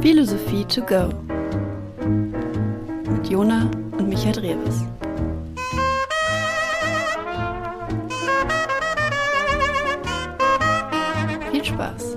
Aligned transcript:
Philosophie 0.00 0.64
to 0.66 0.82
go 0.82 1.08
mit 3.10 3.28
Jona 3.28 3.70
und 3.98 4.08
Michael 4.08 4.32
Drewes. 4.32 4.84
Viel 11.50 11.64
Spaß! 11.64 12.16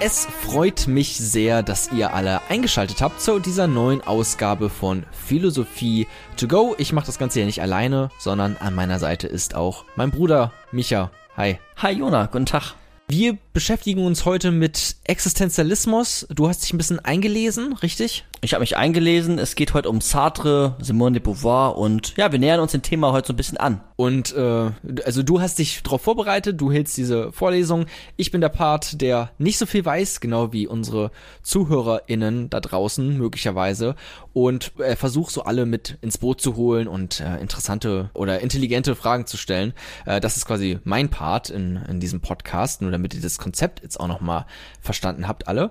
Es 0.00 0.26
freut 0.26 0.86
mich 0.86 1.16
sehr, 1.16 1.64
dass 1.64 1.90
ihr 1.90 2.14
alle 2.14 2.40
eingeschaltet 2.48 3.02
habt 3.02 3.20
zu 3.20 3.40
dieser 3.40 3.66
neuen 3.66 4.00
Ausgabe 4.00 4.70
von 4.70 5.04
Philosophie 5.10 6.06
to 6.36 6.46
go. 6.46 6.76
Ich 6.78 6.92
mache 6.92 7.06
das 7.06 7.18
Ganze 7.18 7.40
ja 7.40 7.46
nicht 7.46 7.60
alleine, 7.60 8.10
sondern 8.18 8.56
an 8.58 8.74
meiner 8.74 9.00
Seite 9.00 9.26
ist 9.26 9.56
auch 9.56 9.84
mein 9.96 10.12
Bruder 10.12 10.52
Micha. 10.70 11.10
Hi. 11.38 11.60
Hi 11.76 11.92
Jona, 11.92 12.26
guten 12.26 12.46
Tag. 12.46 12.74
Wir 13.06 13.38
beschäftigen 13.58 14.06
uns 14.06 14.24
heute 14.24 14.52
mit 14.52 14.94
Existenzialismus. 15.02 16.28
Du 16.30 16.48
hast 16.48 16.62
dich 16.62 16.72
ein 16.72 16.78
bisschen 16.78 17.00
eingelesen, 17.00 17.72
richtig? 17.72 18.24
Ich 18.40 18.54
habe 18.54 18.60
mich 18.60 18.76
eingelesen. 18.76 19.40
Es 19.40 19.56
geht 19.56 19.74
heute 19.74 19.90
um 19.90 20.00
Sartre, 20.00 20.76
Simone 20.80 21.14
de 21.14 21.20
Beauvoir 21.20 21.76
und 21.76 22.16
ja, 22.16 22.30
wir 22.30 22.38
nähern 22.38 22.60
uns 22.60 22.70
dem 22.70 22.82
Thema 22.82 23.10
heute 23.10 23.26
so 23.26 23.32
ein 23.32 23.36
bisschen 23.36 23.58
an. 23.58 23.80
Und 23.96 24.32
äh, 24.32 24.70
also 25.04 25.24
du 25.24 25.40
hast 25.40 25.58
dich 25.58 25.82
darauf 25.82 26.02
vorbereitet, 26.02 26.60
du 26.60 26.70
hältst 26.70 26.96
diese 26.96 27.32
Vorlesung. 27.32 27.86
Ich 28.16 28.30
bin 28.30 28.40
der 28.40 28.48
Part, 28.48 29.00
der 29.00 29.32
nicht 29.38 29.58
so 29.58 29.66
viel 29.66 29.84
weiß, 29.84 30.20
genau 30.20 30.52
wie 30.52 30.68
unsere 30.68 31.10
ZuhörerInnen 31.42 32.48
da 32.48 32.60
draußen 32.60 33.18
möglicherweise. 33.18 33.96
Und 34.32 34.70
äh, 34.78 34.94
versuch 34.94 35.30
so 35.30 35.42
alle 35.42 35.66
mit 35.66 35.98
ins 36.00 36.18
Boot 36.18 36.40
zu 36.40 36.54
holen 36.54 36.86
und 36.86 37.18
äh, 37.18 37.40
interessante 37.40 38.10
oder 38.14 38.38
intelligente 38.38 38.94
Fragen 38.94 39.26
zu 39.26 39.36
stellen. 39.36 39.72
Äh, 40.06 40.20
das 40.20 40.36
ist 40.36 40.46
quasi 40.46 40.78
mein 40.84 41.08
Part 41.08 41.50
in, 41.50 41.80
in 41.88 41.98
diesem 41.98 42.20
Podcast, 42.20 42.82
nur 42.82 42.92
damit 42.92 43.14
ihr 43.14 43.20
das 43.20 43.38
Konzept 43.48 43.82
jetzt 43.82 43.98
auch 43.98 44.08
nochmal 44.08 44.44
verstanden 44.80 45.26
habt 45.26 45.48
alle. 45.48 45.70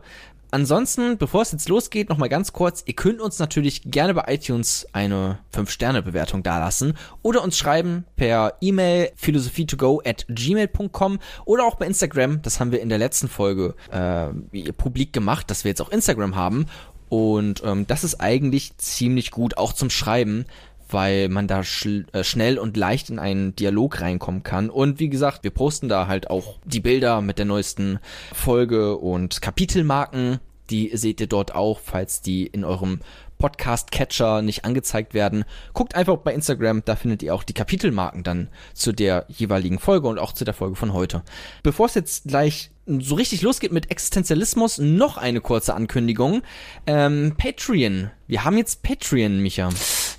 Ansonsten, 0.49 1.17
bevor 1.17 1.41
es 1.41 1.51
jetzt 1.51 1.69
losgeht, 1.69 2.09
nochmal 2.09 2.29
ganz 2.29 2.53
kurz, 2.53 2.81
ihr 2.85 2.95
könnt 2.95 3.19
uns 3.19 3.37
natürlich 3.37 3.81
gerne 3.83 4.13
bei 4.13 4.33
iTunes 4.33 4.87
eine 4.93 5.39
5-Sterne-Bewertung 5.53 6.41
dalassen 6.41 6.97
oder 7.21 7.43
uns 7.43 7.57
schreiben 7.57 8.05
per 8.15 8.53
E-Mail 8.61 9.11
philosophietogo 9.15 10.01
at 10.05 10.25
gmail.com 10.29 11.19
oder 11.45 11.65
auch 11.65 11.75
bei 11.75 11.85
Instagram, 11.85 12.41
das 12.41 12.59
haben 12.59 12.71
wir 12.71 12.81
in 12.81 12.89
der 12.89 12.97
letzten 12.97 13.27
Folge 13.27 13.75
äh, 13.91 14.71
publik 14.71 15.11
gemacht, 15.11 15.51
dass 15.51 15.65
wir 15.65 15.69
jetzt 15.69 15.81
auch 15.81 15.89
Instagram 15.89 16.35
haben 16.35 16.65
und 17.09 17.61
ähm, 17.63 17.87
das 17.87 18.03
ist 18.03 18.19
eigentlich 18.19 18.77
ziemlich 18.77 19.31
gut, 19.31 19.57
auch 19.57 19.73
zum 19.73 19.89
Schreiben, 19.89 20.45
weil 20.89 21.29
man 21.29 21.47
da 21.47 21.61
äh, 21.61 22.23
schnell 22.23 22.57
und 22.57 22.77
leicht 22.77 23.09
in 23.09 23.19
einen 23.19 23.55
Dialog 23.55 24.01
reinkommen 24.01 24.43
kann. 24.43 24.69
Und 24.69 24.99
wie 24.99 25.09
gesagt, 25.09 25.43
wir 25.43 25.51
posten 25.51 25.89
da 25.89 26.07
halt 26.07 26.29
auch 26.29 26.59
die 26.65 26.79
Bilder 26.79 27.21
mit 27.21 27.37
der 27.37 27.45
neuesten 27.45 27.99
Folge 28.33 28.97
und 28.97 29.41
Kapitelmarken. 29.41 30.39
Die 30.69 30.91
seht 30.95 31.21
ihr 31.21 31.27
dort 31.27 31.55
auch, 31.55 31.79
falls 31.79 32.21
die 32.21 32.45
in 32.45 32.65
eurem 32.65 32.99
Podcast-Catcher 33.37 34.41
nicht 34.41 34.65
angezeigt 34.65 35.13
werden. 35.13 35.45
Guckt 35.73 35.95
einfach 35.95 36.17
bei 36.17 36.33
Instagram, 36.33 36.81
da 36.83 36.95
findet 36.95 37.23
ihr 37.23 37.33
auch 37.33 37.43
die 37.43 37.53
Kapitelmarken 37.53 38.23
dann 38.23 38.49
zu 38.73 38.91
der 38.91 39.25
jeweiligen 39.29 39.79
Folge 39.79 40.07
und 40.07 40.19
auch 40.19 40.33
zu 40.33 40.43
der 40.43 40.53
Folge 40.53 40.75
von 40.75 40.93
heute. 40.93 41.23
Bevor 41.63 41.85
es 41.85 41.95
jetzt 41.95 42.27
gleich 42.27 42.71
so 42.87 43.15
richtig 43.15 43.41
losgeht 43.41 43.71
mit 43.71 43.91
Existenzialismus, 43.91 44.77
noch 44.77 45.17
eine 45.17 45.41
kurze 45.41 45.73
Ankündigung. 45.75 46.41
Ähm, 46.85 47.35
Patreon. 47.37 48.11
Wir 48.27 48.43
haben 48.43 48.57
jetzt 48.57 48.81
Patreon, 48.81 49.41
Micha. 49.41 49.69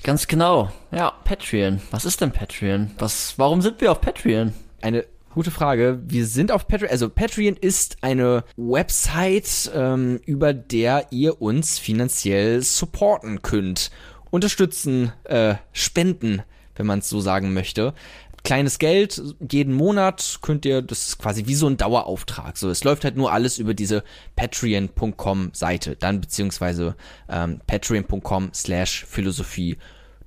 Ganz 0.08 0.26
genau. 0.26 0.72
Ja, 0.90 1.10
Patreon. 1.24 1.82
Was 1.90 2.06
ist 2.06 2.22
denn 2.22 2.32
Patreon? 2.32 2.92
Was, 2.96 3.34
warum 3.36 3.60
sind 3.60 3.82
wir 3.82 3.92
auf 3.92 4.00
Patreon? 4.00 4.54
Eine 4.80 5.04
gute 5.34 5.50
Frage. 5.50 6.00
Wir 6.02 6.24
sind 6.24 6.50
auf 6.50 6.66
Patreon. 6.66 6.90
Also 6.90 7.10
Patreon 7.10 7.56
ist 7.56 7.98
eine 8.00 8.42
Website, 8.56 9.70
ähm, 9.74 10.18
über 10.24 10.54
der 10.54 11.08
ihr 11.10 11.42
uns 11.42 11.78
finanziell 11.78 12.62
supporten 12.62 13.42
könnt. 13.42 13.90
Unterstützen, 14.30 15.12
äh, 15.24 15.56
spenden, 15.72 16.42
wenn 16.76 16.86
man 16.86 17.00
es 17.00 17.10
so 17.10 17.20
sagen 17.20 17.52
möchte 17.52 17.92
kleines 18.44 18.78
Geld, 18.78 19.20
jeden 19.50 19.74
Monat 19.74 20.38
könnt 20.40 20.64
ihr, 20.64 20.80
das 20.80 21.08
ist 21.08 21.18
quasi 21.18 21.46
wie 21.46 21.54
so 21.54 21.66
ein 21.66 21.76
Dauerauftrag. 21.76 22.56
So, 22.56 22.70
es 22.70 22.82
läuft 22.82 23.04
halt 23.04 23.16
nur 23.16 23.30
alles 23.30 23.58
über 23.58 23.74
diese 23.74 24.04
patreon.com 24.36 25.50
Seite, 25.52 25.96
dann 25.96 26.22
beziehungsweise 26.22 26.96
ähm, 27.28 27.60
patreon.com 27.66 28.50
slash 28.54 29.04
philosophie 29.04 29.76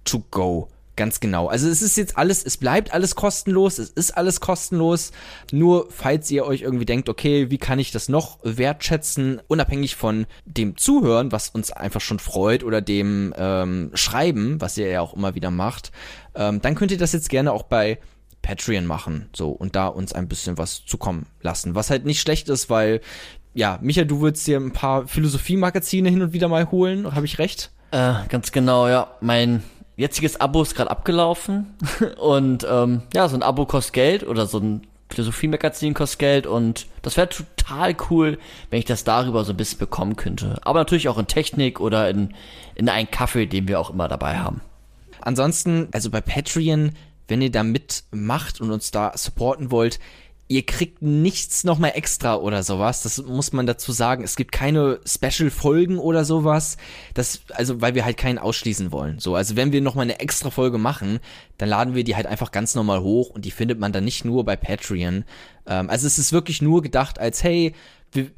to 0.03 0.23
go. 0.31 0.69
Ganz 0.97 1.19
genau. 1.22 1.47
Also 1.47 1.69
es 1.69 1.81
ist 1.81 1.95
jetzt 1.95 2.17
alles, 2.17 2.44
es 2.44 2.57
bleibt 2.57 2.94
alles 2.94 3.16
kostenlos, 3.16 3.79
es 3.79 3.89
ist 3.89 4.12
alles 4.17 4.41
kostenlos. 4.41 5.12
Nur 5.51 5.88
falls 5.89 6.29
ihr 6.29 6.45
euch 6.45 6.62
irgendwie 6.62 6.85
denkt, 6.85 7.07
okay, 7.07 7.50
wie 7.50 7.57
kann 7.57 7.79
ich 7.79 7.91
das 7.91 8.09
noch 8.09 8.40
wertschätzen, 8.44 9.41
unabhängig 9.47 9.95
von 9.95 10.28
dem 10.45 10.78
Zuhören, 10.78 11.31
was 11.31 11.50
uns 11.50 11.72
einfach 11.72 12.01
schon 12.01 12.19
freut, 12.19 12.63
oder 12.63 12.81
dem 12.81 13.34
ähm, 13.38 13.91
Schreiben, 13.94 14.59
was 14.59 14.78
ihr 14.78 14.90
ja 14.90 15.01
auch 15.01 15.13
immer 15.13 15.34
wieder 15.34 15.50
macht, 15.50 15.91
ähm, 16.35 16.61
dann 16.61 16.75
könnt 16.75 16.91
ihr 16.91 16.97
das 16.97 17.13
jetzt 17.13 17.29
gerne 17.29 17.53
auch 17.53 17.63
bei 17.63 17.97
Patreon 18.41 18.85
machen, 18.85 19.29
so 19.34 19.50
und 19.50 19.75
da 19.75 19.88
uns 19.88 20.13
ein 20.13 20.28
bisschen 20.28 20.57
was 20.57 20.85
zukommen 20.85 21.25
lassen. 21.41 21.73
Was 21.73 21.90
halt 21.90 22.06
nicht 22.06 22.19
schlecht 22.22 22.50
ist, 22.50 22.69
weil 22.69 23.01
ja, 23.53 23.79
Micha, 23.81 24.03
du 24.03 24.22
würdest 24.22 24.45
dir 24.45 24.59
ein 24.59 24.72
paar 24.72 25.07
Philosophie-Magazine 25.07 26.09
hin 26.09 26.22
und 26.22 26.34
wieder 26.34 26.47
mal 26.47 26.69
holen, 26.69 27.16
habe 27.16 27.25
ich 27.25 27.40
recht? 27.40 27.72
Äh, 27.91 28.13
ganz 28.29 28.51
genau, 28.51 28.88
ja. 28.88 29.16
Mein 29.19 29.63
jetziges 29.97 30.40
Abo 30.40 30.62
ist 30.62 30.75
gerade 30.75 30.91
abgelaufen 30.91 31.75
und 32.19 32.66
ähm, 32.69 33.03
ja, 33.13 33.28
so 33.28 33.35
ein 33.35 33.44
Abo 33.44 33.66
kostet 33.66 33.94
Geld 33.94 34.28
oder 34.28 34.46
so 34.46 34.59
ein 34.59 34.88
Philosophie-Magazin 35.09 35.94
kostet 35.94 36.19
Geld 36.19 36.47
und 36.47 36.88
das 37.02 37.18
wäre 37.18 37.29
total 37.29 37.96
cool, 38.09 38.38
wenn 38.69 38.79
ich 38.79 38.85
das 38.85 39.03
darüber 39.03 39.44
so 39.44 39.53
ein 39.53 39.57
bisschen 39.57 39.79
bekommen 39.79 40.16
könnte. 40.16 40.59
Aber 40.63 40.79
natürlich 40.79 41.09
auch 41.09 41.18
in 41.18 41.28
Technik 41.28 41.79
oder 41.79 42.09
in, 42.09 42.34
in 42.75 42.90
einen 42.90 43.12
Kaffee, 43.12 43.46
den 43.46 43.68
wir 43.68 43.79
auch 43.79 43.90
immer 43.90 44.07
dabei 44.07 44.38
haben. 44.38 44.62
Ansonsten, 45.19 45.90
also 45.91 46.09
bei 46.09 46.22
Patreon, 46.22 46.91
wenn 47.28 47.41
ihr 47.41 47.52
da 47.52 47.63
mitmacht 47.63 48.59
und 48.62 48.72
uns 48.72 48.91
da 48.91 49.12
supporten 49.16 49.72
wollt, 49.72 50.00
ihr 50.51 50.66
kriegt 50.66 51.01
nichts 51.01 51.63
nochmal 51.63 51.94
extra 51.95 52.35
oder 52.35 52.62
sowas. 52.62 53.03
Das 53.03 53.23
muss 53.23 53.53
man 53.53 53.66
dazu 53.66 53.94
sagen. 53.94 54.22
Es 54.22 54.35
gibt 54.35 54.51
keine 54.51 55.00
Special-Folgen 55.06 55.97
oder 55.97 56.25
sowas. 56.25 56.75
Das, 57.13 57.44
also, 57.53 57.79
weil 57.79 57.95
wir 57.95 58.03
halt 58.03 58.17
keinen 58.17 58.38
ausschließen 58.38 58.91
wollen. 58.91 59.17
So, 59.19 59.35
also 59.35 59.56
wenn 59.56 59.72
wir 59.72 59.79
nochmal 59.79 60.03
eine 60.03 60.19
extra 60.19 60.50
Folge 60.50 60.78
machen, 60.78 61.19
dann 61.57 61.69
laden 61.69 61.95
wir 61.95 62.03
die 62.03 62.17
halt 62.17 62.28
einfach 62.28 62.51
ganz 62.51 62.75
normal 62.75 63.01
hoch 63.01 63.29
und 63.29 63.45
die 63.45 63.51
findet 63.51 63.79
man 63.79 63.94
dann 63.94 64.03
nicht 64.03 64.25
nur 64.25 64.44
bei 64.44 64.57
Patreon. 64.57 65.23
Ähm, 65.67 65.90
also 65.90 66.06
es 66.06 66.19
ist 66.19 66.34
wirklich 66.34 66.61
nur 66.61 66.81
gedacht 66.81 67.17
als, 67.17 67.44
hey, 67.44 67.73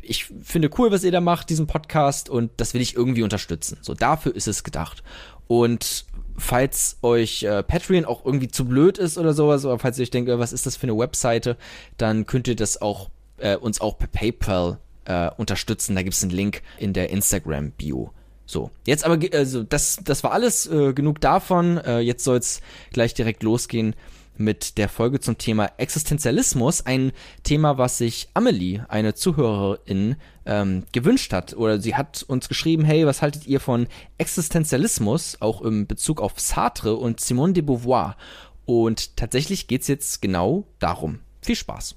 ich 0.01 0.25
finde 0.25 0.69
cool, 0.77 0.91
was 0.91 1.03
ihr 1.03 1.11
da 1.11 1.21
macht, 1.21 1.49
diesen 1.49 1.67
Podcast, 1.67 2.29
und 2.29 2.51
das 2.57 2.73
will 2.73 2.81
ich 2.81 2.95
irgendwie 2.95 3.23
unterstützen. 3.23 3.77
So, 3.81 3.93
dafür 3.93 4.35
ist 4.35 4.47
es 4.47 4.63
gedacht. 4.63 5.03
Und 5.47 6.05
falls 6.37 6.97
euch 7.01 7.43
äh, 7.43 7.63
Patreon 7.63 8.05
auch 8.05 8.25
irgendwie 8.25 8.47
zu 8.47 8.65
blöd 8.65 8.97
ist 8.97 9.17
oder 9.17 9.33
sowas, 9.33 9.65
oder 9.65 9.79
falls 9.79 9.97
ihr 9.97 10.03
euch 10.03 10.11
denkt, 10.11 10.29
äh, 10.29 10.39
was 10.39 10.53
ist 10.53 10.65
das 10.65 10.75
für 10.75 10.83
eine 10.83 10.97
Webseite, 10.97 11.57
dann 11.97 12.25
könnt 12.25 12.47
ihr 12.47 12.55
das 12.55 12.81
auch 12.81 13.09
äh, 13.37 13.55
uns 13.55 13.81
auch 13.81 13.97
per 13.97 14.07
PayPal 14.07 14.79
äh, 15.05 15.29
unterstützen. 15.37 15.95
Da 15.95 16.03
gibt 16.03 16.15
es 16.15 16.23
einen 16.23 16.31
Link 16.31 16.61
in 16.77 16.93
der 16.93 17.09
Instagram-Bio. 17.09 18.11
So, 18.45 18.71
jetzt 18.85 19.05
aber, 19.05 19.17
also 19.33 19.63
das, 19.63 19.99
das 20.03 20.23
war 20.23 20.31
alles 20.31 20.65
äh, 20.65 20.93
genug 20.93 21.21
davon. 21.21 21.77
Äh, 21.77 21.99
jetzt 21.99 22.23
soll 22.23 22.37
es 22.37 22.61
gleich 22.91 23.13
direkt 23.13 23.43
losgehen 23.43 23.95
mit 24.37 24.77
der 24.77 24.89
Folge 24.89 25.19
zum 25.19 25.37
Thema 25.37 25.71
Existenzialismus. 25.77 26.85
Ein 26.85 27.11
Thema, 27.43 27.77
was 27.77 27.97
sich 27.97 28.29
Amelie, 28.33 28.81
eine 28.89 29.13
Zuhörerin, 29.13 30.15
ähm, 30.45 30.83
gewünscht 30.91 31.33
hat. 31.33 31.55
Oder 31.55 31.79
sie 31.79 31.95
hat 31.95 32.23
uns 32.27 32.47
geschrieben, 32.47 32.83
hey, 32.83 33.05
was 33.05 33.21
haltet 33.21 33.47
ihr 33.47 33.59
von 33.59 33.87
Existenzialismus, 34.17 35.37
auch 35.39 35.61
im 35.61 35.87
Bezug 35.87 36.21
auf 36.21 36.39
Sartre 36.39 36.95
und 36.95 37.19
Simone 37.19 37.53
de 37.53 37.63
Beauvoir? 37.63 38.17
Und 38.65 39.17
tatsächlich 39.17 39.67
geht's 39.67 39.87
jetzt 39.87 40.21
genau 40.21 40.65
darum. 40.79 41.19
Viel 41.41 41.55
Spaß. 41.55 41.95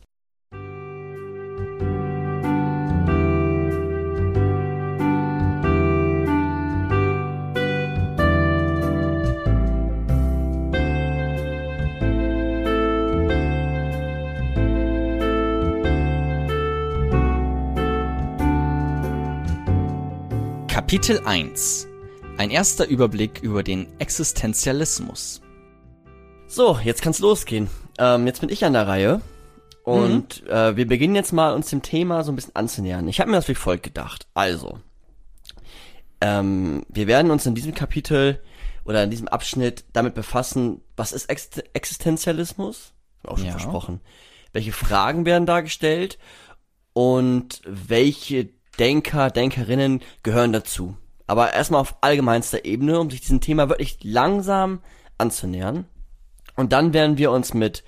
Kapitel 20.87 21.21
1 21.25 21.89
Ein 22.39 22.51
erster 22.51 22.87
Überblick 22.87 23.41
über 23.43 23.65
den 23.65 23.89
Existenzialismus. 23.99 25.43
So, 26.47 26.79
jetzt 26.79 27.03
kann's 27.03 27.19
losgehen. 27.19 27.69
Ähm, 27.99 28.25
jetzt 28.29 28.41
bin 28.41 28.51
ich 28.51 28.65
an 28.65 28.75
der 28.75 28.87
Reihe. 28.87 29.21
Und 29.83 30.45
mhm. 30.45 30.49
äh, 30.49 30.77
wir 30.77 30.87
beginnen 30.87 31.17
jetzt 31.17 31.33
mal 31.33 31.55
uns 31.55 31.71
dem 31.71 31.83
Thema 31.83 32.23
so 32.23 32.31
ein 32.31 32.37
bisschen 32.37 32.55
anzunähern. 32.55 33.09
Ich 33.09 33.19
habe 33.19 33.29
mir 33.29 33.37
das 33.37 33.49
wie 33.49 33.57
folgt 33.57 33.83
gedacht. 33.83 34.29
Also, 34.33 34.79
ähm, 36.21 36.87
wir 36.89 37.09
werden 37.09 37.33
uns 37.33 37.47
in 37.47 37.57
diesem 37.57 37.75
Kapitel 37.75 38.41
oder 38.85 39.03
in 39.03 39.11
diesem 39.11 39.27
Abschnitt 39.27 39.87
damit 39.93 40.15
befassen, 40.15 40.83
was 40.95 41.11
ist 41.11 41.29
Ex 41.29 41.49
Existenzialismus? 41.73 42.93
Auch 43.25 43.39
schon 43.39 43.49
ja. 43.49 43.59
versprochen. 43.59 44.03
welche 44.53 44.71
Fragen 44.71 45.27
werden 45.27 45.47
da 45.47 45.63
gestellt 45.63 46.17
und 46.93 47.61
welche 47.67 48.51
Denker, 48.79 49.31
Denkerinnen 49.31 50.01
gehören 50.23 50.53
dazu. 50.53 50.97
Aber 51.27 51.53
erstmal 51.53 51.81
auf 51.81 51.97
allgemeinster 52.03 52.65
Ebene, 52.65 53.01
um 53.01 53.11
sich 53.11 53.21
diesem 53.21 53.41
Thema 53.41 53.69
wirklich 53.69 53.99
langsam 54.03 54.81
anzunähern. 55.19 55.87
Und 56.55 56.73
dann 56.73 56.93
werden 56.93 57.19
wir 57.19 57.31
uns 57.31 57.53
mit 57.55 57.85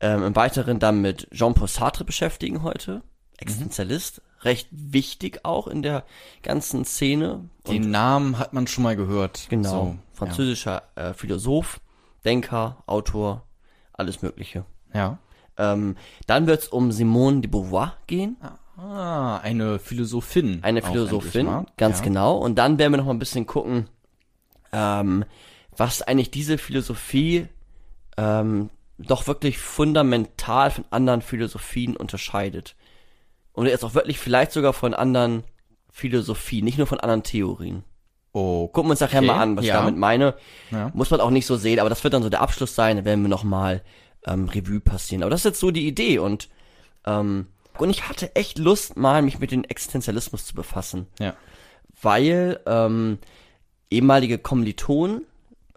ähm, 0.00 0.22
im 0.22 0.36
Weiteren 0.36 0.78
dann 0.78 1.00
mit 1.00 1.28
Jean-Paul 1.32 1.68
Sartre 1.68 2.04
beschäftigen 2.04 2.62
heute. 2.62 3.02
Existenzialist, 3.38 4.22
recht 4.42 4.68
wichtig 4.70 5.44
auch 5.44 5.66
in 5.66 5.82
der 5.82 6.04
ganzen 6.42 6.84
Szene. 6.84 7.48
Den 7.66 7.90
Namen 7.90 8.38
hat 8.38 8.52
man 8.52 8.66
schon 8.66 8.84
mal 8.84 8.96
gehört. 8.96 9.46
Genau, 9.48 9.70
So, 9.70 9.96
französischer 10.12 10.82
äh, 10.94 11.14
Philosoph, 11.14 11.80
Denker, 12.24 12.82
Autor, 12.86 13.46
alles 13.92 14.22
Mögliche. 14.22 14.64
Ja. 14.92 15.18
Ähm, 15.56 15.96
dann 16.26 16.46
wird 16.46 16.62
es 16.62 16.68
um 16.68 16.92
Simone 16.92 17.40
de 17.40 17.50
Beauvoir 17.50 17.96
gehen, 18.06 18.36
Ah, 18.40 18.58
eine 18.76 19.78
Philosophin. 19.78 20.58
eine 20.62 20.82
Philosophin, 20.82 21.66
ganz 21.76 21.98
ja. 21.98 22.04
genau. 22.04 22.36
Und 22.36 22.56
dann 22.56 22.78
werden 22.78 22.92
wir 22.92 22.98
noch 22.98 23.06
mal 23.06 23.14
ein 23.14 23.18
bisschen 23.18 23.46
gucken, 23.46 23.88
ähm, 24.72 25.24
was 25.76 26.02
eigentlich 26.02 26.30
diese 26.30 26.58
Philosophie 26.58 27.46
ähm, 28.16 28.70
doch 28.98 29.26
wirklich 29.26 29.58
fundamental 29.58 30.70
von 30.70 30.84
anderen 30.90 31.22
Philosophien 31.22 31.96
unterscheidet. 31.96 32.76
Und 33.52 33.66
jetzt 33.66 33.84
auch 33.84 33.94
wirklich 33.94 34.18
vielleicht 34.18 34.52
sogar 34.52 34.72
von 34.72 34.94
anderen 34.94 35.44
Philosophien, 35.90 36.64
nicht 36.64 36.78
nur 36.78 36.86
von 36.86 36.98
anderen 37.00 37.22
Theorien. 37.22 37.84
Oh, 38.32 38.66
Gucken 38.66 38.88
wir 38.88 38.92
uns 38.92 39.00
nachher 39.00 39.18
Okay, 39.18 39.28
mal 39.28 39.40
an, 39.40 39.56
was 39.56 39.64
ja. 39.64 39.74
ich 39.74 39.80
damit 39.80 39.96
meine. 39.96 40.34
Ja. 40.72 40.90
Muss 40.92 41.10
man 41.10 41.20
auch 41.20 41.30
nicht 41.30 41.46
so 41.46 41.56
sehen, 41.56 41.78
aber 41.78 41.88
das 41.88 42.02
wird 42.02 42.14
dann 42.14 42.24
so 42.24 42.30
der 42.30 42.40
Abschluss 42.40 42.74
sein, 42.74 42.96
da 42.96 43.04
werden 43.04 43.22
wir 43.22 43.28
nochmal 43.28 43.82
ähm, 44.26 44.48
Revue 44.48 44.80
passieren. 44.80 45.22
Aber 45.22 45.30
das 45.30 45.40
ist 45.40 45.44
jetzt 45.44 45.60
so 45.60 45.70
die 45.70 45.86
Idee 45.86 46.18
und 46.18 46.48
ähm, 47.06 47.46
und 47.78 47.90
ich 47.90 48.08
hatte 48.08 48.34
echt 48.36 48.58
Lust, 48.58 48.96
mal 48.96 49.22
mich 49.22 49.38
mit 49.38 49.50
dem 49.50 49.64
Existenzialismus 49.64 50.46
zu 50.46 50.54
befassen, 50.54 51.06
Ja. 51.18 51.34
weil 52.02 52.60
ähm, 52.66 53.18
ehemalige 53.90 54.38
Kommilitonen 54.38 55.22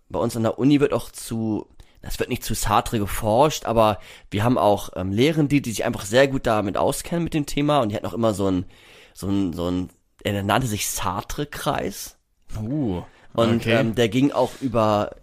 bei 0.09 0.19
uns 0.19 0.35
an 0.35 0.44
der 0.44 0.57
Uni 0.59 0.79
wird 0.79 0.94
auch 0.94 1.11
zu, 1.11 1.67
das 2.01 2.19
wird 2.19 2.29
nicht 2.29 2.44
zu 2.44 2.53
Sartre 2.53 2.99
geforscht, 2.99 3.65
aber 3.65 3.99
wir 4.31 4.44
haben 4.44 4.57
auch 4.57 4.89
ähm, 4.95 5.11
Lehrende, 5.11 5.61
die 5.61 5.69
sich 5.69 5.85
einfach 5.85 6.05
sehr 6.05 6.27
gut 6.27 6.45
damit 6.47 6.77
auskennen 6.77 7.23
mit 7.23 7.33
dem 7.33 7.45
Thema 7.45 7.79
und 7.79 7.89
die 7.89 7.95
hatten 7.95 8.05
auch 8.05 8.13
immer 8.13 8.33
so 8.33 8.47
ein, 8.49 8.65
so 9.13 9.27
ein, 9.27 9.53
so 9.53 9.69
ein, 9.69 9.89
er 10.23 10.44
nannte 10.44 10.67
sich 10.67 10.89
Sartre-Kreis. 10.89 12.17
Uh, 12.57 13.03
Und 13.33 13.57
okay. 13.57 13.75
ähm, 13.75 13.95
der 13.95 14.07
ging 14.09 14.31
auch 14.31 14.51
über 14.61 15.17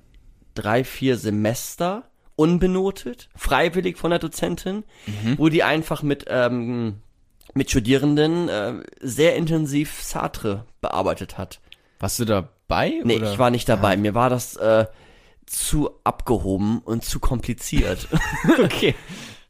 drei, 0.55 0.85
vier 0.85 1.17
Semester 1.17 2.05
unbenotet, 2.37 3.29
freiwillig 3.37 3.97
von 3.99 4.11
der 4.11 4.19
Dozentin, 4.19 4.85
Mhm. 5.07 5.39
wo 5.39 5.49
die 5.49 5.63
einfach 5.63 6.03
mit, 6.03 6.25
ähm, 6.29 6.97
mit 7.55 7.71
Studierenden 7.71 8.49
äh, 8.49 8.75
sehr 9.01 9.37
intensiv 9.37 10.03
Sartre 10.03 10.65
bearbeitet 10.81 11.39
hat. 11.39 11.61
Warst 12.01 12.19
du 12.19 12.25
dabei? 12.25 13.01
Nee, 13.05 13.17
oder? 13.19 13.33
ich 13.33 13.39
war 13.39 13.51
nicht 13.51 13.69
dabei. 13.69 13.97
Mir 13.97 14.15
war 14.15 14.31
das 14.31 14.57
äh, 14.57 14.87
zu 15.47 15.91
abgehoben 16.05 16.79
und 16.81 17.05
zu 17.05 17.21
kompliziert. 17.21 18.09
okay. 18.63 18.95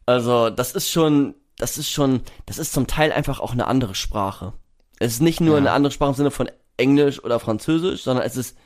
Also, 0.07 0.51
das 0.51 0.73
ist 0.73 0.91
schon, 0.91 1.35
das 1.57 1.79
ist 1.79 1.91
schon, 1.91 2.21
das 2.47 2.59
ist 2.59 2.73
zum 2.73 2.87
Teil 2.87 3.13
einfach 3.13 3.41
auch 3.41 3.53
eine 3.53 3.67
andere 3.67 3.95
Sprache. 3.95 4.53
Es 4.99 5.13
ist 5.15 5.21
nicht 5.23 5.41
nur 5.41 5.55
Ja. 5.55 5.59
eine 5.61 5.71
andere 5.73 5.93
Sprache 5.93 6.11
im 6.11 6.17
Sinne 6.17 6.31
von 6.31 6.51
Englisch 6.77 7.23
oder 7.25 7.41
Französisch, 7.41 8.03
sondern 8.03 8.27
es 8.27 8.37
ist 8.37 8.57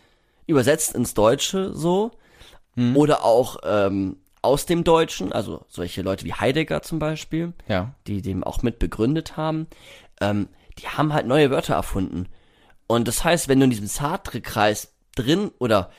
übersetzt 0.46 0.94
ins 0.94 1.14
Deutsche 1.14 1.72
so. 1.74 2.10
Oder 2.94 3.24
auch 3.24 3.56
ähm, 3.64 4.16
aus 4.40 4.66
dem 4.66 4.84
Deutschen, 4.84 5.32
also 5.32 5.64
solche 5.68 6.02
Leute 6.02 6.24
wie 6.24 6.32
Heidegger 6.34 6.80
zum 6.82 6.98
Beispiel, 6.98 7.52
Ja. 7.66 7.94
die 8.06 8.22
dem 8.22 8.44
auch 8.44 8.62
mit 8.62 8.78
begründet 8.78 9.36
haben, 9.36 9.66
ähm, 10.20 10.48
die 10.78 10.86
haben 10.88 11.12
halt 11.12 11.26
neue 11.26 11.50
Wörter 11.50 11.74
erfunden. 11.74 12.26
Und 12.86 13.08
das 13.08 13.24
heißt, 13.24 13.48
wenn 13.48 13.58
du 13.58 13.64
in 13.64 13.70
diesem 13.70 13.86
Sartre-Kreis 13.88 14.94
drin, 15.16 15.50
oder 15.58 15.90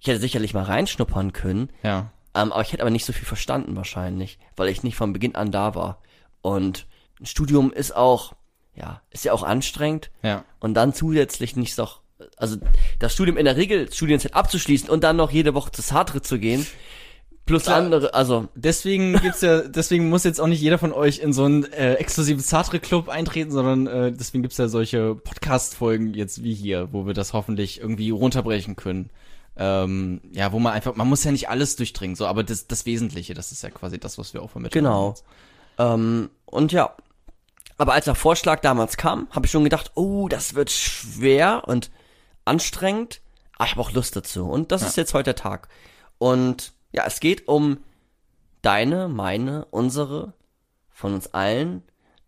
ich 0.00 0.06
hätte 0.06 0.20
sicherlich 0.20 0.54
mal 0.54 0.64
reinschnuppern 0.64 1.32
können, 1.32 1.70
Ja. 1.82 2.10
ähm, 2.34 2.52
aber 2.52 2.60
ich 2.62 2.72
hätte 2.72 2.82
aber 2.82 2.90
nicht 2.90 3.06
so 3.06 3.12
viel 3.12 3.24
verstanden 3.26 3.74
wahrscheinlich, 3.76 4.38
weil 4.56 4.68
ich 4.68 4.82
nicht 4.82 4.96
von 4.96 5.12
Beginn 5.12 5.34
an 5.34 5.50
da 5.50 5.74
war. 5.74 6.02
Und 6.42 6.86
ein 7.20 7.26
Studium 7.26 7.72
ist 7.72 7.96
auch, 7.96 8.34
ja, 8.76 9.00
ist 9.10 9.24
ja 9.24 9.32
auch 9.32 9.42
anstrengend. 9.42 10.10
Ja. 10.22 10.44
Und 10.60 10.74
dann 10.74 10.92
zusätzlich 10.92 11.56
nicht 11.56 11.76
doch, 11.78 12.00
also 12.36 12.56
das 12.98 13.12
Studium 13.12 13.36
in 13.36 13.44
der 13.44 13.56
Regel, 13.56 13.92
Studienzeit 13.92 14.34
abzuschließen 14.34 14.88
und 14.88 15.04
dann 15.04 15.16
noch 15.16 15.30
jede 15.30 15.54
Woche 15.54 15.72
zu 15.72 15.82
Sartre 15.82 16.22
zu 16.22 16.38
gehen, 16.38 16.66
plus 17.48 17.64
Klar. 17.64 17.78
andere, 17.78 18.14
also 18.14 18.48
Deswegen 18.54 19.14
gibt's 19.14 19.40
ja, 19.40 19.62
deswegen 19.62 20.08
muss 20.08 20.24
jetzt 20.24 20.40
auch 20.40 20.46
nicht 20.46 20.60
jeder 20.60 20.78
von 20.78 20.92
euch 20.92 21.18
in 21.18 21.32
so 21.32 21.44
einen 21.44 21.64
äh, 21.72 21.94
exklusiven 21.94 22.42
Sartre-Club 22.42 23.08
eintreten, 23.08 23.50
sondern 23.50 23.86
äh, 23.86 24.12
deswegen 24.12 24.42
gibt's 24.42 24.58
ja 24.58 24.68
solche 24.68 25.14
Podcast-Folgen 25.14 26.14
jetzt 26.14 26.42
wie 26.44 26.54
hier, 26.54 26.92
wo 26.92 27.06
wir 27.06 27.14
das 27.14 27.32
hoffentlich 27.32 27.80
irgendwie 27.80 28.10
runterbrechen 28.10 28.76
können. 28.76 29.10
Ähm, 29.56 30.20
ja, 30.32 30.52
wo 30.52 30.60
man 30.60 30.72
einfach, 30.72 30.94
man 30.94 31.08
muss 31.08 31.24
ja 31.24 31.32
nicht 31.32 31.48
alles 31.48 31.74
durchdringen, 31.74 32.14
so, 32.14 32.26
aber 32.26 32.44
das, 32.44 32.68
das 32.68 32.86
Wesentliche, 32.86 33.34
das 33.34 33.50
ist 33.50 33.64
ja 33.64 33.70
quasi 33.70 33.98
das, 33.98 34.16
was 34.16 34.32
wir 34.32 34.40
auch 34.40 34.50
vermitteln. 34.50 34.84
Genau. 34.84 35.14
Ähm, 35.78 36.30
und 36.46 36.70
ja. 36.70 36.94
Aber 37.76 37.92
als 37.92 38.04
der 38.04 38.14
Vorschlag 38.16 38.60
damals 38.60 38.96
kam, 38.96 39.28
habe 39.30 39.46
ich 39.46 39.52
schon 39.52 39.64
gedacht, 39.64 39.92
oh, 39.94 40.28
das 40.28 40.54
wird 40.54 40.70
schwer 40.70 41.62
und 41.66 41.90
anstrengend. 42.48 43.20
Aber 43.56 43.66
ich 43.66 43.72
habe 43.72 43.80
auch 43.80 43.92
Lust 43.92 44.16
dazu. 44.16 44.48
Und 44.48 44.72
das 44.72 44.82
ist 44.82 44.96
jetzt 44.96 45.14
heute 45.14 45.34
der 45.34 45.36
Tag. 45.36 45.68
Und 46.18 46.72
ja, 46.92 47.04
es 47.06 47.20
geht 47.20 47.48
um 47.48 47.78
deine, 48.62 49.08
meine, 49.08 49.66
unsere, 49.66 50.34
von 50.90 51.14
uns 51.14 51.28
allen, 51.34 51.82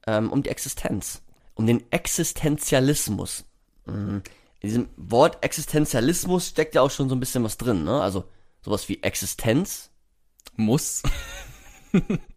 ähm, 0.06 0.31
um 0.31 0.43
die 0.43 0.50
Existenz. 0.50 1.22
Um 1.55 1.67
den 1.67 1.90
Existenzialismus. 1.90 3.44
Mhm. 3.87 4.22
In 4.61 4.69
diesem 4.69 4.88
Wort 4.96 5.43
Existenzialismus 5.43 6.49
steckt 6.49 6.75
ja 6.75 6.82
auch 6.82 6.90
schon 6.90 7.08
so 7.08 7.14
ein 7.14 7.20
bisschen 7.20 7.43
was 7.44 7.56
drin, 7.56 7.84
ne? 7.84 8.00
Also 8.00 8.25
sowas 8.62 8.88
wie 8.88 9.02
Existenz. 9.02 9.90
Muss. 10.56 11.02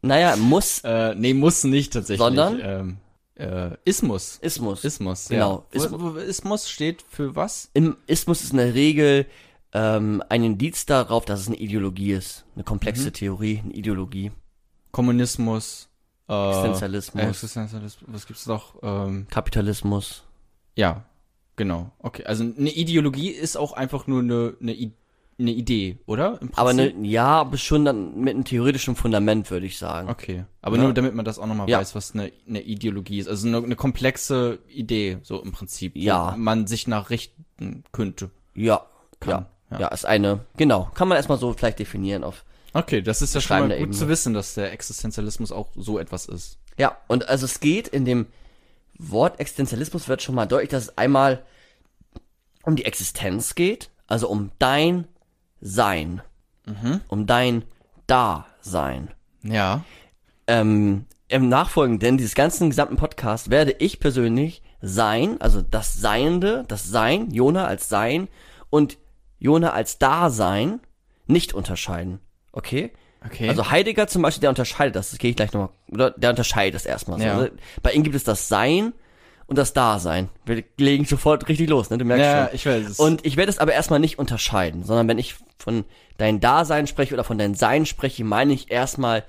Naja, 0.02 0.36
muss, 0.36 0.80
Äh, 0.84 1.14
nee, 1.14 1.36
muss 1.36 1.64
nicht 1.64 1.94
tatsächlich. 1.94 2.18
Sondern? 2.18 2.60
Ähm, 2.60 2.98
äh, 3.36 3.72
Ismus. 3.86 4.38
Ismus. 4.42 4.84
Ismus, 4.84 5.28
Genau. 5.30 5.66
Ja. 5.74 5.82
Ismus. 5.82 6.24
Ismus 6.24 6.70
steht 6.70 7.04
für 7.10 7.36
was? 7.36 7.70
Im 7.74 7.98
Ismus 8.08 8.44
ist 8.44 8.52
in 8.52 8.58
der 8.58 8.74
Regel 8.74 9.26
ähm, 9.74 10.22
ein 10.30 10.44
Indiz 10.44 10.86
darauf, 10.86 11.26
dass 11.26 11.40
es 11.42 11.48
eine 11.48 11.58
Ideologie 11.58 12.12
ist. 12.14 12.46
Eine 12.56 12.64
komplexe 12.64 13.08
Mhm. 13.08 13.14
Theorie, 13.14 13.62
eine 13.64 13.74
Ideologie. 13.74 14.32
Kommunismus. 14.92 15.90
Äh, 16.30 16.50
Existenzialismus. 16.50 17.24
Existenzialismus. 17.24 18.10
Was 18.14 18.28
gibt's 18.28 18.46
noch? 18.46 18.76
Ähm, 18.84 19.28
Kapitalismus. 19.30 20.24
ja, 20.76 21.04
genau. 21.56 21.92
Okay, 22.00 22.24
also 22.26 22.44
eine 22.44 22.72
Ideologie 22.72 23.30
ist 23.30 23.58
auch 23.58 23.74
einfach 23.74 24.08
nur 24.08 24.22
eine, 24.22 24.56
eine, 24.62 24.74
I 24.74 24.94
eine 25.40 25.52
Idee, 25.52 25.98
oder? 26.06 26.40
Im 26.42 26.50
Aber 26.56 26.70
Prinzip? 26.74 26.98
ne, 26.98 27.08
ja, 27.08 27.26
aber 27.28 27.58
schon 27.58 27.86
dann 27.86 28.20
mit 28.20 28.36
einem 28.36 28.44
theoretischen 28.46 28.96
Fundament, 28.96 29.50
würde 29.52 29.66
ich 29.66 29.78
sagen. 29.78 30.10
Okay, 30.10 30.46
aber 30.62 30.78
Ja. 30.78 30.84
nur 30.84 30.94
damit 30.94 31.16
man 31.16 31.26
das 31.26 31.40
auch 31.40 31.48
nochmal 31.48 31.70
Ja. 31.70 31.80
weiß, 31.80 31.96
was 31.96 32.14
eine, 32.14 32.32
eine 32.48 32.62
Ideologie 32.62 33.20
ist. 33.20 33.28
Also 33.28 33.48
eine, 33.48 33.58
eine 33.58 33.76
komplexe 33.76 34.60
Idee, 34.70 35.18
so 35.24 35.42
im 35.42 35.52
Prinzip. 35.52 35.96
Ja. 35.96 36.34
Wo 36.34 36.38
man 36.38 36.68
sich 36.68 36.88
nach 36.88 37.10
richten 37.10 37.84
könnte. 37.92 38.30
Ja. 38.56 38.86
Kann, 39.20 39.30
ja. 39.30 39.48
ja. 39.72 39.80
Ja, 39.82 39.88
ist 39.90 40.06
eine, 40.06 40.42
genau, 40.58 40.90
kann 40.94 41.08
man 41.08 41.16
erstmal 41.18 41.38
so 41.40 41.52
vielleicht 41.54 41.80
definieren 41.80 42.24
auf. 42.24 42.44
Okay, 42.74 43.02
das 43.02 43.22
ist 43.22 43.34
ja 43.36 43.42
schon 43.42 43.60
mal 43.60 43.68
gut 43.70 43.78
Ebene. 43.78 43.92
zu 43.98 44.08
wissen, 44.08 44.34
dass 44.34 44.54
der 44.56 44.72
Existenzialismus 44.72 45.52
auch 45.52 45.70
so 45.76 46.00
etwas 46.00 46.26
ist. 46.28 46.58
Ja, 46.78 46.98
und 47.08 47.28
also 47.30 47.46
es 47.46 47.60
geht 47.60 47.88
in 47.88 48.04
dem 48.06 48.26
Wort 48.98 49.40
Existenzialismus 49.40 50.08
wird 50.08 50.22
schon 50.22 50.36
mal 50.36 50.46
deutlich, 50.46 50.70
dass 50.70 50.84
es 50.84 50.98
einmal 50.98 51.44
um 52.64 52.76
die 52.76 52.86
Existenz 52.86 53.56
geht, 53.56 53.90
also 54.08 54.28
um 54.30 54.52
dein 54.60 55.08
Sein. 55.66 56.22
Um 57.08 57.26
dein 57.26 57.64
Dasein. 58.08 59.10
Ja. 59.44 59.84
ähm, 60.48 61.06
im 61.30 61.50
Nachfolgenden 61.50 62.18
dieses 62.18 62.36
ganzen 62.36 62.70
gesamten 62.70 62.96
Podcast 62.96 63.50
werde 63.50 63.76
ich 63.80 64.00
persönlich 64.00 64.62
sein, 64.82 65.38
also 65.40 65.62
das 65.62 65.96
Seiende, 65.96 66.64
das 66.68 66.88
Sein, 66.88 67.32
Jona 67.32 67.66
als 67.66 67.90
Sein 67.90 68.28
und 68.70 68.98
Jona 69.40 69.72
als 69.72 69.98
Dasein 69.98 70.80
nicht 71.26 71.54
unterscheiden. 71.54 72.20
Okay? 72.52 72.92
Okay. 73.26 73.50
Also 73.50 73.72
Heidegger 73.72 74.08
zum 74.08 74.22
Beispiel, 74.22 74.42
der 74.42 74.50
unterscheidet 74.50 74.96
das, 74.96 75.12
das 75.12 75.20
gehe 75.20 75.32
ich 75.32 75.36
gleich 75.36 75.54
nochmal, 75.54 75.70
oder 75.90 76.12
der 76.12 76.30
unterscheidet 76.30 76.76
das 76.76 76.86
erstmal. 76.86 77.22
Ja. 77.22 77.38
Also 77.38 77.50
Bei 77.82 77.94
ihm 77.94 78.04
gibt 78.04 78.16
es 78.16 78.24
das 78.24 78.48
Sein 78.48 78.94
und 79.48 79.58
das 79.58 79.74
Dasein. 79.74 80.30
Wir 80.46 80.64
legen 80.78 81.06
sofort 81.06 81.48
richtig 81.50 81.70
los, 81.70 81.90
ne? 81.90 81.98
Du 81.98 82.06
merkst 82.06 82.26
ja, 82.26 82.46
schon. 82.48 82.56
ich 82.56 82.66
weiß 82.66 82.90
es. 82.92 83.00
Und 83.00 83.26
ich 83.26 83.38
werde 83.38 83.52
es 83.52 83.60
aber 83.60 83.74
erstmal 83.74 84.00
nicht 84.00 84.20
unterscheiden, 84.20 84.84
sondern 84.84 85.08
wenn 85.08 85.18
ich 85.18 85.36
von 85.58 85.86
dein 86.18 86.40
Dasein 86.40 86.88
spreche 86.88 87.14
oder 87.14 87.24
von 87.24 87.38
dein 87.38 87.56
Sein 87.56 87.86
spreche, 87.86 88.24
meine 88.24 88.54
ich 88.54 88.72
erstmal, 88.72 89.24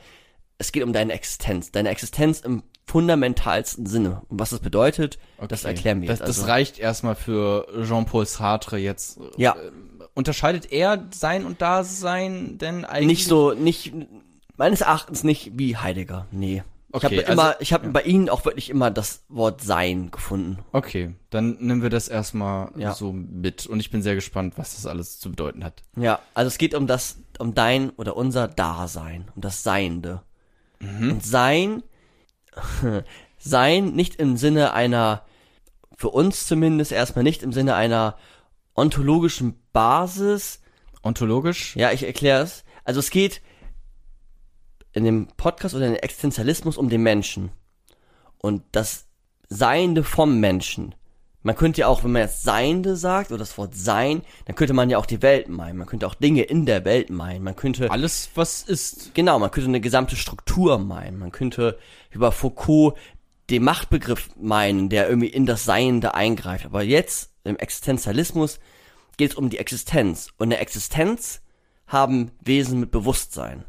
es 0.59 0.73
geht 0.73 0.83
um 0.83 0.93
deine 0.93 1.13
Existenz. 1.13 1.71
Deine 1.73 1.89
Existenz 1.91 2.41
im 2.41 2.63
fundamentalsten 2.87 3.87
Sinne. 3.87 4.23
Und 4.29 4.39
was 4.41 4.51
das 4.51 4.61
bedeutet, 4.61 5.19
das 5.49 5.65
Okay. 5.65 5.75
erklären 5.75 6.01
wir 6.03 6.09
das, 6.09 6.19
jetzt. 6.21 6.29
Das 6.29 6.39
Also, 6.39 6.51
reicht 6.51 6.79
erstmal 6.79 7.15
für 7.15 7.67
Jean-Paul 7.87 8.27
Sartre 8.27 8.79
jetzt. 8.79 9.19
Ja. 9.37 9.53
Äh, 9.53 9.71
Unterscheidet 10.17 10.71
er 10.71 11.09
Sein 11.13 11.45
und 11.45 11.61
Dasein 11.61 12.57
denn 12.59 12.85
eigentlich? 12.85 13.07
nicht 13.09 13.27
so, 13.27 13.53
nicht, 13.53 13.93
meines 14.57 14.81
Erachtens 14.83 15.25
nicht 15.25 15.53
wie 15.59 15.77
Heidegger. 15.77 16.27
Nee. 16.31 16.63
Okay, 16.95 17.07
ich 17.17 17.27
habe 17.27 17.29
also- 17.29 17.33
immer, 17.43 17.57
ich 17.61 17.73
habe 17.73 17.89
bei 17.89 18.03
ihnen 18.03 18.29
auch 18.29 18.45
wirklich 18.45 18.71
immer 18.71 18.91
das 18.91 19.25
Wort 19.29 19.61
Sein 19.63 20.11
gefunden. 20.13 20.59
Okay, 20.73 21.15
dann 21.31 21.57
nehmen 21.59 21.83
wir 21.83 21.91
das 21.91 22.07
erstmal 22.09 22.71
Ja. 22.77 22.95
so 22.95 23.13
mit 23.13 23.67
und 23.67 23.81
ich 23.81 23.91
bin 23.91 24.01
sehr 24.01 24.15
gespannt, 24.15 24.55
was 24.57 24.77
das 24.77 24.87
alles 24.87 25.19
zu 25.19 25.31
bedeuten 25.31 25.65
hat. 25.65 25.83
Ja, 25.97 26.21
also 26.35 26.47
es 26.49 26.57
geht 26.59 26.73
um 26.75 26.87
das, 26.87 27.17
um 27.39 27.53
dein 27.55 27.91
oder 27.91 28.17
unser 28.17 28.47
Dasein, 28.47 29.29
um 29.35 29.43
das 29.43 29.63
Seiende. 29.65 30.23
Und 30.81 31.25
Sein, 31.25 31.83
Sein 33.39 33.95
nicht 33.95 34.17
im 34.17 34.37
Sinne 34.37 34.73
einer, 34.73 35.23
für 35.97 36.11
uns 36.11 36.47
zumindest 36.47 36.93
erstmal 36.93 37.23
nicht 37.25 37.43
im 37.43 37.53
Sinne 37.53 37.75
einer 37.75 38.17
ontologischen 38.77 39.55
Basis. 39.73 40.61
Ontologisch? 41.03 41.75
Ja, 41.77 41.93
ich 41.93 42.05
erkläre 42.05 42.43
es. 42.43 42.65
Also 42.85 43.01
es 43.01 43.11
geht 43.11 43.41
in 44.95 45.05
dem 45.05 45.29
Podcast 45.37 45.75
oder 45.75 45.87
in 45.87 45.95
dem 45.95 46.03
Existenzialismus 46.03 46.79
um 46.79 46.89
den 46.89 47.03
Menschen. 47.03 47.51
Und 48.39 48.63
das 48.73 49.07
Seiende 49.49 50.05
vom 50.05 50.41
Menschen. 50.41 50.95
Man 51.43 51.57
könnte 51.57 51.83
ja 51.83 51.89
auch, 51.89 52.03
wenn 52.03 52.13
man 52.13 52.23
jetzt 52.23 52.43
Seiende 52.43 52.97
sagt 52.97 53.31
oder 53.31 53.41
das 53.41 53.59
Wort 53.59 53.75
Sein, 53.75 54.23
dann 54.47 54.57
könnte 54.57 54.73
man 54.73 54.89
ja 54.89 54.97
auch 54.97 55.05
die 55.05 55.21
Welt 55.21 55.49
meinen. 55.49 55.77
Man 55.77 55.87
könnte 55.87 56.07
auch 56.07 56.15
Dinge 56.15 56.43
in 56.43 56.65
der 56.65 56.87
Welt 56.87 57.11
meinen. 57.11 57.45
Man 57.45 57.55
könnte 57.55 57.91
Alles, 57.91 58.31
was 58.35 58.63
ist. 58.63 59.15
Genau, 59.15 59.39
man 59.39 59.51
könnte 59.51 59.69
eine 59.69 59.83
gesamte 59.83 60.17
Struktur 60.17 60.79
meinen. 60.79 61.19
Man 61.19 61.33
könnte 61.33 61.79
über 62.11 62.33
Foucault 62.33 62.97
den 63.51 63.63
Machtbegriff 63.63 64.31
meinen, 64.41 64.89
der 64.89 65.07
irgendwie 65.07 65.29
in 65.29 65.45
das 65.45 65.65
Seiende 65.65 66.15
eingreift. 66.15 66.65
Aber 66.65 66.83
jetzt, 66.83 67.31
im 67.45 67.57
Existenzialismus, 67.59 68.59
geht 69.19 69.33
es 69.33 69.37
um 69.37 69.51
die 69.51 69.59
Existenz. 69.59 70.29
Und 70.39 70.47
eine 70.47 70.59
Existenz 70.59 71.43
haben 71.87 72.31
Wesen 72.41 72.81
mit 72.81 72.91
Bewusstsein. 72.91 73.65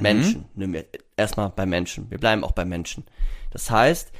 Menschen. 0.00 0.44
Nehmen 0.54 0.72
wir 0.72 0.84
erstmal 1.16 1.50
bei 1.50 1.66
Menschen. 1.66 2.10
Wir 2.10 2.18
bleiben 2.18 2.44
auch 2.44 2.52
bei 2.52 2.64
Menschen. 2.64 3.04
Das 3.50 3.70
heißt, 3.70 4.12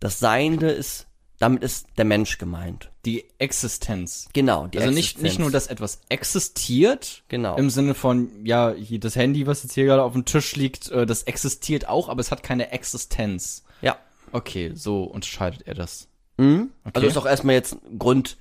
das 0.00 0.18
Seiende 0.18 0.70
ist, 0.70 1.06
damit 1.38 1.62
ist 1.62 1.86
der 1.96 2.04
Mensch 2.04 2.38
gemeint. 2.38 2.90
Die 3.04 3.24
Existenz. 3.38 4.28
Genau, 4.32 4.66
die 4.66 4.78
also 4.78 4.90
nicht, 4.90 5.10
Existenz. 5.10 5.22
nicht 5.22 5.38
nur, 5.38 5.50
dass 5.50 5.68
etwas 5.68 6.00
existiert, 6.08 7.22
Genau. 7.28 7.56
im 7.56 7.70
Sinne 7.70 7.94
von, 7.94 8.44
ja, 8.44 8.72
hier 8.72 8.98
das 8.98 9.14
Handy, 9.16 9.46
was 9.46 9.62
jetzt 9.62 9.74
hier 9.74 9.84
gerade 9.84 10.02
auf 10.02 10.12
dem 10.14 10.24
Tisch 10.24 10.56
liegt, 10.56 10.90
äh, 10.90 11.06
das 11.06 11.22
existiert 11.24 11.88
auch, 11.88 12.08
aber 12.08 12.20
es 12.20 12.30
hat 12.30 12.42
keine 12.42 12.72
Existenz. 12.72 13.64
Ja. 13.82 13.96
Okay, 14.32 14.72
so 14.74 15.04
unterscheidet 15.04 15.62
er 15.66 15.74
das. 15.74 16.08
Mhm. 16.38 16.70
Okay. 16.84 16.92
Also 16.94 17.06
ist 17.08 17.16
auch 17.16 17.26
erstmal 17.26 17.54
jetzt 17.54 17.76
ein 17.88 17.98
Grund, 17.98 18.36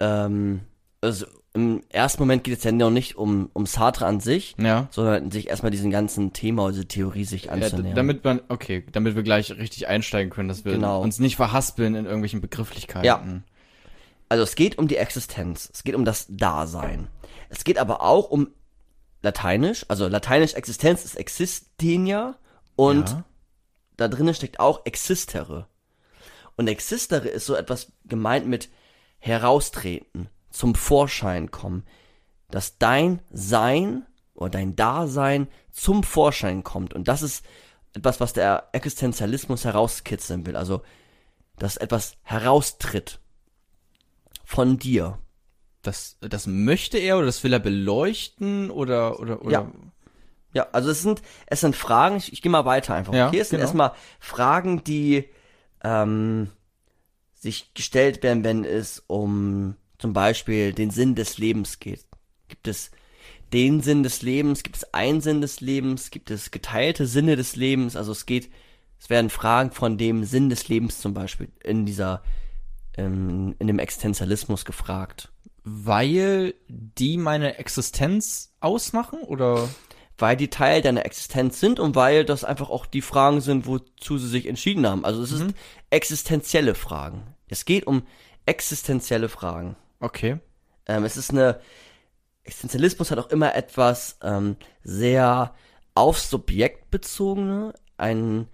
ähm, 0.00 0.60
also 1.00 1.26
im 1.58 1.82
ersten 1.90 2.22
Moment 2.22 2.44
geht 2.44 2.56
es 2.58 2.64
ja 2.64 2.72
noch 2.72 2.90
nicht 2.90 3.16
um, 3.16 3.50
um 3.52 3.66
Sartre 3.66 4.06
an 4.06 4.20
sich, 4.20 4.54
Ja. 4.58 4.88
sondern 4.90 5.30
sich 5.30 5.48
erstmal 5.48 5.70
diesen 5.70 5.90
ganzen 5.90 6.32
Thema 6.32 6.64
oder 6.64 6.72
diese 6.72 6.88
Theorie 6.88 7.24
sich 7.24 7.44
Ja, 7.44 7.52
anzunähern. 7.52 7.90
d- 7.90 7.94
damit 7.94 8.24
man, 8.24 8.40
okay, 8.48 8.84
damit 8.92 9.14
wir 9.16 9.22
gleich 9.22 9.50
richtig 9.50 9.88
einsteigen 9.88 10.30
können, 10.30 10.48
dass 10.48 10.64
wir 10.64 10.72
Genau. 10.72 11.00
uns 11.02 11.18
nicht 11.18 11.36
verhaspeln 11.36 11.94
in 11.94 12.04
irgendwelchen 12.04 12.40
Begrifflichkeiten. 12.40 13.04
Ja. 13.04 13.22
also 14.30 14.44
es 14.44 14.54
geht 14.56 14.76
um 14.78 14.88
die 14.88 14.96
Existenz, 14.96 15.70
es 15.72 15.84
geht 15.84 15.94
um 15.94 16.04
das 16.04 16.26
Dasein. 16.28 17.08
Es 17.48 17.64
geht 17.64 17.78
aber 17.78 18.02
auch 18.02 18.30
um 18.30 18.48
Lateinisch, 19.22 19.84
also 19.88 20.06
Lateinisch 20.06 20.54
Existenz 20.54 21.04
ist 21.04 21.16
existenia 21.16 22.36
und 22.76 23.08
Ja. 23.08 23.24
da 23.96 24.06
drinnen 24.08 24.34
steckt 24.34 24.60
auch 24.60 24.84
existere. 24.86 25.66
Und 26.56 26.68
existere 26.68 27.28
ist 27.28 27.46
so 27.46 27.54
etwas 27.54 27.90
gemeint 28.04 28.46
mit 28.46 28.68
heraustreten, 29.18 30.28
zum 30.58 30.74
Vorschein 30.74 31.52
kommen, 31.52 31.84
dass 32.50 32.78
dein 32.78 33.22
Sein 33.30 34.04
oder 34.34 34.50
dein 34.50 34.74
Dasein 34.74 35.46
zum 35.70 36.02
Vorschein 36.02 36.64
kommt. 36.64 36.94
Und 36.94 37.06
das 37.06 37.22
ist 37.22 37.44
etwas, 37.94 38.18
was 38.18 38.32
der 38.32 38.68
Existenzialismus 38.72 39.64
herauskitzeln 39.64 40.46
will. 40.46 40.56
Also, 40.56 40.82
dass 41.58 41.76
etwas 41.76 42.16
heraustritt 42.22 43.20
von 44.44 44.78
dir. 44.80 45.18
Das, 45.82 46.16
das 46.20 46.48
möchte 46.48 46.98
er 46.98 47.18
oder 47.18 47.26
das 47.26 47.44
will 47.44 47.52
er 47.52 47.60
beleuchten 47.60 48.70
oder, 48.70 49.20
oder, 49.20 49.40
oder? 49.42 49.52
Ja. 49.52 49.72
Ja, 50.54 50.66
also 50.72 50.90
es 50.90 51.02
sind, 51.02 51.20
es 51.46 51.60
sind 51.60 51.76
Fragen, 51.76 52.16
ich, 52.16 52.32
ich 52.32 52.42
gehe 52.42 52.50
mal 52.50 52.64
weiter 52.64 52.94
einfach. 52.94 53.12
Ja, 53.12 53.28
okay, 53.28 53.38
es 53.38 53.50
sind 53.50 53.58
genau. 53.58 53.66
erstmal 53.66 53.92
Fragen, 54.18 54.82
die 54.82 55.28
ähm, 55.84 56.50
sich 57.34 57.74
gestellt 57.74 58.22
werden, 58.22 58.42
wenn 58.44 58.64
es 58.64 59.04
um 59.06 59.76
zum 59.98 60.12
Beispiel 60.12 60.72
den 60.72 60.90
Sinn 60.90 61.14
des 61.14 61.38
Lebens 61.38 61.80
geht. 61.80 62.04
Gibt 62.48 62.68
es 62.68 62.90
den 63.52 63.80
Sinn 63.80 64.02
des 64.02 64.22
Lebens? 64.22 64.62
Gibt 64.62 64.76
es 64.76 64.94
einen 64.94 65.20
Sinn 65.20 65.40
des 65.40 65.60
Lebens? 65.60 66.10
Gibt 66.10 66.30
es 66.30 66.50
geteilte 66.50 67.06
Sinne 67.06 67.36
des 67.36 67.56
Lebens? 67.56 67.96
Also 67.96 68.12
es 68.12 68.26
geht, 68.26 68.50
es 69.00 69.10
werden 69.10 69.30
Fragen 69.30 69.72
von 69.72 69.98
dem 69.98 70.24
Sinn 70.24 70.50
des 70.50 70.68
Lebens 70.68 71.00
zum 71.00 71.14
Beispiel 71.14 71.48
in 71.62 71.86
dieser, 71.86 72.22
ähm, 72.96 73.54
in 73.58 73.66
dem 73.66 73.78
Existenzialismus 73.78 74.64
gefragt. 74.64 75.32
Weil 75.64 76.54
die 76.68 77.18
meine 77.18 77.58
Existenz 77.58 78.54
ausmachen 78.60 79.20
oder? 79.20 79.68
weil 80.18 80.36
die 80.36 80.48
Teil 80.48 80.82
deiner 80.82 81.06
Existenz 81.06 81.60
sind 81.60 81.78
und 81.78 81.94
weil 81.94 82.24
das 82.24 82.42
einfach 82.42 82.70
auch 82.70 82.86
die 82.86 83.02
Fragen 83.02 83.40
sind, 83.40 83.66
wozu 83.66 84.18
sie 84.18 84.28
sich 84.28 84.46
entschieden 84.46 84.84
haben. 84.86 85.04
Also 85.04 85.22
es 85.22 85.30
ist 85.30 85.54
existenzielle 85.90 86.74
Fragen. 86.74 87.22
Es 87.48 87.64
geht 87.64 87.86
um 87.86 88.02
existenzielle 88.44 89.28
Fragen. 89.28 89.76
Okay. 90.00 90.38
Ähm, 90.86 91.04
es 91.04 91.16
ist 91.16 91.30
eine 91.30 91.60
Existenzialismus 92.48 93.10
hat 93.10 93.18
auch 93.18 93.28
immer 93.28 93.54
etwas 93.54 94.18
ähm, 94.22 94.56
sehr 94.82 95.54
aufs 95.94 96.30
Subjekt 96.30 96.90
bezogene, 96.90 97.74
ein, 97.98 98.48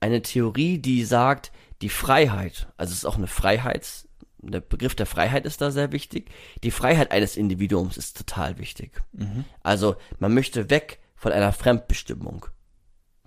eine 0.00 0.22
Theorie, 0.22 0.78
die 0.78 1.04
sagt, 1.04 1.52
die 1.80 1.88
Freiheit, 1.88 2.68
also 2.76 2.92
es 2.92 2.98
ist 2.98 3.04
auch 3.04 3.16
eine 3.16 3.28
Freiheits, 3.28 4.08
der 4.38 4.60
Begriff 4.60 4.94
der 4.94 5.06
Freiheit 5.06 5.46
ist 5.46 5.60
da 5.60 5.70
sehr 5.70 5.92
wichtig. 5.92 6.30
Die 6.62 6.70
Freiheit 6.70 7.10
eines 7.10 7.36
Individuums 7.36 7.96
ist 7.96 8.16
total 8.16 8.58
wichtig. 8.58 9.02
Also 9.62 9.96
man 10.18 10.34
möchte 10.34 10.70
weg 10.70 11.00
von 11.16 11.32
einer 11.32 11.52
Fremdbestimmung. 11.52 12.46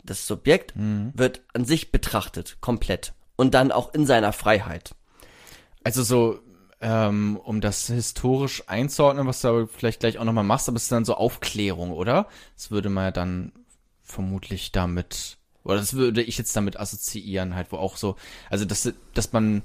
Das 0.03 0.25
Subjekt 0.25 0.73
wird 1.13 1.41
an 1.53 1.65
sich 1.65 1.91
betrachtet, 1.91 2.57
komplett. 2.61 3.13
Und 3.35 3.53
dann 3.53 3.71
auch 3.71 3.93
in 3.93 4.05
seiner 4.05 4.31
Freiheit. 4.31 4.95
Also 5.83 6.03
so, 6.03 6.39
ähm, 6.81 7.37
um 7.43 7.61
das 7.61 7.87
historisch 7.87 8.63
einzuordnen, 8.67 9.27
was 9.27 9.41
du 9.41 9.49
aber 9.49 9.67
vielleicht 9.67 9.99
gleich 9.99 10.17
auch 10.17 10.23
nochmal 10.23 10.43
machst, 10.43 10.67
aber 10.69 10.77
es 10.77 10.83
ist 10.83 10.91
dann 10.91 11.05
so 11.05 11.15
Aufklärung, 11.15 11.91
oder? 11.91 12.27
Das 12.55 12.71
würde 12.71 12.89
man 12.89 13.05
ja 13.05 13.11
dann 13.11 13.51
vermutlich 14.03 14.71
damit, 14.71 15.37
oder 15.63 15.77
das 15.77 15.93
würde 15.93 16.21
ich 16.23 16.37
jetzt 16.37 16.55
damit 16.55 16.79
assoziieren, 16.79 17.55
halt, 17.55 17.71
wo 17.71 17.77
auch 17.77 17.97
so, 17.97 18.15
also 18.49 18.65
dass, 18.65 18.91
dass 19.13 19.33
man, 19.33 19.61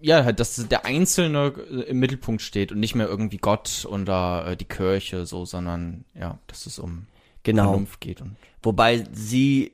ja, 0.00 0.24
halt, 0.24 0.38
dass 0.40 0.68
der 0.68 0.84
Einzelne 0.84 1.48
im 1.48 1.98
Mittelpunkt 1.98 2.42
steht 2.42 2.70
und 2.70 2.78
nicht 2.78 2.94
mehr 2.94 3.08
irgendwie 3.08 3.38
Gott 3.38 3.86
oder 3.90 4.46
äh, 4.46 4.56
die 4.56 4.64
Kirche 4.64 5.26
so, 5.26 5.44
sondern 5.44 6.04
ja, 6.14 6.38
dass 6.46 6.66
es 6.66 6.78
um 6.78 7.06
Genau. 7.48 7.70
Vernunft 7.70 8.00
geht 8.00 8.20
und 8.20 8.36
Wobei 8.62 9.06
sie 9.12 9.72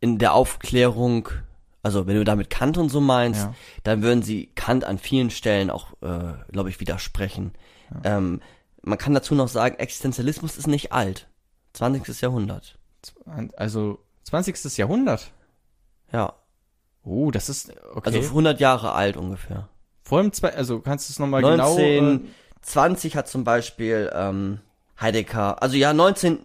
in 0.00 0.18
der 0.18 0.34
Aufklärung, 0.34 1.28
also 1.82 2.06
wenn 2.06 2.16
du 2.16 2.24
damit 2.24 2.50
Kant 2.50 2.76
und 2.78 2.88
so 2.90 3.00
meinst, 3.00 3.40
Ja. 3.40 3.54
dann 3.84 4.02
würden 4.02 4.22
sie 4.22 4.46
Kant 4.54 4.84
an 4.84 4.98
vielen 4.98 5.30
Stellen 5.30 5.70
auch, 5.70 5.92
äh, 6.02 6.34
glaube 6.52 6.68
ich, 6.68 6.80
widersprechen. 6.80 7.52
Ähm, 8.04 8.40
man 8.82 8.98
kann 8.98 9.14
dazu 9.14 9.34
noch 9.34 9.48
sagen, 9.48 9.76
Existenzialismus 9.78 10.56
ist 10.58 10.66
nicht 10.66 10.92
alt. 10.92 11.28
20. 11.74 12.20
Jahrhundert. 12.20 12.78
also 13.56 13.98
20. 14.24 14.76
Jahrhundert. 14.78 15.32
Ja. 16.12 16.34
Oh, 17.02 17.30
das 17.30 17.48
ist 17.48 17.72
okay. 17.94 18.14
Also 18.14 18.20
100 18.28 18.60
Jahre 18.60 18.92
alt 18.92 19.16
ungefähr. 19.16 19.68
vor 20.02 20.20
dem 20.22 20.32
zwei, 20.32 20.54
also 20.54 20.80
kannst 20.80 21.08
du 21.08 21.12
es 21.12 21.18
nochmal 21.18 21.40
genau 21.40 21.78
äh, 21.78 21.98
1920 21.98 23.16
hat 23.16 23.28
zum 23.28 23.44
Beispiel 23.44 24.10
ähm, 24.14 24.60
Heidegger, 25.00 25.62
also 25.62 25.76
ja, 25.76 25.92
19, 25.94 26.40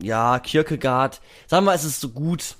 ja, 0.00 0.38
Kierkegaard, 0.38 1.20
sagen 1.46 1.64
wir 1.64 1.70
mal, 1.72 1.74
es 1.74 1.84
ist 1.84 2.00
so 2.00 2.10
gut 2.10 2.56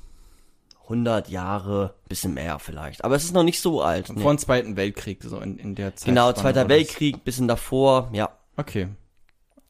100 0.87 1.28
Jahre, 1.28 1.95
bisschen 2.09 2.35
mehr 2.35 2.59
vielleicht, 2.59 3.05
aber 3.05 3.14
es 3.16 3.25
ist 3.25 3.35
noch 3.35 3.43
nicht 3.43 3.61
so 3.61 3.83
alt. 3.83 4.09
nee. 4.14 4.23
Vor 4.23 4.33
dem 4.33 4.38
Zweiten 4.38 4.76
Weltkrieg, 4.76 5.23
so 5.23 5.38
in, 5.40 5.59
in 5.59 5.75
der 5.75 5.97
Zeit. 5.97 6.07
Genau, 6.07 6.33
Zweiter 6.33 6.69
Weltkrieg, 6.69 7.25
bisschen 7.25 7.49
davor, 7.49 8.09
ja. 8.12 8.31
Okay. 8.57 8.88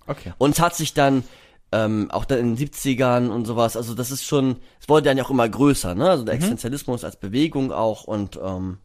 Okay. 0.06 0.32
Und 0.38 0.50
es 0.52 0.60
hat 0.60 0.74
sich 0.76 0.94
dann 0.94 1.24
ähm, 1.72 2.10
auch 2.12 2.24
dann 2.24 2.38
in 2.38 2.54
den 2.56 2.68
70ern 2.68 3.28
und 3.28 3.44
sowas, 3.44 3.76
also 3.76 3.94
das 3.94 4.10
ist 4.10 4.24
schon, 4.24 4.56
es 4.80 4.88
wurde 4.88 5.02
dann 5.02 5.18
ja 5.18 5.24
auch 5.24 5.30
immer 5.30 5.48
größer, 5.48 5.94
ne? 5.94 6.08
Also 6.08 6.24
der 6.24 6.34
Existenzialismus 6.34 7.02
als 7.02 7.16
Bewegung 7.16 7.72
auch 7.72 8.04
und 8.04 8.38
ähm, 8.42 8.78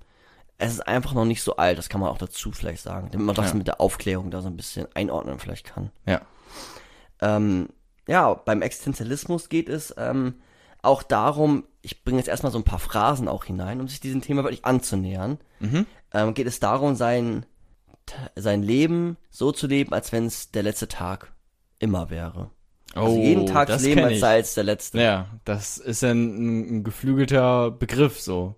es 0.58 0.72
ist 0.74 0.88
einfach 0.88 1.14
noch 1.14 1.26
nicht 1.26 1.44
so 1.44 1.58
alt, 1.58 1.78
das 1.78 1.90
kann 1.90 2.02
man 2.02 2.10
auch 2.10 2.18
dazu 2.18 2.52
vielleicht 2.52 2.82
sagen, 2.84 3.10
damit 3.12 3.26
man 3.28 3.36
das 3.36 3.50
Ja. 3.52 3.54
mit 3.56 3.68
der 3.68 3.80
Aufklärung 3.82 4.32
da 4.32 4.42
so 4.42 4.48
ein 4.48 4.58
bisschen 4.58 4.88
einordnen 4.96 5.38
vielleicht 5.40 5.66
kann. 5.66 5.92
Ja. 6.08 6.22
Ähm, 7.22 7.70
ja, 8.08 8.34
beim 8.34 8.62
Existenzialismus 8.64 9.50
geht 9.50 9.70
es 9.70 9.94
ähm, 9.98 10.36
auch 10.82 11.04
darum, 11.04 11.66
ich 11.82 12.04
bringe 12.04 12.18
jetzt 12.20 12.28
erstmal 12.28 12.52
so 12.52 12.58
ein 12.60 12.64
paar 12.64 12.80
Phrasen 12.80 13.28
auch 13.28 13.46
hinein, 13.46 13.82
um 13.82 13.88
sich 13.88 14.00
diesem 14.00 14.22
Thema 14.22 14.44
wirklich 14.44 14.66
anzunähern. 14.66 15.40
Mhm. 15.60 15.86
Ähm, 16.14 16.34
geht 16.34 16.48
es 16.48 16.60
darum, 16.60 16.96
sein, 16.96 17.46
sein 18.36 18.62
Leben 18.64 19.18
so 19.30 19.52
zu 19.52 19.68
leben, 19.68 19.94
als 19.94 20.12
wenn 20.12 20.26
es 20.26 20.52
der 20.52 20.64
letzte 20.64 20.88
Tag 20.88 21.32
immer 21.80 22.10
wäre. 22.10 22.50
Also 22.94 23.18
jeden 23.18 23.46
Tag 23.46 23.70
Oh, 23.70 23.72
das 23.72 23.84
leben, 23.84 24.04
als 24.04 24.20
sei 24.20 24.40
es 24.40 24.54
der 24.54 24.66
letzte. 24.66 25.02
Ja, 25.02 25.28
das 25.46 25.78
ist 25.78 26.02
ja 26.02 26.12
ein, 26.12 26.80
ein 26.80 26.84
geflügelter 26.84 27.72
Begriff 27.72 28.20
so. 28.20 28.56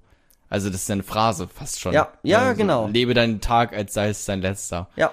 Also 0.49 0.69
das 0.69 0.81
ist 0.81 0.89
ja 0.89 0.93
eine 0.93 1.03
Phrase 1.03 1.47
fast 1.47 1.79
schon. 1.79 1.93
Ja, 1.93 2.11
ja, 2.23 2.39
Also, 2.39 2.57
genau. 2.57 2.87
Lebe 2.87 3.13
deinen 3.13 3.41
Tag, 3.41 3.73
als 3.75 3.93
sei 3.93 4.09
es 4.09 4.25
dein 4.25 4.41
letzter. 4.41 4.89
Ja. 4.95 5.11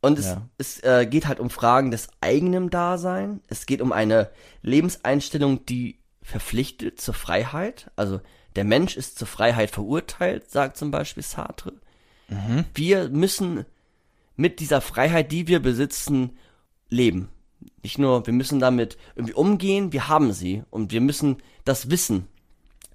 Und 0.00 0.18
es, 0.18 0.26
Ja. 0.26 0.42
es 0.58 0.80
äh, 0.82 1.06
geht 1.06 1.26
halt 1.26 1.40
um 1.40 1.50
Fragen 1.50 1.90
des 1.90 2.08
eigenen 2.20 2.70
Dasein. 2.70 3.40
Es 3.48 3.66
geht 3.66 3.80
um 3.80 3.92
eine 3.92 4.30
Lebenseinstellung, 4.62 5.64
die 5.66 5.97
verpflichtet 6.28 7.00
zur 7.00 7.14
Freiheit. 7.14 7.90
Also 7.96 8.20
der 8.54 8.64
Mensch 8.64 8.96
ist 8.96 9.18
zur 9.18 9.26
Freiheit 9.26 9.70
verurteilt, 9.70 10.50
sagt 10.50 10.76
zum 10.76 10.90
Beispiel 10.90 11.22
Sartre. 11.22 11.72
Wir 12.74 13.08
müssen 13.08 13.64
mit 14.36 14.60
dieser 14.60 14.82
Freiheit, 14.82 15.32
die 15.32 15.48
wir 15.48 15.60
besitzen, 15.60 16.36
leben. 16.90 17.30
Nicht 17.82 17.98
nur, 17.98 18.26
wir 18.26 18.34
müssen 18.34 18.60
damit 18.60 18.98
irgendwie 19.16 19.32
umgehen, 19.32 19.92
wir 19.92 20.08
haben 20.08 20.34
sie. 20.34 20.64
Und 20.68 20.92
wir 20.92 21.00
müssen 21.00 21.38
das 21.64 21.90
wissen, 21.90 22.28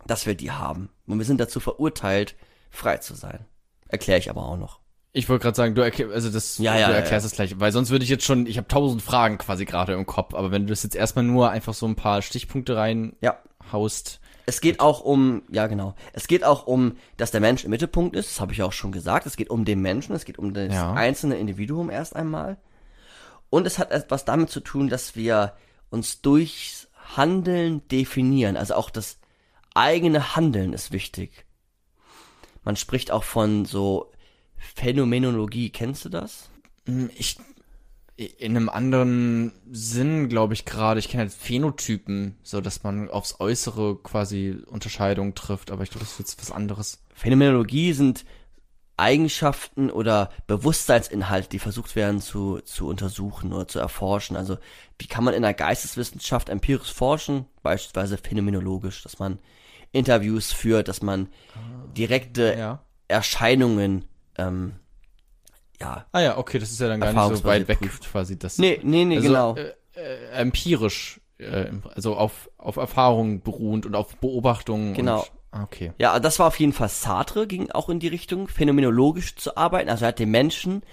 dass 0.05 0.27
wir 0.27 0.35
die 0.35 0.51
haben. 0.51 0.89
Und 1.07 1.17
wir 1.17 1.25
sind 1.25 1.39
dazu 1.39 1.59
verurteilt, 1.59 2.35
frei 2.69 2.97
zu 2.97 3.15
sein. 3.15 3.45
Erkläre 3.87 4.19
ich 4.19 4.29
aber 4.29 4.45
auch 4.45 4.57
noch. 4.57 4.79
Ich 5.15 5.29
wollte 5.29 5.43
gerade 5.43 5.55
sagen, 5.55 5.75
du, 5.75 5.81
erklär, 5.81 6.09
also 6.09 6.31
das, 6.31 6.57
Ja, 6.57 6.75
ja, 6.75 6.87
du 6.87 6.93
ja, 6.93 6.97
erklärst 6.99 7.25
es 7.27 7.33
gleich, 7.33 7.59
weil 7.59 7.71
sonst 7.71 7.91
würde 7.91 8.03
ich 8.03 8.09
jetzt 8.09 8.25
schon, 8.25 8.47
ich 8.47 8.57
habe 8.57 8.67
tausend 8.67 9.03
Fragen 9.03 9.37
quasi 9.37 9.63
gerade 9.63 9.93
im 9.93 10.07
Kopf, 10.07 10.33
aber 10.33 10.49
wenn 10.51 10.63
du 10.63 10.69
das 10.69 10.81
jetzt 10.81 10.95
erstmal 10.95 11.23
nur 11.23 11.51
einfach 11.51 11.75
so 11.75 11.85
ein 11.85 11.95
paar 11.95 12.23
Stichpunkte 12.23 12.73
Ja. 12.73 12.79
reinhaust, 12.79 14.19
Es 14.47 14.59
geht 14.59 14.79
auch 14.79 15.01
um, 15.01 15.43
ja 15.49 15.67
genau, 15.67 15.93
es 16.13 16.25
geht 16.27 16.43
auch 16.43 16.65
um, 16.65 16.97
dass 17.17 17.29
der 17.29 17.41
Mensch 17.41 17.63
im 17.63 17.69
Mittelpunkt 17.69 18.15
ist, 18.15 18.31
das 18.31 18.41
habe 18.41 18.53
ich 18.53 18.63
auch 18.63 18.73
schon 18.73 18.91
gesagt, 18.91 19.27
es 19.27 19.37
geht 19.37 19.51
um 19.51 19.65
den 19.65 19.81
Menschen, 19.81 20.15
es 20.15 20.25
geht 20.25 20.39
um 20.39 20.51
das 20.55 20.73
Ja. 20.73 20.93
einzelne 20.93 21.37
Individuum 21.37 21.91
erst 21.91 22.15
einmal. 22.15 22.57
Und 23.51 23.67
es 23.67 23.77
hat 23.77 23.91
etwas 23.91 24.25
damit 24.25 24.49
zu 24.49 24.61
tun, 24.61 24.89
dass 24.89 25.15
wir 25.15 25.53
uns 25.91 26.21
durchs 26.21 26.87
Handeln 27.15 27.87
definieren, 27.87 28.57
also 28.57 28.73
auch 28.73 28.89
das 28.89 29.19
eigene 29.75 30.35
Handeln 30.35 30.73
ist 30.73 30.91
wichtig. 30.91 31.45
Man 32.63 32.75
spricht 32.77 33.11
auch 33.11 33.23
von 33.23 33.65
so 33.65 34.09
Phänomenologie, 34.75 35.69
kennst 35.69 36.05
du 36.05 36.09
das? 36.09 36.49
Hm, 36.85 37.09
Ich 37.15 37.37
in 38.15 38.55
einem 38.55 38.69
anderen 38.69 39.51
Sinn, 39.71 40.29
glaube 40.29 40.53
ich 40.53 40.65
gerade. 40.65 40.99
Ich 40.99 41.09
kenne 41.09 41.21
halt 41.23 41.33
Phänotypen, 41.33 42.37
so 42.43 42.61
dass 42.61 42.83
man 42.83 43.09
aufs 43.09 43.39
Äußere 43.39 43.97
quasi 44.03 44.55
Unterscheidung 44.67 45.33
trifft, 45.33 45.71
aber 45.71 45.81
ich 45.81 45.89
glaube, 45.89 46.05
das 46.05 46.13
ist 46.13 46.19
jetzt 46.19 46.39
was 46.39 46.51
anderes. 46.51 47.01
Phänomenologie 47.15 47.91
sind 47.93 48.23
Eigenschaften 48.97 49.89
oder 49.89 50.29
Bewusstseinsinhalte, 50.45 51.49
die 51.49 51.57
versucht 51.57 51.95
werden 51.95 52.21
zu, 52.21 52.59
zu 52.59 52.87
untersuchen 52.87 53.51
oder 53.51 53.67
zu 53.67 53.79
erforschen. 53.79 54.37
Also 54.37 54.57
wie 54.99 55.07
kann 55.07 55.23
man 55.23 55.33
in 55.33 55.41
der 55.41 55.55
Geisteswissenschaft 55.55 56.49
empirisch 56.49 56.93
forschen, 56.93 57.45
beispielsweise 57.63 58.19
phänomenologisch, 58.19 59.01
dass 59.01 59.17
man 59.17 59.39
Interviews 59.91 60.51
führt, 60.51 60.87
dass 60.87 61.01
man 61.01 61.29
direkte 61.97 62.55
Ja. 62.55 62.83
Erscheinungen, 63.07 64.05
ähm, 64.37 64.73
ja, 65.79 66.05
Ah 66.11 66.19
ja, 66.21 66.37
okay, 66.37 66.59
das 66.59 66.71
ist 66.71 66.79
ja 66.79 66.87
dann 66.87 67.01
gar 67.01 67.13
nicht 67.13 67.37
so 67.37 67.43
weit 67.43 67.67
weg 67.67 67.79
prüft. 67.79 68.03
quasi. 68.09 68.37
Das, 68.37 68.57
nee, 68.57 68.79
nee, 68.83 69.05
nee, 69.05 69.17
also, 69.17 69.27
genau. 69.27 69.55
Äh, 69.55 69.73
äh, 69.95 70.29
empirisch, 70.31 71.19
äh, 71.39 71.71
also 71.93 72.15
auf, 72.15 72.49
auf 72.57 72.77
Erfahrungen 72.77 73.41
beruhend 73.41 73.85
und 73.85 73.95
auf 73.95 74.15
Beobachtungen. 74.17 74.93
Genau. 74.93 75.19
Und, 75.21 75.31
ah, 75.51 75.63
okay. 75.63 75.91
Ja, 75.97 76.19
das 76.19 76.39
war 76.39 76.47
auf 76.47 76.59
jeden 76.59 76.73
Fall 76.73 76.89
Sartre, 76.89 77.47
ging 77.47 77.69
auch 77.71 77.89
in 77.89 77.99
die 77.99 78.07
Richtung, 78.07 78.47
phänomenologisch 78.47 79.35
zu 79.35 79.57
arbeiten. 79.57 79.89
Also 79.89 80.05
er 80.05 80.09
hat 80.09 80.19
den 80.19 80.31
Menschen 80.31 80.83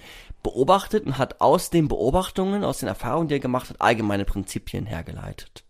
beobachtet 0.43 1.05
und 1.05 1.17
hat 1.17 1.39
aus 1.39 1.69
den 1.69 1.87
Beobachtungen, 1.87 2.63
aus 2.63 2.79
den 2.79 2.87
Erfahrungen, 2.89 3.27
die 3.27 3.35
er 3.35 3.39
gemacht 3.39 3.69
hat, 3.69 3.79
allgemeine 3.79 4.25
Prinzipien 4.25 4.85
hergeleitet. 4.87 5.63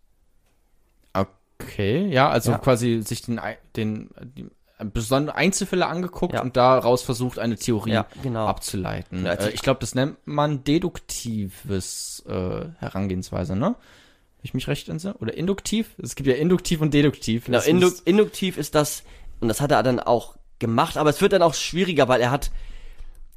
Okay, 1.14 2.08
ja, 2.08 2.28
also 2.28 2.52
Ja. 2.52 2.58
quasi 2.58 3.02
sich 3.02 3.22
den, 3.22 3.40
den, 3.76 4.10
die 4.20 4.48
besondere 4.84 5.36
Einzelfälle 5.36 5.86
angeguckt 5.86 6.34
Ja. 6.34 6.42
und 6.42 6.56
daraus 6.56 7.02
versucht, 7.02 7.38
eine 7.38 7.56
Theorie 7.56 7.92
Ja, 7.92 8.06
genau. 8.22 8.46
abzuleiten. 8.46 9.24
Ja, 9.24 9.32
also 9.32 9.48
äh, 9.48 9.52
ich 9.52 9.62
glaube, 9.62 9.80
das 9.80 9.94
nennt 9.94 10.16
man 10.26 10.64
deduktives 10.64 12.22
äh, 12.28 12.64
Herangehensweise, 12.78 13.56
ne? 13.56 13.66
Hab 13.66 14.44
ich 14.44 14.54
mich 14.54 14.66
recht 14.68 14.88
entsinne? 14.88 15.14
Oder 15.18 15.34
induktiv? 15.36 15.90
Es 16.02 16.16
gibt 16.16 16.28
ja 16.28 16.34
induktiv 16.34 16.80
und 16.80 16.92
deduktiv. 16.92 17.44
Genau, 17.46 17.60
indu 17.60 17.90
induktiv 18.04 18.56
ist 18.58 18.74
das, 18.74 19.04
und 19.40 19.48
das 19.48 19.60
hat 19.60 19.70
er 19.70 19.82
dann 19.82 20.00
auch 20.00 20.36
gemacht, 20.58 20.96
aber 20.96 21.10
es 21.10 21.20
wird 21.20 21.32
dann 21.32 21.42
auch 21.42 21.54
schwieriger, 21.54 22.08
weil 22.08 22.20
er 22.20 22.30
hat, 22.30 22.50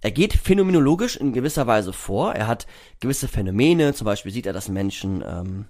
er 0.01 0.11
geht 0.11 0.33
phänomenologisch 0.33 1.15
in 1.15 1.33
gewisser 1.33 1.67
Weise 1.67 1.93
vor. 1.93 2.33
Er 2.33 2.47
hat 2.47 2.65
gewisse 2.99 3.27
Phänomene, 3.27 3.93
zum 3.93 4.05
Beispiel 4.05 4.31
sieht 4.31 4.45
er, 4.45 4.53
dass 4.53 4.67
Menschen 4.69 5.23
ähm, 5.25 5.65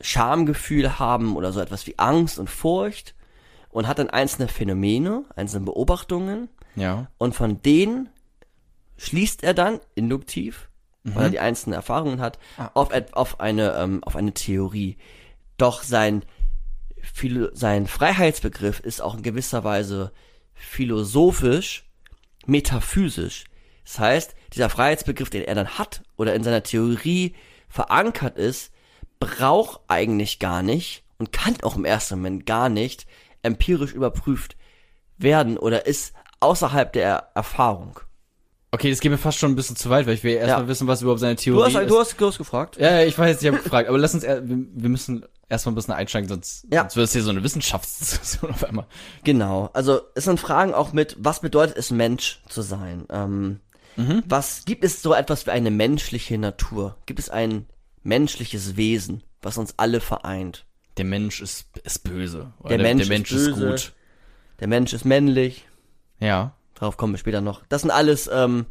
Schamgefühl 0.00 0.98
haben 0.98 1.36
oder 1.36 1.52
so 1.52 1.60
etwas 1.60 1.86
wie 1.86 1.98
Angst 1.98 2.38
und 2.38 2.50
Furcht 2.50 3.14
und 3.74 3.86
hat 3.88 3.98
dann 3.98 4.08
einzelne 4.08 4.48
Phänomene, 4.48 5.24
einzelne 5.36 5.66
Beobachtungen 5.66 6.48
ja. 6.76 7.08
und 7.18 7.34
von 7.34 7.60
denen 7.62 8.08
schließt 8.96 9.42
er 9.42 9.52
dann 9.52 9.80
induktiv, 9.96 10.68
weil 11.02 11.24
er 11.24 11.30
die 11.30 11.40
einzelnen 11.40 11.74
Erfahrungen 11.74 12.20
hat, 12.20 12.38
auf, 12.74 12.92
et- 12.92 13.12
auf, 13.14 13.40
eine, 13.40 13.74
ähm, 13.76 14.02
auf 14.04 14.16
eine 14.16 14.32
Theorie. 14.32 14.96
Doch 15.58 15.82
sein, 15.82 16.22
Philo 17.02 17.48
sein 17.52 17.86
Freiheitsbegriff 17.86 18.80
ist 18.80 19.02
auch 19.02 19.14
in 19.16 19.22
gewisser 19.22 19.64
Weise 19.64 20.12
philosophisch, 20.54 21.84
metaphysisch. 22.46 23.44
Das 23.84 23.98
heißt, 23.98 24.34
dieser 24.52 24.70
Freiheitsbegriff, 24.70 25.30
den 25.30 25.42
er 25.42 25.54
dann 25.54 25.78
hat 25.78 26.02
oder 26.16 26.34
in 26.34 26.44
seiner 26.44 26.62
Theorie 26.62 27.34
verankert 27.68 28.38
ist, 28.38 28.70
braucht 29.18 29.80
eigentlich 29.88 30.38
gar 30.38 30.62
nicht 30.62 31.02
und 31.18 31.32
kann 31.32 31.56
auch 31.62 31.76
im 31.76 31.84
ersten 31.84 32.16
Moment 32.16 32.46
gar 32.46 32.68
nicht 32.68 33.06
empirisch 33.44 33.92
überprüft 33.92 34.56
werden 35.18 35.56
oder 35.58 35.86
ist 35.86 36.12
außerhalb 36.40 36.92
der 36.92 37.28
Erfahrung. 37.34 38.00
Okay, 38.72 38.90
das 38.90 38.98
geht 38.98 39.12
mir 39.12 39.18
fast 39.18 39.38
schon 39.38 39.52
ein 39.52 39.56
bisschen 39.56 39.76
zu 39.76 39.88
weit, 39.88 40.06
weil 40.06 40.14
ich 40.14 40.24
will 40.24 40.34
erstmal 40.34 40.62
Ja. 40.62 40.68
wissen, 40.68 40.88
was 40.88 41.00
überhaupt 41.00 41.20
seine 41.20 41.36
Theorie 41.36 41.58
Du 41.60 41.64
hast, 41.64 41.82
ist. 41.84 41.90
du 41.90 41.98
hast, 42.00 42.20
du 42.20 42.26
hast 42.26 42.38
gefragt. 42.38 42.76
ja, 42.76 43.02
ich 43.04 43.16
weiß, 43.16 43.40
ich 43.40 43.46
habe 43.46 43.58
gefragt, 43.62 43.88
aber 43.88 43.98
lass 43.98 44.14
uns, 44.14 44.24
er, 44.24 44.42
wir, 44.48 44.88
müssen 44.88 45.24
erstmal 45.48 45.72
ein 45.72 45.76
bisschen 45.76 45.94
einsteigen, 45.94 46.28
sonst, 46.28 46.66
Ja. 46.72 46.80
sonst 46.82 46.96
wird 46.96 47.04
es 47.06 47.12
hier 47.12 47.22
so 47.22 47.30
eine 47.30 47.44
Wissenschaftsdiskussion 47.44 48.50
auf 48.50 48.64
einmal. 48.64 48.86
Genau. 49.22 49.70
Also 49.74 50.00
es 50.16 50.24
sind 50.24 50.40
Fragen 50.40 50.74
auch 50.74 50.92
mit, 50.92 51.16
was 51.20 51.38
bedeutet 51.40 51.76
es, 51.76 51.92
Mensch 51.92 52.40
zu 52.48 52.62
sein? 52.62 53.06
Ähm, 53.10 53.60
Was 54.26 54.64
gibt 54.64 54.82
es 54.82 55.02
so 55.02 55.14
etwas 55.14 55.46
wie 55.46 55.52
eine 55.52 55.70
menschliche 55.70 56.36
Natur? 56.36 56.96
Gibt 57.06 57.20
es 57.20 57.30
ein 57.30 57.66
menschliches 58.02 58.76
Wesen, 58.76 59.22
was 59.40 59.56
uns 59.56 59.74
alle 59.76 60.00
vereint? 60.00 60.66
Der 60.96 61.04
Mensch 61.04 61.40
ist, 61.40 61.66
ist 61.82 62.04
böse. 62.04 62.52
Oder 62.60 62.70
Der 62.70 62.78
Mensch 62.78 63.02
der 63.02 63.08
Mensch 63.16 63.32
ist 63.32 63.40
ist, 63.48 63.54
böse. 63.56 63.66
gut. 63.70 63.92
Der 64.60 64.68
Mensch 64.68 64.92
ist 64.92 65.04
männlich. 65.04 65.66
Ja. 66.20 66.54
Darauf 66.74 66.96
kommen 66.96 67.12
wir 67.14 67.18
später 67.18 67.40
noch. 67.40 67.64
Das 67.68 67.82
sind 67.82 67.90
alles 67.90 68.28
ähm, 68.32 68.66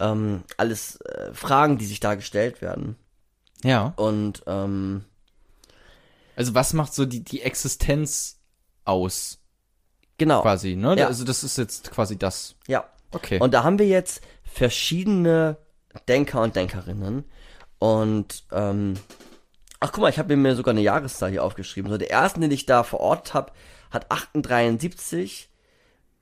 ähm, 0.00 0.44
alles 0.56 1.00
äh, 1.02 1.32
Fragen, 1.34 1.78
die 1.78 1.86
sich 1.86 2.00
da 2.00 2.14
gestellt 2.14 2.60
werden. 2.62 2.96
Ja. 3.64 3.92
Und 3.96 4.42
ähm, 4.46 5.04
Also 6.36 6.54
was 6.54 6.72
macht 6.72 6.94
so 6.94 7.04
die, 7.06 7.24
die 7.24 7.42
Existenz 7.42 8.38
aus, 8.84 9.38
genau. 10.16 10.42
quasi, 10.42 10.76
ne? 10.76 10.96
Ja. 10.96 11.06
Also 11.08 11.24
das 11.24 11.42
ist 11.44 11.58
jetzt 11.58 11.90
quasi 11.90 12.16
das. 12.16 12.54
Ja. 12.68 12.88
Okay. 13.10 13.40
Und 13.40 13.54
da 13.54 13.64
haben 13.64 13.78
wir 13.78 13.86
jetzt 13.88 14.20
verschiedene 14.44 15.56
Denker 16.08 16.42
und 16.42 16.54
Denkerinnen. 16.56 17.24
Und 17.78 18.44
ähm, 18.52 18.94
ach 19.80 19.92
guck 19.92 20.02
mal, 20.02 20.10
ich 20.10 20.18
habe 20.18 20.36
mir 20.36 20.56
sogar 20.56 20.72
eine 20.72 20.80
Jahreszahl 20.80 21.30
hier 21.30 21.44
aufgeschrieben. 21.44 21.90
So 21.90 21.98
der 21.98 22.10
erste, 22.10 22.40
den 22.40 22.50
ich 22.50 22.66
da 22.66 22.82
verortet 22.82 23.34
habe, 23.34 23.52
hat 23.90 24.10
1873, 24.10 25.48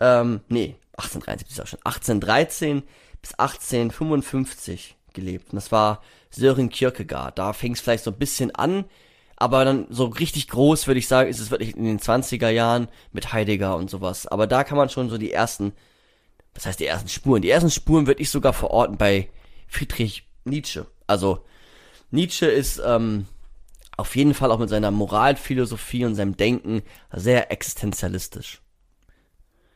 ähm, 0.00 0.40
nee, 0.48 0.76
1873 0.96 1.50
ist 1.50 1.60
auch 1.60 1.66
schon, 1.66 1.80
1813 1.84 2.82
bis 3.20 3.34
1855 3.34 4.96
gelebt. 5.14 5.52
Und 5.52 5.56
das 5.56 5.72
war 5.72 6.02
Sören 6.30 6.68
Kierkegaard. 6.68 7.38
Da 7.38 7.52
fing 7.52 7.72
es 7.72 7.80
vielleicht 7.80 8.04
so 8.04 8.10
ein 8.10 8.18
bisschen 8.18 8.54
an, 8.54 8.84
aber 9.36 9.64
dann 9.64 9.86
so 9.90 10.06
richtig 10.06 10.48
groß, 10.48 10.86
würde 10.86 10.98
ich 10.98 11.08
sagen, 11.08 11.28
ist 11.28 11.40
es 11.40 11.50
wirklich 11.50 11.76
in 11.76 11.84
den 11.84 11.98
20er 11.98 12.48
Jahren 12.50 12.88
mit 13.12 13.32
Heidegger 13.32 13.76
und 13.76 13.90
sowas. 13.90 14.26
Aber 14.26 14.46
da 14.46 14.64
kann 14.64 14.78
man 14.78 14.88
schon 14.88 15.10
so 15.10 15.18
die 15.18 15.32
ersten 15.32 15.72
was 16.56 16.66
heißt 16.66 16.80
die 16.80 16.86
ersten 16.86 17.08
Spuren? 17.08 17.42
Die 17.42 17.50
ersten 17.50 17.70
Spuren 17.70 18.06
würde 18.06 18.22
ich 18.22 18.30
sogar 18.30 18.52
verorten 18.52 18.96
bei 18.96 19.28
Friedrich 19.68 20.26
Nietzsche. 20.44 20.86
Also 21.06 21.44
Nietzsche 22.10 22.46
ist 22.46 22.80
ähm, 22.84 23.26
auf 23.96 24.14
jeden 24.16 24.34
Fall 24.34 24.50
auch 24.50 24.58
mit 24.58 24.68
seiner 24.68 24.90
Moralphilosophie 24.90 26.04
und 26.04 26.14
seinem 26.14 26.36
Denken 26.36 26.82
sehr 27.12 27.50
existenzialistisch. 27.50 28.60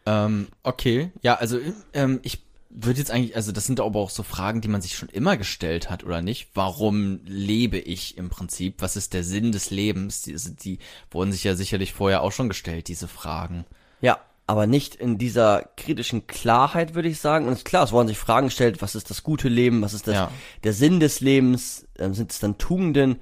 Ähm, 0.06 0.48
okay, 0.62 1.11
ja, 1.22 1.35
also 1.37 1.59
ähm, 1.92 2.20
ich 2.22 2.42
würde 2.70 2.98
jetzt 3.00 3.11
eigentlich, 3.11 3.35
also 3.35 3.50
das 3.52 3.66
sind 3.66 3.80
aber 3.80 3.98
auch 3.98 4.11
so 4.11 4.22
Fragen, 4.22 4.61
die 4.61 4.68
man 4.68 4.80
sich 4.80 4.94
schon 4.96 5.09
immer 5.09 5.37
gestellt 5.37 5.90
hat, 5.90 6.04
oder 6.04 6.22
nicht? 6.22 6.50
Warum 6.54 7.20
lebe 7.24 7.78
ich 7.78 8.16
im 8.16 8.30
Prinzip? 8.30 8.76
Was 8.78 8.96
ist 8.96 9.12
der 9.12 9.24
Sinn 9.24 9.50
des 9.52 9.70
Lebens? 9.70 10.22
Die, 10.22 10.33
also 10.33 10.50
die 10.50 10.78
wurden 11.11 11.33
sich 11.33 11.44
ja 11.44 11.54
sicherlich 11.56 11.92
vorher 11.92 12.22
auch 12.22 12.30
schon 12.33 12.48
gestellt, 12.48 12.88
diese 12.88 13.09
Fragen. 13.09 13.64
Ja, 14.00 14.20
aber 14.46 14.66
nicht 14.66 14.94
in 14.94 15.18
dieser 15.18 15.68
kritischen 15.76 16.26
Klarheit, 16.28 16.94
würde 16.94 17.09
ich 17.09 17.18
sagen. 17.20 17.48
Und 17.48 17.64
klar, 17.64 17.85
es 17.85 17.92
wurden 17.92 18.09
sich 18.09 18.18
Fragen 18.18 18.46
gestellt, 18.48 18.80
was 18.83 18.94
ist 18.94 19.11
das 19.11 19.22
gute 19.22 19.48
Leben, 19.48 19.83
was 19.83 19.92
ist 19.92 20.06
das, 20.06 20.14
Ja. 20.14 20.30
der 20.62 20.72
Sinn 20.72 21.00
des 21.00 21.20
Lebens, 21.20 21.87
ähm, 21.98 22.14
sind 22.14 22.30
es 22.33 22.38
dann 22.38 22.56
Tugenden? 22.59 23.16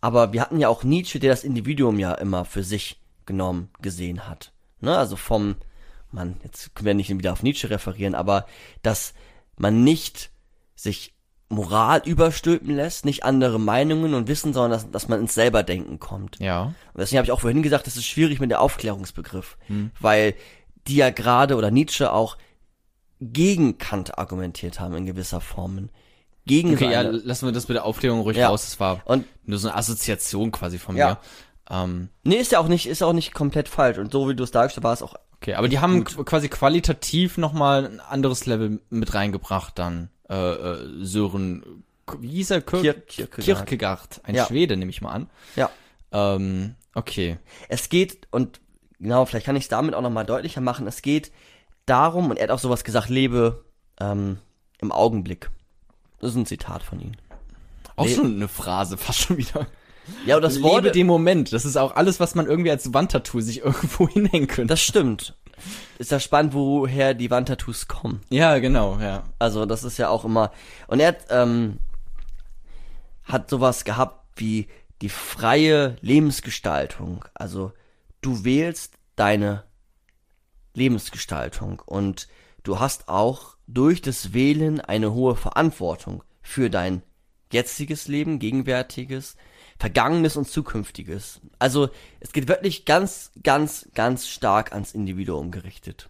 Aber 0.00 0.32
wir 0.32 0.40
hatten 0.40 0.58
ja 0.58 0.68
auch 0.68 0.84
Nietzsche, 0.84 1.18
der 1.18 1.30
das 1.30 1.44
Individuum 1.44 1.98
ja 1.98 2.14
immer 2.14 2.44
für 2.44 2.64
sich 2.64 3.00
genommen 3.26 3.70
gesehen 3.82 4.28
hat. 4.28 4.52
Ne? 4.80 4.96
Also 4.96 5.16
vom, 5.16 5.56
man, 6.10 6.36
jetzt 6.42 6.74
können 6.74 6.86
wir 6.86 6.94
nicht 6.94 7.10
wieder 7.10 7.32
auf 7.32 7.42
Nietzsche 7.42 7.70
referieren, 7.70 8.14
aber 8.14 8.46
dass 8.82 9.14
man 9.56 9.84
nicht 9.84 10.30
sich 10.74 11.14
Moral 11.50 12.02
überstülpen 12.04 12.74
lässt, 12.76 13.04
nicht 13.04 13.24
andere 13.24 13.58
Meinungen 13.58 14.14
und 14.14 14.28
Wissen, 14.28 14.52
sondern 14.54 14.70
dass, 14.70 14.90
dass 14.90 15.08
man 15.08 15.20
ins 15.20 15.34
Selberdenken 15.34 15.98
kommt. 15.98 16.38
Ja. 16.38 16.62
Und 16.62 16.74
deswegen 16.96 17.18
habe 17.18 17.26
ich 17.26 17.32
auch 17.32 17.40
vorhin 17.40 17.62
gesagt, 17.62 17.86
das 17.86 17.96
ist 17.96 18.06
schwierig 18.06 18.40
mit 18.40 18.50
der 18.50 18.60
Aufklärungsbegriff, 18.60 19.58
weil 19.98 20.34
die 20.86 20.96
ja 20.96 21.10
gerade 21.10 21.56
oder 21.56 21.70
Nietzsche 21.70 22.12
auch 22.12 22.38
gegen 23.20 23.78
Kant 23.78 24.16
argumentiert 24.16 24.80
haben 24.80 24.94
in 24.94 25.06
gewisser 25.06 25.40
Formen. 25.40 25.90
Gegen 26.46 26.74
Okay, 26.74 26.90
ja, 26.90 27.02
seine- 27.04 27.18
lassen 27.18 27.46
wir 27.46 27.52
das 27.52 27.68
mit 27.68 27.76
der 27.76 27.84
Aufklärung 27.84 28.20
ruhig 28.20 28.36
Ja. 28.36 28.48
raus. 28.48 28.62
Das 28.64 28.80
war 28.80 29.00
Und- 29.04 29.26
nur 29.44 29.58
so 29.58 29.68
eine 29.68 29.76
Assoziation 29.76 30.50
quasi 30.50 30.78
von 30.78 30.96
Ja. 30.96 31.08
mir. 31.10 31.18
Ähm, 31.70 32.08
Nee, 32.24 32.36
ist 32.36 32.50
ja 32.52 32.58
auch 32.58 32.68
nicht, 32.68 32.86
ist 32.86 33.02
auch 33.02 33.12
nicht 33.12 33.32
komplett 33.34 33.68
falsch. 33.68 33.98
Und 33.98 34.10
so 34.10 34.28
wie 34.28 34.34
du 34.34 34.42
es 34.44 34.50
dargestellt 34.50 34.84
hast, 34.84 34.88
war 34.88 34.92
es 34.94 35.02
auch 35.02 35.14
okay, 35.34 35.54
aber 35.54 35.68
die 35.68 35.78
haben 35.78 36.04
quasi 36.04 36.48
qualitativ 36.48 37.38
nochmal 37.38 37.84
ein 37.86 38.00
anderes 38.00 38.46
Level 38.46 38.80
mit 38.90 39.14
reingebracht 39.14 39.78
dann. 39.78 40.10
Äh, 40.28 40.34
äh, 40.34 41.04
Sören, 41.04 41.84
wie 42.18 42.28
hieß 42.28 42.50
er? 42.52 42.60
Kir 42.62 42.80
Kier- 42.80 42.94
Kierkegaard. 43.26 43.66
Kierkegaard. 43.66 44.20
Ein 44.24 44.34
Ja. 44.34 44.46
Schwede, 44.46 44.76
nehme 44.76 44.90
ich 44.90 45.00
mal 45.00 45.12
an. 45.12 45.30
Ja. 45.56 45.70
Ähm, 46.12 46.74
okay. 46.94 47.38
Es 47.68 47.88
geht, 47.88 48.26
und 48.32 48.60
genau, 48.98 49.24
vielleicht 49.26 49.46
kann 49.46 49.56
ich 49.56 49.64
es 49.64 49.68
damit 49.68 49.94
auch 49.94 50.02
nochmal 50.02 50.26
deutlicher 50.26 50.60
machen, 50.60 50.86
es 50.88 51.02
geht 51.02 51.30
darum, 51.86 52.30
und 52.30 52.36
er 52.36 52.44
hat 52.44 52.50
auch 52.50 52.58
sowas 52.58 52.82
gesagt, 52.84 53.08
lebe 53.08 53.64
ähm, 54.00 54.38
im 54.80 54.90
Augenblick. 54.92 55.50
Das 56.20 56.30
ist 56.30 56.36
ein 56.36 56.46
Zitat 56.46 56.82
von 56.82 57.00
ihm. 57.00 57.12
Auch 57.96 58.04
Nee. 58.06 58.14
schon 58.14 58.34
eine 58.36 58.48
Phrase, 58.48 58.96
fast 58.96 59.20
schon 59.20 59.36
wieder. 59.36 59.66
Ja, 60.26 60.36
und 60.36 60.42
das 60.42 60.62
Wort, 60.62 60.84
Lebe 60.84 60.92
den 60.92 61.06
Moment. 61.06 61.52
Das 61.52 61.64
ist 61.64 61.76
auch 61.76 61.94
alles, 61.96 62.20
was 62.20 62.34
man 62.34 62.46
irgendwie 62.46 62.70
als 62.70 62.92
Wandtattoo 62.94 63.40
sich 63.40 63.60
irgendwo 63.64 64.08
hinhängen 64.08 64.46
könnte. 64.48 64.72
das 64.72 64.80
stimmt. 64.82 65.36
Ist 65.98 66.10
ja 66.10 66.18
spannend, 66.20 66.54
woher 66.54 67.12
die 67.12 67.30
Wandtattoos 67.30 67.86
kommen. 67.86 68.22
ja, 68.30 68.58
genau, 68.58 68.98
ja. 68.98 69.24
Also 69.38 69.66
das 69.66 69.84
ist 69.84 69.98
ja 69.98 70.08
auch 70.08 70.24
immer. 70.24 70.52
Und 70.86 71.00
er 71.00 71.08
hat, 71.08 71.26
ähm, 71.28 71.78
hat 73.24 73.50
sowas 73.50 73.84
gehabt 73.84 74.24
wie 74.36 74.68
die 75.02 75.10
freie 75.10 75.96
Lebensgestaltung. 76.00 77.24
Also 77.34 77.72
du 78.22 78.44
wählst 78.44 78.94
deine 79.16 79.64
Lebensgestaltung 80.74 81.80
und 81.84 82.28
du 82.62 82.78
hast 82.78 83.08
auch 83.08 83.56
durch 83.66 84.02
das 84.02 84.32
Wählen 84.32 84.80
eine 84.80 85.12
hohe 85.12 85.36
Verantwortung 85.36 86.22
für 86.42 86.70
dein 86.70 87.02
jetziges 87.52 88.08
Leben, 88.08 88.38
gegenwärtiges, 88.38 89.36
vergangenes 89.78 90.36
und 90.36 90.48
zukünftiges. 90.48 91.40
Also 91.58 91.88
es 92.20 92.32
geht 92.32 92.48
wirklich 92.48 92.84
ganz, 92.84 93.32
ganz, 93.42 93.88
ganz 93.94 94.28
stark 94.28 94.72
ans 94.72 94.92
Individuum 94.92 95.50
gerichtet. 95.50 96.08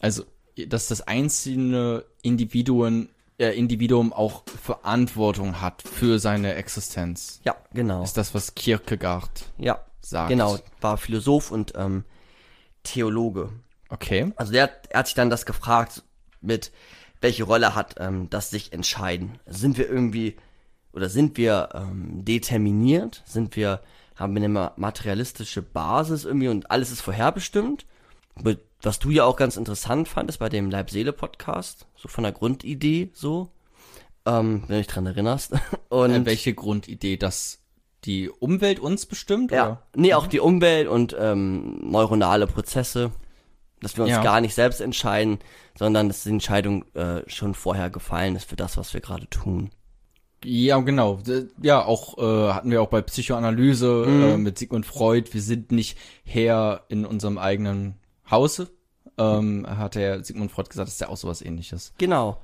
Also, 0.00 0.24
dass 0.68 0.88
das 0.88 1.00
einzelne 1.02 2.04
Individuen, 2.22 3.08
äh, 3.38 3.56
Individuum 3.58 4.12
auch 4.12 4.44
Verantwortung 4.62 5.60
hat 5.60 5.82
für 5.82 6.18
seine 6.18 6.54
Existenz. 6.54 7.40
Ja, 7.44 7.56
genau. 7.72 8.02
Ist 8.02 8.16
das, 8.16 8.34
was 8.34 8.54
Kierkegaard 8.54 9.50
Ja, 9.58 9.84
sagt. 10.00 10.30
genau. 10.30 10.58
War 10.80 10.96
Philosoph 10.98 11.50
und 11.50 11.72
ähm, 11.76 12.04
Theologe. 12.82 13.50
Okay. 13.88 14.32
Also 14.36 14.52
der, 14.52 14.64
hat- 14.64 14.86
er 14.90 14.98
hat 15.00 15.06
sich 15.06 15.14
dann 15.14 15.30
das 15.30 15.46
gefragt 15.46 16.02
mit, 16.40 16.72
welche 17.20 17.44
Rolle 17.44 17.74
hat 17.74 17.94
ähm, 17.98 18.28
das 18.30 18.50
sich 18.50 18.72
entscheiden? 18.72 19.38
Sind 19.46 19.78
wir 19.78 19.88
irgendwie 19.88 20.36
oder 20.92 21.08
sind 21.08 21.36
wir 21.36 21.68
ähm, 21.74 22.24
determiniert? 22.24 23.22
Sind 23.26 23.56
wir, 23.56 23.80
haben 24.16 24.34
wir 24.34 24.40
eine 24.40 24.48
ma- 24.48 24.72
materialistische 24.76 25.62
Basis 25.62 26.24
irgendwie 26.24 26.48
und 26.48 26.70
alles 26.70 26.90
ist 26.90 27.00
vorherbestimmt? 27.02 27.86
Was 28.82 28.98
du 28.98 29.10
ja 29.10 29.24
auch 29.24 29.36
ganz 29.36 29.56
interessant 29.56 30.08
fandest 30.08 30.38
bei 30.38 30.48
dem 30.50 30.70
Leib-Seele-Podcast, 30.70 31.86
so 31.96 32.08
von 32.08 32.24
der 32.24 32.32
Grundidee 32.32 33.10
so, 33.14 33.50
ähm, 34.26 34.62
wenn 34.66 34.76
du 34.76 34.82
dich 34.82 34.86
dran 34.86 35.06
erinnerst. 35.06 35.52
Und 35.88 36.10
Äh, 36.10 36.26
welche 36.26 36.52
Grundidee, 36.52 37.16
dass 37.16 37.60
die 38.04 38.28
Umwelt 38.28 38.78
uns 38.78 39.06
bestimmt? 39.06 39.50
Ja, 39.52 39.66
Oder? 39.66 39.82
nee, 39.96 40.12
auch 40.14 40.26
die 40.26 40.40
Umwelt 40.40 40.86
und 40.88 41.16
ähm, 41.18 41.78
neuronale 41.90 42.46
Prozesse, 42.46 43.10
dass 43.86 43.96
wir 43.96 44.04
uns 44.04 44.12
Ja. 44.12 44.22
gar 44.22 44.40
nicht 44.40 44.54
selbst 44.54 44.80
entscheiden, 44.80 45.38
sondern 45.78 46.08
dass 46.08 46.24
die 46.24 46.30
Entscheidung 46.30 46.84
äh, 46.94 47.22
schon 47.28 47.54
vorher 47.54 47.88
gefallen 47.90 48.34
ist 48.36 48.48
für 48.48 48.56
das, 48.56 48.76
was 48.76 48.92
wir 48.94 49.00
gerade 49.00 49.28
tun. 49.30 49.70
Ja, 50.44 50.78
genau. 50.80 51.20
Ja, 51.62 51.84
auch 51.84 52.18
äh, 52.18 52.52
hatten 52.52 52.70
wir 52.70 52.82
auch 52.82 52.88
bei 52.88 53.00
Psychoanalyse 53.02 54.04
Mhm. 54.06 54.22
äh, 54.22 54.36
mit 54.36 54.58
Sigmund 54.58 54.86
Freud. 54.86 55.30
Wir 55.32 55.40
sind 55.42 55.72
nicht 55.72 55.96
Herr 56.24 56.82
in 56.88 57.06
unserem 57.06 57.38
eigenen 57.38 57.94
Hause. 58.30 58.68
Ähm, 59.18 59.66
hat 59.66 59.94
der 59.94 60.22
Sigmund 60.24 60.52
Freud 60.52 60.68
gesagt, 60.68 60.88
ist 60.88 61.00
ja 61.00 61.08
auch 61.08 61.16
sowas 61.16 61.40
ähnliches. 61.42 61.94
Genau. 61.98 62.42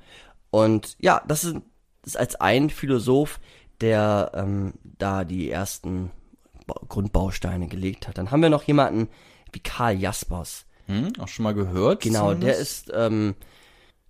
Und 0.49 0.95
ja, 0.99 1.21
das 1.27 1.43
ist, 1.43 1.57
ist 2.05 2.17
als 2.17 2.35
ein 2.35 2.69
Philosoph, 2.69 3.39
der 3.81 4.31
ähm, 4.33 4.73
da 4.97 5.23
die 5.23 5.49
ersten 5.51 6.09
Ba- 6.65 6.79
Grundbausteine 6.89 7.67
gelegt 7.67 8.07
hat. 8.07 8.17
Dann 8.17 8.31
haben 8.31 8.41
wir 8.41 8.49
noch 8.49 8.63
jemanden 8.63 9.07
wie 9.51 9.59
Karl 9.59 9.99
Jaspers. 9.99 10.65
Hm? 10.87 11.13
Auch 11.19 11.27
schon 11.27 11.43
mal 11.43 11.53
gehört? 11.53 12.01
Genau, 12.01 12.33
der 12.33 12.55
zumindest? 12.55 12.61
ist 12.61 12.91
ähm, 12.95 13.35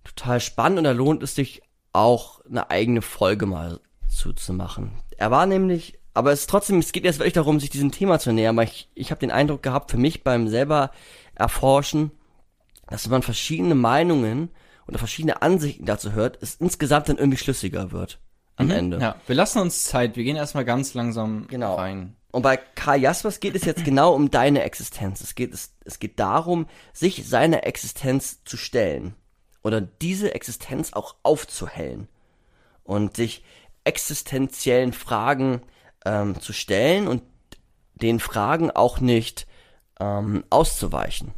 total 0.02 0.40
spannend 0.40 0.78
und 0.78 0.84
da 0.84 0.92
lohnt 0.92 1.22
es 1.22 1.34
sich 1.34 1.62
auch 1.92 2.44
eine 2.44 2.70
eigene 2.70 3.02
Folge 3.02 3.46
mal 3.46 3.80
zuzumachen. 4.08 4.92
Er 5.16 5.30
war 5.30 5.46
nämlich, 5.46 5.98
aber 6.12 6.32
es 6.32 6.40
ist 6.40 6.50
trotzdem, 6.50 6.78
es 6.78 6.92
geht 6.92 7.04
jetzt 7.04 7.18
wirklich 7.18 7.34
darum, 7.34 7.60
sich 7.60 7.70
diesem 7.70 7.92
Thema 7.92 8.18
zu 8.18 8.32
nähern, 8.32 8.56
weil 8.56 8.66
ich, 8.66 8.90
ich 8.94 9.10
habe 9.10 9.20
den 9.20 9.30
Eindruck 9.30 9.62
gehabt, 9.62 9.90
für 9.90 9.96
mich 9.96 10.24
beim 10.24 10.48
selber 10.48 10.90
erforschen, 11.34 12.10
dass 12.88 13.04
wenn 13.04 13.12
man 13.12 13.22
verschiedene 13.22 13.74
Meinungen 13.74 14.50
oder 14.86 14.98
verschiedene 14.98 15.42
Ansichten 15.42 15.86
dazu 15.86 16.12
hört, 16.12 16.38
es 16.42 16.56
insgesamt 16.56 17.08
dann 17.08 17.18
irgendwie 17.18 17.38
schlüssiger 17.38 17.92
wird 17.92 18.18
am 18.56 18.70
Ende. 18.70 18.96
Mhm. 18.96 19.02
Ja, 19.02 19.16
wir 19.26 19.34
lassen 19.34 19.60
uns 19.60 19.84
Zeit. 19.84 20.16
Wir 20.16 20.24
gehen 20.24 20.36
erstmal 20.36 20.64
ganz 20.64 20.94
langsam 20.94 21.46
Genau. 21.48 21.74
rein. 21.76 22.16
Und 22.30 22.42
bei 22.42 22.56
Karl 22.56 23.00
Jaspers 23.00 23.38
geht 23.40 23.54
es 23.54 23.64
jetzt 23.64 23.84
genau 23.84 24.12
um 24.12 24.30
deine 24.30 24.62
Existenz. 24.62 25.20
Es 25.20 25.34
geht, 25.34 25.54
es, 25.54 25.74
es 25.84 26.00
geht 26.00 26.18
darum, 26.18 26.66
sich 26.92 27.28
seiner 27.28 27.64
Existenz 27.64 28.42
zu 28.44 28.56
stellen. 28.56 29.14
Oder 29.62 29.80
diese 29.80 30.34
Existenz 30.34 30.92
auch 30.92 31.14
aufzuhellen. 31.22 32.08
Und 32.82 33.16
sich 33.16 33.44
existenziellen 33.84 34.92
Fragen 34.92 35.62
ähm, 36.04 36.40
zu 36.40 36.52
stellen 36.52 37.06
und 37.06 37.22
den 37.94 38.18
Fragen 38.18 38.70
auch 38.70 39.00
nicht 39.00 39.46
ähm, 40.00 40.44
auszuweichen. 40.50 41.32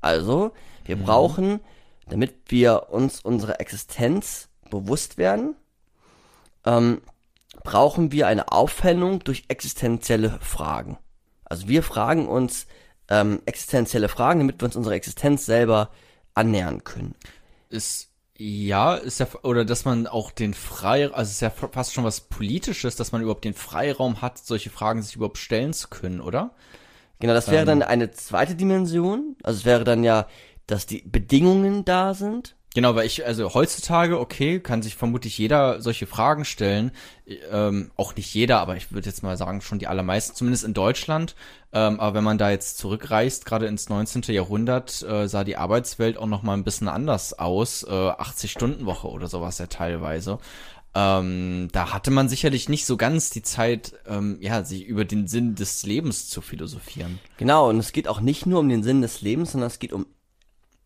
Also, 0.00 0.52
wir 0.84 0.96
brauchen, 0.96 1.60
damit 2.08 2.34
wir 2.48 2.88
uns 2.90 3.20
unserer 3.20 3.60
Existenz 3.60 4.48
bewusst 4.70 5.18
werden, 5.18 5.56
ähm, 6.66 7.00
brauchen 7.62 8.12
wir 8.12 8.26
eine 8.26 8.52
Aufhellung 8.52 9.20
durch 9.20 9.44
existenzielle 9.48 10.38
Fragen. 10.40 10.98
Also 11.44 11.68
wir 11.68 11.82
fragen 11.82 12.28
uns 12.28 12.66
ähm, 13.08 13.40
existenzielle 13.46 14.08
Fragen, 14.08 14.40
damit 14.40 14.60
wir 14.60 14.66
uns 14.66 14.76
unserer 14.76 14.94
Existenz 14.94 15.46
selber 15.46 15.90
annähern 16.34 16.84
können. 16.84 17.14
Ist, 17.68 18.10
ja, 18.36 18.94
ist 18.94 19.20
ja, 19.20 19.28
oder 19.42 19.64
dass 19.64 19.84
man 19.84 20.06
auch 20.06 20.30
den 20.30 20.54
Freiraum, 20.54 21.14
also 21.14 21.28
es 21.28 21.36
ist 21.36 21.40
ja 21.40 21.50
fast 21.50 21.94
schon 21.94 22.04
was 22.04 22.20
Politisches, 22.20 22.96
dass 22.96 23.12
man 23.12 23.22
überhaupt 23.22 23.44
den 23.44 23.54
Freiraum 23.54 24.22
hat, 24.22 24.38
solche 24.38 24.70
Fragen 24.70 25.02
sich 25.02 25.16
überhaupt 25.16 25.38
stellen 25.38 25.72
zu 25.72 25.88
können, 25.88 26.20
oder? 26.20 26.54
Genau, 27.18 27.32
das 27.32 27.50
wäre 27.50 27.64
dann 27.64 27.82
eine 27.82 28.10
zweite 28.10 28.54
Dimension. 28.54 29.36
Also 29.42 29.60
es 29.60 29.64
wäre 29.64 29.84
dann 29.84 30.04
ja, 30.04 30.26
dass 30.66 30.86
die 30.86 31.02
Bedingungen 31.02 31.84
da 31.84 32.12
sind. 32.12 32.55
Genau, 32.76 32.94
weil 32.94 33.06
ich, 33.06 33.24
also 33.24 33.54
heutzutage, 33.54 34.20
okay, 34.20 34.60
kann 34.60 34.82
sich 34.82 34.96
vermutlich 34.96 35.38
jeder 35.38 35.80
solche 35.80 36.06
Fragen 36.06 36.44
stellen. 36.44 36.90
Ähm, 37.50 37.90
auch 37.96 38.14
nicht 38.14 38.34
jeder, 38.34 38.58
aber 38.58 38.76
ich 38.76 38.92
würde 38.92 39.08
jetzt 39.08 39.22
mal 39.22 39.38
sagen, 39.38 39.62
schon 39.62 39.78
die 39.78 39.86
allermeisten, 39.86 40.36
zumindest 40.36 40.64
in 40.64 40.74
Deutschland. 40.74 41.36
Ähm, 41.72 41.98
aber 41.98 42.16
wenn 42.16 42.24
man 42.24 42.36
da 42.36 42.50
jetzt 42.50 42.76
zurückreist, 42.76 43.46
gerade 43.46 43.64
ins 43.64 43.88
19. 43.88 44.24
Jahrhundert, 44.24 45.02
äh, 45.04 45.26
sah 45.26 45.42
die 45.42 45.56
Arbeitswelt 45.56 46.18
auch 46.18 46.26
noch 46.26 46.42
mal 46.42 46.52
ein 46.52 46.64
bisschen 46.64 46.88
anders 46.88 47.38
aus. 47.38 47.82
Äh, 47.82 47.90
80-Stunden-Woche 47.90 49.08
oder 49.08 49.28
sowas 49.28 49.56
ja 49.56 49.68
teilweise. 49.68 50.38
Ähm, 50.94 51.68
da 51.72 51.94
hatte 51.94 52.10
man 52.10 52.28
sicherlich 52.28 52.68
nicht 52.68 52.84
so 52.84 52.98
ganz 52.98 53.30
die 53.30 53.42
Zeit, 53.42 53.94
ähm, 54.06 54.36
ja, 54.40 54.64
sich 54.64 54.84
über 54.84 55.06
den 55.06 55.28
Sinn 55.28 55.54
des 55.54 55.82
Lebens 55.84 56.28
zu 56.28 56.42
philosophieren. 56.42 57.20
Genau, 57.38 57.70
und 57.70 57.78
es 57.78 57.92
geht 57.92 58.06
auch 58.06 58.20
nicht 58.20 58.44
nur 58.44 58.60
um 58.60 58.68
den 58.68 58.82
Sinn 58.82 59.00
des 59.00 59.22
Lebens, 59.22 59.52
sondern 59.52 59.68
es 59.68 59.78
geht 59.78 59.94
um 59.94 60.04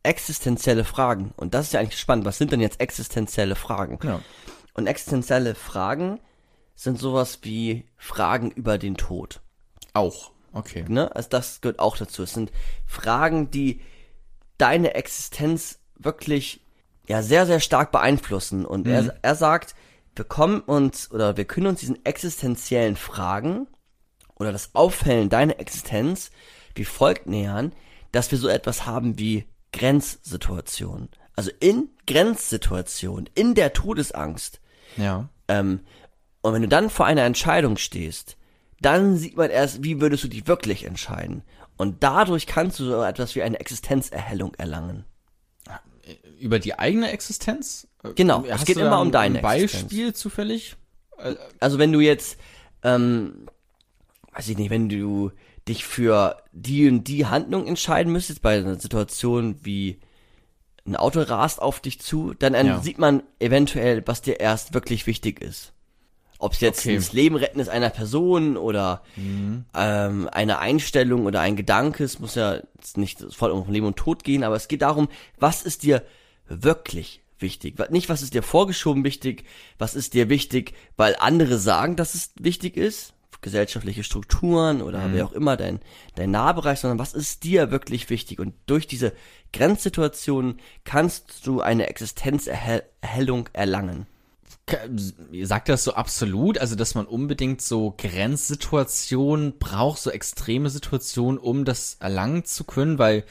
existenzielle 0.02 0.84
Fragen. 0.84 1.32
Und 1.36 1.54
das 1.54 1.66
ist 1.66 1.72
ja 1.72 1.80
eigentlich 1.80 2.00
spannend. 2.00 2.24
Was 2.24 2.38
sind 2.38 2.52
denn 2.52 2.60
jetzt 2.60 2.80
existenzielle 2.80 3.54
Fragen? 3.54 3.98
Genau. 3.98 4.20
Und 4.74 4.86
existenzielle 4.86 5.54
Fragen 5.54 6.20
sind 6.74 6.98
sowas 6.98 7.40
wie 7.42 7.84
Fragen 7.96 8.50
über 8.50 8.78
den 8.78 8.96
Tod. 8.96 9.40
Auch. 9.92 10.32
Okay. 10.52 10.84
Ne? 10.88 11.14
Also 11.14 11.28
das 11.28 11.60
gehört 11.60 11.78
auch 11.78 11.96
dazu. 11.96 12.22
Es 12.22 12.32
sind 12.32 12.50
Fragen, 12.86 13.50
die 13.50 13.80
deine 14.58 14.94
Existenz 14.94 15.78
wirklich 15.96 16.64
ja 17.06 17.22
sehr, 17.22 17.46
sehr 17.46 17.60
stark 17.60 17.92
beeinflussen. 17.92 18.64
Und 18.64 18.86
er, 18.86 19.18
er 19.22 19.34
sagt, 19.34 19.74
wir 20.16 20.24
kommen 20.24 20.60
uns 20.60 21.10
oder 21.10 21.36
wir 21.36 21.44
können 21.44 21.66
uns 21.66 21.80
diesen 21.80 22.04
existenziellen 22.04 22.96
Fragen 22.96 23.66
oder 24.36 24.52
das 24.52 24.74
Aufhellen 24.74 25.28
deiner 25.28 25.60
Existenz 25.60 26.30
wie 26.74 26.84
folgt 26.84 27.26
nähern, 27.26 27.72
dass 28.12 28.30
wir 28.30 28.38
so 28.38 28.48
etwas 28.48 28.86
haben 28.86 29.18
wie 29.18 29.46
Grenzsituationen. 29.72 31.09
Also 31.37 31.50
in 31.61 31.88
Grenzsituationen, 32.06 33.28
in 33.35 33.54
der 33.54 33.72
Todesangst. 33.72 34.61
Ja. 34.96 35.28
Ähm, 35.48 35.80
und 36.42 36.54
wenn 36.54 36.62
du 36.62 36.68
dann 36.68 36.90
vor 36.90 37.06
einer 37.06 37.22
Entscheidung 37.22 37.76
stehst, 37.76 38.37
dann 38.80 39.16
sieht 39.16 39.37
man 39.37 39.50
erst, 39.50 39.85
wie 39.85 40.00
würdest 40.00 40.24
du 40.24 40.28
dich 40.28 40.46
wirklich 40.46 40.85
entscheiden. 40.85 41.42
Und 41.76 42.02
dadurch 42.02 42.46
kannst 42.46 42.78
du 42.78 42.85
so 42.85 43.02
etwas 43.02 43.35
wie 43.35 43.42
eine 43.42 43.61
Existenzerhellung 43.61 44.54
erlangen. 44.54 45.04
Über 46.38 46.59
die 46.59 46.78
eigene 46.78 47.11
Existenz? 47.11 47.87
Genau, 48.16 48.44
es 48.44 48.52
Hast 48.52 48.66
geht 48.66 48.76
du 48.76 48.80
immer 48.80 49.00
um 49.00 49.09
ein 49.09 49.12
deine 49.12 49.40
Beispiel 49.40 50.14
zufällig? 50.14 50.76
Also 51.61 51.78
wenn 51.78 51.92
du 51.92 52.00
jetzt, 52.00 52.38
ähm, 52.83 53.46
weiß 54.33 54.48
ich 54.48 54.56
nicht, 54.56 54.70
wenn 54.70 54.88
du 54.88 55.30
dich 55.70 55.85
für 55.85 56.42
die 56.52 56.88
und 56.88 57.04
die 57.04 57.26
Handlung 57.26 57.66
entscheiden 57.66 58.12
müsstest, 58.12 58.42
bei 58.42 58.59
einer 58.59 58.78
Situation 58.78 59.56
wie 59.62 59.98
ein 60.87 60.96
Auto 60.96 61.20
rast 61.22 61.61
auf 61.62 61.80
dich 61.80 62.00
zu, 62.00 62.35
dann 62.38 62.54
Ja. 62.54 62.80
sieht 62.83 62.98
man 62.98 63.22
eventuell, 63.38 64.02
was 64.06 64.22
dir 64.22 64.40
erst 64.40 64.74
wirklich 64.74 65.06
wichtig 65.06 65.40
ist. 65.40 65.72
Ob 66.38 66.52
es 66.54 66.61
jetzt 66.61 66.80
Okay. 66.80 66.96
das 66.96 67.12
Leben 67.12 67.37
retten 67.37 67.61
ist 67.61 67.68
einer 67.68 67.90
Person 67.90 68.56
oder 68.56 69.02
ähm, 69.74 70.28
eine 70.33 70.59
Einstellung 70.59 71.26
oder 71.26 71.40
ein 71.40 71.54
Gedanke, 71.54 72.02
es 72.02 72.18
muss 72.18 72.35
ja 72.35 72.61
jetzt 72.76 72.96
nicht 72.96 73.22
voll 73.35 73.50
um 73.50 73.70
Leben 73.70 73.87
und 73.87 73.96
Tod 73.96 74.24
gehen, 74.24 74.42
aber 74.42 74.56
es 74.56 74.66
geht 74.68 74.83
darum, 74.83 75.09
was 75.38 75.62
ist 75.62 75.83
dir 75.83 76.02
wirklich 76.48 77.20
wichtig? 77.38 77.76
Nicht, 77.90 78.09
was 78.09 78.22
ist 78.22 78.33
dir 78.35 78.42
vorgeschoben 78.42 79.04
wichtig, 79.04 79.44
was 79.78 79.94
ist 79.94 80.14
dir 80.14 80.28
wichtig, 80.30 80.72
weil 80.96 81.14
andere 81.18 81.59
sagen, 81.59 81.94
dass 81.96 82.14
es 82.14 82.33
wichtig 82.40 82.76
ist, 82.76 83.12
gesellschaftliche 83.40 84.05
Strukturen 84.05 84.83
oder 84.83 85.12
wer 85.12 85.24
auch 85.24 85.33
immer 85.33 85.57
dein, 85.57 85.81
dein 86.14 86.31
Nahbereich, 86.31 86.81
sondern 86.81 86.98
was 86.98 87.14
ist 87.14 87.44
dir 87.44 87.70
wirklich 87.70 88.11
wichtig? 88.11 88.38
Und 88.38 88.55
durch 88.66 88.87
diese 88.87 89.12
Grenzsituationen 89.53 90.61
kannst 90.85 91.46
du 91.46 91.61
eine 91.61 91.88
Existenzerhellung 91.88 93.48
erlangen. 93.53 94.07
Sagt 95.42 95.68
das 95.68 95.85
so 95.85 95.94
absolut? 95.94 96.59
Also, 96.59 96.76
dass 96.76 96.94
man 96.94 97.07
unbedingt 97.07 97.61
so 97.61 97.94
Grenzsituationen 97.96 99.59
braucht, 99.59 100.00
so 100.00 100.11
extreme 100.11 100.70
Situationen, 100.70 101.38
um 101.38 101.64
das 101.64 101.96
erlangen 101.98 102.44
zu 102.44 102.64
können? 102.64 102.98
Weil 102.98 103.24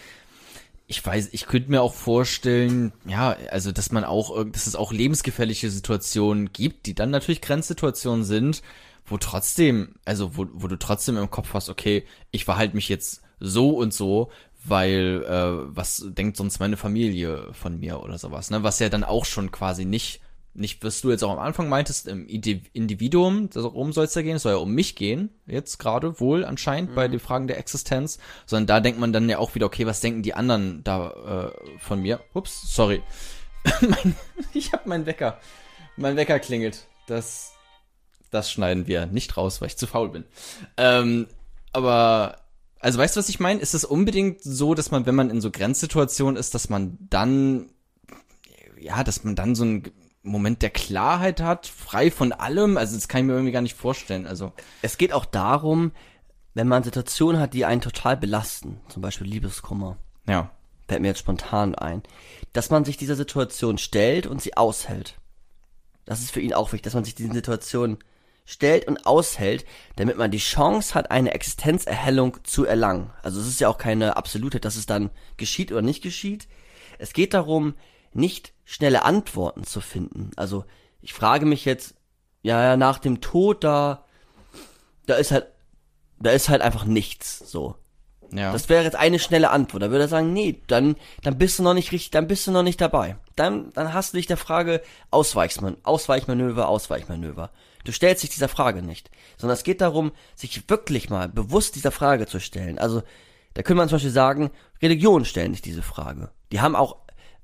ich 0.87 1.05
weiß, 1.05 1.29
ich 1.31 1.45
könnte 1.45 1.71
mir 1.71 1.81
auch 1.81 1.93
vorstellen, 1.93 2.91
ja, 3.05 3.37
also, 3.51 3.71
dass 3.71 3.91
man 3.91 4.03
auch, 4.03 4.43
dass 4.51 4.67
es 4.67 4.75
auch 4.75 4.91
lebensgefährliche 4.91 5.69
Situationen 5.69 6.51
gibt, 6.51 6.87
die 6.87 6.95
dann 6.95 7.11
natürlich 7.11 7.41
Grenzsituationen 7.41 8.25
sind, 8.25 8.61
wo 9.09 9.17
trotzdem, 9.17 9.95
also, 10.05 10.37
wo, 10.37 10.47
wo 10.53 10.67
du 10.67 10.77
trotzdem 10.77 11.17
im 11.17 11.29
Kopf 11.29 11.53
hast, 11.53 11.69
okay, 11.69 12.05
ich 12.31 12.45
verhalte 12.45 12.75
mich 12.75 12.89
jetzt 12.89 13.21
so 13.39 13.71
und 13.71 13.93
so, 13.93 14.31
weil, 14.63 15.23
äh, 15.27 15.75
was 15.75 16.05
denkt 16.09 16.37
sonst 16.37 16.59
meine 16.59 16.77
Familie 16.77 17.53
von 17.53 17.79
mir 17.79 18.01
oder 18.01 18.17
sowas, 18.17 18.49
ne? 18.49 18.63
Was 18.63 18.79
ja 18.79 18.89
dann 18.89 19.03
auch 19.03 19.25
schon 19.25 19.51
quasi 19.51 19.85
nicht 19.85 20.21
nicht, 20.53 20.83
was 20.83 21.01
du 21.01 21.11
jetzt 21.11 21.23
auch 21.23 21.31
am 21.31 21.39
Anfang 21.39 21.69
meintest, 21.69 22.07
im 22.07 22.27
Individuum, 22.27 23.49
darum 23.49 23.93
soll 23.93 24.05
es 24.05 24.15
ja 24.15 24.21
gehen, 24.21 24.35
es 24.35 24.43
soll 24.43 24.53
ja 24.53 24.57
um 24.57 24.73
mich 24.73 24.95
gehen, 24.95 25.29
jetzt 25.45 25.77
gerade 25.77 26.19
wohl 26.19 26.43
anscheinend 26.43 26.95
bei 26.95 27.07
den 27.07 27.19
Fragen 27.19 27.47
der 27.47 27.57
Existenz, 27.57 28.19
sondern 28.45 28.67
da 28.67 28.79
denkt 28.79 28.99
man 28.99 29.13
dann 29.13 29.29
ja 29.29 29.37
auch 29.37 29.55
wieder, 29.55 29.67
okay, 29.67 29.85
was 29.85 30.01
denken 30.01 30.21
die 30.21 30.33
anderen 30.33 30.83
da 30.83 31.51
äh, 31.51 31.79
von 31.79 32.01
mir? 32.01 32.19
Ups, 32.33 32.73
sorry. 32.73 33.01
mein, 33.81 34.15
ich 34.53 34.73
habe 34.73 34.89
meinen 34.89 35.05
Wecker. 35.05 35.39
Mein 35.97 36.15
Wecker 36.15 36.39
klingelt. 36.39 36.87
Das, 37.07 37.53
das 38.31 38.51
schneiden 38.51 38.87
wir 38.87 39.05
nicht 39.05 39.37
raus, 39.37 39.61
weil 39.61 39.67
ich 39.67 39.77
zu 39.77 39.87
faul 39.87 40.09
bin. 40.09 40.25
Ähm, 40.77 41.27
aber, 41.71 42.37
also 42.79 42.99
weißt 42.99 43.15
du, 43.15 43.19
was 43.19 43.29
ich 43.29 43.39
meine? 43.39 43.59
Ist 43.59 43.73
es 43.73 43.85
unbedingt 43.85 44.41
so, 44.41 44.73
dass 44.73 44.91
man, 44.91 45.05
wenn 45.05 45.15
man 45.15 45.29
in 45.29 45.41
so 45.41 45.51
Grenzsituationen 45.51 46.37
ist, 46.37 46.55
dass 46.55 46.69
man 46.69 46.97
dann 47.09 47.69
ja, 48.79 49.03
dass 49.03 49.23
man 49.23 49.35
dann 49.35 49.55
so 49.55 49.63
einen 49.63 49.91
Moment 50.23 50.61
der 50.61 50.69
Klarheit 50.69 51.41
hat, 51.41 51.67
frei 51.67 52.11
von 52.11 52.31
allem. 52.31 52.77
Also 52.77 52.95
das 52.95 53.07
kann 53.07 53.21
ich 53.21 53.27
mir 53.27 53.33
irgendwie 53.33 53.51
gar 53.51 53.61
nicht 53.61 53.77
vorstellen. 53.77 54.27
Also 54.27 54.53
Es 54.81 54.97
geht 54.97 55.13
auch 55.13 55.25
darum, 55.25 55.91
wenn 56.53 56.67
man 56.67 56.83
Situationen 56.83 57.41
hat, 57.41 57.53
die 57.53 57.65
einen 57.65 57.81
total 57.81 58.17
belasten, 58.17 58.79
zum 58.89 59.01
Beispiel 59.01 59.27
Liebeskummer, 59.27 59.97
ja, 60.27 60.51
fällt 60.87 61.01
mir 61.01 61.09
jetzt 61.09 61.19
spontan 61.19 61.75
ein, 61.75 62.03
dass 62.53 62.69
man 62.69 62.85
sich 62.85 62.97
dieser 62.97 63.15
Situation 63.15 63.77
stellt 63.77 64.27
und 64.27 64.41
sie 64.41 64.57
aushält. 64.57 65.15
Das 66.05 66.21
ist 66.21 66.31
für 66.31 66.41
ihn 66.41 66.53
auch 66.53 66.73
wichtig, 66.73 66.83
dass 66.83 66.95
man 66.95 67.03
sich 67.03 67.15
diesen 67.15 67.33
Situationen 67.33 67.99
stellt 68.49 68.87
und 68.87 69.05
aushält, 69.05 69.63
damit 69.95 70.17
man 70.17 70.31
die 70.31 70.39
Chance 70.39 70.95
hat, 70.95 71.11
eine 71.11 71.33
Existenzerhellung 71.33 72.43
zu 72.43 72.65
erlangen. 72.65 73.11
Also 73.21 73.39
es 73.39 73.47
ist 73.47 73.59
ja 73.59 73.69
auch 73.69 73.77
keine 73.77 74.17
absolute, 74.17 74.59
dass 74.59 74.75
es 74.75 74.87
dann 74.87 75.11
geschieht 75.37 75.71
oder 75.71 75.83
nicht 75.83 76.01
geschieht. 76.01 76.47
Es 76.97 77.13
geht 77.13 77.35
darum, 77.35 77.75
nicht 78.11 78.53
schnelle 78.65 79.03
Antworten 79.03 79.65
zu 79.65 79.81
finden. 79.81 80.31
Also 80.35 80.65
ich 80.99 81.13
frage 81.13 81.45
mich 81.45 81.63
jetzt, 81.63 81.93
ja, 82.41 82.75
nach 82.75 82.97
dem 82.97 83.21
Tod, 83.21 83.63
da, 83.63 84.03
da 85.05 85.13
ist 85.13 85.29
halt, 85.29 85.45
da 86.19 86.31
ist 86.31 86.49
halt 86.49 86.63
einfach 86.63 86.85
nichts, 86.85 87.37
so. 87.37 87.75
ja. 88.31 88.51
Das 88.51 88.67
wäre 88.67 88.83
jetzt 88.83 88.95
eine 88.95 89.19
schnelle 89.19 89.51
Antwort. 89.51 89.83
Da 89.83 89.91
würde 89.91 90.05
er 90.05 90.09
sagen, 90.09 90.33
nee, 90.33 90.63
dann, 90.65 90.95
dann 91.21 91.37
bist 91.37 91.59
du 91.59 91.63
noch 91.63 91.75
nicht 91.75 91.91
richtig, 91.91 92.09
dann 92.09 92.27
bist 92.27 92.47
du 92.47 92.51
noch 92.51 92.63
nicht 92.63 92.81
dabei. 92.81 93.15
Dann, 93.35 93.69
dann 93.73 93.93
hast 93.93 94.13
du 94.13 94.17
dich 94.17 94.25
der 94.25 94.37
Frage 94.37 94.81
Ausweichsman 95.11 95.77
Ausweichmanöver, 95.83 96.67
Ausweichmanöver. 96.67 97.51
Du 97.89 97.93
stellst 97.93 98.21
dich 98.21 98.29
dieser 98.29 98.49
Frage 98.49 98.83
nicht. 98.83 99.09
Sondern 99.35 99.57
es 99.57 99.63
geht 99.63 99.81
darum, 99.81 100.11
sich 100.35 100.69
wirklich 100.69 101.09
mal 101.09 101.27
bewusst 101.27 101.75
dieser 101.75 101.89
Frage 101.89 102.27
zu 102.27 102.39
stellen. 102.39 102.77
Also, 102.77 103.01
da 103.55 103.63
könnte 103.63 103.79
man 103.79 103.89
zum 103.89 103.95
Beispiel 103.95 104.11
sagen, 104.11 104.51
Religionen 104.79 105.25
stellen 105.25 105.53
sich 105.53 105.63
diese 105.63 105.81
Frage. 105.81 106.29
Die 106.51 106.61
haben 106.61 106.75
auch 106.75 106.97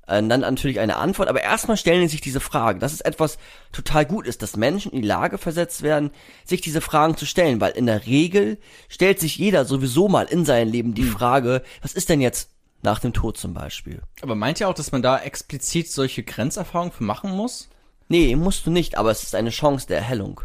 äh, 0.06 0.22
dann 0.22 0.42
natürlich 0.42 0.78
eine 0.78 0.98
Antwort, 0.98 1.28
aber 1.28 1.42
erstmal 1.42 1.76
stellen 1.76 2.02
sie 2.02 2.12
sich 2.12 2.20
diese 2.20 2.38
Frage. 2.38 2.78
Das 2.78 2.92
ist 2.92 3.04
etwas 3.04 3.38
total 3.72 4.06
gut 4.06 4.24
ist, 4.24 4.40
dass 4.40 4.56
Menschen 4.56 4.92
in 4.92 5.02
die 5.02 5.08
Lage 5.08 5.36
versetzt 5.36 5.82
werden, 5.82 6.12
sich 6.44 6.60
diese 6.60 6.80
Fragen 6.80 7.16
zu 7.16 7.26
stellen, 7.26 7.60
weil 7.60 7.72
in 7.72 7.86
der 7.86 8.06
Regel 8.06 8.58
stellt 8.88 9.18
sich 9.18 9.38
jeder 9.38 9.64
sowieso 9.64 10.06
mal 10.06 10.26
in 10.26 10.44
seinem 10.44 10.70
Leben 10.70 10.94
die 10.94 11.02
Frage, 11.02 11.64
was 11.82 11.92
ist 11.92 12.08
denn 12.08 12.20
jetzt 12.20 12.50
nach 12.82 13.00
dem 13.00 13.12
Tod 13.12 13.36
zum 13.36 13.52
Beispiel? 13.52 14.00
Aber 14.22 14.36
meint 14.36 14.60
ihr 14.60 14.68
auch, 14.68 14.74
dass 14.74 14.92
man 14.92 15.02
da 15.02 15.18
explizit 15.18 15.90
solche 15.90 16.22
Grenzerfahrungen 16.22 16.92
für 16.92 17.02
machen 17.02 17.32
muss? 17.32 17.68
Nee, 18.08 18.36
musst 18.36 18.66
du 18.66 18.70
nicht, 18.70 18.96
aber 18.98 19.10
es 19.10 19.22
ist 19.22 19.34
eine 19.34 19.50
Chance 19.50 19.86
der 19.86 19.98
Erhellung. 19.98 20.40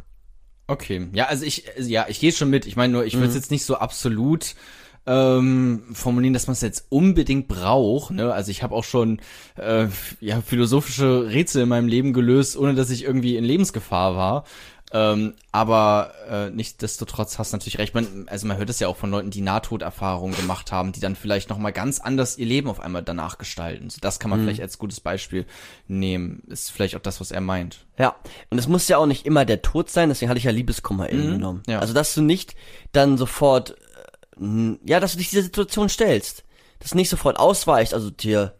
Okay, 0.67 1.07
ja, 1.13 1.25
also 1.25 1.45
ich, 1.45 1.65
ja, 1.77 2.05
ich 2.07 2.19
gehe 2.19 2.31
schon 2.31 2.49
mit. 2.49 2.65
Ich 2.65 2.75
meine 2.75 2.93
nur, 2.93 3.05
ich 3.05 3.15
würde 3.15 3.27
es 3.27 3.35
jetzt 3.35 3.51
nicht 3.51 3.65
so 3.65 3.75
absolut 3.75 4.55
ähm, 5.05 5.83
formulieren, 5.93 6.33
dass 6.33 6.47
man 6.47 6.53
es 6.53 6.61
jetzt 6.61 6.85
unbedingt 6.89 7.47
braucht. 7.47 8.11
Ne? 8.11 8.31
Also 8.31 8.51
ich 8.51 8.63
habe 8.63 8.75
auch 8.75 8.83
schon 8.83 9.19
äh, 9.57 9.87
ja 10.19 10.41
philosophische 10.41 11.27
Rätsel 11.29 11.63
in 11.63 11.69
meinem 11.69 11.87
Leben 11.87 12.13
gelöst, 12.13 12.55
ohne 12.57 12.75
dass 12.75 12.89
ich 12.89 13.03
irgendwie 13.03 13.35
in 13.35 13.43
Lebensgefahr 13.43 14.15
war. 14.15 14.43
Ähm, 14.93 15.35
aber 15.51 16.13
äh, 16.29 16.49
nichtsdestotrotz 16.49 17.39
hast 17.39 17.53
du 17.53 17.57
natürlich 17.57 17.77
recht. 17.77 17.93
Man, 17.95 18.25
also 18.27 18.45
man 18.45 18.57
hört 18.57 18.69
es 18.69 18.79
ja 18.79 18.87
auch 18.87 18.97
von 18.97 19.09
Leuten, 19.09 19.31
die 19.31 19.41
Nahtoderfahrungen 19.41 20.35
gemacht 20.35 20.71
haben, 20.71 20.91
die 20.91 20.99
dann 20.99 21.15
vielleicht 21.15 21.49
noch 21.49 21.57
mal 21.57 21.71
ganz 21.71 21.99
anders 21.99 22.37
ihr 22.37 22.45
Leben 22.45 22.69
auf 22.69 22.81
einmal 22.81 23.01
danach 23.01 23.37
gestalten. 23.37 23.89
So, 23.89 23.99
das 24.01 24.19
kann 24.19 24.29
man 24.29 24.41
vielleicht 24.41 24.61
als 24.61 24.77
gutes 24.77 24.99
Beispiel 24.99 25.45
nehmen. 25.87 26.43
Ist 26.47 26.71
vielleicht 26.71 26.95
auch 26.95 27.01
das, 27.01 27.21
was 27.21 27.31
er 27.31 27.41
meint. 27.41 27.85
Ja, 27.97 28.15
und 28.49 28.57
es 28.57 28.67
muss 28.67 28.87
ja 28.87 28.97
auch 28.97 29.05
nicht 29.05 29.25
immer 29.25 29.45
der 29.45 29.61
Tod 29.61 29.89
sein, 29.89 30.09
deswegen 30.09 30.29
hatte 30.29 30.39
ich 30.39 30.43
ja 30.45 30.51
Liebeskummer 30.51 31.09
eben 31.09 31.31
genommen. 31.31 31.63
ja. 31.67 31.79
Also, 31.79 31.93
dass 31.93 32.13
du 32.13 32.21
nicht 32.21 32.55
dann 32.91 33.17
sofort, 33.17 33.77
äh, 34.41 34.77
ja, 34.83 34.99
dass 34.99 35.13
du 35.13 35.17
dich 35.19 35.29
dieser 35.29 35.43
Situation 35.43 35.87
stellst. 35.87 36.43
Dass 36.79 36.91
du 36.91 36.97
nicht 36.97 37.09
sofort 37.09 37.39
ausweichst, 37.39 37.93
also 37.93 38.09
dir 38.09 38.55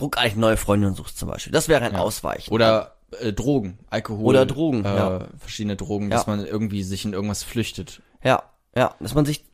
ruckartig 0.00 0.36
neue 0.36 0.56
Freundinnen 0.56 0.94
suchst 0.94 1.18
zum 1.18 1.28
Beispiel. 1.28 1.52
Das 1.52 1.68
wäre 1.68 1.84
ein 1.84 1.96
Ausweichen. 1.96 2.52
Oder 2.52 2.97
äh, 3.20 3.32
Drogen, 3.32 3.78
Alkohol. 3.90 4.24
Oder 4.26 4.46
Drogen, 4.46 4.84
äh, 4.84 4.96
ja. 4.96 5.28
Verschiedene 5.38 5.76
Drogen, 5.76 6.10
Ja. 6.10 6.16
dass 6.16 6.26
man 6.26 6.44
irgendwie 6.44 6.82
sich 6.82 7.04
in 7.04 7.12
irgendwas 7.12 7.42
flüchtet. 7.42 8.02
Ja, 8.22 8.42
ja, 8.76 8.94
dass 9.00 9.14
man 9.14 9.24
sich 9.24 9.44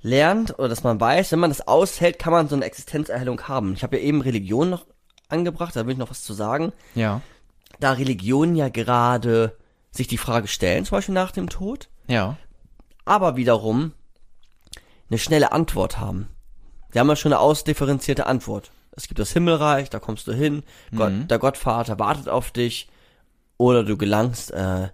lernt 0.00 0.58
oder 0.58 0.68
dass 0.68 0.84
man 0.84 1.00
weiß, 1.00 1.32
wenn 1.32 1.40
man 1.40 1.50
das 1.50 1.66
aushält, 1.66 2.18
kann 2.18 2.32
man 2.32 2.48
so 2.48 2.54
eine 2.54 2.64
Existenzerhellung 2.64 3.42
haben. 3.48 3.72
Ich 3.74 3.82
habe 3.82 3.96
ja 3.96 4.02
eben 4.02 4.20
Religion 4.20 4.70
noch 4.70 4.86
angebracht, 5.28 5.74
da 5.74 5.86
will 5.86 5.92
ich 5.92 5.98
noch 5.98 6.10
was 6.10 6.22
zu 6.22 6.32
sagen. 6.34 6.72
Ja. 6.94 7.20
Da 7.80 7.92
Religionen 7.92 8.54
ja 8.56 8.68
gerade 8.68 9.56
sich 9.90 10.06
die 10.06 10.18
Frage 10.18 10.46
stellen, 10.48 10.84
zum 10.84 10.96
Beispiel 10.98 11.14
nach 11.14 11.32
dem 11.32 11.48
Tod, 11.48 11.88
Ja. 12.06 12.36
aber 13.04 13.36
wiederum 13.36 13.92
eine 15.10 15.18
schnelle 15.18 15.52
Antwort 15.52 15.98
haben. 15.98 16.28
Sie 16.92 16.98
haben 16.98 17.08
ja 17.08 17.16
schon 17.16 17.32
eine 17.32 17.40
ausdifferenzierte 17.40 18.26
Antwort. 18.26 18.70
Es 18.98 19.06
gibt 19.06 19.20
das 19.20 19.32
Himmelreich, 19.32 19.90
da 19.90 20.00
kommst 20.00 20.26
du 20.26 20.32
hin, 20.32 20.64
Gott, 20.94 21.12
der 21.30 21.38
Gottvater 21.38 22.00
wartet 22.00 22.28
auf 22.28 22.50
dich, 22.50 22.88
oder 23.56 23.84
du 23.84 23.96
gelangst 23.96 24.50
äh, 24.50 24.88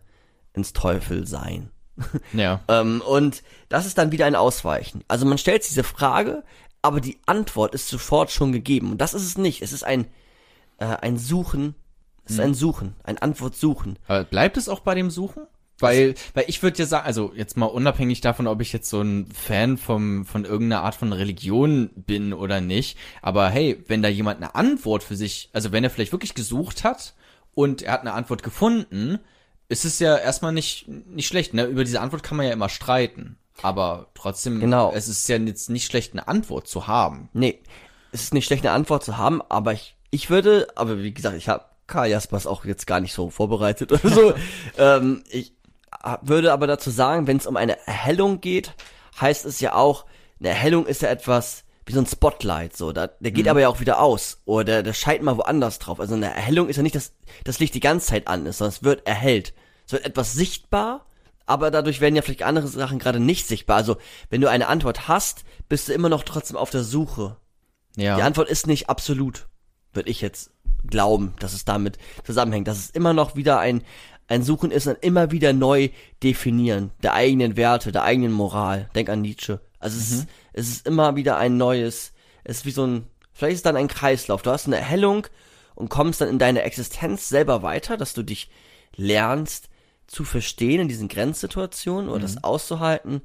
ins 0.52 0.72
Teufelsein. 0.72 1.70
Ja. 2.32 2.60
Ähm, 2.66 3.02
und 3.06 3.44
das 3.68 3.86
ist 3.86 3.98
dann 3.98 4.10
wieder 4.10 4.26
ein 4.26 4.34
Ausweichen. 4.34 5.04
Also 5.06 5.26
man 5.26 5.38
stellt 5.38 5.66
diese 5.68 5.84
Frage, 5.84 6.42
aber 6.82 7.00
die 7.00 7.18
Antwort 7.24 7.72
ist 7.72 7.88
sofort 7.88 8.32
schon 8.32 8.50
gegeben. 8.50 8.90
Und 8.90 8.98
das 9.00 9.14
ist 9.14 9.22
es 9.22 9.38
nicht. 9.38 9.62
Es 9.62 9.72
ist 9.72 9.84
ein, 9.84 10.06
äh, 10.78 10.86
ein 10.86 11.18
Suchen. 11.18 11.76
Es 12.24 12.32
ist 12.32 12.40
ein 12.40 12.54
Suchen, 12.54 12.96
ein 13.04 13.18
Antwort 13.18 13.54
suchen. 13.54 13.96
Aber 14.08 14.24
bleibt 14.24 14.56
es 14.56 14.68
auch 14.68 14.80
bei 14.80 14.96
dem 14.96 15.08
Suchen? 15.10 15.46
Weil, 15.80 16.14
weil 16.34 16.44
ich 16.46 16.62
würde 16.62 16.78
ja 16.78 16.86
sagen, 16.86 17.06
also 17.06 17.32
jetzt 17.34 17.56
mal 17.56 17.66
unabhängig 17.66 18.20
davon, 18.20 18.46
ob 18.46 18.60
ich 18.60 18.72
jetzt 18.72 18.88
so 18.88 19.00
ein 19.02 19.26
Fan 19.32 19.76
vom, 19.76 20.24
von 20.24 20.44
irgendeiner 20.44 20.82
Art 20.82 20.94
von 20.94 21.12
Religion 21.12 21.90
bin 21.96 22.32
oder 22.32 22.60
nicht, 22.60 22.96
aber 23.22 23.48
hey, 23.48 23.82
wenn 23.88 24.00
da 24.02 24.08
jemand 24.08 24.36
eine 24.36 24.54
Antwort 24.54 25.02
für 25.02 25.16
sich, 25.16 25.50
also 25.52 25.72
wenn 25.72 25.82
er 25.82 25.90
vielleicht 25.90 26.12
wirklich 26.12 26.34
gesucht 26.34 26.84
hat 26.84 27.14
und 27.54 27.82
er 27.82 27.92
hat 27.92 28.02
eine 28.02 28.12
Antwort 28.12 28.42
gefunden, 28.44 29.18
ist 29.68 29.84
es 29.84 29.98
ja 29.98 30.16
erstmal 30.16 30.52
nicht, 30.52 30.86
nicht 30.88 31.26
schlecht, 31.26 31.54
ne? 31.54 31.64
Über 31.64 31.84
diese 31.84 32.00
Antwort 32.00 32.22
kann 32.22 32.36
man 32.36 32.46
ja 32.46 32.52
immer 32.52 32.68
streiten. 32.68 33.36
Aber 33.62 34.08
trotzdem, 34.14 34.60
Genau. 34.60 34.92
es 34.94 35.08
ist 35.08 35.28
ja 35.28 35.36
jetzt 35.38 35.70
nicht 35.70 35.86
schlecht, 35.86 36.12
eine 36.12 36.28
Antwort 36.28 36.68
zu 36.68 36.86
haben. 36.86 37.28
Nee, 37.32 37.60
es 38.12 38.22
ist 38.22 38.34
nicht 38.34 38.44
schlecht, 38.46 38.64
eine 38.64 38.74
Antwort 38.74 39.04
zu 39.04 39.16
haben, 39.16 39.42
aber 39.48 39.72
ich, 39.72 39.96
ich 40.10 40.30
würde, 40.30 40.68
aber 40.76 41.02
wie 41.02 41.14
gesagt, 41.14 41.36
ich 41.36 41.48
habe 41.48 41.64
Karl 41.86 42.10
Jaspers 42.10 42.46
auch 42.46 42.64
jetzt 42.64 42.86
gar 42.86 43.00
nicht 43.00 43.12
so 43.12 43.30
vorbereitet 43.30 43.90
oder 43.92 44.08
so. 44.08 44.34
ähm, 44.78 45.22
ich 45.30 45.53
würde 46.22 46.52
aber 46.52 46.66
dazu 46.66 46.90
sagen, 46.90 47.26
wenn 47.26 47.36
es 47.36 47.46
um 47.46 47.56
eine 47.56 47.78
Erhellung 47.86 48.40
geht, 48.40 48.74
heißt 49.20 49.44
es 49.44 49.60
ja 49.60 49.74
auch, 49.74 50.04
eine 50.40 50.50
Erhellung 50.50 50.86
ist 50.86 51.02
ja 51.02 51.08
etwas 51.08 51.64
wie 51.86 51.92
so 51.92 52.00
ein 52.00 52.06
Spotlight, 52.06 52.76
so, 52.76 52.92
da, 52.92 53.08
der 53.08 53.30
geht 53.30 53.46
aber 53.46 53.60
ja 53.60 53.68
auch 53.68 53.80
wieder 53.80 54.00
aus 54.00 54.38
oder 54.46 54.64
der, 54.64 54.82
der 54.82 54.92
scheint 54.94 55.22
mal 55.22 55.36
woanders 55.36 55.78
drauf. 55.78 56.00
Also 56.00 56.14
eine 56.14 56.34
Erhellung 56.34 56.68
ist 56.68 56.76
ja 56.76 56.82
nicht, 56.82 56.94
dass 56.94 57.12
das 57.44 57.58
Licht 57.58 57.74
die 57.74 57.80
ganze 57.80 58.06
Zeit 58.06 58.26
an 58.26 58.46
ist, 58.46 58.58
sondern 58.58 58.74
es 58.74 58.82
wird 58.82 59.06
erhellt. 59.06 59.52
Es 59.86 59.92
wird 59.92 60.06
etwas 60.06 60.32
sichtbar, 60.32 61.04
aber 61.44 61.70
dadurch 61.70 62.00
werden 62.00 62.16
ja 62.16 62.22
vielleicht 62.22 62.42
andere 62.42 62.68
Sachen 62.68 62.98
gerade 62.98 63.20
nicht 63.20 63.46
sichtbar. 63.46 63.76
Also 63.76 63.96
wenn 64.30 64.40
du 64.40 64.48
eine 64.48 64.68
Antwort 64.68 65.08
hast, 65.08 65.44
bist 65.68 65.88
du 65.88 65.92
immer 65.92 66.08
noch 66.08 66.22
trotzdem 66.22 66.56
auf 66.56 66.70
der 66.70 66.84
Suche. 66.84 67.36
Ja. 67.96 68.16
Die 68.16 68.22
Antwort 68.22 68.48
ist 68.48 68.66
nicht 68.66 68.88
absolut, 68.88 69.46
würde 69.92 70.10
ich 70.10 70.22
jetzt 70.22 70.52
glauben, 70.86 71.34
dass 71.38 71.52
es 71.52 71.64
damit 71.64 71.98
zusammenhängt. 72.24 72.66
Dass 72.66 72.78
es 72.78 72.90
immer 72.90 73.12
noch 73.12 73.36
wieder 73.36 73.58
ein, 73.58 73.82
ein 74.28 74.42
Suchen 74.42 74.70
ist 74.70 74.86
und 74.86 75.02
immer 75.02 75.30
wieder 75.30 75.52
neu 75.52 75.90
definieren 76.22 76.90
der 77.02 77.14
eigenen 77.14 77.56
Werte, 77.56 77.92
der 77.92 78.04
eigenen 78.04 78.32
Moral. 78.32 78.88
Denk 78.94 79.08
an 79.08 79.20
Nietzsche. 79.22 79.60
Also 79.78 79.98
es, 79.98 80.10
ist, 80.10 80.28
es 80.52 80.68
ist 80.68 80.86
immer 80.86 81.16
wieder 81.16 81.36
ein 81.36 81.56
neues, 81.56 82.12
es 82.42 82.58
ist 82.58 82.66
wie 82.66 82.70
so 82.70 82.86
ein, 82.86 83.06
vielleicht 83.32 83.54
ist 83.54 83.58
es 83.58 83.64
dann 83.64 83.76
ein 83.76 83.88
Kreislauf. 83.88 84.42
Du 84.42 84.50
hast 84.50 84.66
eine 84.66 84.76
Erhellung 84.76 85.26
und 85.74 85.90
kommst 85.90 86.20
dann 86.20 86.28
in 86.28 86.38
deine 86.38 86.62
Existenz 86.62 87.28
selber 87.28 87.62
weiter, 87.62 87.96
dass 87.96 88.14
du 88.14 88.22
dich 88.22 88.48
lernst 88.96 89.68
zu 90.06 90.24
verstehen 90.24 90.80
in 90.80 90.88
diesen 90.88 91.08
Grenzsituationen 91.08 92.08
oder 92.08 92.20
das 92.20 92.42
auszuhalten. 92.44 93.22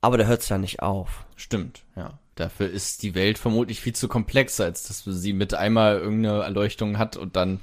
Aber 0.00 0.18
da 0.18 0.24
hört 0.24 0.42
es 0.42 0.48
ja 0.48 0.58
nicht 0.58 0.80
auf. 0.80 1.26
Stimmt, 1.36 1.84
ja. 1.96 2.18
Dafür 2.36 2.70
ist 2.70 3.02
die 3.02 3.14
Welt 3.14 3.36
vermutlich 3.36 3.82
viel 3.82 3.94
zu 3.94 4.08
komplex, 4.08 4.60
als 4.60 4.84
dass 4.84 5.04
sie 5.04 5.34
mit 5.34 5.52
einmal 5.52 5.98
irgendeine 5.98 6.42
Erleuchtung 6.42 6.96
hat 6.96 7.18
und 7.18 7.36
dann 7.36 7.60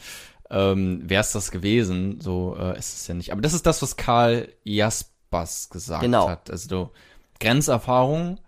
ähm, 0.49 1.01
wäre 1.10 1.21
es 1.21 1.31
das 1.31 1.51
gewesen. 1.51 2.19
So 2.21 2.55
äh, 2.60 2.77
ist 2.77 2.93
es 2.93 3.07
ja 3.07 3.13
nicht. 3.13 3.31
Aber 3.31 3.41
das 3.41 3.53
ist 3.53 3.65
das, 3.65 3.81
was 3.81 3.95
Karl 3.97 4.47
Jaspers 4.63 5.69
gesagt 5.69 6.01
Genau. 6.03 6.29
hat. 6.29 6.49
Also 6.49 6.69
du, 6.69 6.89
Grenzerfahrung 7.39 8.39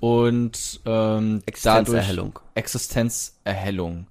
und 0.00 0.80
ähm, 0.84 1.42
Existenzerhellung. 1.46 2.38
Existenzerhellung. 2.54 4.06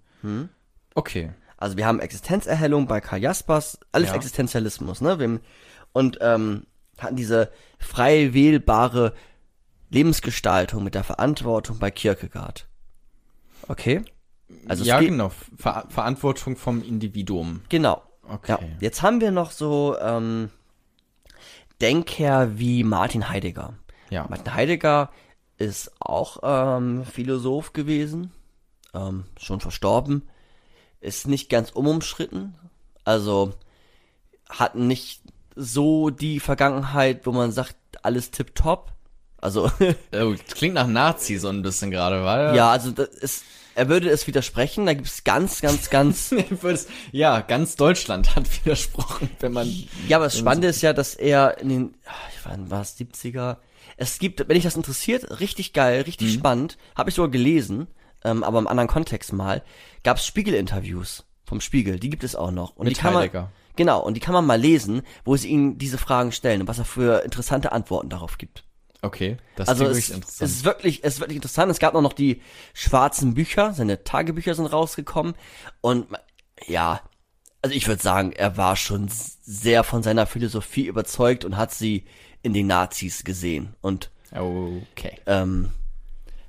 Okay. 0.95 1.31
Also 1.57 1.75
wir 1.75 1.85
haben 1.85 1.99
Existenzerhellung 1.99 2.87
bei 2.87 3.01
Karl 3.01 3.21
Jaspers, 3.21 3.77
alles 3.91 4.09
Ja. 4.09 4.15
Existenzialismus, 4.15 5.01
ne? 5.01 5.19
Wir 5.19 5.39
und 5.91 6.17
ähm, 6.21 6.65
hatten 6.97 7.17
diese 7.17 7.51
frei 7.77 8.33
wählbare 8.33 9.13
Lebensgestaltung 9.89 10.83
mit 10.83 10.95
der 10.95 11.03
Verantwortung 11.03 11.79
bei 11.79 11.91
Kierkegaard. 11.91 12.67
Okay? 13.67 14.03
Also 14.67 14.83
ja, 14.83 14.99
genau. 14.99 15.31
Ver 15.57 15.85
Verantwortung 15.89 16.55
vom 16.55 16.83
Individuum. 16.83 17.61
Genau. 17.69 18.01
Okay. 18.27 18.51
Ja. 18.51 18.59
Jetzt 18.79 19.01
haben 19.01 19.21
wir 19.21 19.31
noch 19.31 19.51
so 19.51 19.95
ähm, 19.99 20.49
Denker 21.81 22.57
wie 22.59 22.83
Martin 22.83 23.29
Heidegger. 23.29 23.73
Ja. 24.09 24.25
Martin 24.29 24.53
Heidegger 24.53 25.09
ist 25.57 25.91
auch 25.99 26.39
ähm, 26.41 27.05
Philosoph 27.05 27.73
gewesen, 27.73 28.31
ähm, 28.93 29.25
schon 29.39 29.59
verstorben, 29.59 30.27
ist 31.01 31.27
nicht 31.27 31.49
ganz 31.49 31.71
unumstritten, 31.71 32.55
also 33.03 33.53
hat 34.49 34.75
nicht 34.75 35.21
so 35.55 36.09
die 36.09 36.39
Vergangenheit, 36.39 37.25
wo 37.25 37.31
man 37.31 37.51
sagt, 37.51 37.75
alles 38.01 38.31
tipptopp. 38.31 38.93
Also 39.37 39.71
Oh, 40.13 40.33
klingt 40.49 40.75
nach 40.75 40.87
Nazi 40.87 41.37
so 41.37 41.49
ein 41.49 41.61
bisschen 41.61 41.91
gerade, 41.91 42.23
war 42.23 42.55
ja, 42.55 42.71
also 42.71 42.91
das 42.91 43.09
ist, 43.09 43.43
er 43.79 43.87
würde 43.87 44.09
es 44.09 44.27
widersprechen. 44.27 44.85
Da 44.85 44.93
gibt 44.93 45.07
es 45.07 45.23
ganz, 45.23 45.61
ganz, 45.61 45.89
ganz. 45.89 46.31
Ich 46.49 46.85
ja, 47.11 47.39
ganz 47.39 47.77
Deutschland 47.77 48.35
hat 48.35 48.45
widersprochen, 48.63 49.29
wenn 49.39 49.53
man. 49.53 49.73
ja, 50.07 50.17
aber 50.17 50.25
das 50.25 50.37
Spannende 50.37 50.67
ist 50.67 50.81
ja, 50.81 50.91
dass 50.91 51.15
er 51.15 51.59
in 51.59 51.69
den, 51.69 51.95
ah, 52.05 52.11
ich 52.35 52.45
wann 52.45 52.69
war 52.69 52.81
es 52.81 52.97
70er. 52.97 53.57
Es 53.95 54.19
gibt, 54.19 54.39
wenn 54.39 54.55
dich 54.55 54.63
das 54.63 54.75
interessiert, 54.75 55.39
richtig 55.39 55.73
geil, 55.73 56.01
richtig 56.01 56.33
spannend. 56.33 56.77
Habe 56.95 57.09
ich 57.09 57.15
sogar 57.15 57.31
gelesen, 57.31 57.87
ähm, 58.23 58.43
aber 58.43 58.59
im 58.59 58.67
anderen 58.67 58.89
Kontext 58.89 59.31
mal. 59.31 59.63
Gab 60.03 60.17
es 60.17 60.25
Spiegel-Interviews 60.25 61.25
vom 61.45 61.61
Spiegel. 61.61 61.99
Die 61.99 62.09
gibt 62.09 62.23
es 62.23 62.35
auch 62.35 62.51
noch. 62.51 62.75
Und 62.75 62.85
Mit 62.87 62.97
die 62.97 63.01
kann 63.01 63.13
man. 63.13 63.29
Genau. 63.75 64.01
Und 64.01 64.15
die 64.15 64.19
kann 64.19 64.33
man 64.33 64.45
mal 64.45 64.59
lesen, 64.59 65.03
wo 65.23 65.37
sie 65.37 65.49
ihnen 65.49 65.77
diese 65.77 65.97
Fragen 65.97 66.33
stellen 66.33 66.61
und 66.61 66.67
was 66.67 66.79
er 66.79 66.85
für 66.85 67.23
interessante 67.23 67.71
Antworten 67.71 68.09
darauf 68.09 68.37
gibt. 68.37 68.65
Okay, 69.01 69.37
das 69.55 69.69
Also 69.69 69.85
es, 69.85 69.89
wirklich 69.89 70.09
es 70.09 70.15
interessant. 70.15 70.49
ist 70.51 70.63
wirklich, 70.65 71.03
es 71.03 71.13
ist 71.15 71.19
wirklich 71.21 71.35
interessant. 71.37 71.71
Es 71.71 71.79
gab 71.79 71.93
noch 71.93 72.13
die 72.13 72.41
schwarzen 72.73 73.33
Bücher, 73.33 73.73
seine 73.73 74.03
Tagebücher 74.03 74.53
sind 74.55 74.65
rausgekommen 74.65 75.35
und 75.81 76.07
ja, 76.67 77.01
also 77.61 77.75
ich 77.75 77.87
würde 77.87 78.01
sagen, 78.01 78.31
er 78.33 78.57
war 78.57 78.75
schon 78.75 79.07
sehr 79.09 79.83
von 79.83 80.03
seiner 80.03 80.25
Philosophie 80.25 80.85
überzeugt 80.85 81.45
und 81.45 81.55
hat 81.57 81.73
sie 81.73 82.05
in 82.41 82.53
den 82.53 82.67
Nazis 82.67 83.23
gesehen 83.23 83.75
und 83.81 84.11
okay. 84.31 85.19
ähm, 85.25 85.69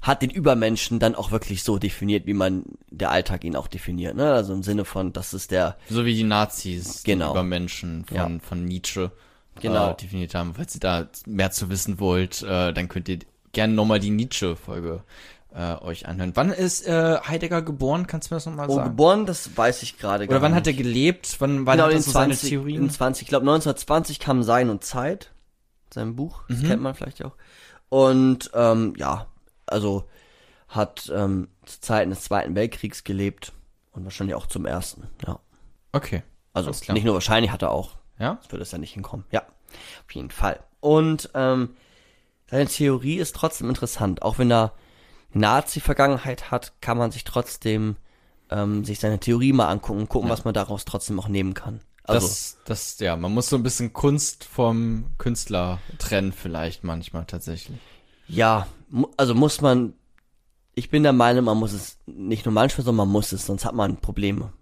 hat 0.03 0.23
den 0.23 0.31
Übermenschen 0.31 0.99
dann 0.99 1.15
auch 1.15 1.31
wirklich 1.31 1.63
so 1.63 1.79
definiert, 1.79 2.27
wie 2.27 2.33
man 2.35 2.65
der 2.91 3.11
Alltag 3.11 3.45
ihn 3.45 3.55
auch 3.57 3.67
definiert. 3.69 4.17
Ne? 4.17 4.33
Also 4.33 4.53
im 4.55 4.63
Sinne 4.63 4.85
von, 4.85 5.13
das 5.13 5.35
ist 5.35 5.51
der 5.51 5.77
So 5.89 6.05
wie 6.05 6.15
die 6.15 6.25
Nazis 6.25 7.03
Genau. 7.05 7.27
die 7.27 7.31
Übermenschen 7.33 8.05
von, 8.07 8.17
Ja. 8.17 8.31
von 8.43 8.65
Nietzsche 8.65 9.13
Genau. 9.61 9.91
äh, 9.91 9.97
definiert 9.97 10.35
haben. 10.35 10.55
Falls 10.55 10.75
ihr 10.75 10.81
da 10.81 11.09
mehr 11.27 11.51
zu 11.51 11.69
wissen 11.71 11.99
wollt, 12.01 12.43
äh, 12.43 12.73
dann 12.73 12.89
könnt 12.89 13.09
ihr 13.09 13.19
gerne 13.53 13.75
nochmal 13.75 13.99
die 14.01 14.11
Nietzsche-Folge 14.11 15.03
äh, 15.55 15.75
euch 15.77 16.07
anhören. 16.07 16.33
Wann 16.37 16.51
ist 16.53 16.87
äh, 16.87 17.19
Heidegger 17.27 17.61
geboren? 17.63 18.07
Kannst 18.07 18.31
du 18.31 18.35
mir 18.35 18.37
das 18.37 18.47
nochmal 18.47 18.69
oh, 18.71 18.77
sagen? 18.77 18.91
geboren, 18.91 19.27
das 19.27 19.57
weiß 19.57 19.83
ich 19.83 19.99
gerade 19.99 20.25
Oder 20.25 20.35
gar 20.35 20.43
wann 20.43 20.53
nicht. 20.53 20.59
hat 20.61 20.67
er 20.69 20.73
gelebt? 20.75 21.37
Wann, 21.41 21.67
wann 21.67 21.77
Genau, 21.77 21.85
hat 21.87 21.93
er 21.93 21.97
in 21.97 22.03
so 22.03 22.11
seine 22.13 22.35
20, 22.35 22.49
Theorien? 22.51 22.83
in 22.85 22.91
20, 22.91 23.23
ich 23.23 23.29
glaube 23.29 23.43
1920 23.43 24.21
kam 24.21 24.43
Sein 24.45 24.71
und 24.71 24.85
Zeit, 24.85 25.33
sein 25.93 26.15
Buch, 26.15 26.43
Mhm. 26.49 26.55
das 26.55 26.69
kennt 26.69 26.83
man 26.83 26.95
vielleicht 26.95 27.25
auch. 27.25 27.33
Und 27.89 28.51
ähm, 28.55 28.95
ja, 28.97 29.27
also 29.67 30.05
hat 30.69 31.11
ähm, 31.13 31.49
zu 31.67 31.81
Zeiten 31.81 32.11
des 32.11 32.23
Zweiten 32.23 32.55
Weltkriegs 32.55 33.03
gelebt 33.03 33.53
und 33.91 34.05
wahrscheinlich 34.05 34.37
auch 34.37 34.47
zum 34.47 34.67
Ersten, 34.67 35.09
ja. 35.27 35.41
Okay. 35.93 36.23
Also 36.53 36.71
nicht 36.93 37.05
nur 37.05 37.15
wahrscheinlich 37.15 37.51
hat 37.51 37.63
er 37.63 37.73
auch, 37.73 37.97
Ja? 38.21 38.39
würde 38.49 38.63
es 38.63 38.71
ja 38.71 38.79
nicht 38.79 38.93
hinkommen. 38.93 39.25
Ja, 39.33 39.43
auf 40.07 40.15
jeden 40.15 40.31
Fall. 40.31 40.61
Und 40.81 41.31
ähm, 41.35 41.71
seine 42.51 42.67
Theorie 42.67 43.17
ist 43.17 43.35
trotzdem 43.35 43.69
interessant. 43.69 44.23
Auch 44.23 44.39
wenn 44.39 44.51
er 44.51 44.73
Nazi-Vergangenheit 45.33 46.51
hat, 46.51 46.73
kann 46.81 46.99
man 46.99 47.11
sich 47.11 47.25
trotzdem 47.25 47.97
ähm, 48.51 48.85
sich 48.85 48.99
seine 49.01 49.21
Theorie 49.21 49.53
mal 49.53 49.69
angucken 49.69 50.01
und 50.01 50.09
gucken, 50.09 50.29
was 50.29 50.45
man 50.45 50.55
daraus 50.55 50.85
trotzdem 50.85 51.19
auch 51.21 51.29
nehmen 51.29 51.55
kann. 51.55 51.81
Also 52.05 52.27
das, 52.27 52.59
das, 52.65 52.99
ja, 52.99 53.17
man 53.17 53.33
muss 53.33 53.49
so 53.49 53.57
ein 53.57 53.63
bisschen 53.63 53.93
Kunst 53.93 54.45
vom 54.45 55.07
Künstler 55.19 55.79
trennen 55.99 56.33
vielleicht 56.33 56.83
manchmal 56.83 57.25
tatsächlich. 57.27 57.79
ja, 58.27 58.67
also 59.17 59.35
muss 59.35 59.61
man. 59.61 59.95
Ich 60.75 60.89
bin 60.89 61.03
der 61.03 61.13
Meinung, 61.13 61.45
man 61.45 61.59
muss 61.59 61.73
es 61.73 61.99
nicht 62.07 62.47
nur 62.47 62.55
manchmal, 62.55 62.85
sondern 62.85 63.07
man 63.07 63.13
muss 63.13 63.33
es, 63.33 63.45
sonst 63.45 63.65
hat 63.65 63.75
man 63.75 63.97
Probleme. 63.99 64.53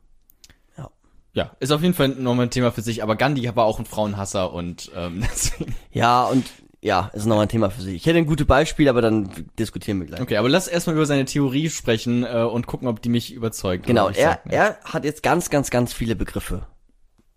Ja, 1.39 1.53
ist 1.61 1.71
auf 1.71 1.83
jeden 1.83 1.95
Fall 1.95 2.09
nochmal 2.09 2.47
ein 2.47 2.51
Thema 2.51 2.73
für 2.73 2.83
sich, 2.83 3.01
aber 3.01 3.15
Gandhi 3.15 3.49
war 3.55 3.65
auch 3.65 3.79
ein 3.79 3.87
Frauenhasser 3.87 4.53
und 4.53 4.91
ähm, 4.97 5.25
deswegen. 5.33 5.73
Ja, 5.93 6.25
und 6.25 6.45
ja, 6.83 7.13
ist 7.13 7.27
nochmal 7.27 7.45
ein 7.45 7.49
Thema 7.49 7.71
für 7.71 7.81
sich. 7.81 7.95
Ich 7.95 8.07
hätte 8.07 8.19
ein 8.19 8.27
gutes 8.27 8.45
Beispiel, 8.45 8.89
aber 8.89 9.03
dann 9.03 9.31
diskutieren 9.57 10.01
wir 10.01 10.09
gleich. 10.09 10.21
Okay, 10.21 10.37
aber 10.37 10.49
lass 10.49 10.67
erstmal 10.67 10.97
über 10.97 11.07
seine 11.07 11.27
Theorie 11.27 11.71
sprechen 11.71 12.25
äh, 12.25 12.43
und 12.43 12.67
gucken, 12.67 12.89
ob 12.89 13.01
die 13.03 13.09
mich 13.09 13.33
überzeugt. 13.33 13.87
Genau, 13.87 14.09
er, 14.09 14.15
sag 14.15 14.53
er 14.53 14.81
hat 14.83 15.05
jetzt 15.05 15.23
ganz, 15.23 15.49
ganz, 15.49 15.71
ganz 15.71 15.93
viele 15.93 16.17
Begriffe 16.17 16.67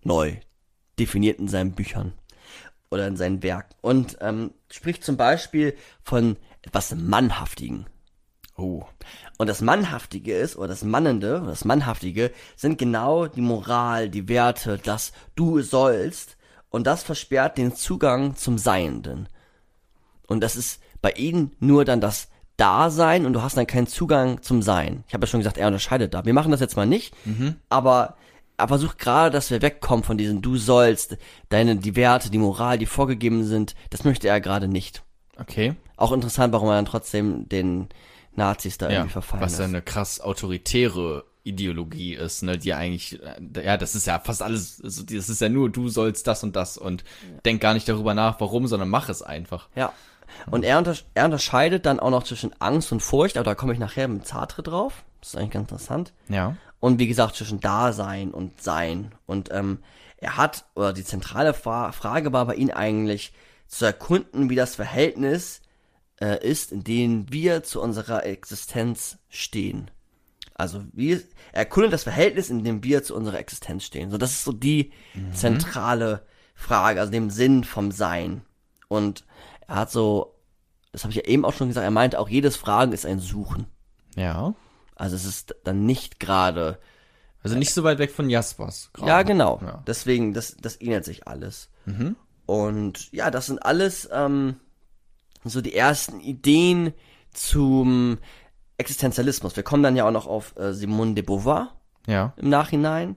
neu 0.03 0.38
definiert 0.97 1.38
in 1.38 1.47
seinen 1.47 1.73
Büchern 1.73 2.13
oder 2.89 3.05
in 3.05 3.17
seinen 3.17 3.43
Werken 3.43 3.75
und 3.82 4.17
ähm, 4.21 4.49
spricht 4.71 5.03
zum 5.03 5.15
Beispiel 5.15 5.75
von 6.01 6.38
etwas 6.63 6.95
Mannhaftigen. 6.95 7.86
Oh. 8.57 8.84
Und 9.41 9.47
das 9.47 9.61
Mannhaftige 9.61 10.37
ist, 10.37 10.55
oder 10.55 10.67
das 10.67 10.83
Mannende, 10.83 11.41
oder 11.41 11.49
das 11.49 11.65
Mannhaftige, 11.65 12.29
sind 12.55 12.77
genau 12.77 13.25
die 13.25 13.41
Moral, 13.41 14.07
die 14.07 14.29
Werte, 14.29 14.77
das 14.77 15.13
du 15.33 15.61
sollst. 15.61 16.37
Und 16.69 16.85
das 16.85 17.01
versperrt 17.01 17.57
den 17.57 17.75
Zugang 17.75 18.35
zum 18.35 18.59
Seienden. 18.59 19.27
Und 20.27 20.41
das 20.41 20.55
ist 20.55 20.79
bei 21.01 21.09
ihnen 21.13 21.53
nur 21.59 21.85
dann 21.85 22.01
das 22.01 22.27
Dasein 22.55 23.25
und 23.25 23.33
du 23.33 23.41
hast 23.41 23.57
dann 23.57 23.65
keinen 23.65 23.87
Zugang 23.87 24.43
zum 24.43 24.61
Sein. 24.61 25.03
Ich 25.07 25.15
habe 25.15 25.23
ja 25.23 25.27
schon 25.27 25.39
gesagt, 25.39 25.57
er 25.57 25.65
unterscheidet 25.65 26.13
da. 26.13 26.23
Wir 26.23 26.35
machen 26.35 26.51
das 26.51 26.59
jetzt 26.59 26.75
mal 26.75 26.85
nicht, 26.85 27.11
aber 27.67 28.17
er 28.57 28.67
versucht 28.67 28.99
gerade, 28.99 29.31
dass 29.31 29.49
wir 29.49 29.63
wegkommen 29.63 30.03
von 30.03 30.19
diesen 30.19 30.43
du 30.43 30.57
sollst, 30.57 31.17
deine, 31.49 31.77
die 31.77 31.95
Werte, 31.95 32.29
die 32.29 32.37
Moral, 32.37 32.77
die 32.77 32.85
vorgegeben 32.85 33.43
sind. 33.43 33.73
Das 33.89 34.03
möchte 34.03 34.27
er 34.27 34.39
gerade 34.39 34.67
nicht. 34.67 35.01
Okay. 35.39 35.73
Auch 35.97 36.11
interessant, 36.11 36.53
warum 36.53 36.69
er 36.69 36.75
dann 36.75 36.85
trotzdem 36.85 37.49
den 37.49 37.89
Nazis 38.36 38.77
da 38.77 38.88
Ja, 38.88 38.93
irgendwie 38.99 39.11
verfallen 39.13 39.41
was 39.41 39.53
ist. 39.53 39.59
ja 39.59 39.65
eine 39.65 39.82
krass 39.82 40.21
autoritäre 40.21 41.25
Ideologie 41.43 42.13
ist, 42.13 42.43
ne, 42.43 42.57
die 42.57 42.73
eigentlich, 42.73 43.19
äh, 43.21 43.65
ja, 43.65 43.77
das 43.77 43.95
ist 43.95 44.05
ja 44.05 44.19
fast 44.19 44.43
alles, 44.43 44.79
also 44.84 45.03
das 45.03 45.27
ist 45.27 45.41
ja 45.41 45.49
nur, 45.49 45.69
du 45.69 45.89
sollst 45.89 46.27
das 46.27 46.43
und 46.43 46.55
das 46.55 46.77
und 46.77 47.03
denk 47.45 47.61
gar 47.61 47.73
nicht 47.73 47.89
darüber 47.89 48.13
nach, 48.13 48.39
warum, 48.39 48.67
sondern 48.67 48.89
mach 48.89 49.09
es 49.09 49.21
einfach. 49.21 49.67
Ja. 49.75 49.91
Und 50.49 50.63
er, 50.63 50.77
unter 50.77 50.95
er 51.13 51.25
unterscheidet 51.25 51.86
dann 51.86 51.99
auch 51.99 52.11
noch 52.11 52.23
zwischen 52.23 52.53
Angst 52.59 52.91
und 52.91 53.01
Furcht, 53.01 53.38
aber 53.38 53.43
da 53.45 53.55
komme 53.55 53.73
ich 53.73 53.79
nachher 53.79 54.07
mit 54.07 54.27
Sartre 54.27 54.63
drauf. 54.63 55.03
Das 55.19 55.29
ist 55.29 55.36
eigentlich 55.36 55.51
ganz 55.51 55.71
interessant. 55.71 56.13
Ja. 56.29 56.55
Und 56.79 56.99
wie 56.99 57.07
gesagt, 57.07 57.36
zwischen 57.36 57.59
Dasein 57.59 58.32
und 58.32 58.61
Sein. 58.61 59.11
Und 59.25 59.49
ähm, 59.51 59.79
er 60.17 60.38
hat, 60.38 60.65
oder 60.75 60.93
die 60.93 61.03
zentrale 61.03 61.53
Fra 61.53 61.91
Frage 61.91 62.32
war 62.34 62.45
bei 62.45 62.55
ihm 62.55 62.69
eigentlich, 62.69 63.34
zu 63.67 63.86
erkunden, 63.86 64.49
wie 64.49 64.55
das 64.55 64.75
Verhältnis 64.75 65.61
äh, 66.22 66.47
ist, 66.47 66.72
in 66.72 66.84
dem 66.84 67.32
wir 67.32 67.63
zu 67.63 67.82
unserer 67.82 68.26
Existenz 68.26 69.17
stehen. 69.30 69.89
Also 70.53 70.84
wie 70.93 71.13
er 71.13 71.22
erkundet 71.53 71.91
das 71.93 72.03
Verhältnis, 72.03 72.49
in 72.49 72.63
dem 72.63 72.84
wir 72.84 73.03
zu 73.03 73.15
unserer 73.15 73.39
Existenz 73.39 73.84
stehen. 73.84 74.11
So, 74.11 74.17
das 74.17 74.32
ist 74.32 74.43
so 74.43 74.51
die 74.51 74.91
zentrale 75.34 76.26
Frage, 76.53 76.99
also 76.99 77.11
dem 77.11 77.30
Sinn 77.32 77.63
vom 77.63 77.91
Sein. 77.91 78.41
Und 78.88 79.26
er 79.67 79.78
hat 79.78 79.91
so, 79.91 80.36
das 80.91 81.03
habe 81.03 81.11
ich 81.11 81.17
ja 81.17 81.24
eben 81.24 81.45
auch 81.45 81.53
schon 81.53 81.67
gesagt, 81.69 81.84
er 81.84 81.91
meinte 81.91 82.19
auch, 82.19 82.30
jedes 82.30 82.57
Fragen 82.57 82.91
ist 82.93 83.05
ein 83.05 83.19
Suchen. 83.19 83.65
Ja. 84.15 84.53
Also 84.95 85.15
es 85.15 85.26
ist 85.26 85.55
dann 85.63 85.86
nicht 85.86 86.19
gerade 86.19 86.78
Also 87.41 87.55
nicht 87.57 87.74
so 87.74 87.84
weit 87.84 87.97
weg 87.97 88.11
von 88.11 88.30
Jaspers. 88.30 88.91
gerade. 88.93 89.09
Ja, 89.09 89.24
genau. 89.24 89.59
Ja. 89.63 89.82
Deswegen, 89.88 90.34
das, 90.34 90.55
das 90.61 90.80
ähnelt 90.80 91.05
sich 91.05 91.28
alles. 91.28 91.69
Und 92.45 93.11
ja, 93.11 93.32
das 93.32 93.47
sind 93.47 93.65
alles 93.65 94.07
ähm, 94.11 94.57
so 95.43 95.61
die 95.61 95.75
ersten 95.75 96.19
Ideen 96.19 96.93
zum 97.33 98.17
Existenzialismus. 98.77 99.55
Wir 99.55 99.63
kommen 99.63 99.83
dann 99.83 99.95
ja 99.95 100.07
auch 100.07 100.11
noch 100.11 100.27
auf 100.27 100.55
äh, 100.57 100.73
Simone 100.73 101.13
de 101.13 101.23
Beauvoir 101.23 101.75
Ja. 102.07 102.33
im 102.37 102.49
Nachhinein, 102.49 103.15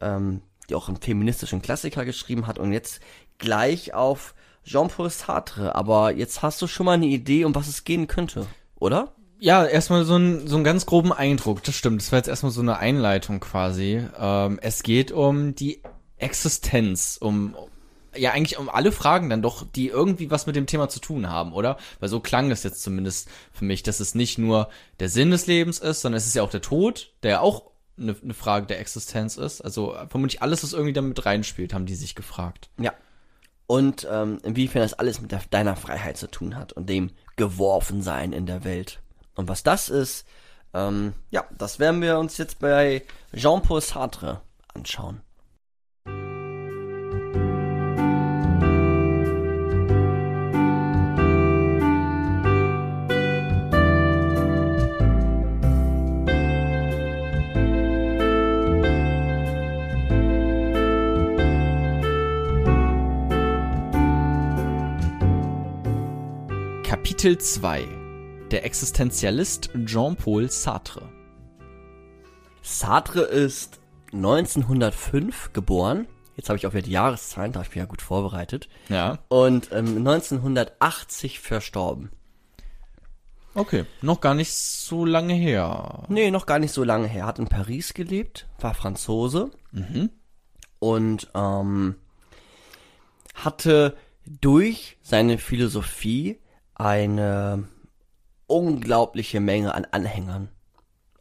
ähm, 0.00 0.40
die 0.68 0.74
auch 0.74 0.88
einen 0.88 0.96
feministischen 1.00 1.62
Klassiker 1.62 2.04
geschrieben 2.04 2.46
hat 2.46 2.58
und 2.58 2.72
jetzt 2.72 3.00
gleich 3.38 3.92
auf 3.94 4.34
Jean-Paul 4.64 5.10
Sartre. 5.10 5.74
Aber 5.74 6.12
jetzt 6.12 6.42
hast 6.42 6.62
du 6.62 6.66
schon 6.66 6.86
mal 6.86 6.92
eine 6.92 7.06
Idee, 7.06 7.44
um 7.44 7.54
was 7.54 7.68
es 7.68 7.84
gehen 7.84 8.06
könnte, 8.06 8.46
oder? 8.76 9.14
Ja, 9.38 9.66
erstmal 9.66 10.04
so 10.06 10.16
ein 10.16 10.46
so 10.46 10.54
einen 10.56 10.64
ganz 10.64 10.86
groben 10.86 11.12
Eindruck, 11.12 11.62
das 11.64 11.74
stimmt. 11.74 12.00
Das 12.00 12.12
war 12.12 12.18
jetzt 12.18 12.28
erstmal 12.28 12.52
so 12.52 12.62
eine 12.62 12.78
Einleitung 12.78 13.40
quasi. 13.40 14.02
Ähm, 14.18 14.58
es 14.62 14.82
geht 14.82 15.12
um 15.12 15.54
die 15.54 15.82
Existenz, 16.16 17.18
um 17.20 17.54
ja 18.16 18.32
eigentlich 18.32 18.58
um 18.58 18.68
alle 18.68 18.92
Fragen 18.92 19.30
dann 19.30 19.42
doch, 19.42 19.66
die 19.74 19.88
irgendwie 19.88 20.30
was 20.30 20.46
mit 20.46 20.56
dem 20.56 20.66
Thema 20.66 20.88
zu 20.88 21.00
tun 21.00 21.28
haben, 21.28 21.52
oder? 21.52 21.76
Weil 22.00 22.08
so 22.08 22.20
klang 22.20 22.50
es 22.50 22.62
jetzt 22.62 22.82
zumindest 22.82 23.28
für 23.52 23.64
mich, 23.64 23.82
dass 23.82 24.00
es 24.00 24.14
nicht 24.14 24.38
nur 24.38 24.68
der 25.00 25.08
Sinn 25.08 25.30
des 25.30 25.46
Lebens 25.46 25.78
ist, 25.78 26.02
sondern 26.02 26.18
es 26.18 26.26
ist 26.26 26.34
ja 26.34 26.42
auch 26.42 26.50
der 26.50 26.62
Tod, 26.62 27.12
der 27.22 27.30
ja 27.30 27.40
auch 27.40 27.70
eine, 27.98 28.16
eine 28.22 28.34
Frage 28.34 28.66
der 28.66 28.80
Existenz 28.80 29.36
ist. 29.36 29.60
Also 29.60 29.96
vermutlich 30.08 30.42
alles, 30.42 30.62
was 30.62 30.72
irgendwie 30.72 30.92
damit 30.92 31.24
reinspielt, 31.24 31.74
haben 31.74 31.86
die 31.86 31.94
sich 31.94 32.14
gefragt. 32.14 32.70
Ja. 32.78 32.92
Und 33.66 34.06
ähm, 34.10 34.38
inwiefern 34.42 34.82
das 34.82 34.94
alles 34.94 35.20
mit 35.20 35.34
deiner 35.50 35.76
Freiheit 35.76 36.16
zu 36.16 36.30
tun 36.30 36.56
hat 36.56 36.72
und 36.72 36.88
dem 36.88 37.10
Geworfensein 37.36 38.32
in 38.32 38.46
der 38.46 38.64
Welt. 38.64 39.00
Und 39.34 39.48
was 39.48 39.62
das 39.62 39.88
ist, 39.88 40.26
ähm, 40.74 41.14
ja, 41.30 41.44
das 41.56 41.78
werden 41.78 42.02
wir 42.02 42.18
uns 42.18 42.36
jetzt 42.36 42.58
bei 42.58 43.02
Jean-Paul 43.34 43.80
Sartre 43.80 44.42
anschauen. 44.74 45.22
Kapitel 67.24 67.40
2 67.40 67.88
Der 68.50 68.66
Existenzialist 68.66 69.70
Jean-Paul 69.86 70.50
Sartre. 70.50 71.08
Sartre 72.60 73.22
ist 73.22 73.80
1905 74.12 75.54
geboren. 75.54 76.06
Jetzt 76.36 76.50
habe 76.50 76.58
ich 76.58 76.66
auch 76.66 76.74
wieder 76.74 76.82
die 76.82 76.90
Jahreszahlen, 76.90 77.52
da 77.52 77.60
habe 77.60 77.64
ich 77.66 77.74
mich 77.74 77.80
ja 77.80 77.86
gut 77.86 78.02
vorbereitet. 78.02 78.68
Ja. 78.90 79.20
Und 79.28 79.72
ähm, 79.72 80.06
1980 80.06 81.40
verstorben. 81.40 82.10
Okay, 83.54 83.86
noch 84.02 84.20
gar 84.20 84.34
nicht 84.34 84.52
so 84.52 85.06
lange 85.06 85.32
her. 85.32 86.02
Nee, 86.08 86.30
noch 86.30 86.44
gar 86.44 86.58
nicht 86.58 86.72
so 86.72 86.84
lange 86.84 87.06
her. 87.06 87.24
Hat 87.24 87.38
in 87.38 87.48
Paris 87.48 87.94
gelebt, 87.94 88.48
war 88.60 88.74
Franzose 88.74 89.50
und 90.78 91.30
ähm, 91.34 91.94
hatte 93.34 93.96
durch 94.26 94.98
seine 95.00 95.38
Philosophie 95.38 96.38
eine 96.74 97.64
unglaubliche 98.46 99.40
Menge 99.40 99.74
an 99.74 99.86
Anhängern. 99.90 100.48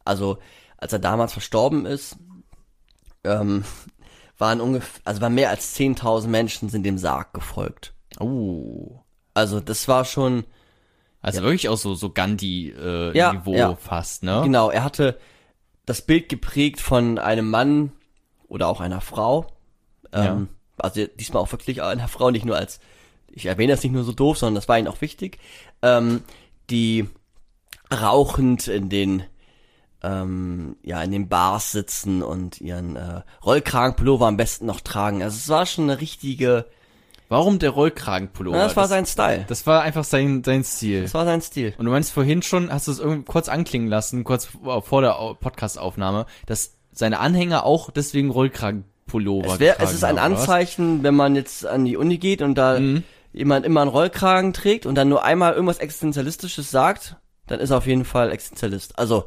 Also 0.05 0.37
als 0.77 0.93
er 0.93 0.99
damals 0.99 1.33
verstorben 1.33 1.85
ist, 1.85 2.17
ähm, 3.23 3.63
waren 4.37 4.61
ungefähr, 4.61 5.01
also 5.05 5.21
waren 5.21 5.35
mehr 5.35 5.49
als 5.49 5.77
10.000 5.77 6.27
Menschen 6.27 6.69
sind 6.69 6.83
dem 6.83 6.97
Sarg 6.97 7.33
gefolgt. 7.33 7.93
Oh. 8.19 8.99
Also 9.33 9.59
das 9.59 9.87
war 9.87 10.05
schon 10.05 10.43
Also 11.21 11.41
wirklich 11.41 11.69
auch 11.69 11.77
so, 11.77 11.95
so 11.95 12.09
Gandhi-Niveau 12.11 13.11
äh, 13.11 13.17
Ja, 13.17 13.33
Niveau 13.33 13.55
ja. 13.55 13.75
fast, 13.75 14.23
ne? 14.23 14.41
Genau, 14.43 14.69
er 14.69 14.83
hatte 14.83 15.17
das 15.85 16.01
Bild 16.01 16.29
geprägt 16.29 16.81
von 16.81 17.17
einem 17.17 17.49
Mann 17.49 17.91
oder 18.47 18.67
auch 18.67 18.81
einer 18.81 19.01
Frau. 19.01 19.47
Ähm, 20.11 20.49
Also 20.77 21.07
diesmal 21.07 21.41
auch 21.41 21.51
wirklich 21.51 21.81
einer 21.81 22.07
Frau, 22.07 22.29
nicht 22.31 22.45
nur 22.45 22.57
als, 22.57 22.79
ich 23.34 23.45
erwähne 23.47 23.73
das 23.73 23.84
nicht 23.84 23.91
nur 23.93 24.03
so 24.03 24.13
doof, 24.13 24.38
sondern 24.38 24.55
das 24.55 24.67
war 24.69 24.77
ihm 24.79 24.88
auch 24.88 25.01
wichtig, 25.01 25.39
ähm, 25.81 26.21
die 26.69 27.07
rauchend 27.91 28.67
in 28.67 28.89
den 28.89 29.23
ähm, 30.05 30.75
ja, 30.84 31.01
in 31.01 31.11
den 31.11 31.29
Bars 31.29 31.71
sitzen 31.71 32.21
und 32.23 32.59
ihren 32.59 32.97
äh, 32.97 33.21
Rollkragenpullover 33.45 34.27
am 34.27 34.36
besten 34.36 34.65
noch 34.65 34.81
tragen. 34.81 35.23
Also 35.23 35.38
es 35.38 35.47
war 35.47 35.65
schon 35.65 35.86
eine 35.89 36.01
richtige, 36.01 36.65
Warum 37.29 37.57
der 37.57 37.69
Rollkragenpullover? 37.69 38.57
na, 38.57 38.63
das 38.65 38.75
war 38.75 38.89
sein 38.89 39.05
Style. 39.05 39.45
Das 39.47 39.65
war 39.65 39.81
einfach 39.81 40.03
sein, 40.03 40.43
sein 40.43 40.65
Stil. 40.65 41.03
Das 41.03 41.13
war 41.13 41.23
sein 41.23 41.41
Stil. 41.41 41.73
Und 41.77 41.86
du 41.86 41.91
meinst 41.91 42.11
vorhin 42.11 42.41
schon, 42.41 42.69
hast 42.71 42.88
du 42.88 42.91
es 42.91 42.99
irgendwie 42.99 43.23
kurz 43.23 43.47
anklingen 43.47 43.88
lassen, 43.88 44.25
kurz 44.25 44.49
vor 44.81 45.01
der 45.01 45.17
Au- 45.19 45.36
Podcast-Aufnahme, 45.36 46.25
dass 46.47 46.75
seine 46.91 47.19
Anhänger 47.21 47.65
auch 47.65 47.89
deswegen 47.89 48.29
Rollkragenpullover 48.29 49.53
Es, 49.53 49.59
wär, 49.61 49.79
es 49.79 49.93
ist 49.93 50.03
ein 50.03 50.15
oder 50.15 50.23
was? 50.31 50.41
Anzeichen, 50.41 51.01
wenn 51.03 51.15
man 51.15 51.36
jetzt 51.38 51.65
an 51.65 51.86
die 51.86 51.95
Uni 51.95 52.17
geht 52.17 52.41
und 52.41 52.55
da 52.55 52.77
Mhm. 52.77 53.03
Jemand 53.34 53.65
immer 53.65 53.81
einen 53.81 53.89
Rollkragen 53.91 54.53
trägt 54.53 54.86
und 54.86 54.95
dann 54.95 55.09
nur 55.09 55.23
einmal 55.23 55.53
irgendwas 55.53 55.79
Existenzialistisches 55.79 56.71
sagt, 56.71 57.17
dann 57.47 57.59
ist 57.59 57.71
er 57.71 57.77
auf 57.77 57.88
jeden 57.88 58.05
Fall 58.05 58.31
Existenzialist. 58.31 58.97
Also, 58.97 59.25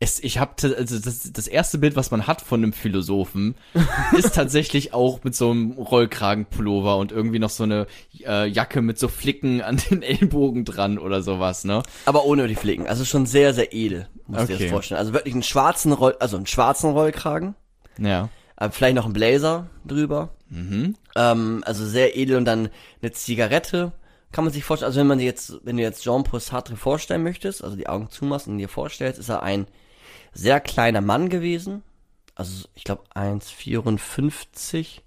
Es, 0.00 0.18
ich 0.18 0.38
habe 0.38 0.52
also 0.76 0.98
das, 0.98 1.32
das 1.32 1.46
erste 1.46 1.78
Bild, 1.78 1.94
was 1.94 2.10
man 2.10 2.26
hat 2.26 2.42
von 2.42 2.60
einem 2.62 2.72
Philosophen, 2.72 3.54
ist 4.18 4.34
tatsächlich 4.34 4.92
auch 4.92 5.22
mit 5.22 5.34
so 5.36 5.50
einem 5.52 5.72
Rollkragenpullover 5.72 6.96
und 6.96 7.12
irgendwie 7.12 7.38
noch 7.38 7.50
so 7.50 7.62
eine 7.62 7.86
äh, 8.26 8.46
Jacke 8.48 8.82
mit 8.82 8.98
so 8.98 9.06
Flicken 9.08 9.62
an 9.62 9.76
den 9.90 10.02
Ellbogen 10.02 10.64
dran 10.64 10.98
oder 10.98 11.22
sowas, 11.22 11.64
ne? 11.64 11.82
aber 12.04 12.24
ohne 12.24 12.48
die 12.48 12.56
Flicken. 12.56 12.86
Also 12.88 13.04
schon 13.04 13.26
sehr, 13.26 13.54
sehr 13.54 13.72
edel, 13.72 14.08
musst 14.26 14.42
du 14.42 14.46
dir 14.48 14.54
Okay. 14.54 14.64
das 14.64 14.72
vorstellen. 14.72 14.98
Also 14.98 15.12
wirklich 15.12 15.34
einen 15.34 15.42
schwarzen 15.44 15.92
Roll, 15.92 16.16
also 16.18 16.36
einen 16.36 16.46
schwarzen 16.46 16.90
Rollkragen, 16.90 17.54
Ja. 17.98 18.28
äh, 18.56 18.70
vielleicht 18.70 18.96
noch 18.96 19.04
einen 19.04 19.14
Blazer 19.14 19.68
drüber. 19.86 20.30
Mhm. 20.52 20.96
Ähm, 21.16 21.64
also 21.66 21.86
sehr 21.86 22.16
edel 22.16 22.36
und 22.36 22.44
dann 22.44 22.68
eine 23.00 23.12
Zigarette. 23.12 23.92
Kann 24.32 24.44
man 24.44 24.52
sich 24.52 24.64
vorstellen, 24.64 24.88
also 24.88 25.00
wenn 25.00 25.06
man 25.06 25.20
jetzt, 25.20 25.54
wenn 25.64 25.76
du 25.76 25.82
jetzt 25.82 26.04
Jean-Paul 26.04 26.40
Sartre 26.40 26.76
vorstellen 26.76 27.22
möchtest, 27.22 27.64
also 27.64 27.74
die 27.76 27.88
Augen 27.88 28.10
zumachst 28.10 28.48
und 28.48 28.58
dir 28.58 28.68
vorstellst, 28.68 29.18
ist 29.18 29.30
er 29.30 29.42
ein 29.42 29.66
sehr 30.32 30.60
kleiner 30.60 31.00
Mann 31.00 31.30
gewesen. 31.30 31.82
Also 32.34 32.68
ich 32.74 32.84
glaube 32.84 33.02
1,54. 33.14 35.00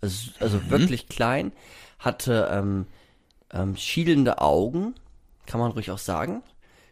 Also, 0.00 0.30
also 0.40 0.70
wirklich 0.70 1.08
klein. 1.08 1.52
Hatte 1.98 2.48
ähm, 2.52 2.86
ähm, 3.52 3.76
schielende 3.76 4.38
Augen, 4.38 4.94
kann 5.46 5.60
man 5.60 5.72
ruhig 5.72 5.90
auch 5.90 5.98
sagen. 5.98 6.42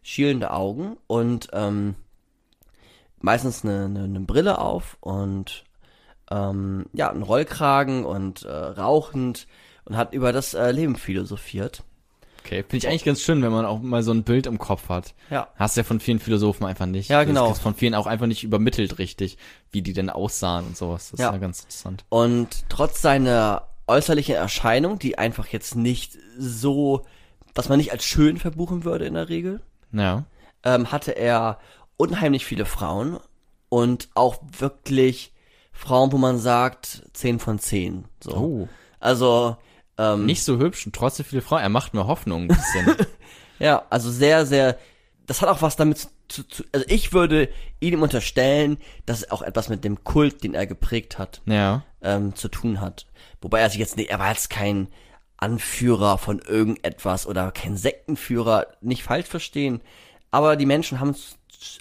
Schielende 0.03 0.53
Augen 0.53 0.97
und 1.07 1.49
ähm, 1.53 1.95
meistens 3.21 3.65
eine, 3.65 3.85
eine, 3.85 4.05
eine 4.05 4.21
Brille 4.21 4.59
auf 4.59 4.97
und 5.01 5.65
ähm, 6.31 6.87
ja, 6.93 7.11
einen 7.11 7.23
Rollkragen 7.23 8.05
und 8.05 8.45
äh, 8.45 8.51
rauchend 8.51 9.47
und 9.85 9.97
hat 9.97 10.13
über 10.15 10.33
das 10.33 10.55
äh, 10.55 10.71
Leben 10.71 10.97
philosophiert. 10.97 11.83
Okay, 12.45 12.63
finde 12.63 12.77
ich 12.79 12.89
eigentlich 12.89 13.05
ganz 13.05 13.21
schön, 13.21 13.43
wenn 13.43 13.53
man 13.53 13.67
auch 13.67 13.81
mal 13.81 14.03
so 14.03 14.13
ein 14.13 14.23
Bild 14.23 14.47
im 14.47 14.59
Kopf 14.59 14.89
hat. 14.89 15.15
Ja. 15.29 15.49
Hast 15.57 15.77
ja 15.77 15.83
von 15.83 16.01
vielen 16.01 16.21
Philosophen 16.21 16.65
einfach 16.65 16.87
nicht. 16.87 17.11
Ja, 17.11 17.25
genau. 17.25 17.49
Das 17.49 17.59
ist 17.59 17.63
von 17.63 17.75
vielen 17.75 17.95
auch 17.95 18.07
einfach 18.07 18.27
nicht 18.27 18.45
übermittelt 18.45 18.99
richtig, 18.99 19.37
wie 19.71 19.83
die 19.83 19.93
denn 19.93 20.09
aussahen 20.09 20.67
und 20.67 20.77
sowas. 20.77 21.11
Das 21.11 21.21
Ja. 21.21 21.27
ist 21.29 21.33
ja 21.35 21.39
ganz 21.39 21.61
interessant. 21.61 22.05
Und 22.09 22.65
trotz 22.71 23.03
seiner 23.03 23.69
äußerlichen 23.87 24.37
Erscheinung, 24.37 24.99
die 24.99 25.19
einfach 25.19 25.49
jetzt 25.49 25.75
nicht 25.77 26.17
so, 26.39 27.05
was 27.55 27.69
man 27.69 27.77
nicht 27.79 27.93
als 27.93 28.05
schön 28.05 28.39
verbuchen 28.39 28.85
würde 28.85 29.05
in 29.05 29.15
der 29.15 29.29
Regel, 29.29 29.61
Ja. 29.93 30.25
ähm, 30.65 30.91
hatte 30.93 31.13
er 31.13 31.59
unheimlich 31.99 32.47
viele 32.47 32.65
Frauen 32.65 33.19
und 33.69 34.09
auch 34.15 34.39
wirklich 34.59 35.33
Frauen, 35.81 36.13
wo 36.13 36.19
man 36.19 36.39
sagt, 36.39 37.03
10 37.15 37.39
von 37.39 37.59
10. 37.59 38.05
So. 38.23 38.33
Oh. 38.33 38.69
Also, 39.01 39.57
ähm, 39.97 40.27
Nicht 40.27 40.45
so 40.45 40.59
hübsch 40.59 40.85
und 40.85 40.95
trotzdem 40.95 41.25
viele 41.25 41.41
Frauen. 41.41 41.63
Er 41.63 41.71
macht 41.71 41.95
mir 41.95 42.07
Hoffnung 42.07 42.43
ein 42.43 42.49
bisschen. 42.49 42.97
ja, 43.59 43.87
also 43.89 44.11
sehr, 44.11 44.45
sehr, 44.45 44.79
das 45.27 45.41
hat 45.41 45.49
auch 45.49 45.63
was 45.63 45.77
damit 45.77 46.09
zu, 46.29 46.47
zu 46.47 46.65
also 46.73 46.85
ich 46.89 47.15
würde 47.15 47.49
ihm 47.81 48.03
unterstellen, 48.03 48.77
dass 49.07 49.19
es 49.23 49.31
auch 49.31 49.41
etwas 49.41 49.71
mit 49.71 49.83
dem 49.83 50.05
Kult, 50.05 50.45
den 50.45 50.55
er 50.55 50.67
geprägt 50.67 51.19
hat, 51.19 51.41
ja. 51.47 51.83
ähm, 52.03 52.35
zu 52.35 52.49
tun 52.49 52.83
hat. 52.83 53.07
Wobei 53.41 53.61
er 53.61 53.71
sich 53.71 53.81
jetzt 53.81 53.97
nicht, 53.97 54.11
er 54.11 54.19
war 54.19 54.29
jetzt 54.29 54.51
kein 54.51 54.89
Anführer 55.39 56.19
von 56.19 56.41
irgendetwas 56.41 57.27
oder 57.27 57.51
kein 57.53 57.79
Sektenführer, 57.79 58.67
nicht 58.83 59.03
falsch 59.03 59.27
verstehen. 59.27 59.81
Aber 60.31 60.57
die 60.57 60.67
Menschen 60.67 61.01
haben 61.01 61.17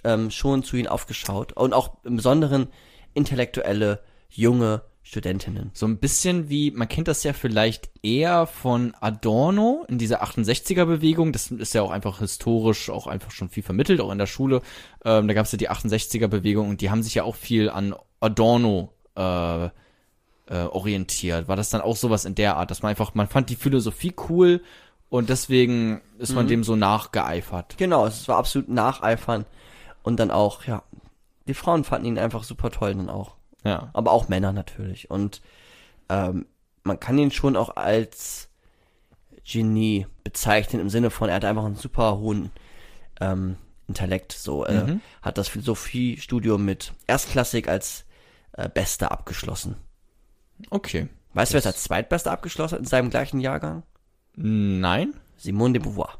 ähm, 0.05 0.31
schon 0.31 0.63
zu 0.63 0.77
ihm 0.77 0.87
aufgeschaut 0.87 1.51
und 1.51 1.73
auch 1.73 1.97
im 2.05 2.15
Besonderen 2.15 2.69
intellektuelle 3.13 4.01
junge 4.29 4.83
Studentinnen. 5.01 5.71
So 5.73 5.87
ein 5.87 5.97
bisschen 5.97 6.49
wie, 6.49 6.69
man 6.69 6.87
kennt 6.87 7.07
das 7.07 7.23
ja 7.23 7.33
vielleicht 7.33 7.89
eher 8.03 8.45
von 8.45 8.93
Adorno 8.99 9.83
in 9.87 9.97
dieser 9.97 10.23
68er-Bewegung. 10.23 11.31
Das 11.31 11.49
ist 11.49 11.73
ja 11.73 11.81
auch 11.81 11.89
einfach 11.89 12.19
historisch 12.19 12.91
auch 12.91 13.07
einfach 13.07 13.31
schon 13.31 13.49
viel 13.49 13.63
vermittelt, 13.63 14.01
auch 14.01 14.11
in 14.11 14.19
der 14.19 14.27
Schule. 14.27 14.61
Ähm, 15.03 15.27
da 15.27 15.33
gab 15.33 15.45
es 15.45 15.51
ja 15.51 15.57
die 15.57 15.69
68er-Bewegung 15.69 16.69
und 16.69 16.81
die 16.81 16.91
haben 16.91 17.01
sich 17.01 17.15
ja 17.15 17.23
auch 17.23 17.35
viel 17.35 17.71
an 17.71 17.95
Adorno 18.19 18.93
äh, 19.15 19.65
äh, 19.65 19.69
orientiert. 20.49 21.47
War 21.47 21.55
das 21.55 21.71
dann 21.71 21.81
auch 21.81 21.95
sowas 21.95 22.25
in 22.25 22.35
der 22.35 22.57
Art, 22.57 22.69
dass 22.69 22.83
man 22.83 22.91
einfach, 22.91 23.15
man 23.15 23.27
fand 23.27 23.49
die 23.49 23.55
Philosophie 23.55 24.13
cool 24.29 24.61
und 25.09 25.29
deswegen 25.29 26.01
ist 26.19 26.35
man 26.35 26.47
dem 26.47 26.63
so 26.63 26.75
nachgeeifert. 26.75 27.77
Genau, 27.77 28.05
es 28.05 28.27
war 28.27 28.37
absolut 28.37 28.69
nacheifern 28.69 29.45
und 30.03 30.19
dann 30.19 30.29
auch, 30.29 30.65
ja, 30.65 30.83
die 31.49 31.53
Frauen 31.55 31.83
fanden 31.83 32.05
ihn 32.07 32.17
einfach 32.19 32.43
super 32.43 32.71
toll 32.71 32.95
dann 32.95 33.09
auch. 33.09 33.35
Ja. 33.65 33.89
aber 33.91 34.11
auch 34.11 34.29
Männer 34.29 34.53
natürlich. 34.53 35.09
Und 35.11 35.41
ähm, 36.07 36.45
man 36.83 36.97
kann 36.97 37.17
ihn 37.17 37.29
schon 37.31 37.57
auch 37.57 37.75
als 37.75 38.47
Genie 39.43 40.07
bezeichnen 40.23 40.81
im 40.81 40.89
Sinne 40.89 41.09
von, 41.09 41.27
er 41.27 41.35
hat 41.35 41.43
einfach 41.45 41.65
einen 41.65 41.75
super 41.75 42.17
hohen 42.19 42.51
ähm, 43.19 43.57
Intellekt. 43.87 44.31
So, 44.31 44.65
äh, 44.65 44.83
Mhm. 44.85 45.01
hat 45.21 45.37
das 45.37 45.49
Philosophiestudium 45.49 46.63
mit 46.63 46.93
Erstklassik 47.07 47.67
als 47.67 48.05
äh, 48.53 48.69
Bester 48.69 49.11
abgeschlossen. 49.11 49.75
Okay. 50.69 51.09
Weißt 51.33 51.51
du, 51.51 51.55
wer 51.55 51.59
es 51.59 51.65
als 51.67 51.83
Zweitbester 51.83 52.31
abgeschlossen 52.31 52.75
hat 52.75 52.79
in 52.79 52.85
seinem 52.85 53.09
gleichen 53.09 53.39
Jahrgang? 53.41 53.83
Nein? 54.35 55.13
Simone 55.37 55.73
de 55.73 55.81
Beauvoir. 55.81 56.17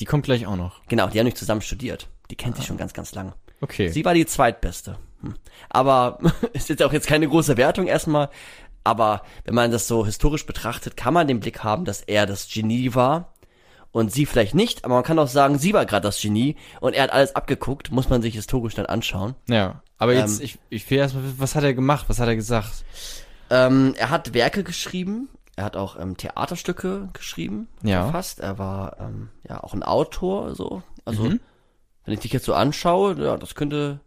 Die 0.00 0.04
kommt 0.06 0.24
gleich 0.24 0.46
auch 0.46 0.56
noch. 0.56 0.84
Genau, 0.88 1.06
die 1.08 1.18
haben 1.18 1.26
nicht 1.26 1.38
zusammen 1.38 1.60
studiert. 1.60 2.08
Die 2.30 2.36
kennt 2.36 2.56
sich 2.56 2.66
schon 2.66 2.76
ganz, 2.78 2.94
ganz 2.94 3.14
lange. 3.14 3.34
Okay. 3.60 3.88
Sie 3.88 4.04
war 4.04 4.14
die 4.14 4.26
zweitbeste. 4.26 4.96
Hm. 5.22 5.34
Aber 5.68 6.18
ist 6.52 6.68
jetzt 6.68 6.82
auch 6.82 6.92
jetzt 6.92 7.06
keine 7.06 7.28
große 7.28 7.56
Wertung 7.56 7.86
erstmal. 7.86 8.30
Aber 8.84 9.22
wenn 9.44 9.54
man 9.54 9.70
das 9.70 9.86
so 9.86 10.06
historisch 10.06 10.46
betrachtet, 10.46 10.96
kann 10.96 11.12
man 11.14 11.28
den 11.28 11.40
Blick 11.40 11.62
haben, 11.62 11.84
dass 11.84 12.00
er 12.00 12.24
das 12.26 12.48
Genie 12.50 12.94
war 12.94 13.34
und 13.92 14.10
sie 14.12 14.24
vielleicht 14.24 14.54
nicht. 14.54 14.84
Aber 14.86 14.94
man 14.94 15.04
kann 15.04 15.18
auch 15.18 15.28
sagen, 15.28 15.58
sie 15.58 15.74
war 15.74 15.84
gerade 15.84 16.04
das 16.08 16.20
Genie 16.22 16.56
und 16.80 16.94
er 16.94 17.02
hat 17.04 17.12
alles 17.12 17.36
abgeguckt. 17.36 17.90
Muss 17.90 18.08
man 18.08 18.22
sich 18.22 18.34
historisch 18.34 18.74
dann 18.74 18.86
anschauen. 18.86 19.34
ja. 19.48 19.82
Aber 19.98 20.14
jetzt, 20.14 20.38
Ähm, 20.40 20.46
ich, 20.46 20.58
ich 20.70 20.90
will 20.90 20.96
erstmal, 20.96 21.24
was 21.36 21.54
hat 21.54 21.62
er 21.62 21.74
gemacht? 21.74 22.06
Was 22.08 22.20
hat 22.20 22.26
er 22.28 22.34
gesagt? 22.34 22.72
Ähm, 23.50 23.92
er 23.98 24.08
hat 24.08 24.32
Werke 24.32 24.64
geschrieben. 24.64 25.28
Er 25.56 25.64
hat 25.64 25.76
auch 25.76 25.98
ähm, 26.00 26.16
Theaterstücke 26.16 27.10
geschrieben, 27.12 27.68
Ja. 27.82 28.04
verfasst. 28.04 28.40
Er 28.40 28.58
war 28.58 28.96
ähm, 28.98 29.28
ja 29.46 29.62
auch 29.62 29.74
ein 29.74 29.82
Autor, 29.82 30.54
so. 30.54 30.82
Also 31.04 31.24
Mhm. 31.24 31.40
Wenn 32.04 32.14
ich 32.14 32.20
dich 32.20 32.32
jetzt 32.32 32.46
so 32.46 32.54
anschaue, 32.54 33.16
ja, 33.22 33.36
das 33.36 33.54
könnte. 33.54 34.00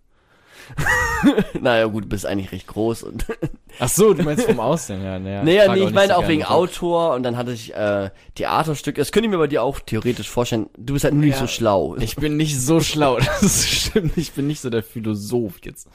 naja, 1.59 1.85
gut, 1.87 2.05
du 2.05 2.09
bist 2.09 2.25
eigentlich 2.25 2.51
recht 2.53 2.67
groß 2.67 3.03
und 3.03 3.25
Ach 3.79 3.89
so, 3.89 4.13
du 4.13 4.23
meinst 4.23 4.45
vom 4.45 4.59
Aussehen, 4.59 5.03
ja. 5.03 5.19
Naja, 5.19 5.43
Naja, 5.43 5.67
nee, 5.73 5.79
ich 5.79 5.85
nicht 5.85 5.93
meine 5.95 6.13
so 6.13 6.19
auch 6.19 6.27
wegen. 6.27 6.43
Autor 6.45 7.15
und 7.15 7.23
dann 7.23 7.35
hatte 7.35 7.51
ich 7.51 7.73
äh, 7.73 8.11
Theaterstück. 8.35 8.95
Das 8.95 9.11
könnte 9.11 9.25
ich 9.27 9.31
mir 9.31 9.37
bei 9.39 9.47
dir 9.47 9.61
auch 9.63 9.79
theoretisch 9.79 10.29
vorstellen. 10.29 10.69
Du 10.77 10.93
bist 10.93 11.03
halt 11.03 11.13
nur 11.15 11.23
nicht 11.23 11.33
Ja. 11.35 11.39
so 11.41 11.47
schlau. 11.47 11.95
Ich 11.97 12.15
bin 12.15 12.37
nicht 12.37 12.59
so 12.61 12.79
schlau, 12.79 13.17
das 13.41 13.65
stimmt. 13.67 14.17
Ich 14.17 14.31
bin 14.33 14.47
nicht 14.47 14.61
so 14.61 14.69
der 14.69 14.83
Philosoph 14.83 15.59
jetzt. 15.63 15.87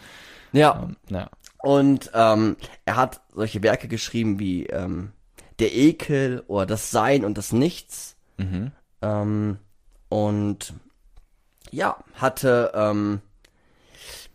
ja, 0.52 0.82
Ähm, 0.82 0.96
ja. 1.08 1.30
und 1.62 2.10
ähm, 2.14 2.56
er 2.84 2.96
hat 2.96 3.20
solche 3.34 3.62
Werke 3.62 3.88
geschrieben 3.88 4.38
wie 4.38 4.66
ähm, 4.66 5.12
Der 5.60 5.74
Ekel 5.74 6.42
oder 6.46 6.66
Das 6.66 6.90
Sein 6.90 7.24
und 7.24 7.38
das 7.38 7.52
Nichts. 7.52 8.16
Mhm. 8.36 8.72
Ähm, 9.02 9.58
und 10.10 10.74
ja, 11.72 11.96
hatte 12.14 12.72
ähm, 12.74 13.20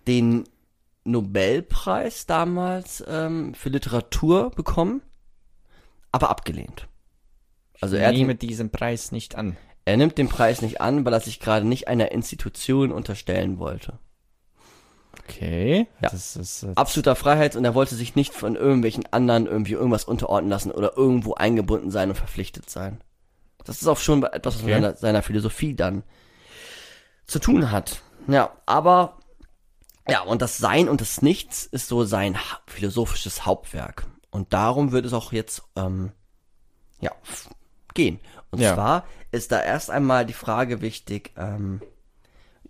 den 0.08 0.44
Nobelpreis 1.04 2.26
damals 2.26 3.04
ähm, 3.08 3.54
für 3.54 3.70
Literatur 3.70 4.52
bekommen, 4.52 5.02
aber 6.12 6.30
abgelehnt. 6.30 6.88
Also 7.82 7.96
er 7.98 8.08
hat 8.08 8.14
ihn- 8.14 8.20
nehme 8.22 8.36
diesen 8.36 8.70
Preis 8.70 9.12
nicht 9.12 9.36
an. 9.36 9.58
Er 9.86 9.98
nimmt 9.98 10.18
den 10.18 10.30
Preis 10.30 10.62
nicht 10.62 10.80
an, 10.80 11.04
weil 11.04 11.12
er 11.14 11.20
sich 11.20 11.42
gerade 11.42 11.68
nicht 11.68 11.90
einer 11.90 12.12
Institution 12.14 12.92
unterstellen 12.94 13.60
wollte. 13.60 14.00
Okay. 15.20 15.88
Ja. 16.02 16.10
Das 16.10 16.36
ist, 16.36 16.64
äh, 16.64 16.72
Absoluter 16.76 17.16
Freiheit 17.16 17.56
und 17.56 17.66
er 17.66 17.76
wollte 17.76 17.96
sich 17.96 18.16
nicht 18.16 18.34
von 18.34 18.56
irgendwelchen 18.56 19.06
anderen 19.12 19.46
irgendwie 19.46 19.74
irgendwas 19.74 20.06
unterordnen 20.06 20.50
lassen 20.50 20.72
oder 20.72 20.98
irgendwo 20.98 21.34
eingebunden 21.36 21.92
sein 21.92 22.10
und 22.10 22.16
verpflichtet 22.16 22.70
sein. 22.70 23.02
Das 23.66 23.82
ist 23.82 23.88
auch 23.88 23.98
schon 24.00 24.24
etwas, 24.24 24.56
was 24.56 24.64
Okay. 24.64 24.74
seiner, 24.74 24.96
seiner 24.96 25.22
Philosophie 25.22 25.74
dann 25.76 26.04
zu 27.26 27.40
tun 27.40 27.72
hat. 27.72 28.02
Ja, 28.28 28.52
aber 28.66 29.18
ja, 30.08 30.22
und 30.22 30.42
das 30.42 30.58
Sein 30.58 30.90
und 30.90 31.02
das 31.02 31.22
Nichts 31.22 31.66
ist 31.66 31.88
so 31.88 32.04
sein 32.04 32.38
philosophisches 32.68 33.46
Hauptwerk. 33.46 34.06
Und 34.32 34.54
darum 34.54 34.92
wird 34.92 35.06
es 35.06 35.14
auch 35.14 35.32
jetzt 35.32 35.64
ähm, 35.76 36.12
ja 37.00 37.12
gehen. 37.94 38.20
Und 38.52 38.60
Ja. 38.60 38.74
zwar 38.74 39.06
ist 39.32 39.52
da 39.52 39.62
erst 39.62 39.90
einmal 39.90 40.26
die 40.26 40.34
Frage 40.34 40.82
wichtig, 40.82 41.32
ähm, 41.38 41.82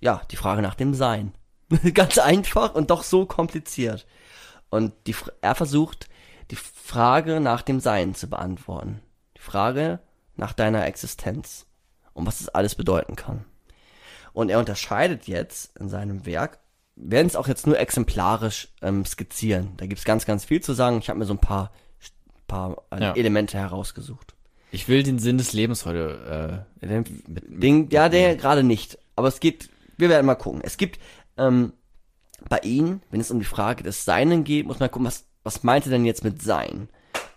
ja, 0.01 0.21
die 0.31 0.35
Frage 0.35 0.61
nach 0.61 0.75
dem 0.75 0.93
Sein. 0.93 1.33
Ganz 1.93 2.17
einfach 2.17 2.75
und 2.75 2.89
doch 2.89 3.03
so 3.03 3.25
kompliziert. 3.25 4.05
Und 4.69 4.93
die, 5.07 5.15
er 5.41 5.55
versucht, 5.55 6.09
die 6.51 6.55
Frage 6.55 7.39
nach 7.39 7.61
dem 7.61 7.79
Sein 7.79 8.15
zu 8.15 8.29
beantworten. 8.29 9.01
Die 9.37 9.41
Frage 9.41 9.99
nach 10.35 10.53
deiner 10.53 10.85
Existenz 10.85 11.65
und 12.13 12.25
was 12.27 12.39
das 12.39 12.49
alles 12.49 12.75
bedeuten 12.75 13.15
kann. 13.15 13.45
Und 14.33 14.49
er 14.49 14.59
unterscheidet 14.59 15.27
jetzt 15.27 15.77
in 15.77 15.89
seinem 15.89 16.25
Werk, 16.25 16.59
werden 16.95 17.27
es 17.27 17.35
auch 17.35 17.47
jetzt 17.47 17.65
nur 17.67 17.79
exemplarisch 17.79 18.67
ähm, 18.81 19.05
skizzieren. 19.05 19.73
Da 19.77 19.85
gibt's 19.87 20.05
ganz, 20.05 20.25
ganz 20.25 20.45
viel 20.45 20.61
zu 20.61 20.73
sagen. 20.73 20.99
Ich 20.99 21.09
habe 21.09 21.19
mir 21.19 21.25
so 21.25 21.33
ein 21.33 21.39
paar, 21.39 21.71
paar 22.47 22.83
äh, 22.91 23.01
Ja. 23.01 23.13
Elemente 23.15 23.57
herausgesucht. 23.57 24.33
ich 24.71 24.87
will 24.87 25.03
den 25.03 25.19
Sinn 25.19 25.37
des 25.37 25.53
Lebens 25.53 25.85
heute. 25.85 26.65
Äh, 26.81 26.87
Den, 26.87 27.05
den, 27.25 27.89
ja, 27.89 28.09
der 28.09 28.35
gerade 28.35 28.63
nicht. 28.63 28.97
Aber 29.15 29.27
es 29.27 29.39
geht, 29.39 29.69
wir 29.97 30.09
werden 30.09 30.25
mal 30.25 30.35
gucken. 30.35 30.61
Es 30.63 30.77
gibt 30.77 30.99
ähm, 31.37 31.73
bei 32.49 32.59
ihm, 32.59 33.01
wenn 33.11 33.21
es 33.21 33.31
um 33.31 33.39
die 33.39 33.45
Frage 33.45 33.83
des 33.83 34.03
Seinen 34.05 34.43
geht, 34.43 34.65
muss 34.67 34.79
man 34.79 34.89
gucken, 34.91 35.07
was, 35.07 35.25
was 35.43 35.63
meint 35.63 35.85
er 35.85 35.91
denn 35.91 36.05
jetzt 36.05 36.23
mit 36.23 36.41
Sein? 36.41 36.89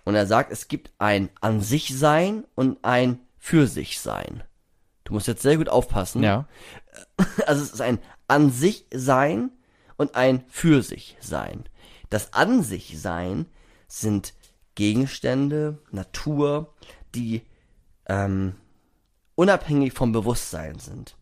Und 0.05 0.15
er 0.15 0.27
sagt, 0.27 0.53
es 0.53 0.69
gibt 0.69 0.93
ein 0.99 1.29
an 1.41 1.61
sich 1.61 1.97
Sein 1.99 2.45
und 2.55 2.79
ein 2.85 3.21
für 3.39 3.67
sich 3.67 4.01
Sein. 4.01 4.43
Du 5.07 5.15
musst 5.15 5.29
jetzt 5.29 5.43
sehr 5.43 5.57
gut 5.57 5.69
aufpassen. 5.69 6.23
ja. 6.23 6.47
Also 7.47 7.63
es 7.63 7.73
ist 7.73 7.81
ein 7.81 7.99
an 8.29 8.51
sich 8.51 8.87
Sein 8.93 9.51
und 9.97 10.15
ein 10.15 10.45
für 10.49 10.83
sich 10.83 11.17
Sein. 11.21 11.65
Das 12.11 12.33
an 12.33 12.63
sich 12.63 13.01
Sein 13.01 13.47
sind 13.89 14.35
Gegenstände, 14.75 15.79
Natur, 15.91 16.75
die 17.15 17.43
ähm, 18.07 18.55
unabhängig 19.35 19.93
vom 19.93 20.13
Bewusstsein 20.13 20.79
sind. 20.79 21.17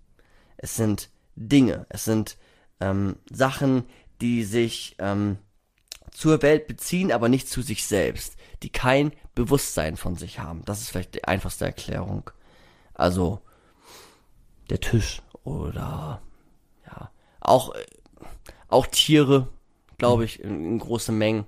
Es 0.57 0.76
sind 0.76 1.11
Dinge, 1.37 1.87
es 1.89 2.05
sind 2.05 2.37
ähm, 2.80 3.16
Sachen, 3.30 3.85
die 4.20 4.45
sich 4.45 4.97
ähm, 4.99 5.39
zur 6.11 6.43
Welt 6.43 6.66
beziehen, 6.66 7.12
aber 7.12 7.28
nicht 7.28 7.49
zu 7.49 7.61
sich 7.61 7.87
selbst, 7.87 8.37
die 8.62 8.70
kein 8.70 9.12
Bewusstsein 9.35 9.97
von 9.97 10.16
sich 10.16 10.39
haben. 10.39 10.62
Das 10.64 10.80
ist 10.80 10.91
vielleicht 10.91 11.14
die 11.14 11.24
einfachste 11.24 11.64
Erklärung. 11.64 12.30
Also 12.95 13.41
der 14.71 14.81
Tisch 14.81 15.23
oder 15.45 16.23
ja 16.87 17.11
auch 17.41 17.75
auch 18.69 18.87
Tiere, 18.87 19.49
glaube 19.99 20.25
ich, 20.25 20.41
in, 20.41 20.65
in 20.65 20.79
großen 20.79 21.17
Mengen. 21.17 21.45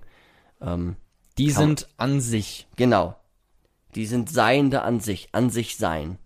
Ähm, 0.61 0.97
Die 1.39 1.51
sind 1.51 1.89
an 1.97 2.21
sich. 2.21 2.69
genau, 2.77 3.17
die 3.95 4.07
sind 4.07 4.31
Seiende 4.31 4.83
an 4.83 5.01
sich, 5.01 5.29
an 5.33 5.51
sich 5.51 5.77
sein. 5.77 6.19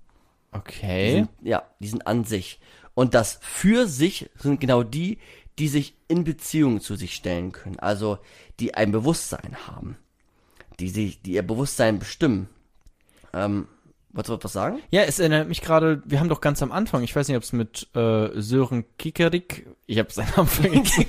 Die 0.53 0.57
Okay. 0.59 1.13
sind, 1.13 1.31
ja, 1.43 1.63
die 1.79 1.89
sind 1.89 2.07
an 2.07 2.25
sich. 2.25 2.61
Und 2.95 3.15
das 3.15 3.39
für 3.41 3.87
sich 3.87 4.29
sind 4.37 4.61
genau 4.61 4.83
die, 4.83 5.19
die 5.59 5.69
sich 5.69 5.95
in 6.09 6.25
Beziehung 6.25 6.81
zu 6.81 6.97
sich 6.97 7.15
stellen 7.15 7.53
können. 7.53 7.79
Also, 7.79 8.19
die 8.59 8.75
ein 8.75 8.91
Bewusstsein 8.93 9.57
haben. 9.69 9.97
Die 10.81 10.89
sich, 10.89 11.23
die 11.23 11.33
ihr 11.35 11.43
Bewusstsein 11.47 11.99
bestimmen. 12.01 12.49
Ähm, 13.33 13.69
wolltest 14.13 14.31
du 14.31 14.45
was 14.45 14.53
sagen? 14.53 14.81
Ja, 14.91 15.03
es 15.03 15.19
erinnert 15.19 15.49
mich 15.49 15.61
gerade, 15.61 16.03
wir 16.05 16.21
haben 16.21 16.29
doch 16.29 16.41
ganz 16.41 16.63
am 16.63 16.73
Anfang, 16.73 17.03
ich 17.03 17.15
weiß 17.15 17.29
nicht, 17.29 17.37
ob 17.37 17.43
es 17.43 17.53
mit 17.53 17.89
äh, 17.95 18.31
Sören 18.41 18.85
Kikerik, 18.99 19.67
ich 19.87 19.99
habe 19.99 20.13
seinen 20.13 20.31
Namen 20.37 20.49
vergessen, 20.49 21.09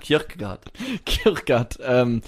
Kierkegaard. 0.00 0.72
Kierkegaard, 1.04 1.78
ähm, 1.82 2.22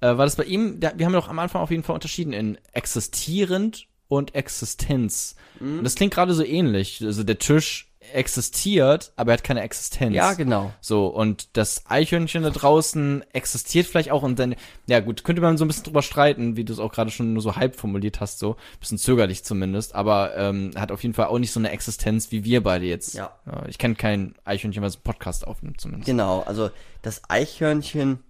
äh, 0.00 0.06
war 0.06 0.24
das 0.24 0.36
bei 0.36 0.44
ihm, 0.44 0.80
der, 0.80 0.98
wir 0.98 1.06
haben 1.06 1.12
doch 1.12 1.28
am 1.28 1.38
Anfang 1.38 1.62
auf 1.62 1.70
jeden 1.70 1.82
Fall 1.82 1.94
unterschieden 1.94 2.32
in 2.32 2.58
existierend 2.72 3.86
und 4.08 4.34
Existenz. 4.34 5.36
Mhm. 5.60 5.78
Und 5.78 5.84
das 5.84 5.94
klingt 5.94 6.14
gerade 6.14 6.34
so 6.34 6.44
ähnlich. 6.44 7.02
Also 7.02 7.22
der 7.22 7.38
Tisch 7.38 7.91
existiert, 8.12 9.12
aber 9.16 9.32
er 9.32 9.38
hat 9.38 9.44
keine 9.44 9.62
Existenz. 9.62 10.14
Ja, 10.14 10.34
genau. 10.34 10.72
So, 10.80 11.06
und 11.06 11.56
das 11.56 11.84
Eichhörnchen 11.88 12.42
da 12.42 12.50
draußen 12.50 13.24
existiert 13.32 13.86
vielleicht 13.86 14.10
auch 14.10 14.22
und 14.22 14.38
dann, 14.38 14.54
ja 14.86 15.00
gut, 15.00 15.24
könnte 15.24 15.42
man 15.42 15.56
so 15.56 15.64
ein 15.64 15.68
bisschen 15.68 15.84
drüber 15.84 16.02
streiten, 16.02 16.56
wie 16.56 16.64
du 16.64 16.72
es 16.72 16.78
auch 16.78 16.92
gerade 16.92 17.10
schon 17.10 17.32
nur 17.32 17.42
so 17.42 17.56
halb 17.56 17.76
formuliert 17.76 18.20
hast, 18.20 18.38
so, 18.38 18.56
bisschen 18.80 18.98
zögerlich 18.98 19.44
zumindest, 19.44 19.94
aber 19.94 20.36
ähm, 20.36 20.72
hat 20.76 20.92
auf 20.92 21.02
jeden 21.02 21.14
Fall 21.14 21.26
auch 21.26 21.38
nicht 21.38 21.52
so 21.52 21.60
eine 21.60 21.70
Existenz 21.70 22.30
wie 22.32 22.44
wir 22.44 22.62
beide 22.62 22.86
jetzt. 22.86 23.14
Ja. 23.14 23.32
ich 23.68 23.78
kenne 23.78 23.94
kein 23.94 24.34
Eichhörnchen, 24.44 24.82
was 24.82 24.96
einen 24.96 25.04
Podcast 25.04 25.46
aufnimmt 25.46 25.80
zumindest. 25.80 26.06
Genau, 26.06 26.40
also 26.40 26.70
das 27.02 27.22
Eichhörnchen, 27.28 28.20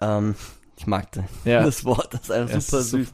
ähm, 0.00 0.34
ich 0.76 0.86
mag 0.86 1.10
das, 1.12 1.24
Ja. 1.44 1.62
das 1.64 1.84
Wort, 1.84 2.14
das 2.14 2.22
ist 2.22 2.30
einfach 2.30 2.54
Ja, 2.54 2.60
super 2.60 2.80
ist 2.80 2.90
süß, 2.90 3.08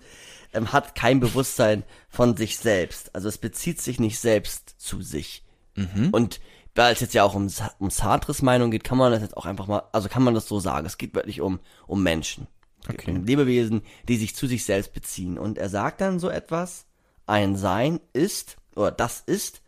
ähm, 0.54 0.72
hat 0.72 0.94
kein 0.94 1.20
Bewusstsein 1.20 1.82
von 2.08 2.36
sich 2.36 2.58
selbst. 2.58 3.14
Also 3.14 3.28
es 3.28 3.38
bezieht 3.38 3.80
sich 3.80 3.98
nicht 4.00 4.18
selbst 4.18 4.74
zu 4.78 5.02
sich. 5.02 5.43
Mhm. 5.76 6.10
Und 6.10 6.40
weil 6.74 6.92
es 6.92 7.00
jetzt 7.00 7.14
ja 7.14 7.22
auch 7.22 7.34
um, 7.34 7.48
um 7.78 7.90
Sartres 7.90 8.42
Meinung 8.42 8.70
geht, 8.70 8.84
kann 8.84 8.98
man 8.98 9.12
das 9.12 9.22
jetzt 9.22 9.36
auch 9.36 9.46
einfach 9.46 9.66
mal, 9.66 9.82
also 9.92 10.08
kann 10.08 10.24
man 10.24 10.34
das 10.34 10.48
so 10.48 10.58
sagen. 10.58 10.86
Es 10.86 10.98
geht 10.98 11.14
wirklich 11.14 11.40
um, 11.40 11.60
um 11.86 12.02
Menschen. 12.02 12.48
Okay. 12.88 13.12
Um 13.12 13.24
Lebewesen, 13.24 13.82
die 14.08 14.16
sich 14.16 14.34
zu 14.34 14.46
sich 14.46 14.64
selbst 14.64 14.92
beziehen. 14.92 15.38
Und 15.38 15.58
er 15.58 15.68
sagt 15.68 16.00
dann 16.00 16.18
so 16.18 16.28
etwas, 16.28 16.86
ein 17.26 17.56
Sein 17.56 18.00
ist, 18.12 18.56
oder 18.74 18.90
das 18.90 19.22
ist, 19.24 19.62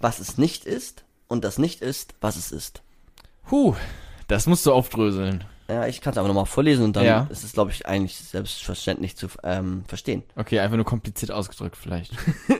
was 0.00 0.18
es 0.18 0.36
nicht 0.36 0.64
ist, 0.64 1.04
und 1.28 1.44
das 1.44 1.58
nicht 1.58 1.80
ist, 1.80 2.14
was 2.20 2.36
es 2.36 2.52
ist. 2.52 2.82
Puh, 3.48 3.74
das 4.28 4.46
musst 4.46 4.66
du 4.66 4.72
aufdröseln. 4.72 5.44
Ja, 5.68 5.86
ich 5.86 6.00
kann 6.00 6.12
es 6.12 6.18
aber 6.18 6.28
nochmal 6.28 6.46
vorlesen 6.46 6.84
und 6.84 6.96
dann 6.96 7.04
Ja. 7.04 7.26
ist 7.30 7.42
es, 7.42 7.52
glaube 7.52 7.70
ich, 7.70 7.86
eigentlich 7.86 8.16
selbstverständlich 8.16 9.16
zu 9.16 9.28
ähm, 9.42 9.84
verstehen. 9.86 10.22
Okay, 10.36 10.60
einfach 10.60 10.76
nur 10.76 10.84
kompliziert 10.84 11.30
ausgedrückt 11.30 11.76
vielleicht. 11.76 12.12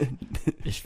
ich, 0.64 0.84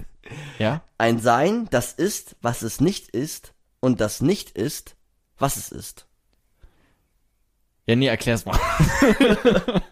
ja? 0.58 0.82
Ein 0.98 1.20
Sein, 1.20 1.68
das 1.70 1.92
ist, 1.92 2.36
was 2.42 2.62
es 2.62 2.80
nicht 2.80 3.08
ist, 3.08 3.52
und 3.80 4.00
das 4.00 4.20
nicht 4.20 4.50
ist, 4.58 4.96
was 5.38 5.56
es 5.56 5.70
ist. 5.70 6.06
Ja, 7.86 7.94
nee, 7.96 8.08
erklär's 8.08 8.44
mal. 8.44 8.58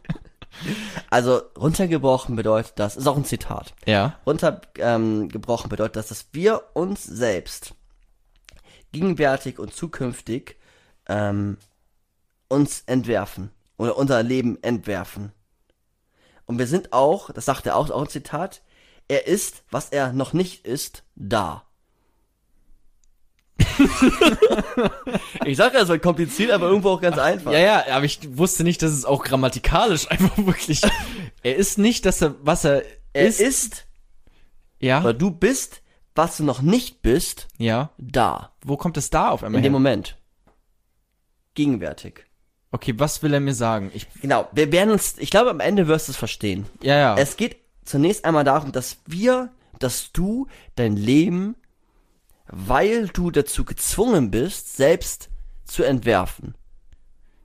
Also 1.10 1.42
runtergebrochen 1.56 2.34
bedeutet 2.34 2.72
das, 2.76 2.96
ist 2.96 3.06
auch 3.06 3.16
ein 3.16 3.24
Zitat. 3.24 3.74
Ja. 3.86 4.18
Runtergebrochen 4.26 5.66
ähm, 5.66 5.68
bedeutet 5.68 5.96
das, 5.96 6.08
dass 6.08 6.26
wir 6.32 6.62
uns 6.74 7.04
selbst 7.04 7.74
gegenwärtig 8.92 9.58
und 9.58 9.74
zukünftig 9.74 10.56
ähm, 11.08 11.58
uns 12.48 12.82
entwerfen 12.86 13.50
oder 13.76 13.96
unser 13.96 14.22
Leben 14.22 14.62
entwerfen. 14.62 15.32
Und 16.46 16.58
wir 16.58 16.66
sind 16.66 16.92
auch, 16.92 17.30
das 17.32 17.44
sagt 17.44 17.66
er 17.66 17.76
auch, 17.76 17.90
auch 17.90 18.02
ein 18.02 18.08
Zitat, 18.08 18.62
er 19.08 19.26
ist, 19.26 19.64
was 19.70 19.90
er 19.90 20.12
noch 20.12 20.32
nicht 20.32 20.64
ist, 20.66 21.04
da. 21.14 21.62
ich 25.44 25.56
sage 25.56 25.76
ja, 25.76 25.82
es 25.82 25.88
wird 25.88 26.02
kompliziert, 26.02 26.50
aber 26.50 26.66
irgendwo 26.68 26.90
auch 26.90 27.00
ganz 27.00 27.18
einfach. 27.18 27.52
Ja, 27.52 27.58
ja, 27.58 27.84
aber 27.90 28.04
ich 28.04 28.18
wusste 28.36 28.64
nicht, 28.64 28.82
dass 28.82 28.92
es 28.92 29.04
auch 29.04 29.22
grammatikalisch 29.24 30.10
einfach 30.10 30.36
wirklich. 30.38 30.82
er 31.42 31.56
ist 31.56 31.78
nicht, 31.78 32.04
dass 32.06 32.20
er, 32.22 32.34
was 32.42 32.64
er, 32.64 32.82
er 33.12 33.26
ist. 33.26 33.40
ist, 33.40 33.86
ja. 34.80 35.02
weil 35.04 35.14
du 35.14 35.30
bist, 35.30 35.82
was 36.14 36.36
du 36.36 36.44
noch 36.44 36.60
nicht 36.62 37.02
bist, 37.02 37.48
Ja. 37.58 37.90
da. 37.98 38.52
Wo 38.62 38.76
kommt 38.76 38.96
es 38.96 39.10
da 39.10 39.30
auf 39.30 39.42
einmal 39.42 39.58
In 39.58 39.64
dem 39.64 39.72
her? 39.72 39.78
Moment. 39.80 40.16
Gegenwärtig. 41.54 42.25
Okay, 42.76 42.92
was 42.98 43.22
will 43.22 43.32
er 43.32 43.40
mir 43.40 43.54
sagen? 43.54 43.90
Ich, 43.94 44.06
Genau, 44.20 44.48
wir 44.52 44.70
werden 44.70 44.90
uns, 44.90 45.16
ich 45.16 45.30
glaube, 45.30 45.48
am 45.48 45.60
Ende 45.60 45.88
wirst 45.88 46.08
du 46.08 46.12
es 46.12 46.18
verstehen. 46.18 46.66
ja, 46.82 46.94
ja. 46.94 47.16
Es 47.16 47.38
geht 47.38 47.56
zunächst 47.86 48.26
einmal 48.26 48.44
darum, 48.44 48.70
dass 48.70 48.98
wir, 49.06 49.50
dass 49.78 50.12
du 50.12 50.46
dein 50.74 50.94
Leben, 50.94 51.56
weil 52.48 53.08
du 53.08 53.30
dazu 53.30 53.64
gezwungen 53.64 54.30
bist, 54.30 54.76
selbst 54.76 55.30
zu 55.64 55.84
entwerfen. 55.84 56.54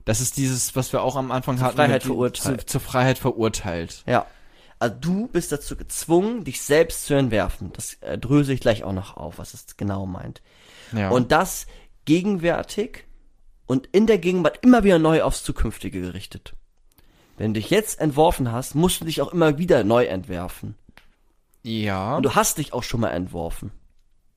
das 0.04 0.20
ist 0.20 0.36
dieses, 0.36 0.76
was 0.76 0.92
wir 0.92 1.00
auch 1.00 1.16
am 1.16 1.32
Anfang 1.32 1.60
hatten. 1.60 1.76
Freiheit 1.76 2.02
verurteilt. 2.02 2.60
Zu, 2.60 2.66
zur 2.66 2.80
Freiheit 2.82 3.16
verurteilt. 3.16 4.04
Ja. 4.06 4.26
Also 4.78 4.96
du 5.00 5.28
bist 5.28 5.50
dazu 5.50 5.76
gezwungen, 5.76 6.44
dich 6.44 6.60
selbst 6.60 7.06
zu 7.06 7.14
entwerfen. 7.14 7.72
Das 7.72 7.94
äh, 8.02 8.18
dröse 8.18 8.52
ich 8.52 8.60
gleich 8.60 8.84
auch 8.84 8.92
noch 8.92 9.16
auf, 9.16 9.38
was 9.38 9.54
es 9.54 9.78
genau 9.78 10.04
meint. 10.04 10.42
Ja. 10.92 11.08
Und 11.08 11.32
das 11.32 11.66
gegenwärtig 12.04 13.06
und 13.66 13.88
in 13.92 14.06
der 14.06 14.18
Gegenwart 14.18 14.58
immer 14.62 14.84
wieder 14.84 14.98
neu 14.98 15.22
aufs 15.22 15.42
Zukünftige 15.44 16.00
gerichtet. 16.00 16.54
Wenn 17.38 17.54
du 17.54 17.60
dich 17.60 17.70
jetzt 17.70 18.00
entworfen 18.00 18.52
hast, 18.52 18.74
musst 18.74 19.00
du 19.00 19.04
dich 19.04 19.20
auch 19.22 19.32
immer 19.32 19.58
wieder 19.58 19.84
neu 19.84 20.04
entwerfen. 20.04 20.74
ja. 21.62 22.16
Und 22.16 22.22
du 22.24 22.34
hast 22.34 22.58
dich 22.58 22.72
auch 22.72 22.82
schon 22.82 23.00
mal 23.00 23.10
entworfen. 23.10 23.70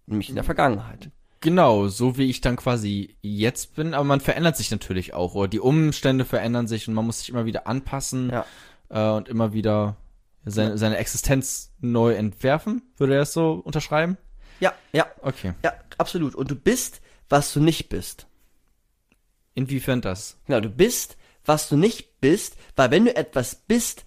Nämlich 0.07 0.29
in 0.29 0.35
der 0.35 0.43
Vergangenheit. 0.43 1.09
Genau, 1.41 1.87
so 1.87 2.17
wie 2.17 2.29
ich 2.29 2.41
dann 2.41 2.55
quasi 2.55 3.15
jetzt 3.21 3.75
bin, 3.75 3.93
aber 3.93 4.03
man 4.03 4.21
verändert 4.21 4.55
sich 4.57 4.71
natürlich 4.71 5.13
auch, 5.13 5.35
oder 5.35 5.47
die 5.47 5.59
Umstände 5.59 6.25
verändern 6.25 6.67
sich 6.67 6.87
und 6.87 6.93
man 6.93 7.05
muss 7.05 7.19
sich 7.19 7.29
immer 7.29 7.45
wieder 7.45 7.67
anpassen 7.67 8.29
Ja. 8.31 8.45
äh, 8.89 9.15
und 9.17 9.29
immer 9.29 9.53
wieder 9.53 9.97
seine, 10.45 10.77
seine 10.77 10.97
Existenz 10.97 11.73
neu 11.81 12.13
entwerfen. 12.13 12.81
Würde 12.97 13.13
er 13.13 13.19
das 13.19 13.33
so 13.33 13.53
unterschreiben? 13.63 14.17
Ja, 14.59 14.73
ja, 14.93 15.05
Okay. 15.21 15.53
ja, 15.63 15.73
absolut. 15.97 16.33
Und 16.35 16.49
du 16.49 16.55
bist, 16.55 17.01
was 17.29 17.51
du 17.53 17.59
nicht 17.59 17.89
bist. 17.89 18.27
Inwiefern 19.55 20.01
das? 20.01 20.37
Genau, 20.45 20.59
du 20.59 20.69
bist, 20.69 21.17
was 21.45 21.67
du 21.69 21.75
nicht 21.77 22.19
bist, 22.21 22.55
weil 22.75 22.91
wenn 22.91 23.05
du 23.05 23.15
etwas 23.15 23.55
bist, 23.55 24.03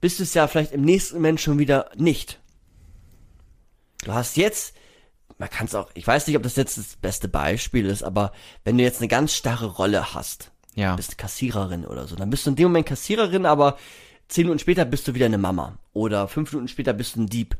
bist 0.00 0.18
du 0.18 0.24
es 0.24 0.34
ja 0.34 0.46
vielleicht 0.46 0.72
im 0.72 0.82
nächsten 0.82 1.14
Moment 1.16 1.40
schon 1.40 1.58
wieder 1.58 1.90
nicht. 1.96 2.40
Du 4.04 4.12
hast 4.12 4.36
jetzt, 4.36 4.74
man 5.38 5.48
kann 5.50 5.66
es 5.66 5.74
auch, 5.74 5.90
ich 5.94 6.06
weiß 6.06 6.26
nicht, 6.26 6.36
ob 6.36 6.42
das 6.42 6.56
jetzt 6.56 6.76
das 6.78 6.96
beste 6.96 7.28
Beispiel 7.28 7.86
ist, 7.86 8.02
aber 8.02 8.32
wenn 8.64 8.76
du 8.78 8.84
jetzt 8.84 8.98
eine 9.00 9.08
ganz 9.08 9.34
starre 9.34 9.66
Rolle 9.66 10.14
hast, 10.14 10.50
Ja. 10.74 10.96
bist 10.96 11.18
Kassiererin 11.18 11.84
oder 11.86 12.06
so, 12.06 12.16
dann 12.16 12.30
bist 12.30 12.46
du 12.46 12.50
in 12.50 12.56
dem 12.56 12.64
Moment 12.68 12.86
Kassiererin, 12.86 13.46
aber 13.46 13.78
zehn 14.28 14.44
Minuten 14.44 14.58
später 14.60 14.84
bist 14.84 15.06
du 15.06 15.14
wieder 15.14 15.26
eine 15.26 15.38
Mama. 15.38 15.78
Oder 15.92 16.28
fünf 16.28 16.50
Minuten 16.52 16.68
später 16.68 16.92
bist 16.94 17.14
du 17.16 17.20
ein 17.22 17.26
Dieb. 17.26 17.56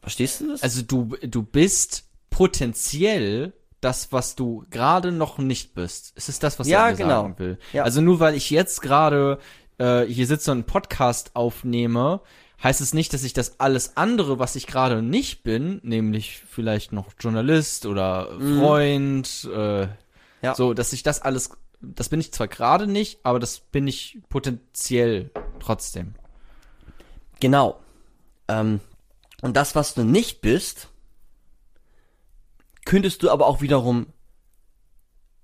Verstehst 0.00 0.40
du 0.40 0.48
das? 0.48 0.62
Also 0.62 0.82
du, 0.82 1.16
du 1.22 1.42
bist 1.42 2.04
potenziell 2.30 3.52
das, 3.84 4.12
was 4.12 4.34
du 4.36 4.64
gerade 4.70 5.12
noch 5.12 5.38
nicht 5.38 5.74
bist. 5.74 6.12
Es 6.16 6.28
ist 6.28 6.42
das, 6.42 6.58
was 6.58 6.66
Ja, 6.68 6.86
er 6.86 6.90
mir 6.92 6.96
genau. 6.98 7.22
sagen 7.22 7.38
will. 7.38 7.58
Ja. 7.72 7.82
Also 7.84 8.00
nur 8.00 8.20
weil 8.20 8.34
ich 8.34 8.50
jetzt 8.50 8.80
gerade 8.82 9.38
äh, 9.78 10.02
hier 10.04 10.26
sitze 10.26 10.50
und 10.52 10.58
einen 10.58 10.64
Podcast 10.64 11.32
aufnehme, 11.34 12.20
heißt 12.62 12.80
es 12.80 12.94
nicht, 12.94 13.12
dass 13.12 13.24
ich 13.24 13.32
das 13.32 13.58
alles 13.58 13.96
andere, 13.96 14.38
was 14.38 14.54
ich 14.56 14.66
gerade 14.68 15.02
nicht 15.02 15.42
bin, 15.42 15.80
nämlich 15.82 16.38
vielleicht 16.48 16.92
noch 16.92 17.08
Journalist 17.18 17.86
oder 17.86 18.28
Freund, 18.58 19.48
äh, 19.52 19.86
Mhm. 19.86 19.88
Ja. 20.42 20.54
so, 20.54 20.74
dass 20.74 20.92
ich 20.92 21.02
das 21.02 21.20
alles, 21.22 21.50
das 21.80 22.08
bin 22.08 22.20
ich 22.20 22.32
zwar 22.32 22.48
gerade 22.48 22.86
nicht, 22.86 23.20
aber 23.24 23.38
das 23.40 23.58
bin 23.60 23.86
ich 23.88 24.18
potenziell 24.28 25.30
trotzdem. 25.60 26.14
Genau. 27.40 27.80
Ähm, 28.48 28.80
und 29.40 29.56
das, 29.56 29.74
was 29.74 29.94
du 29.94 30.04
nicht 30.04 30.40
bist, 30.40 30.88
könntest 32.84 33.22
du 33.22 33.30
aber 33.30 33.46
auch 33.46 33.60
wiederum 33.60 34.06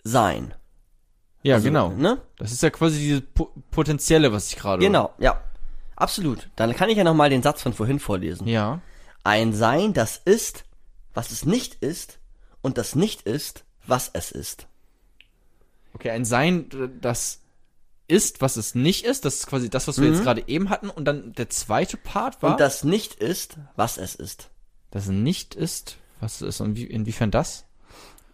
sein. 0.05 0.55
Ja, 1.43 1.57
Also, 1.57 1.65
genau. 1.69 1.91
Ne? 1.91 2.21
Das 2.37 2.53
ist 2.53 2.63
ja 2.63 2.71
quasi 2.71 2.99
dieses 2.99 3.23
po 3.35 3.53
Potenzielle, 3.71 4.33
was 4.33 4.49
ich 4.51 4.57
gerade. 4.57 4.83
Genau, 4.83 5.13
ja. 5.19 5.43
Absolut. 5.97 6.49
Dann 6.57 6.75
kann 6.75 6.89
ich 6.91 6.97
ja 6.97 7.05
nochmal 7.05 7.31
den 7.31 7.43
Satz 7.43 7.63
von 7.63 7.73
vorhin 7.73 7.99
vorlesen. 8.01 8.47
Ja. 8.47 8.81
Ein 9.25 9.53
Sein, 9.53 9.93
das 9.93 10.17
ist, 10.25 10.65
was 11.15 11.31
es 11.33 11.45
nicht 11.45 11.75
ist, 11.77 12.19
und 12.63 12.79
das 12.79 12.95
nicht 12.95 13.23
ist, 13.23 13.65
was 13.87 14.11
es 14.13 14.31
ist. 14.31 14.67
Okay, 15.95 16.11
ein 16.11 16.25
Sein, 16.25 16.69
das 17.01 17.41
ist, 18.07 18.41
was 18.41 18.57
es 18.57 18.75
nicht 18.75 19.05
ist. 19.05 19.25
Das 19.25 19.35
ist 19.37 19.47
quasi 19.49 19.69
das, 19.71 19.89
was 19.89 20.01
wir 20.01 20.09
jetzt 20.09 20.23
gerade 20.23 20.45
eben 20.47 20.71
hatten. 20.71 20.89
Und 20.91 21.05
dann 21.05 21.33
der 21.35 21.51
zweite 21.51 21.97
Part 21.97 22.43
war, 22.43 22.51
Mhm. 22.51 22.55
Und 22.55 22.61
das 22.61 22.85
nicht 22.85 23.15
ist, 23.17 23.59
was 23.77 23.99
es 23.99 24.15
ist. 24.15 24.51
das 24.91 25.09
nicht 25.09 25.55
ist, 25.55 25.97
was 26.21 26.41
es 26.41 26.49
ist. 26.57 26.61
Und 26.61 26.77
wie, 26.77 26.85
inwiefern 26.85 27.31
das? 27.31 27.65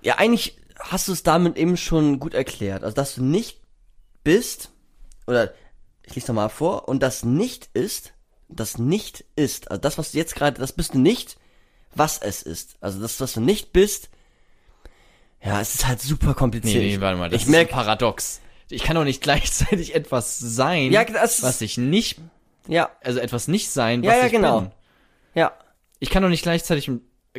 Ja, 0.03 0.17
eigentlich 0.17 0.59
hast 0.79 1.09
du 1.09 1.13
es 1.13 1.23
damit 1.23 1.57
eben 1.57 1.77
schon 1.77 2.19
gut 2.21 2.35
erklärt. 2.35 2.83
Also, 2.85 2.95
dass 2.95 3.15
du 3.15 3.23
nicht 3.25 3.61
bist, 4.23 4.71
oder 5.27 5.53
ich 6.03 6.15
lese 6.15 6.29
nochmal 6.29 6.49
vor, 6.51 6.89
und 6.89 7.03
das 7.03 7.25
nicht 7.25 7.71
ist, 7.75 8.13
das 8.49 8.79
nicht 8.79 9.25
ist, 9.37 9.71
also 9.71 9.81
das, 9.81 9.97
was 9.99 10.13
du 10.13 10.19
jetzt 10.19 10.35
gerade, 10.35 10.61
das 10.61 10.73
bist 10.73 10.95
du 10.95 10.99
nicht, 10.99 11.39
was 11.95 12.19
es 12.19 12.43
ist. 12.43 12.77
Also 12.81 13.01
das, 13.01 13.21
was 13.21 13.33
du 13.35 13.41
nicht 13.41 13.73
bist, 13.73 14.11
ja, 15.43 15.61
es 15.61 15.75
ist 15.75 15.87
halt 15.87 16.01
super 16.01 16.35
kompliziert. 16.35 16.83
Nee, 16.83 16.97
nee, 16.97 17.01
warte 17.01 17.19
mal, 17.19 17.29
das 17.29 17.43
ich 17.43 17.47
ist 17.47 17.51
merk, 17.51 17.69
ein 17.69 17.75
Paradox. 17.75 18.41
Ich 18.71 18.83
kann 18.83 18.97
doch 18.97 19.05
nicht 19.05 19.23
gleichzeitig 19.23 19.95
etwas 19.95 20.39
sein, 20.39 20.91
Ja, 20.93 21.05
das 21.05 21.43
was 21.43 21.61
ich 21.61 21.77
nicht, 21.79 22.19
ja, 22.67 22.91
also 23.03 23.19
etwas 23.21 23.49
nicht 23.49 23.71
sein, 23.71 24.03
was 24.03 24.07
Ja, 24.13 24.17
ja, 24.21 24.27
ich 24.27 24.33
genau. 24.33 24.61
bin. 24.63 24.71
ja, 25.35 25.53
Ich 25.99 26.11
kann 26.11 26.23
doch 26.23 26.31
nicht 26.31 26.43
gleichzeitig 26.43 26.91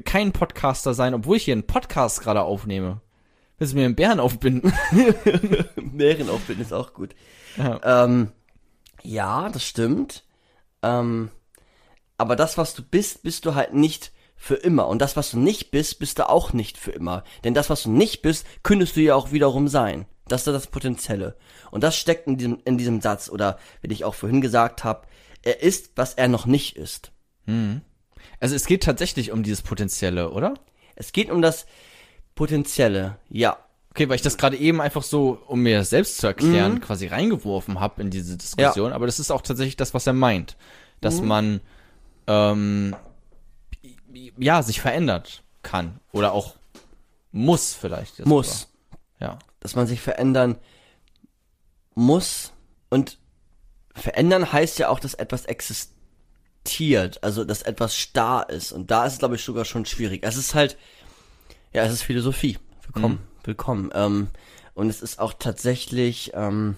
kein 0.03 0.31
Podcaster 0.31 0.93
sein, 0.93 1.13
obwohl 1.13 1.37
ich 1.37 1.45
hier 1.45 1.53
einen 1.53 1.67
Podcast 1.67 2.21
gerade 2.21 2.41
aufnehme. 2.41 3.01
Willst 3.57 3.73
du 3.73 3.77
mir 3.77 3.85
einen 3.85 3.95
Bären 3.95 4.19
aufbinden? 4.19 4.73
Meeren 5.75 6.29
aufbilden 6.29 6.63
ist 6.63 6.73
auch 6.73 6.93
gut. 6.93 7.15
Ja. 7.57 8.03
Ähm, 8.03 8.31
ja, 9.01 9.49
das 9.49 9.63
stimmt. 9.63 10.25
Ähm, 10.81 11.29
aber 12.17 12.35
das, 12.35 12.57
was 12.57 12.73
du 12.73 12.83
bist, 12.83 13.23
bist 13.23 13.45
du 13.45 13.55
halt 13.55 13.73
nicht 13.73 14.11
für 14.35 14.55
immer. 14.55 14.87
Und 14.87 14.99
das, 15.01 15.15
was 15.15 15.31
du 15.31 15.39
nicht 15.39 15.71
bist, 15.71 15.99
bist 15.99 16.19
du 16.19 16.27
auch 16.29 16.51
nicht 16.51 16.77
für 16.77 16.91
immer. 16.91 17.23
Denn 17.43 17.53
das, 17.53 17.69
was 17.69 17.83
du 17.83 17.91
nicht 17.91 18.21
bist, 18.21 18.45
könntest 18.63 18.97
du 18.97 19.01
ja 19.01 19.15
auch 19.15 19.31
wiederum 19.31 19.69
sein. 19.69 20.05
Das 20.27 20.41
ist 20.41 20.53
das 20.53 20.67
Potenzielle. 20.67 21.37
Und 21.71 21.83
das 21.83 21.95
steckt 21.95 22.27
in 22.27 22.37
diesem, 22.37 22.59
in 22.65 22.77
diesem 22.77 22.99
Satz. 22.99 23.29
Oder, 23.29 23.57
wie 23.81 23.93
ich 23.93 24.03
auch 24.03 24.15
vorhin 24.15 24.41
gesagt 24.41 24.83
habe, 24.83 25.07
er 25.43 25.61
ist, 25.61 25.91
was 25.95 26.15
er 26.15 26.27
noch 26.27 26.45
nicht 26.45 26.75
ist. 26.75 27.11
Also 28.45 28.55
es 28.55 28.67
geht 28.67 28.83
tatsächlich 28.83 29.31
um 29.31 29.41
dieses 29.41 29.63
Potenzielle, 29.63 30.29
oder? 30.29 30.53
Es 30.95 31.13
geht 31.13 31.31
um 31.31 31.41
das 31.41 31.65
Potenzielle. 32.35 33.17
Ja. 33.27 33.57
Okay, 33.89 34.07
weil 34.07 34.17
ich 34.17 34.21
das 34.21 34.37
gerade 34.37 34.55
eben 34.55 34.81
einfach 34.81 35.01
so, 35.01 35.41
um 35.47 35.61
mir 35.61 35.79
das 35.79 35.89
selbst 35.89 36.19
zu 36.19 36.27
erklären, 36.27 36.79
quasi 36.79 37.07
reingeworfen 37.07 37.79
habe 37.79 38.03
in 38.03 38.11
diese 38.11 38.37
Diskussion. 38.37 38.93
Aber 38.93 39.07
das 39.07 39.19
ist 39.19 39.31
auch 39.31 39.41
tatsächlich 39.41 39.77
das, 39.77 39.95
was 39.95 40.05
er 40.05 40.13
meint. 40.13 40.57
Dass 41.01 41.21
man 41.21 41.59
ähm, 42.27 42.95
ja 44.37 44.61
sich 44.61 44.79
verändert 44.79 45.41
kann. 45.63 45.99
Oder 46.11 46.31
auch 46.31 46.53
muss 47.31 47.73
vielleicht. 47.73 48.23
Muss. 48.27 48.67
sogar. 49.19 49.31
Ja. 49.31 49.39
dass 49.59 49.75
man 49.75 49.87
sich 49.87 50.01
verändern 50.01 50.55
muss. 51.95 52.53
Und 52.91 53.17
verändern 53.95 54.53
heißt 54.53 54.77
ja 54.77 54.89
auch, 54.89 54.99
dass 54.99 55.15
etwas 55.15 55.45
existiert, 55.45 55.94
also 57.21 57.43
dass 57.43 57.61
etwas 57.61 57.95
starr 57.95 58.49
ist. 58.49 58.71
Und 58.71 58.91
da 58.91 59.05
ist 59.05 59.13
es, 59.13 59.19
glaube 59.19 59.35
ich, 59.35 59.43
sogar 59.43 59.65
schon 59.65 59.85
schwierig. 59.85 60.23
Es 60.23 60.37
ist 60.37 60.55
halt, 60.55 60.77
ja, 61.73 61.83
es 61.83 61.93
ist 61.93 62.03
Philosophie. 62.03 62.57
Willkommen, 62.83 63.19
willkommen. 63.43 63.91
Ähm, 63.93 64.27
und 64.73 64.89
es 64.89 65.01
ist 65.01 65.19
auch 65.19 65.33
tatsächlich, 65.33 66.31
ähm, 66.33 66.75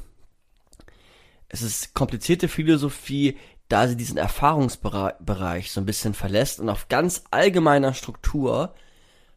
es 1.49 1.61
ist 1.61 1.93
komplizierte 1.93 2.47
Philosophie, 2.47 3.38
da 3.69 3.88
sie 3.88 3.97
diesen 3.97 4.17
Erfahrungsbereich 4.17 5.71
so 5.71 5.81
ein 5.81 5.85
bisschen 5.85 6.13
verlässt 6.13 6.59
und 6.59 6.69
auf 6.69 6.88
ganz 6.88 7.23
allgemeiner 7.31 7.93
Struktur 7.93 8.73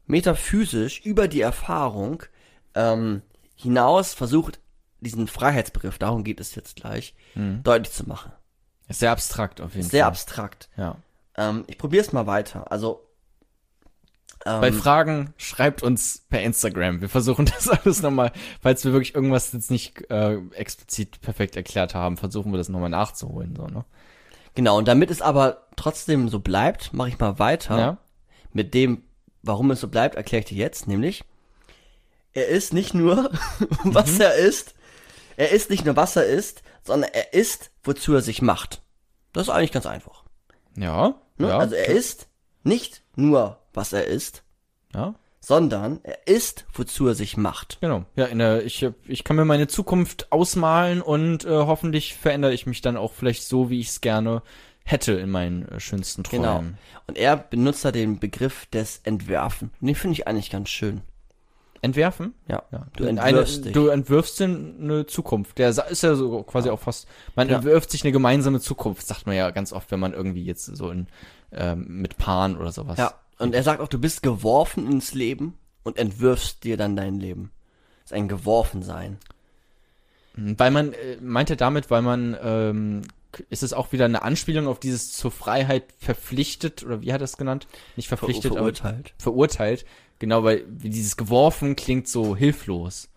metaphysisch 0.06 1.00
über 1.04 1.26
die 1.28 1.40
Erfahrung 1.40 2.22
ähm, 2.74 3.22
hinaus 3.56 4.14
versucht, 4.14 4.60
diesen 5.00 5.26
Freiheitsbegriff, 5.26 5.98
darum 5.98 6.24
geht 6.24 6.40
es 6.40 6.54
jetzt 6.54 6.76
gleich, 6.76 7.14
deutlich 7.62 7.92
zu 7.92 8.06
machen. 8.08 8.32
Ist 8.90 9.00
sehr 9.00 9.12
abstrakt 9.12 9.60
auf 9.60 9.74
jeden 9.76 9.88
Sehr 9.88 10.02
Fall. 10.02 10.08
abstrakt. 10.08 10.68
Ja. 10.76 10.96
Ähm, 11.36 11.64
ich 11.68 11.78
probiere 11.78 12.04
es 12.04 12.12
mal 12.12 12.26
weiter. 12.26 12.70
Also 12.72 13.06
ähm, 14.44 14.60
Bei 14.60 14.72
Fragen 14.72 15.32
schreibt 15.36 15.82
uns 15.84 16.24
per 16.28 16.42
Instagram. 16.42 17.00
Wir 17.00 17.08
versuchen 17.08 17.46
das 17.56 17.68
alles 17.68 18.02
nochmal, 18.02 18.32
falls 18.60 18.84
wir 18.84 18.92
wirklich 18.92 19.14
irgendwas 19.14 19.52
jetzt 19.52 19.70
nicht 19.70 20.10
äh, 20.10 20.38
explizit 20.54 21.20
perfekt 21.20 21.54
erklärt 21.54 21.94
haben, 21.94 22.16
versuchen 22.16 22.52
wir 22.52 22.58
das 22.58 22.68
nochmal 22.68 22.90
nachzuholen. 22.90 23.54
So, 23.54 23.68
ne? 23.68 23.84
genau, 24.56 24.76
und 24.76 24.88
damit 24.88 25.10
es 25.12 25.22
aber 25.22 25.68
trotzdem 25.76 26.28
so 26.28 26.40
bleibt, 26.40 26.92
mache 26.92 27.10
ich 27.10 27.18
mal 27.20 27.38
weiter. 27.38 27.78
Ja. 27.78 27.98
Mit 28.52 28.74
dem, 28.74 29.04
warum 29.42 29.70
es 29.70 29.80
so 29.80 29.86
bleibt, 29.86 30.16
erkläre 30.16 30.40
ich 30.40 30.48
dir 30.48 30.58
jetzt, 30.58 30.88
nämlich, 30.88 31.22
er 32.32 32.48
ist 32.48 32.72
nicht 32.72 32.92
nur, 32.92 33.30
was 33.84 34.18
er 34.18 34.34
ist, 34.34 34.74
er 35.36 35.50
ist 35.50 35.70
nicht 35.70 35.84
nur, 35.84 35.94
was 35.94 36.16
er 36.16 36.24
ist, 36.24 36.62
sondern 36.84 37.10
er 37.12 37.32
ist, 37.32 37.70
wozu 37.82 38.14
er 38.14 38.22
sich 38.22 38.42
macht. 38.42 38.82
Das 39.32 39.44
ist 39.44 39.50
eigentlich 39.50 39.72
ganz 39.72 39.86
einfach. 39.86 40.24
Ja. 40.76 41.14
Ne? 41.38 41.48
ja. 41.48 41.58
Also 41.58 41.74
er 41.74 41.88
ist 41.88 42.28
nicht 42.62 43.02
nur, 43.16 43.58
was 43.72 43.92
er 43.92 44.04
ist, 44.04 44.42
ja. 44.94 45.14
sondern 45.40 46.00
er 46.02 46.26
ist, 46.26 46.66
wozu 46.72 47.06
er 47.06 47.14
sich 47.14 47.36
macht. 47.36 47.78
Genau. 47.80 48.04
Ja, 48.16 48.26
in 48.26 48.38
der, 48.38 48.64
ich, 48.64 48.86
ich 49.06 49.24
kann 49.24 49.36
mir 49.36 49.44
meine 49.44 49.68
Zukunft 49.68 50.32
ausmalen 50.32 51.02
und 51.02 51.44
äh, 51.44 51.50
hoffentlich 51.50 52.14
verändere 52.14 52.52
ich 52.52 52.66
mich 52.66 52.80
dann 52.80 52.96
auch 52.96 53.12
vielleicht 53.12 53.44
so, 53.44 53.70
wie 53.70 53.80
ich 53.80 53.88
es 53.88 54.00
gerne 54.00 54.42
hätte 54.84 55.12
in 55.12 55.30
meinen 55.30 55.68
äh, 55.68 55.80
schönsten 55.80 56.24
Träumen. 56.24 56.42
Genau. 56.42 56.78
Und 57.06 57.18
er 57.18 57.36
benutzt 57.36 57.84
da 57.84 57.92
den 57.92 58.18
Begriff 58.18 58.66
des 58.66 59.00
Entwerfen. 59.04 59.70
Und 59.80 59.86
den 59.86 59.94
finde 59.94 60.14
ich 60.14 60.26
eigentlich 60.26 60.50
ganz 60.50 60.68
schön. 60.68 61.02
Entwerfen? 61.82 62.34
Ja. 62.46 62.62
Ja. 62.72 62.86
Du 62.96 63.06
Eine- 63.06 63.20
entwirfst 63.20 63.64
dich. 63.64 63.72
Du 63.72 63.88
entwirfst 63.88 64.38
dir 64.40 64.44
eine 64.44 65.06
Zukunft. 65.06 65.58
Der 65.58 65.70
ist 65.70 66.02
ja 66.02 66.14
so 66.14 66.42
quasi 66.42 66.68
auch 66.70 66.80
fast, 66.80 67.08
man 67.36 67.48
Ja. 67.48 67.56
entwirft 67.56 67.90
sich 67.90 68.04
eine 68.04 68.12
gemeinsame 68.12 68.60
Zukunft, 68.60 69.06
sagt 69.06 69.26
man 69.26 69.34
ja 69.36 69.50
ganz 69.50 69.72
oft, 69.72 69.90
wenn 69.90 70.00
man 70.00 70.12
irgendwie 70.12 70.44
jetzt 70.44 70.66
so 70.66 70.90
in, 70.90 71.06
ähm, 71.52 71.86
mit 72.02 72.18
Paaren 72.18 72.58
oder 72.58 72.70
sowas. 72.72 72.98
Ja. 72.98 73.14
Und 73.38 73.54
er 73.54 73.62
sagt 73.62 73.80
auch, 73.80 73.88
du 73.88 73.98
bist 73.98 74.22
geworfen 74.22 74.90
ins 74.90 75.14
Leben 75.14 75.56
und 75.82 75.96
entwirfst 75.96 76.62
dir 76.64 76.76
dann 76.76 76.96
dein 76.96 77.18
Leben. 77.18 77.50
Das 78.02 78.10
ist 78.10 78.16
ein 78.16 78.28
Geworfensein. 78.28 79.16
Weil 80.36 80.70
man, 80.70 80.92
äh, 80.92 81.16
meint 81.20 81.50
er 81.50 81.56
damit, 81.56 81.90
weil 81.90 82.02
man, 82.02 82.36
ähm, 82.42 83.02
ist 83.48 83.62
es 83.62 83.72
auch 83.72 83.92
wieder 83.92 84.04
eine 84.04 84.22
Anspielung 84.22 84.66
auf 84.66 84.78
dieses 84.80 85.12
zur 85.12 85.30
Freiheit 85.30 85.84
verpflichtet, 85.98 86.84
oder 86.84 87.00
wie 87.00 87.12
hat 87.12 87.20
er 87.20 87.24
es 87.24 87.36
genannt? 87.36 87.66
Nicht 87.96 88.08
verpflichtet, 88.08 88.50
aber 88.52 88.56
verurteilt. 88.58 89.14
verurteilt. 89.18 89.84
Genau, 90.20 90.44
weil 90.44 90.64
dieses 90.68 91.16
geworfen 91.16 91.74
klingt 91.74 92.06
so 92.06 92.36
hilflos. 92.36 93.08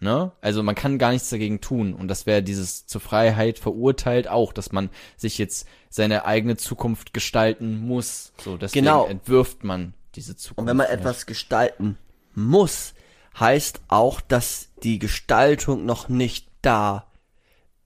Ne? 0.00 0.30
Also 0.40 0.62
man 0.62 0.76
kann 0.76 0.96
gar 0.98 1.10
nichts 1.10 1.28
dagegen 1.28 1.60
tun. 1.60 1.92
Und 1.92 2.08
das 2.08 2.24
wäre 2.24 2.42
dieses 2.42 2.86
zur 2.86 3.00
Freiheit 3.00 3.58
verurteilt 3.58 4.28
auch, 4.28 4.52
dass 4.52 4.70
man 4.72 4.88
sich 5.16 5.36
jetzt 5.36 5.66
seine 5.90 6.24
eigene 6.24 6.56
Zukunft 6.56 7.12
gestalten 7.12 7.80
muss. 7.80 8.32
So, 8.42 8.56
deswegen 8.56 8.84
Genau. 8.84 9.06
entwirft 9.06 9.64
man 9.64 9.94
diese 10.14 10.36
Zukunft. 10.36 10.58
Und 10.60 10.66
wenn 10.68 10.76
man 10.76 10.86
ja. 10.86 10.92
etwas 10.92 11.26
gestalten 11.26 11.98
muss, 12.34 12.94
heißt 13.38 13.80
auch, 13.88 14.20
dass 14.20 14.68
die 14.84 15.00
Gestaltung 15.00 15.84
noch 15.84 16.08
nicht 16.08 16.48
da 16.62 17.10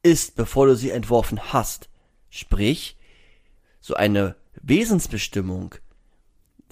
ist, 0.03 0.37
bevor 0.37 0.67
du 0.67 0.77
sie 0.77 0.91
entworfen 0.91 1.53
hast. 1.55 1.89
Sprich, 2.29 2.99
so 3.81 3.95
eine 3.95 4.37
Wesensbestimmung 4.61 5.75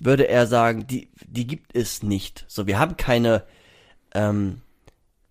würde 0.04 0.28
er 0.28 0.46
sagen, 0.46 0.86
die, 0.86 1.10
die 1.26 1.46
gibt 1.46 1.74
es 1.74 2.02
nicht. 2.02 2.44
So, 2.48 2.66
wir 2.66 2.78
haben 2.78 2.96
keine, 2.96 3.44
ähm, 4.14 4.60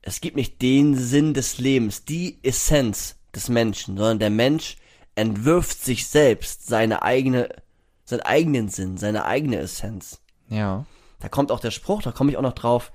es 0.01 0.22
gibt 0.22 0.36
nicht 0.36 0.61
den 0.61 0.95
Sinn 0.95 1.34
des 1.34 1.57
Lebens, 1.57 2.05
die 2.05 2.39
Essenz 2.43 3.17
des 3.34 3.49
Menschen, 3.49 3.97
sondern 3.97 4.20
der 4.20 4.30
Mensch 4.30 4.78
entwirft 5.15 5.84
sich 5.84 6.07
selbst 6.07 6.67
seine 6.67 7.03
eigene, 7.03 7.49
seinen 8.05 8.22
eigenen 8.22 8.70
Sinn, 8.70 8.97
seine 8.97 9.26
eigene 9.26 9.57
Essenz. 9.57 10.22
Ja. 10.47 10.86
Da 11.20 11.30
kommt 11.30 11.51
auch 11.51 11.59
der 11.59 11.72
Spruch, 11.72 12.01
da 12.01 12.11
komme 12.11 12.32
ich 12.32 12.38
auch 12.38 12.41
noch 12.41 12.53
drauf, 12.53 12.91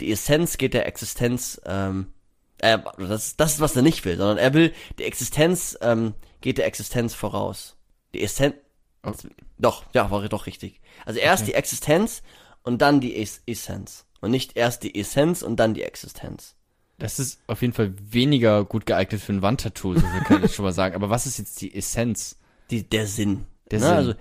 die 0.00 0.10
Essenz 0.10 0.58
geht 0.58 0.74
der 0.74 0.86
Existenz, 0.86 1.60
ähm, 1.64 2.12
äh, 2.58 2.78
das, 2.98 3.36
das 3.36 3.54
ist, 3.54 3.60
was 3.60 3.76
er 3.76 3.82
nicht 3.82 4.04
will, 4.04 4.16
sondern 4.16 4.38
er 4.38 4.54
will, 4.54 4.72
die 4.98 5.04
Existenz 5.04 5.78
ähm, 5.80 6.14
geht 6.40 6.58
der 6.58 6.66
Existenz 6.66 7.14
voraus. 7.14 7.76
Die 8.14 8.22
Essenz, 8.22 8.56
Oh. 9.04 9.12
doch, 9.58 9.84
ja, 9.94 10.10
war 10.10 10.28
doch 10.28 10.46
richtig. 10.46 10.80
Also 11.04 11.20
erst 11.20 11.46
die 11.46 11.54
Existenz 11.54 12.22
und 12.62 12.82
dann 12.82 13.00
die 13.00 13.16
es 13.16 13.42
Essenz. 13.46 14.04
Und 14.20 14.32
nicht 14.32 14.56
erst 14.56 14.82
die 14.82 14.98
Essenz 14.98 15.42
und 15.42 15.56
dann 15.56 15.74
die 15.74 15.82
Existenz. 15.82 16.56
Das 16.98 17.20
ist 17.20 17.40
auf 17.46 17.62
jeden 17.62 17.72
Fall 17.72 17.94
weniger 18.00 18.64
gut 18.64 18.84
geeignet 18.84 19.20
für 19.20 19.32
ein 19.32 19.42
Wandtattoo, 19.42 19.94
so 19.94 20.00
viel 20.00 20.20
kann 20.24 20.44
ich 20.44 20.54
schon 20.54 20.64
mal 20.64 20.72
sagen. 20.72 20.96
Aber 20.96 21.10
was 21.10 21.26
ist 21.26 21.38
jetzt 21.38 21.60
die 21.60 21.72
Essenz? 21.72 22.36
Die, 22.70 22.82
der 22.82 23.06
Sinn. 23.06 23.46
Der 23.70 23.78
ne? 23.78 23.86
Sinn. 23.86 23.94
Also, 23.94 24.14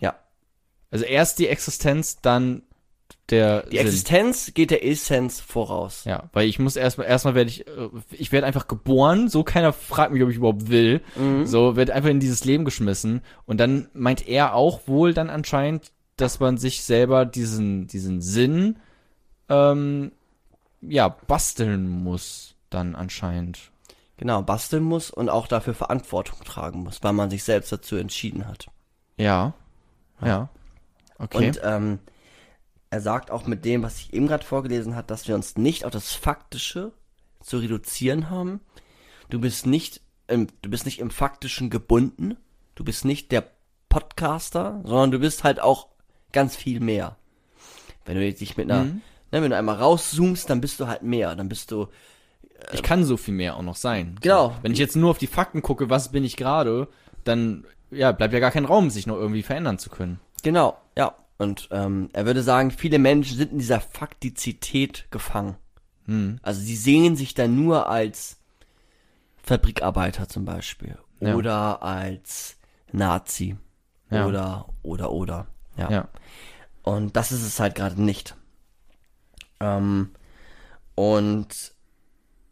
ja. 0.00 0.18
Also 0.90 1.04
erst 1.04 1.38
die 1.38 1.48
Existenz, 1.48 2.20
dann 2.22 2.62
der 3.32 3.62
Die 3.64 3.76
Sinn. 3.76 3.86
Existenz 3.86 4.54
geht 4.54 4.70
der 4.70 4.86
Essenz 4.86 5.40
voraus. 5.40 6.04
Ja, 6.04 6.28
weil 6.32 6.46
ich 6.46 6.58
muss 6.58 6.76
erstmal, 6.76 7.08
erstmal 7.08 7.34
werde 7.34 7.50
ich, 7.50 7.66
äh, 7.66 7.88
ich 8.12 8.30
werde 8.30 8.46
einfach 8.46 8.68
geboren, 8.68 9.28
so 9.28 9.42
keiner 9.42 9.72
fragt 9.72 10.12
mich, 10.12 10.22
ob 10.22 10.30
ich 10.30 10.36
überhaupt 10.36 10.68
will. 10.68 11.00
So, 11.44 11.74
wird 11.74 11.90
einfach 11.90 12.10
in 12.10 12.20
dieses 12.20 12.44
Leben 12.44 12.64
geschmissen. 12.64 13.22
Und 13.46 13.58
dann 13.58 13.88
meint 13.94 14.28
er 14.28 14.54
auch 14.54 14.86
wohl 14.86 15.14
dann 15.14 15.30
anscheinend, 15.30 15.90
dass 16.16 16.38
man 16.38 16.58
sich 16.58 16.84
selber 16.84 17.24
diesen, 17.24 17.86
diesen 17.88 18.20
Sinn, 18.20 18.76
ähm, 19.48 20.12
ja, 20.80 21.08
basteln 21.08 21.88
muss, 21.88 22.54
dann 22.70 22.94
anscheinend. 22.94 23.72
Genau, 24.16 24.42
basteln 24.42 24.84
muss 24.84 25.10
und 25.10 25.28
auch 25.28 25.46
dafür 25.46 25.74
Verantwortung 25.74 26.38
tragen 26.44 26.82
muss, 26.84 27.02
weil 27.02 27.12
man 27.12 27.30
sich 27.30 27.44
selbst 27.44 27.72
dazu 27.72 27.96
entschieden 27.96 28.46
hat. 28.46 28.66
Ja. 29.16 29.54
Ja. 30.24 30.48
Okay. 31.18 31.48
Und 31.48 31.60
ähm, 31.64 31.98
er 32.92 33.00
sagt 33.00 33.30
auch 33.30 33.46
mit 33.46 33.64
dem, 33.64 33.82
was 33.82 33.96
ich 33.98 34.12
eben 34.12 34.26
gerade 34.26 34.44
vorgelesen 34.44 34.94
hat, 34.94 35.10
dass 35.10 35.26
wir 35.26 35.34
uns 35.34 35.56
nicht 35.56 35.86
auf 35.86 35.90
das 35.92 36.12
Faktische 36.12 36.92
zu 37.40 37.56
reduzieren 37.56 38.28
haben. 38.28 38.60
Du 39.30 39.40
bist 39.40 39.64
nicht 39.64 40.02
im, 40.28 40.48
du 40.60 40.68
bist 40.68 40.84
nicht 40.84 40.98
im 41.00 41.10
Faktischen 41.10 41.70
gebunden, 41.70 42.36
Du 42.74 42.84
bist 42.84 43.04
nicht 43.04 43.30
der 43.32 43.44
Podcaster, 43.90 44.80
sondern 44.84 45.10
du 45.10 45.18
bist 45.18 45.44
halt 45.44 45.60
auch 45.60 45.88
ganz 46.32 46.56
viel 46.56 46.80
mehr. 46.80 47.16
Wenn 48.06 48.16
du 48.16 48.32
dich 48.32 48.56
mit 48.56 48.70
einer, 48.70 48.84
Mhm. 48.84 49.02
ne, 49.30 49.42
wenn 49.42 49.50
du 49.50 49.56
einmal 49.56 49.76
rauszoomst, 49.76 50.48
dann 50.48 50.60
bist 50.62 50.80
du 50.80 50.86
halt 50.86 51.02
mehr. 51.02 51.34
Dann 51.36 51.48
bist 51.50 51.70
du, 51.70 51.88
Ich 52.72 52.82
kann 52.82 53.04
so 53.04 53.16
viel 53.16 53.34
mehr 53.34 53.56
auch 53.56 53.62
noch 53.62 53.76
sein. 53.76 54.16
Genau. 54.22 54.48
So. 54.48 54.54
Wenn 54.62 54.72
ich 54.72 54.78
jetzt 54.78 54.96
nur 54.96 55.10
auf 55.10 55.18
die 55.18 55.26
Fakten 55.26 55.60
gucke, 55.62 55.90
was 55.90 56.12
bin 56.12 56.24
ich 56.24 56.36
gerade, 56.36 56.88
dann 57.24 57.64
ja, 57.90 58.12
bleibt 58.12 58.32
ja 58.32 58.40
gar 58.40 58.50
kein 58.52 58.64
Raum, 58.64 58.88
sich 58.88 59.06
noch 59.06 59.16
irgendwie 59.16 59.42
verändern 59.42 59.78
zu 59.78 59.90
können. 59.90 60.20
genau, 60.42 60.76
ja. 60.96 61.14
Und 61.42 61.68
ähm, 61.72 62.08
er 62.12 62.24
würde 62.24 62.40
sagen, 62.44 62.70
viele 62.70 63.00
Menschen 63.00 63.36
sind 63.36 63.50
in 63.50 63.58
dieser 63.58 63.80
Faktizität 63.80 65.08
gefangen. 65.10 65.56
Hm. 66.06 66.38
Also 66.40 66.60
sie 66.60 66.76
sehen 66.76 67.16
sich 67.16 67.34
dann 67.34 67.56
nur 67.56 67.88
als 67.88 68.38
Fabrikarbeiter 69.42 70.28
zum 70.28 70.44
Beispiel. 70.44 70.96
Ja. 71.18 71.34
Oder 71.34 71.82
als 71.82 72.58
Nazi. 72.92 73.56
Ja. 74.08 74.26
Oder, 74.26 74.68
oder, 74.84 75.10
oder. 75.10 75.46
Ja. 75.76 75.90
Ja. 75.90 76.08
Und 76.84 77.16
das 77.16 77.32
ist 77.32 77.44
es 77.44 77.58
halt 77.58 77.74
gerade 77.74 78.00
nicht. 78.00 78.36
Ähm, 79.58 80.12
und 80.94 81.72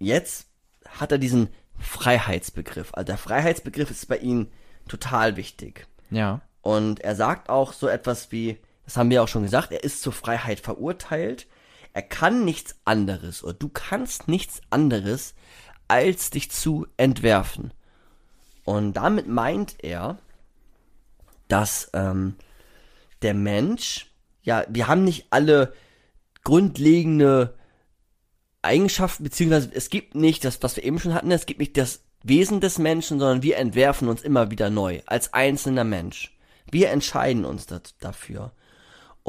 jetzt 0.00 0.48
hat 0.88 1.12
er 1.12 1.18
diesen 1.18 1.48
Freiheitsbegriff. 1.78 2.92
Also 2.94 3.06
der 3.06 3.18
Freiheitsbegriff 3.18 3.92
ist 3.92 4.08
bei 4.08 4.18
ihm 4.18 4.48
total 4.88 5.36
wichtig. 5.36 5.86
Ja. 6.10 6.40
Und 6.60 6.98
er 6.98 7.14
sagt 7.14 7.50
auch 7.50 7.72
so 7.72 7.86
etwas 7.86 8.32
wie, 8.32 8.58
das 8.90 8.96
haben 8.96 9.10
wir 9.10 9.22
auch 9.22 9.28
schon 9.28 9.44
gesagt, 9.44 9.70
er 9.70 9.84
ist 9.84 10.02
zur 10.02 10.12
Freiheit 10.12 10.58
verurteilt. 10.58 11.46
Er 11.92 12.02
kann 12.02 12.44
nichts 12.44 12.74
anderes 12.84 13.44
oder 13.44 13.52
du 13.52 13.68
kannst 13.68 14.26
nichts 14.26 14.62
anderes, 14.68 15.34
als 15.86 16.30
dich 16.30 16.50
zu 16.50 16.88
entwerfen. 16.96 17.72
Und 18.64 18.94
damit 18.94 19.28
meint 19.28 19.76
er, 19.84 20.18
dass 21.46 21.88
ähm, 21.92 22.34
der 23.22 23.34
Mensch, 23.34 24.10
ja, 24.42 24.64
wir 24.68 24.88
haben 24.88 25.04
nicht 25.04 25.28
alle 25.30 25.72
grundlegende 26.42 27.54
Eigenschaften, 28.60 29.22
beziehungsweise 29.22 29.70
es 29.72 29.88
gibt 29.88 30.16
nicht 30.16 30.44
das, 30.44 30.64
was 30.64 30.74
wir 30.74 30.82
eben 30.82 30.98
schon 30.98 31.14
hatten, 31.14 31.30
es 31.30 31.46
gibt 31.46 31.60
nicht 31.60 31.76
das 31.76 32.02
Wesen 32.24 32.60
des 32.60 32.78
Menschen, 32.78 33.20
sondern 33.20 33.44
wir 33.44 33.56
entwerfen 33.56 34.08
uns 34.08 34.22
immer 34.22 34.50
wieder 34.50 34.68
neu, 34.68 35.00
als 35.06 35.32
einzelner 35.32 35.84
Mensch. 35.84 36.36
Wir 36.72 36.90
entscheiden 36.90 37.44
uns 37.44 37.68
dafür. 38.00 38.50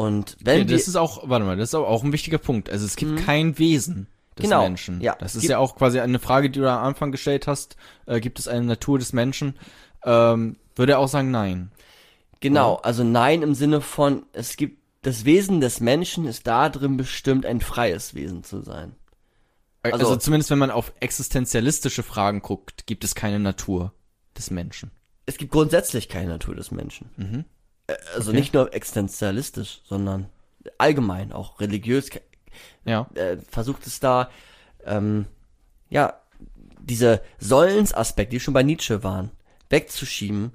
Und 0.02 0.38
wenn 0.42 0.60
ja 0.60 0.64
das 0.66 0.88
ist 0.88 0.96
auch, 0.96 1.30
warte 1.30 1.46
mal, 1.46 1.58
das 1.58 1.70
ist 1.70 1.76
auch, 1.76 2.04
ein 2.04 2.12
wichtiger 2.14 2.38
Punkt. 2.38 2.70
Also 2.70 2.86
es 2.86 2.96
gibt 2.96 3.18
kein 3.26 3.58
Wesen 3.60 4.08
des 4.38 4.44
Genau, 4.46 4.64
Menschen. 4.64 5.02
ja, 5.02 5.16
Das 5.20 5.36
ist 5.36 5.42
gibt- 5.42 5.52
ja 5.52 5.58
auch 5.60 5.76
quasi 5.76 6.00
eine 6.00 6.20
Frage, 6.20 6.50
die 6.50 6.60
du 6.60 6.70
am 6.70 6.84
Anfang 6.84 7.12
gestellt 7.12 7.48
hast. 7.48 7.76
Äh, 8.06 8.20
gibt 8.22 8.40
es 8.40 8.48
eine 8.48 8.66
Natur 8.66 8.98
des 9.00 9.14
Menschen? 9.14 9.58
Ähm, 10.04 10.58
würde 10.76 10.94
er 10.94 11.00
auch 11.00 11.08
sagen, 11.08 11.32
nein. 11.32 11.72
genau, 12.40 12.76
also 12.78 13.04
nein 13.04 13.42
im 13.44 13.54
Sinne 13.54 13.82
von, 13.82 14.24
es 14.34 14.56
gibt, 14.58 14.80
das 15.04 15.26
Wesen 15.26 15.62
des 15.62 15.80
Menschen 15.80 16.26
ist 16.26 16.48
da 16.48 16.70
drin 16.70 16.98
bestimmt, 16.98 17.46
ein 17.46 17.60
freies 17.62 18.14
Wesen 18.16 18.44
zu 18.44 18.62
sein. 18.62 18.96
Also, 19.84 19.98
Also- 19.98 20.16
zumindest 20.18 20.50
wenn 20.52 20.60
man 20.60 20.72
auf 20.72 20.94
existenzialistische 21.00 22.04
Fragen 22.04 22.42
guckt, 22.42 22.86
gibt 22.88 23.04
es 23.04 23.16
keine 23.16 23.40
Natur 23.40 23.94
des 24.38 24.50
Menschen. 24.52 24.92
Es 25.26 25.38
gibt 25.38 25.52
grundsätzlich 25.52 26.08
keine 26.10 26.30
Natur 26.30 26.56
des 26.56 26.72
Menschen. 26.72 27.10
Mhm. 27.18 27.46
Also 28.16 28.32
Okay. 28.32 28.40
nicht 28.40 28.54
nur 28.54 28.74
existenzialistisch, 28.74 29.82
sondern 29.86 30.28
allgemein, 30.78 31.32
auch 31.32 31.60
religiös 31.60 32.10
Ja. 32.86 33.08
äh, 33.16 33.38
versucht 33.50 33.88
es 33.88 34.00
da, 34.00 34.30
ähm, 34.86 35.26
ja, 35.90 36.14
diese 36.80 37.22
Sollensaspekte, 37.40 38.36
die 38.36 38.40
schon 38.40 38.54
bei 38.54 38.64
Nietzsche 38.64 39.04
waren, 39.04 39.32
wegzuschieben 39.70 40.54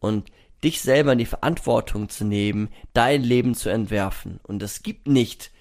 und 0.00 0.30
dich 0.64 0.80
selber 0.80 1.12
in 1.12 1.18
die 1.18 1.26
Verantwortung 1.26 2.08
zu 2.08 2.24
nehmen, 2.24 2.68
dein 2.92 3.22
Leben 3.22 3.54
zu 3.54 3.68
entwerfen. 3.68 4.40
Und 4.42 4.62
es 4.62 4.82
gibt 4.82 5.06
nicht 5.06 5.52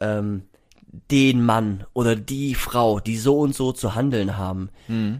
ähm, 0.00 0.48
den 1.10 1.44
Mann 1.44 1.84
oder 1.92 2.16
die 2.16 2.56
Frau, 2.56 2.98
die 2.98 3.16
so 3.16 3.38
und 3.38 3.54
so 3.54 3.70
zu 3.72 3.94
handeln 3.94 4.36
haben, 4.36 4.70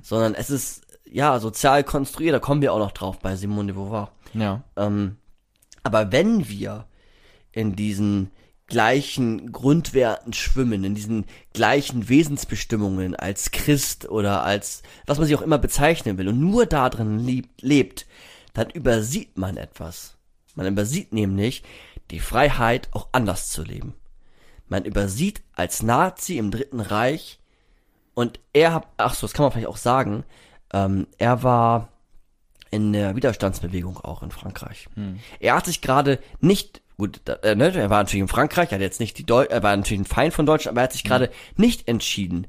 sondern 0.02 0.34
es 0.34 0.50
ist 0.50 0.84
ja 1.08 1.38
sozial 1.38 1.84
konstruiert. 1.84 2.34
Da 2.34 2.38
kommen 2.40 2.60
wir 2.60 2.72
auch 2.72 2.78
noch 2.80 2.90
drauf 2.90 3.20
bei 3.20 3.36
Simone 3.36 3.68
de 3.68 3.76
Beauvoir. 3.76 4.10
Ja. 4.34 4.64
Ähm, 4.76 5.16
aber 5.82 6.12
wenn 6.12 6.48
wir 6.48 6.86
in 7.52 7.74
diesen 7.76 8.30
gleichen 8.66 9.52
Grundwerten 9.52 10.32
schwimmen, 10.32 10.84
in 10.84 10.94
diesen 10.94 11.26
gleichen 11.52 12.08
Wesensbestimmungen 12.08 13.14
als 13.16 13.50
Christ 13.50 14.08
oder 14.08 14.44
als 14.44 14.82
was 15.06 15.18
man 15.18 15.26
sich 15.26 15.36
auch 15.36 15.42
immer 15.42 15.58
bezeichnen 15.58 16.16
will 16.16 16.28
und 16.28 16.40
nur 16.40 16.66
da 16.66 16.88
drin 16.88 17.18
lieb, 17.18 17.48
lebt, 17.60 18.06
dann 18.54 18.70
übersieht 18.70 19.36
man 19.36 19.56
etwas. 19.56 20.16
Man 20.54 20.66
übersieht 20.66 21.12
nämlich 21.12 21.62
die 22.10 22.20
Freiheit, 22.20 22.88
auch 22.92 23.08
anders 23.12 23.50
zu 23.50 23.62
leben. 23.62 23.94
Man 24.68 24.84
übersieht 24.84 25.42
als 25.54 25.82
Nazi 25.82 26.38
im 26.38 26.50
Dritten 26.50 26.80
Reich 26.80 27.40
und 28.14 28.40
er 28.52 28.72
hat, 28.72 28.86
ach 28.96 29.14
so, 29.14 29.26
das 29.26 29.34
kann 29.34 29.44
man 29.44 29.52
vielleicht 29.52 29.68
auch 29.68 29.76
sagen, 29.76 30.24
ähm, 30.72 31.06
er 31.18 31.42
war 31.42 31.88
in 32.70 32.92
der 32.92 33.16
Widerstandsbewegung 33.16 33.98
auch 33.98 34.22
in 34.22 34.30
Frankreich. 34.30 34.88
Er 35.40 35.56
hat 35.56 35.66
sich 35.66 35.80
gerade 35.80 36.18
nicht, 36.40 36.82
gut, 36.96 37.20
äh, 37.42 37.54
ne, 37.54 37.74
er 37.74 37.90
war 37.90 38.02
natürlich 38.02 38.22
in 38.22 38.28
Frankreich, 38.28 38.70
er 38.70 38.76
hat 38.76 38.82
jetzt 38.82 39.00
nicht 39.00 39.18
die 39.18 39.26
Deu 39.26 39.44
er 39.44 39.62
war 39.62 39.76
natürlich 39.76 40.02
ein 40.02 40.06
Feind 40.06 40.34
von 40.34 40.46
Deutschland, 40.46 40.74
aber 40.74 40.82
er 40.82 40.84
hat 40.84 40.92
sich 40.92 41.04
gerade 41.04 41.30
nicht 41.56 41.88
entschieden, 41.88 42.46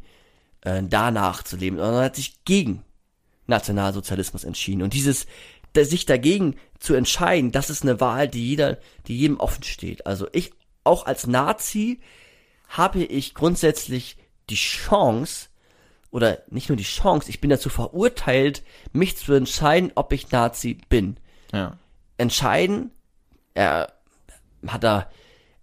äh, 0.62 0.84
danach 0.84 1.44
zu 1.44 1.58
leben, 1.58 1.78
sondern 1.78 1.96
er 1.96 2.06
hat 2.06 2.16
sich 2.16 2.44
gegen 2.46 2.84
Nationalsozialismus 3.48 4.44
entschieden. 4.44 4.84
Und 4.84 4.94
dieses, 4.94 5.26
da, 5.74 5.84
sich 5.84 6.06
dagegen 6.06 6.56
zu 6.80 6.94
entscheiden, 6.94 7.52
das 7.52 7.70
ist 7.70 7.84
eine 7.84 8.00
Wahl, 8.00 8.28
die 8.28 8.48
jeder, 8.48 8.78
die 9.08 9.18
jedem 9.18 9.40
offen 9.40 9.64
steht. 9.64 10.06
Also 10.06 10.28
ich, 10.32 10.54
auch 10.84 11.06
als 11.06 11.28
Nazi, 11.28 12.00
habe 12.70 13.04
ich 13.04 13.34
grundsätzlich 13.34 14.18
die 14.50 14.56
Chance, 14.56 15.50
oder 16.12 16.40
nicht 16.50 16.70
nur 16.70 16.76
die 16.76 16.84
Chance, 16.84 17.30
ich 17.30 17.42
bin 17.42 17.50
dazu 17.50 17.70
verurteilt, 17.70 18.64
mich 18.92 19.18
zu 19.18 19.34
entscheiden, 19.34 19.92
ob 19.96 20.12
ich 20.14 20.32
Nazi 20.32 20.78
bin. 20.90 21.18
Ja. 21.54 21.78
Entscheiden, 22.18 22.92
er 23.54 23.94
hat 24.68 24.84
da 24.84 25.10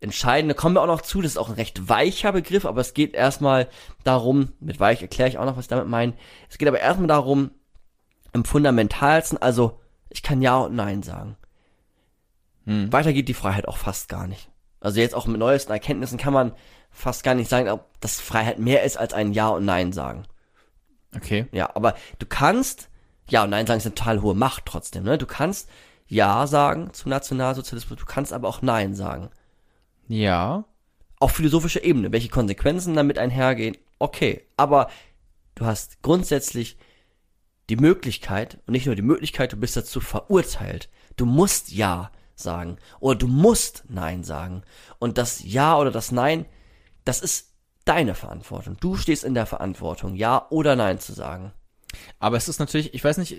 entscheiden, 0.01 0.49
da 0.49 0.55
kommen 0.55 0.75
wir 0.75 0.83
auch 0.83 0.87
noch 0.87 1.03
zu, 1.03 1.21
das 1.21 1.33
ist 1.33 1.37
auch 1.37 1.49
ein 1.49 1.55
recht 1.55 1.89
weicher 1.89 2.33
Begriff, 2.33 2.65
aber 2.65 2.81
es 2.81 2.95
geht 2.95 3.15
erstmal 3.15 3.69
darum, 4.05 4.53
mit 4.61 4.81
weich 4.81 5.03
erkläre 5.03 5.29
ich 5.29 5.39
auch 5.39 5.45
noch, 5.45 5.57
was 5.57 5.65
ich 5.65 5.71
damit 5.71 5.89
meine. 5.89 6.15
Es 6.49 6.59
geht 6.59 6.69
aber 6.69 6.81
erstmal 6.81 7.09
darum, 7.09 7.51
im 8.33 8.45
fundamentalsten, 8.45 9.39
also 9.39 9.81
ich 10.09 10.23
kann 10.23 10.43
Ja 10.43 10.59
und 10.59 10.75
Nein 10.75 11.03
sagen. 11.03 11.37
Hm. 12.65 12.93
Weiter 12.93 13.13
geht 13.13 13.29
die 13.29 13.35
Freiheit 13.35 13.67
auch 13.67 13.77
fast 13.77 14.09
gar 14.09 14.27
nicht. 14.27 14.49
Also 14.81 15.01
jetzt 15.01 15.15
auch 15.15 15.27
mit 15.27 15.39
neuesten 15.39 15.73
Erkenntnissen 15.73 16.19
kann 16.19 16.33
man 16.33 16.53
fast 16.91 17.25
gar 17.25 17.35
nicht 17.35 17.51
sagen, 17.51 17.69
ob 17.69 17.87
das 18.01 18.21
Freiheit 18.21 18.59
mehr 18.59 18.85
ist 18.85 18.97
als 18.97 19.13
ein 19.13 19.33
Ja 19.33 19.49
und 19.49 19.65
Nein 19.65 19.93
sagen. 19.93 20.25
Okay. 21.23 21.47
Ja, 21.53 21.75
aber 21.75 21.95
du 22.19 22.27
kannst, 22.27 22.89
ja 23.29 23.45
und 23.45 23.51
nein 23.51 23.67
sagen 23.67 23.79
ist 23.79 23.87
eine 23.87 23.95
total 23.95 24.23
hohe 24.23 24.35
Macht 24.35 24.67
trotzdem, 24.67 25.05
ne? 25.05 25.19
Du 25.19 25.27
kannst 25.27 25.69
ja 26.07 26.47
sagen 26.47 26.93
zum 26.93 27.11
Nationalsozialismus, 27.11 27.99
du 27.99 28.07
kannst 28.07 28.33
aber 28.33 28.49
auch 28.49 28.63
nein 28.63 28.95
sagen. 28.95 29.31
Ja. 30.09 30.65
Auf 31.21 31.33
philosophischer 31.33 31.85
Ebene, 31.85 32.13
welche 32.13 32.29
Konsequenzen 32.29 32.95
damit 32.95 33.19
einhergehen, 33.19 33.77
okay. 33.99 34.47
Aber 34.57 34.89
du 35.55 35.67
hast 35.67 36.01
grundsätzlich 36.03 36.79
die 37.69 37.77
Möglichkeit, 37.77 38.59
und 38.67 38.73
nicht 38.73 38.87
nur 38.87 38.95
die 38.95 39.03
Möglichkeit, 39.03 39.53
du 39.53 39.57
bist 39.57 39.77
dazu 39.77 40.01
verurteilt. 40.01 40.89
Du 41.17 41.27
musst 41.27 41.71
ja 41.73 42.11
sagen. 42.35 42.79
Oder 43.01 43.19
du 43.19 43.27
musst 43.27 43.85
nein 43.89 44.25
sagen. 44.25 44.63
Und 44.99 45.19
das 45.19 45.43
Ja 45.45 45.77
oder 45.77 45.91
das 45.91 46.13
Nein, 46.13 46.47
das 47.05 47.21
ist 47.21 47.48
deine 47.89 48.15
Verantwortung. 48.15 48.77
Du 48.81 48.97
stehst 48.97 49.25
in 49.25 49.35
der 49.35 49.47
Verantwortung, 49.47 50.15
ja 50.15 50.47
oder 50.51 50.77
nein 50.77 51.01
zu 51.01 51.13
sagen. 51.13 51.53
Aber 52.19 52.37
es 52.37 52.49
ist 52.49 52.59
natürlich, 52.61 52.93
ich 52.95 53.03
weiß 53.03 53.17
nicht, 53.19 53.37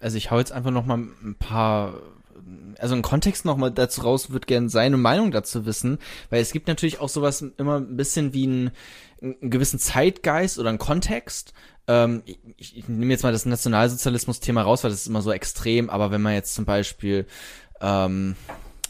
also 0.00 0.16
ich 0.16 0.30
hau 0.30 0.38
jetzt 0.38 0.52
einfach 0.52 0.72
noch 0.72 0.84
mal 0.84 0.98
ein 0.98 1.36
paar, 1.38 1.94
also 2.78 2.94
einen 2.94 3.02
Kontext 3.02 3.44
noch 3.44 3.56
mal 3.56 3.70
dazu 3.70 4.00
raus, 4.00 4.30
würde 4.30 4.46
gerne 4.46 4.68
seine 4.68 4.96
Meinung 4.96 5.30
dazu 5.30 5.64
wissen, 5.64 5.98
weil 6.30 6.42
es 6.42 6.52
gibt 6.52 6.66
natürlich 6.66 7.00
auch 7.00 7.08
sowas 7.08 7.44
immer 7.56 7.76
ein 7.76 7.96
bisschen 7.96 8.34
wie 8.34 8.44
einen, 8.44 8.70
einen 9.22 9.50
gewissen 9.50 9.78
Zeitgeist 9.78 10.58
oder 10.58 10.70
einen 10.70 10.78
Kontext. 10.78 11.52
Ähm, 11.86 12.22
ich, 12.56 12.76
ich 12.76 12.88
nehme 12.88 13.12
jetzt 13.12 13.22
mal 13.22 13.32
das 13.32 13.46
Nationalsozialismus-Thema 13.46 14.62
raus, 14.62 14.82
weil 14.82 14.90
das 14.90 15.02
ist 15.02 15.06
immer 15.06 15.22
so 15.22 15.30
extrem, 15.30 15.88
aber 15.88 16.10
wenn 16.10 16.22
man 16.22 16.34
jetzt 16.34 16.54
zum 16.54 16.64
Beispiel 16.64 17.26
ähm, 17.80 18.34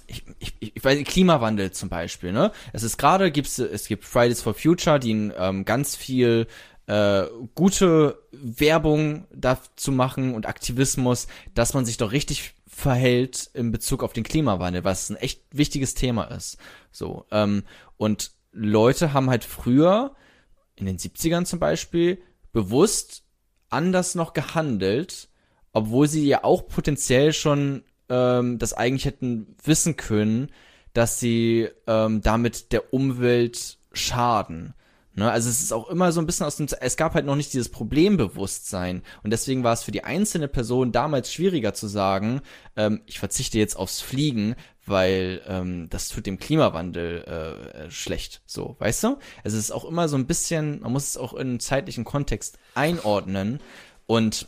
ich, 0.08 0.24
ich, 0.38 0.54
ich 0.74 0.84
weiß 0.84 0.98
nicht, 0.98 1.10
Klimawandel 1.10 1.70
zum 1.70 1.90
Beispiel, 1.90 2.32
ne? 2.32 2.50
Es 2.72 2.82
ist 2.82 2.96
gerade, 2.96 3.30
gibt's, 3.30 3.58
es 3.58 3.86
gibt 3.86 4.04
Fridays 4.04 4.42
for 4.42 4.54
Future, 4.54 4.98
die 4.98 5.12
ähm, 5.12 5.64
ganz 5.64 5.94
viel 5.94 6.46
äh, 6.86 7.24
gute 7.54 8.18
Werbung 8.32 9.26
dazu 9.32 9.92
machen 9.92 10.34
und 10.34 10.46
Aktivismus, 10.46 11.28
dass 11.54 11.74
man 11.74 11.84
sich 11.84 11.98
doch 11.98 12.10
richtig 12.10 12.54
verhält 12.66 13.50
in 13.52 13.70
Bezug 13.70 14.02
auf 14.02 14.14
den 14.14 14.24
Klimawandel, 14.24 14.84
was 14.84 15.10
ein 15.10 15.16
echt 15.16 15.42
wichtiges 15.50 15.94
Thema 15.94 16.24
ist. 16.24 16.56
So, 16.90 17.26
ähm, 17.30 17.64
und 17.98 18.32
Leute 18.52 19.12
haben 19.12 19.28
halt 19.28 19.44
früher, 19.44 20.14
in 20.76 20.86
den 20.86 20.98
70ern 20.98 21.44
zum 21.44 21.58
Beispiel, 21.58 22.22
bewusst 22.52 23.24
anders 23.68 24.14
noch 24.14 24.32
gehandelt, 24.32 25.28
obwohl 25.72 26.08
sie 26.08 26.26
ja 26.26 26.44
auch 26.44 26.66
potenziell 26.66 27.34
schon 27.34 27.84
ähm, 28.08 28.58
das 28.58 28.72
eigentlich 28.72 29.04
hätten 29.04 29.56
wissen 29.62 29.96
können, 29.96 30.50
dass 30.92 31.20
sie 31.20 31.68
ähm, 31.86 32.22
damit 32.22 32.72
der 32.72 32.92
Umwelt 32.92 33.78
schaden. 33.92 34.74
Ne? 35.18 35.30
Also 35.30 35.50
es 35.50 35.60
ist 35.60 35.72
auch 35.72 35.88
immer 35.90 36.12
so 36.12 36.20
ein 36.20 36.26
bisschen 36.26 36.46
aus 36.46 36.56
dem, 36.56 36.68
es 36.80 36.96
gab 36.96 37.14
halt 37.14 37.26
noch 37.26 37.34
nicht 37.34 37.52
dieses 37.52 37.68
Problembewusstsein 37.68 39.02
und 39.22 39.30
deswegen 39.30 39.64
war 39.64 39.72
es 39.72 39.82
für 39.82 39.90
die 39.90 40.04
einzelne 40.04 40.48
Person 40.48 40.92
damals 40.92 41.32
schwieriger 41.32 41.74
zu 41.74 41.88
sagen, 41.88 42.40
ähm, 42.76 43.02
ich 43.06 43.18
verzichte 43.18 43.58
jetzt 43.58 43.76
aufs 43.76 44.00
Fliegen, 44.00 44.54
weil 44.86 45.42
ähm, 45.46 45.88
das 45.90 46.08
tut 46.08 46.26
dem 46.26 46.38
Klimawandel 46.38 47.24
äh, 47.24 47.90
schlecht, 47.90 48.42
so, 48.46 48.76
weißt 48.78 49.04
du? 49.04 49.08
Also 49.42 49.56
es 49.56 49.64
ist 49.64 49.72
auch 49.72 49.84
immer 49.84 50.08
so 50.08 50.16
ein 50.16 50.26
bisschen, 50.26 50.80
man 50.80 50.92
muss 50.92 51.08
es 51.08 51.16
auch 51.16 51.34
in 51.34 51.48
einen 51.48 51.60
zeitlichen 51.60 52.04
Kontext 52.04 52.58
einordnen 52.74 53.60
und 54.06 54.46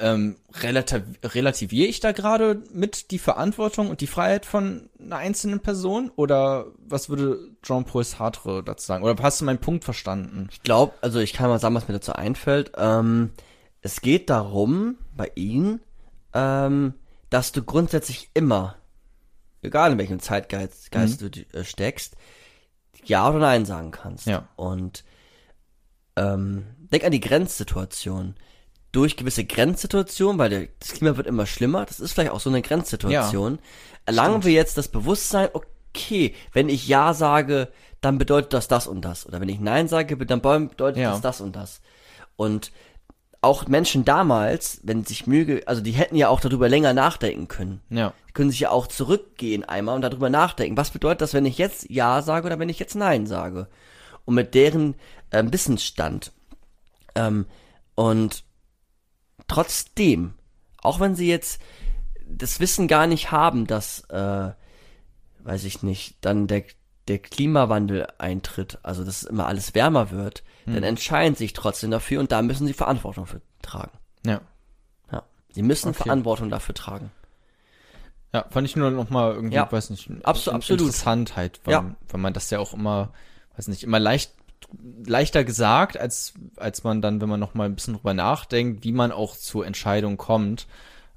ähm, 0.00 0.36
relativ, 0.62 1.02
relativiere 1.22 1.88
ich 1.88 2.00
da 2.00 2.12
gerade 2.12 2.62
mit 2.72 3.10
die 3.10 3.18
Verantwortung 3.18 3.90
und 3.90 4.00
die 4.00 4.06
Freiheit 4.06 4.46
von 4.46 4.88
einer 4.98 5.16
einzelnen 5.16 5.60
Person? 5.60 6.10
Oder 6.16 6.66
was 6.78 7.08
würde 7.08 7.50
Jean-Paul 7.62 8.04
Sartre 8.04 8.62
dazu 8.64 8.86
sagen? 8.86 9.04
Oder 9.04 9.22
hast 9.22 9.40
du 9.40 9.44
meinen 9.44 9.58
Punkt 9.58 9.84
verstanden? 9.84 10.48
Ich 10.50 10.62
glaube, 10.62 10.94
also 11.02 11.20
ich 11.20 11.32
kann 11.32 11.48
mal 11.48 11.58
sagen, 11.58 11.74
was 11.74 11.88
mir 11.88 11.94
dazu 11.94 12.12
einfällt. 12.12 12.72
Ähm, 12.76 13.30
es 13.82 14.00
geht 14.00 14.30
darum, 14.30 14.96
bei 15.16 15.30
ihm, 15.34 15.80
ähm, 16.32 16.94
dass 17.30 17.52
du 17.52 17.62
grundsätzlich 17.62 18.30
immer, 18.32 18.76
egal 19.62 19.92
in 19.92 19.98
welchem 19.98 20.20
Zeitgeist 20.20 20.90
Geist 20.90 21.20
Mhm. 21.20 21.30
du 21.30 21.40
äh, 21.58 21.64
steckst, 21.64 22.16
Ja 23.04 23.28
oder 23.28 23.38
Nein 23.38 23.66
sagen 23.66 23.90
kannst. 23.90 24.26
Ja. 24.26 24.48
Und 24.56 25.04
ähm, 26.16 26.64
denk 26.78 27.04
an 27.04 27.12
die 27.12 27.20
Grenzsituation. 27.20 28.34
Durch 28.94 29.16
gewisse 29.16 29.44
Grenzsituationen, 29.44 30.38
weil 30.38 30.68
das 30.78 30.92
Klima 30.92 31.16
wird 31.16 31.26
immer 31.26 31.46
schlimmer, 31.46 31.84
das 31.84 31.98
ist 31.98 32.12
vielleicht 32.12 32.30
auch 32.30 32.38
so 32.38 32.48
eine 32.48 32.62
Grenzsituation, 32.62 33.58
erlangen 34.06 34.44
wir 34.44 34.52
jetzt 34.52 34.78
das 34.78 34.86
Bewusstsein, 34.86 35.48
okay, 35.52 36.32
wenn 36.52 36.68
ich 36.68 36.86
Ja 36.86 37.12
sage, 37.12 37.68
dann 38.00 38.18
bedeutet 38.18 38.52
das 38.52 38.68
das 38.68 38.86
und 38.86 39.00
das. 39.04 39.26
Oder 39.26 39.40
wenn 39.40 39.48
ich 39.48 39.58
Nein 39.58 39.88
sage, 39.88 40.16
dann 40.16 40.40
bedeutet 40.40 40.98
Ja. 40.98 41.10
das 41.10 41.20
das 41.22 41.40
und 41.40 41.56
das. 41.56 41.80
Und 42.36 42.70
auch 43.40 43.66
Menschen 43.66 44.04
damals, 44.04 44.80
wenn 44.84 45.04
sich 45.04 45.26
Mühe, 45.26 45.62
also 45.66 45.82
die 45.82 45.92
hätten 45.92 46.16
ja 46.16 46.28
auch 46.28 46.40
darüber 46.40 46.68
länger 46.68 46.94
nachdenken 46.94 47.48
können. 47.48 47.80
Ja. 47.90 48.12
Die 48.28 48.32
können 48.32 48.50
sich 48.50 48.60
ja 48.60 48.70
auch 48.70 48.86
zurückgehen 48.86 49.64
einmal 49.64 49.96
und 49.96 50.02
darüber 50.02 50.30
nachdenken. 50.30 50.76
Was 50.76 50.90
bedeutet 50.90 51.20
das, 51.20 51.34
wenn 51.34 51.46
ich 51.46 51.58
jetzt 51.58 51.90
Ja 51.90 52.22
sage 52.22 52.46
oder 52.46 52.58
wenn 52.60 52.68
ich 52.68 52.78
jetzt 52.78 52.94
Nein 52.94 53.26
sage? 53.26 53.66
Und 54.24 54.34
mit 54.36 54.54
deren 54.54 54.94
ähm, 55.32 55.52
Wissensstand. 55.52 56.32
Ähm, 57.16 57.46
und 57.96 58.44
trotzdem, 59.48 60.34
auch 60.78 61.00
wenn 61.00 61.14
sie 61.14 61.28
jetzt 61.28 61.60
das 62.26 62.60
Wissen 62.60 62.88
gar 62.88 63.06
nicht 63.06 63.30
haben, 63.32 63.66
dass, 63.66 64.00
äh, 64.10 64.50
weiß 65.40 65.64
ich 65.64 65.82
nicht, 65.82 66.16
dann 66.22 66.46
der, 66.46 66.64
der 67.08 67.18
Klimawandel 67.18 68.06
eintritt, 68.18 68.78
also 68.82 69.04
dass 69.04 69.22
immer 69.24 69.46
alles 69.46 69.74
wärmer 69.74 70.10
wird, 70.10 70.42
dann 70.66 70.82
entscheiden 70.82 71.34
sie 71.34 71.44
sich 71.44 71.52
trotzdem 71.52 71.90
dafür 71.90 72.20
und 72.20 72.32
da 72.32 72.40
müssen 72.40 72.66
sie 72.66 72.72
Verantwortung 72.72 73.26
für 73.26 73.42
tragen. 73.60 73.90
Ja. 74.24 74.40
Ja. 75.12 75.22
Sie 75.52 75.62
müssen 75.62 75.88
Okay. 75.90 76.04
Verantwortung 76.04 76.48
dafür 76.48 76.74
tragen. 76.74 77.10
Ja, 78.32 78.46
fand 78.48 78.66
ich 78.66 78.74
nur 78.74 78.90
noch 78.90 79.10
mal 79.10 79.34
irgendwie, 79.34 79.56
Ja. 79.56 79.70
weiß 79.70 79.90
nicht, 79.90 80.08
in- 80.08 80.24
absolut. 80.24 80.80
interessant 80.80 81.36
halt, 81.36 81.60
weil, 81.64 81.72
Ja. 81.72 81.94
weil 82.08 82.20
man 82.20 82.32
das 82.32 82.48
ja 82.48 82.58
auch 82.60 82.72
immer, 82.72 83.12
weiß 83.58 83.68
nicht, 83.68 83.82
immer 83.84 84.00
leicht 84.00 84.32
leichter 85.06 85.44
gesagt, 85.44 85.96
als 85.98 86.34
als 86.56 86.84
man 86.84 87.00
dann, 87.02 87.20
wenn 87.20 87.28
man 87.28 87.40
noch 87.40 87.54
mal 87.54 87.64
ein 87.66 87.74
bisschen 87.74 87.94
drüber 87.94 88.14
nachdenkt, 88.14 88.84
wie 88.84 88.92
man 88.92 89.12
auch 89.12 89.36
zur 89.36 89.66
Entscheidung 89.66 90.16
kommt. 90.16 90.66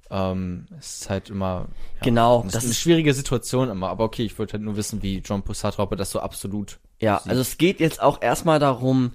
Ähm, 0.09 0.67
es 0.79 1.01
ist 1.01 1.09
halt 1.09 1.29
immer 1.29 1.67
ja, 1.95 2.01
Genau, 2.03 2.43
das 2.45 2.63
ist 2.63 2.65
eine 2.65 2.73
schwierige 2.75 3.13
Situation 3.13 3.69
immer. 3.69 3.89
Aber 3.89 4.05
okay, 4.05 4.23
ich 4.23 4.39
wollte 4.39 4.53
halt 4.53 4.63
nur 4.63 4.77
wissen, 4.77 5.01
wie 5.03 5.17
John 5.17 5.43
Poussatre, 5.43 5.81
ob 5.81 5.91
er 5.91 5.97
das 5.97 6.11
so 6.11 6.21
absolut. 6.21 6.79
Ja, 6.99 7.19
sieht. 7.19 7.29
also 7.29 7.41
es 7.41 7.57
geht 7.57 7.79
jetzt 7.81 8.01
auch 8.01 8.21
erstmal 8.21 8.59
darum, 8.59 9.13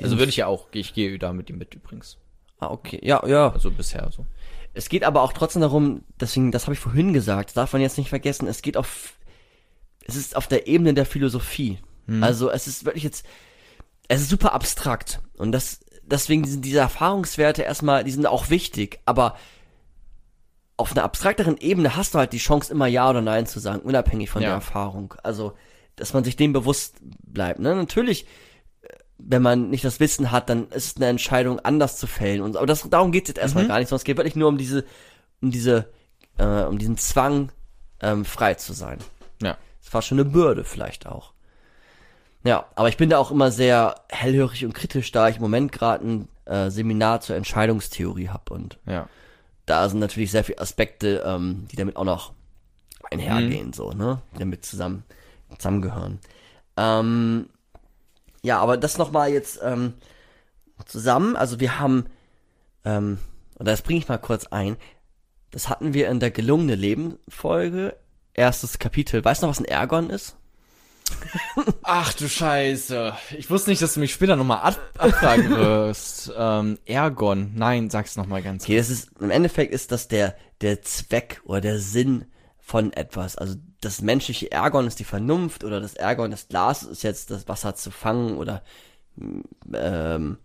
Also 0.00 0.16
würde 0.18 0.28
ich 0.30 0.36
ja 0.36 0.46
auch, 0.46 0.68
ich 0.72 0.94
gehe 0.94 1.18
da 1.18 1.32
mit 1.32 1.50
ihm 1.50 1.58
mit 1.58 1.74
übrigens. 1.74 2.18
ah, 2.60 2.68
okay, 2.70 3.00
ja, 3.02 3.26
ja. 3.26 3.52
Also 3.52 3.70
bisher 3.70 4.08
so. 4.12 4.24
Es 4.72 4.88
geht 4.88 5.04
aber 5.04 5.22
auch 5.22 5.32
trotzdem 5.32 5.62
darum, 5.62 6.02
deswegen, 6.20 6.50
das 6.52 6.64
habe 6.64 6.74
ich 6.74 6.80
vorhin 6.80 7.12
gesagt, 7.12 7.56
darf 7.56 7.72
man 7.72 7.82
jetzt 7.82 7.98
nicht 7.98 8.08
vergessen, 8.08 8.46
es 8.48 8.62
geht 8.62 8.76
auf, 8.76 9.14
es 10.04 10.16
ist 10.16 10.36
auf 10.36 10.46
der 10.48 10.66
Ebene 10.66 10.94
der 10.94 11.06
Philosophie. 11.06 11.78
Also 12.22 12.50
es 12.50 12.66
ist 12.66 12.84
wirklich 12.84 13.04
jetzt, 13.04 13.24
es 14.08 14.20
ist 14.20 14.28
super 14.30 14.52
abstrakt 14.52 15.20
und 15.38 15.52
das, 15.52 15.80
deswegen 16.02 16.44
sind 16.46 16.64
diese 16.64 16.80
Erfahrungswerte 16.80 17.62
erstmal, 17.62 18.04
die 18.04 18.10
sind 18.10 18.26
auch 18.26 18.50
wichtig, 18.50 19.00
aber 19.06 19.36
auf 20.76 20.90
einer 20.92 21.04
abstrakteren 21.04 21.56
Ebene 21.58 21.96
hast 21.96 22.14
du 22.14 22.18
halt 22.18 22.32
die 22.32 22.38
Chance, 22.38 22.72
immer 22.72 22.86
Ja 22.86 23.08
oder 23.08 23.20
Nein 23.22 23.46
zu 23.46 23.60
sagen, 23.60 23.80
unabhängig 23.80 24.28
von 24.30 24.42
Ja. 24.42 24.48
der 24.48 24.54
Erfahrung. 24.56 25.14
Also, 25.22 25.54
dass 25.96 26.12
man 26.12 26.24
sich 26.24 26.36
dem 26.36 26.52
bewusst 26.52 26.96
bleibt. 27.00 27.60
Ne? 27.60 27.74
Natürlich, 27.76 28.26
äh, 28.82 28.88
wenn 29.18 29.40
man 29.42 29.70
nicht 29.70 29.84
das 29.84 30.00
Wissen 30.00 30.32
hat, 30.32 30.48
dann 30.50 30.68
ist 30.70 30.86
es 30.86 30.96
eine 30.96 31.06
Entscheidung, 31.06 31.60
anders 31.60 31.96
zu 31.96 32.08
fällen. 32.08 32.40
Und, 32.42 32.56
aber 32.56 32.66
das, 32.66 32.88
darum 32.90 33.12
geht's 33.12 33.28
jetzt 33.28 33.38
erstmal 33.38 33.68
gar 33.68 33.78
nicht, 33.78 33.88
sondern 33.88 34.00
es 34.00 34.04
geht 34.04 34.16
wirklich 34.16 34.34
nur 34.36 34.48
um 34.48 34.58
diese, 34.58 34.84
um 35.40 35.52
diese, 35.52 35.92
äh, 36.38 36.64
um 36.64 36.78
diesen 36.78 36.98
Zwang, 36.98 37.52
ähm, 38.00 38.24
frei 38.24 38.54
zu 38.54 38.72
sein. 38.72 38.98
Ja. 39.40 39.56
Es 39.80 39.94
war 39.94 40.02
schon 40.02 40.18
eine 40.18 40.28
Bürde 40.28 40.64
vielleicht 40.64 41.06
auch. 41.06 41.33
Ja, 42.44 42.66
aber 42.74 42.88
ich 42.88 42.96
bin 42.96 43.10
da 43.10 43.18
auch 43.18 43.30
immer 43.30 43.50
sehr 43.50 43.94
hellhörig 44.10 44.64
und 44.64 44.74
kritisch, 44.74 45.10
da 45.12 45.28
ich 45.28 45.36
im 45.36 45.42
Moment 45.42 45.72
gerade 45.72 46.06
ein 46.06 46.28
äh, 46.44 46.70
Seminar 46.70 47.20
zur 47.20 47.36
Entscheidungstheorie 47.36 48.28
hab 48.28 48.50
und 48.50 48.78
Ja. 48.86 49.08
da 49.66 49.88
sind 49.88 49.98
natürlich 49.98 50.30
sehr 50.30 50.44
viele 50.44 50.58
Aspekte, 50.58 51.22
ähm, 51.26 51.66
die 51.72 51.76
damit 51.76 51.96
auch 51.96 52.04
noch 52.04 52.32
einhergehen, 53.10 53.72
so, 53.72 53.92
ne? 53.92 54.20
Die 54.34 54.40
damit 54.40 54.64
zusammen, 54.64 55.04
zusammengehören. 55.56 56.18
Ähm, 56.76 57.48
ja, 58.42 58.58
aber 58.58 58.76
das 58.76 58.98
nochmal 58.98 59.30
jetzt 59.30 59.60
ähm, 59.62 59.94
zusammen. 60.84 61.36
Also 61.36 61.60
wir 61.60 61.78
haben, 61.78 62.06
ähm, 62.84 63.18
und 63.58 63.66
das 63.66 63.82
bringe 63.82 64.00
ich 64.00 64.08
mal 64.08 64.18
kurz 64.18 64.46
ein, 64.46 64.76
das 65.50 65.68
hatten 65.68 65.94
wir 65.94 66.08
in 66.08 66.20
der 66.20 66.30
gelungene 66.30 66.74
Leben 66.74 67.18
Folge, 67.28 67.96
erstes 68.34 68.78
Kapitel. 68.78 69.24
Weißt 69.24 69.42
du 69.42 69.46
noch, 69.46 69.50
was 69.52 69.60
ein 69.60 69.64
Ergon 69.66 70.10
ist? 70.10 70.36
Ach 71.82 72.12
du 72.14 72.28
Scheiße. 72.28 73.14
Ich 73.36 73.50
wusste 73.50 73.70
nicht, 73.70 73.82
dass 73.82 73.94
du 73.94 74.00
mich 74.00 74.12
später 74.12 74.36
nochmal 74.36 74.60
ab 74.60 74.78
abfragen 74.98 75.50
wirst. 75.56 76.32
ähm, 76.36 76.78
Ergon. 76.86 77.52
Nein, 77.54 77.90
sag's 77.90 78.16
nochmal 78.16 78.42
ganz 78.42 78.64
Okay, 78.64 78.76
das 78.76 78.90
ist, 78.90 79.10
im 79.20 79.30
Endeffekt 79.30 79.72
ist 79.72 79.92
das 79.92 80.08
der, 80.08 80.36
der 80.60 80.82
Zweck 80.82 81.40
oder 81.44 81.60
der 81.60 81.78
Sinn 81.78 82.26
von 82.58 82.92
etwas. 82.92 83.36
Also 83.36 83.56
das 83.80 84.00
menschliche 84.00 84.50
Ergon 84.50 84.86
ist 84.86 84.98
die 84.98 85.04
Vernunft 85.04 85.64
oder 85.64 85.80
das 85.80 85.94
Ergon 85.94 86.30
des 86.30 86.48
Glases 86.48 86.88
ist 86.88 87.02
jetzt 87.02 87.30
das 87.30 87.48
Wasser 87.48 87.74
zu 87.74 87.90
fangen 87.90 88.38
oder 88.38 88.62
mm, 89.16 89.40
ähm, 89.74 90.38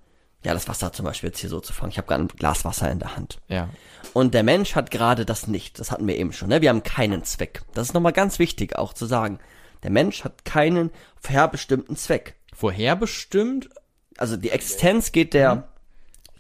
ja, 0.44 0.54
das 0.54 0.68
Wasser 0.70 0.94
zum 0.94 1.06
Beispiel 1.06 1.30
jetzt 1.30 1.40
hier 1.40 1.50
so 1.50 1.60
zu 1.60 1.74
fangen. 1.74 1.92
Ich 1.92 1.98
habe 1.98 2.08
gerade 2.08 2.24
ein 2.24 2.28
Glas 2.30 2.64
Wasser 2.64 2.90
in 2.90 3.00
der 3.00 3.16
Hand. 3.16 3.40
Ja. 3.50 3.70
Und 4.14 4.34
der 4.34 4.44
Mensch 4.44 4.76
hat 4.76 4.90
gerade 4.90 5.26
das 5.26 5.48
nicht. 5.48 5.80
Das 5.80 5.92
hatten 5.92 6.08
wir 6.08 6.18
eben 6.18 6.32
schon. 6.32 6.48
Ne? 6.50 6.62
Wir 6.62 6.70
haben 6.70 6.84
keinen 6.84 7.24
Zweck. 7.24 7.62
Das 7.74 7.88
ist 7.88 7.94
nochmal 7.94 8.14
ganz 8.14 8.40
wichtig 8.40 8.78
auch 8.78 8.94
zu 8.94 9.06
sagen. 9.06 9.40
Der 9.84 9.92
Mensch 9.92 10.24
hat 10.24 10.46
keinen 10.46 10.92
vorherbestimmten 11.22 11.96
Zweck. 11.96 12.36
Vorherbestimmt? 12.54 13.70
Also 14.18 14.36
die 14.38 14.50
Existenz 14.50 15.12
geht 15.12 15.34
der 15.34 15.70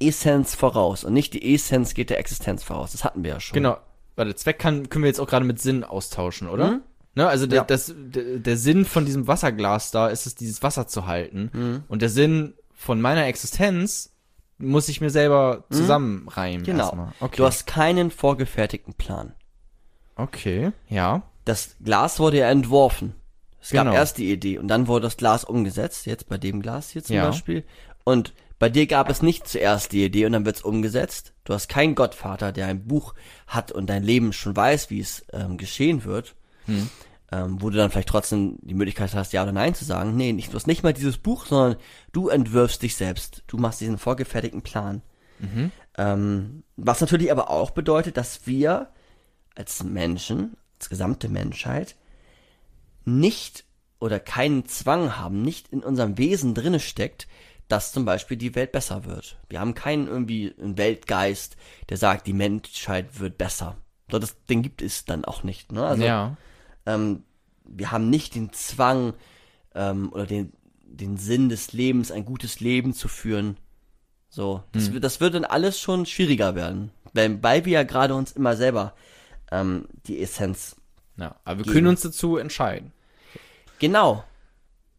Essenz 0.01 0.55
voraus 0.55 1.03
und 1.03 1.13
nicht 1.13 1.33
die 1.33 1.53
Essenz 1.53 1.93
geht 1.93 2.09
der 2.09 2.19
Existenz 2.19 2.63
voraus. 2.63 2.91
Das 2.91 3.03
hatten 3.03 3.23
wir 3.23 3.31
ja 3.31 3.39
schon. 3.39 3.53
Genau. 3.55 3.77
Warte, 4.15 4.35
Zweck 4.35 4.59
kann, 4.59 4.89
können 4.89 5.03
wir 5.03 5.09
jetzt 5.09 5.19
auch 5.19 5.27
gerade 5.27 5.45
mit 5.45 5.61
Sinn 5.61 5.83
austauschen, 5.83 6.49
oder? 6.49 6.71
Mhm. 6.71 6.81
Ne, 7.15 7.27
also 7.27 7.47
der, 7.47 7.59
Ja. 7.59 7.63
das, 7.63 7.93
der, 7.95 8.39
der 8.39 8.57
Sinn 8.57 8.85
von 8.85 9.05
diesem 9.05 9.27
Wasserglas 9.27 9.91
da 9.91 10.07
ist 10.09 10.25
es, 10.25 10.35
dieses 10.35 10.61
Wasser 10.61 10.87
zu 10.87 11.05
halten. 11.07 11.49
Mhm. 11.53 11.83
Und 11.87 12.01
der 12.01 12.09
Sinn 12.09 12.53
von 12.73 12.99
meiner 13.01 13.25
Existenz 13.27 14.13
muss 14.57 14.89
ich 14.89 14.99
mir 15.01 15.09
selber 15.09 15.63
zusammenreimen. 15.71 16.61
Mhm. 16.61 16.65
Genau. 16.65 16.83
Erstmal. 16.83 17.13
Okay. 17.21 17.37
Du 17.37 17.45
hast 17.45 17.65
keinen 17.65 18.11
vorgefertigten 18.11 18.93
Plan. 18.93 19.33
okay, 20.15 20.71
ja. 20.89 21.23
Das 21.45 21.77
Glas 21.83 22.19
wurde 22.19 22.37
ja 22.39 22.49
entworfen. 22.49 23.15
Es 23.61 23.71
gab 23.71 23.85
Genau. 23.85 23.95
erst 23.95 24.17
die 24.17 24.31
Idee 24.31 24.57
und 24.57 24.67
dann 24.67 24.87
wurde 24.87 25.03
das 25.03 25.17
Glas 25.17 25.43
umgesetzt, 25.43 26.05
jetzt 26.05 26.29
bei 26.29 26.37
dem 26.37 26.61
Glas 26.61 26.89
hier 26.91 27.03
zum 27.03 27.15
Ja. 27.15 27.27
Beispiel. 27.27 27.63
Und 28.03 28.33
bei 28.57 28.69
dir 28.69 28.87
gab 28.87 29.09
es 29.09 29.21
nicht 29.21 29.47
zuerst 29.47 29.91
die 29.91 30.03
Idee 30.03 30.25
und 30.25 30.33
dann 30.33 30.45
wird's 30.45 30.61
umgesetzt. 30.61 31.33
Du 31.45 31.53
hast 31.53 31.69
keinen 31.69 31.95
Gottvater, 31.95 32.51
der 32.51 32.67
ein 32.67 32.87
Buch 32.87 33.13
hat 33.47 33.71
und 33.71 33.87
dein 33.89 34.03
Leben 34.03 34.33
schon 34.33 34.55
weiß, 34.55 34.89
wie 34.89 34.99
es 34.99 35.25
ähm, 35.33 35.57
geschehen 35.57 36.03
wird. 36.03 36.35
Hm. 36.65 36.89
Ähm, 37.31 37.61
wo 37.61 37.69
du 37.69 37.77
dann 37.77 37.91
vielleicht 37.91 38.09
trotzdem 38.09 38.57
die 38.61 38.73
Möglichkeit 38.73 39.13
hast, 39.13 39.33
Ja 39.33 39.43
oder 39.43 39.51
Nein 39.51 39.75
zu 39.75 39.85
sagen. 39.85 40.15
Nee, 40.17 40.33
nicht, 40.33 40.51
du 40.51 40.55
hast 40.55 40.65
nicht 40.65 40.81
mal 40.83 40.93
dieses 40.93 41.17
Buch, 41.17 41.45
sondern 41.45 41.77
du 42.11 42.27
entwirfst 42.27 42.81
dich 42.81 42.95
selbst. 42.95 43.43
Du 43.45 43.57
machst 43.57 43.81
diesen 43.81 43.99
vorgefertigten 43.99 44.63
Plan. 44.63 45.03
Mhm. 45.37 45.71
Ähm, 45.97 46.63
was 46.75 47.01
natürlich 47.01 47.31
aber 47.31 47.51
auch 47.51 47.69
bedeutet, 47.69 48.17
dass 48.17 48.47
wir 48.47 48.87
als 49.55 49.83
Menschen, 49.83 50.57
als 50.79 50.89
gesamte 50.89 51.29
Menschheit, 51.29 51.95
nicht 53.17 53.65
oder 53.99 54.19
keinen 54.19 54.65
Zwang 54.65 55.17
haben, 55.17 55.41
nicht 55.41 55.69
in 55.69 55.81
unserem 55.83 56.17
Wesen 56.17 56.53
drinne 56.53 56.79
steckt, 56.79 57.27
dass 57.67 57.91
zum 57.91 58.05
Beispiel 58.05 58.37
die 58.37 58.55
Welt 58.55 58.71
besser 58.71 59.05
wird. 59.05 59.37
Wir 59.49 59.59
haben 59.59 59.75
keinen 59.75 60.07
irgendwie 60.07 60.53
einen 60.59 60.77
Weltgeist, 60.77 61.57
der 61.89 61.97
sagt, 61.97 62.25
die 62.27 62.33
Menschheit 62.33 63.19
wird 63.19 63.37
besser. 63.37 63.77
So, 64.09 64.17
das, 64.17 64.35
den 64.45 64.61
gibt 64.63 64.81
es 64.81 65.05
dann 65.05 65.25
auch 65.25 65.43
nicht. 65.43 65.71
Ne? 65.71 65.85
Also, 65.85 66.03
ja. 66.03 66.37
ähm, 66.85 67.23
wir 67.65 67.91
haben 67.91 68.09
nicht 68.09 68.33
den 68.33 68.51
Zwang 68.53 69.13
ähm, 69.75 70.11
oder 70.11 70.25
den, 70.25 70.53
den 70.81 71.17
Sinn 71.17 71.49
des 71.49 71.73
Lebens, 71.73 72.11
ein 72.11 72.25
gutes 72.25 72.59
Leben 72.59 72.93
zu 72.93 73.07
führen. 73.07 73.57
So, 74.29 74.63
das, 74.71 74.91
wird- 74.93 75.03
das 75.03 75.19
wird 75.19 75.35
dann 75.35 75.45
alles 75.45 75.79
schon 75.79 76.05
schwieriger 76.07 76.55
werden, 76.55 76.91
weil, 77.13 77.41
weil 77.43 77.65
wir 77.65 77.73
ja 77.73 77.83
gerade 77.83 78.15
uns 78.15 78.31
immer 78.31 78.55
selber 78.55 78.95
ähm, 79.51 79.87
die 80.07 80.21
Essenz 80.21 80.75
ja. 81.17 81.35
Aber 81.43 81.57
wir 81.59 81.63
Geben. 81.65 81.73
können 81.73 81.87
uns 81.87 82.01
dazu 82.01 82.37
entscheiden. 82.37 82.93
Genau. 83.79 84.23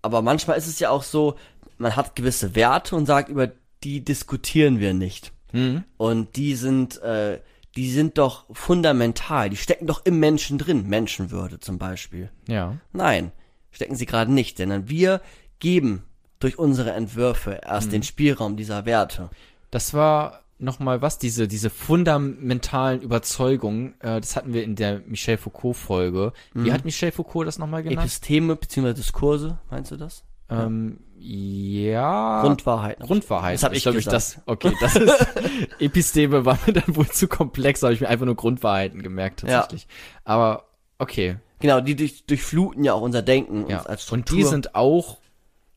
Aber 0.03 0.22
manchmal 0.22 0.59
ist 0.59 0.66
es 0.66 0.78
ja 0.78 0.91
auch 0.91 1.03
so, 1.03 1.37
man 1.78 1.97
hat 1.97 2.16
gewisse 2.16 2.55
Werte 2.55 2.97
und 2.97 3.07
sagt, 3.07 3.28
über 3.28 3.53
die 3.85 4.05
diskutieren 4.05 4.81
wir 4.81 4.95
nicht. 4.95 5.33
Mhm. 5.53 5.85
Und 5.97 6.37
die 6.37 6.55
sind, 6.55 7.01
äh, 7.03 7.41
die 7.76 7.91
sind 7.91 8.18
doch 8.18 8.47
fundamental, 8.53 9.51
die 9.51 9.57
stecken 9.57 9.87
doch 9.87 10.05
im 10.05 10.18
Menschen 10.18 10.59
drin. 10.59 10.89
Menschenwürde 10.89 11.61
zum 11.61 11.78
Beispiel. 11.78 12.31
Ja. 12.47 12.76
Nein, 12.93 13.33
stecken 13.70 13.97
sie 13.97 14.07
gerade 14.07 14.33
nicht, 14.33 14.59
denn 14.59 14.89
wir 14.89 15.20
geben 15.59 16.05
durch 16.39 16.59
unsere 16.59 16.93
Entwürfe 16.93 17.61
erst 17.64 17.93
den 17.93 18.03
Spielraum 18.03 18.57
dieser 18.57 18.87
Werte. 18.87 19.28
Das 19.70 19.95
war 19.95 20.39
nochmal 20.61 21.02
was, 21.02 21.18
diese, 21.18 21.48
diese 21.48 21.70
fundamentalen 21.70 23.00
Überzeugungen, 23.02 23.94
äh, 24.00 24.20
das 24.20 24.36
hatten 24.36 24.52
wir 24.52 24.62
in 24.64 24.76
der 24.76 25.00
Michel 25.06 25.36
Foucault-Folge. 25.36 26.32
Wie 26.54 26.72
hat 26.72 26.84
Michel 26.84 27.12
Foucault 27.12 27.46
das 27.46 27.58
nochmal 27.58 27.82
genannt? 27.82 28.00
Episteme 28.00 28.56
bzw. 28.56 28.94
Diskurse, 28.94 29.58
meinst 29.70 29.90
du 29.90 29.96
das? 29.96 30.24
ähm, 30.50 30.98
ja. 31.18 32.42
Grundwahrheiten. 32.42 33.06
Grundwahrheit. 33.06 33.54
Das 33.54 33.62
hab 33.62 33.72
ich 33.72 33.82
glaub 33.82 33.94
gesagt. 33.94 34.14
das. 34.14 34.40
Okay, 34.46 34.72
das 34.80 34.96
ist 34.96 35.26
Episteme 35.78 36.44
war 36.44 36.58
mir 36.66 36.72
dann 36.72 36.96
wohl 36.96 37.08
zu 37.08 37.28
komplex, 37.28 37.82
habe 37.82 37.92
ich 37.92 38.00
mir 38.00 38.08
einfach 38.08 38.26
nur 38.26 38.36
Grundwahrheiten 38.36 39.02
gemerkt 39.02 39.40
tatsächlich. 39.40 39.86
Aber 40.24 40.64
okay, 40.98 41.36
Genau, 41.61 41.80
die 41.80 41.94
durch, 41.94 42.24
durchfluten 42.24 42.84
ja 42.84 42.94
auch 42.94 43.02
unser 43.02 43.22
Denken 43.22 43.68
ja. 43.68 43.82
als 43.82 44.11
Und 44.11 44.22
Struktur. 44.22 44.36
die 44.38 44.44
sind 44.44 44.74
auch 44.74 45.18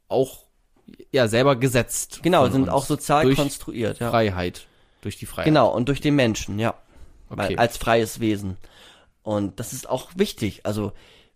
auch 0.07 0.45
ja 1.11 1.27
selber 1.27 1.55
gesetzt. 1.55 2.21
genau, 2.23 2.47
sind 2.49 2.69
auch 2.69 2.85
sozial 2.85 3.33
konstruiert, 3.35 3.99
ja. 3.99 4.09
Freiheit, 4.09 4.67
durch 5.03 5.17
die 5.17 5.25
Freiheit. 5.25 5.45
Genau, 5.45 5.69
und 5.73 5.87
durch 5.89 6.01
den 6.01 6.15
Menschen, 6.15 6.59
ja. 6.59 6.75
Weil, 7.29 7.47
Okay. 7.47 7.57
als 7.57 7.77
freies 7.77 8.19
Wesen. 8.19 8.57
Und 9.21 9.59
das 9.59 9.73
ist 9.73 9.89
auch 9.89 10.11
wichtig. 10.15 10.65
Also, 10.65 10.91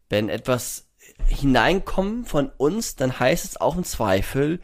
wenn 0.09 0.29
etwas 0.29 0.87
hineinkommt 1.27 2.27
von 2.27 2.51
uns, 2.57 2.95
dann 2.95 3.19
heißt 3.19 3.45
es 3.45 3.59
auch 3.59 3.75
im 3.77 3.83
Zweifel, 3.83 4.59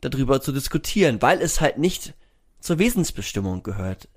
darüber 0.00 0.40
zu 0.40 0.52
diskutieren, 0.52 1.22
weil 1.22 1.40
es 1.40 1.60
halt 1.60 1.78
nicht 1.78 2.14
zur 2.60 2.78
Wesensbestimmung 2.78 3.62
gehört. 3.62 4.08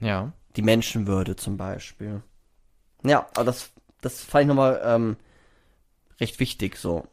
Ja. 0.00 0.32
Die 0.56 0.62
Menschenwürde 0.62 1.36
zum 1.36 1.56
Beispiel. 1.56 2.22
Ja, 3.04 3.26
aber 3.34 3.44
das, 3.44 3.70
das 4.00 4.22
fand 4.22 4.42
ich 4.42 4.48
nochmal 4.48 4.80
ähm, 4.84 5.16
recht 6.20 6.38
wichtig 6.40 6.76
so. 6.76 7.06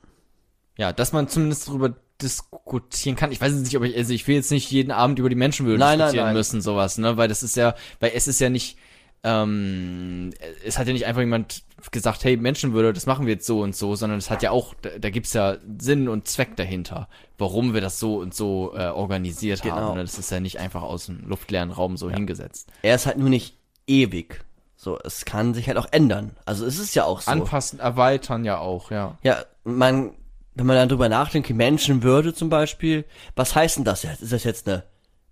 Ja, 0.78 0.93
dass 0.93 1.12
man 1.12 1.28
zumindest 1.28 1.68
darüber 1.68 1.95
diskutieren 2.22 3.15
kann. 3.15 3.32
Ich 3.32 3.41
weiß 3.41 3.53
nicht, 3.53 3.76
ob 3.78 3.84
ich, 3.84 3.95
also 3.95 4.13
ich 4.13 4.28
will 4.28 4.36
jetzt 4.36 4.51
nicht 4.51 4.72
jeden 4.72 4.91
Abend 4.91 5.20
über 5.20 5.30
die 5.30 5.36
Menschenwürde 5.36 5.80
Nein, 5.80 5.97
nein, 5.97 6.07
diskutieren 6.07 6.26
nein. 6.28 6.36
müssen, 6.36 6.61
sowas, 6.61 6.97
ne, 6.97 7.17
weil 7.17 7.28
das 7.28 7.43
ist 7.43 7.55
ja, 7.55 7.76
weil 7.99 8.11
es 8.13 8.28
ist 8.28 8.39
ja 8.39 8.49
nicht, 8.49 8.78
ähm, 9.24 10.32
es 10.65 10.78
hat 10.78 10.88
ja 10.88 10.93
nicht 10.93 11.05
einfach 11.05 11.22
jemand 11.22 11.63
gesagt, 11.91 12.24
hey, 12.24 12.38
Menschenwürde, 12.38 12.93
das 12.93 13.05
machen 13.05 13.26
wir 13.26 13.34
jetzt 13.34 13.45
so 13.45 13.61
und 13.61 13.76
so, 13.76 13.95
sondern 13.95 14.20
es 14.20 14.30
hat 14.30 14.43
ja 14.43 14.51
auch, 14.51 14.74
da, 14.82 14.89
da 14.99 15.09
gibt's 15.09 15.34
ja 15.34 15.57
Sinn 15.80 16.09
und 16.09 16.28
Zweck 16.28 16.55
dahinter, 16.57 17.07
warum 17.38 17.74
wir 17.74 17.82
das 17.82 17.99
so 17.99 18.17
und 18.17 18.34
so 18.34 18.74
äh, 18.76 18.88
organisiert 18.88 19.61
Genau. 19.61 19.76
haben. 19.76 19.95
Ne? 19.97 20.01
Das 20.01 20.17
ist 20.20 20.30
ja 20.32 20.39
nicht 20.39 20.59
einfach 20.59 20.82
aus 20.82 21.05
dem 21.07 21.28
luftleeren 21.28 21.72
Raum 21.72 21.97
so 21.97 22.09
hingesetzt. 22.09 22.70
Er 22.82 22.95
ist 22.95 23.05
halt 23.05 23.17
nur 23.17 23.30
nicht 23.30 23.55
ewig. 23.88 24.41
So, 24.76 24.97
es 25.03 25.26
kann 25.26 25.53
sich 25.53 25.67
halt 25.67 25.78
auch 25.78 25.88
ändern. 25.91 26.38
Also 26.45 26.65
es 26.65 26.80
ist 26.80 26.95
ja 26.95 27.03
auch 27.03 27.20
so. 27.20 27.32
Anpassen, 27.32 27.80
erweitern 27.80 28.45
ja 28.45 28.59
auch, 28.59 28.91
ja. 28.91 29.17
Ja, 29.24 29.43
man, 29.65 30.11
wenn 30.60 30.66
man 30.68 30.76
dann 30.76 30.89
drüber 30.89 31.10
nachdenkt, 31.10 31.49
die 31.49 31.53
Menschenwürde 31.53 32.34
zum 32.34 32.49
Beispiel, 32.49 33.05
was 33.36 33.55
heißt 33.55 33.78
denn 33.78 33.84
das 33.86 34.03
jetzt? 34.03 34.22
Ist 34.22 34.34
das 34.34 34.43
jetzt 34.43 34.68
eine 34.68 34.84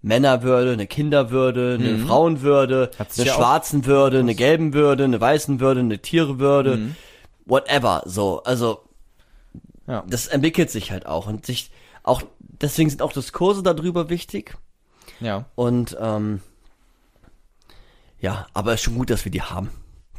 Männerwürde, 0.02 0.72
eine 0.72 0.88
Kinderwürde, 0.88 1.78
eine 1.80 2.00
Frauenwürde, 2.00 2.92
Mhm. 2.98 3.06
Sich 3.10 3.22
eine 3.22 3.30
ja 3.30 3.36
schwarzen 3.36 3.86
Würde, 3.86 4.20
eine 4.20 4.36
gelben 4.36 4.74
Würde, 4.74 5.04
eine 5.04 5.20
weißen 5.20 5.60
Würde, 5.60 5.82
eine 5.82 6.00
Tierewürde, 6.00 6.78
Mhm. 6.78 6.96
whatever, 7.46 8.04
so. 8.06 8.42
Also, 8.44 8.82
Ja. 9.88 10.04
das 10.08 10.28
entwickelt 10.28 10.70
sich 10.72 10.92
halt 10.92 11.06
auch 11.06 11.28
und 11.28 11.46
sich 11.46 11.72
auch, 12.04 12.22
deswegen 12.40 12.90
sind 12.90 13.02
auch 13.02 13.12
Diskurse 13.14 13.64
darüber 13.64 14.10
wichtig 14.10 14.56
Ja. 15.20 15.46
und, 15.56 15.98
ähm, 16.00 16.42
ja, 18.20 18.48
aber 18.54 18.74
es 18.74 18.80
ist 18.80 18.86
schon 18.86 18.96
gut, 18.96 19.10
dass 19.10 19.26
wir 19.26 19.32
die 19.32 19.42
haben, 19.42 19.70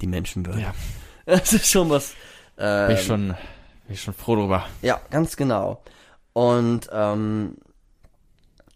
die 0.01 0.07
Menschenwürde. 0.07 0.61
Ja. 0.61 0.75
Das 1.27 1.53
ist 1.53 1.69
schon 1.69 1.91
was, 1.91 2.15
äh, 2.57 2.87
Bin 2.87 2.97
ich 2.97 3.03
schon, 3.05 3.35
bin 3.89 3.95
ich 3.95 4.03
schon 4.03 4.13
froh 4.13 4.37
drüber. 4.37 4.67
Ja, 4.83 5.01
ganz 5.11 5.37
genau. 5.37 5.83
Und 6.35 6.91
ähm, 6.93 7.57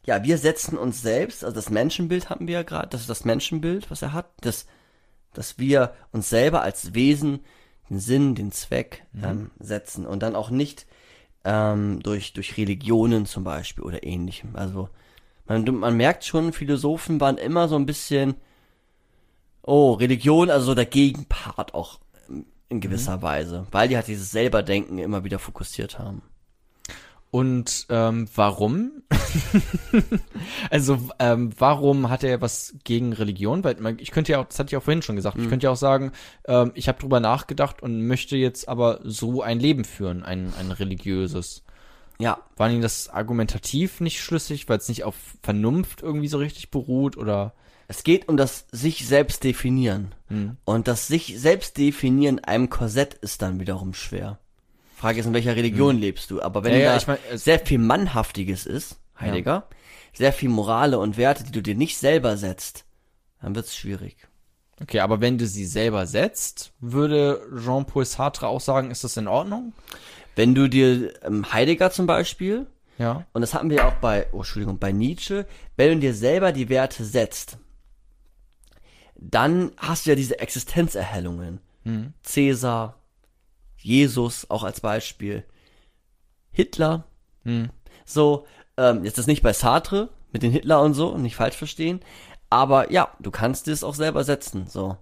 ja, 0.07 0.25
wir 0.25 0.39
setzen 0.39 0.79
uns 0.79 1.03
selbst, 1.03 1.45
also 1.45 1.55
das 1.55 1.69
Menschenbild 1.69 2.31
hatten 2.31 2.47
wir 2.47 2.55
ja 2.55 2.63
gerade, 2.63 2.89
das 2.89 3.03
ist 3.03 3.11
das 3.11 3.27
Menschenbild, 3.27 3.91
was 3.91 4.01
er 4.01 4.15
hat, 4.15 4.31
dass, 4.41 4.67
dass 5.35 5.59
wir 5.59 5.93
uns 6.13 6.31
selber 6.31 6.63
als 6.63 6.95
Wesen 6.95 7.41
den 7.91 8.01
Sinn, 8.01 8.35
den 8.35 8.53
Zweck 8.53 9.05
ähm, 9.23 9.51
setzen 9.59 10.07
und 10.07 10.23
dann 10.23 10.35
auch 10.35 10.49
nicht 10.49 10.87
ähm, 11.45 12.01
durch, 12.03 12.33
durch 12.33 12.57
Religionen 12.57 13.27
zum 13.27 13.45
Beispiel 13.45 13.85
oder 13.85 14.05
ähnlichem. 14.05 14.57
Also 14.57 14.89
man, 15.45 15.63
man 15.77 15.95
merkt 15.95 16.25
schon, 16.25 16.55
Philosophen 16.55 17.21
waren 17.21 17.37
immer 17.37 17.69
so 17.69 17.77
ein 17.77 17.85
bisschen, 17.85 18.35
oh, 19.61 19.93
Religion, 19.93 20.49
also 20.49 20.65
so 20.67 20.75
der 20.75 20.87
Gegenpart 20.87 21.75
auch 21.75 22.01
in 22.73 22.81
gewisser 22.81 23.23
Weise, 23.23 23.67
weil 23.71 23.89
die 23.89 23.97
halt 23.97 24.09
dieses 24.09 24.31
Selberdenken 24.31 24.99
immer 24.99 25.25
wieder 25.25 25.39
fokussiert 25.39 25.99
haben. 25.99 26.23
Und 27.31 27.87
ähm, 27.89 28.29
warum? 28.35 29.03
also 30.71 30.99
ähm, 31.19 31.51
warum 31.59 32.11
hat 32.11 32.25
er 32.25 32.43
was 32.43 32.75
gegen 32.85 33.15
Religion? 33.15 33.65
Weil 33.65 33.77
man, 33.77 33.99
ich 33.99 34.11
könnte 34.11 34.33
ja 34.33 34.39
auch, 34.39 34.45
das 34.45 34.59
hatte 34.59 34.69
ich 34.69 34.77
auch 34.77 34.83
vorhin 34.83 35.01
schon 35.01 35.17
gesagt, 35.17 35.39
ich 35.39 35.49
könnte 35.49 35.65
ja 35.65 35.71
auch 35.71 35.77
sagen, 35.77 36.13
ähm, 36.47 36.73
ich 36.75 36.89
habe 36.89 36.99
drüber 36.99 37.21
nachgedacht 37.21 37.83
und 37.83 38.07
möchte 38.07 38.37
jetzt 38.37 38.69
aber 38.69 39.01
so 39.03 39.41
ein 39.41 39.61
Leben 39.61 39.85
führen, 39.85 40.23
ein, 40.23 40.53
ein 40.59 40.73
religiöses. 40.73 41.65
Ja, 42.19 42.39
War 42.57 42.71
Ihnen 42.71 42.83
das 42.83 43.09
argumentativ 43.09 44.03
nicht 44.03 44.21
schlüssig, 44.21 44.69
weil 44.69 44.77
es 44.77 44.91
nicht 44.91 45.05
auf 45.05 45.17
Vernunft 45.43 46.03
irgendwie 46.03 46.29
so 46.29 46.37
richtig 46.37 46.71
beruht 46.71 47.17
oder? 47.17 47.55
Es 47.93 48.05
geht 48.05 48.27
um 48.31 48.39
das 48.39 48.65
sich 48.73 49.07
selbst 49.07 49.45
definieren. 49.45 50.15
Hm. 50.29 50.57
Und 50.65 50.89
das 50.89 51.09
sich 51.09 51.39
selbst 51.39 51.77
definieren 51.77 52.39
in 52.39 52.45
einem 52.45 52.71
Korsett 52.71 53.13
ist 53.13 53.43
dann 53.43 53.61
wiederum 53.61 53.93
schwer. 53.93 54.39
Frage 54.97 55.21
ist, 55.21 55.27
in 55.27 55.35
welcher 55.35 55.57
Religion 55.57 55.99
lebst 55.99 56.31
du? 56.31 56.41
Aber 56.41 56.65
wenn. 56.65 56.73
Ja, 56.73 56.79
ja, 56.79 56.91
da 56.93 56.97
ich 56.97 57.07
mein, 57.07 57.19
sehr 57.35 57.59
viel 57.59 57.79
Mannhaftiges 57.79 58.65
ist, 58.65 58.97
Heiliger, 59.21 59.69
sehr 60.15 60.33
viel 60.33 60.49
Morale 60.49 60.99
und 60.99 61.19
Werte, 61.19 61.45
die 61.45 61.53
du 61.53 61.61
dir 61.61 61.75
nicht 61.75 61.99
selber 61.99 62.39
setzt, 62.39 62.87
dann 63.43 63.55
wird's 63.55 63.77
schwierig. 63.77 64.17
Okay, 64.81 65.01
aber 65.01 65.21
wenn 65.21 65.37
du 65.37 65.47
sie 65.47 65.67
selber 65.67 66.07
setzt, 66.07 66.73
würde 66.81 67.43
Jean-Paul 67.63 68.07
Sartre 68.07 68.49
auch 68.49 68.61
sagen, 68.61 68.91
ist 68.91 69.05
das 69.05 69.19
in 69.19 69.29
Ordnung? 69.29 69.75
Wenn 70.35 70.55
du 70.55 70.67
dir 70.67 71.13
ähm, 71.25 71.53
Heidegger 71.53 71.91
zum 71.91 72.07
Beispiel, 72.07 72.67
Ja. 72.97 73.27
und 73.35 73.43
das 73.43 73.53
hatten 73.53 73.69
wir 73.69 73.77
ja 73.79 73.89
auch 73.89 74.01
bei, 74.01 74.29
oh, 74.33 74.39
Entschuldigung, 74.39 74.79
bei 74.79 74.93
Nietzsche, 74.93 75.47
wenn 75.77 75.91
du 75.93 75.99
dir 75.99 76.15
selber 76.15 76.53
die 76.53 76.71
Werte 76.71 77.05
setzt, 77.05 77.59
dann 79.31 79.73
hast 79.77 80.07
du 80.07 80.11
ja 80.11 80.17
diese 80.17 80.39
Existenzerhellungen. 80.39 81.61
Hm. 81.85 82.13
Cäsar, 82.23 82.99
Jesus 83.77 84.49
auch 84.51 84.63
als 84.63 84.81
Beispiel, 84.81 85.45
Hitler, 86.51 87.05
Hm. 87.45 87.71
so, 88.05 88.47
ähm, 88.77 89.05
jetzt 89.05 89.19
ist 89.19 89.27
nicht 89.27 89.43
bei 89.43 89.53
Sartre 89.53 90.11
mit 90.33 90.43
den 90.43 90.53
Hitler 90.53 90.81
und 90.81 90.95
so, 90.95 91.17
nicht 91.19 91.37
falsch 91.37 91.57
verstehen, 91.57 92.01
aber 92.51 92.93
ja, 92.93 93.09
du 93.21 93.31
kannst 93.31 93.69
es 93.69 93.83
auch 93.83 93.95
selber 93.95 94.25
setzen, 94.25 94.67
so. 94.69 94.97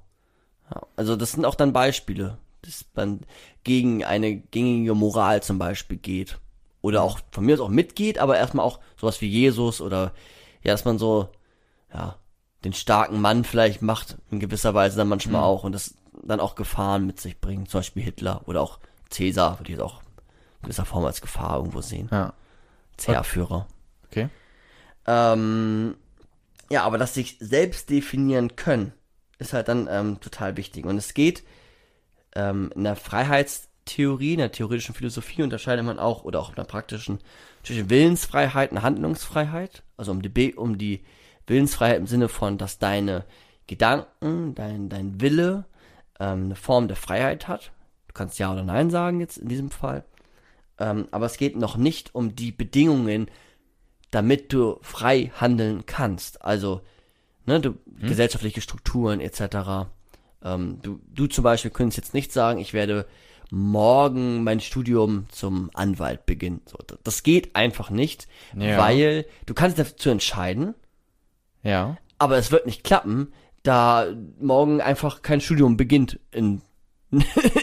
Ja, 0.72 0.86
also 0.96 1.16
das 1.16 1.32
sind 1.32 1.44
auch 1.44 1.54
dann 1.56 1.72
Beispiele, 1.72 2.38
dass 2.62 2.84
man 2.94 3.20
gegen 3.64 4.04
eine 4.04 4.36
gängige 4.36 4.94
Moral 4.94 5.42
zum 5.42 5.58
Beispiel 5.58 5.96
geht. 5.96 6.38
Oder 6.82 7.02
auch 7.02 7.20
von 7.30 7.44
mir 7.44 7.54
aus 7.54 7.60
auch 7.60 7.68
mitgeht, 7.68 8.18
aber 8.18 8.38
erstmal 8.38 8.64
auch 8.64 8.80
sowas 8.96 9.20
wie 9.20 9.28
Jesus 9.28 9.80
oder 9.80 10.14
ja, 10.62 10.72
dass 10.72 10.84
man 10.84 10.98
so, 10.98 11.28
ja, 11.92 12.16
den 12.64 12.72
starken 12.72 13.20
Mann 13.20 13.44
vielleicht 13.44 13.82
macht, 13.82 14.18
in 14.30 14.40
gewisser 14.40 14.74
Weise 14.74 14.96
dann 14.96 15.08
manchmal 15.08 15.42
auch 15.42 15.64
und 15.64 15.72
das 15.72 15.94
dann 16.22 16.40
auch 16.40 16.54
Gefahren 16.54 17.06
mit 17.06 17.18
sich 17.18 17.40
bringt, 17.40 17.70
zum 17.70 17.78
Beispiel 17.78 18.02
Hitler 18.02 18.42
oder 18.46 18.60
auch 18.60 18.78
Cäsar, 19.08 19.58
würde 19.58 19.72
ich 19.72 19.78
jetzt 19.78 19.84
auch 19.84 20.02
in 20.02 20.64
gewisser 20.64 20.84
Form 20.84 21.04
als 21.04 21.22
Gefahr 21.22 21.56
irgendwo 21.56 21.80
sehen. 21.80 22.08
Ja. 22.12 22.34
Zerführer. 22.98 23.66
Okay. 24.10 24.28
Ähm, 25.06 25.96
ja, 26.70 26.82
aber 26.84 26.98
das 26.98 27.14
sich 27.14 27.38
selbst 27.40 27.88
definieren 27.88 28.56
können, 28.56 28.92
ist 29.38 29.54
halt 29.54 29.68
dann 29.68 29.88
ähm, 29.90 30.20
total 30.20 30.58
wichtig. 30.58 30.84
Und 30.84 30.98
es 30.98 31.14
geht 31.14 31.42
ähm, 32.34 32.70
in 32.74 32.84
der 32.84 32.98
Theorie, 33.86 34.34
in 34.34 34.38
der 34.38 34.52
theoretischen 34.52 34.94
Philosophie 34.94 35.42
unterscheidet 35.42 35.84
man 35.84 35.98
auch, 35.98 36.24
oder 36.24 36.38
auch 36.40 36.50
in 36.50 36.56
der 36.56 36.64
praktischen, 36.64 37.18
zwischen 37.62 37.88
Willensfreiheit 37.88 38.70
und 38.70 38.82
Handlungsfreiheit. 38.82 39.82
Also 39.96 40.12
um 40.12 40.20
die, 40.20 40.28
B- 40.28 40.54
um 40.54 40.76
die 40.76 41.02
Willensfreiheit 41.46 41.98
im 41.98 42.06
Sinne 42.06 42.28
von, 42.28 42.58
dass 42.58 42.78
deine 42.78 43.24
Gedanken, 43.66 44.54
dein, 44.54 44.88
dein 44.88 45.20
Wille 45.20 45.64
ähm, 46.18 46.44
eine 46.44 46.56
Form 46.56 46.88
der 46.88 46.96
Freiheit 46.96 47.48
hat. 47.48 47.72
Du 48.08 48.14
kannst 48.14 48.38
Ja 48.38 48.52
oder 48.52 48.64
Nein 48.64 48.90
sagen 48.90 49.20
jetzt 49.20 49.38
in 49.38 49.48
diesem 49.48 49.70
Fall. 49.70 50.04
Ähm, 50.78 51.06
aber 51.10 51.26
es 51.26 51.36
geht 51.36 51.56
noch 51.56 51.76
nicht 51.76 52.14
um 52.14 52.34
die 52.34 52.52
Bedingungen, 52.52 53.30
damit 54.10 54.52
du 54.52 54.78
frei 54.82 55.30
handeln 55.40 55.86
kannst. 55.86 56.42
Also, 56.42 56.80
ne, 57.46 57.60
du, 57.60 57.74
gesellschaftliche 57.86 58.60
Strukturen 58.60 59.20
etc. 59.20 59.88
Ähm, 60.42 60.78
du, 60.82 61.00
du 61.12 61.26
zum 61.26 61.44
Beispiel 61.44 61.70
könntest 61.70 61.98
jetzt 61.98 62.14
nicht 62.14 62.32
sagen, 62.32 62.58
ich 62.58 62.72
werde 62.72 63.06
morgen 63.52 64.42
mein 64.44 64.60
Studium 64.60 65.26
zum 65.30 65.70
Anwalt 65.74 66.24
beginnen. 66.26 66.62
So, 66.66 66.78
das 67.04 67.22
geht 67.22 67.54
einfach 67.56 67.90
nicht, 67.90 68.26
Ja. 68.56 68.78
weil 68.78 69.26
du 69.46 69.54
kannst 69.54 69.78
dazu 69.78 70.08
entscheiden, 70.10 70.74
Ja. 71.62 71.96
aber 72.18 72.36
es 72.38 72.50
wird 72.50 72.66
nicht 72.66 72.84
klappen, 72.84 73.32
da 73.62 74.06
morgen 74.40 74.80
einfach 74.80 75.22
kein 75.22 75.40
Studium 75.40 75.76
beginnt 75.76 76.18
in, 76.30 76.62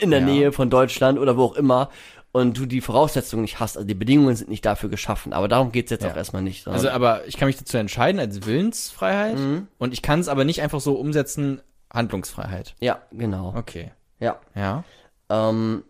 in 0.01 0.11
der 0.11 0.19
Ja. 0.19 0.25
Nähe 0.25 0.51
von 0.51 0.69
Deutschland 0.69 1.17
oder 1.19 1.37
wo 1.37 1.43
auch 1.43 1.55
immer 1.55 1.89
und 2.31 2.57
du 2.57 2.65
die 2.67 2.81
Voraussetzungen 2.81 3.41
nicht 3.41 3.59
hast, 3.59 3.77
also 3.77 3.87
die 3.87 3.95
Bedingungen 3.95 4.35
sind 4.35 4.49
nicht 4.49 4.63
dafür 4.65 4.89
geschaffen. 4.89 5.33
Aber 5.33 5.47
darum 5.47 5.71
geht's 5.71 5.89
jetzt 5.89 6.03
Ja. 6.03 6.11
auch 6.11 6.15
erstmal 6.15 6.43
nicht. 6.43 6.67
Also, 6.67 6.89
aber 6.89 7.25
ich 7.25 7.37
kann 7.37 7.47
mich 7.47 7.57
dazu 7.57 7.77
entscheiden 7.77 8.19
als 8.19 8.45
Willensfreiheit 8.45 9.37
Mhm. 9.39 9.67
und 9.79 9.93
ich 9.93 10.01
kann 10.03 10.19
es 10.19 10.27
aber 10.27 10.43
nicht 10.45 10.61
einfach 10.61 10.81
so 10.81 10.93
umsetzen, 10.95 11.61
Handlungsfreiheit. 11.91 12.75
ja, 12.79 13.01
genau. 13.11 13.53
Okay. 13.55 13.91
Ja. 14.19 14.39
Ja. 14.53 14.83
Ähm, 15.29 15.83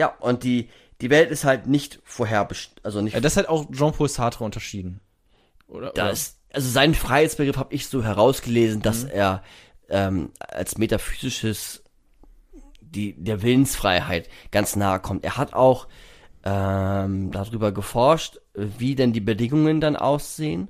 ja, 0.00 0.14
und 0.20 0.42
die, 0.42 0.68
die 1.00 1.10
Welt 1.10 1.30
ist 1.30 1.44
halt 1.44 1.66
nicht 1.66 2.00
vorherbestimmt, 2.04 2.80
also 2.84 3.00
nicht 3.02 3.14
Ja, 3.14 3.20
Das 3.20 3.36
hat 3.36 3.46
auch 3.48 3.70
Jean-Paul 3.70 4.08
Sartre 4.08 4.42
unterschieden. 4.44 5.00
Oder? 5.68 5.90
da 5.94 6.04
oder? 6.04 6.12
ist, 6.12 6.38
also 6.52 6.68
seinen 6.68 6.94
Freiheitsbegriff 6.94 7.56
habe 7.56 7.74
ich 7.74 7.86
so 7.88 8.02
herausgelesen, 8.04 8.78
Mhm. 8.78 8.82
dass 8.82 9.04
er 9.04 9.42
ähm, 9.88 10.30
als 10.38 10.78
metaphysisches 10.78 11.82
die 12.80 13.14
der 13.14 13.40
Willensfreiheit 13.42 14.28
ganz 14.50 14.76
nahe 14.76 15.00
kommt. 15.00 15.24
Er 15.24 15.36
hat 15.38 15.54
auch 15.54 15.88
ähm, 16.44 17.30
darüber 17.30 17.72
geforscht, 17.72 18.38
wie 18.54 18.94
denn 18.94 19.12
die 19.12 19.20
Bedingungen 19.20 19.80
dann 19.80 19.96
aussehen. 19.96 20.68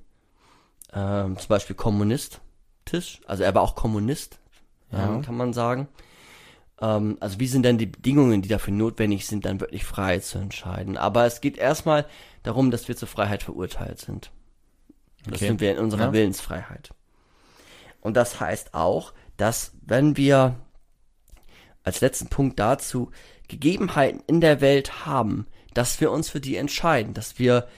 Ähm, 0.92 1.36
zum 1.38 1.48
Beispiel 1.48 1.74
kommunistisch, 1.74 3.20
also 3.26 3.42
er 3.42 3.54
war 3.54 3.62
auch 3.62 3.74
Kommunist, 3.74 4.38
Ja. 4.92 5.06
ähm, 5.14 5.22
kann 5.22 5.36
man 5.36 5.52
sagen. 5.52 5.88
Ähm, 6.80 7.16
also 7.20 7.40
wie 7.40 7.46
sind 7.46 7.62
denn 7.64 7.78
die 7.78 7.86
Bedingungen, 7.86 8.42
die 8.42 8.48
dafür 8.48 8.74
notwendig 8.74 9.26
sind, 9.26 9.44
dann 9.46 9.60
wirklich 9.60 9.84
frei 9.84 10.18
zu 10.18 10.38
entscheiden. 10.38 10.96
Aber 10.98 11.24
es 11.26 11.40
geht 11.40 11.56
erstmal 11.56 12.06
darum, 12.42 12.70
dass 12.70 12.86
wir 12.88 12.96
zur 12.96 13.08
Freiheit 13.08 13.42
verurteilt 13.42 14.00
sind. 14.00 14.30
Das 15.24 15.34
Okay. 15.36 15.46
sind 15.48 15.60
wir 15.60 15.72
in 15.72 15.78
unserer 15.78 16.06
Ja. 16.06 16.12
Willensfreiheit. 16.12 16.90
Und 18.00 18.16
das 18.16 18.40
heißt 18.40 18.74
auch, 18.74 19.12
dass 19.36 19.72
wenn 19.82 20.16
wir 20.16 20.56
als 21.84 22.00
letzten 22.00 22.28
Punkt 22.28 22.58
dazu 22.58 23.10
Gegebenheiten 23.48 24.22
in 24.26 24.40
der 24.40 24.60
Welt 24.60 25.04
haben, 25.06 25.46
dass 25.74 26.00
wir 26.00 26.10
uns 26.10 26.28
für 26.30 26.40
die 26.40 26.56
entscheiden, 26.56 27.14
dass 27.14 27.38
wir 27.38 27.68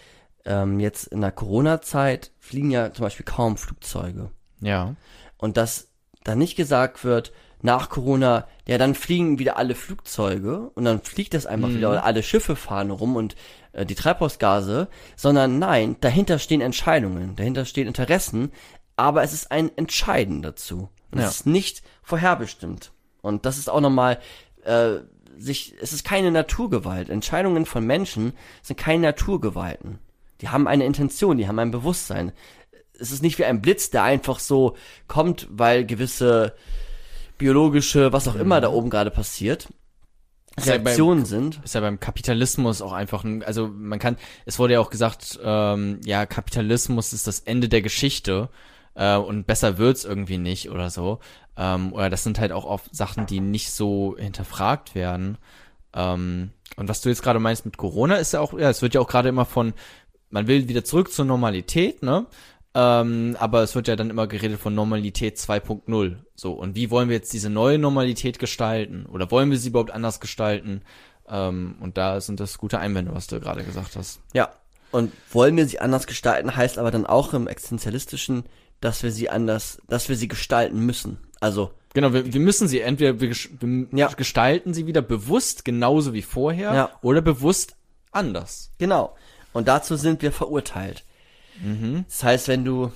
ähm, 0.45 0.79
jetzt 0.81 1.07
in 1.07 1.21
der 1.21 1.33
Corona-Zeit 1.33 2.31
fliegen 2.39 2.71
ja 2.71 2.93
zum 2.93 3.05
Beispiel 3.05 3.25
kaum 3.25 3.57
Flugzeuge 3.57 4.31
Ja. 4.61 4.95
und 5.39 5.57
dass 5.57 5.89
da 6.23 6.35
nicht 6.35 6.57
gesagt 6.57 7.05
wird, 7.05 7.33
nach 7.63 7.89
Corona, 7.89 8.47
ja, 8.69 8.77
dann 8.77 8.95
fliegen 8.95 9.39
wieder 9.39 9.57
alle 9.57 9.75
Flugzeuge 9.75 10.71
und 10.75 10.85
dann 10.85 11.01
fliegt 11.01 11.33
das 11.33 11.47
einfach 11.47 11.71
wieder 11.71 11.91
und 11.91 11.97
alle 11.99 12.23
Schiffe 12.23 12.57
fahren 12.57 12.91
rum 12.91 13.17
und 13.17 13.37
äh, 13.75 13.85
die 13.85 13.95
Treibhausgase, 13.95 14.89
sondern 15.17 15.59
nein, 15.59 15.97
dahinter 16.01 16.39
stehen 16.39 16.61
Entscheidungen, 16.61 17.37
dahinter 17.37 17.65
stehen 17.65 17.87
Interessen, 17.87 18.53
aber 18.97 19.23
es 19.23 19.33
ist 19.33 19.51
ein 19.51 19.77
Entscheiden 19.77 20.43
dazu. 20.43 20.89
Und 21.11 21.21
Ja. 21.21 21.27
Es 21.27 21.37
ist 21.37 21.47
nicht 21.47 21.83
vorherbestimmt. 22.03 22.93
Und 23.23 23.47
das 23.47 23.59
ist 23.59 23.69
auch 23.69 23.81
nochmal, 23.81 24.19
äh, 24.65 24.97
sich, 25.37 25.75
es 25.81 25.93
ist 25.93 26.05
keine 26.05 26.31
Naturgewalt. 26.31 27.09
Entscheidungen 27.09 27.67
von 27.67 27.85
Menschen 27.85 28.33
sind 28.63 28.77
keine 28.77 29.03
Naturgewalten. 29.03 29.99
Die 30.41 30.49
haben 30.49 30.69
eine 30.69 30.85
Intention, 30.85 31.39
die 31.39 31.49
haben 31.49 31.59
ein 31.59 31.71
Bewusstsein. 31.71 32.33
Es 32.99 33.11
ist 33.11 33.23
nicht 33.23 33.39
wie 33.39 33.45
ein 33.45 33.63
Blitz, 33.63 33.91
der 33.91 34.05
einfach 34.05 34.39
so 34.39 34.77
kommt, 35.09 35.49
weil 35.51 35.85
gewisse 35.85 36.55
biologische, 37.39 38.13
was 38.13 38.29
auch 38.29 38.37
immer 38.37 38.61
da 38.61 38.71
oben 38.71 38.91
gerade 38.91 39.11
passiert, 39.11 39.69
Ist 40.57 40.67
ja 40.67 40.75
beim- 40.75 40.85
Reaktionen 40.87 41.25
sind. 41.25 41.61
Ist 41.65 41.75
ja 41.75 41.81
beim 41.81 41.99
Kapitalismus 41.99 42.81
auch 42.83 42.93
einfach 42.93 43.25
ein, 43.25 43.43
also 43.43 43.69
man 43.69 43.99
kann, 43.99 44.17
es 44.47 44.59
wurde 44.59 44.75
ja 44.75 44.81
auch 44.81 44.91
gesagt, 44.91 45.39
ähm, 45.43 46.01
ja, 46.05 46.27
Kapitalismus 46.27 47.13
ist 47.13 47.27
das 47.27 47.41
Ende 47.41 47.69
der 47.69 47.83
Geschichte 47.83 48.49
äh, 48.95 49.17
und 49.17 49.47
besser 49.47 49.79
wird's 49.79 50.05
irgendwie 50.05 50.39
nicht 50.39 50.71
oder 50.71 50.91
so. 50.91 51.19
Ähm, 51.57 51.93
oder 51.93 52.11
das 52.11 52.23
sind 52.25 52.39
halt 52.39 52.53
auch 52.53 52.65
oft 52.65 52.95
Sachen, 52.95 53.27
die 53.27 53.41
nicht 53.41 53.73
so 53.73 54.17
hinterfragt 54.19 54.95
werden. 54.95 55.39
Ähm, 55.95 56.51
und 56.77 56.89
was 56.89 57.01
du 57.01 57.09
jetzt 57.09 57.23
gerade 57.23 57.39
meinst 57.41 57.65
mit 57.65 57.77
Corona 57.77 58.17
ist 58.17 58.33
ja 58.33 58.41
auch, 58.41 58.53
ja, 58.59 58.71
es 58.71 58.83
wird 58.83 58.95
ja 58.95 59.01
auch 59.01 59.09
gerade 59.09 59.29
immer 59.29 59.45
von, 59.45 59.73
man 60.31 60.47
will 60.47 60.69
wieder 60.69 60.85
zurück 60.85 61.13
zur 61.13 61.25
Normalität, 61.25 62.03
ne? 62.03 62.27
Ähm, 62.75 63.37
aber 63.39 63.63
es 63.63 63.75
wird 63.75 63.87
ja 63.89 63.95
dann 63.97 64.11
immer 64.11 64.27
geredet 64.27 64.59
von 64.61 64.75
Normalität 64.75 65.37
2.0. 65.39 66.17
So, 66.35 66.53
und 66.53 66.75
wie 66.75 66.91
wollen 66.91 67.09
wir 67.09 67.17
jetzt 67.17 67.33
diese 67.33 67.51
neue 67.51 67.79
Normalität 67.79 68.39
gestalten? 68.39 69.07
Oder 69.07 69.31
wollen 69.31 69.51
wir 69.51 69.59
sie 69.59 69.69
überhaupt 69.69 69.93
anders 69.93 70.19
gestalten? 70.21 70.83
Ähm, 71.29 71.77
und 71.81 71.97
da 71.97 72.21
sind 72.21 72.41
das 72.41 72.59
gute 72.59 72.79
Einwände, 72.81 73.15
was 73.15 73.29
du 73.29 73.39
gerade 73.41 73.63
gesagt 73.63 73.97
hast. 73.97 74.21
Ja. 74.33 74.51
Und 74.91 75.13
wollen 75.33 75.57
wir 75.57 75.67
sie 75.67 75.81
anders 75.81 76.07
gestalten, 76.07 76.55
heißt 76.55 76.79
aber 76.79 76.91
dann 76.91 77.07
auch 77.07 77.33
im 77.35 77.47
Existenzialistischen, 77.49 78.45
dass 78.81 79.03
wir 79.03 79.11
sie 79.13 79.29
anders, 79.31 79.79
dass 79.89 80.09
wir 80.09 80.17
sie 80.17 80.29
gestalten 80.29 80.81
müssen. 80.81 81.19
Also, 81.41 81.71
Genau, 81.95 82.13
wir, 82.13 82.33
wir 82.33 82.41
müssen 82.41 82.67
sie 82.67 82.81
entweder 82.81 83.21
wir, 83.21 83.31
wir 83.31 83.87
Ja. 83.97 84.09
gestalten 84.09 84.75
sie 84.75 84.87
wieder 84.89 85.01
bewusst 85.01 85.65
genauso 85.65 86.13
wie 86.13 86.23
vorher 86.23 86.75
Ja. 86.75 86.91
oder 87.03 87.21
bewusst 87.21 87.77
anders. 88.11 88.73
Genau. 88.79 89.15
Und 89.53 89.69
dazu 89.69 89.95
sind 89.95 90.21
wir 90.23 90.33
verurteilt. 90.33 91.05
Mhm. 91.63 92.05
Das 92.09 92.25
heißt, 92.25 92.49
wenn 92.49 92.65
du 92.65 92.93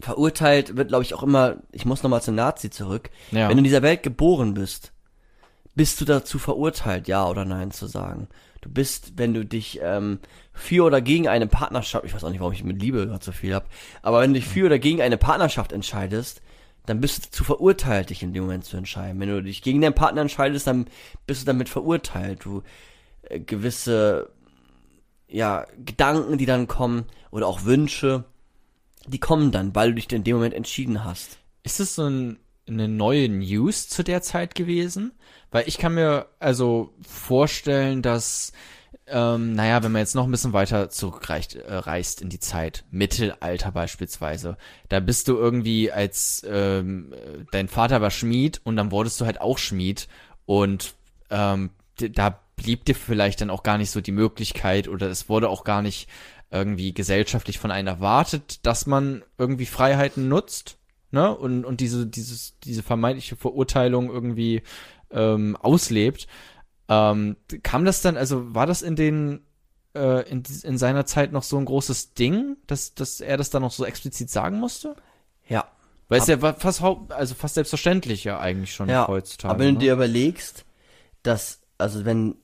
verurteilt 0.00 0.76
wird, 0.76 0.88
glaube 0.88 1.04
ich, 1.04 1.14
auch 1.14 1.22
immer, 1.22 1.56
ich 1.70 1.84
muss 1.84 2.02
nochmal 2.02 2.22
zum 2.22 2.34
Nazi 2.34 2.70
zurück. 2.70 3.10
Ja. 3.30 3.48
Wenn 3.48 3.56
du 3.56 3.60
in 3.60 3.64
dieser 3.64 3.82
Welt 3.82 4.02
geboren 4.02 4.54
bist, 4.54 4.92
bist 5.74 6.00
du 6.00 6.04
dazu 6.04 6.38
verurteilt, 6.38 7.08
ja 7.08 7.26
oder 7.26 7.44
nein 7.44 7.70
zu 7.70 7.86
sagen. 7.86 8.28
Du 8.60 8.70
bist, 8.70 9.14
wenn 9.16 9.34
du 9.34 9.44
dich 9.44 9.80
ähm, 9.82 10.18
für 10.52 10.84
oder 10.84 11.00
gegen 11.00 11.28
eine 11.28 11.46
Partnerschaft, 11.46 12.04
ich 12.04 12.14
weiß 12.14 12.24
auch 12.24 12.30
nicht, 12.30 12.40
warum 12.40 12.52
ich 12.52 12.62
mit 12.62 12.80
Liebe 12.80 13.06
gerade 13.06 13.24
so 13.24 13.32
viel 13.32 13.54
hab, 13.54 13.68
aber 14.02 14.20
wenn 14.20 14.32
du 14.32 14.40
dich 14.40 14.48
für 14.48 14.66
oder 14.66 14.78
gegen 14.78 15.00
eine 15.00 15.16
Partnerschaft 15.16 15.72
entscheidest, 15.72 16.42
dann 16.86 17.00
bist 17.00 17.18
du 17.18 17.22
dazu 17.28 17.44
verurteilt, 17.44 18.10
dich 18.10 18.22
in 18.22 18.32
dem 18.32 18.44
Moment 18.44 18.64
zu 18.64 18.76
entscheiden. 18.76 19.20
Wenn 19.20 19.28
du 19.28 19.42
dich 19.42 19.62
gegen 19.62 19.80
deinen 19.80 19.94
Partner 19.94 20.22
entscheidest, 20.22 20.66
dann 20.66 20.86
bist 21.26 21.42
du 21.42 21.46
damit 21.46 21.68
verurteilt. 21.68 22.44
Du 22.44 22.62
äh, 23.22 23.40
gewisse 23.40 24.30
ja, 25.32 25.66
Gedanken, 25.84 26.38
die 26.38 26.46
dann 26.46 26.68
kommen, 26.68 27.04
oder 27.30 27.46
auch 27.46 27.64
Wünsche, 27.64 28.24
die 29.06 29.18
kommen 29.18 29.50
dann, 29.50 29.74
weil 29.74 29.90
du 29.90 29.94
dich 29.96 30.12
in 30.12 30.24
dem 30.24 30.36
Moment 30.36 30.54
entschieden 30.54 31.04
hast. 31.04 31.38
Ist 31.62 31.80
es 31.80 31.94
so 31.94 32.04
ein, 32.04 32.38
eine 32.68 32.88
neue 32.88 33.28
News 33.28 33.88
zu 33.88 34.04
der 34.04 34.22
Zeit 34.22 34.54
gewesen? 34.54 35.12
Weil 35.50 35.66
ich 35.66 35.78
kann 35.78 35.94
mir 35.94 36.26
also 36.38 36.94
vorstellen, 37.06 38.02
dass, 38.02 38.52
ähm, 39.06 39.52
naja, 39.52 39.82
wenn 39.82 39.92
man 39.92 40.00
jetzt 40.00 40.14
noch 40.14 40.24
ein 40.24 40.30
bisschen 40.30 40.52
weiter 40.52 40.88
zurückreicht, 40.90 41.56
äh, 41.56 41.74
reist 41.74 42.22
in 42.22 42.28
die 42.28 42.40
Zeit, 42.40 42.84
Mittelalter 42.90 43.72
beispielsweise, 43.72 44.56
da 44.88 45.00
bist 45.00 45.28
du 45.28 45.36
irgendwie 45.36 45.90
als, 45.90 46.44
ähm, 46.48 47.12
äh, 47.12 47.44
dein 47.50 47.68
Vater 47.68 48.00
war 48.00 48.10
Schmied 48.10 48.60
und 48.64 48.76
dann 48.76 48.92
wurdest 48.92 49.20
du 49.20 49.26
halt 49.26 49.40
auch 49.40 49.58
Schmied 49.58 50.08
und 50.46 50.94
ähm, 51.30 51.70
da 51.96 52.40
blieb 52.62 52.84
dir 52.84 52.94
vielleicht 52.94 53.40
dann 53.40 53.50
auch 53.50 53.62
gar 53.62 53.78
nicht 53.78 53.90
so 53.90 54.00
die 54.00 54.12
Möglichkeit 54.12 54.88
oder 54.88 55.08
es 55.08 55.28
wurde 55.28 55.48
auch 55.48 55.64
gar 55.64 55.82
nicht 55.82 56.08
irgendwie 56.50 56.92
gesellschaftlich 56.92 57.58
von 57.58 57.70
einem 57.70 57.88
erwartet, 57.88 58.66
dass 58.66 58.86
man 58.86 59.24
irgendwie 59.38 59.66
Freiheiten 59.66 60.28
nutzt, 60.28 60.76
ne? 61.10 61.34
Und, 61.34 61.64
und 61.64 61.80
diese, 61.80 62.06
dieses, 62.06 62.58
diese 62.60 62.82
vermeintliche 62.82 63.36
Verurteilung 63.36 64.10
irgendwie 64.10 64.62
ähm, 65.10 65.56
auslebt. 65.56 66.26
Ähm, 66.88 67.36
kam 67.62 67.84
das 67.84 68.02
dann, 68.02 68.16
also 68.16 68.54
war 68.54 68.66
das 68.66 68.82
in 68.82 68.96
den 68.96 69.40
äh, 69.94 70.28
in, 70.30 70.42
in 70.62 70.78
seiner 70.78 71.06
Zeit 71.06 71.32
noch 71.32 71.42
so 71.42 71.58
ein 71.58 71.64
großes 71.64 72.14
Ding, 72.14 72.56
dass, 72.66 72.94
dass 72.94 73.20
er 73.20 73.36
das 73.36 73.50
dann 73.50 73.62
noch 73.62 73.72
so 73.72 73.84
explizit 73.84 74.30
sagen 74.30 74.58
musste? 74.58 74.96
Ja. 75.48 75.66
Weil 76.08 76.20
es 76.20 76.26
ja 76.26 76.38
fast, 76.38 76.82
also 76.82 77.34
fast 77.34 77.54
selbstverständlich 77.54 78.24
ja 78.24 78.38
eigentlich 78.38 78.74
schon 78.74 78.88
Ja, 78.88 79.08
heutzutage. 79.08 79.50
aber 79.54 79.60
wenn 79.60 79.68
du 79.68 79.72
ne? 79.74 79.78
dir 79.78 79.92
überlegst, 79.94 80.66
dass, 81.22 81.60
also 81.78 82.04
wenn 82.04 82.36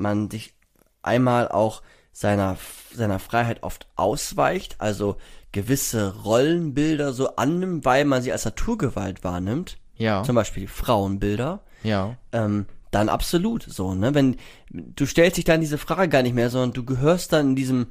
man 0.00 0.30
sich 0.30 0.54
einmal 1.02 1.48
auch 1.48 1.82
seiner, 2.12 2.56
seiner 2.92 3.18
Freiheit 3.18 3.62
oft 3.62 3.86
ausweicht, 3.96 4.76
also 4.78 5.16
gewisse 5.52 6.14
Rollenbilder 6.22 7.12
so 7.12 7.36
annimmt, 7.36 7.84
weil 7.84 8.04
man 8.04 8.22
sie 8.22 8.32
als 8.32 8.44
Naturgewalt 8.44 9.24
wahrnimmt, 9.24 9.78
ja, 9.96 10.22
zum 10.22 10.34
Beispiel 10.34 10.68
Frauenbilder, 10.68 11.60
ja, 11.82 12.16
ähm, 12.32 12.66
dann 12.90 13.08
absolut 13.08 13.62
so, 13.62 13.94
ne? 13.94 14.14
Wenn 14.14 14.36
du 14.70 15.06
stellst 15.06 15.36
dich 15.36 15.44
dann 15.44 15.60
diese 15.60 15.78
Frage 15.78 16.08
gar 16.08 16.22
nicht 16.22 16.34
mehr, 16.34 16.50
sondern 16.50 16.72
du 16.72 16.84
gehörst 16.84 17.32
dann 17.32 17.50
in 17.50 17.56
diesem 17.56 17.86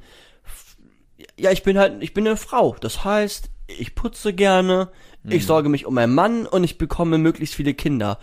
ja, 1.38 1.50
ich 1.50 1.62
bin 1.62 1.78
halt, 1.78 2.02
ich 2.02 2.14
bin 2.14 2.26
eine 2.26 2.36
Frau. 2.36 2.76
Das 2.80 3.04
heißt, 3.04 3.50
ich 3.66 3.94
putze 3.94 4.32
gerne, 4.32 4.90
ich 5.24 5.46
sorge 5.46 5.68
mich 5.68 5.86
um 5.86 5.94
meinen 5.94 6.14
Mann 6.14 6.46
und 6.46 6.64
ich 6.64 6.78
bekomme 6.78 7.18
möglichst 7.18 7.54
viele 7.54 7.74
Kinder. 7.74 8.18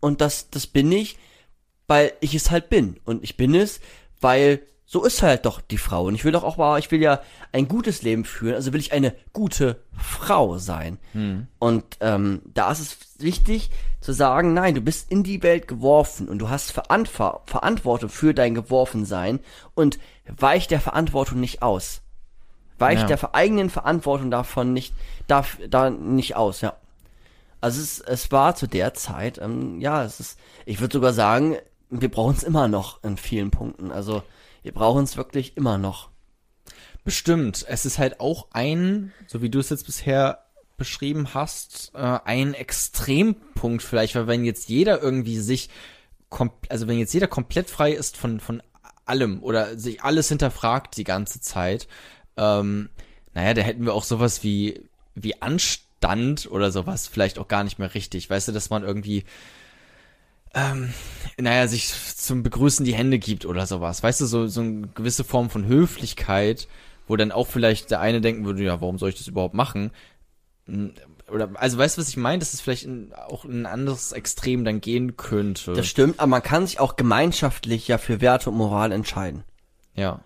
Und 0.00 0.20
das, 0.20 0.50
das 0.50 0.66
bin 0.66 0.90
ich, 0.90 1.18
weil 1.92 2.14
ich 2.20 2.34
es 2.34 2.50
halt 2.50 2.70
bin. 2.70 2.98
Und 3.04 3.22
ich 3.22 3.36
bin 3.36 3.54
es, 3.54 3.78
weil 4.22 4.62
so 4.86 5.04
ist 5.04 5.20
halt 5.22 5.44
doch 5.44 5.60
die 5.60 5.76
Frau. 5.76 6.06
Und 6.06 6.14
ich 6.14 6.24
will 6.24 6.32
doch 6.32 6.42
auch 6.42 6.78
ich 6.78 6.90
will 6.90 7.02
ja 7.02 7.20
ein 7.52 7.68
gutes 7.68 8.00
Leben 8.00 8.24
führen, 8.24 8.54
also 8.54 8.72
will 8.72 8.80
ich 8.80 8.94
eine 8.94 9.14
gute 9.34 9.76
Frau 9.94 10.56
sein. 10.56 10.96
Und 11.58 11.84
ähm, 12.00 12.40
da 12.54 12.72
ist 12.72 12.80
es 12.80 12.96
wichtig 13.18 13.68
zu 14.00 14.14
sagen, 14.14 14.54
nein, 14.54 14.74
du 14.74 14.80
bist 14.80 15.12
in 15.12 15.22
die 15.22 15.42
Welt 15.42 15.68
geworfen 15.68 16.30
und 16.30 16.38
du 16.38 16.48
hast 16.48 16.72
Verantw 16.72 17.40
Verantwortung 17.44 18.08
für 18.08 18.32
dein 18.32 18.54
Geworfensein 18.54 19.40
und 19.74 19.98
weich 20.34 20.68
der 20.68 20.80
Verantwortung 20.80 21.40
nicht 21.40 21.60
aus. 21.60 22.00
Weich 22.78 23.00
Ja. 23.00 23.06
der 23.06 23.34
eigenen 23.34 23.68
Verantwortung 23.68 24.30
davon 24.30 24.72
nicht, 24.72 24.94
darf, 25.26 25.58
da 25.68 25.90
nicht 25.90 26.36
aus, 26.36 26.62
ja. 26.62 26.72
Also 27.60 27.82
es, 27.82 28.00
es 28.00 28.32
war 28.32 28.56
zu 28.56 28.66
der 28.66 28.94
Zeit, 28.94 29.38
ähm, 29.42 29.78
ja, 29.78 30.02
es 30.04 30.20
ist, 30.20 30.38
ich 30.64 30.80
würde 30.80 30.94
sogar 30.94 31.12
sagen, 31.12 31.58
wir 32.00 32.10
brauchen 32.10 32.34
es 32.36 32.42
immer 32.42 32.68
noch 32.68 33.02
in 33.02 33.16
vielen 33.16 33.50
Punkten. 33.50 33.92
Also 33.92 34.22
wir 34.62 34.72
brauchen 34.72 35.04
es 35.04 35.16
wirklich 35.16 35.56
immer 35.56 35.78
noch. 35.78 36.10
Bestimmt. 37.04 37.64
Es 37.68 37.84
ist 37.84 37.98
halt 37.98 38.20
auch 38.20 38.46
ein, 38.52 39.12
so 39.26 39.42
wie 39.42 39.50
du 39.50 39.58
es 39.58 39.70
jetzt 39.70 39.86
bisher 39.86 40.46
beschrieben 40.76 41.34
hast, 41.34 41.92
äh, 41.94 42.18
ein 42.24 42.54
Extrempunkt 42.54 43.82
vielleicht, 43.82 44.14
weil 44.14 44.26
wenn 44.26 44.44
jetzt 44.44 44.68
jeder 44.68 45.02
irgendwie 45.02 45.38
sich, 45.38 45.68
also 46.68 46.88
wenn 46.88 46.98
jetzt 46.98 47.12
jeder 47.12 47.28
komplett 47.28 47.68
frei 47.68 47.92
ist 47.92 48.16
von, 48.16 48.40
von 48.40 48.62
allem 49.04 49.42
oder 49.42 49.78
sich 49.78 50.02
alles 50.02 50.28
hinterfragt 50.28 50.96
die 50.96 51.04
ganze 51.04 51.40
Zeit, 51.40 51.88
ähm, 52.36 52.88
naja, 53.34 53.54
da 53.54 53.62
hätten 53.62 53.84
wir 53.84 53.94
auch 53.94 54.04
sowas 54.04 54.42
wie, 54.42 54.82
wie 55.14 55.40
Anstand 55.42 56.50
oder 56.50 56.70
sowas 56.70 57.08
vielleicht 57.08 57.38
auch 57.38 57.48
gar 57.48 57.64
nicht 57.64 57.78
mehr 57.78 57.94
richtig. 57.94 58.28
Weißt 58.30 58.48
du, 58.48 58.52
dass 58.52 58.70
man 58.70 58.82
irgendwie, 58.82 59.24
ähm, 60.54 60.92
naja, 61.38 61.66
sich 61.66 61.92
zum 62.16 62.42
Begrüßen 62.42 62.84
die 62.84 62.94
Hände 62.94 63.18
gibt 63.18 63.46
oder 63.46 63.66
sowas. 63.66 64.02
Weißt 64.02 64.20
du, 64.20 64.26
so, 64.26 64.46
so 64.46 64.60
eine 64.60 64.88
gewisse 64.88 65.24
Form 65.24 65.50
von 65.50 65.66
Höflichkeit, 65.66 66.68
wo 67.08 67.16
dann 67.16 67.32
auch 67.32 67.46
vielleicht 67.46 67.90
der 67.90 68.00
eine 68.00 68.20
denken 68.20 68.44
würde, 68.44 68.62
ja, 68.62 68.80
warum 68.80 68.98
soll 68.98 69.08
ich 69.10 69.16
das 69.18 69.28
überhaupt 69.28 69.54
machen? 69.54 69.90
Oder, 71.30 71.50
also 71.54 71.78
weißt 71.78 71.96
du, 71.96 72.00
was 72.00 72.08
ich 72.08 72.16
meine? 72.16 72.38
Dass 72.38 72.52
es 72.54 72.60
vielleicht 72.60 72.84
in, 72.84 73.12
auch 73.14 73.44
in 73.44 73.62
ein 73.62 73.66
anderes 73.66 74.12
Extrem 74.12 74.64
dann 74.64 74.80
gehen 74.80 75.16
könnte. 75.16 75.72
Das 75.72 75.86
stimmt, 75.88 76.20
aber 76.20 76.28
man 76.28 76.42
kann 76.42 76.66
sich 76.66 76.78
auch 76.78 76.96
gemeinschaftlich 76.96 77.88
ja 77.88 77.98
für 77.98 78.20
Werte 78.20 78.50
und 78.50 78.56
Moral 78.56 78.92
entscheiden. 78.92 79.44
ja. 79.94 80.20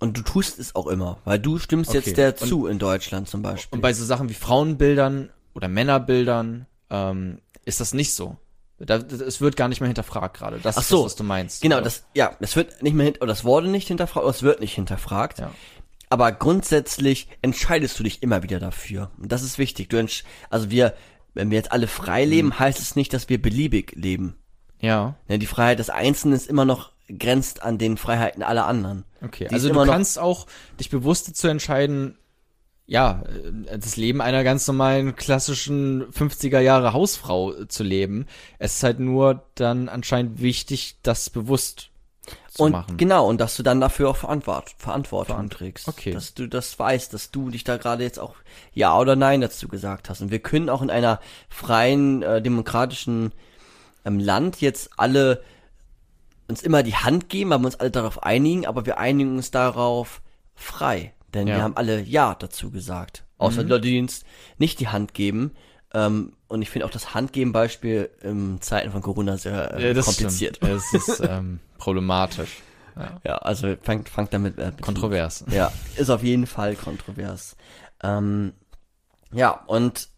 Und 0.00 0.16
du 0.16 0.22
tust 0.22 0.60
es 0.60 0.76
auch 0.76 0.86
immer, 0.86 1.18
weil 1.24 1.40
du 1.40 1.58
stimmst 1.58 1.90
Okay. 1.90 1.98
jetzt 1.98 2.16
dazu 2.18 2.68
in 2.68 2.78
Deutschland 2.78 3.28
zum 3.28 3.42
Beispiel. 3.42 3.74
Und 3.76 3.80
bei 3.80 3.92
so 3.92 4.04
Sachen 4.04 4.28
wie 4.28 4.34
Frauenbildern 4.34 5.30
oder 5.54 5.66
Männerbildern 5.66 6.66
ähm, 6.88 7.40
ist 7.64 7.80
das 7.80 7.94
nicht 7.94 8.14
so. 8.14 8.36
Da, 8.78 8.98
das- 8.98 9.20
es 9.20 9.40
wird 9.40 9.56
gar 9.56 9.68
nicht 9.68 9.80
mehr 9.80 9.88
hinterfragt 9.88 10.36
gerade. 10.36 10.58
Das 10.62 10.76
Ach 10.76 10.82
ist 10.82 10.88
so. 10.88 10.96
das, 10.98 11.04
was 11.12 11.16
du 11.16 11.24
meinst. 11.24 11.62
Genau, 11.62 11.76
oder? 11.76 11.84
das, 11.84 12.04
ja, 12.14 12.36
das 12.40 12.54
wird 12.56 12.82
nicht 12.82 12.94
mehr, 12.94 13.06
hint- 13.06 13.18
oder 13.20 13.28
das 13.28 13.44
wurde 13.44 13.68
nicht 13.68 13.88
hinterfragt, 13.88 14.24
oder 14.24 14.34
es 14.34 14.42
wird 14.42 14.60
nicht 14.60 14.74
hinterfragt. 14.74 15.38
Ja. 15.40 15.50
Aber 16.10 16.32
grundsätzlich 16.32 17.28
entscheidest 17.42 17.98
du 17.98 18.02
dich 18.02 18.22
immer 18.22 18.42
wieder 18.42 18.60
dafür. 18.60 19.10
Und 19.18 19.30
das 19.32 19.42
ist 19.42 19.58
wichtig. 19.58 19.88
Du 19.88 19.96
entsch 19.98 20.24
also 20.50 20.70
wir, 20.70 20.94
wenn 21.34 21.50
wir 21.50 21.58
jetzt 21.58 21.72
alle 21.72 21.86
frei 21.86 22.24
Mhm. 22.24 22.30
leben, 22.30 22.58
heißt 22.58 22.78
es 22.80 22.96
nicht, 22.96 23.12
dass 23.12 23.28
wir 23.28 23.40
beliebig 23.42 23.92
leben. 23.96 24.36
Ja. 24.80 25.16
Ja, 25.28 25.36
die 25.38 25.46
Freiheit 25.46 25.78
des 25.80 25.90
Einzelnen 25.90 26.34
ist 26.36 26.48
immer 26.48 26.64
noch 26.64 26.92
grenzt 27.18 27.62
an 27.62 27.78
den 27.78 27.96
Freiheiten 27.96 28.42
aller 28.42 28.66
anderen. 28.66 29.04
Okay, 29.22 29.48
Die 29.48 29.54
also 29.54 29.68
ist 29.68 29.74
du 29.76 29.84
kannst 29.86 30.18
auch 30.18 30.46
dich 30.78 30.88
bewusst 30.90 31.28
dazu 31.28 31.48
entscheiden, 31.48 32.16
ja, 32.88 33.22
äh, 33.70 33.78
das 33.78 33.96
Leben 33.96 34.20
einer 34.20 34.42
ganz 34.42 34.66
normalen 34.66 35.14
klassischen 35.14 36.10
50er 36.10 36.58
Jahre 36.58 36.94
Hausfrau 36.94 37.52
äh, 37.54 37.68
zu 37.68 37.84
leben. 37.84 38.26
Es 38.58 38.76
ist 38.76 38.82
halt 38.82 38.98
nur 38.98 39.44
dann 39.54 39.88
anscheinend 39.88 40.40
wichtig, 40.40 40.96
das 41.02 41.30
bewusst 41.30 41.90
zu 42.48 42.62
und 42.64 42.72
machen. 42.72 42.96
genau, 42.96 43.28
und 43.28 43.40
dass 43.40 43.56
du 43.56 43.62
dann 43.62 43.80
dafür 43.80 44.08
auch 44.08 44.16
Verantwort 44.16 44.74
Verantwortung 44.78 45.36
Verant- 45.36 45.52
trägst. 45.52 45.86
okay. 45.86 46.12
Dass 46.12 46.32
du 46.34 46.48
das 46.48 46.78
weißt, 46.78 47.12
dass 47.12 47.30
du 47.30 47.50
dich 47.50 47.62
da 47.62 47.76
gerade 47.76 48.02
jetzt 48.02 48.18
auch 48.18 48.36
Ja 48.72 48.98
oder 48.98 49.16
Nein 49.16 49.42
dazu 49.42 49.68
gesagt 49.68 50.08
hast. 50.08 50.22
Und 50.22 50.30
wir 50.30 50.40
können 50.40 50.70
auch 50.70 50.82
in 50.82 50.90
einer 50.90 51.20
freien, 51.50 52.22
äh, 52.22 52.40
demokratischen 52.40 53.32
ähm, 54.06 54.18
Land 54.18 54.62
jetzt 54.62 54.90
alle 54.96 55.42
uns 56.48 56.62
immer 56.62 56.82
die 56.82 56.96
Hand 56.96 57.28
geben, 57.28 57.50
weil 57.50 57.58
wir 57.58 57.66
uns 57.66 57.76
alle 57.76 57.90
darauf 57.90 58.22
einigen, 58.22 58.64
aber 58.66 58.86
wir 58.86 58.96
einigen 58.96 59.36
uns 59.36 59.50
darauf 59.50 60.22
frei. 60.54 61.12
Denn 61.34 61.46
Ja. 61.46 61.56
wir 61.56 61.62
haben 61.62 61.76
alle 61.76 62.00
Ja 62.02 62.34
dazu 62.34 62.70
gesagt. 62.70 63.24
Außer 63.38 63.62
die 63.62 63.68
Leute, 63.70 63.82
die 63.82 64.00
uns 64.00 64.24
nicht 64.58 64.80
die 64.80 64.88
Hand 64.88 65.14
geben. 65.14 65.52
Ähm, 65.94 66.32
und 66.48 66.62
ich 66.62 66.70
finde 66.70 66.86
auch 66.86 66.90
das 66.90 67.14
Handgeben-Beispiel 67.14 68.10
in 68.22 68.60
Zeiten 68.60 68.90
von 68.90 69.00
Corona 69.02 69.36
sehr 69.36 69.74
äh, 69.74 69.88
Ja, 69.88 69.94
das 69.94 70.06
kompliziert. 70.06 70.56
Stimmt. 70.56 70.72
Es 70.72 70.92
ist 71.08 71.20
ähm, 71.20 71.60
problematisch. 71.78 72.58
Ja. 72.96 73.20
Ja, 73.24 73.36
also 73.38 73.76
fangt, 73.82 74.08
fangt 74.08 74.32
damit 74.34 74.58
äh, 74.58 74.72
Kontrovers. 74.80 75.44
Ja, 75.50 75.72
ist 75.96 76.10
auf 76.10 76.22
jeden 76.24 76.46
Fall 76.46 76.74
kontrovers. 76.74 77.56
Ähm, 78.02 78.52
ja, 79.32 79.50
und 79.66 80.08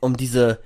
um 0.00 0.16
diese, 0.16 0.60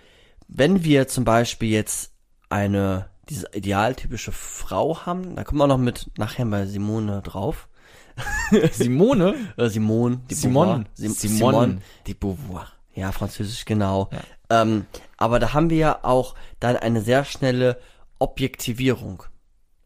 wenn 0.48 0.82
wir 0.84 1.06
zum 1.08 1.24
Beispiel 1.24 1.70
jetzt 1.70 2.12
eine, 2.48 3.08
diese 3.28 3.48
idealtypische 3.54 4.32
Frau 4.32 5.06
haben, 5.06 5.36
da 5.36 5.44
kommen 5.44 5.60
wir 5.60 5.66
noch 5.66 5.78
mit 5.78 6.10
nachher 6.18 6.46
bei 6.46 6.66
Simone 6.66 7.22
drauf. 7.22 7.68
Simone? 8.72 9.34
Äh, 9.56 9.68
Simone. 9.68 10.20
Beauvoir. 10.28 10.84
Sim 10.94 11.12
Simone. 11.12 11.12
Simone, 11.12 11.82
die 12.06 12.14
Beauvoir. 12.14 12.68
Ja, 12.94 13.10
französisch, 13.12 13.64
genau. 13.64 14.08
Ähm, 14.50 14.86
aber 15.16 15.40
da 15.40 15.52
haben 15.52 15.70
wir 15.70 15.76
ja 15.76 15.98
auch 16.04 16.34
dann 16.60 16.76
eine 16.76 17.00
sehr 17.00 17.24
schnelle 17.24 17.78
Objektivierung. 18.18 19.24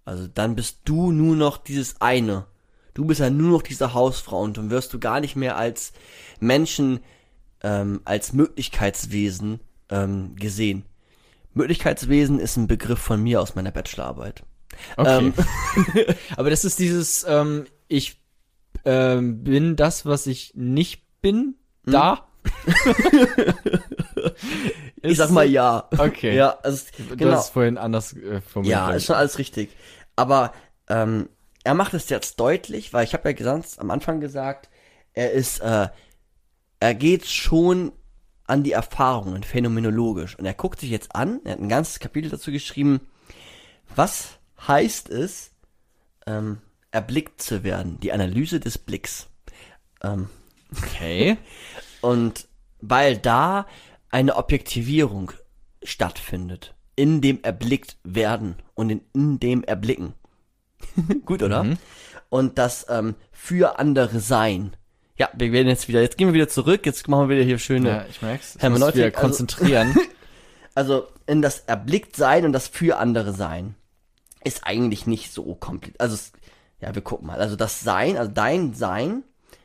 Also 0.05 0.27
dann 0.27 0.55
bist 0.55 0.81
du 0.85 1.13
nur 1.13 1.37
noch 1.37 1.57
dieses 1.59 2.01
eine. 2.01 2.47
Du 2.95 3.05
bist 3.05 3.21
ja 3.21 3.31
nur 3.31 3.51
noch 3.51 3.63
diese 3.63 3.95
Hausfrau 3.95 4.41
und 4.41 4.59
dann 4.59 4.71
wirst 4.71 4.93
du 4.93 4.99
gar 4.99 5.21
nicht 5.21 5.37
mehr 5.37 5.57
als 5.57 5.93
Menschen, 6.41 7.01
ähm, 7.63 8.01
als 8.05 8.33
Möglichkeitswesen 8.33 9.61
ähm, 9.91 10.35
gesehen. 10.37 10.85
Möglichkeitswesen 11.55 12.39
ist 12.39 12.57
ein 12.57 12.67
Begriff 12.67 12.99
von 12.99 13.23
mir 13.23 13.41
aus 13.41 13.55
meiner 13.55 13.71
Bachelorarbeit. 13.71 14.43
Okay. 14.97 15.19
Ähm. 15.19 15.35
Aber 16.37 16.51
das 16.51 16.65
ist 16.65 16.79
dieses, 16.79 17.25
ähm, 17.29 17.67
ich 17.89 18.18
ähm, 18.89 19.45
bin 19.45 19.77
das, 19.77 20.07
was 20.07 20.27
ich 20.27 20.53
nicht 20.55 21.03
bin, 21.21 21.57
Hm? 21.85 21.93
da. 21.93 22.27
Ich 25.03 25.17
sag 25.17 25.31
mal 25.31 25.49
ja. 25.49 25.89
Okay. 25.97 26.35
Ja, 26.35 26.59
also, 26.63 26.87
Du 27.09 27.17
genau. 27.17 27.33
hast 27.33 27.45
es 27.47 27.51
vorhin 27.51 27.79
anders 27.79 28.15
äh, 28.17 28.41
formuliert. 28.41 28.79
Ja, 28.79 28.91
ist 28.91 29.05
schon 29.07 29.17
alles 29.17 29.39
richtig. 29.39 29.71
Aber 30.17 30.53
ähm, 30.89 31.29
er 31.65 31.75
macht 31.75 31.95
es 31.95 32.09
jetzt 32.09 32.41
deutlich, 32.41 32.93
weil 32.93 33.05
ich 33.05 33.13
habe 33.15 33.29
ja 33.29 33.33
gesagt, 33.35 33.77
am 33.79 33.91
Anfang 33.91 34.21
gesagt, 34.21 34.69
er 35.13 35.31
ist, 35.33 35.61
äh, 35.61 35.89
er 36.81 36.95
geht 36.95 37.27
schon 37.27 37.93
an 38.47 38.63
die 38.65 38.73
Erfahrungen 38.73 39.43
phänomenologisch 39.45 40.37
und 40.39 40.47
er 40.47 40.55
guckt 40.55 40.81
sich 40.81 40.91
jetzt 40.91 41.15
an. 41.15 41.41
Er 41.45 41.53
hat 41.53 41.61
ein 41.61 41.69
ganzes 41.69 42.01
Kapitel 42.01 42.31
dazu 42.31 42.51
geschrieben. 42.51 43.01
Was 43.95 44.39
heißt 44.67 45.11
es, 45.11 45.53
ähm, 46.27 46.59
erblickt 46.91 47.43
zu 47.43 47.65
werden? 47.65 48.01
Die 48.01 48.13
Analyse 48.13 48.61
des 48.61 48.79
Blicks. 48.79 49.29
Ähm, 50.03 50.29
Okay. 50.83 51.39
und 52.03 52.47
weil 52.81 53.17
da 53.17 53.67
eine 54.11 54.37
Objektivierung 54.37 55.33
stattfindet. 55.83 56.75
In 56.97 57.21
dem 57.21 57.43
erblickt 57.43 57.97
werden 58.03 58.57
und 58.75 58.91
in, 58.91 59.01
in 59.15 59.41
dem 59.41 59.65
erblicken. 59.65 60.15
Gut, 61.25 61.43
oder? 61.43 61.65
Mhm. 61.65 61.79
Und 62.29 62.59
das 62.59 62.87
ähm, 62.89 63.15
für 63.31 63.79
andere 63.79 64.21
sein. 64.21 64.77
Ja, 65.17 65.29
wir 65.35 65.53
werden 65.53 65.69
jetzt 65.69 65.89
wieder, 65.89 66.03
jetzt 66.03 66.19
gehen 66.19 66.29
wir 66.29 66.35
wieder 66.35 66.49
zurück, 66.49 66.85
jetzt 66.87 67.09
machen 67.09 67.29
wir 67.29 67.37
wieder 67.37 67.47
hier 67.47 67.59
schöne. 67.59 67.89
Ja, 67.89 68.07
ich 68.11 68.21
merk's. 68.21 68.57
Ich 68.57 68.69
muss 68.69 68.95
wieder 68.95 69.07
also- 69.07 69.19
konzentrieren. 69.21 69.97
Also 70.75 71.09
in 71.27 71.43
das 71.43 71.61
erblickt 71.67 72.15
sein 72.15 72.45
und 72.45 72.53
das 72.53 72.69
für 72.69 72.99
andere 72.99 73.33
sein 73.33 73.75
ist 74.45 74.65
eigentlich 74.65 75.09
nicht 75.09 75.33
so 75.33 75.57
kompliziert. 75.57 76.01
Also 76.01 76.15
es, 76.15 76.31
ja, 76.81 76.95
wir 76.95 77.03
gucken 77.03 77.27
mal. 77.27 77.41
Also 77.41 77.57
das 77.57 77.81
Sein, 77.81 78.17
also 78.17 78.31
dein 78.31 78.75
Sein, 78.75 79.25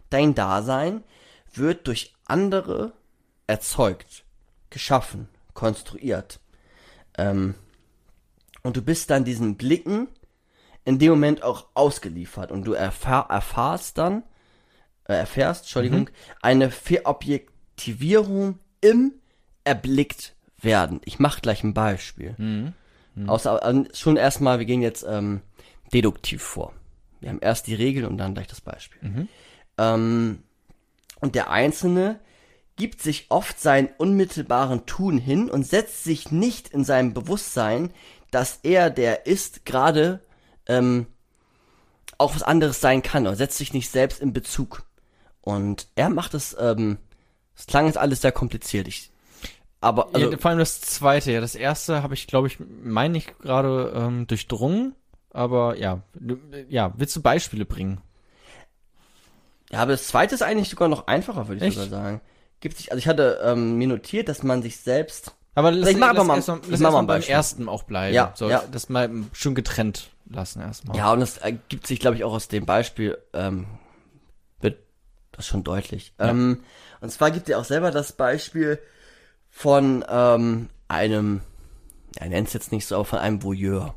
dein 0.09 0.35
Dasein 0.35 1.03
wird 1.53 1.87
durch 1.87 2.13
andere 2.25 2.93
erzeugt, 3.47 4.25
geschaffen, 4.69 5.29
konstruiert. 5.53 6.39
Ähm, 7.17 7.55
und 8.63 8.77
du 8.77 8.81
bist 8.81 9.09
dann 9.09 9.25
diesen 9.25 9.57
Blicken 9.57 10.07
in 10.85 10.99
dem 10.99 11.11
Moment 11.11 11.43
auch 11.43 11.67
ausgeliefert 11.73 12.51
und 12.51 12.65
du 12.65 12.73
erfahr, 12.73 13.29
erfahrst 13.29 13.97
dann, 13.97 14.23
äh, 15.05 15.13
erfährst, 15.13 15.63
Entschuldigung, 15.63 16.09
eine 16.41 16.71
Verobjektivierung 16.71 18.59
im 18.81 19.13
erblickt 19.63 20.35
werden. 20.59 21.01
Ich 21.05 21.19
mache 21.19 21.41
gleich 21.41 21.63
ein 21.63 21.73
Beispiel. 21.73 22.35
Außer 23.27 23.63
also 23.63 23.85
schon 23.93 24.17
erstmal, 24.17 24.59
wir 24.59 24.65
gehen 24.65 24.81
jetzt 24.81 25.05
ähm, 25.07 25.41
deduktiv 25.93 26.41
vor. 26.41 26.73
Wir 27.23 27.29
haben 27.29 27.39
erst 27.41 27.67
die 27.67 27.75
Regel 27.75 28.05
und 28.05 28.17
dann 28.17 28.33
gleich 28.33 28.47
das 28.47 28.61
Beispiel. 28.61 29.01
Ähm, 29.77 30.43
und 31.19 31.35
der 31.35 31.49
Einzelne 31.49 32.19
gibt 32.75 33.01
sich 33.01 33.27
oft 33.29 33.59
seinen 33.59 33.89
unmittelbaren 33.97 34.85
Tun 34.85 35.17
hin 35.17 35.49
und 35.49 35.65
setzt 35.65 36.03
sich 36.03 36.31
nicht 36.31 36.69
in 36.69 36.83
seinem 36.83 37.13
Bewusstsein, 37.13 37.91
dass 38.31 38.59
er, 38.63 38.89
der 38.89 39.25
ist, 39.25 39.65
gerade 39.65 40.19
ähm, 40.67 41.05
auch 42.17 42.35
was 42.35 42.43
anderes 42.43 42.81
sein 42.81 43.01
kann 43.01 43.27
oder 43.27 43.35
setzt 43.35 43.57
sich 43.57 43.73
nicht 43.73 43.89
selbst 43.89 44.21
in 44.21 44.33
Bezug. 44.33 44.83
Und 45.41 45.87
er 45.95 46.09
macht 46.09 46.33
es, 46.33 46.55
ähm, 46.59 46.97
es 47.55 47.67
klang 47.67 47.85
jetzt 47.85 47.97
alles 47.97 48.21
sehr 48.21 48.31
kompliziert. 48.31 48.87
Ich, 48.87 49.11
aber 49.81 50.09
also, 50.13 50.31
ja, 50.31 50.37
vor 50.37 50.49
allem 50.49 50.59
das 50.59 50.81
zweite, 50.81 51.31
ja. 51.31 51.41
Das 51.41 51.55
erste 51.55 52.01
habe 52.01 52.13
ich, 52.13 52.27
glaube 52.27 52.47
ich, 52.47 52.57
meine 52.59 53.17
ich 53.17 53.37
gerade 53.39 53.93
ähm, 53.95 54.27
durchdrungen. 54.27 54.95
Aber 55.33 55.77
ja, 55.77 56.01
ja, 56.69 56.93
willst 56.95 57.15
du 57.15 57.21
Beispiele 57.21 57.65
bringen? 57.65 57.99
Ja, 59.71 59.79
aber 59.79 59.91
das 59.93 60.07
zweite 60.07 60.35
ist 60.35 60.43
eigentlich 60.43 60.69
sogar 60.69 60.87
noch 60.87 61.07
einfacher, 61.07 61.47
würde 61.47 61.57
ich 61.57 61.63
Echt? 61.63 61.77
sogar 61.77 61.89
sagen. 61.89 62.21
Gibt 62.59 62.77
sich, 62.77 62.91
also 62.91 62.99
ich 62.99 63.07
hatte 63.07 63.41
ähm, 63.43 63.77
mir 63.77 63.87
notiert, 63.87 64.29
dass 64.29 64.43
man 64.43 64.61
sich 64.61 64.77
selbst. 64.77 65.35
Aber 65.55 65.71
lass, 65.71 65.89
Ich 65.89 65.97
mach 65.97 66.13
lass 66.13 66.25
mal- 66.27 66.35
lass 66.37 66.47
mach 66.47 66.69
erst 66.69 66.81
mal 66.81 66.91
beim 66.91 67.07
Beispiel. 67.07 67.33
ersten 67.33 67.67
auch 67.69 67.83
bleiben. 67.83 68.13
Ja, 68.13 68.31
so, 68.35 68.49
ja. 68.49 68.63
Das 68.71 68.89
mal 68.89 69.09
schön 69.33 69.55
getrennt 69.55 70.11
lassen 70.29 70.61
erstmal. 70.61 70.95
Ja, 70.97 71.11
und 71.11 71.19
das 71.19 71.37
ergibt 71.39 71.87
sich, 71.87 71.99
glaube 71.99 72.15
ich, 72.15 72.23
auch 72.23 72.33
aus 72.33 72.47
dem 72.47 72.65
Beispiel, 72.65 73.17
ähm, 73.33 73.65
wird 74.61 74.77
das 75.31 75.47
schon 75.47 75.63
deutlich. 75.63 76.13
Ähm, 76.19 76.63
und 77.01 77.11
zwar 77.11 77.31
gibt 77.31 77.49
er 77.49 77.59
auch 77.59 77.65
selber 77.65 77.91
das 77.91 78.13
Beispiel 78.13 78.79
von 79.49 80.05
ähm, 80.07 80.69
einem, 80.87 81.41
er 82.15 82.29
nennt 82.29 82.47
es 82.47 82.53
jetzt 82.53 82.71
nicht 82.71 82.85
so, 82.85 82.95
aber 82.95 83.05
von 83.05 83.19
einem 83.19 83.43
Voyeur. 83.43 83.95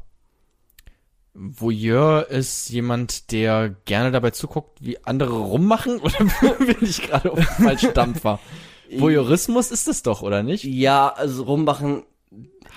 Voyeur 1.39 2.29
ist 2.29 2.71
jemand, 2.71 3.31
der 3.31 3.69
gerne 3.85 4.11
dabei 4.11 4.31
zuguckt, 4.31 4.79
wie 4.83 5.05
andere 5.05 5.35
rummachen, 5.39 5.99
oder 6.01 6.19
bin 6.59 6.77
ich 6.81 7.03
gerade 7.03 7.31
auf 7.33 7.39
dem 7.39 7.65
falschen 7.67 7.93
Dampfer? 7.95 8.41
Voyeurismus 8.91 9.71
ist 9.71 9.87
es 9.89 10.03
doch, 10.03 10.23
oder 10.23 10.43
nicht? 10.43 10.65
Ja, 10.65 11.09
also 11.09 11.43
rummachen, 11.45 12.05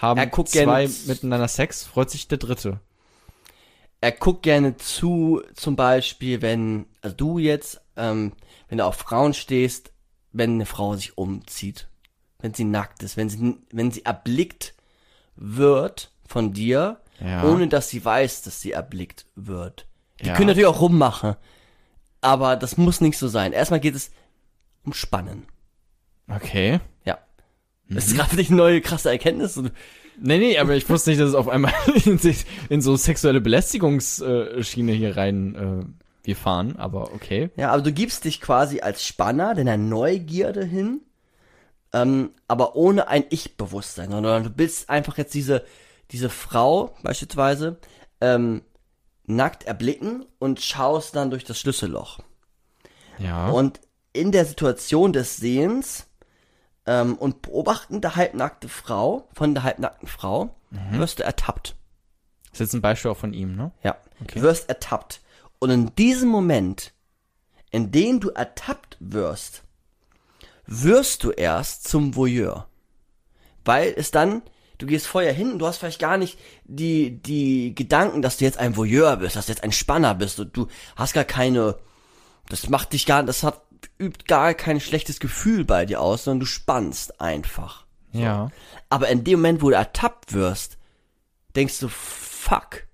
Haben 0.01 0.17
Er 0.19 0.27
guckt 0.27 0.49
zwei 0.49 0.85
gerne- 0.87 0.93
miteinander 1.07 1.47
Sex, 1.47 1.83
freut 1.85 2.09
sich 2.09 2.27
der 2.27 2.37
dritte. 2.39 2.79
er 4.01 4.11
guckt 4.11 4.43
gerne 4.43 4.75
zu, 4.77 5.41
zum 5.53 5.75
Beispiel, 5.75 6.41
wenn, 6.41 6.85
also 7.01 7.15
du 7.15 7.37
jetzt, 7.37 7.79
ähm, 7.95 8.33
wenn 8.67 8.79
du 8.79 8.85
auf 8.85 8.95
Frauen 8.95 9.33
stehst, 9.33 9.91
wenn 10.31 10.53
eine 10.55 10.65
Frau 10.65 10.95
sich 10.95 11.17
umzieht, 11.17 11.87
wenn 12.39 12.53
sie 12.53 12.63
nackt 12.65 13.03
ist, 13.03 13.15
wenn 13.17 13.29
sie, 13.29 13.57
wenn 13.71 13.91
sie 13.91 14.03
erblickt 14.05 14.73
wird 15.35 16.11
von 16.27 16.53
dir, 16.53 16.99
Ja. 17.23 17.43
ohne 17.43 17.67
dass 17.67 17.89
sie 17.89 18.03
weiß, 18.03 18.41
dass 18.43 18.61
sie 18.61 18.71
erblickt 18.71 19.25
wird. 19.35 19.87
Die 20.21 20.27
Ja. 20.27 20.33
können 20.35 20.47
natürlich 20.47 20.67
auch 20.67 20.81
rummachen, 20.81 21.35
aber 22.21 22.55
das 22.55 22.77
muss 22.77 23.01
nicht 23.01 23.17
so 23.17 23.27
sein. 23.27 23.53
Erstmal 23.53 23.79
geht 23.79 23.95
es 23.95 24.11
um 24.83 24.93
Spannen. 24.93 25.43
Okay. 26.29 26.79
Ja. 27.05 27.17
Das 27.89 28.05
Mhm. 28.05 28.11
ist 28.11 28.15
gerade 28.17 28.29
für 28.29 28.35
dich 28.37 28.47
eine 28.49 28.57
neue 28.57 28.81
krasse 28.81 29.09
Erkenntnis. 29.09 29.57
Und- 29.57 29.71
Nee, 30.21 30.37
nee, 30.37 30.57
aber 30.59 30.75
ich 30.75 30.89
wusste 30.89 31.09
nicht, 31.11 31.21
dass 31.21 31.29
es 31.29 31.35
auf 31.35 31.47
einmal 31.47 31.73
in, 32.05 32.19
in 32.69 32.81
so 32.81 32.95
sexuelle 32.97 33.39
Belästigungsschiene 33.41 34.91
hier 34.91 35.15
rein 35.17 35.55
äh, 35.55 35.85
wir 36.25 36.35
fahren, 36.35 36.75
aber 36.75 37.13
okay. 37.13 37.49
Ja, 37.55 37.71
aber 37.71 37.81
du 37.81 37.91
gibst 37.93 38.25
dich 38.25 38.41
quasi 38.41 38.81
als 38.81 39.05
Spanner 39.05 39.55
deiner 39.55 39.77
Neugierde 39.77 40.65
hin, 40.65 41.01
ähm, 41.93 42.31
aber 42.47 42.75
ohne 42.75 43.07
ein 43.07 43.23
Ich-Bewusstsein, 43.29 44.11
sondern 44.11 44.43
du 44.43 44.49
bist 44.49 44.89
einfach 44.89 45.17
jetzt 45.17 45.33
diese, 45.33 45.63
diese 46.11 46.29
Frau 46.29 46.95
beispielsweise 47.03 47.77
ähm, 48.21 48.63
nackt 49.25 49.63
erblicken 49.63 50.25
und 50.39 50.61
schaust 50.61 51.15
dann 51.15 51.29
durch 51.29 51.43
das 51.43 51.59
Schlüsselloch. 51.59 52.19
Ja. 53.19 53.49
Und 53.49 53.79
in 54.13 54.31
der 54.31 54.45
Situation 54.45 55.13
des 55.13 55.37
Sehens 55.37 56.07
ähm, 56.85 57.15
und 57.15 57.41
Beobachten 57.41 58.01
der 58.01 58.15
halbnackte 58.15 58.69
Frau, 58.69 59.27
von 59.33 59.53
der 59.53 59.63
halbnackten 59.63 60.07
Frau, 60.07 60.55
wirst 60.91 61.19
du 61.19 61.23
ertappt. 61.23 61.75
Das 62.51 62.53
ist 62.53 62.59
jetzt 62.59 62.73
ein 62.73 62.81
Beispiel 62.81 63.11
auch 63.11 63.17
von 63.17 63.33
ihm, 63.33 63.55
ne? 63.55 63.71
Ja. 63.83 63.97
Okay. 64.21 64.39
Du 64.39 64.41
wirst 64.41 64.69
ertappt. 64.69 65.21
Und 65.59 65.69
in 65.71 65.95
diesem 65.95 66.29
Moment, 66.29 66.93
in 67.71 67.91
dem 67.91 68.19
du 68.19 68.29
ertappt 68.29 68.97
wirst, 68.99 69.63
wirst 70.65 71.23
du 71.23 71.31
erst 71.31 71.87
zum 71.87 72.15
Voyeur. 72.15 72.67
Weil 73.65 73.93
es 73.95 74.11
dann, 74.11 74.41
du 74.79 74.87
gehst 74.87 75.05
vorher 75.05 75.33
hin 75.33 75.51
und 75.51 75.59
du 75.59 75.67
hast 75.67 75.77
vielleicht 75.77 75.99
gar 75.99 76.17
nicht 76.17 76.39
die, 76.63 77.21
die 77.21 77.75
Gedanken, 77.75 78.23
dass 78.23 78.37
du 78.37 78.45
jetzt 78.45 78.57
ein 78.57 78.75
Voyeur 78.75 79.17
bist, 79.17 79.35
dass 79.35 79.45
du 79.45 79.51
jetzt 79.51 79.63
ein 79.63 79.71
Spanner 79.71 80.15
bist 80.15 80.39
und 80.39 80.57
du 80.57 80.67
hast 80.95 81.13
gar 81.13 81.25
keine, 81.25 81.75
das 82.47 82.69
macht 82.69 82.93
dich 82.93 83.05
gar, 83.05 83.21
das 83.21 83.43
hat, 83.43 83.61
übt 83.99 84.25
gar 84.25 84.53
kein 84.55 84.79
schlechtes 84.79 85.19
Gefühl 85.19 85.65
bei 85.65 85.85
dir 85.85 86.01
aus, 86.01 86.23
sondern 86.23 86.39
du 86.39 86.45
spannst 86.45 87.21
einfach. 87.21 87.85
Ja. 88.11 88.49
Aber 88.89 89.09
in 89.09 89.23
dem 89.23 89.39
Moment, 89.39 89.61
wo 89.61 89.69
du 89.69 89.75
ertappt 89.75 90.33
wirst, 90.33 90.77
denkst 91.55 91.79
du, 91.79 91.89
fuck. 91.89 92.87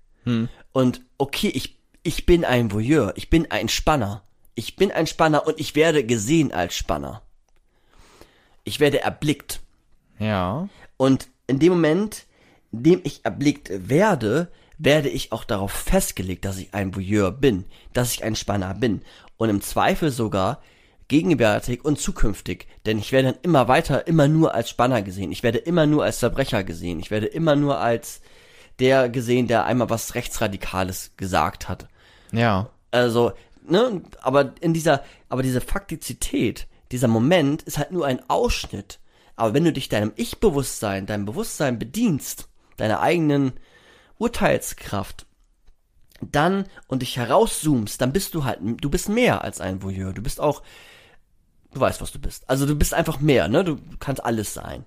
Und 0.72 1.02
okay, 1.18 1.48
ich, 1.48 1.78
ich 2.02 2.26
bin 2.26 2.44
ein 2.44 2.72
Voyeur, 2.72 3.12
ich 3.16 3.30
bin 3.30 3.50
ein 3.50 3.68
Spanner. 3.68 4.22
Ich 4.56 4.74
bin 4.76 4.90
ein 4.90 5.06
Spanner 5.06 5.46
und 5.46 5.60
ich 5.60 5.74
werde 5.74 6.04
gesehen 6.04 6.52
als 6.52 6.74
Spanner. 6.74 7.22
Ich 8.64 8.80
werde 8.80 9.00
erblickt. 9.02 9.60
Ja. 10.18 10.68
Und 10.96 11.28
in 11.46 11.58
dem 11.58 11.72
Moment, 11.72 12.26
in 12.72 12.82
dem 12.82 13.00
ich 13.04 13.24
erblickt 13.24 13.70
werde, 13.88 14.50
werde 14.78 15.08
ich 15.08 15.32
auch 15.32 15.44
darauf 15.44 15.72
festgelegt, 15.72 16.44
dass 16.44 16.58
ich 16.58 16.74
ein 16.74 16.94
Voyeur 16.94 17.32
bin, 17.32 17.64
dass 17.92 18.12
ich 18.12 18.24
ein 18.24 18.36
Spanner 18.36 18.74
bin. 18.74 19.02
Und 19.36 19.48
im 19.48 19.60
Zweifel 19.60 20.10
sogar 20.10 20.60
gegenwärtig 21.08 21.84
und 21.84 21.98
zukünftig. 21.98 22.66
Denn 22.84 22.98
ich 22.98 23.12
werde 23.12 23.32
dann 23.32 23.40
immer 23.42 23.68
weiter, 23.68 24.06
immer 24.06 24.28
nur 24.28 24.54
als 24.54 24.70
Spanner 24.70 25.02
gesehen. 25.02 25.32
Ich 25.32 25.42
werde 25.42 25.58
immer 25.58 25.86
nur 25.86 26.04
als 26.04 26.18
Verbrecher 26.18 26.64
gesehen. 26.64 26.98
Ich 26.98 27.10
werde 27.10 27.26
immer 27.26 27.56
nur 27.56 27.78
als 27.78 28.20
der 28.78 29.08
gesehen, 29.08 29.46
der 29.46 29.64
einmal 29.64 29.88
was 29.88 30.14
Rechtsradikales 30.14 31.12
gesagt 31.16 31.68
hat. 31.68 31.88
Ja. 32.32 32.70
Also, 32.90 33.32
ne, 33.66 34.02
aber 34.20 34.54
in 34.60 34.74
dieser, 34.74 35.02
aber 35.28 35.42
diese 35.42 35.60
Faktizität, 35.60 36.66
dieser 36.92 37.08
Moment 37.08 37.62
ist 37.62 37.78
halt 37.78 37.92
nur 37.92 38.06
ein 38.06 38.28
Ausschnitt. 38.28 38.98
Aber 39.36 39.54
wenn 39.54 39.64
du 39.64 39.72
dich 39.72 39.88
deinem 39.88 40.12
Ich-Bewusstsein, 40.16 41.06
deinem 41.06 41.26
Bewusstsein 41.26 41.78
bedienst, 41.78 42.48
deiner 42.76 43.00
eigenen 43.00 43.52
Urteilskraft, 44.18 45.26
dann 46.20 46.64
und 46.86 47.02
dich 47.02 47.16
herauszoomst, 47.16 48.00
dann 48.00 48.12
bist 48.12 48.34
du 48.34 48.44
halt, 48.44 48.60
du 48.62 48.90
bist 48.90 49.08
mehr 49.08 49.44
als 49.44 49.60
ein 49.60 49.82
Voyeur. 49.82 50.12
Du 50.12 50.22
bist 50.22 50.40
auch, 50.40 50.62
du 51.72 51.80
weißt, 51.80 52.00
was 52.00 52.12
du 52.12 52.18
bist. 52.18 52.48
Also 52.48 52.66
du 52.66 52.74
bist 52.74 52.94
einfach 52.94 53.20
mehr, 53.20 53.48
ne? 53.48 53.64
Du 53.64 53.78
kannst 54.00 54.24
alles 54.24 54.54
sein. 54.54 54.84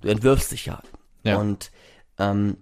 Du 0.00 0.08
entwirfst 0.08 0.50
dich 0.50 0.66
ja. 0.66 0.82
Ja. 1.24 1.36
Und 1.36 1.70
ähm, 2.18 2.56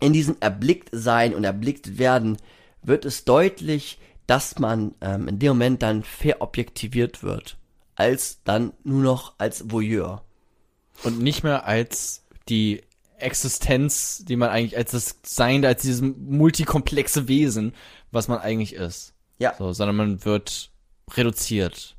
in 0.00 0.12
diesem 0.12 0.36
erblickt 0.40 0.88
sein 0.92 1.34
und 1.34 1.44
erblickt 1.44 1.98
werden 1.98 2.38
wird 2.82 3.04
es 3.04 3.24
deutlich, 3.24 3.98
dass 4.26 4.58
man 4.58 4.94
ähm, 5.00 5.28
in 5.28 5.38
dem 5.38 5.50
Moment 5.50 5.82
dann 5.82 6.02
verobjektiviert 6.02 7.22
wird, 7.22 7.56
als 7.94 8.42
dann 8.44 8.72
nur 8.84 9.02
noch 9.02 9.34
als 9.38 9.70
Voyeur. 9.70 10.22
Und 11.04 11.20
nicht 11.20 11.44
mehr 11.44 11.66
als 11.66 12.24
die 12.48 12.82
Existenz, 13.18 14.24
die 14.24 14.36
man 14.36 14.50
eigentlich 14.50 14.76
als 14.76 14.92
das 14.92 15.16
Sein, 15.24 15.64
als 15.64 15.82
dieses 15.82 16.02
multikomplexe 16.02 17.28
Wesen, 17.28 17.74
was 18.10 18.28
man 18.28 18.38
eigentlich 18.38 18.74
ist. 18.74 19.14
Ja. 19.38 19.54
So, 19.58 19.72
sondern 19.72 19.96
man 19.96 20.24
wird 20.24 20.70
reduziert. 21.12 21.96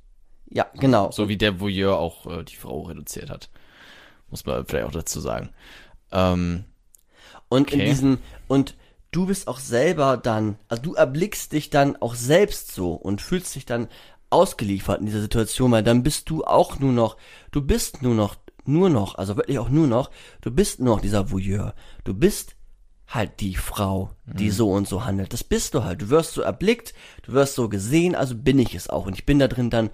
Ja, 0.50 0.68
genau. 0.76 1.12
So 1.12 1.30
wie 1.30 1.38
der 1.38 1.60
Voyeur 1.60 1.98
auch 2.00 2.26
äh, 2.26 2.44
die 2.44 2.56
Frau 2.56 2.82
reduziert 2.84 3.30
hat. 3.30 3.50
Muss 4.30 4.46
man 4.46 4.66
vielleicht 4.66 4.86
auch 4.88 4.92
dazu 4.92 5.20
sagen. 5.20 5.50
Ähm, 6.12 6.66
Und 7.50 7.72
in 7.72 7.80
Okay. 7.82 7.90
diesen, 7.90 8.18
und 8.48 8.76
du 9.12 9.26
bist 9.28 9.48
auch 9.48 9.60
selber 9.60 10.18
dann, 10.18 10.58
also 10.68 10.82
du 10.82 10.94
erblickst 10.96 11.52
dich 11.52 11.70
dann 11.70 11.96
auch 11.98 12.16
selbst 12.16 12.72
so 12.72 12.94
und 12.94 13.22
fühlst 13.22 13.56
dich 13.56 13.66
dann 13.66 13.88
ausgeliefert 14.30 15.00
in 15.00 15.08
dieser 15.08 15.22
Situation, 15.22 15.72
weil 15.72 15.84
dann 15.84 16.04
bist 16.04 16.30
du 16.30 16.44
auch 16.44 16.80
nur 16.80 16.92
noch, 16.92 17.18
du 17.52 17.62
bist 17.62 18.02
nur 18.02 18.16
noch, 18.16 18.36
nur 18.68 18.90
noch, 18.90 19.16
also 19.16 19.38
wirklich 19.38 19.60
auch 19.60 19.70
nur 19.70 19.88
noch, 19.88 20.12
du 20.42 20.52
bist 20.52 20.80
nur 20.80 20.96
noch 20.96 21.02
dieser 21.02 21.32
Voyeur. 21.32 21.74
Du 22.04 22.14
bist 22.14 22.56
halt 23.08 23.40
die 23.40 23.56
Frau, 23.56 24.12
die 24.26 24.52
so 24.52 24.72
und 24.72 24.88
so 24.88 25.04
handelt. 25.06 25.34
Das 25.34 25.44
bist 25.44 25.74
du 25.74 25.84
halt. 25.84 26.02
Du 26.02 26.10
wirst 26.10 26.34
so 26.34 26.42
erblickt, 26.42 26.94
du 27.24 27.34
wirst 27.34 27.56
so 27.56 27.68
gesehen, 27.68 28.14
also 28.16 28.36
bin 28.36 28.60
ich 28.60 28.76
es 28.76 28.90
auch. 28.90 29.08
Und 29.08 29.14
ich 29.14 29.26
bin 29.26 29.40
da 29.40 29.48
drin 29.48 29.70
dann 29.70 29.90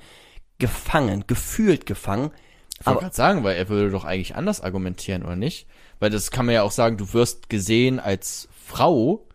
gefangen, 0.57 1.23
gefühlt 1.27 1.85
gefangen. 1.85 2.31
Ich 2.79 2.85
wollte 2.85 3.01
gerade 3.01 3.15
sagen, 3.15 3.43
weil 3.45 3.55
er 3.55 3.69
würde 3.69 3.89
doch 3.91 4.03
eigentlich 4.03 4.35
anders 4.35 4.59
argumentieren, 4.59 5.23
oder 5.23 5.37
nicht? 5.37 5.67
Weil 5.99 6.09
das 6.09 6.29
kann 6.29 6.45
man 6.45 6.55
ja 6.55 6.63
auch 6.63 6.71
sagen, 6.71 6.97
du 6.97 7.13
wirst 7.13 7.49
gesehen 7.49 8.01
als 8.01 8.49
Frau, 8.65 9.25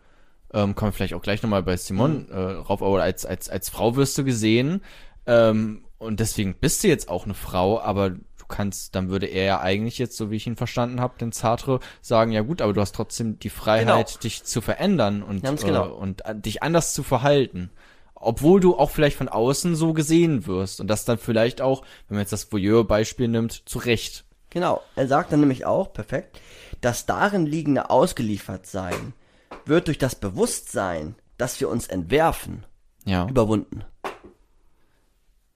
ähm, 0.53 0.75
kommen 0.75 0.91
wir 0.91 0.93
vielleicht 0.93 1.15
auch 1.15 1.23
gleich 1.23 1.41
nochmal 1.41 1.63
bei 1.63 1.75
Simon 1.75 2.27
Mhm. 2.27 2.31
äh, 2.31 2.39
rauf, 2.39 2.83
aber 2.83 3.01
als, 3.01 3.25
als, 3.25 3.49
als 3.49 3.69
Frau 3.69 3.95
wirst 3.95 4.15
du 4.17 4.23
gesehen, 4.23 4.81
ähm, 5.25 5.85
und 5.97 6.19
deswegen 6.19 6.55
bist 6.55 6.83
du 6.83 6.87
jetzt 6.87 7.09
auch 7.09 7.25
eine 7.25 7.33
Frau, 7.35 7.79
aber 7.79 8.15
kannst, 8.51 8.93
dann 8.93 9.09
würde 9.09 9.25
er 9.25 9.45
ja 9.45 9.59
eigentlich 9.61 9.97
jetzt, 9.97 10.15
so 10.17 10.29
wie 10.29 10.35
ich 10.35 10.45
ihn 10.45 10.55
verstanden 10.55 11.01
habe, 11.01 11.17
den 11.17 11.31
Sartre 11.31 11.79
sagen, 12.01 12.31
ja 12.31 12.41
gut, 12.41 12.61
aber 12.61 12.73
du 12.73 12.81
hast 12.81 12.93
trotzdem 12.93 13.39
die 13.39 13.49
Freiheit, 13.49 14.07
Genau. 14.09 14.19
dich 14.21 14.43
zu 14.43 14.61
verändern 14.61 15.23
und, 15.23 15.41
Ganz 15.43 15.63
äh, 15.63 15.67
genau. 15.67 15.89
und 15.95 16.23
äh, 16.25 16.35
dich 16.35 16.61
anders 16.61 16.93
zu 16.93 17.01
verhalten. 17.01 17.71
Obwohl 18.13 18.59
du 18.59 18.77
auch 18.77 18.91
vielleicht 18.91 19.17
von 19.17 19.29
außen 19.29 19.75
so 19.75 19.93
gesehen 19.93 20.45
wirst 20.45 20.79
und 20.79 20.87
das 20.87 21.05
dann 21.05 21.17
vielleicht 21.17 21.59
auch, 21.61 21.81
wenn 22.07 22.17
man 22.17 22.21
jetzt 22.21 22.33
das 22.33 22.51
Voyeur-Beispiel 22.51 23.27
nimmt, 23.27 23.63
zu 23.67 23.79
Recht. 23.79 24.25
Genau, 24.51 24.81
er 24.95 25.07
sagt 25.07 25.31
dann 25.31 25.39
nämlich 25.39 25.65
auch, 25.65 25.91
perfekt, 25.93 26.39
das 26.81 27.07
darin 27.07 27.45
liegende 27.47 27.89
Ausgeliefertsein 27.89 29.13
wird 29.65 29.87
durch 29.87 29.97
das 29.97 30.15
Bewusstsein, 30.15 31.15
dass 31.37 31.59
wir 31.59 31.69
uns 31.69 31.87
entwerfen, 31.87 32.65
Ja. 33.05 33.27
überwunden. 33.27 33.83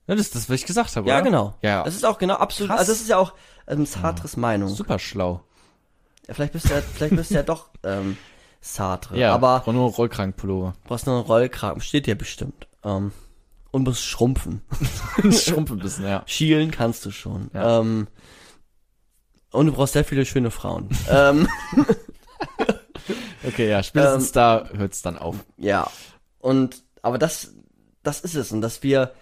Ja 0.06 0.14
das 0.14 0.26
ist 0.26 0.34
das, 0.34 0.48
was 0.48 0.54
ich 0.56 0.66
gesagt 0.66 0.94
habe, 0.96 1.08
Ja, 1.08 1.16
oder? 1.16 1.24
genau. 1.24 1.54
Ja, 1.62 1.82
Das 1.84 1.94
ist 1.94 2.04
auch 2.04 2.18
genau 2.18 2.34
absolut, 2.34 2.70
Krass. 2.70 2.80
also 2.80 2.92
das 2.92 3.00
ist 3.00 3.08
ja 3.08 3.18
auch 3.18 3.34
ähm, 3.66 3.86
Sartres 3.86 4.36
Meinung. 4.36 4.68
super 4.68 4.98
schlau. 4.98 5.42
Ja, 6.28 6.34
vielleicht 6.34 6.52
bist 6.52 6.68
du 6.70 6.74
ja, 6.74 6.80
vielleicht 6.80 7.14
bist 7.16 7.30
du 7.30 7.34
ja 7.34 7.42
doch 7.42 7.70
ähm, 7.84 8.16
Sartre. 8.60 9.16
Ja, 9.18 9.32
aber 9.34 9.60
brauch 9.60 9.72
nur 9.72 9.90
Rollkragenpullover. 9.90 10.74
du 10.82 10.88
brauchst 10.88 11.06
nur 11.06 11.16
einen 11.16 11.24
Rollkragen, 11.26 11.80
steht 11.80 12.06
dir 12.06 12.16
bestimmt. 12.16 12.66
Ähm, 12.84 13.12
und 13.70 13.84
musst 13.84 14.04
schrumpfen. 14.04 14.62
Schrumpf 15.32 15.70
ein 15.70 15.78
bisschen, 15.78 16.04
ja. 16.06 16.22
Schielen 16.26 16.70
kannst 16.70 17.04
du 17.04 17.10
schon. 17.10 17.50
Ja. 17.52 17.80
Ähm, 17.80 18.08
und 19.52 19.66
du 19.66 19.72
brauchst 19.72 19.92
sehr 19.92 20.04
viele 20.04 20.24
schöne 20.26 20.50
Frauen. 20.50 20.88
ähm, 21.10 21.48
Okay, 23.46 23.68
ja, 23.70 23.82
spätestens 23.82 24.28
Ähm, 24.28 24.32
da 24.34 24.68
hört's 24.74 25.02
dann 25.02 25.18
auf. 25.18 25.36
Ja. 25.56 25.88
Und, 26.40 26.82
aber 27.02 27.18
das, 27.18 27.54
das 28.02 28.20
ist 28.20 28.34
es. 28.34 28.50
Und 28.50 28.60
dass 28.60 28.82
wir, 28.82 29.12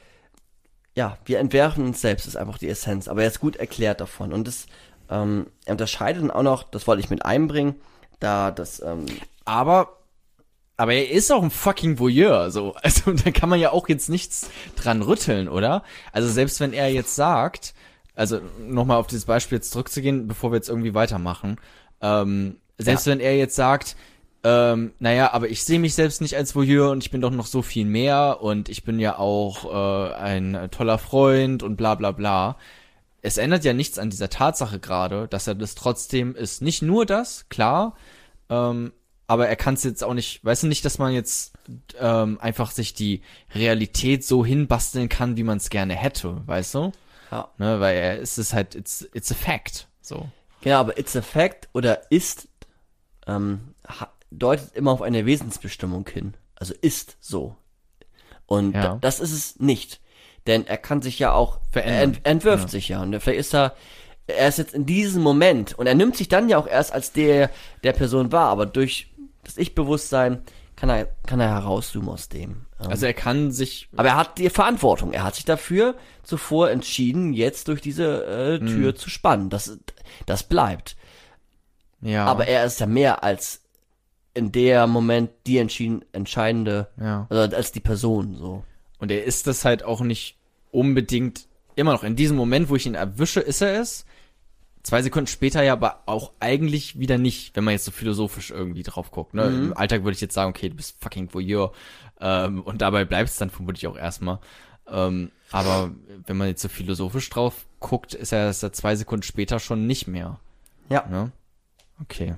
ja, 0.95 1.19
wir 1.25 1.41
entwerfen 1.41 1.85
uns 1.85 2.01
selbst, 2.01 2.27
ist 2.27 2.37
einfach 2.37 2.59
die 2.59 2.69
Essenz. 2.69 3.09
Aber 3.09 3.23
er 3.23 3.29
ist 3.29 3.41
gut 3.41 3.57
erklärt 3.57 4.01
davon. 4.01 4.33
Und 4.33 4.47
das, 4.47 4.67
ähm, 5.11 5.47
er 5.65 5.73
unterscheidet 5.73 6.23
dann 6.23 6.31
auch 6.31 6.43
noch, 6.43 6.63
das 6.63 6.87
wollte 6.87 7.01
ich 7.01 7.11
mit 7.11 7.25
einbringen, 7.25 7.75
da 8.21 8.51
das, 8.51 8.81
ähm, 8.81 9.07
Aber, 9.45 9.99
aber 10.77 10.95
er 10.95 11.11
ist 11.11 11.33
auch 11.33 11.43
ein 11.43 11.51
fucking 11.51 11.99
Voyeur, 11.99 12.51
so. 12.51 12.75
Also, 12.83 13.13
da 13.13 13.31
kann 13.31 13.49
man 13.49 13.61
ja 13.61 13.73
auch 13.73 13.89
jetzt 13.89 14.09
nichts 14.09 14.51
dran 14.77 15.03
rütteln, 15.03 15.49
oder? 15.49 15.83
Also, 16.13 16.29
selbst 16.29 16.61
wenn 16.61 16.73
er 16.73 16.91
jetzt 16.91 17.17
sagt, 17.17 17.75
also, 18.15 18.41
nochmal 18.61 18.99
auf 18.99 19.09
dieses 19.09 19.25
Beispiel 19.25 19.59
jetzt 19.59 19.73
zurückzugehen, 19.73 20.29
bevor 20.29 20.53
wir 20.53 20.57
jetzt 20.57 20.69
irgendwie 20.69 20.95
weitermachen, 20.95 21.59
ähm, 22.01 22.59
selbst 22.79 23.07
wenn 23.07 23.21
er 23.21 23.37
jetzt 23.37 23.57
sagt, 23.57 23.97
ähm, 24.45 24.93
naja, 24.99 25.33
aber 25.33 25.49
ich 25.49 25.65
sehe 25.65 25.79
mich 25.79 25.95
selbst 25.95 26.21
nicht 26.21 26.37
als 26.37 26.55
Voyeur 26.55 26.91
und 26.91 27.03
ich 27.03 27.11
bin 27.11 27.21
doch 27.21 27.31
noch 27.31 27.47
so 27.47 27.63
viel 27.63 27.87
mehr 27.87 28.39
und 28.41 28.69
ich 28.69 28.85
bin 28.85 29.01
ja 29.01 29.19
auch 29.19 29.65
äh, 29.65 30.15
ein 30.15 30.55
äh, 30.55 30.69
toller 30.69 30.99
Freund 30.99 31.63
und 31.63 31.77
bla 31.77 31.95
bla 31.95 32.13
bla. 32.13 32.57
Es 33.23 33.39
ändert 33.39 33.65
ja 33.65 33.73
nichts 33.73 33.99
an 33.99 34.11
dieser 34.11 34.29
Tatsache 34.29 34.79
gerade, 34.79 35.29
dass 35.29 35.47
er 35.47 35.55
das 35.55 35.75
trotzdem 35.75 36.37
ist. 36.37 36.61
Nicht 36.61 36.83
nur 36.83 37.07
das, 37.07 37.49
klar, 37.49 37.97
ähm, 38.51 38.93
aber 39.27 39.49
er 39.49 39.57
kann 39.57 39.75
es 39.75 39.85
jetzt 39.85 40.05
auch 40.05 40.15
nicht, 40.15 40.45
weißt 40.45 40.65
du 40.65 40.67
nicht, 40.67 40.85
dass 40.85 40.99
man 40.99 41.15
jetzt 41.15 41.55
ähm, 41.99 42.39
einfach 42.41 42.71
sich 42.71 42.93
die 42.93 43.23
Realität 43.55 44.25
so 44.25 44.45
hinbasteln 44.45 45.09
kann, 45.09 45.39
wie 45.39 45.43
man 45.43 45.57
es 45.57 45.71
gerne 45.71 45.95
hätte, 45.95 46.47
weißt 46.47 46.75
du? 46.75 46.93
ja. 47.35 47.49
Ne, 47.59 47.81
weil 47.81 47.97
er 47.97 48.19
ist 48.19 48.39
es 48.39 48.53
halt, 48.53 48.75
it's, 48.75 49.09
it's 49.13 49.31
a 49.33 49.35
fact, 49.35 49.89
so. 50.01 50.29
Genau, 50.61 50.79
aber 50.81 50.99
it's 50.99 51.17
a 51.17 51.23
fact 51.23 51.69
oder 51.73 52.11
ist, 52.11 52.49
ähm, 53.27 53.75
deutet 54.39 54.75
immer 54.75 54.93
auf 54.93 55.03
eine 55.03 55.27
Wesensbestimmung 55.27 56.09
hin. 56.09 56.35
Also 56.57 56.75
ist 56.81 57.17
so. 57.21 57.57
Und 58.47 58.75
Ja. 58.75 58.83
da, 58.83 58.99
das 59.01 59.21
ist 59.21 59.33
es 59.33 59.59
nicht. 59.61 60.01
Denn 60.47 60.67
er 60.67 60.77
kann 60.77 61.01
sich 61.03 61.19
ja 61.19 61.33
auch, 61.33 61.57
er 61.73 61.83
Verändern. 61.83 62.03
ent, 62.17 62.21
entwirft 62.27 62.65
Ja. 62.65 62.69
sich 62.69 62.89
ja. 62.89 63.03
Und 63.03 63.19
vielleicht 63.21 63.41
ist 63.41 63.55
er, 63.55 63.75
er 64.27 64.49
ist 64.49 64.59
jetzt 64.59 64.75
in 64.75 64.87
diesem 64.87 65.23
Moment 65.23 65.73
und 65.79 65.87
er 65.87 65.95
nimmt 65.95 66.17
sich 66.17 66.29
dann 66.29 66.49
ja 66.49 66.59
auch 66.59 66.67
erst 66.67 66.93
als 66.93 67.13
der, 67.13 67.51
der 67.83 67.93
Person 67.93 68.33
wahr, 68.33 68.49
aber 68.51 68.67
durch 68.67 69.09
das 69.45 69.57
Ich-Bewusstsein 69.59 70.43
kann 70.77 70.89
er, 70.91 71.07
kann 71.27 71.41
er 71.41 71.49
herauszoomen 71.51 72.09
aus 72.11 72.29
dem. 72.29 72.67
Ähm, 72.81 72.89
Also 72.91 73.07
er 73.07 73.15
kann 73.15 73.53
sich, 73.53 73.89
aber 73.97 74.09
er 74.09 74.17
hat 74.17 74.39
die 74.39 74.51
Verantwortung. 74.51 75.13
Er 75.13 75.23
hat 75.25 75.35
sich 75.37 75.45
dafür 75.45 75.95
zuvor 76.23 76.71
entschieden, 76.71 77.33
jetzt 77.33 77.69
durch 77.69 77.81
diese 77.81 78.25
äh, 78.27 78.59
Tür 78.59 78.89
Hm. 78.93 78.97
zu 78.97 79.09
spannen. 79.11 79.51
Das, 79.51 79.79
das 80.27 80.43
bleibt. 80.43 80.97
ja, 82.01 82.27
Aber 82.27 82.47
er 82.49 82.65
ist 82.65 82.81
ja 82.81 82.87
mehr 82.87 83.23
als 83.25 83.63
in 84.35 84.53
der 84.53 84.87
Moment 84.87 85.31
die 85.47 85.59
entschieden, 85.59 86.05
entscheidende, 86.13 86.89
ja. 87.01 87.27
also 87.31 87.57
als 87.57 87.73
die 87.73 87.81
Person, 87.81 88.35
so. 88.37 88.65
Und 88.99 89.11
er 89.11 89.25
ist 89.25 89.47
das 89.47 89.65
halt 89.65 89.85
auch 89.85 90.01
nicht 90.01 90.37
unbedingt 90.71 91.47
immer 91.77 91.93
noch. 91.93 92.05
In 92.05 92.17
diesem 92.17 92.37
Moment, 92.37 92.69
wo 92.69 92.77
ich 92.77 92.87
ihn 92.87 92.95
erwische, 92.95 93.41
ist 93.41 93.61
er 93.61 93.81
es. 93.81 94.05
Zwei 94.83 95.03
Sekunden 95.03 95.29
später 95.29 95.63
ja, 95.63 95.73
aber 95.73 96.03
auch 96.07 96.33
eigentlich 96.41 96.99
wieder 96.99 97.17
nicht, 97.17 97.57
wenn 97.57 97.65
man 97.65 97.73
jetzt 97.73 97.87
so 97.87 97.91
philosophisch 97.91 98.51
irgendwie 98.51 98.83
drauf 98.83 99.11
guckt. 99.11 99.33
Ne? 99.33 99.45
Im 99.45 99.77
Alltag 99.77 100.05
würde 100.05 100.15
ich 100.15 100.21
jetzt 100.21 100.35
sagen, 100.35 100.51
okay, 100.51 100.69
du 100.69 100.75
bist 100.75 100.97
fucking 101.01 101.33
Voyeur. 101.33 101.73
Ähm, 102.21 102.61
und 102.61 102.83
dabei 102.83 103.05
bleibt 103.05 103.31
es 103.31 103.37
dann 103.37 103.51
vermutlich 103.51 103.87
auch 103.87 103.97
erstmal. 103.97 104.41
Ähm, 104.87 105.31
aber 105.51 105.93
wenn 106.27 106.37
man 106.37 106.49
jetzt 106.49 106.61
so 106.61 106.69
philosophisch 106.69 107.31
drauf 107.31 107.67
guckt, 107.81 108.13
ist 108.15 108.33
er 108.33 108.49
es 108.49 108.61
ja 108.61 108.73
zwei 108.73 108.97
Sekunden 108.97 109.23
später 109.23 109.59
schon 109.59 109.87
nicht 109.87 110.07
mehr. 110.07 110.39
Ja. 110.91 111.07
Ne? 111.07 111.33
Okay. 112.03 112.35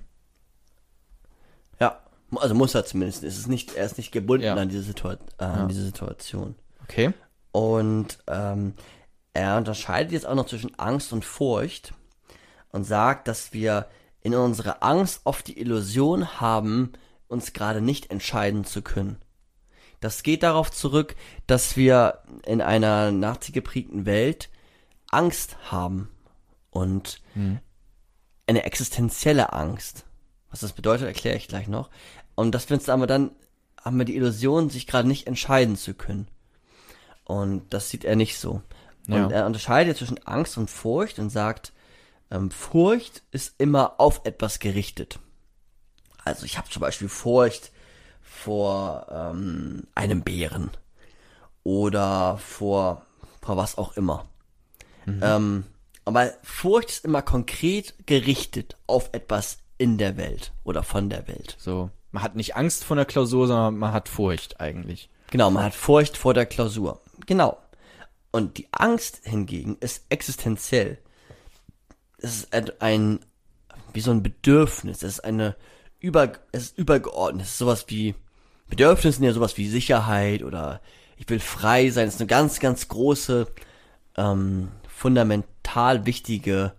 Ja. 2.31 2.39
Also 2.41 2.55
muss 2.55 2.75
er 2.75 2.85
zumindest. 2.85 3.25
Es 3.25 3.39
ist 3.39 3.47
nicht, 3.49 3.75
er 3.75 3.87
ist 3.87 3.99
nicht 3.99 4.13
gebunden 4.13 4.45
Ja. 4.47 4.55
an 4.55 4.69
diese, 4.69 4.83
Situa 4.83 5.17
äh, 5.39 5.45
an 5.45 5.69
diese 5.69 5.85
Situation. 5.85 6.55
Okay. 6.85 7.13
Und 7.53 8.19
ähm, 8.27 8.75
er 9.33 9.57
unterscheidet 9.57 10.13
jetzt 10.13 10.27
auch 10.27 10.35
noch 10.35 10.47
zwischen 10.47 10.79
Angst 10.79 11.13
und 11.13 11.25
Furcht 11.25 11.95
und 12.71 12.85
sagt, 12.85 13.29
dass 13.29 13.53
wir 13.53 13.87
in 14.21 14.35
unserer 14.35 14.83
Angst 14.83 15.21
oft 15.25 15.47
die 15.47 15.59
Illusion 15.61 16.41
haben, 16.41 16.93
uns 17.29 17.53
gerade 17.53 17.81
nicht 17.81 18.11
entscheiden 18.11 18.65
zu 18.65 18.83
können. 18.83 19.17
Das 20.01 20.23
geht 20.23 20.43
darauf 20.43 20.71
zurück, 20.71 21.17
dass 21.47 21.77
wir 21.77 22.23
in 22.45 22.61
einer 22.61 23.13
nachgeprägten 23.13 24.05
Welt 24.07 24.49
Angst 25.11 25.57
haben 25.71 26.09
und 26.71 27.23
eine 28.47 28.65
existenzielle 28.65 29.53
Angst. 29.53 30.06
Was 30.57 30.63
das 30.63 30.73
bedeutet, 30.73 31.07
erkläre 31.07 31.37
ich 31.37 31.49
gleich 31.49 31.69
noch. 31.69 31.91
Und 32.35 32.55
dass 32.55 32.71
wir 32.71 32.79
uns 32.79 32.89
aber 32.89 33.07
dann 33.07 33.31
haben 33.85 33.99
wir 33.99 34.07
die 34.07 34.17
Illusion, 34.17 34.71
sich 34.71 34.87
gerade 34.87 35.07
nicht 35.07 35.27
entscheiden 35.27 35.77
zu 35.77 35.93
können. 35.93 36.29
Und 37.25 37.75
das 37.75 37.91
sieht 37.91 38.07
er 38.07 38.17
nicht 38.17 38.39
so. 38.39 38.63
Ja. 39.07 39.23
Und 39.23 39.33
er 39.33 39.45
unterscheidet 39.45 39.99
zwischen 39.99 40.27
Angst 40.27 40.57
und 40.57 40.71
Furcht 40.71 41.19
und 41.19 41.29
sagt, 41.29 41.75
ähm, 42.31 42.51
Furcht 42.51 43.23
ist 43.33 43.53
immer 43.59 44.01
auf 44.01 44.23
etwas 44.25 44.59
gerichtet. 44.59 45.19
Also 46.25 46.47
ich 46.47 46.57
habe 46.57 46.71
zum 46.71 46.81
Beispiel 46.81 47.11
Furcht 47.11 47.71
vor 48.23 49.09
ähm, 49.11 49.83
einem 49.95 50.23
Bären 50.23 50.71
oder 51.65 52.39
vor, 52.39 53.05
vor 53.43 53.59
was 53.59 53.77
auch 53.77 53.95
immer. 53.99 54.27
Ähm, 55.07 55.65
aber 56.07 56.33
Furcht 56.43 56.89
ist 56.89 57.05
immer 57.05 57.21
konkret 57.21 58.07
gerichtet 58.07 58.79
auf 58.87 59.11
etwas 59.13 59.59
in 59.79 59.99
der 59.99 60.17
Welt 60.17 60.53
oder 60.65 60.83
von 60.83 61.11
der 61.11 61.27
Welt. 61.29 61.57
So. 61.59 61.91
Man 62.13 62.23
hat 62.23 62.35
nicht 62.37 62.57
Angst 62.57 62.85
vor 62.85 62.97
der 62.97 63.05
Klausur, 63.05 63.47
sondern 63.47 63.77
man 63.77 63.93
hat 63.93 64.09
Furcht 64.09 64.61
eigentlich. 64.61 65.11
Genau, 65.31 65.51
man 65.51 65.65
hat 65.65 65.75
Furcht 65.75 66.17
vor 66.17 66.35
der 66.35 66.47
Klausur. 66.47 67.01
Genau. 67.27 67.59
Und 68.31 68.59
die 68.59 68.69
Angst 68.73 69.21
hingegen 69.25 69.77
ist 69.81 70.05
existenziell. 70.09 70.99
Es 72.19 72.45
ist 72.45 72.81
ein- 72.83 73.21
wie 73.93 74.01
so 74.01 74.11
ein 74.11 74.23
Bedürfnis. 74.23 75.03
Es 75.03 75.15
ist 75.15 75.21
eine 75.25 75.57
über, 76.01 76.33
es 76.53 76.65
ist 76.65 76.79
übergeordnet. 76.79 77.45
Es 77.45 77.53
ist 77.53 77.59
sowas 77.59 77.85
wie, 77.89 78.15
Bedürfnisse 78.69 79.17
sind 79.19 79.25
ja 79.25 79.33
sowas 79.33 79.57
wie 79.57 79.69
Sicherheit 79.69 80.43
oder 80.43 80.81
ich 81.17 81.29
will 81.29 81.41
frei 81.41 81.91
sein. 81.91 82.09
Es 82.09 82.15
ist 82.15 82.21
eine 82.21 82.29
ganz, 82.29 82.61
ganz 82.61 82.89
große, 82.89 83.47
ähm, 84.17 84.69
fundamental 84.89 86.05
wichtige, 86.07 86.73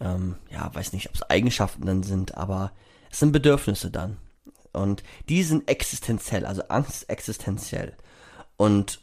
ähm, 0.00 0.36
ja, 0.50 0.72
weiß 0.74 0.92
nicht, 0.92 1.08
ob 1.08 1.14
es 1.14 1.22
Eigenschaften 1.22 1.86
dann 1.86 2.02
sind, 2.02 2.36
aber 2.36 2.72
es 3.10 3.20
sind 3.20 3.32
Bedürfnisse 3.32 3.90
dann. 3.90 4.18
Und 4.72 5.02
die 5.28 5.42
sind 5.42 5.70
existenziell, 5.70 6.44
also 6.44 6.62
Angst 6.68 6.90
ist 6.90 7.10
existenziell. 7.10 7.94
Und 8.56 9.00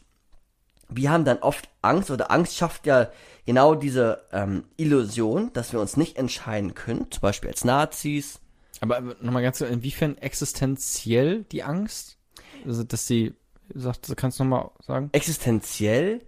wir 0.90 1.11
haben 1.11 1.26
dann 1.26 1.40
oft 1.40 1.70
Angst 1.82 2.11
oder 2.11 2.32
Angst 2.32 2.56
schafft 2.56 2.86
ja 2.86 3.10
genau 3.45 3.76
diese 3.76 4.24
ähm, 4.32 4.65
Illusion, 4.78 5.52
dass 5.53 5.74
wir 5.74 5.80
uns 5.80 5.98
nicht 5.98 6.18
entscheiden 6.18 6.76
können, 6.76 7.10
zum 7.10 7.22
Beispiel 7.22 7.49
als 7.49 7.64
Nazis. 7.64 8.40
Aber 8.82 9.02
nochmal 9.02 9.41
ganz 9.41 9.57
kurz, 9.60 9.72
inwiefern 9.72 10.18
existenziell 10.18 11.44
die 11.45 11.64
Angst? 11.64 12.18
Also, 12.65 12.84
dass 12.84 13.07
sie, 13.07 13.34
sagt, 13.74 14.15
kannst 14.15 14.40
du 14.40 14.44
nochmal 14.44 14.72
sagen? 14.80 15.10
Existenziell, 15.11 16.22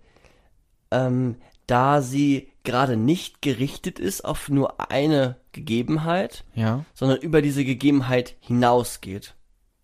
ähm, 0.92 1.36
da 1.68 2.02
sie 2.02 2.52
gerade 2.66 2.98
nicht 2.98 3.42
gerichtet 3.42 3.98
ist 4.00 4.26
auf 4.26 4.50
nur 4.50 4.92
eine 4.92 5.38
Gegebenheit, 5.54 6.44
Ja. 6.54 6.84
sondern 6.94 7.20
über 7.20 7.42
diese 7.42 7.64
Gegebenheit 7.64 8.36
hinausgeht. 8.42 9.36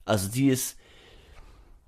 Also 0.04 0.30
sie 0.30 0.50
ist, 0.50 0.76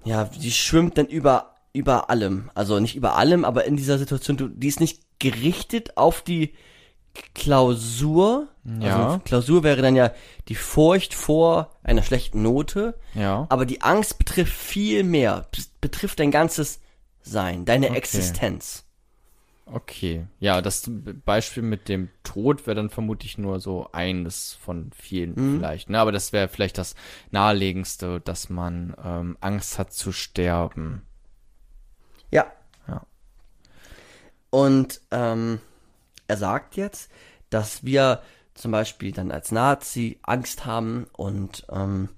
ja, 0.06 0.30
sie 0.40 0.52
schwimmt 0.52 0.98
dann 0.98 1.08
über, 1.08 1.56
über 1.74 2.10
allem. 2.10 2.50
Also 2.56 2.80
nicht 2.80 2.96
über 2.96 3.16
allem, 3.18 3.44
aber 3.44 3.66
in 3.66 3.76
dieser 3.76 3.98
Situation, 3.98 4.54
die 4.56 4.68
ist 4.68 4.80
nicht 4.80 5.02
gerichtet 5.20 5.98
auf 5.98 6.22
die 6.22 6.54
Klausur. 7.34 8.48
Ja. 8.80 9.06
Also 9.08 9.20
Klausur 9.20 9.64
wäre 9.64 9.82
dann 9.82 9.96
ja 9.96 10.12
die 10.48 10.56
Furcht 10.56 11.14
vor 11.14 11.72
einer 11.84 12.04
schlechten 12.04 12.42
Note. 12.42 12.96
Ja. 13.14 13.46
Aber 13.50 13.66
die 13.66 13.82
Angst 13.82 14.18
betrifft 14.18 14.54
viel 14.54 15.04
mehr, 15.04 15.48
betrifft 15.82 16.20
dein 16.20 16.32
ganzes 16.32 16.80
Sein, 17.22 17.66
deine 17.66 17.88
Okay. 17.88 17.98
Existenz. 17.98 18.86
Okay. 19.66 20.28
Ja, 20.40 20.62
das 20.62 20.90
Beispiel 21.26 21.64
mit 21.64 21.88
dem 21.88 22.10
Tod 22.24 22.68
wäre 22.68 22.76
dann 22.76 22.90
vermutlich 22.90 23.38
nur 23.38 23.60
so 23.60 23.88
eines 23.94 24.54
von 24.54 24.92
vielen 24.94 25.58
vielleicht. 25.58 25.90
Ne? 25.90 26.00
Aber 26.00 26.12
das 26.12 26.34
wäre 26.34 26.50
vielleicht 26.50 26.78
das 26.78 26.96
naheliegendste, 27.32 28.20
dass 28.20 28.50
man 28.50 28.94
ähm, 29.04 29.38
Angst 29.40 29.80
hat 29.80 29.94
zu 29.94 30.12
sterben. 30.12 31.04
Ja. 32.30 32.52
Ja. 32.88 33.06
Und 34.50 35.02
ähm, 35.12 35.60
er 36.28 36.38
sagt 36.38 36.76
jetzt, 36.76 37.10
dass 37.50 37.86
wir 37.86 38.22
zum 38.56 38.72
Beispiel 38.72 39.12
dann 39.14 39.32
als 39.32 39.52
Nazi 39.52 40.20
Angst 40.24 40.66
haben 40.66 41.08
und 41.14 41.66
ähm, 41.72 42.10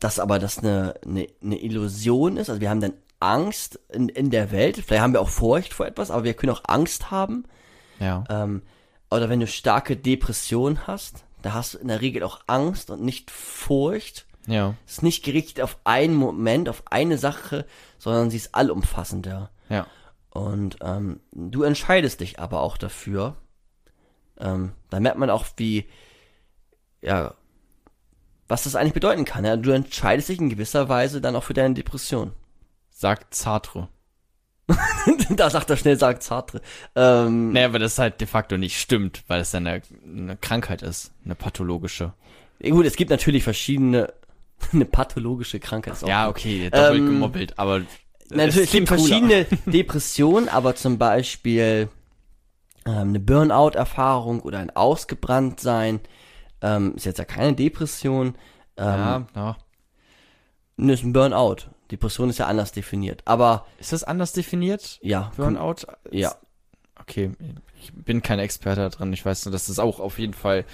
dass 0.00 0.18
aber 0.18 0.38
das 0.38 0.58
eine, 0.58 0.94
eine, 1.04 1.28
eine 1.42 1.60
Illusion 1.60 2.36
ist. 2.36 2.50
Also 2.50 2.60
wir 2.60 2.70
haben 2.70 2.80
dann 2.80 2.92
Angst 3.20 3.80
in, 3.88 4.08
in 4.08 4.30
der 4.30 4.50
Welt. 4.50 4.76
Vielleicht 4.76 5.02
haben 5.02 5.12
wir 5.12 5.20
auch 5.20 5.28
Furcht 5.28 5.74
vor 5.74 5.86
etwas, 5.86 6.10
aber 6.10 6.24
wir 6.24 6.34
können 6.34 6.52
auch 6.52 6.62
Angst 6.66 7.10
haben. 7.10 7.44
Ja. 7.98 8.24
Ähm, 8.28 8.62
oder 9.10 9.28
wenn 9.28 9.40
du 9.40 9.46
starke 9.46 9.96
Depression 9.96 10.86
hast, 10.86 11.24
da 11.42 11.54
hast 11.54 11.74
du 11.74 11.78
in 11.78 11.88
der 11.88 12.00
Regel 12.00 12.22
auch 12.22 12.40
Angst 12.46 12.90
und 12.90 13.02
nicht 13.02 13.30
Furcht. 13.30 14.26
Ja. 14.46 14.74
Es 14.86 14.94
ist 14.94 15.02
nicht 15.02 15.24
gerichtet 15.24 15.62
auf 15.62 15.78
einen 15.84 16.14
Moment, 16.14 16.68
auf 16.68 16.82
eine 16.90 17.18
Sache, 17.18 17.66
sondern 17.98 18.30
sie 18.30 18.38
ist 18.38 18.54
allumfassender. 18.54 19.50
Ja. 19.68 19.86
Und 20.30 20.78
ähm, 20.82 21.20
du 21.32 21.62
entscheidest 21.62 22.20
dich 22.20 22.38
aber 22.38 22.60
auch 22.60 22.76
dafür. 22.76 23.36
Ähm, 24.38 24.72
da 24.90 25.00
merkt 25.00 25.18
man 25.18 25.30
auch, 25.30 25.46
wie, 25.56 25.88
ja, 27.02 27.34
was 28.46 28.64
das 28.64 28.76
eigentlich 28.76 28.94
bedeuten 28.94 29.24
kann. 29.24 29.44
Ja? 29.44 29.56
Du 29.56 29.70
entscheidest 29.70 30.28
dich 30.28 30.40
in 30.40 30.48
gewisser 30.48 30.88
Weise 30.88 31.20
dann 31.20 31.36
auch 31.36 31.44
für 31.44 31.54
deine 31.54 31.74
Depression. 31.74 32.32
Sagt 32.98 33.32
Sartre. 33.32 33.86
da 35.30 35.50
sagt 35.50 35.70
er 35.70 35.76
schnell, 35.76 35.96
sagt 35.96 36.24
Sartre. 36.24 36.60
Ähm, 36.96 37.52
Naja, 37.52 37.72
weil 37.72 37.78
das 37.78 37.96
halt 37.96 38.20
de 38.20 38.26
facto 38.26 38.56
nicht 38.56 38.76
stimmt, 38.80 39.22
weil 39.28 39.40
es 39.40 39.54
eine, 39.54 39.82
eine 40.04 40.36
Krankheit 40.36 40.82
ist, 40.82 41.12
eine 41.24 41.36
pathologische. 41.36 42.12
Gut, 42.60 42.86
es 42.86 42.96
gibt 42.96 43.12
natürlich 43.12 43.44
verschiedene, 43.44 44.12
eine 44.72 44.84
pathologische 44.84 45.60
Krankheit. 45.60 45.94
Ist 45.94 46.02
auch 46.02 46.08
Ja, 46.08 46.28
okay, 46.28 46.70
doppelt 46.70 46.98
Ähm, 46.98 47.06
gemobbelt, 47.06 47.56
aber 47.56 47.82
Natürlich, 48.30 48.64
es 48.66 48.72
gibt 48.72 48.88
verschiedene 48.88 49.44
Depressionen, 49.66 50.48
aber 50.48 50.74
zum 50.74 50.98
Beispiel 50.98 51.88
ähm, 52.84 53.10
eine 53.10 53.20
Burnout-Erfahrung 53.20 54.40
oder 54.40 54.58
ein 54.58 54.74
Ausgebranntsein 54.74 56.00
ähm, 56.62 56.96
ist 56.96 57.06
jetzt 57.06 57.18
ja 57.18 57.24
keine 57.24 57.54
Depression. 57.54 58.34
Ähm, 58.76 58.84
Ja, 58.84 59.26
ja. 59.36 59.56
Ne, 60.76 60.94
ist 60.94 61.04
ein 61.04 61.12
Burnout. 61.12 61.70
Depression 61.90 62.28
ist 62.30 62.38
ja 62.38 62.46
anders 62.46 62.72
definiert. 62.72 63.22
Aber 63.24 63.66
Ist 63.78 63.92
das 63.92 64.04
anders 64.04 64.32
definiert? 64.32 64.98
ja, 65.02 65.32
Burnout? 65.36 65.86
ja. 66.10 66.34
Okay, 67.00 67.30
ich 67.80 67.92
bin 67.94 68.22
kein 68.22 68.38
Experte 68.38 68.88
drin. 68.90 69.12
Ich 69.12 69.24
weiß 69.24 69.44
nur, 69.46 69.52
dass 69.52 69.66
das 69.66 69.78
auch 69.78 70.00
auf 70.00 70.18
jeden 70.18 70.34
Fall 70.34 70.64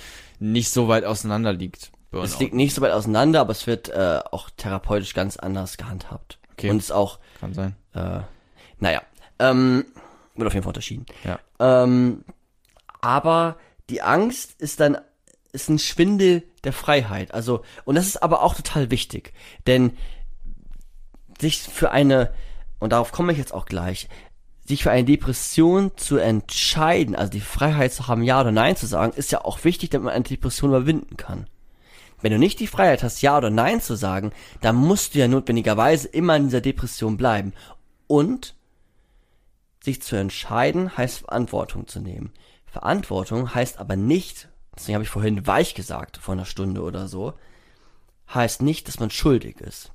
nicht 0.40 0.70
so 0.70 0.88
weit 0.88 1.04
auseinander 1.04 1.52
liegt. 1.52 1.92
Burnout. 2.10 2.26
es 2.26 2.38
liegt 2.38 2.54
nicht 2.54 2.74
so 2.74 2.80
weit 2.82 2.92
auseinander, 2.92 3.40
aber 3.40 3.52
es 3.52 3.66
wird 3.66 3.88
äh, 3.90 4.20
auch 4.30 4.50
therapeutisch 4.56 5.14
ganz 5.14 5.36
anders 5.36 5.76
gehandhabt. 5.76 6.38
Okay. 6.52 6.70
Und 6.70 6.78
ist 6.78 6.92
auch, 6.92 7.18
Kann 7.40 7.52
sein. 7.54 7.76
äh, 7.94 8.20
naja, 8.78 9.02
ähm, 9.38 9.84
wird 10.34 10.46
auf 10.46 10.54
jeden 10.54 10.64
Fall 10.64 10.70
unterschieden. 10.70 11.06
Ja. 11.24 11.38
Ähm, 11.60 12.24
aber 13.00 13.56
die 13.90 14.02
Angst 14.02 14.60
ist 14.60 14.80
dann 14.80 14.98
ist 15.52 15.68
ein 15.68 15.78
Schwindel 15.78 16.42
der 16.64 16.72
Freiheit. 16.72 17.32
Also 17.32 17.62
und 17.84 17.94
das 17.94 18.06
ist 18.06 18.22
aber 18.22 18.42
auch 18.42 18.54
total 18.54 18.90
wichtig, 18.90 19.32
denn 19.66 19.96
sich 21.40 21.60
für 21.60 21.90
eine 21.90 22.32
und 22.78 22.92
darauf 22.92 23.12
komme 23.12 23.32
ich 23.32 23.38
jetzt 23.38 23.54
auch 23.54 23.66
gleich, 23.66 24.08
sich 24.66 24.82
für 24.82 24.90
eine 24.90 25.04
Depression 25.04 25.92
zu 25.96 26.16
entscheiden, 26.16 27.14
also 27.14 27.30
die 27.30 27.40
Freiheit 27.40 27.92
zu 27.92 28.08
haben, 28.08 28.22
ja 28.22 28.40
oder 28.40 28.52
nein 28.52 28.76
zu 28.76 28.86
sagen, 28.86 29.12
ist 29.14 29.32
ja 29.32 29.44
auch 29.44 29.64
wichtig, 29.64 29.90
damit 29.90 30.06
man 30.06 30.14
eine 30.14 30.24
Depression 30.24 30.70
überwinden 30.70 31.16
kann. 31.16 31.46
Wenn 32.20 32.32
du 32.32 32.38
nicht 32.38 32.60
die 32.60 32.66
Freiheit 32.66 33.02
hast, 33.02 33.20
ja 33.22 33.36
oder 33.36 33.50
nein 33.50 33.80
zu 33.80 33.94
sagen, 33.94 34.32
dann 34.62 34.76
musst 34.76 35.14
du 35.14 35.18
ja 35.18 35.28
notwendigerweise 35.28 36.08
immer 36.08 36.36
in 36.36 36.44
dieser 36.44 36.62
Depression 36.62 37.16
bleiben. 37.16 37.52
Und 38.06 38.54
sich 39.82 40.02
zu 40.02 40.16
entscheiden 40.16 40.96
heißt 40.96 41.20
Verantwortung 41.20 41.86
zu 41.86 42.00
nehmen. 42.00 42.32
Verantwortung 42.66 43.54
heißt 43.54 43.78
aber 43.78 43.96
nicht, 43.96 44.48
deswegen 44.74 44.94
habe 44.94 45.04
ich 45.04 45.10
vorhin 45.10 45.46
weich 45.46 45.74
gesagt, 45.74 46.16
vor 46.16 46.32
einer 46.32 46.46
Stunde 46.46 46.82
oder 46.82 47.08
so, 47.08 47.34
heißt 48.32 48.62
nicht, 48.62 48.88
dass 48.88 49.00
man 49.00 49.10
schuldig 49.10 49.60
ist. 49.60 49.93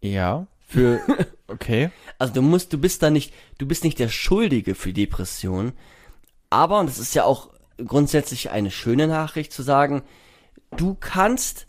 Ja. 0.00 0.46
Für, 0.68 1.00
okay. 1.48 1.90
Also 2.18 2.34
du 2.34 2.42
musst, 2.42 2.72
du 2.72 2.78
bist 2.78 3.02
da 3.02 3.10
nicht, 3.10 3.32
du 3.58 3.66
bist 3.66 3.84
nicht 3.84 3.98
der 3.98 4.08
Schuldige 4.08 4.74
für 4.74 4.92
Depression, 4.92 5.72
aber, 6.50 6.80
und 6.80 6.86
das 6.88 6.98
ist 6.98 7.14
ja 7.14 7.24
auch 7.24 7.50
grundsätzlich 7.84 8.50
eine 8.50 8.70
schöne 8.70 9.06
Nachricht 9.06 9.52
zu 9.52 9.62
sagen, 9.62 10.02
du 10.76 10.94
kannst 10.94 11.66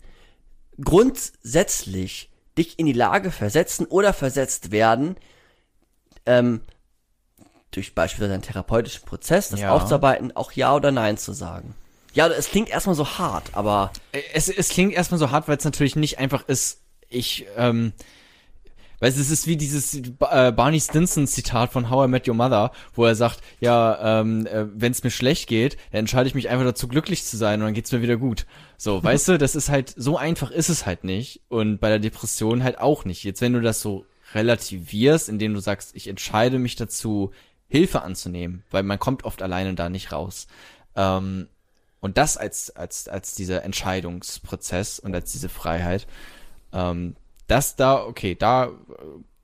grundsätzlich 0.82 2.30
dich 2.56 2.78
in 2.78 2.86
die 2.86 2.92
Lage 2.92 3.30
versetzen 3.30 3.86
oder 3.86 4.12
versetzt 4.12 4.70
werden, 4.70 5.16
ähm, 6.26 6.60
durch 7.70 7.94
beispielsweise 7.94 8.34
einen 8.34 8.42
therapeutischen 8.42 9.04
Prozess, 9.04 9.50
das 9.50 9.60
Ja. 9.60 9.72
aufzuarbeiten, 9.74 10.34
auch 10.34 10.52
Ja 10.52 10.74
oder 10.74 10.90
Nein 10.90 11.18
zu 11.18 11.32
sagen. 11.32 11.74
Ja, 12.14 12.26
es 12.28 12.48
klingt 12.48 12.70
erstmal 12.70 12.94
so 12.94 13.06
hart, 13.18 13.50
aber 13.52 13.92
Es, 14.32 14.48
es 14.48 14.70
klingt 14.70 14.94
erstmal 14.94 15.18
so 15.18 15.30
hart, 15.30 15.46
weil 15.46 15.58
es 15.58 15.64
natürlich 15.64 15.94
nicht 15.94 16.18
einfach 16.18 16.48
ist, 16.48 16.80
ich, 17.08 17.46
ähm, 17.56 17.92
Weil 19.00 19.10
es 19.10 19.30
ist 19.30 19.46
wie 19.46 19.56
dieses 19.56 19.94
äh, 19.94 20.52
Barney 20.52 20.80
Stinson 20.80 21.26
Zitat 21.26 21.72
von 21.72 21.88
How 21.88 22.06
I 22.06 22.10
Met 22.10 22.28
Your 22.28 22.34
Mother, 22.34 22.72
wo 22.94 23.04
er 23.04 23.14
sagt, 23.14 23.40
ja, 23.60 24.20
ähm, 24.20 24.46
äh, 24.46 24.66
wenn 24.74 24.92
es 24.92 25.04
mir 25.04 25.10
schlecht 25.10 25.48
geht, 25.48 25.76
dann 25.92 26.00
entscheide 26.00 26.28
ich 26.28 26.34
mich 26.34 26.48
einfach 26.48 26.64
dazu, 26.64 26.88
glücklich 26.88 27.24
zu 27.24 27.36
sein 27.36 27.60
und 27.60 27.66
dann 27.66 27.74
geht's 27.74 27.92
mir 27.92 28.02
wieder 28.02 28.16
gut. 28.16 28.46
So, 28.76 29.02
weißt 29.04 29.28
du, 29.28 29.38
das 29.38 29.54
ist 29.54 29.68
halt, 29.68 29.92
so 29.96 30.16
einfach 30.16 30.50
ist 30.50 30.68
es 30.68 30.86
halt 30.86 31.04
nicht. 31.04 31.42
Und 31.48 31.78
bei 31.78 31.88
der 31.88 32.00
Depression 32.00 32.64
halt 32.64 32.78
auch 32.78 33.04
nicht. 33.04 33.22
Jetzt, 33.24 33.40
wenn 33.40 33.52
du 33.52 33.60
das 33.60 33.80
so 33.80 34.04
relativierst, 34.34 35.28
indem 35.28 35.54
du 35.54 35.60
sagst, 35.60 35.94
ich 35.94 36.08
entscheide 36.08 36.58
mich 36.58 36.76
dazu, 36.76 37.30
Hilfe 37.68 38.02
anzunehmen, 38.02 38.64
weil 38.70 38.82
man 38.82 38.98
kommt 38.98 39.24
oft 39.24 39.42
alleine 39.42 39.74
da 39.74 39.88
nicht 39.88 40.10
raus. 40.10 40.46
Ähm, 40.96 41.48
und 42.00 42.16
das 42.16 42.36
als, 42.36 42.70
als, 42.70 43.08
als 43.08 43.34
dieser 43.34 43.64
Entscheidungsprozess 43.64 44.98
und 44.98 45.14
als 45.14 45.32
diese 45.32 45.48
Freiheit, 45.48 46.06
ähm, 46.72 47.16
das 47.48 47.74
da, 47.76 48.04
okay, 48.04 48.34
da 48.36 48.66
äh, 48.66 48.70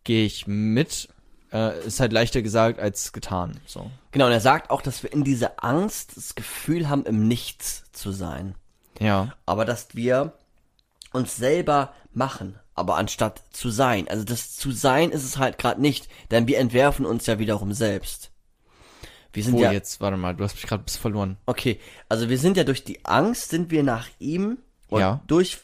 gehe 0.05 0.25
ich 0.25 0.47
mit, 0.47 1.09
äh, 1.53 1.85
ist 1.87 1.99
halt 2.01 2.13
leichter 2.13 2.43
gesagt 2.43 2.79
als 2.79 3.13
getan, 3.13 3.59
so. 3.67 3.91
Genau, 4.13 4.27
und 4.27 4.33
er 4.33 4.41
sagt 4.41 4.71
auch, 4.71 4.81
dass 4.83 5.03
wir 5.03 5.13
in 5.13 5.25
dieser 5.25 5.65
Angst 5.65 6.17
das 6.17 6.35
Gefühl 6.37 6.89
haben, 6.89 7.05
im 7.05 7.27
Nichts 7.27 7.85
zu 7.93 8.13
sein. 8.13 8.55
Ja. 9.01 9.35
Aber 9.47 9.65
dass 9.65 9.95
wir 9.97 10.35
uns 11.13 11.37
selber 11.37 11.93
machen, 12.13 12.59
aber 12.75 12.97
anstatt 12.97 13.43
zu 13.51 13.71
sein. 13.71 14.07
Also 14.09 14.25
das 14.25 14.55
zu 14.57 14.71
sein 14.73 15.11
ist 15.11 15.25
es 15.25 15.39
halt 15.39 15.59
gerade 15.59 15.81
nicht, 15.81 16.09
denn 16.31 16.47
wir 16.47 16.59
entwerfen 16.59 17.07
uns 17.07 17.27
ja 17.27 17.39
wiederum 17.39 17.73
selbst. 17.73 18.31
Wir 19.33 19.43
sind 19.43 19.55
Wo 19.55 19.63
ja 19.63 19.73
jetzt, 19.73 20.01
warte 20.01 20.17
mal, 20.17 20.35
du 20.37 20.45
hast 20.45 20.55
mich 20.55 20.65
gerade 20.67 20.83
ein 20.83 20.85
bisschen 20.85 21.01
verloren. 21.03 21.37
okay, 21.47 21.81
also 22.09 22.29
wir 22.29 22.39
sind 22.39 22.57
ja 22.57 22.63
durch 22.65 22.85
die 22.85 23.05
Angst 23.05 23.51
sind 23.51 23.71
wir 23.73 23.83
nach 23.83 24.09
ihm 24.21 24.59
und 24.89 25.01
Ja. 25.01 25.21
durch 25.27 25.59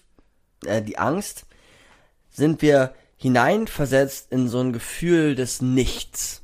äh, 0.67 0.83
die 0.83 0.99
Angst 0.99 1.47
sind 2.31 2.63
wir 2.63 2.95
hineinversetzt 3.17 4.33
in 4.33 4.49
so 4.49 4.61
ein 4.61 4.73
Gefühl 4.73 5.35
des 5.35 5.61
Nichts. 5.63 6.43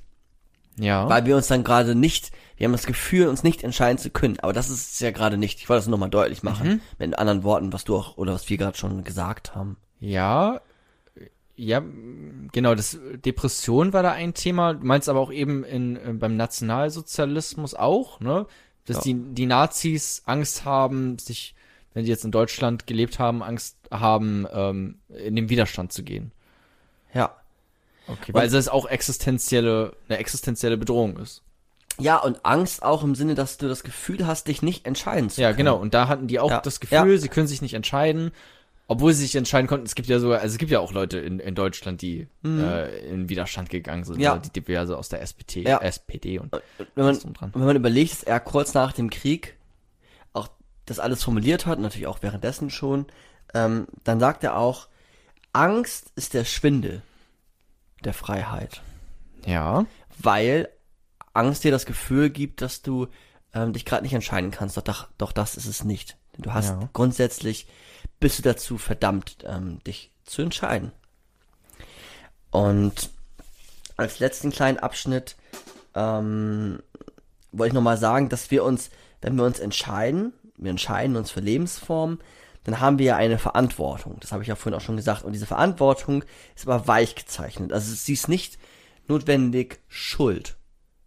Ja. 0.78 1.08
weil 1.08 1.24
wir 1.24 1.36
uns 1.36 1.46
dann 1.46 1.64
gerade 1.64 1.94
nicht, 1.94 2.32
wir 2.58 2.66
haben 2.66 2.72
das 2.72 2.84
Gefühl, 2.84 3.28
uns 3.28 3.42
nicht 3.42 3.64
entscheiden 3.64 3.96
zu 3.96 4.10
können. 4.10 4.38
Aber 4.40 4.52
das 4.52 4.68
ist 4.68 4.92
es 4.92 5.00
ja 5.00 5.10
gerade 5.10 5.38
nicht. 5.38 5.58
Ich 5.58 5.70
wollte 5.70 5.78
das 5.78 5.86
nur 5.86 5.92
nochmal 5.92 6.10
deutlich 6.10 6.42
machen. 6.42 6.82
Mit 6.98 7.18
anderen 7.18 7.44
Worten, 7.44 7.72
was 7.72 7.84
du 7.84 7.96
auch, 7.96 8.18
oder 8.18 8.34
was 8.34 8.50
wir 8.50 8.58
gerade 8.58 8.76
schon 8.76 9.02
gesagt 9.02 9.54
haben. 9.54 9.78
Ja, 10.00 10.60
ja, 11.54 11.82
genau, 12.52 12.74
das 12.74 12.98
Depression 13.24 13.94
war 13.94 14.02
da 14.02 14.12
ein 14.12 14.34
Thema. 14.34 14.74
Du 14.74 14.84
meinst 14.84 15.08
aber 15.08 15.20
auch 15.20 15.32
eben 15.32 15.64
in, 15.64 15.96
äh, 15.96 16.12
beim 16.12 16.36
Nationalsozialismus 16.36 17.72
auch, 17.74 18.20
ne? 18.20 18.46
Dass 18.84 18.98
Ja. 18.98 19.02
die, 19.04 19.14
die 19.34 19.46
Nazis 19.46 20.22
Angst 20.26 20.66
haben, 20.66 21.18
sich, 21.18 21.54
wenn 21.96 22.04
sie 22.04 22.10
jetzt 22.10 22.26
in 22.26 22.30
Deutschland 22.30 22.86
gelebt 22.86 23.18
haben, 23.18 23.42
Angst 23.42 23.78
haben, 23.90 24.46
ähm, 24.52 24.98
in 25.08 25.34
den 25.34 25.48
Widerstand 25.48 25.92
zu 25.94 26.02
gehen. 26.02 26.30
Ja. 27.14 27.34
Okay, 28.06 28.34
weil 28.34 28.46
es 28.54 28.68
auch 28.68 28.84
existenzielle, 28.86 29.96
eine 30.08 30.18
existenzielle 30.18 30.76
Bedrohung 30.76 31.16
ist. 31.16 31.42
Ja, 31.98 32.18
und 32.18 32.44
Angst 32.44 32.82
auch 32.82 33.02
im 33.02 33.14
Sinne, 33.14 33.34
dass 33.34 33.56
du 33.56 33.66
das 33.66 33.82
Gefühl 33.82 34.26
hast, 34.26 34.48
dich 34.48 34.60
nicht 34.60 34.84
entscheiden 34.86 35.30
zu 35.30 35.40
Ja, 35.40 35.48
können. 35.48 35.58
genau. 35.58 35.76
Und 35.78 35.94
da 35.94 36.06
hatten 36.06 36.26
die 36.26 36.38
auch 36.38 36.50
Ja, 36.50 36.60
das 36.60 36.80
Gefühl, 36.80 37.12
ja. 37.12 37.16
sie 37.18 37.28
können 37.28 37.46
sich 37.48 37.62
nicht 37.62 37.74
entscheiden 37.74 38.30
obwohl 38.88 39.12
sie 39.12 39.22
sich 39.22 39.34
entscheiden 39.34 39.66
konnten, 39.66 39.84
es 39.84 39.96
gibt 39.96 40.08
ja 40.08 40.20
sogar, 40.20 40.38
also 40.40 40.52
es 40.54 40.58
gibt 40.58 40.70
ja 40.70 40.78
auch 40.78 40.92
Leute 40.92 41.18
in, 41.18 41.40
in 41.40 41.56
Deutschland, 41.56 42.02
die 42.02 42.28
Mhm. 42.42 42.62
äh, 42.62 42.98
in 43.08 43.28
Widerstand 43.28 43.68
gegangen 43.68 44.04
sind, 44.04 44.20
Ja. 44.20 44.34
ja. 44.34 44.38
die 44.38 44.50
diverse 44.50 44.96
aus 44.96 45.08
der 45.08 45.22
SPD, 45.22 45.62
Ja. 45.62 45.78
SPD 45.80 46.38
und 46.38 46.52
wenn 46.94 47.04
man, 47.04 47.18
dran. 47.18 47.50
wenn 47.52 47.64
man 47.64 47.74
überlegt, 47.74 48.12
dass 48.12 48.22
er 48.22 48.38
kurz 48.38 48.74
nach 48.74 48.92
dem 48.92 49.10
Krieg 49.10 49.56
das 50.86 50.98
alles 50.98 51.22
formuliert 51.22 51.66
hat, 51.66 51.78
natürlich 51.78 52.06
auch 52.06 52.22
währenddessen 52.22 52.70
schon, 52.70 53.06
ähm, 53.54 53.86
dann 54.04 54.20
sagt 54.20 54.44
er 54.44 54.56
auch, 54.56 54.88
Angst 55.52 56.12
ist 56.16 56.34
der 56.34 56.44
Schwindel 56.44 57.02
der 58.04 58.14
Freiheit. 58.14 58.82
Ja. 59.44 59.86
Weil 60.18 60.68
Angst 61.32 61.64
dir 61.64 61.70
das 61.70 61.86
Gefühl 61.86 62.30
gibt, 62.30 62.62
dass 62.62 62.82
du 62.82 63.08
ähm, 63.52 63.72
dich 63.72 63.84
gerade 63.84 64.02
nicht 64.02 64.14
entscheiden 64.14 64.50
kannst. 64.50 64.76
Doch, 64.76 64.82
doch, 64.82 65.08
doch 65.18 65.32
das 65.32 65.56
ist 65.56 65.66
es 65.66 65.84
nicht. 65.84 66.16
Du 66.38 66.52
hast 66.52 66.70
Ja. 66.70 66.88
grundsätzlich, 66.92 67.66
bist 68.20 68.38
du 68.38 68.42
dazu 68.42 68.78
verdammt, 68.78 69.38
ähm, 69.44 69.82
dich 69.84 70.12
zu 70.24 70.42
entscheiden. 70.42 70.92
Und 72.50 73.10
als 73.96 74.18
letzten 74.18 74.50
kleinen 74.50 74.78
Abschnitt 74.78 75.36
ähm, 75.94 76.82
wollte 77.52 77.68
ich 77.68 77.74
nochmal 77.74 77.96
sagen, 77.98 78.28
dass 78.28 78.50
wir 78.50 78.64
uns, 78.64 78.90
wenn 79.22 79.36
wir 79.36 79.44
uns 79.44 79.58
entscheiden, 79.58 80.32
wir 80.58 80.70
entscheiden 80.70 81.16
uns 81.16 81.30
für 81.30 81.40
Lebensformen, 81.40 82.18
dann 82.64 82.80
haben 82.80 82.98
wir 82.98 83.06
ja 83.06 83.16
eine 83.16 83.38
Verantwortung. 83.38 84.16
Das 84.20 84.32
habe 84.32 84.42
ich 84.42 84.48
ja 84.48 84.56
vorhin 84.56 84.76
auch 84.78 84.82
schon 84.82 84.96
gesagt. 84.96 85.22
Und 85.22 85.32
diese 85.32 85.46
Verantwortung 85.46 86.24
ist 86.54 86.66
aber 86.66 86.86
weich 86.88 87.14
gezeichnet. 87.14 87.72
Also 87.72 87.94
sie 87.94 88.12
ist 88.14 88.28
nicht 88.28 88.58
notwendig 89.06 89.78
Schuld. 89.88 90.56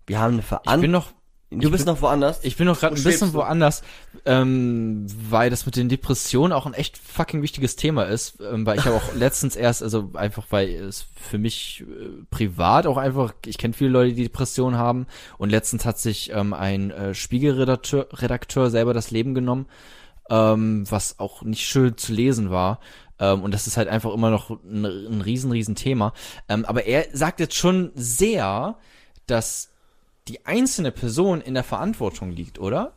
Wir 0.07 0.19
haben 0.19 0.33
eine 0.33 0.39
Ich 0.41 0.45
Verantwortung. 0.45 0.81
bin 0.81 0.91
noch, 0.91 1.11
Du 1.51 1.71
bist 1.71 1.87
noch 1.87 1.99
woanders? 2.01 2.41
ich 2.43 2.57
bin 2.57 2.67
noch 2.67 2.79
gerade 2.79 2.95
ein 2.95 3.03
bisschen 3.03 3.33
woanders, 3.33 3.81
ähm, 4.25 5.07
weil 5.29 5.49
das 5.49 5.65
mit 5.65 5.75
den 5.75 5.89
Depressionen 5.89 6.53
auch 6.53 6.67
ein 6.67 6.75
echt 6.75 6.95
fucking 6.95 7.41
wichtiges 7.41 7.75
Thema 7.75 8.03
ist, 8.03 8.39
ähm, 8.39 8.67
weil 8.67 8.77
ich 8.77 8.85
habe 8.85 8.95
auch 8.95 9.13
letztens 9.15 9.55
erst, 9.55 9.81
also 9.81 10.11
einfach 10.13 10.45
weil 10.51 10.69
es 10.69 11.07
für 11.15 11.39
mich 11.39 11.83
äh, 11.87 12.23
privat 12.29 12.85
auch 12.85 12.97
einfach, 12.97 13.33
ich 13.47 13.57
kenne 13.57 13.73
viele 13.73 13.89
Leute, 13.89 14.13
die 14.13 14.23
Depressionen 14.23 14.77
haben 14.77 15.07
und 15.39 15.49
letztens 15.49 15.85
hat 15.85 15.97
sich 15.97 16.31
ähm, 16.31 16.53
ein 16.53 16.91
äh, 16.91 17.15
Spiegelredakteur 17.15 18.07
Redakteur 18.13 18.69
selber 18.69 18.93
das 18.93 19.09
Leben 19.09 19.33
genommen, 19.33 19.65
ähm, 20.29 20.85
was 20.89 21.17
auch 21.17 21.41
nicht 21.41 21.65
schön 21.65 21.97
zu 21.97 22.13
lesen 22.13 22.51
war. 22.51 22.79
Ähm, 23.17 23.41
und 23.41 23.55
das 23.55 23.65
ist 23.65 23.75
halt 23.75 23.87
einfach 23.87 24.13
immer 24.13 24.29
noch 24.29 24.51
ein, 24.51 24.85
ein 24.85 25.21
riesen, 25.21 25.51
riesen 25.51 25.73
Thema. 25.73 26.13
Ähm, 26.47 26.63
aber 26.65 26.85
er 26.85 27.07
sagt 27.11 27.39
jetzt 27.39 27.55
schon 27.55 27.91
sehr, 27.95 28.77
dass 29.25 29.71
die 30.29 30.45
einzelne 30.45 30.91
Person 30.91 31.41
in 31.41 31.53
der 31.55 31.63
Verantwortung 31.63 32.31
liegt, 32.31 32.59
oder? 32.59 32.93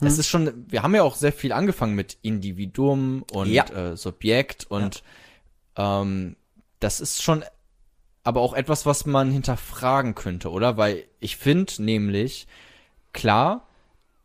Es 0.00 0.18
ist 0.18 0.28
schon, 0.28 0.52
wir 0.68 0.82
haben 0.82 0.94
ja 0.94 1.02
auch 1.04 1.14
sehr 1.14 1.32
viel 1.32 1.52
angefangen 1.52 1.94
mit 1.94 2.18
Individuum 2.20 3.24
und 3.32 3.48
Ja. 3.48 3.64
äh, 3.70 3.96
Subjekt 3.96 4.66
und 4.68 5.02
ähm, 5.76 6.36
das 6.80 7.00
ist 7.00 7.22
schon 7.22 7.44
aber 8.24 8.40
auch 8.40 8.54
etwas, 8.54 8.86
was 8.86 9.06
man 9.06 9.30
hinterfragen 9.30 10.14
könnte, 10.14 10.50
oder? 10.50 10.76
Weil 10.76 11.04
ich 11.20 11.36
finde 11.36 11.72
nämlich, 11.82 12.46
klar, 13.12 13.66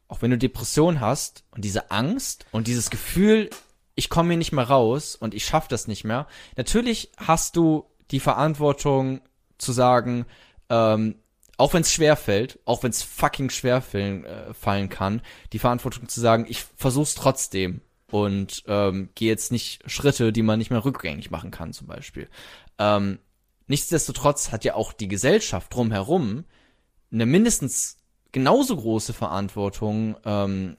auch 0.07 0.21
wenn 0.21 0.31
du 0.31 0.37
Depression 0.37 0.99
hast 1.01 1.43
und 1.51 1.63
diese 1.63 1.91
Angst 1.91 2.45
und 2.51 2.67
dieses 2.67 2.89
Gefühl, 2.89 3.49
ich 3.95 4.09
komme 4.09 4.29
hier 4.29 4.37
nicht 4.37 4.53
mehr 4.53 4.67
raus 4.69 5.15
und 5.15 5.33
ich 5.33 5.45
schaffe 5.45 5.67
das 5.69 5.87
nicht 5.87 6.03
mehr, 6.03 6.27
natürlich 6.57 7.11
hast 7.17 7.55
du 7.57 7.85
die 8.11 8.19
Verantwortung 8.21 9.21
zu 9.57 9.71
sagen, 9.71 10.25
ähm, 10.69 11.15
auch 11.59 11.73
wenn 11.73 11.81
es 11.81 11.91
schwer 11.91 12.15
fällt, 12.15 12.57
auch 12.63 12.83
wenn 12.83 12.91
es 12.91 13.03
fucking 13.03 13.49
schwer 13.49 13.81
fallen, 13.81 14.23
äh, 14.23 14.53
fallen 14.53 14.87
kann, 14.87 15.21
die 15.51 15.59
Verantwortung 15.59 16.07
zu 16.07 16.21
sagen, 16.21 16.45
ich 16.47 16.63
versuch's 16.77 17.15
trotzdem 17.15 17.81
und 18.09 18.63
ähm, 18.67 19.09
gehe 19.13 19.27
jetzt 19.27 19.51
nicht 19.51 19.81
Schritte, 19.85 20.31
die 20.31 20.41
man 20.41 20.57
nicht 20.57 20.71
mehr 20.71 20.85
rückgängig 20.85 21.31
machen 21.31 21.51
kann, 21.51 21.73
zum 21.73 21.87
Beispiel. 21.87 22.29
Ähm, 22.77 23.19
nichtsdestotrotz 23.67 24.51
hat 24.53 24.63
ja 24.63 24.75
auch 24.75 24.93
die 24.93 25.09
Gesellschaft 25.09 25.73
drumherum 25.73 26.45
eine 27.11 27.25
mindestens 27.25 27.97
genauso 28.31 28.77
große 28.77 29.11
Verantwortung 29.11 30.15
ähm, 30.23 30.77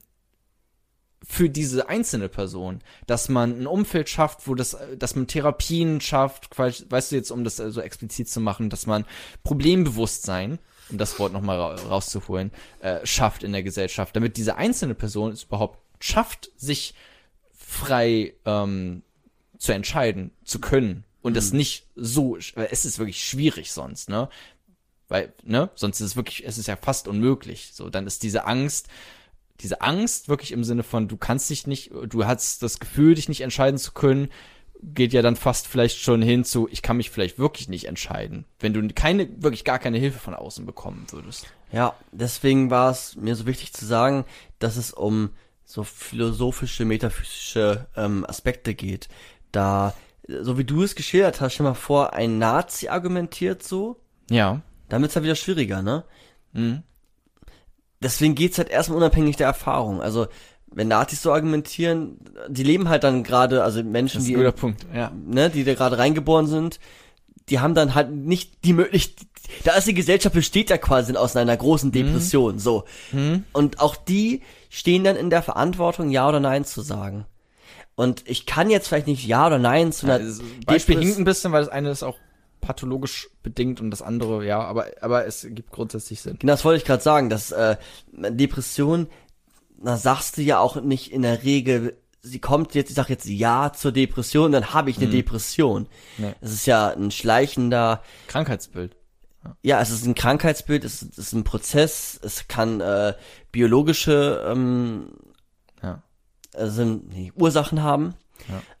für 1.23 1.49
diese 1.49 1.89
einzelne 1.89 2.29
Person, 2.29 2.79
dass 3.05 3.29
man 3.29 3.61
ein 3.61 3.67
Umfeld 3.67 4.09
schafft, 4.09 4.47
wo 4.47 4.55
das, 4.55 4.75
dass 4.97 5.15
man 5.15 5.27
Therapien 5.27 6.01
schafft, 6.01 6.57
weißt 6.57 7.11
du 7.11 7.15
jetzt, 7.15 7.29
um 7.29 7.43
das 7.43 7.57
so 7.57 7.81
explizit 7.81 8.29
zu 8.29 8.39
machen, 8.39 8.71
dass 8.71 8.87
man 8.87 9.05
Problembewusstsein, 9.43 10.57
um 10.91 10.97
das 10.97 11.17
Wort 11.19 11.33
nochmal 11.33 11.59
ra 11.59 11.75
rauszuholen, 11.75 12.51
äh, 12.81 13.05
schafft 13.05 13.43
in 13.43 13.51
der 13.51 13.63
Gesellschaft, 13.63 14.15
damit 14.15 14.37
diese 14.37 14.55
einzelne 14.57 14.95
Person 14.95 15.31
es 15.31 15.43
überhaupt 15.43 15.79
schafft, 15.99 16.51
sich 16.57 16.93
frei 17.53 18.33
ähm, 18.45 19.03
zu 19.57 19.71
entscheiden, 19.71 20.31
zu 20.43 20.59
können 20.59 21.05
und 21.21 21.35
das 21.35 21.53
nicht 21.53 21.85
so, 21.95 22.35
es 22.35 22.85
ist 22.85 22.99
wirklich 22.99 23.23
schwierig 23.23 23.71
sonst, 23.71 24.09
ne? 24.09 24.29
Weil, 25.07 25.33
ne, 25.43 25.69
sonst 25.75 25.99
ist 25.99 26.07
es 26.07 26.15
wirklich, 26.15 26.45
es 26.47 26.57
ist 26.57 26.67
ja 26.67 26.77
fast 26.77 27.07
unmöglich. 27.09 27.71
So, 27.73 27.89
dann 27.89 28.07
ist 28.07 28.23
diese 28.23 28.45
Angst, 28.45 28.87
diese 29.59 29.81
Angst 29.81 30.29
wirklich 30.29 30.53
im 30.53 30.63
Sinne 30.63 30.83
von, 30.83 31.09
du 31.09 31.17
kannst 31.17 31.49
dich 31.49 31.67
nicht, 31.67 31.91
du 32.07 32.25
hast 32.25 32.63
das 32.63 32.79
Gefühl, 32.79 33.15
dich 33.15 33.27
nicht 33.27 33.41
entscheiden 33.41 33.77
zu 33.77 33.91
können, 33.91 34.29
geht 34.83 35.13
ja 35.13 35.21
dann 35.21 35.35
fast 35.35 35.67
vielleicht 35.67 35.99
schon 35.99 36.21
hin 36.21 36.43
zu, 36.43 36.67
ich 36.71 36.81
kann 36.81 36.97
mich 36.97 37.09
vielleicht 37.09 37.37
wirklich 37.37 37.69
nicht 37.69 37.85
entscheiden, 37.85 38.45
wenn 38.59 38.73
du 38.73 38.87
keine, 38.93 39.27
wirklich 39.41 39.63
gar 39.63 39.79
keine 39.79 39.97
Hilfe 39.97 40.19
von 40.19 40.33
außen 40.33 40.65
bekommen 40.65 41.05
würdest. 41.11 41.47
Ja, 41.71 41.93
deswegen 42.11 42.69
war 42.69 42.91
es 42.91 43.15
mir 43.15 43.35
so 43.35 43.45
wichtig 43.45 43.73
zu 43.73 43.85
sagen, 43.85 44.25
dass 44.59 44.75
es 44.77 44.91
um 44.91 45.29
so 45.65 45.83
philosophische, 45.83 46.83
metaphysische 46.85 47.87
ähm, 47.95 48.25
Aspekte 48.27 48.73
geht. 48.73 49.07
Da, 49.51 49.93
so 50.27 50.57
wie 50.57 50.65
du 50.65 50.83
es 50.83 50.95
geschildert 50.95 51.39
hast, 51.41 51.53
stell 51.53 51.65
mal 51.65 51.73
vor, 51.75 52.13
ein 52.13 52.39
Nazi 52.39 52.87
argumentiert 52.89 53.63
so, 53.63 54.01
Ja. 54.29 54.61
dann 54.89 55.01
wird's 55.01 55.15
halt 55.15 55.23
wieder 55.23 55.35
schwieriger, 55.35 55.81
ne? 55.81 56.03
Mhm. 56.53 56.83
Deswegen 58.01 58.33
geht's 58.35 58.57
halt 58.57 58.69
erstmal 58.69 58.97
unabhängig 58.97 59.37
der 59.37 59.47
Erfahrung. 59.47 60.01
Also, 60.01 60.27
wenn 60.73 60.87
Nazis 60.87 61.21
so 61.21 61.31
argumentieren, 61.33 62.17
die 62.47 62.63
leben 62.63 62.89
halt 62.89 63.03
dann 63.03 63.23
gerade, 63.23 63.63
also 63.63 63.83
Menschen, 63.83 64.23
die 64.23 64.35
Punkt, 64.51 64.85
ja. 64.93 65.11
ne, 65.25 65.49
die 65.49 65.63
da 65.63 65.73
gerade 65.73 65.97
reingeboren 65.97 66.47
sind, 66.47 66.79
die 67.49 67.59
haben 67.59 67.75
dann 67.75 67.93
halt 67.93 68.11
nicht 68.11 68.63
die 68.63 68.73
Möglichkeit, 68.73 69.27
da 69.63 69.73
ist 69.73 69.87
die 69.87 69.93
Gesellschaft 69.93 70.33
besteht 70.33 70.69
ja 70.69 70.77
quasi 70.77 71.15
aus 71.15 71.35
einer 71.35 71.57
großen 71.57 71.91
Depression, 71.91 72.57
so. 72.59 72.85
Und 73.51 73.79
auch 73.79 73.95
die 73.95 74.41
stehen 74.69 75.03
dann 75.03 75.17
in 75.17 75.29
der 75.29 75.43
Verantwortung, 75.43 76.09
ja 76.09 76.27
oder 76.29 76.39
nein 76.39 76.63
zu 76.63 76.81
sagen. 76.81 77.25
Und 77.95 78.23
ich 78.27 78.45
kann 78.45 78.69
jetzt 78.69 78.87
vielleicht 78.87 79.07
nicht 79.07 79.27
ja 79.27 79.47
oder 79.47 79.59
nein 79.59 79.91
zu 79.91 80.05
einer 80.05 80.15
Also, 80.15 80.41
Beispiel 80.65 80.99
hinkt 80.99 81.19
ein 81.19 81.25
bisschen, 81.25 81.51
weil 81.51 81.61
das 81.61 81.69
eine 81.69 81.91
ist 81.91 82.03
auch 82.03 82.17
pathologisch 82.61 83.29
bedingt 83.43 83.81
und 83.81 83.91
das 83.91 84.01
andere, 84.01 84.45
ja, 84.45 84.61
aber, 84.61 84.85
aber 85.01 85.25
es 85.25 85.45
gibt 85.49 85.71
grundsätzlich 85.71 86.21
Sinn. 86.21 86.37
Genau, 86.39 86.53
das 86.53 86.63
wollte 86.63 86.77
ich 86.77 86.85
gerade 86.85 87.03
sagen, 87.03 87.29
dass 87.29 87.51
äh, 87.51 87.75
Depression, 88.13 89.07
da 89.83 89.97
sagst 89.97 90.37
du 90.37 90.41
ja 90.41 90.59
auch 90.59 90.81
nicht 90.81 91.11
in 91.11 91.21
der 91.23 91.43
Regel, 91.43 91.97
sie 92.21 92.39
kommt 92.39 92.75
jetzt, 92.75 92.89
ich 92.89 92.95
sag 92.95 93.09
jetzt 93.09 93.25
ja 93.25 93.71
zur 93.73 93.91
Depression, 93.91 94.51
dann 94.51 94.73
habe 94.73 94.89
ich 94.89 94.97
eine 94.97 95.07
Depression. 95.09 95.87
Nee. 96.17 96.33
Es 96.41 96.51
ist 96.53 96.65
ja 96.67 96.89
ein 96.89 97.11
schleichender, 97.11 98.03
Krankheitsbild. 98.27 98.95
ja, 99.63 99.81
es 99.81 99.89
ist 99.89 100.05
ein 100.05 100.13
Krankheitsbild, 100.15 100.83
es 100.85 101.01
ist, 101.01 101.11
es 101.13 101.17
ist 101.27 101.33
ein 101.33 101.43
Prozess, 101.43 102.19
es 102.21 102.47
kann 102.47 102.79
äh, 102.81 103.13
biologische 103.51 104.43
ähm, 104.47 105.13
Ja. 105.81 106.03
äh, 106.53 106.67
sind, 106.67 107.09
nee, 107.09 107.31
Ursachen 107.35 107.81
haben. 107.83 108.13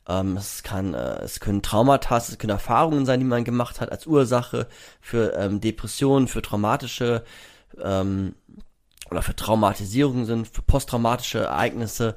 Ähm, 0.07 0.37
es 0.37 0.63
kann, 0.63 0.93
äh, 0.95 1.19
es 1.21 1.39
können 1.39 1.61
Traumata, 1.61 2.17
es 2.17 2.37
können 2.39 2.49
Erfahrungen 2.49 3.05
sein, 3.05 3.19
die 3.19 3.25
man 3.25 3.43
gemacht 3.43 3.79
hat 3.79 3.91
als 3.91 4.07
Ursache 4.07 4.67
für 4.99 5.33
ähm, 5.35 5.61
Depressionen, 5.61 6.27
für 6.27 6.41
traumatische 6.41 7.23
ähm, 7.81 8.33
oder 9.11 9.21
für 9.21 9.35
Traumatisierungen 9.35 10.25
sind, 10.25 10.47
für 10.47 10.61
posttraumatische 10.61 11.39
Ereignisse 11.39 12.15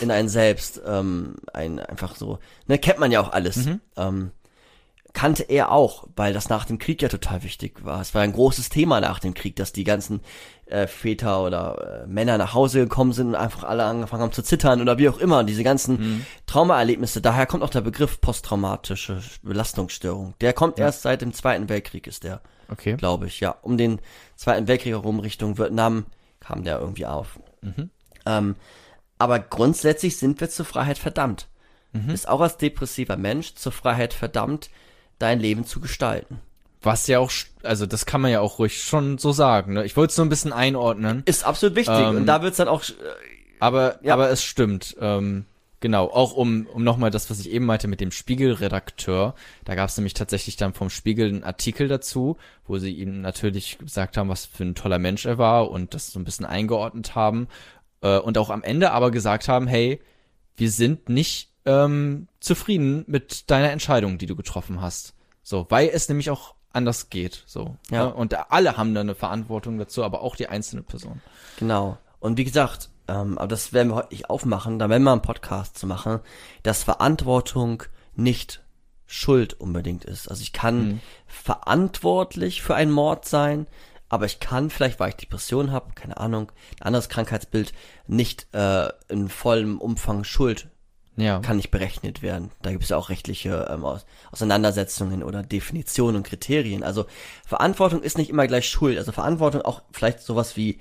in 0.00 0.10
einen 0.10 0.28
selbst, 0.28 0.80
ähm, 0.86 1.34
ein 1.52 1.80
einfach 1.80 2.16
so, 2.16 2.38
ne, 2.66 2.78
kennt 2.78 2.98
man 2.98 3.10
ja 3.12 3.20
auch 3.20 3.32
alles. 3.32 3.66
Ähm, 3.96 4.30
kannte 5.12 5.44
er 5.44 5.72
auch, 5.72 6.06
weil 6.14 6.34
das 6.34 6.50
nach 6.50 6.66
dem 6.66 6.78
Krieg 6.78 7.00
ja 7.00 7.08
total 7.08 7.42
wichtig 7.42 7.82
war. 7.86 8.02
Es 8.02 8.14
war 8.14 8.20
ein 8.20 8.34
großes 8.34 8.68
Thema 8.68 9.00
nach 9.00 9.18
dem 9.18 9.32
Krieg, 9.32 9.56
dass 9.56 9.72
die 9.72 9.82
ganzen 9.82 10.20
äh, 10.66 10.86
Väter 10.86 11.42
oder 11.42 12.02
äh, 12.04 12.06
Männer 12.06 12.36
nach 12.36 12.52
Hause 12.52 12.80
gekommen 12.80 13.12
sind 13.14 13.28
und 13.28 13.34
einfach 13.34 13.64
alle 13.64 13.84
angefangen 13.84 14.24
haben 14.24 14.32
zu 14.32 14.42
zittern 14.42 14.82
oder 14.82 14.98
wie 14.98 15.08
auch 15.08 15.16
immer. 15.16 15.42
Diese 15.42 15.64
ganzen 15.64 16.26
Traumaerlebnisse, 16.44 17.22
daher 17.22 17.46
kommt 17.46 17.62
auch 17.62 17.70
der 17.70 17.80
Begriff 17.80 18.20
posttraumatische 18.20 19.22
Belastungsstörung. 19.42 20.34
Der 20.42 20.52
kommt 20.52 20.78
erst 20.78 21.00
seit 21.02 21.22
dem 21.22 21.32
Zweiten 21.32 21.70
Weltkrieg, 21.70 22.06
ist 22.06 22.22
der, 22.22 22.42
Okay. 22.68 22.96
glaube 22.96 23.26
ich, 23.26 23.40
ja. 23.40 23.56
Um 23.62 23.78
den 23.78 24.00
Zweiten 24.36 24.68
Weltkrieg 24.68 24.92
herum 24.92 25.20
Richtung 25.20 25.56
Vietnam 25.56 26.04
kam 26.46 26.62
der 26.64 26.78
irgendwie 26.80 27.06
auf. 27.06 27.38
Ähm, 28.26 28.54
aber 29.18 29.38
grundsätzlich 29.38 30.16
sind 30.18 30.40
wir 30.40 30.50
zur 30.50 30.64
Freiheit 30.66 30.98
verdammt. 30.98 31.48
Ist 32.12 32.28
auch 32.28 32.42
als 32.42 32.58
depressiver 32.58 33.16
Mensch 33.16 33.54
zur 33.54 33.72
Freiheit 33.72 34.12
verdammt, 34.12 34.68
dein 35.18 35.40
Leben 35.40 35.64
zu 35.64 35.80
gestalten. 35.80 36.40
Was 36.82 37.06
ja 37.06 37.18
auch, 37.20 37.32
also 37.62 37.86
das 37.86 38.04
kann 38.04 38.20
man 38.20 38.30
ja 38.30 38.40
auch 38.40 38.58
ruhig 38.58 38.82
schon 38.84 39.16
so 39.16 39.32
sagen. 39.32 39.72
Ne? 39.72 39.84
Ich 39.86 39.96
wollte 39.96 40.10
es 40.10 40.16
nur 40.18 40.26
ein 40.26 40.28
bisschen 40.28 40.52
einordnen, 40.52 41.22
Ist 41.24 41.44
absolut 41.44 41.74
wichtig. 41.74 41.98
Ähm, 41.98 42.16
und 42.16 42.26
da 42.26 42.42
wird's 42.42 42.58
dann 42.58 42.68
auch, 42.68 42.82
äh, 42.84 42.92
aber 43.60 43.98
Ja. 44.02 44.12
aber 44.12 44.28
es 44.28 44.44
stimmt. 44.44 44.94
Ähm, 45.00 45.46
Genau, 45.86 46.06
auch 46.06 46.32
um, 46.32 46.66
um 46.66 46.82
nochmal 46.82 47.12
das, 47.12 47.30
was 47.30 47.38
ich 47.38 47.48
eben 47.48 47.64
meinte 47.64 47.86
mit 47.86 48.00
dem 48.00 48.10
Spiegelredakteur. 48.10 49.36
Da 49.64 49.74
gab 49.76 49.88
es 49.88 49.96
nämlich 49.96 50.14
tatsächlich 50.14 50.56
dann 50.56 50.74
vom 50.74 50.90
Spiegel 50.90 51.28
einen 51.28 51.44
Artikel 51.44 51.86
dazu, 51.86 52.38
wo 52.66 52.78
sie 52.78 52.90
ihm 52.90 53.20
natürlich 53.20 53.78
gesagt 53.78 54.16
haben, 54.16 54.28
was 54.28 54.46
für 54.46 54.64
ein 54.64 54.74
toller 54.74 54.98
Mensch 54.98 55.26
er 55.26 55.38
war 55.38 55.70
und 55.70 55.94
das 55.94 56.10
so 56.10 56.18
ein 56.18 56.24
bisschen 56.24 56.44
eingeordnet 56.44 57.14
haben. 57.14 57.46
Äh, 58.00 58.18
und 58.18 58.36
auch 58.36 58.50
am 58.50 58.64
Ende 58.64 58.90
aber 58.90 59.12
gesagt 59.12 59.46
haben, 59.46 59.68
hey, 59.68 60.00
wir 60.56 60.72
sind 60.72 61.08
nicht 61.08 61.52
ähm, 61.66 62.26
zufrieden 62.40 63.04
mit 63.06 63.48
deiner 63.48 63.70
Entscheidung, 63.70 64.18
die 64.18 64.26
du 64.26 64.34
getroffen 64.34 64.80
hast. 64.80 65.14
So, 65.44 65.66
weil 65.68 65.88
es 65.92 66.08
nämlich 66.08 66.30
auch 66.30 66.56
anders 66.72 67.10
geht. 67.10 67.44
So. 67.46 67.76
Ja. 67.92 68.06
Ne? 68.06 68.14
Und 68.14 68.50
alle 68.50 68.76
haben 68.76 68.92
da 68.92 69.02
eine 69.02 69.14
Verantwortung 69.14 69.78
dazu, 69.78 70.02
aber 70.02 70.22
auch 70.22 70.34
die 70.34 70.48
einzelne 70.48 70.82
Person. 70.82 71.22
Genau. 71.60 71.96
Und 72.18 72.38
wie 72.38 72.44
gesagt, 72.44 72.90
ähm, 73.08 73.38
aber 73.38 73.48
das 73.48 73.72
werden 73.72 73.90
wir 73.90 73.96
heute 73.96 74.10
nicht 74.14 74.30
aufmachen, 74.30 74.78
da 74.78 74.88
werden 74.88 75.02
wir 75.04 75.12
einen 75.12 75.22
Podcast 75.22 75.78
zu 75.78 75.86
machen, 75.86 76.20
dass 76.62 76.82
Verantwortung 76.84 77.82
nicht 78.14 78.62
Schuld 79.06 79.54
unbedingt 79.60 80.04
ist. 80.04 80.28
Also 80.28 80.42
ich 80.42 80.52
kann 80.52 80.88
Mhm. 80.88 81.00
verantwortlich 81.26 82.62
für 82.62 82.74
einen 82.74 82.90
Mord 82.90 83.24
sein, 83.26 83.66
aber 84.08 84.26
ich 84.26 84.40
kann 84.40 84.70
vielleicht, 84.70 85.00
weil 85.00 85.10
ich 85.10 85.16
Depression 85.16 85.72
habe, 85.72 85.92
keine 85.94 86.16
Ahnung, 86.16 86.52
ein 86.80 86.86
anderes 86.86 87.08
Krankheitsbild, 87.08 87.72
nicht 88.06 88.46
äh, 88.54 88.88
in 89.08 89.28
vollem 89.28 89.80
Umfang 89.80 90.22
Schuld 90.24 90.68
Ja. 91.16 91.40
kann 91.40 91.56
nicht 91.56 91.70
berechnet 91.70 92.22
werden. 92.22 92.50
Da 92.62 92.70
gibt 92.70 92.82
es 92.84 92.90
ja 92.90 92.96
auch 92.96 93.08
rechtliche 93.08 93.68
ähm, 93.70 93.84
Aus 93.84 94.04
Auseinandersetzungen 94.32 95.22
oder 95.22 95.42
Definitionen 95.42 96.16
und 96.16 96.26
Kriterien. 96.26 96.82
Also 96.82 97.06
Verantwortung 97.46 98.02
ist 98.02 98.18
nicht 98.18 98.30
immer 98.30 98.46
gleich 98.46 98.68
Schuld. 98.68 98.96
Also 98.98 99.12
Verantwortung 99.12 99.62
auch 99.62 99.82
vielleicht 99.92 100.20
sowas 100.20 100.56
wie, 100.56 100.78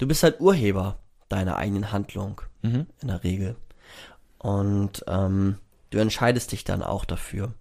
du 0.00 0.06
bist 0.08 0.22
halt 0.22 0.40
Urheber 0.40 0.98
deiner 1.28 1.56
eigenen 1.56 1.92
Handlung 1.92 2.40
Mhm. 2.62 2.86
in 3.02 3.08
der 3.08 3.22
Regel. 3.24 3.56
Und 4.38 5.04
ähm, 5.06 5.56
du 5.90 5.98
entscheidest 5.98 6.52
dich 6.52 6.64
dann 6.64 6.82
auch 6.82 7.04
dafür. 7.04 7.52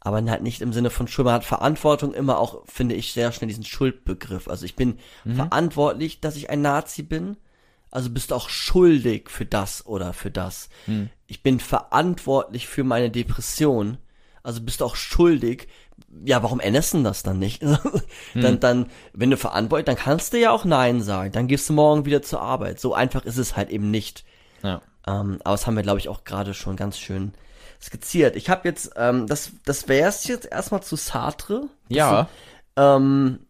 Aber 0.00 0.22
halt 0.28 0.42
nicht 0.42 0.60
im 0.60 0.72
Sinne 0.72 0.90
von 0.90 1.08
Schuld. 1.08 1.24
Man 1.24 1.34
hat 1.34 1.44
Verantwortung 1.44 2.12
immer 2.12 2.38
auch, 2.38 2.62
finde 2.66 2.94
ich, 2.94 3.12
sehr 3.12 3.32
schnell 3.32 3.48
diesen 3.48 3.64
Schuldbegriff. 3.64 4.48
Also 4.48 4.66
ich 4.66 4.76
bin 4.76 4.98
verantwortlich, 5.24 6.20
dass 6.20 6.36
ich 6.36 6.50
ein 6.50 6.60
Nazi 6.62 7.02
bin. 7.02 7.38
Also 7.90 8.10
bist 8.10 8.30
du 8.30 8.34
auch 8.34 8.48
schuldig 8.50 9.30
für 9.30 9.46
das 9.46 9.86
oder 9.86 10.12
für 10.12 10.30
das. 10.30 10.68
Ich 11.26 11.42
bin 11.42 11.58
verantwortlich 11.58 12.66
für 12.68 12.84
meine 12.84 13.10
Depression. 13.10 13.96
Also 14.42 14.60
bist 14.60 14.80
du 14.82 14.84
auch 14.84 14.96
schuldig. 14.96 15.68
Ja, 16.24 16.42
warum 16.42 16.60
änderst 16.60 16.94
du 16.94 17.02
das 17.02 17.22
dann 17.22 17.38
nicht? 17.38 17.62
dann, 18.34 18.60
dann, 18.60 18.86
wenn 19.12 19.30
du 19.30 19.36
verantwortlich, 19.36 19.86
dann 19.86 19.96
kannst 19.96 20.32
du 20.32 20.38
ja 20.38 20.50
auch 20.50 20.64
Nein 20.64 21.02
sagen. 21.02 21.32
Dann 21.32 21.48
gehst 21.48 21.68
du 21.68 21.72
morgen 21.72 22.04
wieder 22.04 22.22
zur 22.22 22.40
Arbeit. 22.40 22.80
So 22.80 22.94
einfach 22.94 23.24
ist 23.24 23.38
es 23.38 23.56
halt 23.56 23.70
eben 23.70 23.90
nicht. 23.90 24.24
Ja. 24.62 24.80
Ähm, 25.06 25.38
aber 25.44 25.54
das 25.54 25.66
haben 25.66 25.76
wir, 25.76 25.82
glaube 25.82 25.98
ich, 25.98 26.08
auch 26.08 26.24
gerade 26.24 26.54
schon 26.54 26.76
ganz 26.76 26.98
schön 26.98 27.32
skizziert. 27.82 28.36
Ich 28.36 28.48
habe 28.48 28.66
jetzt, 28.68 28.92
ähm, 28.96 29.26
das, 29.26 29.52
das 29.64 29.88
wäre 29.88 30.08
es 30.08 30.26
jetzt 30.26 30.46
erstmal 30.50 30.82
zu 30.82 30.96
Sartre. 30.96 31.68
Ja. 31.88 32.28
Ähm, 32.76 33.40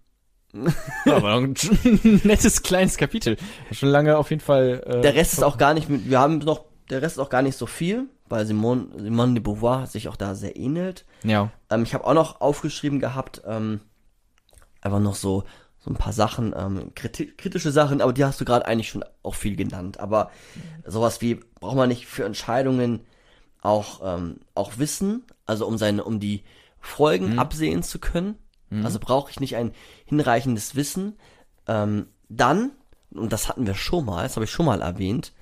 Ja, 1.05 1.16
aber 1.16 1.35
ein 1.35 1.55
nettes 2.24 2.62
kleines 2.62 2.97
Kapitel. 2.97 3.36
Schon 3.73 3.89
lange 3.89 4.16
auf 4.16 4.31
jeden 4.31 4.43
Fall. 4.43 4.82
Äh, 4.86 5.01
der 5.03 5.15
Rest 5.15 5.32
ist 5.35 5.43
auch 5.43 5.59
gar 5.59 5.74
nicht, 5.74 5.89
mit- 5.89 6.09
wir 6.09 6.19
haben 6.20 6.39
noch, 6.39 6.65
der 6.91 7.03
Rest 7.03 7.16
ist 7.16 7.23
auch 7.23 7.28
gar 7.31 7.43
nicht 7.43 7.59
so 7.59 7.66
viel, 7.66 8.07
weil 8.28 8.47
Simone, 8.47 8.86
Simone 8.97 9.35
de 9.35 9.43
Beauvoir 9.43 9.86
sich 9.86 10.09
auch 10.09 10.16
da 10.16 10.35
sehr 10.35 10.57
ähnelt. 10.57 11.05
Ja. 11.24 11.51
Ähm, 11.75 11.83
ich 11.83 11.95
habe 11.95 12.07
auch 12.07 12.15
noch 12.15 12.41
aufgeschrieben 12.41 13.01
gehabt, 13.01 13.43
ähm, 13.47 13.81
einfach 14.81 15.01
noch 15.01 15.15
so, 15.15 15.45
so 15.79 15.91
ein 15.91 15.97
paar 15.97 16.13
Sachen, 16.13 16.55
ähm, 16.57 16.93
kriti 16.95 17.27
kritische 17.27 17.73
Sachen, 17.73 18.01
aber 18.01 18.13
die 18.13 18.25
hast 18.25 18.41
du 18.41 18.45
gerade 18.45 18.67
eigentlich 18.67 18.89
schon 18.89 19.05
auch 19.23 19.35
viel 19.35 19.57
genannt. 19.57 20.01
Aber 20.01 20.31
sowas 20.87 21.21
wie, 21.21 21.41
braucht 21.61 21.77
man 21.77 21.89
nicht 21.89 22.07
für 22.07 22.25
Entscheidungen 22.25 23.01
auch, 23.61 24.01
ähm, 24.03 24.41
auch 24.55 24.79
Wissen, 24.79 25.25
also 25.47 25.67
um 25.67 25.79
seine, 25.79 26.05
um 26.05 26.21
die 26.21 26.45
Folgen 26.81 27.39
absehen 27.39 27.83
zu 27.83 27.99
können. 27.99 28.39
Also 28.83 28.99
brauche 28.99 29.31
ich 29.31 29.41
nicht 29.41 29.57
ein 29.57 29.73
hinreichendes 30.05 30.75
Wissen. 30.75 31.17
Ähm, 31.67 32.09
dann, 32.29 32.73
und 33.13 33.33
das 33.33 33.49
hatten 33.49 33.67
wir 33.67 33.75
schon 33.75 34.05
mal, 34.05 34.25
das 34.25 34.37
habe 34.37 34.45
ich 34.45 34.51
schon 34.51 34.67
mal 34.67 34.83
erwähnt, 34.83 35.33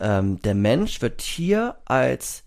ähm, 0.00 0.40
der 0.42 0.54
Mensch 0.54 1.00
wird 1.00 1.22
hier 1.22 1.76
als 1.84 2.44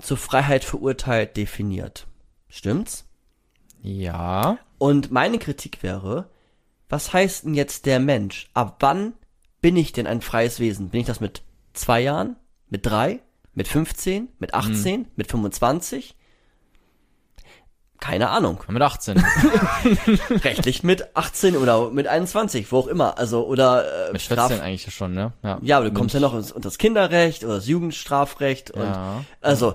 zur 0.00 0.16
Freiheit 0.16 0.64
verurteilt 0.64 1.36
definiert. 1.36 2.06
Stimmt's? 2.48 3.06
Ja. 3.82 4.58
Und 4.78 5.10
meine 5.10 5.38
Kritik 5.38 5.82
wäre, 5.82 6.30
was 6.88 7.12
heißt 7.12 7.44
denn 7.44 7.54
jetzt 7.54 7.86
der 7.86 8.00
Mensch? 8.00 8.48
Ab 8.54 8.76
wann 8.80 9.14
bin 9.60 9.76
ich 9.76 9.92
denn 9.92 10.06
ein 10.06 10.20
freies 10.20 10.60
Wesen? 10.60 10.90
Bin 10.90 11.00
ich 11.00 11.06
das 11.06 11.20
mit 11.20 11.42
zwei 11.72 12.00
Jahren? 12.00 12.36
Mit 12.68 12.86
drei? 12.86 13.20
Mit 13.54 13.68
15? 13.68 14.28
Mit 14.38 14.54
18? 14.54 15.08
Mit 15.16 15.30
25? 15.30 16.15
Keine 18.00 18.28
Ahnung. 18.30 18.62
Mit 18.68 18.82
18. 18.82 19.18
Rechtlich 20.44 20.82
mit 20.82 21.16
18 21.16 21.56
oder 21.56 21.90
mit 21.90 22.06
21, 22.06 22.70
wo 22.70 22.78
auch 22.78 22.86
immer. 22.86 23.18
Also, 23.18 23.46
oder 23.46 24.08
äh, 24.08 24.12
Mit 24.12 24.20
Straf- 24.22 24.48
14 24.48 24.60
eigentlich 24.60 24.94
schon, 24.94 25.12
ne? 25.14 25.32
Ja. 25.42 25.58
Ja, 25.62 25.76
aber 25.78 25.86
du 25.90 25.94
kommst 25.94 26.14
ja 26.14 26.20
noch 26.20 26.34
unter 26.34 26.60
das 26.60 26.78
Kinderrecht 26.78 27.44
oder 27.44 27.54
das 27.56 27.66
Jugendstrafrecht 27.66 28.70
und 28.70 28.82
Ja. 28.82 29.24
also 29.40 29.74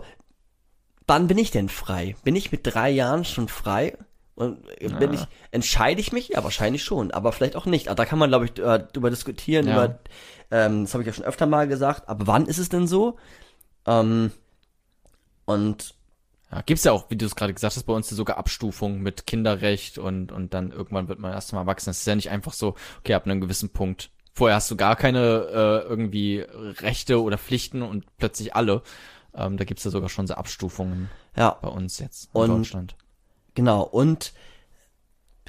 wann 1.07 1.27
bin 1.27 1.37
ich 1.37 1.51
denn 1.51 1.67
frei? 1.69 2.15
Bin 2.23 2.35
ich 2.35 2.51
mit 2.51 2.61
drei 2.63 2.89
Jahren 2.89 3.25
schon 3.25 3.47
frei? 3.47 3.97
Und 4.35 4.59
äh, 4.79 4.87
bin 4.89 5.13
ich, 5.13 5.21
entscheide 5.51 5.99
ich 5.99 6.13
mich? 6.13 6.29
Ja, 6.29 6.43
wahrscheinlich 6.43 6.83
schon, 6.83 7.11
aber 7.11 7.31
vielleicht 7.31 7.55
auch 7.55 7.65
nicht. 7.65 7.87
Aber 7.89 7.95
da 7.95 8.05
kann 8.05 8.17
man, 8.19 8.29
glaube 8.29 8.45
ich, 8.45 8.57
äh, 8.59 8.79
drüber 8.93 9.09
diskutieren, 9.09 9.67
Ja. 9.67 9.73
über, 9.85 9.99
ähm, 10.51 10.83
das 10.85 10.93
habe 10.93 11.03
ich 11.03 11.07
ja 11.07 11.13
schon 11.13 11.25
öfter 11.25 11.47
mal 11.47 11.67
gesagt, 11.67 12.07
aber 12.07 12.27
wann 12.27 12.45
ist 12.45 12.57
es 12.59 12.69
denn 12.69 12.87
so? 12.87 13.17
Ähm, 13.85 14.31
und 15.45 15.95
Ja, 16.51 16.61
gibt's 16.61 16.83
ja 16.83 16.91
auch, 16.91 17.09
wie 17.09 17.15
du 17.15 17.25
es 17.25 17.35
gerade 17.35 17.53
gesagt 17.53 17.75
hast, 17.75 17.83
bei 17.83 17.93
uns 17.93 18.09
sogar 18.09 18.37
Abstufungen 18.37 19.01
mit 19.01 19.25
Kinderrecht 19.25 19.97
und, 19.97 20.31
und 20.31 20.53
dann 20.53 20.71
irgendwann 20.71 21.07
wird 21.07 21.19
man 21.19 21.31
erst 21.31 21.53
mal 21.53 21.61
erwachsen. 21.61 21.91
Es 21.91 21.99
ist 21.99 22.07
ja 22.07 22.15
nicht 22.15 22.29
einfach 22.29 22.53
so, 22.53 22.75
okay, 22.99 23.13
ab 23.13 23.25
einem 23.25 23.39
gewissen 23.39 23.69
Punkt. 23.69 24.09
Vorher 24.33 24.55
hast 24.57 24.69
du 24.69 24.75
gar 24.75 24.95
keine 24.95 25.19
äh, 25.19 25.87
irgendwie 25.87 26.45
Rechte 26.49 27.21
oder 27.21 27.37
Pflichten 27.37 27.81
und 27.81 28.05
plötzlich 28.17 28.55
alle. 28.55 28.81
Ähm, 29.33 29.55
da 29.55 29.63
gibt's 29.63 29.83
ja 29.85 29.91
sogar 29.91 30.09
schon 30.09 30.27
so 30.27 30.33
Abstufungen 30.33 31.09
ja, 31.37 31.57
bei 31.61 31.69
uns 31.69 31.99
jetzt 31.99 32.25
in 32.33 32.41
Und- 32.41 32.49
Deutschland. 32.49 32.95
Genau, 33.55 33.83
und 33.83 34.33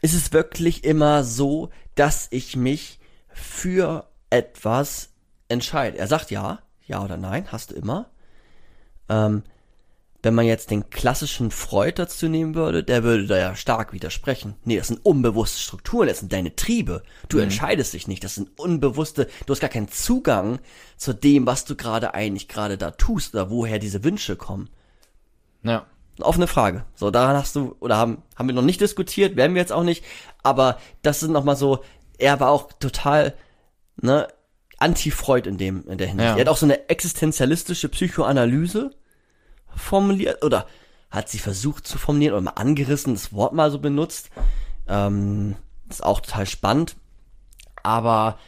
ist 0.03 0.15
es 0.15 0.33
wirklich 0.33 0.83
immer 0.85 1.23
so, 1.23 1.71
dass 1.95 2.27
ich 2.31 2.57
mich 2.57 2.99
für 3.29 4.09
etwas 4.31 5.11
entscheide? 5.49 5.99
Er 5.99 6.09
sagt 6.09 6.31
ja, 6.33 6.59
ja 6.85 7.05
oder 7.05 7.17
nein, 7.17 7.47
hast 7.53 7.71
du 7.71 7.75
immer. 7.77 8.11
Ähm, 9.09 9.45
wenn 10.23 10.35
man 10.35 10.47
jetzt 10.47 10.71
den 10.71 10.89
klassischen 10.89 11.51
Freud 11.51 11.95
dazu 11.97 12.29
nehmen 12.29 12.55
würde, 12.55 12.85
der 12.85 13.03
würde 13.03 13.27
da 13.27 13.39
ja 13.39 13.57
stark 13.57 13.93
widersprechen. 13.93 14.55
Nee, 14.65 14.77
das 14.77 14.89
sind 14.89 15.05
unbewusste 15.05 15.61
Strukturen, 15.61 16.07
das 16.07 16.21
sind 16.21 16.33
deine 16.33 16.55
Triebe. 16.55 17.03
Du 17.29 17.39
entscheidest 17.39 17.93
dich 17.93 18.07
nicht, 18.07 18.23
das 18.23 18.37
sind 18.37 18.57
unbewusste, 18.59 19.29
du 19.47 19.53
hast 19.53 19.61
gar 19.61 19.71
keinen 19.71 19.89
Zugang 19.89 20.61
zu 20.97 21.13
dem, 21.13 21.47
was 21.47 21.65
du 21.65 21.75
gerade 21.75 22.15
eigentlich 22.15 22.47
gerade 22.47 22.79
da 22.79 22.93
tust 22.93 23.35
oder 23.35 23.51
woher 23.51 23.81
diese 23.81 24.05
Wünsche 24.05 24.37
kommen. 24.37 24.71
Ja. 25.65 25.87
Eine 26.17 26.27
offene 26.27 26.47
Frage. 26.47 26.85
So, 26.95 27.11
daran 27.11 27.37
hast 27.37 27.57
du, 27.57 27.75
oder 27.81 27.97
haben, 27.97 28.23
haben 28.37 28.47
wir 28.47 28.55
noch 28.55 28.63
nicht 28.63 28.81
diskutiert, 28.81 29.35
werden 29.35 29.55
wir 29.55 29.63
jetzt 29.63 29.73
auch 29.73 29.83
nicht, 29.83 30.05
aber 30.45 30.79
das 31.03 31.21
sind 31.21 31.33
nochmal 31.33 31.57
so, 31.57 31.83
er 32.19 32.39
war 32.39 32.51
auch 32.51 32.73
total, 32.75 33.35
ne, 33.97 34.29
anti-Freud 34.79 35.49
in 35.49 35.59
dem, 35.59 35.85
in 35.89 35.99
der 35.99 36.09
Hinsicht. 36.09 36.29
Ja. 36.29 36.37
Er 36.37 36.41
hat 36.43 36.49
auch 36.49 36.57
so 36.57 36.67
eine 36.67 36.89
existenzialistische 36.89 37.89
Psychoanalyse 37.89 38.91
formuliert, 39.77 40.45
oder 40.45 40.67
hat 41.11 41.29
sie 41.29 41.39
versucht 41.39 41.87
zu 41.87 41.99
formulieren, 41.99 42.35
oder 42.35 42.43
mal 42.43 42.51
angerissen, 42.53 43.15
das 43.15 43.33
Wort 43.33 43.53
mal 43.53 43.71
so 43.71 43.79
benutzt. 43.79 44.31
Ähm, 44.89 45.57
ist 45.89 46.03
auch 46.05 46.21
total 46.21 46.47
spannend. 46.47 46.97
Aber, 47.83 48.39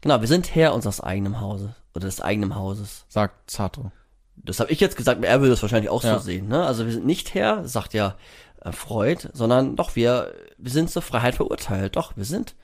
genau, 0.00 0.20
wir 0.20 0.28
sind 0.28 0.54
Herr 0.54 0.74
unseres 0.74 1.00
eigenen 1.00 1.40
Hauses, 1.40 1.70
oder 1.94 2.06
des 2.06 2.20
eigenen 2.20 2.54
Hauses. 2.54 3.04
Sagt 3.08 3.50
Sato. 3.50 3.90
Das 4.36 4.60
habe 4.60 4.70
ich 4.72 4.80
jetzt 4.80 4.96
gesagt, 4.96 5.22
er 5.24 5.40
würde 5.40 5.52
es 5.54 5.62
wahrscheinlich 5.62 5.90
auch 5.90 6.02
Ja. 6.04 6.18
so 6.18 6.24
sehen. 6.24 6.48
Ne? 6.48 6.64
Also 6.66 6.84
wir 6.86 6.92
sind 6.92 7.06
nicht 7.06 7.34
Herr, 7.34 7.66
sagt 7.66 7.94
ja 7.94 8.16
äh, 8.62 8.72
Freud, 8.72 9.28
sondern 9.32 9.76
doch 9.76 9.96
wir, 9.96 10.32
wir 10.58 10.70
sind 10.70 10.90
zur 10.90 11.02
Freiheit 11.02 11.34
verurteilt. 11.36 11.96
Doch, 11.96 12.16
wir 12.16 12.24
sind, 12.24 12.54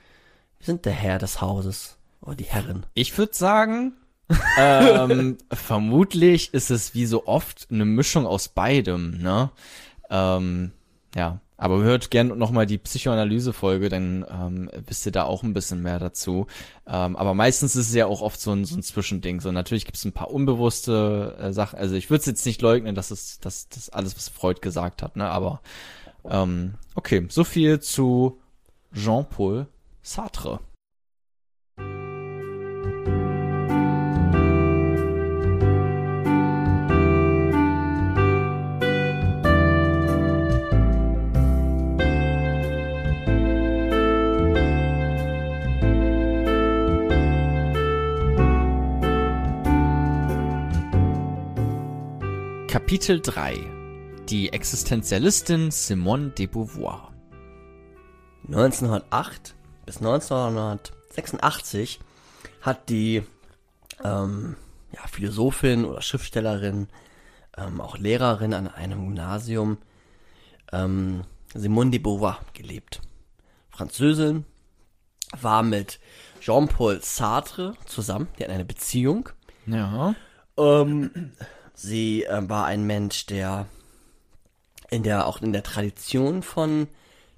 wir 0.59 0.65
sind 0.65 0.85
der 0.85 0.93
Herr 0.93 1.17
des 1.17 1.41
Hauses 1.41 1.97
oder 2.21 2.35
die 2.35 2.43
Herrin. 2.43 2.85
Ich 2.93 3.17
würde 3.17 3.33
sagen, 3.33 3.93
ähm, 4.57 5.37
vermutlich 5.51 6.53
ist 6.53 6.71
es 6.71 6.93
wie 6.93 7.05
so 7.05 7.25
oft 7.25 7.67
eine 7.71 7.85
Mischung 7.85 8.25
aus 8.25 8.47
beidem, 8.47 9.17
ne? 9.21 9.51
Ähm, 10.09 10.71
ja, 11.15 11.39
aber 11.61 11.83
hört 11.83 12.09
gern 12.09 12.37
noch 12.39 12.49
mal 12.49 12.65
die 12.65 12.79
Psychoanalyse-Folge, 12.79 13.89
dann 13.89 14.25
ähm, 14.27 14.71
wisst 14.87 15.05
ihr 15.05 15.11
da 15.11 15.25
auch 15.25 15.43
ein 15.43 15.53
bisschen 15.53 15.83
mehr 15.83 15.99
dazu. 15.99 16.47
Ähm, 16.87 17.15
aber 17.15 17.35
meistens 17.35 17.75
ist 17.75 17.89
es 17.89 17.93
ja 17.93 18.07
auch 18.07 18.23
oft 18.23 18.41
so 18.41 18.51
ein, 18.51 18.65
so 18.65 18.75
ein 18.75 18.81
Zwischending. 18.81 19.41
So 19.41 19.51
natürlich 19.51 19.85
gibt 19.85 19.97
es 19.97 20.03
ein 20.03 20.11
paar 20.11 20.31
unbewusste 20.31 21.37
äh, 21.39 21.53
Sachen. 21.53 21.77
Also 21.77 21.93
ich 21.93 22.09
würde 22.09 22.25
jetzt 22.25 22.47
nicht 22.47 22.63
leugnen, 22.63 22.95
dass 22.95 23.11
es 23.11 23.39
dass 23.39 23.69
das 23.69 23.89
alles, 23.89 24.15
was 24.17 24.27
Freud 24.27 24.61
gesagt 24.61 25.03
hat, 25.03 25.15
ne? 25.15 25.29
Aber 25.29 25.61
ähm, 26.27 26.73
okay, 26.95 27.27
so 27.29 27.43
viel 27.43 27.79
zu 27.79 28.39
Jean-Paul 28.95 29.67
Sartre. 30.01 30.61
Kapitel 52.71 53.19
3 53.19 53.59
Die 54.29 54.53
Existenzialistin 54.53 55.71
Simone 55.71 56.29
de 56.29 56.47
Beauvoir 56.47 57.11
1908 58.47 59.55
bis 59.85 59.97
1986 59.97 61.99
hat 62.61 62.87
die 62.87 63.23
ähm, 64.05 64.55
ja, 64.93 65.05
Philosophin 65.07 65.83
oder 65.83 66.01
Schriftstellerin, 66.01 66.87
ähm, 67.57 67.81
auch 67.81 67.97
Lehrerin 67.97 68.53
an 68.53 68.69
einem 68.69 69.01
Gymnasium, 69.01 69.77
ähm, 70.71 71.25
Simone 71.53 71.91
de 71.91 71.99
Beauvoir 71.99 72.39
gelebt. 72.53 73.01
Französin, 73.69 74.45
war 75.41 75.61
mit 75.61 75.99
Jean-Paul 76.39 77.01
Sartre 77.01 77.73
zusammen, 77.85 78.29
die 78.39 78.43
hatten 78.43 78.53
eine 78.53 78.63
Beziehung. 78.63 79.27
Ja. 79.65 80.15
Ähm, 80.55 81.33
sie 81.81 82.23
äh, 82.23 82.47
war 82.47 82.65
ein 82.65 82.85
Mensch, 82.85 83.25
der 83.25 83.67
in 84.89 85.03
der 85.03 85.27
auch 85.27 85.41
in 85.41 85.53
der 85.53 85.63
Tradition 85.63 86.43
von 86.43 86.87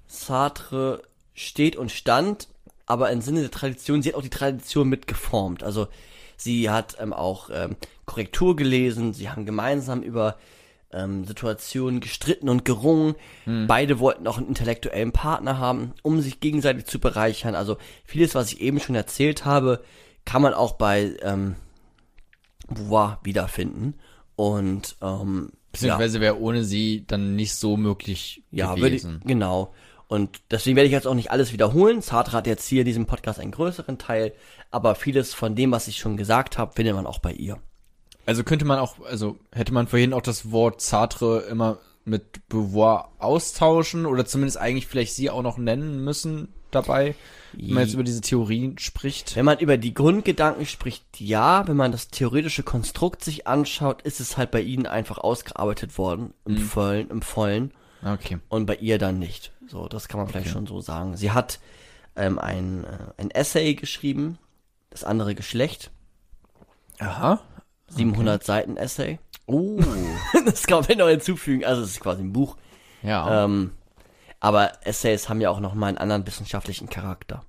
Sartre 0.06 1.02
steht 1.34 1.76
und 1.76 1.90
stand, 1.90 2.48
aber 2.86 3.10
im 3.10 3.20
Sinne 3.20 3.40
der 3.40 3.50
Tradition, 3.50 4.02
sie 4.02 4.10
hat 4.10 4.16
auch 4.16 4.22
die 4.22 4.30
Tradition 4.30 4.88
mitgeformt. 4.88 5.62
Also 5.62 5.88
sie 6.36 6.68
hat 6.68 6.96
ähm, 7.00 7.12
auch 7.12 7.48
ähm, 7.52 7.76
Korrektur 8.06 8.56
gelesen, 8.56 9.14
sie 9.14 9.30
haben 9.30 9.46
gemeinsam 9.46 10.02
über 10.02 10.36
ähm, 10.92 11.24
Situationen 11.24 12.00
gestritten 12.00 12.48
und 12.48 12.64
gerungen. 12.64 13.14
Beide 13.66 13.98
wollten 13.98 14.26
auch 14.26 14.38
einen 14.38 14.48
intellektuellen 14.48 15.12
Partner 15.12 15.58
haben, 15.58 15.94
um 16.02 16.20
sich 16.20 16.40
gegenseitig 16.40 16.84
zu 16.84 16.98
bereichern. 16.98 17.54
Also 17.54 17.78
vieles, 18.04 18.34
was 18.34 18.52
ich 18.52 18.60
eben 18.60 18.80
schon 18.80 18.94
erzählt 18.94 19.44
habe, 19.44 19.82
kann 20.24 20.42
man 20.42 20.54
auch 20.54 20.72
bei 20.72 21.16
ähm, 21.22 21.56
Beauvoir 22.68 23.20
wiederfinden. 23.22 23.94
Und 24.36 24.96
ähm, 25.00 25.50
Beziehungsweise 25.72 26.20
wäre 26.20 26.40
ohne 26.40 26.64
sie 26.64 27.04
dann 27.06 27.34
nicht 27.36 27.54
so 27.54 27.76
möglich 27.76 28.42
ja, 28.50 28.74
ich, 28.74 28.82
gewesen. 28.82 29.20
genau. 29.24 29.72
Und 30.06 30.40
deswegen 30.50 30.76
werde 30.76 30.86
ich 30.86 30.92
jetzt 30.92 31.06
auch 31.06 31.14
nicht 31.14 31.30
alles 31.30 31.52
wiederholen. 31.52 32.00
Sartre 32.00 32.36
hat 32.36 32.46
jetzt 32.46 32.68
hier 32.68 32.82
in 32.82 32.86
diesem 32.86 33.06
Podcast 33.06 33.40
einen 33.40 33.50
größeren 33.50 33.98
Teil, 33.98 34.32
aber 34.70 34.94
vieles 34.94 35.34
von 35.34 35.54
dem, 35.54 35.72
was 35.72 35.88
ich 35.88 35.98
schon 35.98 36.16
gesagt 36.16 36.58
habe, 36.58 36.72
findet 36.74 36.94
man 36.94 37.06
auch 37.06 37.18
bei 37.18 37.32
ihr. 37.32 37.58
Also 38.26 38.44
könnte 38.44 38.64
man 38.64 38.78
auch, 38.78 39.04
also 39.04 39.36
hätte 39.52 39.72
man 39.72 39.88
vorhin 39.88 40.12
auch 40.12 40.22
das 40.22 40.50
Wort 40.50 40.80
Sartre 40.80 41.40
immer 41.50 41.78
mit 42.04 42.48
Beauvoir 42.48 43.12
austauschen 43.18 44.06
oder 44.06 44.26
zumindest 44.26 44.58
eigentlich 44.58 44.86
vielleicht 44.86 45.14
sie 45.14 45.30
auch 45.30 45.42
noch 45.42 45.58
nennen 45.58 46.04
müssen 46.04 46.48
dabei, 46.74 47.14
wenn 47.52 47.74
man 47.74 47.84
jetzt 47.84 47.94
über 47.94 48.02
diese 48.02 48.20
Theorien 48.20 48.78
spricht. 48.78 49.36
Wenn 49.36 49.44
man 49.44 49.58
über 49.58 49.76
die 49.76 49.94
Grundgedanken 49.94 50.66
spricht, 50.66 51.04
ja. 51.20 51.66
Wenn 51.68 51.76
man 51.76 51.92
das 51.92 52.08
theoretische 52.08 52.62
Konstrukt 52.62 53.22
sich 53.22 53.46
anschaut, 53.46 54.02
ist 54.02 54.20
es 54.20 54.36
halt 54.36 54.50
bei 54.50 54.60
ihnen 54.60 54.86
einfach 54.86 55.18
ausgearbeitet 55.18 55.96
worden, 55.98 56.34
im 56.44 56.58
vollen, 56.58 57.10
im 57.10 57.22
vollen. 57.22 57.72
Okay. 58.04 58.38
und 58.50 58.66
bei 58.66 58.76
ihr 58.76 58.98
dann 58.98 59.18
nicht. 59.18 59.52
So, 59.66 59.88
das 59.88 60.08
kann 60.08 60.20
man 60.20 60.28
vielleicht 60.28 60.50
schon 60.50 60.66
so 60.66 60.80
sagen. 60.80 61.16
Sie 61.16 61.30
hat 61.30 61.58
ähm, 62.16 62.38
ein, 62.38 62.84
äh, 62.84 62.98
ein 63.16 63.30
Essay 63.30 63.74
geschrieben, 63.74 64.38
das 64.90 65.04
andere 65.04 65.34
Geschlecht, 65.34 65.90
Aha. 66.98 67.40
700 67.88 68.44
Seiten 68.44 68.76
Essay. 68.76 69.18
Oh. 69.46 69.80
das 70.44 70.66
kann 70.66 70.84
man 70.88 70.98
noch 70.98 71.08
hinzufügen. 71.08 71.64
Also 71.64 71.82
es 71.82 71.92
ist 71.92 72.00
quasi 72.00 72.22
ein 72.22 72.32
Buch. 72.32 72.56
Ja. 73.02 73.44
Ähm, 73.44 73.72
aber 74.44 74.86
Essays 74.86 75.30
haben 75.30 75.40
ja 75.40 75.48
auch 75.48 75.58
noch 75.58 75.72
mal 75.72 75.86
einen 75.86 75.96
anderen 75.96 76.26
wissenschaftlichen 76.26 76.90
Charakter. 76.90 77.46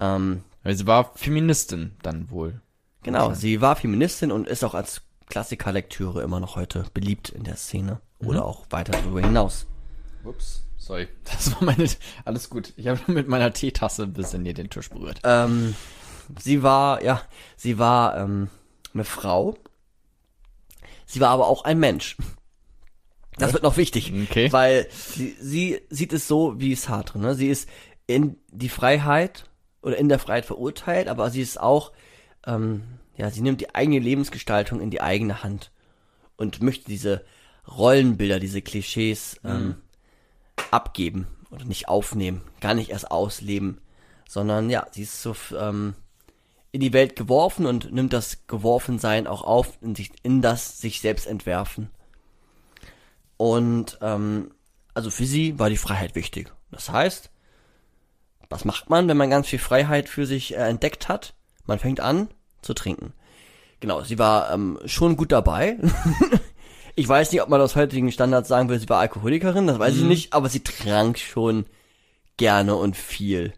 Ähm, 0.00 0.42
Weil 0.62 0.74
sie 0.74 0.86
war 0.86 1.12
Feministin 1.14 1.94
dann 2.02 2.30
wohl. 2.30 2.62
genau, 3.02 3.34
sie 3.34 3.60
war 3.60 3.76
Feministin 3.76 4.32
und 4.32 4.48
ist 4.48 4.64
auch 4.64 4.72
als 4.72 5.02
Klassikerlektüre 5.26 6.22
immer 6.22 6.40
noch 6.40 6.56
heute 6.56 6.86
beliebt 6.94 7.28
in 7.28 7.44
der 7.44 7.56
Szene 7.56 8.00
oder 8.18 8.46
auch 8.46 8.64
weiter 8.70 8.92
darüber 8.92 9.20
hinaus. 9.20 9.66
Ups. 10.24 10.64
Sorry. 10.78 11.06
Das 11.24 11.52
war 11.52 11.64
meine. 11.64 11.86
Alles 12.24 12.48
gut. 12.48 12.72
Ich 12.76 12.88
habe 12.88 13.00
mit 13.08 13.28
meiner 13.28 13.52
Teetasse 13.52 14.04
ein 14.04 14.14
bisschen 14.14 14.44
hier 14.44 14.54
den 14.54 14.70
Tisch 14.70 14.88
berührt. 14.88 15.20
Ähm, 15.24 15.74
sie 16.40 16.62
war, 16.62 17.02
ja, 17.02 17.20
sie 17.56 17.78
war 17.78 18.16
ähm, 18.16 18.48
eine 18.94 19.04
Frau. 19.04 19.58
Sie 21.04 21.20
war 21.20 21.28
aber 21.28 21.46
auch 21.46 21.64
ein 21.64 21.78
Mensch. 21.78 22.16
Das 23.38 23.52
wird 23.52 23.62
noch 23.62 23.76
wichtig, 23.76 24.12
Okay. 24.30 24.52
weil 24.52 24.88
sie, 24.90 25.36
sie 25.40 25.80
sieht 25.90 26.12
es 26.12 26.28
so 26.28 26.58
wie 26.60 26.74
Sartre. 26.74 27.18
Ne? 27.18 27.34
Sie 27.34 27.48
ist 27.48 27.68
in 28.06 28.36
die 28.50 28.68
Freiheit 28.68 29.44
oder 29.82 29.96
in 29.96 30.08
der 30.08 30.18
Freiheit 30.18 30.44
verurteilt, 30.46 31.08
aber 31.08 31.30
sie 31.30 31.40
ist 31.40 31.60
auch, 31.60 31.92
ähm, 32.46 32.82
ja, 33.16 33.30
sie 33.30 33.40
nimmt 33.42 33.60
die 33.60 33.74
eigene 33.74 33.98
Lebensgestaltung 33.98 34.80
in 34.80 34.90
die 34.90 35.00
eigene 35.00 35.42
Hand 35.42 35.70
und 36.36 36.62
möchte 36.62 36.86
diese 36.86 37.24
Rollenbilder, 37.66 38.40
diese 38.40 38.62
Klischees 38.62 39.40
ähm, 39.44 39.76
abgeben 40.70 41.26
oder 41.50 41.64
nicht 41.64 41.88
aufnehmen, 41.88 42.42
gar 42.60 42.74
nicht 42.74 42.90
erst 42.90 43.10
ausleben, 43.10 43.80
sondern 44.28 44.70
ja, 44.70 44.86
sie 44.90 45.02
ist 45.02 45.22
so 45.22 45.34
ähm, 45.58 45.94
in 46.72 46.80
die 46.80 46.92
Welt 46.92 47.16
geworfen 47.16 47.66
und 47.66 47.92
nimmt 47.92 48.12
das 48.12 48.46
Geworfensein 48.46 49.26
auch 49.26 49.42
auf, 49.42 49.78
in, 49.80 49.94
sich, 49.94 50.12
in 50.22 50.42
das 50.42 50.80
sich 50.80 51.00
selbst 51.00 51.26
entwerfen. 51.26 51.90
Und 53.38 53.98
ähm, 54.02 54.50
also 54.92 55.10
für 55.10 55.24
sie 55.24 55.58
war 55.58 55.70
die 55.70 55.78
Freiheit 55.78 56.14
wichtig. 56.14 56.52
Das 56.70 56.90
heißt, 56.90 57.30
was 58.50 58.66
macht 58.66 58.90
man, 58.90 59.08
wenn 59.08 59.16
man 59.16 59.30
ganz 59.30 59.46
viel 59.46 59.58
Freiheit 59.58 60.08
für 60.08 60.26
sich 60.26 60.54
äh, 60.54 60.68
entdeckt 60.68 61.08
hat? 61.08 61.34
Man 61.64 61.78
fängt 61.78 62.00
an 62.00 62.28
zu 62.60 62.74
trinken. 62.74 63.14
Genau, 63.80 64.02
sie 64.02 64.18
war 64.18 64.52
ähm, 64.52 64.78
schon 64.86 65.16
gut 65.16 65.30
dabei. 65.32 65.78
ich 66.96 67.08
weiß 67.08 67.30
nicht, 67.30 67.40
ob 67.40 67.48
man 67.48 67.60
aus 67.60 67.76
heutigen 67.76 68.10
Standards 68.10 68.48
sagen 68.48 68.68
würde, 68.68 68.80
sie 68.80 68.88
war 68.88 68.98
Alkoholikerin, 68.98 69.68
das 69.68 69.78
weiß 69.78 69.96
ich 69.96 70.02
nicht, 70.02 70.32
aber 70.32 70.48
sie 70.48 70.60
trank 70.64 71.18
schon 71.18 71.66
gerne 72.36 72.74
und 72.74 72.96
viel. 72.96 73.52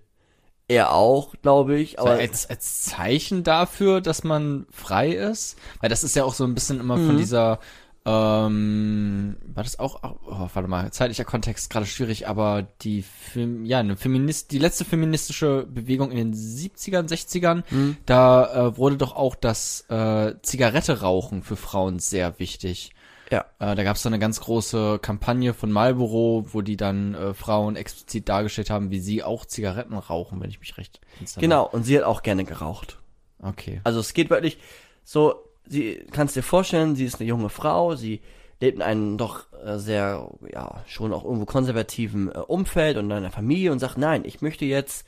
Er 0.68 0.92
auch, 0.92 1.34
glaube 1.40 1.78
ich. 1.78 1.98
Aber 1.98 2.10
Aber 2.10 2.20
als, 2.20 2.48
als 2.50 2.82
Zeichen 2.82 3.44
dafür, 3.44 4.00
dass 4.00 4.24
man 4.24 4.66
frei 4.70 5.10
ist, 5.12 5.56
weil 5.80 5.88
das 5.88 6.04
ist 6.04 6.14
ja 6.16 6.24
auch 6.24 6.34
so 6.34 6.44
ein 6.44 6.54
bisschen 6.54 6.80
immer 6.80 6.96
von 6.96 7.16
dieser, 7.16 7.60
ähm, 8.06 9.36
war 9.54 9.62
das 9.62 9.78
auch, 9.78 10.02
oh, 10.02 10.48
warte 10.54 10.68
mal, 10.68 10.90
zeitlicher 10.90 11.24
Kontext 11.24 11.68
gerade 11.68 11.84
schwierig, 11.84 12.26
aber 12.26 12.66
die, 12.80 13.02
Fem 13.02 13.66
ja, 13.66 13.78
eine 13.78 13.96
Feminist, 13.96 14.52
die 14.52 14.58
letzte 14.58 14.86
feministische 14.86 15.66
Bewegung 15.66 16.10
in 16.10 16.16
den 16.16 16.34
70ern, 16.34 17.08
60ern, 17.08 17.62
da 18.06 18.68
äh, 18.68 18.76
wurde 18.78 18.96
doch 18.96 19.14
auch 19.14 19.34
das 19.34 19.84
äh, 19.90 20.34
Zigarette 20.40 21.02
rauchen 21.02 21.42
für 21.42 21.56
Frauen 21.56 21.98
sehr 21.98 22.38
wichtig. 22.38 22.92
ja. 23.30 23.44
Äh, 23.58 23.74
da 23.74 23.84
gab 23.84 23.96
es 23.96 24.02
dann 24.02 24.14
eine 24.14 24.20
ganz 24.20 24.40
große 24.40 24.98
Kampagne 25.00 25.52
von 25.52 25.70
Marlboro, 25.70 26.46
wo 26.52 26.62
die 26.62 26.78
dann 26.78 27.14
äh, 27.14 27.34
Frauen 27.34 27.76
explizit 27.76 28.30
dargestellt 28.30 28.70
haben, 28.70 28.90
wie 28.90 29.00
sie 29.00 29.22
auch 29.22 29.44
Zigaretten 29.44 29.94
rauchen, 29.94 30.40
wenn 30.40 30.48
ich 30.48 30.60
mich 30.60 30.78
recht 30.78 31.00
entsinne. 31.18 31.42
Genau, 31.42 31.66
und 31.66 31.84
sie 31.84 31.98
hat 31.98 32.04
auch 32.04 32.22
gerne 32.22 32.44
geraucht. 32.44 32.98
Okay. 33.42 33.82
Also 33.84 34.00
es 34.00 34.14
geht 34.14 34.30
wirklich 34.30 34.58
so, 35.04 35.34
sie 35.70 36.04
kannst 36.10 36.36
dir 36.36 36.42
vorstellen, 36.42 36.96
sie 36.96 37.04
ist 37.04 37.20
eine 37.20 37.28
junge 37.28 37.48
Frau, 37.48 37.94
sie 37.94 38.20
lebt 38.60 38.76
in 38.76 38.82
einem 38.82 39.16
doch 39.16 39.46
äh, 39.64 39.78
sehr, 39.78 40.30
ja, 40.52 40.82
schon 40.86 41.12
auch 41.12 41.24
irgendwo 41.24 41.46
konservativen 41.46 42.30
äh, 42.30 42.38
Umfeld 42.38 42.98
und 42.98 43.06
in 43.06 43.12
einer 43.12 43.30
Familie 43.30 43.72
und 43.72 43.78
sagt, 43.78 43.96
nein, 43.96 44.22
ich 44.24 44.42
möchte 44.42 44.64
jetzt 44.64 45.06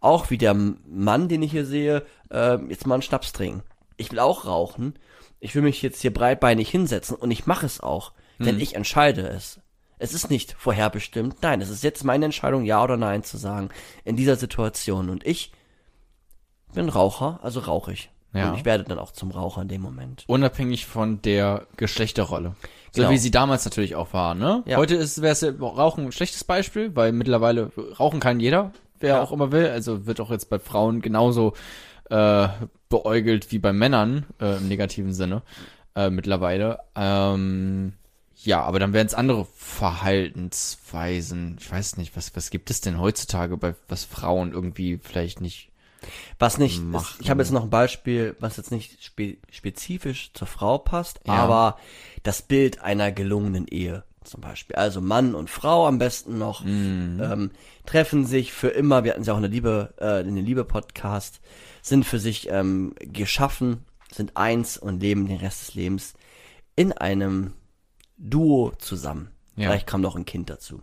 auch 0.00 0.30
wie 0.30 0.38
der 0.38 0.54
Mann, 0.54 1.28
den 1.28 1.42
ich 1.42 1.52
hier 1.52 1.66
sehe, 1.66 2.04
äh, 2.30 2.56
jetzt 2.68 2.86
mal 2.86 2.94
einen 2.94 3.02
Schnaps 3.02 3.32
trinken. 3.32 3.62
Ich 3.96 4.10
will 4.10 4.18
auch 4.18 4.46
rauchen. 4.46 4.94
Ich 5.38 5.54
will 5.54 5.62
mich 5.62 5.82
jetzt 5.82 6.00
hier 6.00 6.12
breitbeinig 6.12 6.68
hinsetzen 6.70 7.16
und 7.16 7.30
ich 7.30 7.46
mache 7.46 7.66
es 7.66 7.80
auch, 7.80 8.12
denn 8.38 8.60
ich 8.60 8.74
entscheide 8.74 9.26
es. 9.28 9.60
Es 9.98 10.14
ist 10.14 10.30
nicht 10.30 10.54
vorherbestimmt. 10.58 11.36
Nein, 11.42 11.60
es 11.60 11.68
ist 11.68 11.84
jetzt 11.84 12.04
meine 12.04 12.26
Entscheidung, 12.26 12.64
ja 12.64 12.82
oder 12.82 12.96
nein 12.96 13.22
zu 13.22 13.36
sagen 13.36 13.68
in 14.04 14.16
dieser 14.16 14.36
Situation. 14.36 15.10
Und 15.10 15.26
ich 15.26 15.52
bin 16.74 16.88
Raucher, 16.88 17.40
also 17.42 17.60
rauche 17.60 17.92
ich. 17.92 18.10
Ja. 18.32 18.50
Und 18.50 18.58
ich 18.58 18.64
werde 18.64 18.84
dann 18.84 18.98
auch 18.98 19.10
zum 19.12 19.30
Raucher 19.32 19.62
in 19.62 19.68
dem 19.68 19.82
Moment. 19.82 20.24
Unabhängig 20.28 20.86
von 20.86 21.20
der 21.22 21.66
Geschlechterrolle. 21.76 22.54
So 22.92 23.02
Genau. 23.02 23.10
wie 23.12 23.18
sie 23.18 23.30
damals 23.30 23.64
natürlich 23.64 23.94
auch 23.96 24.12
war, 24.12 24.34
ne? 24.34 24.62
Ja. 24.66 24.76
Heute 24.76 24.94
ist 24.96 25.20
wäre 25.22 25.32
es 25.32 25.40
ja 25.40 25.50
Rauchen 25.50 26.04
ein 26.06 26.12
schlechtes 26.12 26.44
Beispiel, 26.44 26.94
weil 26.94 27.12
mittlerweile 27.12 27.70
rauchen 27.98 28.20
kann 28.20 28.38
jeder, 28.40 28.72
wer 29.00 29.16
Ja. 29.16 29.22
auch 29.22 29.32
immer 29.32 29.50
will. 29.52 29.66
Also 29.68 30.06
wird 30.06 30.20
auch 30.20 30.30
jetzt 30.30 30.50
bei 30.50 30.58
Frauen 30.58 31.00
genauso 31.00 31.54
äh, 32.10 32.48
beäugelt 32.88 33.52
wie 33.52 33.58
bei 33.60 33.72
Männern 33.72 34.26
äh, 34.40 34.56
im 34.56 34.66
negativen 34.68 35.12
Sinne 35.12 35.42
äh, 35.94 36.10
mittlerweile. 36.10 36.80
Ähm, 36.96 37.92
ja, 38.42 38.62
aber 38.62 38.78
dann 38.80 38.92
wären 38.92 39.06
es 39.06 39.14
andere 39.14 39.46
Verhaltensweisen. 39.56 41.56
Ich 41.60 41.70
weiß 41.70 41.96
nicht, 41.96 42.16
was 42.16 42.34
was 42.36 42.50
gibt 42.50 42.70
es 42.70 42.80
denn 42.80 43.00
heutzutage 43.00 43.56
bei 43.56 43.74
was 43.88 44.04
Frauen 44.04 44.52
irgendwie 44.52 44.98
vielleicht 45.02 45.40
nicht 45.40 45.69
Was 46.38 46.58
nicht, 46.58 46.82
ist, 46.94 47.16
ich 47.20 47.30
habe 47.30 47.42
jetzt 47.42 47.52
noch 47.52 47.64
ein 47.64 47.70
Beispiel, 47.70 48.36
was 48.40 48.56
jetzt 48.56 48.70
nicht 48.70 49.02
spe 49.04 49.36
spezifisch 49.50 50.32
zur 50.32 50.46
Frau 50.46 50.78
passt, 50.78 51.20
Ja. 51.26 51.34
aber 51.34 51.78
das 52.22 52.42
Bild 52.42 52.80
einer 52.82 53.12
gelungenen 53.12 53.66
Ehe 53.68 54.04
zum 54.24 54.40
Beispiel. 54.40 54.76
Also 54.76 55.00
Mann 55.00 55.34
und 55.34 55.48
Frau 55.50 55.86
am 55.86 55.98
besten 55.98 56.38
noch 56.38 56.64
ähm, 56.64 57.50
treffen 57.86 58.26
sich 58.26 58.52
für 58.52 58.68
immer. 58.68 59.04
Wir 59.04 59.12
hatten 59.12 59.24
sie 59.24 59.30
auch 59.32 59.36
in 59.36 59.42
der 59.42 59.50
Liebe, 59.50 59.94
äh, 60.00 60.20
in 60.20 60.36
den 60.36 60.44
Liebe-Podcast, 60.44 61.40
sind 61.82 62.04
für 62.04 62.18
sich 62.18 62.48
ähm, 62.50 62.94
geschaffen, 63.00 63.84
sind 64.12 64.36
eins 64.36 64.76
und 64.76 65.00
leben 65.00 65.26
den 65.26 65.38
Rest 65.38 65.62
des 65.68 65.74
Lebens 65.74 66.14
in 66.76 66.92
einem 66.92 67.54
Duo 68.18 68.72
zusammen. 68.78 69.30
Ja. 69.56 69.68
Vielleicht 69.68 69.86
kam 69.86 70.00
noch 70.02 70.16
ein 70.16 70.26
Kind 70.26 70.50
dazu. 70.50 70.82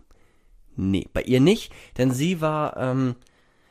Nee, 0.76 1.08
bei 1.12 1.22
ihr 1.22 1.40
nicht, 1.40 1.72
denn 1.96 2.12
sie 2.12 2.40
war, 2.40 2.76
ähm, 2.76 3.16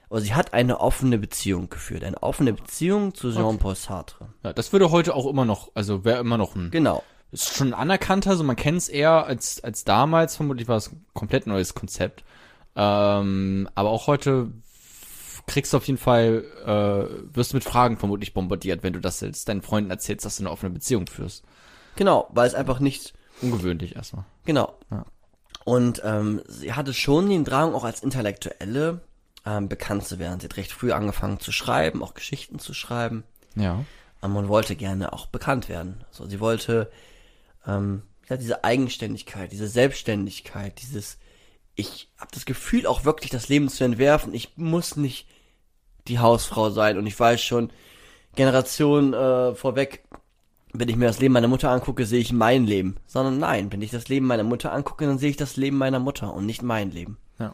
oder 0.10 0.22
sie 0.22 0.34
hat 0.34 0.54
eine 0.54 0.80
offene 0.80 1.18
Beziehung 1.18 1.70
geführt. 1.70 2.04
Eine 2.04 2.22
offene 2.24 2.54
Beziehung 2.54 3.14
zu 3.14 3.32
Jean-Paul 3.32 3.76
Sartre. 3.76 4.30
Ja, 4.44 4.54
das 4.54 4.72
würde 4.72 4.92
heute 4.92 5.16
auch 5.16 5.26
immer 5.28 5.46
noch, 5.46 5.72
also 5.74 6.06
wäre 6.06 6.20
immer 6.20 6.38
noch 6.38 6.56
ein, 6.56 6.72
Genau. 6.72 7.04
ist 7.32 7.54
schon 7.56 7.74
anerkannter, 7.74 8.36
so 8.38 8.44
man 8.44 8.56
kennt 8.56 8.78
es 8.78 8.90
eher 8.90 9.26
als, 9.26 9.64
als 9.64 9.84
damals, 9.84 10.36
vermutlich 10.36 10.68
war 10.68 10.78
es 10.78 10.92
ein 10.92 11.06
komplett 11.14 11.48
neues 11.48 11.74
Konzept. 11.74 12.24
Ähm, 12.76 13.68
aber 13.76 13.90
auch 13.90 14.08
heute 14.08 14.52
kriegst 15.48 15.74
du 15.74 15.78
auf 15.78 15.88
jeden 15.88 15.98
Fall, 16.00 16.44
äh, 16.66 17.36
wirst 17.36 17.54
du 17.54 17.58
mit 17.58 17.64
Fragen 17.64 17.98
vermutlich 17.98 18.34
bombardiert, 18.34 18.84
wenn 18.84 18.94
du 18.94 19.00
das 19.00 19.22
jetzt 19.22 19.48
deinen 19.50 19.62
Freunden 19.62 19.90
erzählst, 19.90 20.26
dass 20.26 20.38
du 20.38 20.44
eine 20.44 20.52
offene 20.52 20.72
Beziehung 20.72 21.08
führst. 21.08 21.44
Genau, 21.96 22.28
weil 22.34 22.48
es 22.48 22.54
einfach 22.54 22.80
nicht 22.80 23.14
Ungewöhnlich 23.42 23.96
erstmal. 23.96 24.26
Genau. 24.46 24.74
Ja. 24.90 25.06
Und 25.64 26.02
ähm, 26.04 26.42
sie 26.48 26.74
hatte 26.74 26.94
schon 26.94 27.30
den 27.30 27.44
Drang, 27.44 27.74
auch 27.76 27.84
als 27.84 28.02
Intellektuelle 28.02 29.02
ähm, 29.48 29.70
bekannt 29.70 30.06
zu 30.06 30.20
werden. 30.20 30.40
Sie 30.40 30.46
hat 30.46 30.58
recht 30.58 30.72
früh 30.72 30.92
angefangen 30.92 31.40
zu 31.40 31.52
schreiben, 31.52 32.04
auch 32.04 32.14
Geschichten 32.14 32.60
zu 32.60 32.74
schreiben. 32.74 33.24
Ja. 33.56 33.86
Ähm, 34.22 34.36
und 34.36 34.50
wollte 34.50 34.76
gerne 34.76 35.14
auch 35.14 35.28
bekannt 35.28 35.70
werden. 35.70 36.04
So, 36.12 36.28
sie 36.28 36.40
wollte 36.40 36.92
ähm, 37.66 38.04
ja 38.30 38.36
diese 38.36 38.64
Eigenständigkeit, 38.64 39.52
diese 39.52 39.68
Selbstständigkeit, 39.68 40.82
dieses 40.82 41.18
ich 41.76 42.10
habe 42.18 42.32
das 42.34 42.46
Gefühl 42.46 42.88
auch 42.88 43.06
wirklich 43.06 43.30
das 43.30 43.50
Leben 43.50 43.70
zu 43.70 43.84
entwerfen. 43.84 44.34
Ich 44.34 44.58
muss 44.58 44.96
nicht 44.96 45.28
die 46.08 46.18
Hausfrau 46.18 46.72
sein 46.72 46.98
und 46.98 47.06
ich 47.06 47.18
weiß 47.18 47.40
schon 47.42 47.72
Generation 48.36 49.14
äh, 49.14 49.54
vorweg, 49.54 50.04
wenn 50.74 50.90
ich 50.90 50.96
mir 50.96 51.06
das 51.06 51.20
Leben 51.20 51.34
meiner 51.34 51.48
Mutter 51.48 51.70
angucke, 51.70 52.06
sehe 52.06 52.20
ich 52.20 52.34
mein 52.34 52.66
Leben, 52.66 52.98
sondern 53.06 53.38
nein, 53.38 53.72
wenn 53.72 53.82
ich 53.82 53.92
das 53.92 54.08
Leben 54.10 54.26
meiner 54.26 54.44
Mutter 54.44 54.74
angucke, 54.74 55.06
dann 55.06 55.20
sehe 55.20 55.30
ich 55.30 55.38
das 55.38 55.56
Leben 55.56 55.78
meiner 55.78 56.00
Mutter 56.00 56.34
und 56.34 56.46
nicht 56.46 56.64
mein 56.64 56.92
Leben. 56.92 57.18
Ja. 57.40 57.54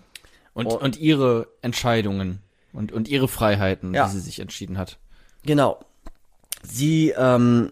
Und, 0.53 0.67
Oh. 0.67 0.77
und 0.77 0.97
ihre 0.97 1.47
Entscheidungen 1.61 2.39
und, 2.73 2.91
und 2.91 3.07
ihre 3.07 3.27
Freiheiten, 3.27 3.93
Ja. 3.93 4.05
die 4.05 4.11
sie 4.13 4.19
sich 4.19 4.39
entschieden 4.39 4.77
hat. 4.77 4.99
Genau. 5.43 5.79
Sie 6.63 7.09
ähm, 7.09 7.71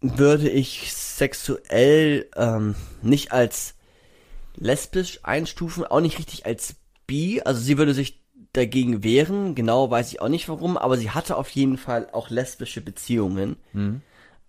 würde 0.00 0.48
ich 0.48 0.92
sexuell 0.94 2.28
ähm, 2.36 2.74
nicht 3.02 3.32
als 3.32 3.74
lesbisch 4.56 5.20
einstufen, 5.22 5.84
auch 5.84 6.00
nicht 6.00 6.18
richtig 6.18 6.46
als 6.46 6.76
bi. 7.06 7.40
Also 7.44 7.60
sie 7.60 7.78
würde 7.78 7.94
sich 7.94 8.20
dagegen 8.52 9.02
wehren. 9.02 9.54
Genau 9.54 9.90
weiß 9.90 10.12
ich 10.12 10.20
auch 10.20 10.28
nicht 10.28 10.48
warum, 10.48 10.76
aber 10.76 10.96
sie 10.98 11.10
hatte 11.10 11.36
auf 11.36 11.48
jeden 11.50 11.78
Fall 11.78 12.08
auch 12.12 12.30
lesbische 12.30 12.80
Beziehungen 12.80 13.56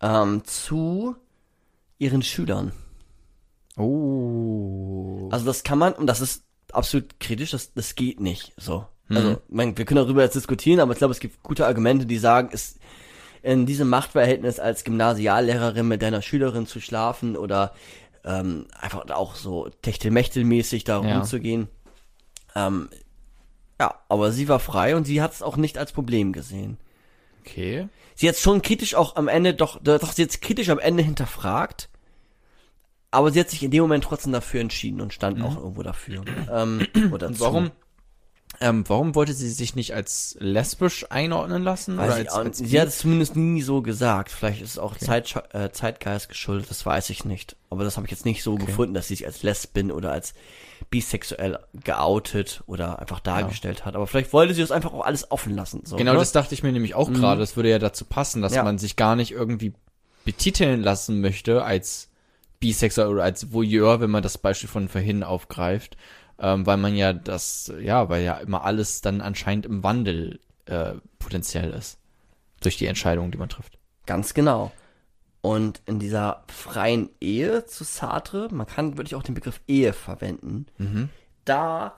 ähm, 0.01 0.43
zu 0.43 1.15
ihren 1.97 2.23
Schülern. 2.23 2.73
Oh. 3.77 5.29
Also 5.31 5.45
das 5.45 5.63
kann 5.63 5.77
man, 5.79 5.93
und 5.93 6.07
das 6.07 6.19
ist 6.21 6.43
absolut 6.73 7.19
kritisch, 7.19 7.52
das, 7.52 7.73
das 7.73 7.95
geht 7.95 8.19
nicht 8.19 8.53
so. 8.57 8.85
Also 9.10 9.41
man, 9.49 9.77
wir 9.77 9.84
können 9.84 10.06
darüber 10.06 10.23
jetzt 10.23 10.35
diskutieren, 10.35 10.80
aber 10.80 10.93
ich 10.93 10.98
glaube, 10.98 11.11
es 11.11 11.19
gibt 11.19 11.43
gute 11.43 11.65
Argumente, 11.68 12.06
die 12.06 12.18
sagen, 12.18 12.49
es 12.53 12.77
in 13.43 13.65
diesem 13.65 13.89
Machtverhältnis 13.89 14.57
als 14.57 14.85
Gymnasiallehrerin 14.85 15.85
mit 15.85 16.02
deiner 16.02 16.22
Schülerin 16.22 16.65
zu 16.65 16.80
schlafen 16.80 17.35
oder 17.35 17.73
ähm, 18.23 18.68
einfach 18.80 19.10
auch 19.10 19.35
so 19.35 19.68
techtelmechtelmäßig 19.81 20.85
da 20.85 21.03
Ja. 21.03 21.15
rumzugehen. 21.18 21.68
Ähm, 22.56 22.88
ja, 23.81 23.95
aber 24.07 24.31
sie 24.31 24.48
war 24.48 24.60
frei 24.60 24.95
und 24.95 25.03
sie 25.06 25.22
hat 25.22 25.34
es 25.34 25.41
auch 25.41 25.57
nicht 25.57 25.77
als 25.77 25.91
Problem 25.91 26.31
gesehen. 26.31 26.77
Okay. 27.41 27.89
Sie 28.15 28.30
hat 28.30 28.38
schon 28.38 28.61
kritisch 28.61 28.95
auch 28.95 29.15
am 29.15 29.27
Ende, 29.27 29.53
doch, 29.56 29.81
doch 29.81 30.11
sie 30.14 30.22
jetzt 30.22 30.41
kritisch 30.41 30.69
am 30.69 30.80
Ende 30.80 31.03
hinterfragt, 31.03 31.89
aber 33.11 33.31
sie 33.31 33.39
hat 33.39 33.49
sich 33.49 33.61
in 33.63 33.71
dem 33.71 33.81
Moment 33.81 34.03
trotzdem 34.03 34.31
dafür 34.33 34.61
entschieden 34.61 35.01
und 35.01 35.13
stand 35.13 35.41
auch 35.43 35.57
irgendwo 35.57 35.83
dafür. 35.83 36.23
ähm, 36.51 36.88
oder 37.11 37.27
Und 37.27 37.35
zu. 37.35 37.41
warum, 37.41 37.71
ähm, 38.59 38.83
warum 38.88 39.15
wollte 39.15 39.33
sie 39.33 39.49
sich 39.49 39.75
nicht 39.75 39.93
als 39.93 40.35
lesbisch 40.39 41.05
einordnen 41.09 41.63
lassen? 41.63 41.97
Weiß 41.97 42.05
oder 42.07 42.15
als, 42.15 42.33
als 42.33 42.57
sie 42.59 42.79
hat 42.79 42.88
es 42.89 42.99
zumindest 42.99 43.35
nie 43.35 43.61
so 43.61 43.81
gesagt. 43.81 44.31
Vielleicht 44.31 44.61
ist 44.61 44.71
es 44.71 44.79
auch 44.79 44.95
Zeit, 44.97 45.33
äh, 45.53 45.71
Zeitgeist 45.71 46.29
geschuldet, 46.29 46.69
das 46.69 46.85
weiß 46.85 47.09
ich 47.09 47.25
nicht. 47.25 47.55
Aber 47.69 47.83
das 47.83 47.97
habe 47.97 48.05
ich 48.07 48.11
jetzt 48.11 48.25
nicht 48.25 48.43
so 48.43 48.55
gefunden, 48.55 48.93
dass 48.93 49.07
sie 49.07 49.15
sich 49.15 49.25
als 49.25 49.43
Lesbin 49.43 49.91
oder 49.91 50.11
als 50.11 50.33
bisexuell 50.89 51.57
geoutet 51.85 52.63
oder 52.67 52.99
einfach 52.99 53.19
dargestellt 53.21 53.85
hat. 53.85 53.95
Aber 53.95 54.07
vielleicht 54.07 54.33
wollte 54.33 54.53
sie 54.53 54.61
das 54.61 54.71
einfach 54.71 54.93
auch 54.93 55.05
alles 55.05 55.31
offen 55.31 55.55
lassen. 55.55 55.81
So, 55.85 55.95
Genau, 55.95 56.13
ne? 56.13 56.19
das 56.19 56.31
dachte 56.33 56.53
ich 56.53 56.63
mir 56.63 56.71
nämlich 56.73 56.95
auch 56.95 57.11
gerade. 57.11 57.39
Das 57.39 57.55
würde 57.55 57.69
ja 57.69 57.79
dazu 57.79 58.03
passen, 58.05 58.41
dass 58.41 58.53
Ja. 58.53 58.63
man 58.63 58.77
sich 58.77 58.95
gar 58.97 59.15
nicht 59.15 59.31
irgendwie 59.31 59.73
betiteln 60.25 60.83
lassen 60.83 61.21
möchte 61.21 61.63
als 61.63 62.09
bisexuell 62.61 63.09
oder 63.09 63.23
als 63.23 63.51
Voyeur, 63.51 63.99
wenn 63.99 64.11
man 64.11 64.23
das 64.23 64.38
Beispiel 64.38 64.69
von 64.69 64.88
vorhin 64.88 65.23
aufgreift, 65.23 65.97
ähm, 66.39 66.65
weil 66.65 66.77
man 66.77 66.95
ja 66.95 67.11
das, 67.11 67.73
ja, 67.81 68.07
weil 68.07 68.23
ja 68.23 68.38
immer 68.38 68.63
alles 68.63 69.01
dann 69.01 69.19
anscheinend 69.19 69.65
im 69.65 69.83
Wandel 69.83 70.39
äh, 70.67 70.93
potenziell 71.19 71.71
ist 71.71 71.99
durch 72.61 72.77
die 72.77 72.85
Entscheidungen, 72.85 73.31
die 73.31 73.38
man 73.38 73.49
trifft. 73.49 73.77
Ganz 74.05 74.33
genau. 74.33 74.71
Und 75.41 75.81
in 75.88 75.99
dieser 75.99 76.43
freien 76.47 77.09
Ehe 77.19 77.65
zu 77.65 77.83
Sartre, 77.83 78.47
man 78.51 78.67
kann 78.67 78.95
wirklich 78.97 79.15
auch 79.15 79.23
den 79.23 79.33
Begriff 79.33 79.59
Ehe 79.67 79.91
verwenden, 79.91 80.67
da 81.45 81.95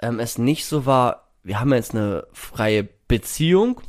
ähm, 0.00 0.20
es 0.20 0.38
nicht 0.38 0.64
so 0.66 0.86
war, 0.86 1.32
wir 1.42 1.58
haben 1.58 1.72
jetzt 1.72 1.92
eine 1.92 2.24
freie 2.32 2.84
Beziehung, 2.84 3.80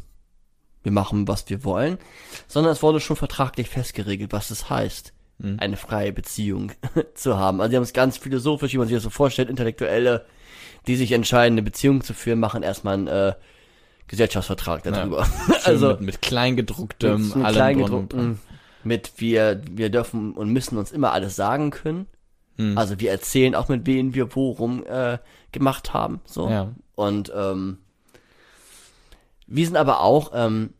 wir 0.81 0.91
machen, 0.91 1.27
was 1.27 1.47
wir 1.49 1.63
wollen, 1.63 1.99
sondern 2.47 2.73
es 2.73 2.81
wurde 2.81 2.99
schon 2.99 3.15
vertraglich 3.15 3.69
festgeregelt, 3.69 4.33
was 4.33 4.47
das 4.47 4.71
heißt, 4.71 5.13
eine 5.39 5.77
freie 5.77 6.13
Beziehung 6.13 6.71
zu 7.13 7.37
haben. 7.37 7.59
Also 7.59 7.71
die 7.71 7.75
haben 7.75 7.83
es 7.83 7.93
ganz 7.93 8.17
philosophisch, 8.17 8.73
wie 8.73 8.77
man 8.77 8.87
sich 8.87 8.95
das 8.95 9.03
so 9.03 9.09
vorstellt, 9.09 9.49
Intellektuelle, 9.49 10.25
die 10.87 10.95
sich 10.95 11.11
entscheiden, 11.11 11.55
eine 11.55 11.63
Beziehung 11.63 12.01
zu 12.01 12.13
führen, 12.13 12.39
machen 12.39 12.63
erstmal 12.63 12.93
einen 12.93 13.07
äh, 13.07 13.33
Gesellschaftsvertrag 14.07 14.83
darüber. 14.83 15.27
Also 15.63 15.89
mit, 15.89 16.01
mit 16.01 16.21
Kleingedrucktem, 16.21 17.27
mit, 17.27 17.35
mit. 17.35 17.47
Kleingedruckten, 17.47 18.39
mit 18.83 19.13
wir, 19.17 19.61
wir 19.69 19.89
dürfen 19.89 20.33
und 20.33 20.51
müssen 20.51 20.77
uns 20.77 20.91
immer 20.91 21.11
alles 21.11 21.35
sagen 21.35 21.71
können. 21.71 22.07
Hm. 22.57 22.77
Also 22.77 22.99
wir 22.99 23.11
erzählen 23.11 23.55
auch 23.55 23.67
mit 23.67 23.85
wem 23.87 24.13
wir 24.13 24.35
worum 24.35 24.85
äh, 24.85 25.17
gemacht 25.51 25.93
haben. 25.93 26.21
So. 26.25 26.49
Ja. 26.49 26.71
Und 26.93 27.31
ähm, 27.35 27.79
wir 29.47 29.65
sind 29.65 29.75
aber 29.75 30.01
auch 30.01 30.31
ähm, 30.33 30.73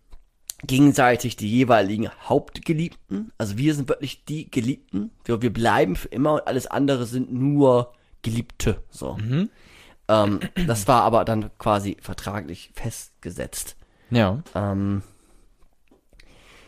gegenseitig 0.67 1.35
die 1.35 1.49
jeweiligen 1.49 2.09
Hauptgeliebten. 2.23 3.31
Also 3.37 3.57
wir 3.57 3.73
sind 3.73 3.89
wirklich 3.89 4.25
die 4.25 4.49
Geliebten. 4.49 5.11
Wir, 5.23 5.41
wir 5.41 5.53
bleiben 5.53 5.95
für 5.95 6.07
immer 6.09 6.33
und 6.33 6.47
alles 6.47 6.67
andere 6.67 7.05
sind 7.05 7.31
nur 7.31 7.93
Geliebte. 8.21 8.83
So. 8.89 9.17
Mhm. 9.17 9.49
Ähm, 10.07 10.39
das 10.67 10.87
war 10.87 11.03
aber 11.03 11.25
dann 11.25 11.51
quasi 11.57 11.97
vertraglich 12.01 12.71
festgesetzt. 12.73 13.75
Ja. 14.09 14.41
Ähm, 14.53 15.01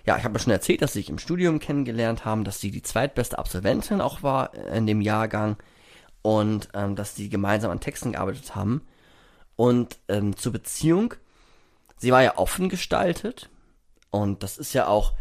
ja, 0.05 0.17
ich 0.17 0.23
habe 0.23 0.35
ja 0.35 0.39
schon 0.39 0.53
erzählt, 0.53 0.81
dass 0.81 0.93
sie 0.93 0.99
sich 0.99 1.09
im 1.09 1.19
Studium 1.19 1.59
kennengelernt 1.59 2.25
haben, 2.25 2.43
dass 2.43 2.61
sie 2.61 2.71
die 2.71 2.81
zweitbeste 2.81 3.37
Absolventin 3.37 4.01
auch 4.01 4.23
war 4.23 4.53
in 4.53 4.87
dem 4.87 5.01
Jahrgang 5.01 5.57
und 6.21 6.69
ähm, 6.73 6.95
dass 6.95 7.15
sie 7.15 7.29
gemeinsam 7.29 7.71
an 7.71 7.79
Texten 7.79 8.13
gearbeitet 8.13 8.55
haben. 8.55 8.81
Und 9.55 9.99
ähm, 10.07 10.35
zur 10.35 10.53
Beziehung, 10.53 11.13
sie 11.97 12.11
war 12.11 12.23
ja 12.23 12.37
offen 12.37 12.69
gestaltet 12.69 13.49
und 14.09 14.43
das 14.43 14.57
ist 14.57 14.73
ja 14.73 14.87
auch 14.87 15.13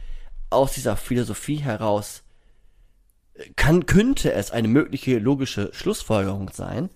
aus 0.50 0.74
dieser 0.74 0.96
Philosophie 0.96 1.56
heraus, 1.56 2.22
äh, 3.34 3.50
kann, 3.56 3.86
könnte 3.86 4.32
es 4.32 4.50
eine 4.50 4.68
mögliche 4.68 5.18
logische 5.18 5.70
Schlussfolgerung 5.72 6.50
sein. 6.50 6.90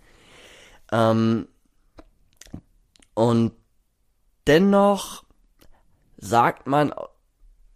Ähm, 0.93 1.49
und 3.15 3.53
dennoch 4.47 5.25
sagt 6.17 6.67
man 6.67 6.93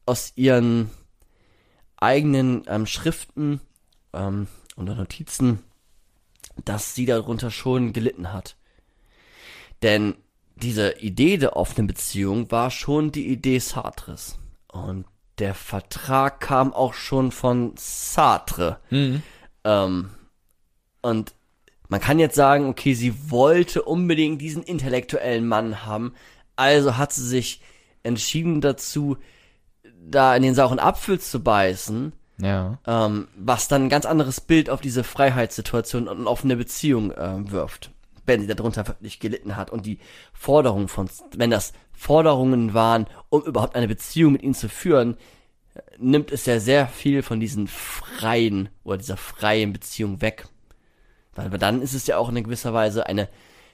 aus 0.06 0.32
ihren 0.36 0.90
eigenen 1.96 2.64
ähm, 2.66 2.86
Schriften 2.86 3.60
ähm, 4.12 4.46
oder 4.76 4.94
Notizen, 4.94 5.62
dass 6.64 6.94
sie 6.94 7.06
darunter 7.06 7.50
schon 7.50 7.92
gelitten 7.92 8.32
hat. 8.32 8.56
Denn 9.82 10.14
diese 10.56 10.98
Idee 10.98 11.36
der 11.36 11.56
offenen 11.56 11.86
Beziehung 11.86 12.50
war 12.50 12.70
schon 12.70 13.12
die 13.12 13.26
Idee 13.28 13.58
Sartres. 13.58 14.38
Und 14.68 15.04
der 15.38 15.54
Vertrag 15.54 16.40
kam 16.40 16.72
auch 16.72 16.94
schon 16.94 17.32
von 17.32 17.72
Sartre. 17.76 18.78
Ähm, 19.64 20.10
und 21.02 21.34
man 21.88 22.00
kann 22.00 22.18
jetzt 22.18 22.36
sagen, 22.36 22.66
okay, 22.68 22.94
sie 22.94 23.30
wollte 23.30 23.82
unbedingt 23.82 24.40
diesen 24.40 24.62
intellektuellen 24.62 25.46
Mann 25.46 25.84
haben, 25.84 26.14
also 26.56 26.96
hat 26.96 27.12
sie 27.12 27.26
sich 27.26 27.60
entschieden 28.02 28.60
dazu, 28.60 29.16
da 30.06 30.34
in 30.36 30.42
den 30.42 30.54
sauren 30.54 30.78
Apfel 30.78 31.18
zu 31.20 31.42
beißen, 31.42 32.12
Ja. 32.38 32.78
ähm, 32.86 33.28
was 33.36 33.68
dann 33.68 33.84
ein 33.84 33.88
ganz 33.88 34.06
anderes 34.06 34.40
Bild 34.40 34.70
auf 34.70 34.80
diese 34.80 35.04
Freiheitssituation 35.04 36.08
und 36.08 36.26
auf 36.26 36.44
eine 36.44 36.56
Beziehung 36.56 37.12
ähm, 37.16 37.50
wirft, 37.50 37.90
wenn 38.26 38.40
sie 38.40 38.46
darunter 38.46 38.86
wirklich 38.86 39.20
gelitten 39.20 39.56
hat 39.56 39.70
und 39.70 39.86
die 39.86 39.98
Forderungen 40.32 40.88
von, 40.88 41.08
wenn 41.36 41.50
das 41.50 41.72
Forderungen 41.92 42.74
waren, 42.74 43.06
um 43.28 43.42
überhaupt 43.42 43.76
eine 43.76 43.88
Beziehung 43.88 44.32
mit 44.32 44.42
ihnen 44.42 44.54
zu 44.54 44.68
führen, 44.68 45.16
nimmt 45.98 46.30
es 46.30 46.46
ja 46.46 46.60
sehr 46.60 46.86
viel 46.86 47.22
von 47.22 47.40
diesen 47.40 47.68
freien 47.68 48.68
oder 48.84 48.98
dieser 48.98 49.16
freien 49.16 49.72
Beziehung 49.72 50.20
weg. 50.20 50.48
Weil 51.34 51.50
dann 51.58 51.82
ist 51.82 51.94
es 51.94 52.06
ja 52.06 52.16
auch 52.16 52.28
in 52.28 52.44
gewisser 52.44 52.72
Weise 52.72 53.06
eine 53.06 53.28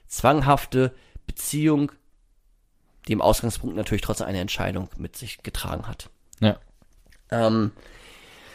zwanghafte 0.07 0.95
Beziehung, 1.27 1.93
die 3.07 3.13
im 3.13 3.21
Ausgangspunkt 3.21 3.77
natürlich 3.77 4.03
trotzdem 4.03 4.27
eine 4.27 4.41
Entscheidung 4.41 4.89
mit 4.97 5.17
sich 5.17 5.43
getragen 5.43 5.87
hat. 5.87 6.11
Ja. 6.41 6.59
Ähm, 7.31 7.73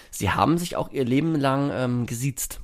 sie 0.10 0.32
haben 0.32 0.58
sich 0.58 0.76
auch 0.76 0.92
ihr 0.92 1.06
Leben 1.06 1.36
lang 1.36 1.72
ähm, 1.72 2.06
gesiezt. 2.06 2.60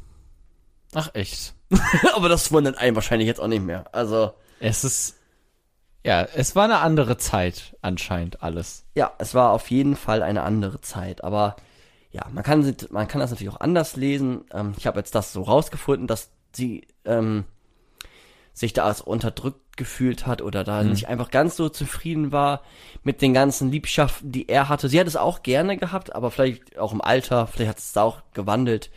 Ach, 0.94 1.12
echt. 1.14 1.54
Aber 2.14 2.30
das 2.30 2.52
wundert 2.52 2.78
einen 2.78 2.96
wahrscheinlich 2.96 3.28
jetzt 3.28 3.40
auch 3.40 3.48
nicht 3.48 3.64
mehr. 3.64 3.86
Also, 3.94 4.34
Es 4.60 4.84
ist, 4.84 5.18
ja, 6.06 6.24
es 6.36 6.56
war 6.56 6.66
eine 6.66 6.80
andere 6.80 7.18
Zeit 7.18 7.76
anscheinend 7.82 8.44
alles. 8.44 8.86
ja, 8.96 9.12
es 9.20 9.34
war 9.34 9.52
auf 9.52 9.70
jeden 9.72 9.96
Fall 9.96 10.24
eine 10.24 10.44
andere 10.44 10.82
Zeit. 10.82 11.24
Aber 11.24 11.56
ja, 12.12 12.24
man 12.32 12.44
kann, 12.44 12.76
man 12.90 13.08
kann 13.08 13.22
das 13.22 13.32
natürlich 13.32 13.54
auch 13.54 13.62
anders 13.62 13.96
lesen. 13.96 14.46
Ähm, 14.54 14.74
ich 14.78 14.86
habe 14.88 15.00
jetzt 15.00 15.16
das 15.16 15.32
so 15.32 15.44
rausgefunden, 15.44 16.08
dass 16.08 16.30
sie 16.54 16.88
ähm, 17.06 17.46
sich 18.54 18.74
da 18.74 18.84
als 18.84 19.00
unterdrückt 19.00 19.78
gefühlt 19.78 20.28
hat 20.28 20.42
oder 20.42 20.66
da 20.66 20.84
nicht 20.84 21.08
einfach 21.08 21.32
ganz 21.32 21.56
so 21.56 21.70
zufrieden 21.70 22.34
war 22.34 22.62
mit 23.04 23.22
den 23.22 23.34
ganzen 23.34 23.72
Liebschaften, 23.72 24.32
die 24.32 24.50
er 24.50 24.68
hatte. 24.68 24.90
Sie 24.90 25.00
hat 25.00 25.08
es 25.08 25.16
auch 25.16 25.42
gerne 25.44 25.78
gehabt, 25.78 26.14
aber 26.14 26.30
vielleicht 26.30 26.78
auch 26.78 26.92
im 26.92 27.02
Alter, 27.02 27.48
vielleicht 27.48 27.70
hat 27.70 27.78
es 27.78 27.94
da 27.94 28.04
auch 28.04 28.22
gewandelt. 28.34 28.92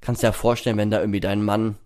Kannst 0.00 0.22
dir 0.22 0.26
ja 0.26 0.32
vorstellen, 0.32 0.76
wenn 0.76 0.90
da 0.90 0.98
irgendwie 0.98 1.20
dein 1.20 1.44
Mann 1.44 1.76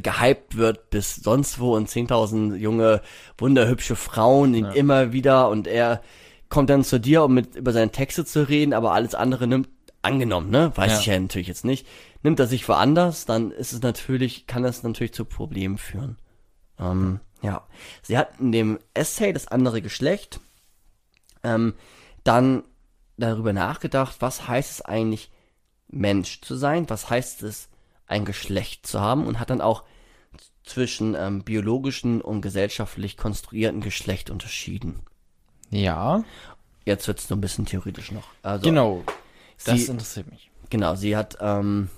gehypt 0.00 0.56
wird 0.56 0.90
bis 0.90 1.16
sonst 1.16 1.58
wo 1.58 1.74
und 1.76 1.88
10.000 1.88 2.56
junge, 2.56 3.00
wunderhübsche 3.38 3.96
Frauen 3.96 4.54
ihn 4.54 4.66
immer 4.66 5.12
wieder 5.12 5.48
und 5.48 5.66
er 5.66 6.02
kommt 6.48 6.70
dann 6.70 6.84
zu 6.84 7.00
dir, 7.00 7.24
um 7.24 7.34
mit 7.34 7.56
über 7.56 7.72
seine 7.72 7.90
Texte 7.90 8.24
zu 8.24 8.48
reden, 8.48 8.72
aber 8.72 8.92
alles 8.92 9.14
andere 9.14 9.46
nimmt, 9.46 9.68
angenommen, 10.02 10.50
ne, 10.50 10.72
weiß 10.76 10.92
Ja. 10.92 10.98
ich 11.00 11.06
ja 11.06 11.18
natürlich 11.18 11.48
jetzt 11.48 11.64
nicht, 11.64 11.86
nimmt 12.22 12.38
er 12.38 12.46
sich 12.46 12.68
woanders, 12.68 13.24
dann 13.24 13.50
ist 13.50 13.72
es 13.72 13.82
natürlich, 13.82 14.46
kann 14.46 14.62
das 14.62 14.82
natürlich 14.82 15.12
zu 15.12 15.24
Problemen 15.24 15.78
führen. 15.78 16.16
Ähm, 16.78 17.20
ja. 17.42 17.66
Sie 18.02 18.16
hat 18.16 18.38
in 18.38 18.52
dem 18.52 18.78
Essay 18.94 19.32
das 19.32 19.48
andere 19.48 19.82
Geschlecht 19.82 20.40
ähm, 21.42 21.74
dann 22.22 22.62
darüber 23.16 23.52
nachgedacht, 23.52 24.16
was 24.20 24.46
heißt 24.46 24.70
es 24.70 24.82
eigentlich, 24.82 25.30
Mensch 25.88 26.40
zu 26.40 26.56
sein, 26.56 26.88
was 26.90 27.10
heißt 27.10 27.42
es, 27.44 27.68
ein 28.06 28.24
Geschlecht 28.24 28.86
zu 28.86 29.00
haben 29.00 29.26
und 29.26 29.38
hat 29.40 29.50
dann 29.50 29.60
auch 29.60 29.84
zwischen 30.64 31.14
ähm, 31.14 31.42
biologischen 31.44 32.20
und 32.20 32.40
gesellschaftlich 32.40 33.16
konstruierten 33.16 33.80
Geschlecht 33.80 34.30
unterschieden. 34.30 35.00
Ja, 35.70 36.24
Jetzt 36.84 37.08
wird's 37.08 37.28
nur 37.28 37.36
ein 37.36 37.40
bisschen 37.40 37.66
theoretisch 37.66 38.12
noch. 38.12 38.28
Also, 38.42 38.62
genau. 38.62 39.02
Das 39.64 39.80
Sie- 39.80 39.90
interessiert 39.90 40.30
mich. 40.30 40.50
Genau, 40.70 40.94
sie 40.94 41.16
hat 41.16 41.36
ähm, 41.40 41.88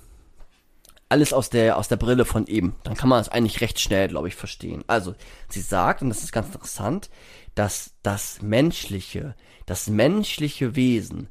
alles 1.09 1.31
aus 1.31 1.51
der 1.51 1.77
aus 1.77 1.87
der 1.87 1.97
Brille 1.97 2.25
von 2.25 2.47
eben. 2.47 2.75
Dann 2.83 2.95
kann 2.95 3.07
man 3.09 3.21
es 3.21 3.29
eigentlich 3.29 3.61
recht 3.61 3.79
schnell, 3.79 4.07
glaube 4.07 4.27
ich, 4.29 4.35
verstehen. 4.35 4.83
Also 4.87 5.13
sie 5.47 5.61
sagt, 5.61 6.01
und 6.01 6.09
das 6.09 6.23
ist 6.23 6.31
ganz 6.31 6.47
interessant, 6.47 7.09
dass 7.53 7.93
das 8.01 8.41
menschliche, 8.41 9.35
das 9.67 9.87
menschliche 9.89 10.75
Wesen, 10.75 11.29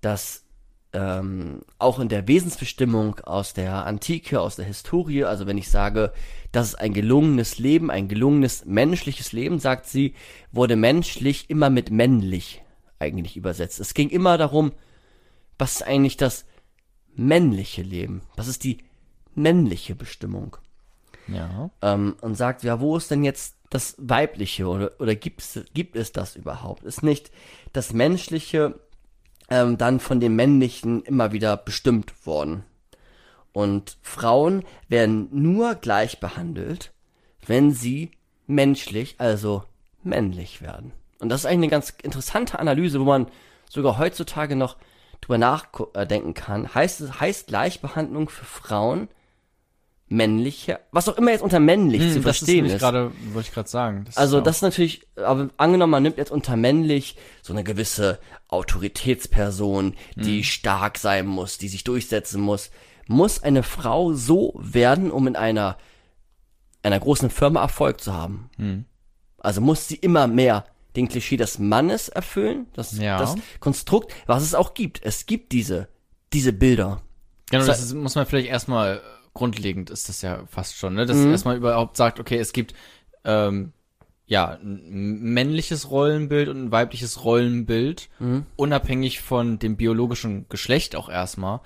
das 0.00 0.44
ähm, 0.92 1.60
auch 1.78 1.98
in 2.00 2.08
der 2.08 2.26
Wesensbestimmung 2.26 3.20
aus 3.20 3.54
der 3.54 3.86
Antike, 3.86 4.40
aus 4.40 4.56
der 4.56 4.64
Historie, 4.64 5.24
also 5.24 5.46
wenn 5.46 5.58
ich 5.58 5.70
sage, 5.70 6.12
das 6.52 6.68
ist 6.68 6.74
ein 6.76 6.92
gelungenes 6.92 7.58
Leben, 7.58 7.90
ein 7.90 8.08
gelungenes 8.08 8.64
menschliches 8.64 9.32
Leben, 9.32 9.60
sagt 9.60 9.86
sie, 9.86 10.14
wurde 10.50 10.76
menschlich 10.76 11.48
immer 11.48 11.70
mit 11.70 11.90
männlich 11.90 12.62
eigentlich 12.98 13.36
übersetzt. 13.36 13.78
Es 13.80 13.94
ging 13.94 14.10
immer 14.10 14.36
darum, 14.36 14.72
was 15.58 15.76
ist 15.76 15.82
eigentlich 15.82 16.16
das 16.16 16.44
männliche 17.14 17.82
Leben? 17.82 18.22
Was 18.36 18.48
ist 18.48 18.64
die 18.64 18.78
männliche 19.34 19.94
Bestimmung? 19.94 20.56
Ja. 21.28 21.70
Ähm, 21.82 22.16
und 22.20 22.34
sagt, 22.34 22.64
ja, 22.64 22.80
wo 22.80 22.96
ist 22.96 23.10
denn 23.10 23.24
jetzt 23.24 23.56
das 23.70 23.94
Weibliche 23.98 24.66
oder, 24.66 24.92
oder 24.98 25.14
gibt, 25.14 25.40
es, 25.40 25.60
gibt 25.72 25.94
es 25.94 26.12
das 26.12 26.34
überhaupt? 26.34 26.82
Ist 26.82 27.02
nicht 27.02 27.30
das 27.72 27.92
Menschliche 27.92 28.80
ähm, 29.50 29.76
dann 29.78 30.00
von 30.00 30.20
dem 30.20 30.36
Männlichen 30.36 31.02
immer 31.02 31.32
wieder 31.32 31.56
bestimmt 31.56 32.26
worden? 32.26 32.64
Und 33.52 33.98
Frauen 34.02 34.64
werden 34.88 35.28
nur 35.32 35.74
gleich 35.74 36.20
behandelt, 36.20 36.92
wenn 37.46 37.72
sie 37.72 38.12
menschlich, 38.46 39.16
also 39.18 39.64
männlich 40.02 40.62
werden. 40.62 40.92
Und 41.18 41.28
das 41.28 41.40
ist 41.40 41.46
eigentlich 41.46 41.68
eine 41.72 41.80
ganz 41.80 41.90
interessante 42.02 42.58
Analyse, 42.58 43.00
wo 43.00 43.04
man 43.04 43.26
sogar 43.68 43.98
heutzutage 43.98 44.56
noch 44.56 44.76
drüber 45.20 45.38
nachdenken 45.38 46.34
kann. 46.34 46.74
Heißt 46.74 47.20
heißt 47.20 47.48
Gleichbehandlung 47.48 48.28
für 48.28 48.44
Frauen 48.44 49.08
männliche, 50.12 50.80
was 50.90 51.08
auch 51.08 51.16
immer 51.16 51.30
jetzt 51.30 51.40
unter 51.42 51.60
männlich 51.60 52.00
zu 52.00 52.06
Hm, 52.08 52.08
das 52.08 52.16
ist 52.16 52.22
verstehen 52.38 52.54
nämlich 52.56 52.72
ist. 52.74 52.80
gerade, 52.80 53.12
wollte 53.32 53.48
ich 53.48 53.54
gerade 53.54 53.68
sagen. 53.68 54.02
Das 54.06 54.16
Also 54.16 54.38
ist 54.38 54.46
das 54.46 54.56
ist 54.56 54.62
natürlich, 54.62 55.06
aber 55.16 55.50
angenommen, 55.56 55.92
man 55.92 56.02
nimmt 56.02 56.18
jetzt 56.18 56.32
unter 56.32 56.56
männlich 56.56 57.16
so 57.42 57.52
eine 57.52 57.62
gewisse 57.64 58.18
Autoritätsperson, 58.48 59.94
die 60.16 60.44
stark 60.44 60.98
sein 60.98 61.26
muss, 61.26 61.58
die 61.58 61.68
sich 61.68 61.84
durchsetzen 61.84 62.40
muss. 62.40 62.70
Muss 63.06 63.42
eine 63.42 63.62
Frau 63.62 64.12
so 64.12 64.54
werden, 64.58 65.10
um 65.10 65.26
in 65.26 65.36
einer, 65.36 65.78
einer 66.82 67.00
großen 67.00 67.30
Firma 67.30 67.62
Erfolg 67.62 68.00
zu 68.00 68.12
haben? 68.12 68.50
Also 69.38 69.60
muss 69.60 69.88
sie 69.88 69.96
immer 69.96 70.26
mehr 70.26 70.64
den 70.96 71.08
Klischee 71.08 71.36
des 71.36 71.58
Mannes 71.60 72.08
erfüllen, 72.08 72.66
das, 72.74 72.98
Ja. 72.98 73.18
das 73.18 73.36
Konstrukt, 73.60 74.12
was 74.26 74.42
es 74.42 74.54
auch 74.56 74.74
gibt. 74.74 75.00
Es 75.04 75.26
gibt 75.26 75.52
diese, 75.52 75.88
diese 76.32 76.52
Bilder. 76.52 77.00
Genau, 77.50 77.62
Sa- 77.62 77.72
das 77.72 77.80
ist, 77.82 77.94
muss 77.94 78.16
man 78.16 78.26
vielleicht 78.26 78.48
erstmal 78.48 79.00
grundlegend 79.40 79.88
ist 79.88 80.10
das 80.10 80.20
ja 80.20 80.44
fast 80.48 80.76
schon, 80.76 80.94
ne? 80.94 81.06
Dass 81.06 81.16
Mhm. 81.16 81.30
erstmal 81.30 81.56
überhaupt 81.56 81.96
sagt, 81.96 82.20
okay, 82.20 82.36
es 82.38 82.52
gibt 82.52 82.74
ähm, 83.24 83.72
ja 84.26 84.50
ein 84.62 85.18
männliches 85.22 85.90
Rollenbild 85.90 86.48
und 86.50 86.62
ein 86.64 86.70
weibliches 86.72 87.24
Rollenbild, 87.24 88.10
Mhm. 88.18 88.44
unabhängig 88.56 89.22
von 89.22 89.58
dem 89.58 89.76
biologischen 89.78 90.46
Geschlecht 90.50 90.94
auch 90.94 91.08
erstmal, 91.08 91.60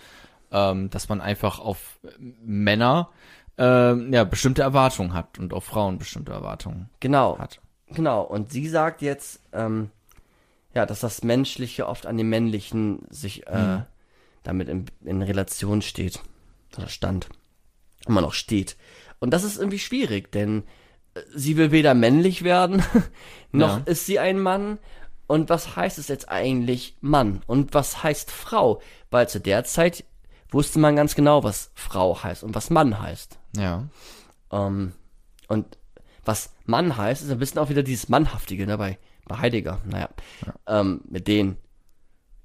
ähm, 0.52 0.88
dass 0.90 1.09
man 1.09 1.20
einfach 1.20 1.59
auf 1.59 1.98
Männer 2.18 3.10
ähm, 3.59 4.12
ja 4.12 4.22
bestimmte 4.24 4.62
Erwartungen 4.62 5.12
hat 5.14 5.38
und 5.40 5.52
auf 5.52 5.64
Frauen 5.64 5.98
bestimmte 5.98 6.30
Erwartungen 6.32 6.88
Genau. 7.01 7.38
hat. 7.38 7.60
Genau, 7.88 8.22
und 8.22 8.52
sie 8.52 8.68
sagt 8.68 9.02
jetzt, 9.02 9.40
ähm, 9.52 9.90
ja, 10.74 10.86
dass 10.86 11.01
das 11.01 11.22
Menschliche 11.24 11.86
oft 11.88 12.06
an 12.06 12.16
dem 12.16 12.28
Männlichen 12.30 13.01
sich 13.10 13.46
äh, 13.48 13.80
damit 14.44 14.68
in, 14.68 14.86
in 15.05 15.22
Relation 15.22 15.82
steht. 15.82 16.20
Oder 16.76 16.88
stand. 16.88 17.28
Immer 18.06 18.20
noch 18.20 18.32
steht. 18.35 18.76
Und 19.20 19.31
das 19.31 19.44
ist 19.44 19.56
irgendwie 19.59 19.78
schwierig, 19.78 20.31
denn 20.32 20.64
äh, 21.14 21.20
sie 21.35 21.56
will 21.56 21.70
weder 21.70 21.94
männlich 21.94 22.44
werden, 22.44 22.82
noch 23.52 23.78
Ja. 23.78 23.82
ist 23.86 24.06
sie 24.06 24.18
ein 24.18 24.39
Mann. 24.40 24.78
Und 25.26 25.48
was 25.48 25.74
heißt 25.76 25.98
es 25.98 26.09
jetzt 26.09 26.28
eigentlich 26.28 26.97
Mann? 27.01 27.43
Und 27.47 27.72
was 27.72 28.02
heißt 28.02 28.31
Frau? 28.31 28.82
Weil 29.10 29.28
zu 29.28 29.40
der 29.40 29.64
Zeit 29.64 30.05
wusste 30.51 30.78
man 30.78 30.97
ganz 30.97 31.14
genau, 31.14 31.43
was 31.43 31.70
Frau 31.74 32.22
heißt 32.22 32.44
und 32.44 32.55
was 32.55 32.68
Mann 32.70 33.01
heißt. 33.01 33.39
Ja. 33.56 33.89
Ähm, 34.52 34.93
und 35.48 35.78
was 36.24 36.52
Mann 36.66 36.97
heißt, 36.97 37.22
ist 37.22 37.31
ein 37.31 37.39
bisschen 37.39 37.59
auch 37.59 37.70
wieder 37.70 37.82
dieses 37.82 38.09
Mannhaftige, 38.09 38.66
ne, 38.66 38.76
bei, 38.78 38.98
bei 39.26 39.39
Heidegger, 39.39 39.81
naja, 39.85 40.09
ähm, 40.66 41.01
mit 41.09 41.26
den 41.28 41.56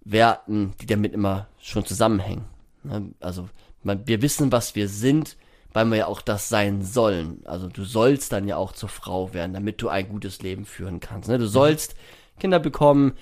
Werten, 0.03 0.73
die 0.81 0.85
damit 0.85 1.13
immer 1.13 1.47
schon 1.59 1.85
zusammenhängen. 1.85 2.45
Ne? 2.83 3.13
Also, 3.19 3.49
man, 3.83 4.07
wir 4.07 4.21
wissen, 4.21 4.51
was 4.51 4.75
wir 4.75 4.87
sind, 4.87 5.37
weil 5.73 5.85
wir 5.85 5.97
ja 5.97 6.05
auch 6.07 6.21
das 6.21 6.49
sein 6.49 6.83
sollen. 6.83 7.41
Also, 7.45 7.67
du 7.67 7.83
sollst 7.85 8.31
dann 8.31 8.47
ja 8.47 8.57
auch 8.57 8.71
zur 8.71 8.89
Frau 8.89 9.33
werden, 9.33 9.53
damit 9.53 9.81
du 9.81 9.89
ein 9.89 10.09
gutes 10.09 10.41
Leben 10.41 10.65
führen 10.65 10.99
kannst. 10.99 11.29
Ne? 11.29 11.37
Du 11.37 11.47
sollst 11.47 11.95
Kinder 12.39 12.59
bekommen, 12.59 13.13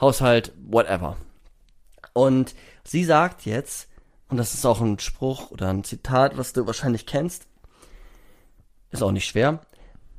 Haushalt, 0.00 0.52
whatever. 0.62 1.16
Und 2.12 2.54
sie 2.84 3.04
sagt 3.04 3.44
jetzt, 3.44 3.88
und 4.28 4.36
das 4.36 4.54
ist 4.54 4.64
auch 4.64 4.80
ein 4.80 4.98
Spruch 4.98 5.50
oder 5.50 5.68
ein 5.68 5.84
Zitat, 5.84 6.36
was 6.38 6.52
du 6.52 6.66
wahrscheinlich 6.66 7.04
kennst, 7.06 7.46
ist 8.90 9.02
auch 9.02 9.12
nicht 9.12 9.26
schwer. 9.26 9.60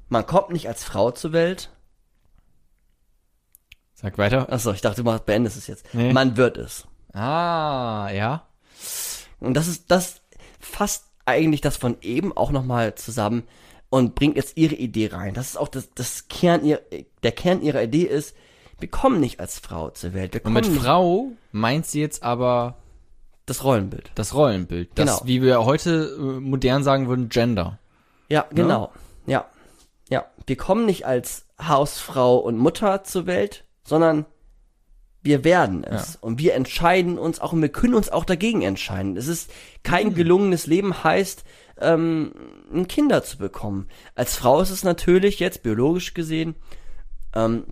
Man 0.09 0.25
kommt 0.25 0.51
nicht 0.51 0.67
als 0.67 0.83
Frau 0.83 1.11
zur 1.11 1.31
Welt. 1.33 1.69
Sag 3.93 4.17
weiter. 4.17 4.51
Achso, 4.51 4.71
ich 4.71 4.81
dachte, 4.81 5.03
du 5.03 5.09
machst- 5.09 5.25
beendest 5.25 5.57
es 5.57 5.67
jetzt. 5.67 5.93
Nee. 5.93 6.11
Man 6.13 6.35
wird 6.37 6.57
es. 6.57 6.87
Ah, 7.13 8.09
ja. 8.13 8.47
Und 9.39 9.53
das 9.53 9.67
ist, 9.67 9.91
das 9.91 10.21
fasst 10.59 11.05
eigentlich 11.25 11.61
das 11.61 11.77
von 11.77 11.97
eben 12.01 12.35
auch 12.35 12.51
nochmal 12.51 12.95
zusammen 12.95 13.43
und 13.89 14.15
bringt 14.15 14.35
jetzt 14.37 14.57
ihre 14.57 14.75
Idee 14.75 15.07
rein. 15.11 15.33
Das 15.33 15.49
ist 15.49 15.57
auch 15.57 15.67
das, 15.67 15.93
das 15.93 16.27
Kern 16.27 16.63
ihr, 16.65 16.81
der 17.23 17.31
Kern 17.31 17.61
ihrer 17.61 17.83
Idee 17.83 18.03
ist, 18.03 18.35
wir 18.79 18.89
kommen 18.89 19.19
nicht 19.19 19.39
als 19.39 19.59
Frau 19.59 19.89
zur 19.91 20.13
Welt. 20.13 20.43
Und 20.43 20.53
mit 20.53 20.65
Frau 20.65 21.27
meint 21.51 21.85
sie 21.85 22.01
jetzt 22.01 22.23
aber 22.23 22.77
das 23.45 23.63
Rollenbild. 23.63 24.11
das 24.15 24.33
Rollenbild. 24.33 24.89
Das, 24.95 25.17
Genau. 25.17 25.27
wie 25.27 25.41
wir 25.41 25.65
heute 25.65 26.15
äh, 26.17 26.39
modern 26.39 26.83
sagen 26.83 27.07
würden, 27.07 27.29
Gender. 27.29 27.79
Ja, 28.29 28.45
genau. 28.51 28.91
Ja. 29.27 29.45
Ja. 30.09 30.25
Wir 30.47 30.55
kommen 30.57 30.85
nicht 30.85 31.05
als 31.05 31.45
Hausfrau 31.61 32.37
und 32.37 32.57
Mutter 32.57 33.03
zur 33.03 33.25
Welt, 33.27 33.65
sondern 33.83 34.25
wir 35.23 35.43
werden 35.43 35.83
es. 35.83 36.15
Und 36.19 36.39
wir 36.39 36.55
entscheiden 36.55 37.19
uns 37.19 37.39
auch 37.39 37.53
und 37.53 37.61
wir 37.61 37.69
können 37.69 37.93
uns 37.93 38.09
auch 38.09 38.25
dagegen 38.25 38.61
entscheiden. 38.63 39.17
Es 39.17 39.27
ist 39.27 39.51
kein 39.83 40.07
Mhm. 40.09 40.15
gelungenes 40.15 40.65
Leben 40.67 41.03
heißt, 41.03 41.43
ähm, 41.79 42.31
Kinder 42.87 43.23
zu 43.23 43.37
bekommen. 43.37 43.87
Als 44.15 44.35
Frau 44.35 44.61
ist 44.61 44.69
es 44.71 44.83
natürlich 44.83 45.39
jetzt 45.39 45.63
biologisch 45.63 46.13
gesehen 46.13 46.55
ähm, 47.35 47.63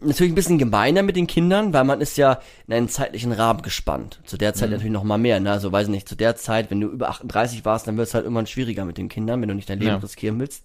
natürlich 0.00 0.32
ein 0.32 0.36
bisschen 0.36 0.58
gemeiner 0.58 1.02
mit 1.02 1.14
den 1.16 1.26
Kindern, 1.28 1.72
weil 1.72 1.84
man 1.84 2.00
ist 2.00 2.16
ja 2.16 2.40
in 2.66 2.74
einen 2.74 2.88
zeitlichen 2.88 3.30
Rahmen 3.32 3.62
gespannt. 3.62 4.20
Zu 4.26 4.36
der 4.36 4.50
Mhm. 4.50 4.54
Zeit 4.56 4.70
natürlich 4.70 4.92
noch 4.92 5.04
mal 5.04 5.16
mehr, 5.18 5.38
ne? 5.40 5.50
Also 5.52 5.70
weiß 5.72 5.86
ich 5.86 5.92
nicht, 5.92 6.08
zu 6.08 6.16
der 6.16 6.34
Zeit, 6.36 6.70
wenn 6.70 6.80
du 6.80 6.88
über 6.88 7.08
38 7.08 7.64
warst, 7.64 7.86
dann 7.86 7.96
wird 7.96 8.08
es 8.08 8.14
halt 8.14 8.24
irgendwann 8.24 8.46
schwieriger 8.48 8.84
mit 8.84 8.98
den 8.98 9.08
Kindern, 9.08 9.40
wenn 9.40 9.48
du 9.48 9.54
nicht 9.54 9.70
dein 9.70 9.78
Leben 9.78 9.92
Ja. 9.92 9.96
riskieren 9.98 10.38
willst. 10.40 10.64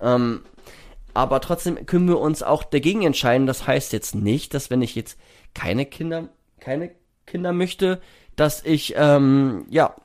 Ähm, 0.00 0.40
aber 1.14 1.40
trotzdem 1.40 1.86
können 1.86 2.08
wir 2.08 2.18
uns 2.18 2.42
auch 2.42 2.62
dagegen 2.64 3.02
entscheiden. 3.02 3.46
Das 3.46 3.66
heißt 3.66 3.92
jetzt 3.92 4.14
nicht, 4.14 4.52
dass 4.52 4.68
wenn 4.68 4.82
ich 4.82 4.94
jetzt 4.94 5.16
keine 5.56 5.86
Kinder, 5.86 6.28
keine 6.60 6.90
Kinder 7.24 7.52
möchte, 7.52 8.00
dass 8.36 8.62
ich, 8.62 8.94
ähm, 8.96 9.64
ja, 9.70 9.96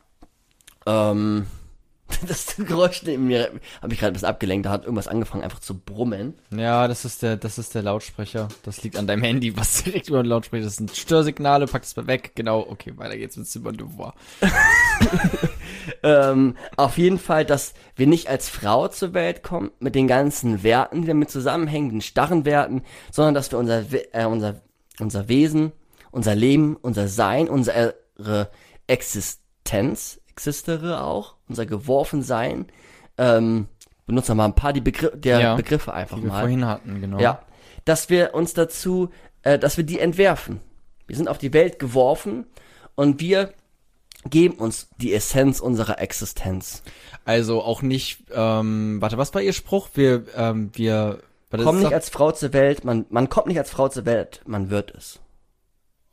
ähm, 0.85 1.45
das 2.27 2.55
Geräusch 2.55 3.03
neben 3.03 3.27
mir 3.27 3.51
habe 3.81 3.93
ich 3.93 3.99
gerade 3.99 4.13
bisschen 4.13 4.29
abgelenkt, 4.29 4.65
da 4.65 4.71
hat 4.71 4.83
irgendwas 4.83 5.09
angefangen 5.09 5.43
einfach 5.43 5.59
zu 5.59 5.77
brummen. 5.77 6.35
Ja, 6.55 6.87
das 6.87 7.03
ist 7.03 7.21
der, 7.21 7.35
das 7.35 7.57
ist 7.57 7.75
der 7.75 7.83
Lautsprecher. 7.83 8.47
Das 8.63 8.81
liegt 8.81 8.95
an 8.97 9.07
deinem 9.07 9.23
Handy, 9.23 9.55
was 9.57 9.83
direkt 9.83 10.07
über 10.07 10.23
den 10.23 10.27
Lautsprecher. 10.29 10.63
Das 10.63 10.77
sind 10.77 10.95
Störsignale, 10.95 11.67
pack 11.67 11.81
das 11.81 11.95
mal 11.95 12.07
weg. 12.07 12.31
Genau, 12.35 12.61
okay, 12.61 12.93
weiter 12.95 13.17
geht's 13.17 13.35
mit 13.35 13.47
Simon 13.47 13.77
de 13.77 13.85
Beauvoir. 13.85 14.13
Ähm, 16.03 16.55
auf 16.77 16.97
jeden 16.97 17.19
Fall, 17.19 17.45
dass 17.45 17.73
wir 17.95 18.07
nicht 18.07 18.27
als 18.27 18.49
Frau 18.49 18.87
zur 18.87 19.13
Welt 19.13 19.43
kommen, 19.43 19.71
mit 19.79 19.95
den 19.95 20.07
ganzen 20.07 20.63
Werten, 20.63 21.01
die 21.01 21.07
damit 21.07 21.29
zusammenhängen, 21.29 21.89
den 21.89 22.01
starren 22.01 22.45
Werten, 22.45 22.83
sondern 23.11 23.33
dass 23.33 23.51
wir 23.51 23.59
unser, 23.59 23.83
äh, 24.13 24.25
unser, 24.25 24.61
unser 25.01 25.27
Wesen, 25.27 25.71
unser 26.11 26.35
Leben, 26.35 26.77
unser 26.81 27.07
Sein, 27.07 27.49
unsere 27.49 27.95
Existenz, 28.87 30.19
existere 30.29 31.03
auch, 31.03 31.35
unser 31.49 31.65
Geworfensein, 31.65 32.67
ähm, 33.17 33.67
benutzen 34.05 34.29
wir 34.29 34.35
mal 34.35 34.45
ein 34.45 34.55
paar 34.55 34.73
die 34.73 34.81
Begr 34.81 35.11
der 35.11 35.39
Ja, 35.39 35.55
Begriffe 35.55 35.93
einfach 35.93 36.17
Die 36.17 36.23
wir 36.23 36.29
mal. 36.29 36.39
vorhin 36.41 36.65
hatten, 36.65 37.01
genau. 37.01 37.19
Ja, 37.19 37.41
dass 37.85 38.09
wir 38.09 38.33
uns 38.33 38.53
dazu, 38.53 39.09
äh, 39.43 39.59
dass 39.59 39.77
wir 39.77 39.83
die 39.83 39.99
entwerfen. 39.99 40.59
Wir 41.07 41.15
sind 41.15 41.27
auf 41.27 41.37
die 41.37 41.53
Welt 41.53 41.79
geworfen 41.79 42.45
und 42.95 43.19
wir 43.19 43.53
geben 44.29 44.55
uns 44.55 44.87
die 44.97 45.13
Essenz 45.13 45.59
unserer 45.59 45.99
Existenz. 45.99 46.83
Also 47.25 47.61
auch 47.63 47.81
nicht, 47.81 48.23
ähm, 48.33 49.01
warte, 49.01 49.17
was 49.17 49.33
war 49.33 49.41
ihr 49.41 49.53
Spruch? 49.53 49.89
Wir, 49.95 50.25
ähm, 50.35 50.69
wir, 50.73 51.19
Komm 51.51 51.65
das 51.65 51.75
ist 51.75 51.83
nicht 51.83 51.93
als 51.93 52.09
Frau 52.09 52.31
zur 52.31 52.53
Welt, 52.53 52.83
man, 52.85 53.05
man 53.09 53.29
kommt 53.29 53.47
nicht 53.47 53.57
als 53.57 53.69
Frau 53.69 53.89
zur 53.89 54.05
Welt, 54.05 54.41
man 54.45 54.69
wird 54.69 54.91
es. 54.95 55.19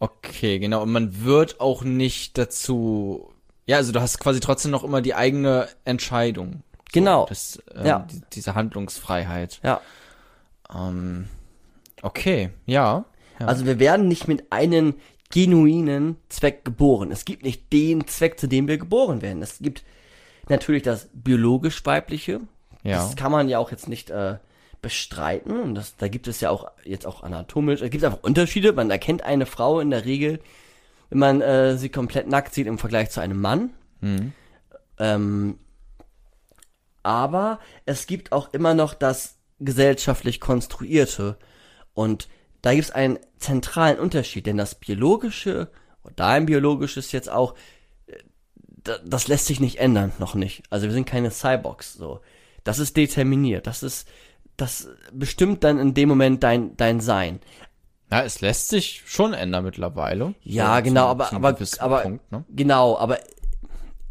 Okay, 0.00 0.58
genau. 0.58 0.82
Und 0.82 0.92
man 0.92 1.24
wird 1.24 1.60
auch 1.60 1.82
nicht 1.82 2.38
dazu, 2.38 3.32
ja, 3.66 3.76
also 3.76 3.92
du 3.92 4.00
hast 4.00 4.18
quasi 4.20 4.40
trotzdem 4.40 4.70
noch 4.70 4.84
immer 4.84 5.00
die 5.02 5.14
eigene 5.14 5.68
Entscheidung. 5.84 6.52
So, 6.52 6.92
Genau. 6.92 7.26
Das, 7.28 7.62
ähm, 7.74 7.86
Ja. 7.86 7.98
die, 8.10 8.22
diese 8.32 8.54
Handlungsfreiheit. 8.54 9.60
Ja. 9.62 9.80
Ähm, 10.74 11.28
okay, 12.02 12.50
ja. 12.66 13.04
ja. 13.38 13.46
Also 13.46 13.66
wir 13.66 13.78
werden 13.78 14.08
nicht 14.08 14.28
mit 14.28 14.52
einem 14.52 14.94
genuinen 15.30 16.16
Zweck 16.28 16.64
geboren. 16.64 17.12
Es 17.12 17.24
gibt 17.24 17.42
nicht 17.42 17.72
den 17.72 18.06
Zweck, 18.06 18.40
zu 18.40 18.46
dem 18.46 18.68
wir 18.68 18.78
geboren 18.78 19.20
werden. 19.20 19.42
Es 19.42 19.58
gibt 19.58 19.84
natürlich 20.48 20.82
das 20.82 21.08
biologisch 21.12 21.84
weibliche. 21.84 22.40
Ja. 22.82 22.96
Das 22.96 23.16
kann 23.16 23.32
man 23.32 23.48
ja 23.48 23.58
auch 23.58 23.70
jetzt 23.70 23.88
nicht 23.88 24.08
äh, 24.10 24.38
bestreiten. 24.80 25.60
Und 25.60 25.74
das, 25.74 25.96
da 25.96 26.08
gibt 26.08 26.28
es 26.28 26.40
ja 26.40 26.50
auch 26.50 26.70
jetzt 26.84 27.06
auch 27.06 27.22
anatomisch, 27.22 27.82
es 27.82 27.90
gibt 27.90 28.04
einfach 28.04 28.22
Unterschiede. 28.22 28.72
Man 28.72 28.90
erkennt 28.90 29.22
eine 29.22 29.46
Frau 29.46 29.80
in 29.80 29.90
der 29.90 30.04
Regel, 30.04 30.40
wenn 31.10 31.18
man 31.18 31.40
äh, 31.40 31.76
sie 31.76 31.88
komplett 31.88 32.28
nackt 32.28 32.54
sieht 32.54 32.66
im 32.66 32.78
Vergleich 32.78 33.10
zu 33.10 33.20
einem 33.20 33.40
Mann. 33.40 33.70
Mhm. 34.00 34.32
Ähm, 34.98 35.58
aber 37.02 37.60
es 37.86 38.06
gibt 38.06 38.32
auch 38.32 38.52
immer 38.52 38.74
noch 38.74 38.94
das 38.94 39.36
gesellschaftlich 39.60 40.40
konstruierte. 40.40 41.36
Und 41.94 42.28
da 42.62 42.72
gibt 42.74 42.84
es 42.84 42.90
einen 42.90 43.18
zentralen 43.38 43.98
Unterschied, 43.98 44.46
denn 44.46 44.56
das 44.56 44.74
biologische, 44.74 45.70
oder 46.04 46.14
dein 46.14 46.46
biologisches 46.46 47.12
jetzt 47.12 47.30
auch, 47.30 47.54
äh, 48.06 48.18
da- 48.56 48.98
das 49.04 49.28
lässt 49.28 49.46
sich 49.46 49.60
nicht 49.60 49.78
ändern, 49.78 50.12
noch 50.18 50.34
nicht. 50.34 50.62
Also 50.70 50.86
wir 50.86 50.92
sind 50.92 51.06
keine 51.06 51.30
Cyborgs, 51.30 51.94
so. 51.94 52.20
Das 52.64 52.78
ist 52.78 52.96
determiniert, 52.96 53.66
das 53.66 53.82
ist, 53.82 54.08
das 54.58 54.88
bestimmt 55.12 55.64
dann 55.64 55.78
in 55.78 55.94
dem 55.94 56.08
Moment 56.10 56.42
dein, 56.42 56.76
dein 56.76 57.00
Sein. 57.00 57.40
Ja, 58.10 58.22
es 58.22 58.40
lässt 58.42 58.68
sich 58.68 59.02
schon 59.06 59.32
ändern 59.32 59.64
mittlerweile. 59.64 60.34
Ja, 60.42 60.76
So, 60.76 60.82
genau, 60.82 61.04
zu- 61.04 61.08
aber, 61.10 61.24
zu 61.24 61.34
einem 61.36 61.44
aber, 61.44 61.66
aber, 61.80 62.00
Punkt, 62.02 62.32
ne? 62.32 62.44
genau, 62.50 62.98
aber 62.98 63.18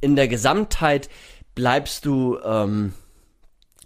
in 0.01 0.15
der 0.15 0.27
Gesamtheit 0.27 1.09
bleibst 1.55 2.05
du, 2.05 2.37
ähm, 2.43 2.93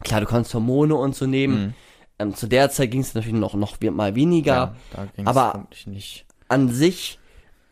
klar, 0.01 0.19
du 0.21 0.25
kannst 0.25 0.53
Hormone 0.53 0.95
und 0.95 1.15
so 1.15 1.25
nehmen. 1.25 1.65
Mhm. 1.67 1.73
Ähm, 2.19 2.35
zu 2.35 2.47
der 2.47 2.69
Zeit 2.69 2.91
ging 2.91 3.01
es 3.01 3.13
natürlich 3.15 3.37
noch, 3.39 3.53
noch 3.55 3.79
mal 3.81 4.13
weniger. 4.15 4.75
Ja, 4.95 5.07
aber-. 5.25 5.67
An 6.49 6.69
sich, 6.69 7.17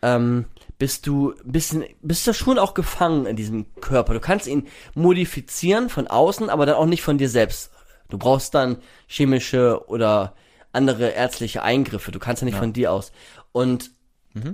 ähm, 0.02 0.46
bist 0.78 1.06
du 1.06 1.34
bisschen, 1.44 1.84
bist 2.02 2.26
du 2.26 2.34
schon 2.34 2.58
auch 2.58 2.74
gefangen 2.74 3.26
in 3.26 3.36
diesem 3.36 3.66
Körper. 3.82 4.14
Du 4.14 4.22
kannst 4.22 4.48
ihn 4.48 4.68
modifizieren 4.96 5.90
von 5.90 6.08
außen, 6.08 6.50
aber 6.50 6.66
dann 6.66 6.76
auch 6.76 6.86
nicht 6.86 7.02
von 7.04 7.18
dir 7.18 7.28
selbst. 7.30 7.72
Du 8.10 8.18
brauchst 8.18 8.54
dann 8.54 8.78
chemische 9.08 9.88
oder 9.88 10.36
andere 10.72 11.10
ärztliche 11.10 11.64
Eingriffe. 11.64 12.12
Du 12.12 12.20
kannst 12.20 12.42
ja 12.42 12.46
nicht 12.46 12.58
von 12.58 12.74
dir 12.74 12.92
aus. 12.92 13.12
Und 13.52 13.92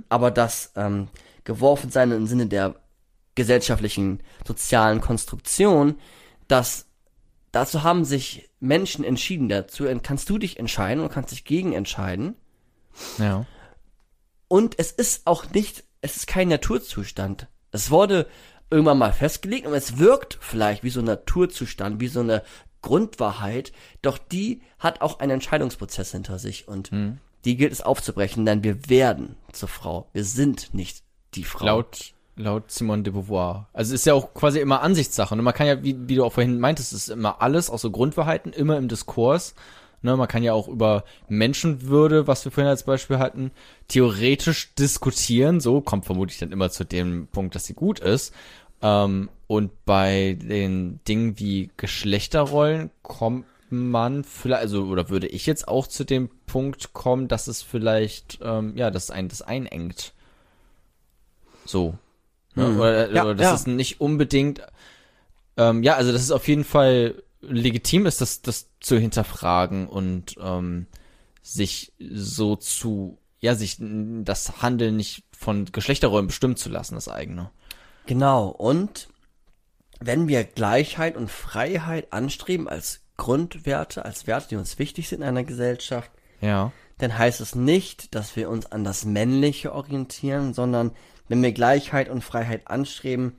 aber 0.08 0.30
das 0.30 0.72
ähm, 0.76 1.08
geworfen 1.44 1.90
sein 1.90 2.10
im 2.10 2.26
Sinne 2.26 2.46
der 2.46 2.76
gesellschaftlichen 3.34 4.20
sozialen 4.46 5.00
Konstruktion, 5.00 5.96
dass 6.48 6.86
dazu 7.52 7.82
haben 7.82 8.04
sich 8.04 8.50
Menschen 8.60 9.04
entschieden. 9.04 9.48
Dazu 9.48 9.84
kannst 10.02 10.28
du 10.30 10.38
dich 10.38 10.58
entscheiden 10.58 11.02
und 11.02 11.12
kannst 11.12 11.32
dich 11.32 11.44
gegen 11.44 11.72
entscheiden. 11.72 12.34
Ja. 13.18 13.46
Und 14.48 14.78
es 14.78 14.90
ist 14.90 15.26
auch 15.26 15.50
nicht, 15.50 15.84
es 16.00 16.16
ist 16.16 16.26
kein 16.26 16.48
Naturzustand. 16.48 17.48
Es 17.72 17.90
wurde 17.90 18.26
irgendwann 18.70 18.98
mal 18.98 19.12
festgelegt 19.12 19.66
und 19.66 19.74
es 19.74 19.98
wirkt 19.98 20.38
vielleicht 20.40 20.82
wie 20.82 20.90
so 20.90 21.00
ein 21.00 21.06
Naturzustand, 21.06 22.00
wie 22.00 22.08
so 22.08 22.20
eine 22.20 22.42
Grundwahrheit, 22.82 23.72
doch 24.02 24.18
die 24.18 24.62
hat 24.78 25.00
auch 25.00 25.20
einen 25.20 25.32
Entscheidungsprozess 25.32 26.12
hinter 26.12 26.38
sich 26.38 26.68
und 26.68 26.90
die 27.46 27.56
gilt 27.56 27.72
es 27.72 27.80
aufzubrechen, 27.80 28.44
denn 28.44 28.64
wir 28.64 28.88
werden 28.88 29.36
zur 29.52 29.68
Frau. 29.68 30.08
Wir 30.12 30.24
sind 30.24 30.74
nicht 30.74 31.04
die 31.34 31.44
Frau. 31.44 31.64
Laut, 31.64 32.14
laut 32.34 32.70
Simone 32.70 33.04
de 33.04 33.12
Beauvoir. 33.12 33.68
Also 33.72 33.94
ist 33.94 34.04
ja 34.04 34.14
auch 34.14 34.34
quasi 34.34 34.58
immer 34.58 34.82
Ansichtssache. 34.82 35.34
Und 35.34 35.42
man 35.42 35.54
kann 35.54 35.68
ja, 35.68 35.82
wie, 35.82 35.96
wie 36.08 36.16
du 36.16 36.24
auch 36.24 36.32
vorhin 36.32 36.58
meintest, 36.58 36.92
es 36.92 37.02
ist 37.02 37.08
immer 37.08 37.40
alles, 37.40 37.70
auch 37.70 37.78
so 37.78 37.90
Grundwahrheiten, 37.90 38.52
immer 38.52 38.76
im 38.76 38.88
Diskurs. 38.88 39.54
Ne, 40.02 40.16
man 40.16 40.28
kann 40.28 40.42
ja 40.42 40.52
auch 40.52 40.68
über 40.68 41.04
Menschenwürde, 41.28 42.26
was 42.26 42.44
wir 42.44 42.52
vorhin 42.52 42.68
als 42.68 42.82
Beispiel 42.82 43.18
hatten, 43.18 43.50
theoretisch 43.88 44.74
diskutieren. 44.74 45.60
So 45.60 45.80
kommt 45.80 46.04
vermutlich 46.04 46.38
dann 46.38 46.52
immer 46.52 46.70
zu 46.70 46.84
dem 46.84 47.28
Punkt, 47.28 47.54
dass 47.54 47.64
sie 47.64 47.74
gut 47.74 48.00
ist. 48.00 48.34
Ähm, 48.82 49.28
und 49.46 49.84
bei 49.84 50.36
den 50.40 51.00
Dingen 51.06 51.38
wie 51.38 51.70
Geschlechterrollen 51.76 52.90
kommt 53.02 53.46
man 53.70 54.24
vielleicht, 54.24 54.62
also 54.62 54.84
oder 54.84 55.08
würde 55.08 55.26
ich 55.26 55.46
jetzt 55.46 55.68
auch 55.68 55.86
zu 55.86 56.04
dem 56.04 56.30
Punkt 56.46 56.92
kommen, 56.92 57.28
dass 57.28 57.46
es 57.46 57.62
vielleicht, 57.62 58.38
ähm, 58.42 58.76
ja, 58.76 58.90
dass 58.90 59.10
ein 59.10 59.28
das 59.28 59.42
einengt. 59.42 60.14
So. 61.64 61.98
Ne? 62.54 62.68
Mhm. 62.68 62.80
Oder, 62.80 63.12
Ja, 63.12 63.24
oder 63.24 63.34
dass 63.34 63.46
ja. 63.46 63.54
es 63.54 63.66
nicht 63.66 64.00
unbedingt, 64.00 64.62
ähm, 65.56 65.82
ja, 65.82 65.94
also 65.94 66.12
dass 66.12 66.22
es 66.22 66.30
auf 66.30 66.48
jeden 66.48 66.64
Fall 66.64 67.22
legitim 67.40 68.06
ist, 68.06 68.20
das, 68.20 68.42
das 68.42 68.68
zu 68.80 68.98
hinterfragen 68.98 69.86
und 69.88 70.36
ähm, 70.40 70.86
sich 71.42 71.92
so 71.98 72.56
zu, 72.56 73.18
ja, 73.40 73.54
sich 73.54 73.76
das 73.78 74.62
Handeln 74.62 74.96
nicht 74.96 75.24
von 75.36 75.66
Geschlechterrollen 75.66 76.26
bestimmen 76.26 76.56
zu 76.56 76.68
lassen, 76.68 76.94
das 76.94 77.08
eigene. 77.08 77.50
Genau. 78.06 78.48
Und 78.48 79.08
wenn 80.00 80.28
wir 80.28 80.44
Gleichheit 80.44 81.16
und 81.16 81.30
Freiheit 81.30 82.12
anstreben 82.12 82.68
als 82.68 83.00
Grundwerte, 83.16 84.04
als 84.04 84.26
Werte, 84.26 84.48
die 84.48 84.56
uns 84.56 84.78
wichtig 84.78 85.08
sind 85.08 85.22
in 85.22 85.28
einer 85.28 85.44
Gesellschaft, 85.44 86.10
Ja. 86.40 86.72
dann 86.98 87.16
heißt 87.16 87.40
es 87.40 87.54
nicht, 87.54 88.14
dass 88.14 88.36
wir 88.36 88.50
uns 88.50 88.66
an 88.66 88.84
das 88.84 89.04
Männliche 89.04 89.72
orientieren, 89.72 90.54
sondern 90.54 90.92
wenn 91.28 91.42
wir 91.42 91.52
Gleichheit 91.52 92.08
und 92.08 92.22
Freiheit 92.22 92.68
anstreben, 92.68 93.36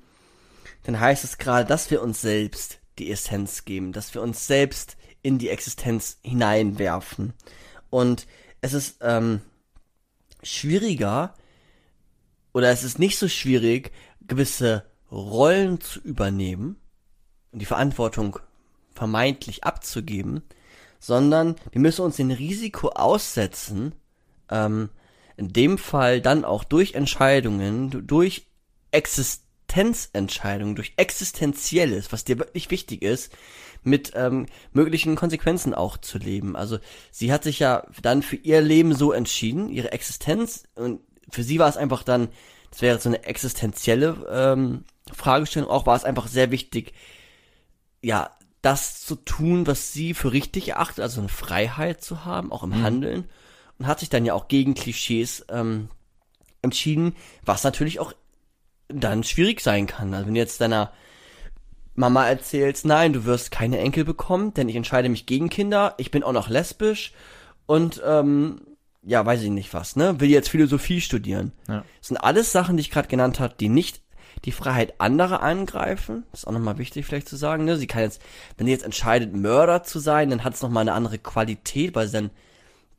dann 0.83 0.99
heißt 0.99 1.23
es 1.23 1.37
gerade, 1.37 1.65
dass 1.67 1.91
wir 1.91 2.01
uns 2.01 2.21
selbst 2.21 2.79
die 2.97 3.11
Essenz 3.11 3.65
geben, 3.65 3.93
dass 3.93 4.13
wir 4.13 4.21
uns 4.21 4.47
selbst 4.47 4.97
in 5.21 5.37
die 5.37 5.49
Existenz 5.49 6.17
hineinwerfen. 6.23 7.33
Und 7.89 8.27
es 8.61 8.73
ist 8.73 8.97
ähm, 9.01 9.41
schwieriger 10.41 11.33
oder 12.53 12.69
es 12.71 12.83
ist 12.83 12.97
nicht 12.99 13.17
so 13.19 13.27
schwierig, 13.27 13.91
gewisse 14.27 14.85
Rollen 15.11 15.79
zu 15.81 15.99
übernehmen 16.01 16.77
und 17.51 17.59
die 17.59 17.65
Verantwortung 17.65 18.39
vermeintlich 18.93 19.63
abzugeben, 19.63 20.43
sondern 20.99 21.55
wir 21.71 21.81
müssen 21.81 22.01
uns 22.01 22.15
dem 22.17 22.31
Risiko 22.31 22.89
aussetzen, 22.89 23.93
ähm, 24.49 24.89
in 25.37 25.53
dem 25.53 25.77
Fall 25.77 26.19
dann 26.19 26.43
auch 26.43 26.63
durch 26.63 26.95
Entscheidungen, 26.95 27.91
du- 27.91 28.01
durch 28.01 28.47
Existenzentscheidungen, 28.91 30.75
durch 30.75 30.93
Existenzielles, 30.97 32.11
was 32.11 32.23
dir 32.23 32.39
wirklich 32.39 32.71
wichtig 32.71 33.03
ist, 33.03 33.31
mit 33.83 34.13
ähm, 34.15 34.47
möglichen 34.73 35.15
Konsequenzen 35.15 35.73
auch 35.75 35.97
zu 35.97 36.17
leben. 36.17 36.55
Also 36.55 36.79
sie 37.11 37.31
hat 37.31 37.43
sich 37.43 37.59
ja 37.59 37.85
dann 38.01 38.23
für 38.23 38.35
ihr 38.35 38.61
Leben 38.61 38.95
so 38.95 39.11
entschieden, 39.11 39.69
ihre 39.69 39.91
Existenz, 39.91 40.63
und 40.75 41.01
für 41.29 41.43
sie 41.43 41.59
war 41.59 41.69
es 41.69 41.77
einfach 41.77 42.03
dann, 42.03 42.29
das 42.71 42.81
wäre 42.81 42.99
so 42.99 43.09
eine 43.09 43.23
existenzielle 43.23 44.27
ähm, 44.29 44.83
Fragestellung, 45.13 45.69
auch 45.69 45.85
war 45.85 45.95
es 45.95 46.03
einfach 46.03 46.27
sehr 46.27 46.51
wichtig, 46.51 46.93
ja, 48.01 48.31
das 48.61 49.01
zu 49.01 49.15
tun, 49.15 49.67
was 49.67 49.93
sie 49.93 50.13
für 50.13 50.33
richtig 50.33 50.69
erachtet, 50.69 51.01
also 51.01 51.21
eine 51.21 51.29
Freiheit 51.29 52.01
zu 52.01 52.25
haben, 52.25 52.51
auch 52.51 52.63
im 52.63 52.83
Handeln. 52.83 53.29
Und 53.79 53.87
hat 53.87 53.99
sich 53.99 54.09
dann 54.09 54.25
ja 54.25 54.33
auch 54.33 54.47
gegen 54.47 54.73
Klischees 54.73 55.45
ähm, 55.49 55.89
entschieden, 56.61 57.15
was 57.45 57.63
natürlich 57.63 57.99
auch 57.99 58.13
dann 58.87 59.23
schwierig 59.23 59.61
sein 59.61 59.85
kann. 59.85 60.13
Also 60.13 60.27
wenn 60.27 60.33
du 60.33 60.39
jetzt 60.39 60.61
deiner 60.61 60.91
Mama 61.93 62.27
erzählst, 62.27 62.85
nein, 62.85 63.13
du 63.13 63.25
wirst 63.25 63.51
keine 63.51 63.79
Enkel 63.79 64.03
bekommen, 64.03 64.53
denn 64.53 64.69
ich 64.69 64.75
entscheide 64.75 65.09
mich 65.09 65.25
gegen 65.25 65.49
Kinder, 65.49 65.95
ich 65.97 66.11
bin 66.11 66.23
auch 66.23 66.31
noch 66.31 66.49
lesbisch 66.49 67.13
und 67.65 68.01
ähm, 68.05 68.61
ja, 69.07 69.25
weiß 69.25 69.41
ich 69.41 69.49
nicht 69.49 69.73
was, 69.73 69.95
ne? 69.95 70.19
Will 70.19 70.29
jetzt 70.29 70.49
Philosophie 70.49 70.99
studieren. 70.99 71.53
Ja. 71.67 71.85
Das 71.99 72.09
sind 72.09 72.17
alles 72.17 72.51
Sachen, 72.51 72.75
die 72.75 72.81
ich 72.81 72.91
gerade 72.91 73.07
genannt 73.07 73.39
habe, 73.39 73.55
die 73.57 73.69
nicht 73.69 74.01
die 74.43 74.51
Freiheit 74.51 74.99
anderer 74.99 75.41
angreifen. 75.41 76.25
Das 76.31 76.41
ist 76.41 76.47
auch 76.47 76.51
nochmal 76.51 76.77
wichtig 76.77 77.05
vielleicht 77.05 77.29
zu 77.29 77.37
sagen, 77.37 77.63
ne? 77.63 77.77
Sie 77.77 77.87
kann 77.87 78.01
jetzt, 78.01 78.21
wenn 78.57 78.67
sie 78.67 78.73
jetzt 78.73 78.83
entscheidet, 78.83 79.33
Mörder 79.33 79.83
zu 79.83 79.99
sein, 79.99 80.29
dann 80.29 80.43
hat 80.43 80.55
es 80.55 80.61
nochmal 80.61 80.81
eine 80.81 80.91
andere 80.91 81.19
Qualität, 81.19 81.95
weil 81.95 82.09
dann, 82.09 82.31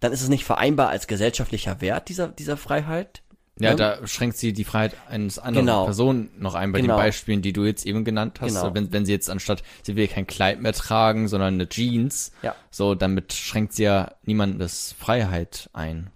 dann 0.01 0.13
ist 0.13 0.23
es 0.23 0.31
nicht 0.31 0.45
vereinbar 0.45 0.89
als 0.89 1.07
gesellschaftlicher 1.07 1.83
Wert 1.83 2.09
dieser, 2.09 2.29
dieser 2.29 2.57
Freiheit. 2.57 3.23
Ja, 3.61 3.71
Ne? 3.71 3.77
da 3.77 4.07
schränkt 4.07 4.37
sie 4.37 4.53
die 4.53 4.65
Freiheit 4.65 4.95
eines 5.09 5.39
anderen 5.39 5.67
Genau. 5.67 5.85
Person 5.85 6.31
noch 6.39 6.55
ein 6.55 6.73
bei 6.73 6.81
Genau. 6.81 6.95
den 6.97 6.99
Beispielen, 7.03 7.43
die 7.43 7.53
du 7.53 7.65
jetzt 7.65 7.85
eben 7.87 8.05
genannt 8.05 8.41
hast. 8.41 8.55
Genau. 8.55 8.75
Wenn, 8.75 8.93
wenn 8.93 9.05
sie 9.07 9.13
jetzt 9.13 9.29
anstatt, 9.31 9.63
sie 9.83 9.97
will 9.97 10.07
kein 10.09 10.27
Kleid 10.27 10.61
mehr 10.61 10.73
tragen, 10.73 11.29
sondern 11.29 11.55
eine 11.55 11.69
Jeans, 11.69 12.33
Ja. 12.43 12.55
so, 12.71 12.95
damit 12.95 13.33
schränkt 13.33 13.73
sie 13.73 13.85
ja 13.85 14.13
niemandes 14.25 14.95
Freiheit 14.99 15.71
ein. 15.73 16.11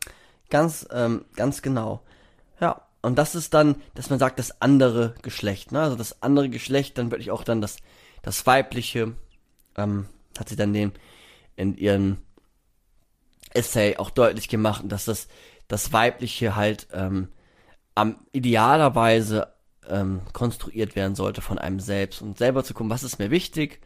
Ganz, 0.50 0.86
ähm, 0.92 1.24
ganz 1.34 1.62
genau. 1.62 2.02
Ja. 2.60 2.82
Und 3.00 3.16
das 3.18 3.34
ist 3.34 3.52
dann, 3.54 3.76
dass 3.94 4.10
man 4.10 4.18
sagt, 4.20 4.38
das 4.38 4.60
andere 4.60 5.14
Geschlecht, 5.22 5.72
ne? 5.72 5.80
Also 5.80 5.96
das 5.96 6.22
andere 6.22 6.48
Geschlecht, 6.48 6.98
dann 6.98 7.10
wirklich 7.10 7.32
auch 7.32 7.42
dann 7.42 7.60
das, 7.60 7.78
das 8.22 8.46
weibliche, 8.46 9.14
ähm, 9.76 10.06
hat 10.38 10.48
sie 10.48 10.54
dann 10.56 10.72
den, 10.72 10.92
in 11.56 11.76
ihrem 11.76 12.18
Essay 13.54 13.96
auch 13.96 14.10
deutlich 14.10 14.48
gemacht, 14.48 14.84
dass 14.86 15.04
das, 15.04 15.28
das 15.72 15.92
weibliche 15.92 16.54
halt, 16.54 16.86
ähm, 16.92 17.28
am 17.94 18.16
idealerweise, 18.32 19.48
ähm, 19.88 20.20
konstruiert 20.34 20.94
werden 20.96 21.14
sollte 21.14 21.40
von 21.40 21.58
einem 21.58 21.80
selbst 21.80 22.20
und 22.20 22.36
selber 22.36 22.62
zu 22.62 22.74
gucken, 22.74 22.90
was 22.90 23.02
ist 23.02 23.18
mir 23.18 23.30
wichtig. 23.30 23.80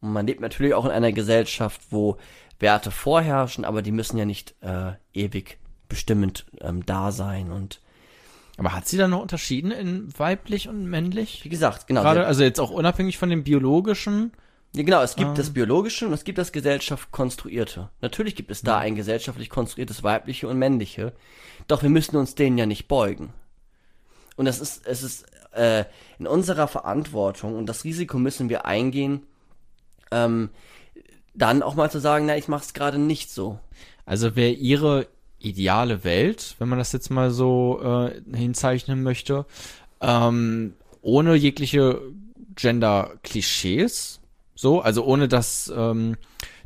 Und 0.00 0.12
man 0.12 0.26
lebt 0.26 0.40
natürlich 0.40 0.72
auch 0.72 0.86
in 0.86 0.90
einer 0.90 1.12
Gesellschaft, 1.12 1.82
wo 1.90 2.16
Werte 2.58 2.90
vorherrschen, 2.90 3.66
aber 3.66 3.82
die 3.82 3.92
müssen 3.92 4.16
ja 4.16 4.24
nicht 4.24 4.54
äh, 4.62 4.92
ewig 5.12 5.58
bestimmend 5.88 6.46
ähm, 6.62 6.86
da 6.86 7.12
sein. 7.12 7.52
Und 7.52 7.82
Aber 8.56 8.72
hat 8.72 8.88
sie 8.88 8.96
da 8.96 9.06
noch 9.06 9.20
unterschieden 9.20 9.70
in 9.70 10.08
weiblich 10.18 10.68
und 10.68 10.86
männlich? 10.86 11.44
wie 11.44 11.50
gesagt, 11.50 11.86
genau, 11.86 12.02
Gerade, 12.02 12.26
also 12.26 12.42
jetzt 12.42 12.58
auch 12.58 12.70
unabhängig 12.70 13.18
von 13.18 13.28
dem 13.28 13.44
biologischen. 13.44 14.32
Ja, 14.74 14.82
genau, 14.82 15.02
es 15.02 15.16
gibt 15.16 15.30
Ah. 15.30 15.34
das 15.34 15.50
Biologische 15.52 16.06
und 16.06 16.12
es 16.12 16.24
gibt 16.24 16.38
das 16.38 16.52
Gesellschaft 16.52 17.10
konstruierte. 17.10 17.88
Natürlich 18.00 18.36
gibt 18.36 18.50
es 18.50 18.62
da 18.62 18.78
ein 18.78 18.94
gesellschaftlich 18.96 19.50
konstruiertes 19.50 20.02
weibliche 20.02 20.48
und 20.48 20.58
männliche, 20.58 21.12
doch 21.66 21.82
wir 21.82 21.90
müssen 21.90 22.16
uns 22.16 22.34
denen 22.34 22.58
ja 22.58 22.66
nicht 22.66 22.86
beugen. 22.88 23.32
Und 24.36 24.44
das 24.44 24.60
ist, 24.60 24.86
es 24.86 25.02
ist 25.02 25.26
äh, 25.52 25.84
in 26.18 26.26
unserer 26.26 26.68
Verantwortung 26.68 27.56
und 27.56 27.66
das 27.66 27.84
Risiko 27.84 28.18
müssen 28.18 28.48
wir 28.48 28.66
eingehen, 28.66 29.22
ähm, 30.10 30.50
dann 31.34 31.62
auch 31.62 31.74
mal 31.74 31.90
zu 31.90 32.00
sagen, 32.00 32.26
na, 32.26 32.36
ich 32.36 32.48
mach's 32.48 32.74
gerade 32.74 32.98
nicht 32.98 33.30
so. 33.30 33.58
Also 34.04 34.36
wäre 34.36 34.52
ihre 34.52 35.06
ideale 35.38 36.02
Welt, 36.04 36.56
wenn 36.58 36.68
man 36.68 36.78
das 36.78 36.92
jetzt 36.92 37.10
mal 37.10 37.30
so 37.30 37.80
äh, 37.82 38.36
hinzeichnen 38.36 39.02
möchte, 39.02 39.46
ähm, 40.00 40.74
ohne 41.00 41.34
jegliche 41.34 42.00
Gender-Klischees, 42.54 44.17
so, 44.60 44.80
also 44.80 45.04
ohne 45.04 45.28
dass 45.28 45.72
ähm, 45.74 46.16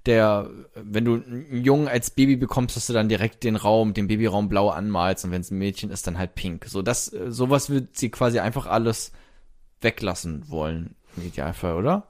der, 0.07 0.49
wenn 0.75 1.05
du 1.05 1.15
einen 1.17 1.63
Jungen 1.63 1.89
als 1.89 2.11
Baby 2.11 2.37
bekommst, 2.37 2.75
dass 2.75 2.87
du 2.87 2.95
dann 2.95 3.11
direkt 3.11 3.45
den 3.45 3.55
Raum, 3.55 3.93
den 3.93 4.09
Babyraum 4.09 4.49
blau 4.49 4.71
anmalst 4.71 5.27
und 5.27 5.31
wenn 5.31 5.43
es 5.43 5.51
ein 5.51 5.59
Mädchen 5.59 5.91
ist, 5.91 6.07
dann 6.07 6.17
halt 6.17 6.35
pink. 6.35 6.65
So, 6.67 6.81
das, 6.81 7.13
äh, 7.13 7.31
sowas 7.31 7.69
wird 7.69 7.99
sie 7.99 8.09
quasi 8.11 8.39
einfach 8.41 8.67
alles 8.67 9.13
weglassen 9.83 10.45
wollen, 10.49 10.95
im 11.19 11.27
Idealfall, 11.27 11.75
oder? 11.77 12.07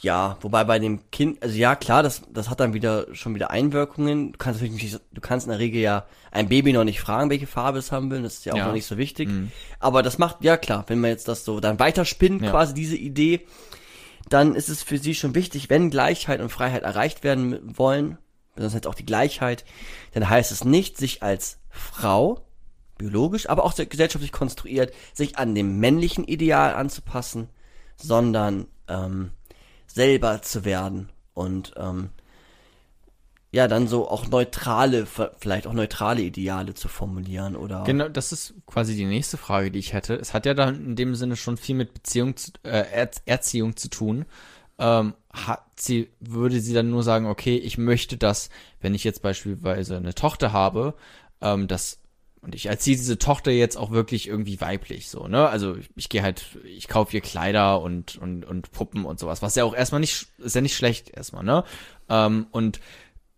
Ja, 0.00 0.36
wobei 0.40 0.64
bei 0.64 0.78
dem 0.80 1.10
Kind, 1.12 1.42
also 1.42 1.56
ja 1.56 1.76
klar, 1.76 2.02
das, 2.02 2.22
das 2.32 2.50
hat 2.50 2.58
dann 2.60 2.72
wieder 2.74 3.06
schon 3.14 3.34
wieder 3.34 3.50
Einwirkungen. 3.50 4.32
Du 4.32 4.38
kannst 4.38 4.60
natürlich 4.60 4.82
nicht, 4.82 5.00
du 5.12 5.20
kannst 5.20 5.46
in 5.46 5.50
der 5.50 5.58
Regel 5.60 5.80
ja 5.80 6.06
ein 6.32 6.48
Baby 6.48 6.72
noch 6.72 6.84
nicht 6.84 7.00
fragen, 7.00 7.30
welche 7.30 7.46
Farbe 7.48 7.78
es 7.78 7.90
haben 7.92 8.10
will. 8.10 8.22
Das 8.22 8.34
ist 8.34 8.44
ja 8.46 8.52
auch 8.52 8.58
Ja. 8.58 8.66
noch 8.66 8.74
nicht 8.74 8.86
so 8.86 8.96
wichtig. 8.96 9.28
Mhm. 9.28 9.50
Aber 9.80 10.02
das 10.02 10.18
macht, 10.18 10.44
ja 10.44 10.56
klar, 10.56 10.84
wenn 10.88 11.00
man 11.00 11.10
jetzt 11.10 11.26
das 11.28 11.44
so 11.44 11.58
dann 11.60 11.78
weiterspinnt, 11.78 12.42
Ja. 12.42 12.50
quasi 12.50 12.74
diese 12.74 12.96
Idee, 12.96 13.46
dann 14.32 14.54
ist 14.54 14.68
es 14.68 14.82
für 14.82 14.98
sie 14.98 15.14
schon 15.14 15.34
wichtig, 15.34 15.70
wenn 15.70 15.90
Gleichheit 15.90 16.40
und 16.40 16.50
Freiheit 16.50 16.82
erreicht 16.82 17.22
werden 17.22 17.60
wollen, 17.78 18.18
besonders 18.54 18.74
jetzt 18.74 18.86
auch 18.86 18.94
die 18.94 19.06
Gleichheit, 19.06 19.64
dann 20.12 20.28
heißt 20.28 20.52
es 20.52 20.64
nicht, 20.64 20.96
sich 20.96 21.22
als 21.22 21.58
Frau, 21.70 22.44
biologisch, 22.96 23.48
aber 23.48 23.64
auch 23.64 23.74
gesellschaftlich 23.74 24.32
konstruiert, 24.32 24.92
sich 25.14 25.38
an 25.38 25.54
dem 25.54 25.78
männlichen 25.78 26.24
Ideal 26.24 26.74
anzupassen, 26.74 27.48
sondern 27.96 28.66
ähm, 28.88 29.30
selber 29.86 30.42
zu 30.42 30.64
werden 30.64 31.10
und 31.34 31.74
ähm, 31.76 32.10
ja, 33.50 33.66
dann 33.66 33.88
so 33.88 34.08
auch 34.08 34.28
neutrale, 34.28 35.06
vielleicht 35.06 35.66
auch 35.66 35.72
neutrale 35.72 36.20
Ideale 36.20 36.74
zu 36.74 36.88
formulieren 36.88 37.56
oder 37.56 37.84
Genau, 37.84 38.08
das 38.08 38.30
ist 38.30 38.54
quasi 38.66 38.94
die 38.94 39.06
nächste 39.06 39.38
Frage, 39.38 39.70
die 39.70 39.78
ich 39.78 39.94
hätte. 39.94 40.14
Es 40.14 40.34
hat 40.34 40.44
ja 40.44 40.52
dann 40.52 40.84
in 40.84 40.96
dem 40.96 41.14
Sinne 41.14 41.36
schon 41.36 41.56
viel 41.56 41.74
mit 41.74 41.94
Beziehung, 41.94 42.36
zu, 42.36 42.52
äh, 42.62 42.84
er 42.92 43.10
Erziehung 43.24 43.76
zu 43.76 43.88
tun. 43.88 44.26
Ähm, 44.78 45.14
hat 45.32 45.64
sie, 45.76 46.10
würde 46.20 46.60
sie 46.60 46.74
dann 46.74 46.90
nur 46.90 47.02
sagen, 47.02 47.26
okay, 47.26 47.56
ich 47.56 47.78
möchte 47.78 48.16
das, 48.16 48.50
wenn 48.80 48.94
ich 48.94 49.02
jetzt 49.02 49.22
beispielsweise 49.22 49.96
eine 49.96 50.14
Tochter 50.14 50.52
habe, 50.52 50.94
ähm, 51.40 51.68
das 51.68 52.00
und 52.40 52.54
ich 52.54 52.66
erziehe 52.66 52.96
diese 52.96 53.18
Tochter 53.18 53.50
jetzt 53.50 53.76
auch 53.76 53.90
wirklich 53.90 54.28
irgendwie 54.28 54.60
weiblich, 54.60 55.08
so, 55.08 55.26
ne? 55.26 55.48
Also 55.48 55.74
ich, 55.74 55.90
ich 55.96 56.08
gehe 56.08 56.22
halt, 56.22 56.44
ich 56.64 56.86
kaufe 56.86 57.16
ihr 57.16 57.20
Kleider 57.20 57.80
und, 57.80 58.16
und, 58.16 58.44
und 58.44 58.70
Puppen 58.70 59.04
und 59.04 59.18
sowas, 59.18 59.42
was 59.42 59.56
ja 59.56 59.64
auch 59.64 59.74
erstmal 59.74 60.00
nicht, 60.00 60.28
ist 60.38 60.54
ja 60.54 60.60
nicht 60.60 60.76
schlecht 60.76 61.10
erstmal, 61.10 61.42
ne? 61.42 61.64
Ähm, 62.08 62.46
und 62.52 62.80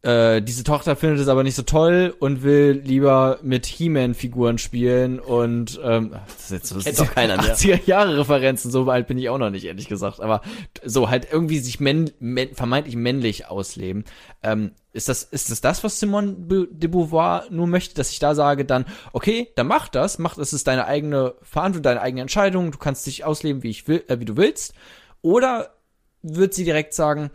äh, 0.02 0.40
diese 0.40 0.64
Tochter 0.64 0.96
findet 0.96 1.20
es 1.20 1.28
aber 1.28 1.42
nicht 1.42 1.54
so 1.54 1.62
toll 1.62 2.14
und 2.18 2.42
will 2.42 2.80
lieber 2.82 3.38
mit 3.42 3.66
He-Man-Figuren 3.66 4.56
spielen 4.56 5.20
und 5.20 5.78
ähm, 5.84 6.12
das 6.26 6.44
ist 6.44 6.50
jetzt 6.50 6.68
so 6.68 6.78
Kennt 6.78 6.98
doch 6.98 7.14
keiner 7.14 7.36
mehr. 7.36 7.54
80er 7.54 7.84
Jahre 7.84 8.18
Referenzen, 8.18 8.70
so 8.70 8.86
weit 8.86 9.06
bin 9.08 9.18
ich 9.18 9.28
auch 9.28 9.36
noch 9.36 9.50
nicht, 9.50 9.66
ehrlich 9.66 9.88
gesagt. 9.88 10.20
Aber 10.20 10.40
so 10.82 11.10
halt 11.10 11.28
irgendwie 11.30 11.58
sich 11.58 11.80
männ, 11.80 12.10
männ, 12.18 12.54
vermeintlich 12.54 12.96
männlich 12.96 13.48
ausleben. 13.48 14.04
Ähm, 14.42 14.72
ist 14.94 15.10
das, 15.10 15.22
ist 15.22 15.50
das 15.50 15.60
das, 15.60 15.84
was 15.84 16.00
Simone 16.00 16.34
de 16.38 16.88
Beauvoir 16.88 17.44
nur 17.50 17.66
möchte, 17.66 17.94
dass 17.94 18.10
ich 18.10 18.18
da 18.18 18.34
sage 18.34 18.64
dann, 18.64 18.86
okay, 19.12 19.48
dann 19.54 19.66
mach 19.66 19.88
das, 19.88 20.18
mach, 20.18 20.34
das 20.34 20.54
ist 20.54 20.66
deine 20.66 20.86
eigene 20.86 21.34
Verantwortung, 21.42 21.82
deine 21.82 22.00
eigene 22.00 22.22
Entscheidung, 22.22 22.72
du 22.72 22.78
kannst 22.78 23.06
dich 23.06 23.24
ausleben, 23.26 23.62
wie 23.62 23.70
ich 23.70 23.86
will, 23.86 24.02
äh, 24.08 24.18
wie 24.18 24.24
du 24.24 24.38
willst. 24.38 24.72
Oder 25.20 25.74
wird 26.22 26.54
sie 26.54 26.64
direkt 26.64 26.94
sagen, 26.94 27.30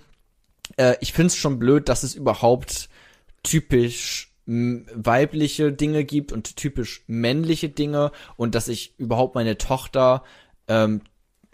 äh, 0.78 0.96
ich 1.02 1.14
find's 1.14 1.36
schon 1.36 1.60
blöd, 1.60 1.90
dass 1.90 2.04
es 2.04 2.16
überhaupt 2.16 2.90
typisch 3.44 4.32
weibliche 4.48 5.72
Dinge 5.74 6.06
gibt 6.06 6.32
und 6.32 6.56
typisch 6.56 7.04
männliche 7.08 7.70
Dinge 7.70 8.12
und 8.38 8.54
dass 8.54 8.68
ich 8.68 8.94
überhaupt 9.00 9.34
meine 9.34 9.58
Tochter 9.58 10.24
ähm, 10.68 11.02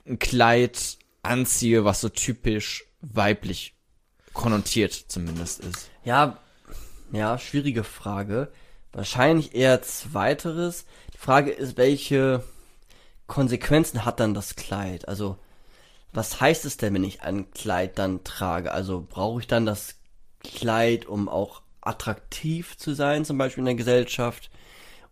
ein 0.05 0.19
Kleid 0.19 0.97
anziehe, 1.23 1.85
was 1.85 2.01
so 2.01 2.09
typisch 2.09 2.85
weiblich 3.01 3.75
konnotiert 4.33 4.93
zumindest 4.93 5.61
ist. 5.61 5.89
Ja, 6.03 6.37
ja, 7.11 7.37
schwierige 7.37 7.83
Frage. 7.83 8.51
Wahrscheinlich 8.91 9.55
eher 9.55 9.81
zweiteres. 9.81 10.85
Die 11.13 11.17
Frage 11.17 11.51
ist, 11.51 11.77
welche 11.77 12.43
Konsequenzen 13.27 14.03
hat 14.03 14.19
dann 14.19 14.33
das 14.33 14.55
Kleid? 14.55 15.07
Also, 15.07 15.37
was 16.13 16.41
heißt 16.41 16.65
es 16.65 16.77
denn, 16.77 16.93
wenn 16.93 17.03
ich 17.03 17.21
ein 17.23 17.51
Kleid 17.51 17.97
dann 17.99 18.23
trage? 18.23 18.71
Also, 18.71 19.05
brauche 19.07 19.41
ich 19.41 19.47
dann 19.47 19.65
das 19.65 19.95
Kleid, 20.43 21.05
um 21.05 21.29
auch 21.29 21.61
attraktiv 21.81 22.77
zu 22.77 22.93
sein, 22.93 23.25
zum 23.25 23.37
Beispiel 23.37 23.61
in 23.61 23.65
der 23.65 23.75
Gesellschaft? 23.75 24.49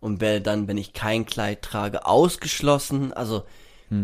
Und 0.00 0.20
werde 0.20 0.40
dann, 0.40 0.66
wenn 0.68 0.78
ich 0.78 0.92
kein 0.94 1.26
Kleid 1.26 1.62
trage, 1.62 2.06
ausgeschlossen? 2.06 3.12
Also, 3.12 3.44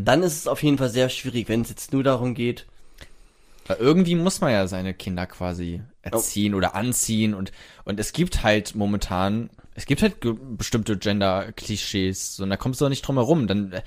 dann 0.05 0.23
ist 0.23 0.37
es 0.37 0.47
auf 0.49 0.63
jeden 0.63 0.79
Fall 0.79 0.91
sehr 0.91 1.09
schwierig, 1.09 1.49
wenn 1.49 1.63
es 1.63 1.71
jetzt 1.71 1.93
nur 1.93 2.03
darum 2.03 2.35
geht, 2.35 2.67
Weil 3.67 3.79
irgendwie 3.79 4.15
muss 4.15 4.41
man 4.41 4.53
ja 4.53 4.67
seine 4.69 4.95
Kinder 4.95 5.27
quasi 5.27 5.83
erziehen 6.03 6.55
oder 6.55 6.75
anziehen 6.75 7.35
und, 7.35 7.51
und 7.85 7.99
es 7.99 8.13
gibt 8.13 8.43
halt 8.45 8.75
momentan, 8.77 9.51
es 9.75 9.87
gibt 9.87 10.03
halt 10.03 10.17
bestimmte 10.57 10.97
Gender-Klischees 10.97 12.39
und 12.41 12.51
da 12.51 12.57
kommst 12.57 12.81
du 12.81 12.85
auch 12.85 12.91
nicht 12.91 13.03
drum 13.03 13.17
herum. 13.17 13.47
Dann, 13.49 13.73
äh, 13.73 13.83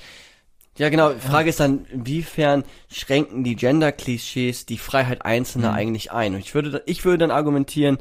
Ja, 0.80 0.88
genau. 0.88 1.11
Die 1.11 1.19
Frage 1.19 1.49
ist 1.49 1.60
dann, 1.60 1.84
inwiefern 1.91 2.64
schränken 2.89 3.43
die 3.43 3.57
Gender-Klischees 3.57 4.65
die 4.65 4.77
Freiheit 4.77 5.26
Einzelner 5.26 5.73
eigentlich 5.73 6.14
ein? 6.14 6.34
Und 6.34 6.39
ich 6.39 6.56
würde, 6.56 6.81
ich 6.85 7.03
würde 7.03 7.18
dann 7.18 7.31
argumentieren, 7.31 7.97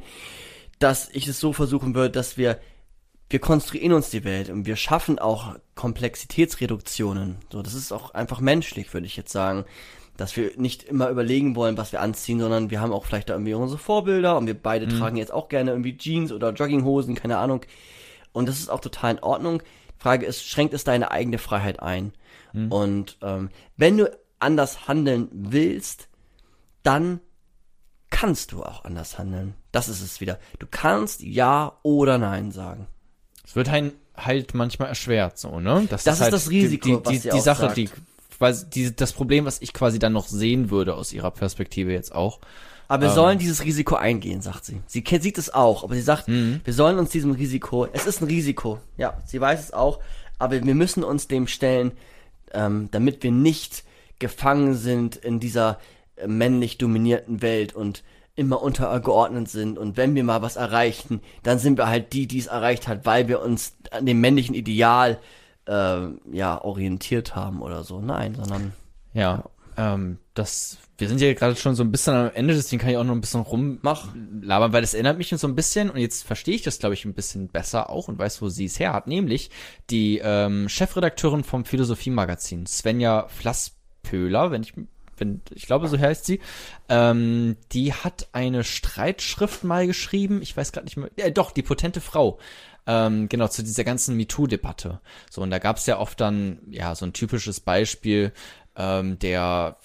dass 0.78 1.08
ich 1.10 1.26
es 1.26 1.40
so 1.40 1.52
versuchen 1.52 1.96
würde, 1.96 2.12
dass 2.12 2.38
wir, 2.38 2.60
wir 3.30 3.40
konstruieren 3.40 3.94
uns 3.94 4.10
die 4.10 4.22
Welt 4.22 4.48
und 4.48 4.64
wir 4.64 4.76
schaffen 4.76 5.18
auch 5.18 5.56
Komplexitätsreduktionen. 5.74 7.38
So, 7.52 7.62
das 7.62 7.74
ist 7.74 7.90
auch 7.90 8.14
einfach 8.14 8.38
menschlich, 8.38 8.94
würde 8.94 9.08
ich 9.08 9.16
jetzt 9.16 9.32
sagen. 9.32 9.64
Dass 10.16 10.36
wir 10.36 10.52
nicht 10.56 10.84
immer 10.84 11.10
überlegen 11.10 11.56
wollen, 11.56 11.76
was 11.76 11.90
wir 11.90 12.00
anziehen, 12.00 12.38
sondern 12.38 12.70
wir 12.70 12.80
haben 12.80 12.92
auch 12.92 13.06
vielleicht 13.06 13.28
da 13.28 13.34
irgendwie 13.34 13.54
unsere 13.54 13.80
Vorbilder 13.80 14.36
und 14.36 14.46
wir 14.46 14.54
beide 14.54 14.86
tragen 14.86 15.16
jetzt 15.16 15.32
auch 15.32 15.48
gerne 15.48 15.72
irgendwie 15.72 15.96
Jeans 15.96 16.30
oder 16.30 16.52
Jogginghosen, 16.52 17.16
keine 17.16 17.38
Ahnung. 17.38 17.62
Und 18.32 18.48
das 18.48 18.60
ist 18.60 18.68
auch 18.68 18.80
total 18.80 19.16
in 19.16 19.22
Ordnung. 19.22 19.64
Frage 19.98 20.26
ist, 20.26 20.44
schränkt 20.44 20.74
es 20.74 20.84
deine 20.84 21.10
eigene 21.10 21.38
Freiheit 21.38 21.80
ein? 21.80 22.12
Und 22.70 23.18
ähm, 23.22 23.50
wenn 23.76 23.98
du 23.98 24.10
anders 24.38 24.88
handeln 24.88 25.28
willst, 25.32 26.08
dann 26.82 27.20
kannst 28.10 28.52
du 28.52 28.62
auch 28.62 28.84
anders 28.84 29.18
handeln. 29.18 29.54
Das 29.72 29.88
ist 29.88 30.00
es 30.00 30.20
wieder. 30.20 30.38
Du 30.58 30.66
kannst 30.70 31.22
Ja 31.22 31.78
oder 31.82 32.18
Nein 32.18 32.52
sagen. 32.52 32.86
es 33.44 33.54
wird 33.56 33.70
halt, 33.70 33.94
halt 34.16 34.54
manchmal 34.54 34.88
erschwert, 34.88 35.38
so, 35.38 35.60
ne? 35.60 35.86
Das 35.90 36.06
ist 36.06 36.12
ist 36.12 36.20
halt 36.20 36.32
das 36.32 36.50
Risiko, 36.50 36.96
die, 36.98 37.12
die, 37.12 37.20
die, 37.20 37.30
die 37.30 37.40
Sache, 37.40 37.62
sagt. 37.62 37.76
die, 37.76 37.90
quasi, 38.38 38.66
die, 38.70 38.94
das 38.94 39.12
Problem, 39.12 39.44
was 39.44 39.60
ich 39.60 39.72
quasi 39.72 39.98
dann 39.98 40.12
noch 40.12 40.28
sehen 40.28 40.70
würde 40.70 40.94
aus 40.94 41.12
ihrer 41.12 41.30
Perspektive 41.30 41.92
jetzt 41.92 42.14
auch. 42.14 42.40
Aber 42.90 43.02
wir 43.02 43.10
sollen 43.10 43.38
dieses 43.38 43.64
Risiko 43.64 43.96
eingehen, 43.96 44.40
sagt 44.40 44.64
sie. 44.64 44.80
Sie 44.86 45.04
kennt, 45.04 45.22
sieht 45.22 45.36
es 45.36 45.52
auch, 45.52 45.84
aber 45.84 45.94
sie 45.94 46.00
sagt, 46.00 46.26
wir 46.26 46.72
sollen 46.72 46.98
uns 46.98 47.10
diesem 47.10 47.32
Risiko, 47.32 47.86
es 47.92 48.06
ist 48.06 48.22
ein 48.22 48.28
Risiko, 48.28 48.78
ja, 48.96 49.18
sie 49.26 49.38
weiß 49.38 49.60
es 49.60 49.72
auch, 49.74 50.00
aber 50.38 50.64
wir 50.64 50.74
müssen 50.74 51.04
uns 51.04 51.28
dem 51.28 51.46
stellen, 51.48 51.92
ähm, 52.52 52.88
damit 52.90 53.22
wir 53.22 53.32
nicht 53.32 53.84
gefangen 54.18 54.74
sind 54.74 55.16
in 55.16 55.40
dieser 55.40 55.78
äh, 56.16 56.26
männlich 56.26 56.78
dominierten 56.78 57.42
Welt 57.42 57.74
und 57.74 58.02
immer 58.34 58.62
untergeordnet 58.62 59.48
sind 59.48 59.78
und 59.78 59.96
wenn 59.96 60.14
wir 60.14 60.22
mal 60.22 60.42
was 60.42 60.56
erreichen, 60.56 61.20
dann 61.42 61.58
sind 61.58 61.76
wir 61.76 61.88
halt 61.88 62.12
die, 62.12 62.28
die 62.28 62.38
es 62.38 62.46
erreicht 62.46 62.86
hat, 62.86 63.04
weil 63.04 63.26
wir 63.26 63.42
uns 63.42 63.76
an 63.90 64.06
dem 64.06 64.20
männlichen 64.20 64.54
Ideal 64.54 65.18
äh, 65.66 66.06
ja 66.30 66.62
orientiert 66.62 67.34
haben 67.34 67.62
oder 67.62 67.82
so. 67.82 68.00
Nein, 68.00 68.36
sondern 68.36 68.72
Ja, 69.12 69.44
ähm, 69.78 70.18
das, 70.34 70.76
wir 70.98 71.08
sind 71.08 71.20
ja 71.20 71.32
gerade 71.32 71.54
schon 71.54 71.76
so 71.76 71.84
ein 71.84 71.92
bisschen 71.92 72.12
am 72.12 72.30
Ende, 72.34 72.52
deswegen 72.52 72.80
kann 72.80 72.90
ich 72.90 72.96
auch 72.96 73.04
noch 73.04 73.14
ein 73.14 73.20
bisschen 73.20 73.42
rumlabern, 73.42 74.72
weil 74.72 74.80
das 74.80 74.92
erinnert 74.92 75.18
mich 75.18 75.28
so 75.28 75.46
ein 75.46 75.54
bisschen 75.54 75.88
und 75.88 75.98
jetzt 75.98 76.24
verstehe 76.24 76.56
ich 76.56 76.62
das, 76.62 76.80
glaube 76.80 76.94
ich, 76.94 77.04
ein 77.04 77.14
bisschen 77.14 77.48
besser 77.48 77.88
auch 77.88 78.08
und 78.08 78.18
weiß, 78.18 78.42
wo 78.42 78.48
sie 78.48 78.64
es 78.64 78.80
her 78.80 78.92
hat, 78.92 79.06
nämlich 79.06 79.50
die 79.88 80.20
ähm, 80.22 80.68
Chefredakteurin 80.68 81.44
vom 81.44 81.64
Philosophie-Magazin, 81.64 82.66
Svenja 82.66 83.28
Flasspöhler, 83.28 84.50
wenn 84.50 84.62
ich 84.62 84.74
wenn, 85.16 85.40
ich 85.52 85.66
glaube, 85.66 85.88
so 85.88 85.98
heißt 85.98 86.24
sie, 86.26 86.38
ähm, 86.88 87.56
die 87.72 87.92
hat 87.92 88.28
eine 88.32 88.62
Streitschrift 88.62 89.64
mal 89.64 89.86
geschrieben, 89.86 90.42
ich 90.42 90.56
weiß 90.56 90.70
gerade 90.70 90.84
nicht 90.84 90.96
mehr, 90.96 91.10
äh, 91.16 91.32
doch, 91.32 91.50
die 91.50 91.62
potente 91.62 92.00
Frau, 92.00 92.38
ähm, 92.86 93.28
genau, 93.28 93.48
zu 93.48 93.62
dieser 93.62 93.84
ganzen 93.84 94.16
MeToo-Debatte. 94.16 95.00
So, 95.28 95.42
und 95.42 95.50
da 95.50 95.58
gab 95.58 95.76
es 95.76 95.86
ja 95.86 95.98
oft 95.98 96.20
dann, 96.20 96.60
ja, 96.70 96.94
so 96.94 97.04
ein 97.04 97.12
typisches 97.12 97.60
Beispiel, 97.60 98.32
ähm, 98.78 99.18
der, 99.18 99.76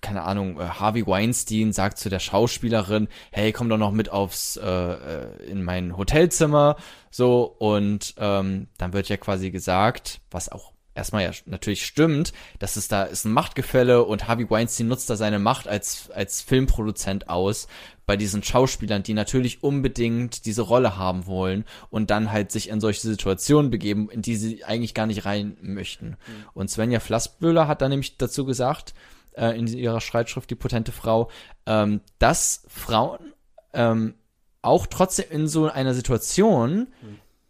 keine 0.00 0.22
Ahnung, 0.22 0.60
äh, 0.60 0.64
Harvey 0.64 1.06
Weinstein 1.06 1.72
sagt 1.72 1.98
zu 1.98 2.10
der 2.10 2.20
Schauspielerin, 2.20 3.08
hey, 3.32 3.52
komm 3.52 3.68
doch 3.68 3.78
noch 3.78 3.92
mit 3.92 4.10
aufs, 4.10 4.56
äh, 4.56 4.68
äh, 4.68 5.44
in 5.46 5.64
mein 5.64 5.96
Hotelzimmer, 5.96 6.76
so, 7.10 7.44
und 7.58 8.14
ähm, 8.18 8.68
dann 8.78 8.92
wird 8.92 9.08
ja 9.08 9.16
quasi 9.16 9.50
gesagt, 9.50 10.20
was 10.30 10.50
auch 10.50 10.72
erstmal 10.94 11.24
ja 11.24 11.30
natürlich 11.46 11.86
stimmt, 11.86 12.32
dass 12.58 12.76
es 12.76 12.88
da 12.88 13.04
ist 13.04 13.24
ein 13.24 13.32
Machtgefälle 13.32 14.04
und 14.04 14.28
Harvey 14.28 14.48
Weinstein 14.48 14.88
nutzt 14.88 15.08
da 15.08 15.16
seine 15.16 15.38
Macht 15.38 15.68
als, 15.68 16.10
als 16.10 16.40
Filmproduzent 16.40 17.28
aus 17.28 17.68
bei 18.04 18.16
diesen 18.16 18.42
Schauspielern, 18.42 19.02
die 19.02 19.14
natürlich 19.14 19.62
unbedingt 19.62 20.44
diese 20.44 20.62
Rolle 20.62 20.96
haben 20.96 21.26
wollen 21.26 21.64
und 21.90 22.10
dann 22.10 22.32
halt 22.32 22.50
sich 22.50 22.68
in 22.68 22.80
solche 22.80 23.00
Situationen 23.00 23.70
begeben, 23.70 24.10
in 24.10 24.22
die 24.22 24.36
sie 24.36 24.64
eigentlich 24.64 24.94
gar 24.94 25.06
nicht 25.06 25.24
rein 25.24 25.56
möchten. 25.60 26.16
Und 26.52 26.70
Svenja 26.70 27.00
Flassböhler 27.00 27.68
hat 27.68 27.80
da 27.80 27.88
nämlich 27.88 28.18
dazu 28.18 28.44
gesagt, 28.44 28.94
äh, 29.32 29.56
in 29.58 29.66
ihrer 29.66 30.00
Streitschrift 30.00 30.50
Die 30.50 30.54
potente 30.54 30.92
Frau, 30.92 31.30
ähm, 31.66 32.00
dass 32.18 32.64
Frauen 32.68 33.32
ähm, 33.72 34.14
auch 34.60 34.86
trotzdem 34.86 35.26
in 35.30 35.48
so 35.48 35.70
einer 35.70 35.94
Situation 35.94 36.88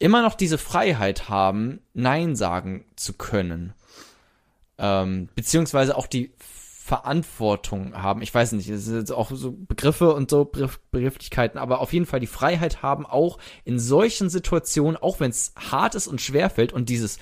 immer 0.03 0.23
noch 0.23 0.35
diese 0.35 0.59
Freiheit 0.59 1.29
haben, 1.29 1.81
Nein 1.95 2.35
sagen 2.35 2.85
zu 2.97 3.13
können. 3.13 3.73
Ähm, 4.77 5.29
beziehungsweise 5.37 5.97
auch 5.97 6.09
die 6.09 6.33
Verantwortung 6.39 7.95
haben. 7.95 8.21
Ich 8.21 8.35
weiß 8.35 8.53
nicht, 8.53 8.69
es 8.69 8.85
sind 8.85 9.13
auch 9.13 9.31
so 9.33 9.53
Begriffe 9.53 10.13
und 10.13 10.29
so 10.29 10.45
Begriff, 10.45 10.81
Begrifflichkeiten, 10.91 11.57
aber 11.57 11.81
auf 11.81 11.93
jeden 11.93 12.07
Fall 12.07 12.19
die 12.19 12.27
Freiheit 12.27 12.83
haben, 12.83 13.07
auch 13.07 13.39
in 13.65 13.79
solchen 13.79 14.29
Situationen, 14.29 14.97
auch 14.97 15.21
wenn 15.21 15.31
es 15.31 15.55
hart 15.57 15.95
ist 15.95 16.09
und 16.09 16.21
schwer 16.21 16.51
fällt 16.51 16.73
und 16.73 16.89
dieses 16.89 17.19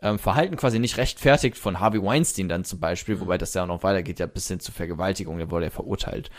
ähm, 0.00 0.18
Verhalten 0.18 0.56
quasi 0.56 0.78
nicht 0.78 0.96
rechtfertigt 0.96 1.58
von 1.58 1.80
Harvey 1.80 2.02
Weinstein 2.02 2.48
dann 2.48 2.64
zum 2.64 2.80
Beispiel, 2.80 3.20
wobei 3.20 3.36
das 3.36 3.52
ja 3.52 3.64
auch 3.64 3.68
noch 3.68 3.82
weitergeht, 3.82 4.18
ja 4.18 4.26
bis 4.26 4.48
hin 4.48 4.58
zu 4.58 4.72
Vergewaltigung, 4.72 5.36
der 5.36 5.50
wurde 5.50 5.66
ja 5.66 5.70
verurteilt. 5.70 6.30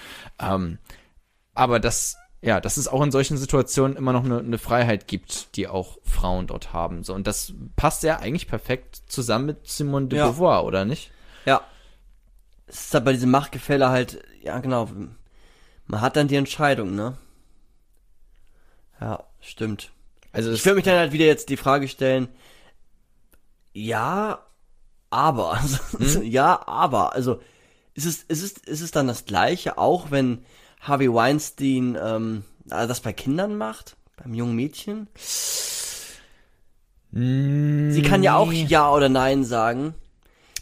Ähm, 0.42 0.80
aber 1.54 1.80
das, 1.80 2.18
ja, 2.44 2.60
dass 2.60 2.76
es 2.76 2.90
auch 2.90 3.02
in 3.02 3.12
solchen 3.12 3.38
Situationen 3.38 3.96
immer 3.96 4.12
noch 4.12 4.26
eine, 4.26 4.40
eine 4.40 4.58
Freiheit 4.58 5.08
gibt, 5.08 5.56
die 5.56 5.70
auch 5.70 5.98
Frauen 6.04 6.46
dort 6.46 6.74
haben. 6.74 7.04
So, 7.04 7.14
und 7.14 7.26
das 7.26 7.54
passt 7.78 8.04
ja 8.04 8.18
eigentlich 8.20 8.48
perfekt 8.48 9.02
zusammen 9.08 9.46
mit 9.46 9.68
Simone 9.68 10.08
de 10.08 10.20
Ja. 10.20 10.28
Beauvoir, 10.28 10.66
oder 10.66 10.84
nicht? 10.84 11.12
Ja. 11.46 11.62
Es 12.68 12.88
ist 12.88 12.94
halt 12.94 13.06
bei 13.06 13.14
diesem 13.14 13.32
Machtgefälle 13.32 13.90
halt, 13.90 14.22
ja 14.42 14.60
genau, 14.60 14.90
man 15.86 16.02
hat 16.02 16.18
dann 16.18 16.28
die 16.28 16.36
Entscheidung, 16.36 16.96
ne? 16.96 17.18
Ja, 19.00 19.24
stimmt. 19.40 19.92
Also 20.34 20.52
Ich 20.52 20.66
würde 20.66 20.76
mich 20.76 20.86
dann 20.86 20.98
halt 20.98 21.14
wieder 21.14 21.26
jetzt 21.26 21.48
die 21.48 21.58
Frage 21.58 21.88
stellen, 21.88 22.28
ja, 23.72 24.40
aber, 25.10 25.54
also, 25.54 26.22
ja, 26.22 26.68
aber, 26.68 27.14
also, 27.14 27.42
ist 27.94 28.06
es, 28.06 28.24
ist 28.24 28.44
es, 28.44 28.52
ist 28.58 28.82
es 28.82 28.92
dann 28.92 29.08
das 29.08 29.24
Gleiche, 29.24 29.78
auch 29.78 30.12
wenn 30.12 30.44
Harvey 30.84 31.12
Weinstein, 31.14 31.98
ähm, 32.02 32.44
also 32.70 32.88
das 32.88 33.02
bei 33.02 33.14
Kindern 33.14 33.58
macht? 33.58 33.96
Beim 34.18 34.34
jungen 34.34 34.56
Mädchen? 34.56 35.08
Sie 37.12 38.02
kann 38.02 38.24
ja 38.24 38.36
auch 38.38 38.52
Ja 38.52 38.92
oder 38.92 39.10
Nein 39.10 39.44
sagen. 39.44 39.94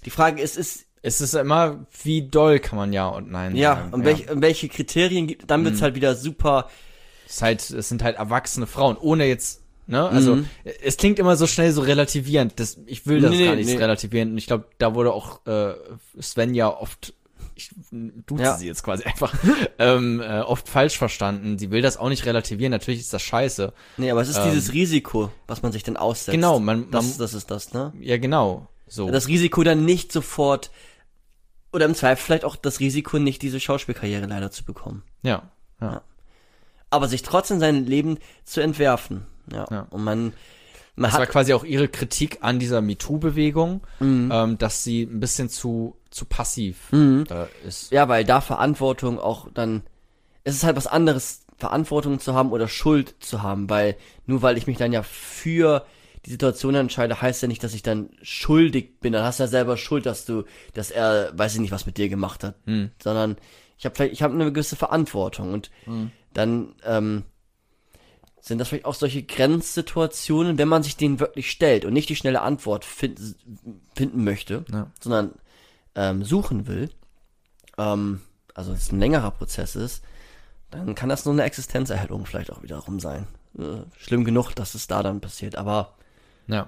Die 0.04 0.10
Frage 0.10 0.42
ist, 0.42 0.58
ist, 0.58 0.86
es 1.02 1.22
ist 1.22 1.34
immer, 1.34 1.86
wie 2.04 2.24
doll 2.28 2.60
kann 2.60 2.78
man 2.78 2.92
ja 2.92 3.08
und 3.08 3.32
nein 3.32 3.56
ja, 3.56 3.76
sagen. 3.76 3.94
und, 3.94 4.04
welch, 4.06 4.30
und 4.30 4.42
welche 4.42 4.68
Kriterien 4.68 5.28
gibt, 5.28 5.50
dann 5.50 5.64
wird's 5.64 5.82
halt 5.82 5.96
wieder 5.96 6.16
super, 6.16 6.70
Es, 7.26 7.36
ist 7.36 7.42
halt, 7.42 7.70
es 7.70 7.90
sind 7.90 8.04
halt 8.04 8.18
erwachsene 8.18 8.68
Frauen, 8.68 8.98
ohne 8.98 9.26
jetzt, 9.28 9.62
ne? 9.88 10.08
Also, 10.10 10.36
Mhm. 10.38 10.46
es 10.84 10.98
klingt 10.98 11.20
immer 11.20 11.36
so 11.38 11.48
schnell 11.48 11.72
so 11.72 11.82
relativierend. 11.82 12.60
Das, 12.60 12.78
ich 12.86 13.06
will 13.08 13.22
das 13.22 13.32
Nee, 13.32 13.46
gar 13.46 13.56
nicht 13.56 13.68
nee. 13.68 13.78
relativieren. 13.78 14.32
Und 14.32 14.38
ich 14.38 14.48
glaube, 14.48 14.66
da 14.78 14.94
wurde 14.94 15.14
auch 15.14 15.46
äh, 15.46 15.74
Svenja 16.22 16.68
oft, 16.70 17.14
ich 17.62 17.72
duze 18.26 18.44
Ja. 18.44 18.58
sie 18.58 18.68
jetzt 18.68 18.84
quasi 18.84 19.04
einfach, 19.06 19.34
ähm, 19.80 20.20
äh, 20.22 20.40
oft 20.42 20.68
falsch 20.70 20.98
verstanden. 20.98 21.58
Sie 21.58 21.72
will 21.72 21.82
das 21.82 21.98
auch 21.98 22.10
nicht 22.10 22.26
relativieren. 22.26 22.72
Natürlich 22.72 23.00
ist 23.02 23.14
das 23.14 23.22
scheiße. 23.22 23.74
nee, 23.98 24.12
aber 24.12 24.22
es 24.22 24.30
ist 24.30 24.42
dieses 24.44 24.74
Risiko, 24.74 25.32
was 25.48 25.62
man 25.62 25.72
sich 25.72 25.84
dann 25.84 25.98
aussetzt. 25.98 26.34
Genau, 26.36 26.60
man- 26.60 26.82
man- 26.82 26.92
das, 26.92 27.18
das 27.18 27.34
ist 27.34 27.50
das, 27.52 27.74
ne? 27.74 27.94
Ja, 28.00 28.18
genau. 28.18 28.68
So. 28.88 29.10
Das 29.10 29.28
Risiko 29.28 29.64
dann 29.64 29.86
nicht 29.86 30.12
sofort, 30.12 30.70
oder 31.72 31.86
im 31.86 31.96
Zweifel 31.96 32.24
vielleicht 32.26 32.44
auch 32.46 32.56
das 32.58 32.80
Risiko, 32.82 33.18
nicht 33.20 33.42
diese 33.42 33.60
Schauspielkarriere 33.60 34.26
leider 34.26 34.52
zu 34.52 34.66
bekommen. 34.66 35.04
ja, 35.24 35.50
ja. 35.80 36.02
Aber 36.90 37.08
sich 37.08 37.22
trotzdem 37.24 37.60
sein 37.62 37.86
Leben 37.86 38.18
zu 38.44 38.60
entwerfen. 38.60 39.26
Ja. 39.50 39.66
Ja. 39.72 39.88
Und 39.92 40.04
man, 40.04 40.34
man 40.96 41.10
Das 41.10 41.14
war 41.20 41.22
hat, 41.26 41.30
quasi 41.30 41.54
auch 41.54 41.64
ihre 41.64 41.88
Kritik 41.88 42.40
an 42.42 42.60
dieser 42.60 42.82
MeToo-Bewegung, 42.82 43.82
Mhm. 44.00 44.30
ähm, 44.34 44.58
dass 44.58 44.84
sie 44.84 45.04
ein 45.04 45.20
bisschen 45.20 45.50
zu, 45.50 45.96
zu 46.10 46.26
passiv 46.26 46.92
äh, 46.92 47.24
ist. 47.68 47.92
ja, 47.92 48.08
weil 48.10 48.26
da 48.26 48.42
Verantwortung 48.42 49.20
auch 49.20 49.48
dann, 49.54 49.84
es 50.44 50.56
ist 50.56 50.64
halt 50.64 50.76
was 50.76 50.88
anderes, 50.88 51.46
Verantwortung 51.58 52.20
zu 52.20 52.34
haben 52.34 52.52
oder 52.52 52.68
Schuld 52.68 53.16
zu 53.20 53.44
haben, 53.44 53.70
weil 53.70 53.96
nur 54.26 54.42
weil 54.42 54.58
ich 54.58 54.66
mich 54.68 54.78
dann 54.78 54.92
ja 54.94 55.04
für 55.04 55.86
die 56.26 56.32
Situation 56.32 56.74
entscheide, 56.76 57.22
heißt 57.22 57.42
ja 57.44 57.48
nicht, 57.48 57.64
dass 57.64 57.74
ich 57.74 57.84
dann 57.84 58.10
schuldig 58.22 59.00
bin. 59.00 59.14
Dann 59.14 59.24
hast 59.24 59.40
du 59.40 59.44
ja 59.44 59.48
selber 59.48 59.78
Schuld, 59.78 60.06
dass 60.06 60.26
du, 60.26 60.44
dass 60.74 60.92
er, 60.92 61.32
weiß 61.38 61.54
ich 61.56 61.60
nicht, 61.62 61.72
was 61.72 61.86
mit 61.86 61.98
dir 61.98 62.10
gemacht 62.10 62.44
hat, 62.44 62.56
sondern 63.02 63.38
ich 63.78 63.86
habe 63.86 63.96
vielleicht, 63.96 64.14
ich 64.14 64.22
habe 64.24 64.34
eine 64.34 64.52
gewisse 64.52 64.76
Verantwortung 64.76 65.54
und 65.54 65.72
dann 66.34 66.74
ähm, 66.86 67.24
sind 68.42 68.58
das 68.58 68.70
vielleicht 68.70 68.86
auch 68.86 68.96
solche 68.96 69.24
Grenzsituationen, 69.24 70.58
wenn 70.58 70.68
man 70.68 70.84
sich 70.84 70.98
denen 70.98 71.20
wirklich 71.20 71.52
stellt 71.52 71.86
und 71.86 71.94
nicht 71.94 72.10
die 72.10 72.16
schnelle 72.16 72.42
Antwort 72.42 72.84
finden, 72.86 73.36
finden 73.96 74.24
möchte, 74.24 74.66
Ja. 74.72 74.88
sondern 75.00 75.34
ähm, 75.96 76.24
suchen 76.24 76.68
will. 76.68 76.90
Ähm, 77.78 78.22
also 78.56 78.74
es 78.74 78.92
ein 78.92 79.00
längerer 79.00 79.32
Prozess 79.32 79.76
ist, 79.76 80.04
dann 80.72 80.96
kann 80.96 81.10
das 81.10 81.26
nur 81.26 81.34
eine 81.34 81.44
Existenzerhellung 81.44 82.26
vielleicht 82.26 82.52
auch 82.52 82.64
wiederum 82.64 83.00
sein. 83.00 83.28
Äh, 83.58 83.84
schlimm 83.98 84.24
genug, 84.24 84.54
dass 84.56 84.74
es 84.76 84.88
da 84.88 85.04
dann 85.04 85.22
passiert, 85.22 85.56
aber 85.56 85.96
Ja. 86.48 86.68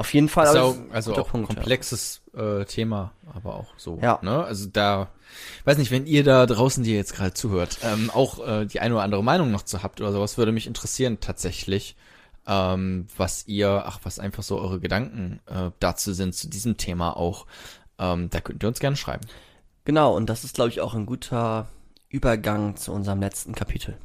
Auf 0.00 0.14
jeden 0.14 0.30
Fall. 0.30 0.56
Auch, 0.56 0.76
also 0.92 1.14
auch 1.14 1.28
Punkt, 1.28 1.50
ja. 1.50 1.54
komplexes 1.54 2.22
äh, 2.34 2.64
Thema, 2.64 3.12
aber 3.34 3.54
auch 3.54 3.74
so. 3.76 3.98
Ja. 4.00 4.18
Ne? 4.22 4.42
Also 4.42 4.66
da, 4.72 5.08
weiß 5.66 5.76
nicht, 5.76 5.90
wenn 5.90 6.06
ihr 6.06 6.24
da 6.24 6.46
draußen, 6.46 6.82
die 6.82 6.94
jetzt 6.94 7.14
gerade 7.14 7.34
zuhört, 7.34 7.78
ähm, 7.82 8.08
auch 8.08 8.46
äh, 8.46 8.64
die 8.64 8.80
eine 8.80 8.94
oder 8.94 9.02
andere 9.02 9.22
Meinung 9.22 9.50
noch 9.50 9.60
zu 9.62 9.82
habt 9.82 10.00
oder 10.00 10.10
sowas, 10.10 10.38
würde 10.38 10.52
mich 10.52 10.66
interessieren 10.66 11.18
tatsächlich, 11.20 11.96
ähm, 12.46 13.08
was 13.14 13.46
ihr, 13.46 13.84
ach, 13.84 14.00
was 14.02 14.18
einfach 14.18 14.42
so 14.42 14.58
eure 14.58 14.80
Gedanken 14.80 15.40
äh, 15.44 15.70
dazu 15.80 16.14
sind, 16.14 16.34
zu 16.34 16.48
diesem 16.48 16.78
Thema 16.78 17.14
auch. 17.14 17.44
Ähm, 17.98 18.30
da 18.30 18.40
könnt 18.40 18.64
ihr 18.64 18.68
uns 18.68 18.80
gerne 18.80 18.96
schreiben. 18.96 19.26
Genau, 19.84 20.16
und 20.16 20.30
das 20.30 20.44
ist, 20.44 20.54
glaube 20.54 20.70
ich, 20.70 20.80
auch 20.80 20.94
ein 20.94 21.04
guter 21.04 21.68
Übergang 22.08 22.76
zu 22.76 22.92
unserem 22.92 23.20
letzten 23.20 23.54
Kapitel. 23.54 23.98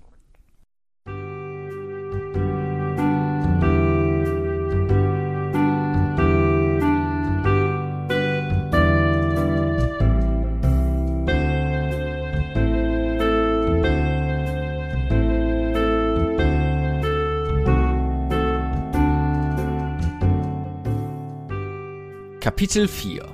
Kapitel 22.56 22.88
4. 22.88 23.28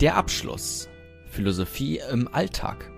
Der 0.00 0.16
Abschluss. 0.16 0.88
Philosophie 1.30 2.00
im 2.10 2.26
Alltag. 2.34 2.90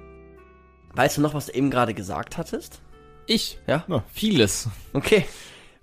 Weißt 0.95 1.19
du 1.19 1.20
noch, 1.20 1.35
was 1.35 1.45
du 1.45 1.53
eben 1.53 1.69
gerade 1.70 1.93
gesagt 1.93 2.39
hattest? 2.39 2.81
Ich? 3.27 3.59
Ja? 3.66 3.85
Ja, 3.86 4.03
vieles. 4.11 4.70
Okay. 4.95 5.27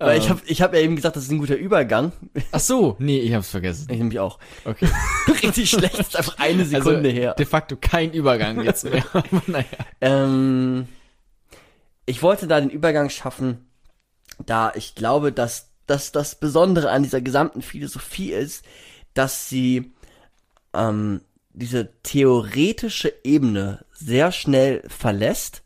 Weil 0.00 0.18
ich 0.18 0.24
Ähm. 0.24 0.30
habe 0.30 0.40
ich 0.46 0.60
hab 0.60 0.74
ja 0.74 0.80
eben 0.80 0.96
gesagt, 0.96 1.14
das 1.14 1.22
ist 1.22 1.30
ein 1.30 1.38
guter 1.38 1.54
Übergang. 1.54 2.10
Ach 2.50 2.58
so, 2.58 2.96
nee, 2.98 3.20
ich 3.20 3.32
hab's 3.32 3.50
vergessen. 3.50 3.86
Ich 3.88 3.98
nämlich 3.98 4.18
auch. 4.18 4.40
Okay. 4.64 4.88
Richtig 5.44 5.70
schlecht, 5.70 6.00
ist 6.00 6.16
einfach 6.16 6.36
eine 6.40 6.64
Sekunde 6.64 7.08
also, 7.08 7.20
her. 7.20 7.34
De 7.34 7.46
facto 7.46 7.76
kein 7.80 8.12
Übergang 8.12 8.64
jetzt 8.64 8.82
mehr. 8.90 9.04
Naja. 9.46 9.66
Ähm, 10.00 10.88
ich 12.06 12.24
wollte 12.24 12.48
da 12.48 12.60
den 12.60 12.70
Übergang 12.70 13.08
schaffen, 13.08 13.64
da 14.44 14.72
ich 14.74 14.96
glaube, 14.96 15.30
dass, 15.30 15.70
dass 15.86 16.10
das 16.10 16.34
Besondere 16.34 16.90
an 16.90 17.04
dieser 17.04 17.20
gesamten 17.20 17.62
Philosophie 17.62 18.32
ist, 18.32 18.64
dass 19.16 19.48
sie 19.48 19.92
ähm, 20.74 21.22
diese 21.52 21.90
theoretische 22.02 23.12
Ebene 23.24 23.84
sehr 23.92 24.30
schnell 24.30 24.82
verlässt 24.88 25.62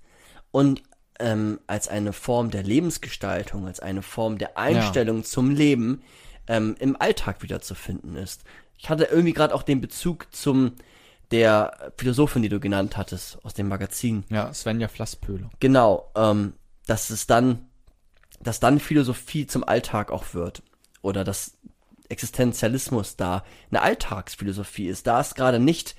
und 0.53 0.83
ähm, 1.19 1.61
als 1.67 1.89
eine 1.89 2.13
Form 2.13 2.51
der 2.51 2.63
Lebensgestaltung, 2.63 3.67
als 3.67 3.81
eine 3.81 4.03
Form 4.03 4.39
der 4.39 4.57
Einstellung 4.57 5.25
zum 5.25 5.51
Leben 5.51 6.03
ähm, 6.47 6.77
im 6.79 7.01
Alltag 7.01 7.43
wiederzufinden 7.43 8.17
ist. 8.17 8.45
Ich 8.79 8.89
hatte 8.89 9.05
irgendwie 9.05 9.33
gerade 9.33 9.55
auch 9.55 9.63
den 9.63 9.81
Bezug 9.81 10.29
zum 10.31 10.73
der 11.31 11.93
Philosophin, 11.97 12.43
die 12.43 12.49
du 12.49 12.59
genannt 12.59 12.97
hattest, 12.97 13.45
aus 13.45 13.55
dem 13.55 13.69
Magazin. 13.69 14.25
Ja, 14.31 14.53
Svenja 14.53 14.89
Flasspöhler. 14.89 15.51
Genau, 15.61 16.11
ähm, 16.17 16.55
dass 16.87 17.11
es 17.11 17.27
dann, 17.27 17.69
dass 18.41 18.59
dann 18.59 18.81
Philosophie 18.81 19.47
zum 19.47 19.63
Alltag 19.63 20.11
auch 20.11 20.35
wird. 20.35 20.63
Oder 21.03 21.23
dass 21.25 21.57
Existenzialismus 22.11 23.17
da 23.17 23.45
eine 23.71 23.83
Alltagsphilosophie 23.83 24.89
ist. 24.89 25.07
Da 25.07 25.21
es 25.21 25.35
gerade 25.35 25.59
nicht, 25.59 25.95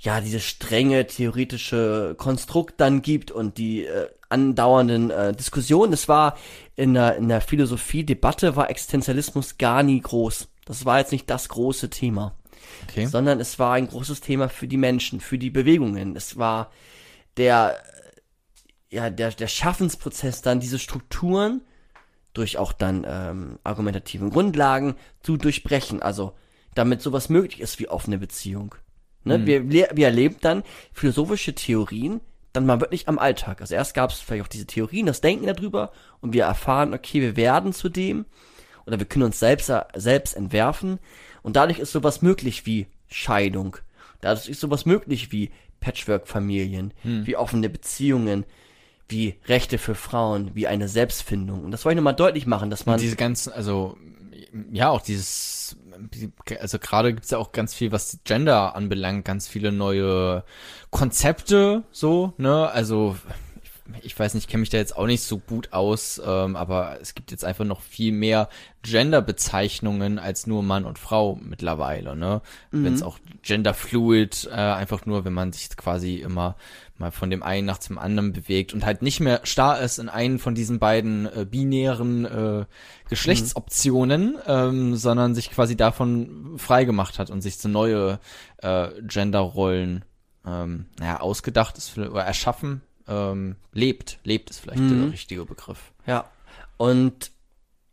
ja, 0.00 0.20
dieses 0.20 0.44
strenge 0.44 1.06
theoretische 1.06 2.14
Konstrukt 2.18 2.74
dann 2.80 3.02
gibt 3.02 3.30
und 3.30 3.58
die 3.58 3.84
äh, 3.84 4.08
andauernden 4.28 5.10
äh, 5.10 5.32
Diskussionen. 5.32 5.92
Es 5.92 6.08
war 6.08 6.36
in 6.76 6.94
der, 6.94 7.16
in 7.16 7.28
der 7.28 7.40
Philosophie-Debatte 7.40 8.56
war 8.56 8.70
Existenzialismus 8.70 9.58
gar 9.58 9.82
nie 9.82 10.00
groß. 10.00 10.48
Das 10.66 10.84
war 10.84 10.98
jetzt 10.98 11.12
nicht 11.12 11.28
das 11.30 11.48
große 11.48 11.90
Thema 11.90 12.34
Okay. 12.88 13.06
sondern 13.06 13.40
es 13.40 13.58
war 13.58 13.74
ein 13.74 13.88
großes 13.88 14.20
Thema 14.20 14.48
für 14.48 14.68
die 14.68 14.76
Menschen, 14.76 15.20
für 15.20 15.38
die 15.38 15.50
Bewegungen. 15.50 16.16
Es 16.16 16.36
war 16.36 16.70
der, 17.36 17.76
ja, 18.90 19.10
der, 19.10 19.30
der 19.30 19.48
Schaffensprozess, 19.48 20.42
dann 20.42 20.60
diese 20.60 20.78
Strukturen 20.78 21.62
durch 22.34 22.58
auch 22.58 22.72
dann 22.72 23.06
ähm, 23.08 23.58
argumentativen 23.64 24.30
Grundlagen 24.30 24.94
zu 25.22 25.36
durchbrechen. 25.38 26.02
Also 26.02 26.34
damit 26.74 27.00
sowas 27.00 27.28
möglich 27.28 27.60
ist 27.60 27.78
wie 27.78 27.88
offene 27.88 28.18
Beziehung. 28.18 28.74
Ne? 29.24 29.46
Wir, 29.46 29.60
le- 29.60 29.88
wir 29.94 30.06
erleben 30.06 30.36
dann 30.40 30.62
philosophische 30.92 31.54
Theorien 31.54 32.20
dann 32.52 32.66
mal 32.66 32.80
wirklich 32.80 33.08
am 33.08 33.18
Alltag. 33.18 33.60
Also 33.60 33.74
erst 33.74 33.94
gab 33.94 34.10
es 34.10 34.20
vielleicht 34.20 34.44
auch 34.44 34.48
diese 34.48 34.66
Theorien, 34.66 35.06
das 35.06 35.20
Denken 35.20 35.46
darüber 35.46 35.90
und 36.20 36.32
wir 36.34 36.44
erfahren, 36.44 36.92
okay, 36.94 37.20
wir 37.20 37.36
werden 37.36 37.72
zu 37.72 37.88
dem 37.88 38.26
oder 38.86 38.98
wir 38.98 39.06
können 39.06 39.24
uns 39.24 39.40
selbst, 39.40 39.72
selbst 39.94 40.36
entwerfen 40.36 40.98
und 41.42 41.56
dadurch 41.56 41.78
ist 41.78 41.90
sowas 41.92 42.20
möglich 42.22 42.66
wie 42.66 42.86
Scheidung. 43.08 43.76
Dadurch 44.20 44.48
ist 44.48 44.60
sowas 44.60 44.86
möglich 44.86 45.32
wie 45.32 45.50
Patchwork-Familien, 45.80 46.92
wie 47.02 47.36
offene 47.36 47.68
Beziehungen, 47.68 48.44
wie 49.14 49.36
Rechte 49.46 49.78
für 49.78 49.94
Frauen, 49.94 50.50
wie 50.54 50.66
eine 50.66 50.88
Selbstfindung. 50.88 51.64
Und 51.64 51.70
das 51.70 51.84
wollte 51.84 51.94
ich 51.94 51.96
nochmal 51.98 52.16
deutlich 52.16 52.46
machen, 52.46 52.68
dass 52.68 52.84
man 52.84 52.94
Und 52.94 53.00
diese 53.00 53.16
ganzen, 53.16 53.52
also 53.52 53.96
ja, 54.72 54.90
auch 54.90 55.00
dieses, 55.00 55.76
also 56.60 56.78
gerade 56.78 57.14
gibt's 57.14 57.30
ja 57.30 57.38
auch 57.38 57.52
ganz 57.52 57.74
viel, 57.74 57.92
was 57.92 58.18
Gender 58.24 58.74
anbelangt, 58.74 59.24
ganz 59.24 59.46
viele 59.46 59.70
neue 59.70 60.44
Konzepte, 60.90 61.84
so, 61.92 62.34
ne? 62.38 62.68
Also 62.68 63.16
ich, 64.02 64.18
weiß 64.18 64.34
nicht, 64.34 64.44
ich 64.44 64.48
kenne 64.48 64.60
mich 64.60 64.70
da 64.70 64.78
jetzt 64.78 64.96
auch 64.96 65.06
nicht 65.06 65.22
so 65.22 65.38
gut 65.38 65.72
aus, 65.72 66.20
ähm, 66.24 66.56
aber 66.56 66.98
es 67.02 67.14
gibt 67.14 67.30
jetzt 67.30 67.44
einfach 67.44 67.64
noch 67.64 67.82
viel 67.82 68.12
mehr 68.12 68.48
Gender-Bezeichnungen 68.82 70.18
als 70.18 70.46
nur 70.46 70.62
Mann 70.62 70.84
und 70.84 70.98
Frau 70.98 71.38
mittlerweile, 71.42 72.16
ne? 72.16 72.42
Wenn 72.70 72.92
es 72.92 73.02
auch 73.02 73.18
Gender-Fluid, 73.42 74.48
äh, 74.50 74.54
einfach 74.54 75.06
nur, 75.06 75.24
wenn 75.24 75.32
man 75.32 75.52
sich 75.52 75.68
quasi 75.76 76.16
immer 76.16 76.56
mal 76.96 77.10
von 77.10 77.28
dem 77.28 77.42
einen 77.42 77.66
nach 77.66 77.78
zum 77.78 77.98
anderen 77.98 78.32
bewegt 78.32 78.72
und 78.72 78.86
halt 78.86 79.02
nicht 79.02 79.20
mehr 79.20 79.40
starr 79.44 79.80
ist 79.80 79.98
in 79.98 80.08
einen 80.08 80.38
von 80.38 80.54
diesen 80.54 80.78
beiden 80.78 81.26
äh, 81.26 81.44
binären 81.44 82.24
äh, 82.24 82.64
Geschlechtsoptionen, 83.08 84.36
ähm, 84.46 84.96
sondern 84.96 85.34
sich 85.34 85.50
quasi 85.50 85.76
davon 85.76 86.54
frei 86.56 86.84
gemacht 86.84 87.18
hat 87.18 87.30
und 87.30 87.42
sich 87.42 87.58
so 87.58 87.68
neue 87.68 88.18
äh, 88.58 88.88
Genderrollen 89.02 90.04
ähm, 90.46 90.86
naja, 90.98 91.20
ausgedacht 91.20 91.78
ist 91.78 91.98
oder 91.98 92.22
erschaffen, 92.22 92.82
ähm, 93.08 93.56
lebt. 93.72 94.18
Lebt 94.24 94.50
ist 94.50 94.60
vielleicht 94.60 94.80
der 94.80 95.12
richtige 95.12 95.44
Begriff. 95.44 95.92
Ja. 96.06 96.30
Und 96.76 97.30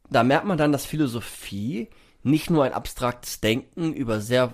da 0.09 0.23
merkt 0.23 0.45
man 0.45 0.57
dann, 0.57 0.71
dass 0.71 0.85
Philosophie 0.85 1.89
nicht 2.23 2.49
nur 2.49 2.63
ein 2.63 2.73
abstraktes 2.73 3.41
Denken 3.41 3.93
über 3.93 4.21
sehr 4.21 4.53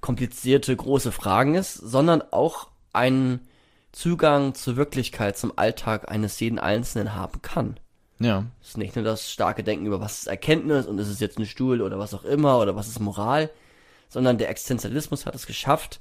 komplizierte, 0.00 0.74
große 0.74 1.12
Fragen 1.12 1.54
ist, 1.54 1.74
sondern 1.74 2.22
auch 2.30 2.68
einen 2.92 3.46
Zugang 3.92 4.54
zur 4.54 4.76
Wirklichkeit, 4.76 5.36
zum 5.36 5.56
Alltag 5.56 6.10
eines 6.10 6.38
jeden 6.40 6.58
Einzelnen 6.58 7.14
haben 7.14 7.42
kann. 7.42 7.78
Ja. 8.18 8.44
Es 8.60 8.68
ist 8.68 8.78
nicht 8.78 8.96
nur 8.96 9.04
das 9.04 9.30
starke 9.30 9.64
Denken 9.64 9.86
über, 9.86 10.00
was 10.00 10.20
ist 10.20 10.26
Erkenntnis 10.26 10.86
und 10.86 10.98
ist 10.98 11.08
es 11.08 11.20
jetzt 11.20 11.38
ein 11.38 11.46
Stuhl 11.46 11.80
oder 11.82 11.98
was 11.98 12.14
auch 12.14 12.24
immer 12.24 12.58
oder 12.60 12.76
was 12.76 12.88
ist 12.88 13.00
Moral, 13.00 13.50
sondern 14.08 14.38
der 14.38 14.50
Existenzialismus 14.50 15.26
hat 15.26 15.34
es 15.34 15.46
geschafft, 15.46 16.00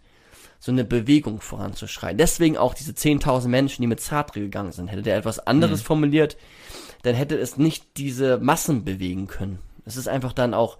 so 0.59 0.71
eine 0.71 0.83
Bewegung 0.83 1.41
voranzuschreien. 1.41 2.17
Deswegen 2.17 2.57
auch 2.57 2.73
diese 2.73 2.91
10.000 2.91 3.47
Menschen, 3.47 3.81
die 3.81 3.87
mit 3.87 4.01
Sartre 4.01 4.41
gegangen 4.41 4.73
sind. 4.73 4.89
Hätte 4.89 5.01
der 5.01 5.17
etwas 5.17 5.39
anderes 5.39 5.81
formuliert, 5.81 6.37
dann 7.03 7.15
hätte 7.15 7.37
es 7.37 7.57
nicht 7.57 7.97
diese 7.97 8.37
Massen 8.39 8.83
bewegen 8.83 9.27
können. 9.27 9.59
Es 9.85 9.95
ist 9.95 10.09
einfach 10.09 10.33
dann 10.33 10.53
auch, 10.53 10.77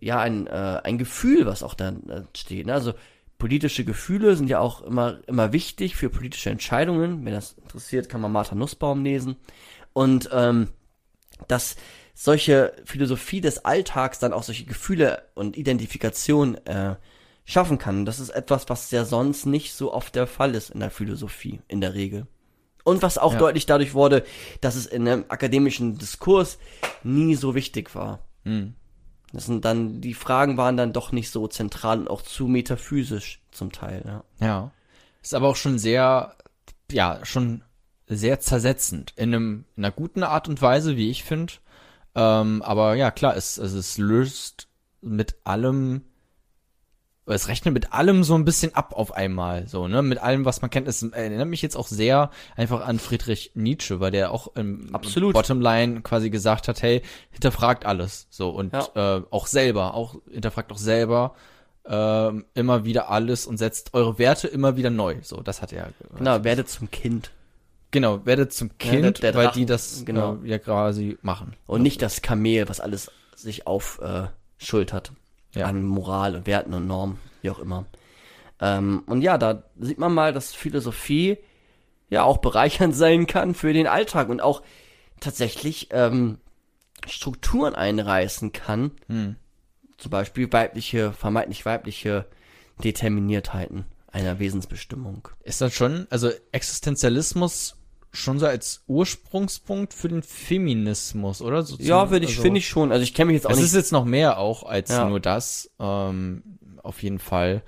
ja, 0.00 0.20
ein, 0.20 0.46
äh, 0.46 0.80
ein 0.84 0.98
Gefühl, 0.98 1.46
was 1.46 1.62
auch 1.62 1.74
dann 1.74 2.08
äh, 2.08 2.22
steht. 2.36 2.66
Ne? 2.66 2.74
Also 2.74 2.92
politische 3.38 3.84
Gefühle 3.84 4.36
sind 4.36 4.50
ja 4.50 4.60
auch 4.60 4.82
immer, 4.82 5.20
immer 5.26 5.52
wichtig 5.52 5.96
für 5.96 6.10
politische 6.10 6.50
Entscheidungen. 6.50 7.24
Wenn 7.24 7.32
das 7.32 7.52
interessiert, 7.54 8.08
kann 8.08 8.20
man 8.20 8.30
Martha 8.30 8.54
Nussbaum 8.54 9.02
lesen. 9.04 9.36
Und 9.94 10.28
ähm, 10.32 10.68
dass 11.46 11.76
solche 12.14 12.74
Philosophie 12.84 13.40
des 13.40 13.64
Alltags 13.64 14.18
dann 14.18 14.32
auch 14.32 14.42
solche 14.42 14.64
Gefühle 14.64 15.22
und 15.34 15.56
Identifikation 15.56 16.56
äh, 16.66 16.96
schaffen 17.48 17.78
kann. 17.78 18.04
Das 18.04 18.20
ist 18.20 18.28
etwas, 18.28 18.68
was 18.68 18.90
ja 18.90 19.06
sonst 19.06 19.46
nicht 19.46 19.72
so 19.72 19.92
oft 19.94 20.14
der 20.14 20.26
Fall 20.26 20.54
ist 20.54 20.68
in 20.68 20.80
der 20.80 20.90
Philosophie, 20.90 21.60
in 21.66 21.80
der 21.80 21.94
Regel. 21.94 22.26
Und 22.84 23.00
was 23.00 23.16
auch 23.16 23.32
Ja. 23.32 23.38
deutlich 23.38 23.64
dadurch 23.64 23.94
wurde, 23.94 24.22
dass 24.60 24.76
es 24.76 24.84
in 24.84 25.08
einem 25.08 25.24
akademischen 25.28 25.96
Diskurs 25.96 26.58
nie 27.02 27.34
so 27.36 27.54
wichtig 27.54 27.94
war. 27.94 28.20
Hm. 28.44 28.74
Das 29.32 29.46
sind 29.46 29.64
dann, 29.64 30.02
die 30.02 30.12
Fragen 30.12 30.58
waren 30.58 30.76
dann 30.76 30.92
doch 30.92 31.10
nicht 31.10 31.30
so 31.30 31.48
zentral 31.48 32.00
und 32.00 32.10
auch 32.10 32.20
zu 32.20 32.48
metaphysisch 32.48 33.40
zum 33.50 33.72
Teil, 33.72 34.02
ja. 34.06 34.24
Ja. 34.46 34.70
Ist 35.22 35.34
aber 35.34 35.48
auch 35.48 35.56
schon 35.56 35.78
sehr, 35.78 36.36
ja, 36.90 37.20
schon 37.24 37.62
sehr 38.06 38.40
zersetzend. 38.40 39.14
In 39.16 39.34
einem, 39.34 39.64
in 39.74 39.84
einer 39.84 39.92
guten 39.92 40.22
Art 40.22 40.48
und 40.48 40.60
Weise, 40.60 40.96
wie 40.96 41.10
ich 41.10 41.24
finde. 41.24 41.54
Ähm, 42.14 42.60
aber 42.60 42.94
ja, 42.94 43.10
klar, 43.10 43.36
es, 43.36 43.58
also 43.58 43.78
es 43.78 43.96
löst 43.96 44.68
mit 45.00 45.36
allem 45.44 46.02
es 47.34 47.48
rechnet 47.48 47.74
mit 47.74 47.92
allem 47.92 48.24
so 48.24 48.34
ein 48.34 48.44
bisschen 48.44 48.74
ab 48.74 48.92
auf 48.94 49.12
einmal, 49.12 49.66
so, 49.68 49.86
ne, 49.88 50.02
mit 50.02 50.18
allem, 50.18 50.44
was 50.44 50.60
man 50.62 50.70
kennt. 50.70 50.88
Es 50.88 51.02
erinnert 51.02 51.48
mich 51.48 51.62
jetzt 51.62 51.76
auch 51.76 51.86
sehr 51.88 52.30
einfach 52.56 52.86
an 52.86 52.98
Friedrich 52.98 53.52
Nietzsche, 53.54 54.00
weil 54.00 54.10
der 54.10 54.30
auch 54.32 54.54
im 54.56 54.94
Absolut. 54.94 55.34
Bottomline 55.34 56.00
quasi 56.02 56.30
gesagt 56.30 56.68
hat, 56.68 56.82
hey, 56.82 57.02
hinterfragt 57.30 57.84
alles, 57.86 58.26
so, 58.30 58.50
und 58.50 58.72
Ja. 58.72 59.18
äh, 59.18 59.22
auch 59.30 59.46
selber, 59.46 59.94
auch, 59.94 60.16
hinterfragt 60.30 60.72
auch 60.72 60.78
selber, 60.78 61.34
ähm, 61.86 62.44
immer 62.54 62.84
wieder 62.84 63.10
alles 63.10 63.46
und 63.46 63.56
setzt 63.56 63.94
eure 63.94 64.18
Werte 64.18 64.46
immer 64.48 64.76
wieder 64.76 64.90
neu, 64.90 65.16
so, 65.22 65.40
das 65.40 65.62
hat 65.62 65.72
er. 65.72 65.90
Genau, 66.16 66.44
werde 66.44 66.64
zum 66.66 66.90
Kind. 66.90 67.30
Genau, 67.90 68.26
werdet 68.26 68.52
zum 68.52 68.76
Kind, 68.76 69.02
der- 69.22 69.32
der 69.32 69.34
weil 69.34 69.46
Drachen, 69.46 69.60
die 69.60 69.66
das 69.66 70.02
genau. 70.04 70.34
genau. 70.34 70.44
ja 70.44 70.58
quasi 70.58 71.16
machen. 71.22 71.54
Und 71.66 71.80
nicht 71.82 72.02
das 72.02 72.20
Kamel, 72.20 72.68
was 72.68 72.80
alles 72.80 73.10
sich 73.34 73.66
auf 73.66 73.98
äh, 74.02 74.24
schultert. 74.58 75.12
Ja. 75.54 75.66
An 75.66 75.84
Moral 75.84 76.36
und 76.36 76.46
Werten 76.46 76.74
und 76.74 76.86
Normen, 76.86 77.18
wie 77.42 77.50
auch 77.50 77.58
immer. 77.58 77.86
Ähm, 78.60 79.02
und 79.06 79.22
ja, 79.22 79.38
da 79.38 79.62
sieht 79.78 79.98
man 79.98 80.12
mal, 80.12 80.32
dass 80.32 80.54
Philosophie 80.54 81.38
ja 82.10 82.22
auch 82.24 82.38
bereichernd 82.38 82.94
sein 82.96 83.26
kann 83.26 83.54
für 83.54 83.72
den 83.72 83.86
Alltag 83.86 84.28
und 84.28 84.40
auch 84.40 84.62
tatsächlich 85.20 85.88
ähm, 85.90 86.38
Strukturen 87.06 87.74
einreißen 87.74 88.52
kann. 88.52 88.92
Hm. 89.08 89.36
Zum 89.96 90.10
Beispiel 90.10 90.52
weibliche, 90.52 91.12
vermeintlich 91.12 91.64
weibliche 91.64 92.26
Determiniertheiten 92.84 93.84
einer 94.12 94.38
Wesensbestimmung. 94.38 95.28
Ist 95.42 95.60
das 95.60 95.74
schon, 95.74 96.06
also 96.10 96.30
Existenzialismus 96.52 97.77
schon 98.12 98.38
so 98.38 98.46
als 98.46 98.82
Ursprungspunkt 98.86 99.92
für 99.94 100.08
den 100.08 100.22
Feminismus, 100.22 101.42
oder? 101.42 101.62
So 101.62 101.76
Ja, 101.78 102.10
würde 102.10 102.24
ich, 102.24 102.32
also, 102.32 102.42
finde 102.42 102.58
ich 102.58 102.68
schon. 102.68 102.90
Also 102.92 103.02
ich 103.02 103.14
kenne 103.14 103.26
mich 103.28 103.34
jetzt 103.36 103.46
auch 103.46 103.50
Es 103.50 103.56
nicht. 103.58 103.66
ist 103.66 103.74
jetzt 103.74 103.92
noch 103.92 104.04
mehr 104.04 104.38
auch 104.38 104.62
als 104.62 104.90
Ja. 104.90 105.08
nur 105.08 105.20
das, 105.20 105.70
ähm, 105.78 106.42
auf 106.82 107.02
jeden 107.02 107.18
Fall. 107.18 107.62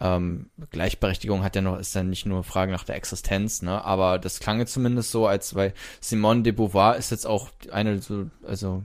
Ähm, 0.00 0.50
Gleichberechtigung 0.70 1.42
hat 1.42 1.56
ja 1.56 1.62
noch, 1.62 1.78
ist 1.78 1.94
ja 1.94 2.04
nicht 2.04 2.24
nur 2.26 2.44
Frage 2.44 2.70
nach 2.70 2.84
der 2.84 2.94
Existenz, 2.96 3.62
ne? 3.62 3.84
Aber 3.84 4.18
das 4.20 4.38
klang 4.38 4.60
jetzt 4.60 4.72
zumindest 4.72 5.10
so, 5.10 5.26
als 5.26 5.54
bei 5.54 5.74
Simone 6.00 6.42
de 6.42 6.52
Beauvoir 6.52 6.96
ist 6.96 7.10
jetzt 7.10 7.26
auch 7.26 7.50
eine 7.72 8.00
so, 8.00 8.26
also 8.46 8.84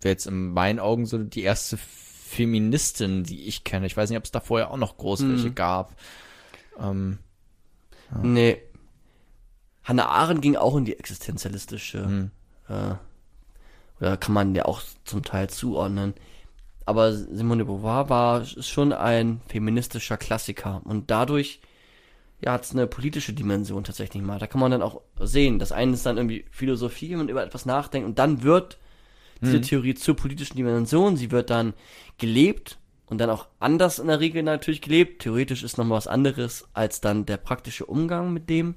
wäre 0.00 0.12
jetzt 0.12 0.26
in 0.26 0.52
meinen 0.52 0.80
Augen 0.80 1.06
so 1.06 1.18
die 1.18 1.42
erste 1.42 1.76
Feministin, 1.76 3.22
die 3.24 3.44
ich 3.46 3.64
kenne. 3.64 3.86
Ich 3.86 3.96
weiß 3.96 4.08
nicht, 4.10 4.18
ob 4.18 4.24
es 4.24 4.30
da 4.32 4.40
vorher 4.40 4.70
auch 4.70 4.76
noch 4.76 4.96
groß 4.96 5.20
Mhm. 5.20 5.30
welche 5.32 5.50
gab. 5.52 5.94
Ähm, 6.80 7.18
Nee. 8.22 8.56
Hannah 9.88 10.06
Arendt 10.06 10.42
ging 10.42 10.54
auch 10.54 10.76
in 10.76 10.84
die 10.84 10.98
existenzialistische, 10.98 12.04
hm. 12.04 12.30
äh, 12.68 12.94
oder 13.98 14.16
kann 14.18 14.34
man 14.34 14.54
ja 14.54 14.66
auch 14.66 14.82
zum 15.04 15.22
Teil 15.22 15.48
zuordnen. 15.48 16.12
Aber 16.84 17.12
Simone 17.12 17.64
de 17.64 17.66
Beauvoir 17.66 18.10
war 18.10 18.44
schon 18.44 18.92
ein 18.92 19.40
feministischer 19.48 20.18
Klassiker 20.18 20.82
und 20.84 21.10
dadurch 21.10 21.60
ja 22.40 22.52
hat 22.52 22.64
es 22.64 22.72
eine 22.72 22.86
politische 22.86 23.32
Dimension 23.32 23.82
tatsächlich 23.82 24.22
mal. 24.22 24.38
Da 24.38 24.46
kann 24.46 24.60
man 24.60 24.70
dann 24.70 24.82
auch 24.82 25.00
sehen, 25.18 25.58
das 25.58 25.72
eine 25.72 25.94
ist 25.94 26.04
dann 26.04 26.18
irgendwie 26.18 26.44
Philosophie, 26.50 27.10
wenn 27.10 27.18
man 27.18 27.28
über 27.30 27.42
etwas 27.42 27.66
nachdenkt 27.66 28.06
und 28.06 28.18
dann 28.18 28.42
wird 28.42 28.78
diese 29.40 29.60
Theorie 29.60 29.94
zur 29.94 30.16
politischen 30.16 30.56
Dimension, 30.56 31.16
sie 31.16 31.30
wird 31.30 31.50
dann 31.50 31.74
gelebt 32.18 32.78
und 33.06 33.18
dann 33.18 33.30
auch 33.30 33.46
anders 33.58 33.98
in 33.98 34.08
der 34.08 34.20
Regel 34.20 34.42
natürlich 34.42 34.82
gelebt. 34.82 35.22
Theoretisch 35.22 35.62
ist 35.62 35.78
nochmal 35.78 35.98
was 35.98 36.08
anderes 36.08 36.66
als 36.72 37.00
dann 37.00 37.24
der 37.24 37.36
praktische 37.36 37.86
Umgang 37.86 38.32
mit 38.32 38.50
dem. 38.50 38.74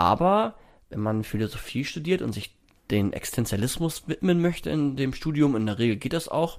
Aber 0.00 0.54
wenn 0.88 1.00
man 1.00 1.24
Philosophie 1.24 1.84
studiert 1.84 2.22
und 2.22 2.32
sich 2.32 2.56
den 2.90 3.12
Existenzialismus 3.12 4.08
widmen 4.08 4.40
möchte 4.40 4.70
in 4.70 4.96
dem 4.96 5.12
Studium, 5.12 5.54
in 5.56 5.66
der 5.66 5.78
Regel 5.78 5.96
geht 5.96 6.14
das 6.14 6.26
auch. 6.26 6.58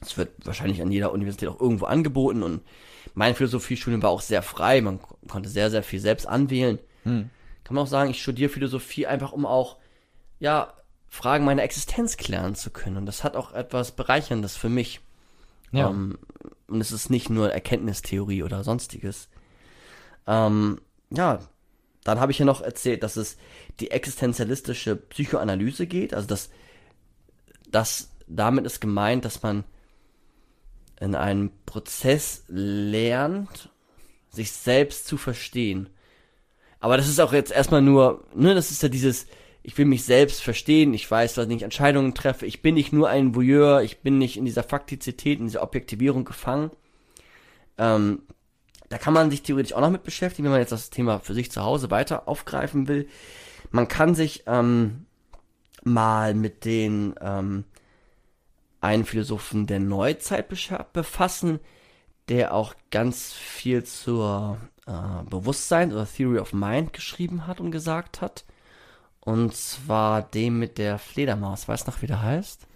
Es 0.00 0.16
wird 0.16 0.30
wahrscheinlich 0.46 0.80
an 0.80 0.92
jeder 0.92 1.10
Universität 1.10 1.48
auch 1.48 1.60
irgendwo 1.60 1.86
angeboten 1.86 2.44
und 2.44 2.62
mein 3.14 3.34
Philosophiestudium 3.34 4.04
war 4.04 4.10
auch 4.10 4.20
sehr 4.20 4.40
frei. 4.40 4.80
Man 4.80 5.02
ko- 5.02 5.18
konnte 5.26 5.48
sehr, 5.48 5.68
sehr 5.68 5.82
viel 5.82 5.98
selbst 5.98 6.28
anwählen. 6.28 6.78
Hm. 7.02 7.28
Kann 7.64 7.74
man 7.74 7.82
auch 7.82 7.88
sagen, 7.88 8.10
ich 8.10 8.22
studiere 8.22 8.50
Philosophie 8.50 9.08
einfach, 9.08 9.32
um 9.32 9.46
auch, 9.46 9.78
ja, 10.38 10.74
Fragen 11.08 11.44
meiner 11.44 11.64
Existenz 11.64 12.16
klären 12.16 12.54
zu 12.54 12.70
können. 12.70 12.98
Und 12.98 13.06
das 13.06 13.24
hat 13.24 13.34
auch 13.34 13.52
etwas 13.52 13.92
Bereicherndes 13.92 14.56
für 14.56 14.68
mich. 14.68 15.00
Ja. 15.72 15.90
Ähm, 15.90 16.18
und 16.68 16.80
es 16.80 16.92
ist 16.92 17.10
nicht 17.10 17.30
nur 17.30 17.52
Erkenntnistheorie 17.52 18.44
oder 18.44 18.62
sonstiges. 18.62 19.28
Ähm, 20.28 20.80
ja, 21.10 21.40
dann 22.04 22.20
habe 22.20 22.32
ich 22.32 22.38
ja 22.38 22.44
noch 22.44 22.60
erzählt, 22.60 23.02
dass 23.02 23.16
es 23.16 23.36
die 23.80 23.90
existenzialistische 23.90 24.94
Psychoanalyse 24.94 25.86
geht. 25.86 26.14
Also 26.14 26.28
dass 26.28 26.50
das 27.70 28.10
damit 28.26 28.66
ist 28.66 28.80
gemeint, 28.80 29.24
dass 29.24 29.42
man 29.42 29.64
in 31.00 31.14
einem 31.14 31.50
Prozess 31.66 32.44
lernt, 32.48 33.70
sich 34.30 34.52
selbst 34.52 35.06
zu 35.06 35.16
verstehen. 35.16 35.88
Aber 36.80 36.96
das 36.96 37.08
ist 37.08 37.20
auch 37.20 37.32
jetzt 37.32 37.50
erstmal 37.50 37.82
nur, 37.82 38.26
ne, 38.34 38.54
das 38.54 38.70
ist 38.70 38.82
ja 38.82 38.88
dieses, 38.88 39.26
ich 39.62 39.76
will 39.78 39.86
mich 39.86 40.04
selbst 40.04 40.42
verstehen, 40.42 40.92
ich 40.92 41.10
weiß, 41.10 41.36
was 41.36 41.48
ich 41.48 41.62
Entscheidungen 41.62 42.14
treffe, 42.14 42.46
ich 42.46 42.60
bin 42.60 42.74
nicht 42.74 42.92
nur 42.92 43.08
ein 43.08 43.34
Voyeur, 43.34 43.82
ich 43.82 44.00
bin 44.00 44.18
nicht 44.18 44.36
in 44.36 44.44
dieser 44.44 44.62
Faktizität, 44.62 45.38
in 45.38 45.46
dieser 45.46 45.62
Objektivierung 45.62 46.24
gefangen. 46.24 46.70
Ähm, 47.78 48.22
da 48.94 48.98
kann 48.98 49.12
man 49.12 49.28
sich 49.28 49.42
theoretisch 49.42 49.72
auch 49.72 49.80
noch 49.80 49.90
mit 49.90 50.04
beschäftigen, 50.04 50.44
wenn 50.44 50.52
man 50.52 50.60
jetzt 50.60 50.70
das 50.70 50.88
Thema 50.88 51.18
für 51.18 51.34
sich 51.34 51.50
zu 51.50 51.64
Hause 51.64 51.90
weiter 51.90 52.28
aufgreifen 52.28 52.86
will. 52.86 53.08
Man 53.72 53.88
kann 53.88 54.14
sich 54.14 54.44
ähm, 54.46 55.06
mal 55.82 56.32
mit 56.32 56.64
den 56.64 57.16
ähm, 57.20 57.64
einen 58.80 59.04
Philosophen 59.04 59.66
der 59.66 59.80
Neuzeit 59.80 60.46
befassen, 60.92 61.58
der 62.28 62.54
auch 62.54 62.72
ganz 62.92 63.32
viel 63.32 63.82
zur 63.82 64.58
äh, 64.86 65.28
Bewusstsein 65.28 65.92
oder 65.92 66.06
Theory 66.06 66.38
of 66.38 66.52
Mind 66.52 66.92
geschrieben 66.92 67.48
hat 67.48 67.58
und 67.58 67.72
gesagt 67.72 68.20
hat. 68.20 68.44
Und 69.18 69.56
zwar 69.56 70.22
dem 70.22 70.60
mit 70.60 70.78
der 70.78 71.00
Fledermaus. 71.00 71.66
Weißt 71.66 71.88
du 71.88 71.90
noch, 71.90 72.00
wie 72.00 72.06
der 72.06 72.22
heißt? 72.22 72.68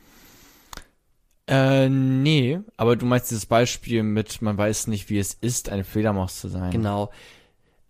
Äh, 1.48 1.88
nee, 1.88 2.60
aber 2.76 2.94
du 2.96 3.06
meinst 3.06 3.30
dieses 3.30 3.46
Beispiel 3.46 4.02
mit, 4.02 4.42
man 4.42 4.58
weiß 4.58 4.86
nicht, 4.88 5.08
wie 5.08 5.18
es 5.18 5.34
ist, 5.34 5.70
eine 5.70 5.82
Fledermaus 5.84 6.38
zu 6.40 6.48
sein. 6.48 6.70
Genau. 6.70 7.10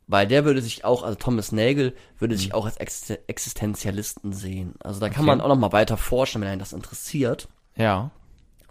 Weil 0.06 0.26
der 0.26 0.44
würde 0.44 0.62
sich 0.62 0.84
auch, 0.84 1.02
also 1.02 1.16
Thomas 1.16 1.52
Nagel 1.52 1.94
würde 2.18 2.36
sich 2.36 2.54
auch 2.54 2.64
als 2.64 2.76
Ex 2.78 3.10
Existenzialisten 3.26 4.32
sehen. 4.32 4.74
Also 4.80 5.00
da 5.00 5.08
kann 5.08 5.20
Okay. 5.24 5.26
man 5.26 5.40
auch 5.40 5.48
noch 5.48 5.58
mal 5.58 5.72
weiter 5.72 5.96
forschen, 5.96 6.40
wenn 6.40 6.48
einen 6.48 6.60
das 6.60 6.72
interessiert. 6.72 7.48
Ja. 7.76 8.10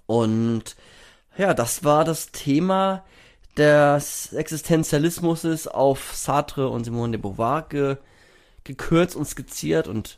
Und 0.07 0.75
ja, 1.37 1.53
das 1.53 1.83
war 1.83 2.05
das 2.05 2.31
Thema 2.31 3.03
des 3.57 4.33
Existenzialismus 4.33 5.67
auf 5.67 6.15
Sartre 6.15 6.69
und 6.69 6.85
Simone 6.85 7.11
de 7.11 7.21
Beauvoir 7.21 7.67
ge 7.69 7.97
gekürzt 8.63 9.15
und 9.15 9.25
skizziert 9.25 9.87
und 9.87 10.17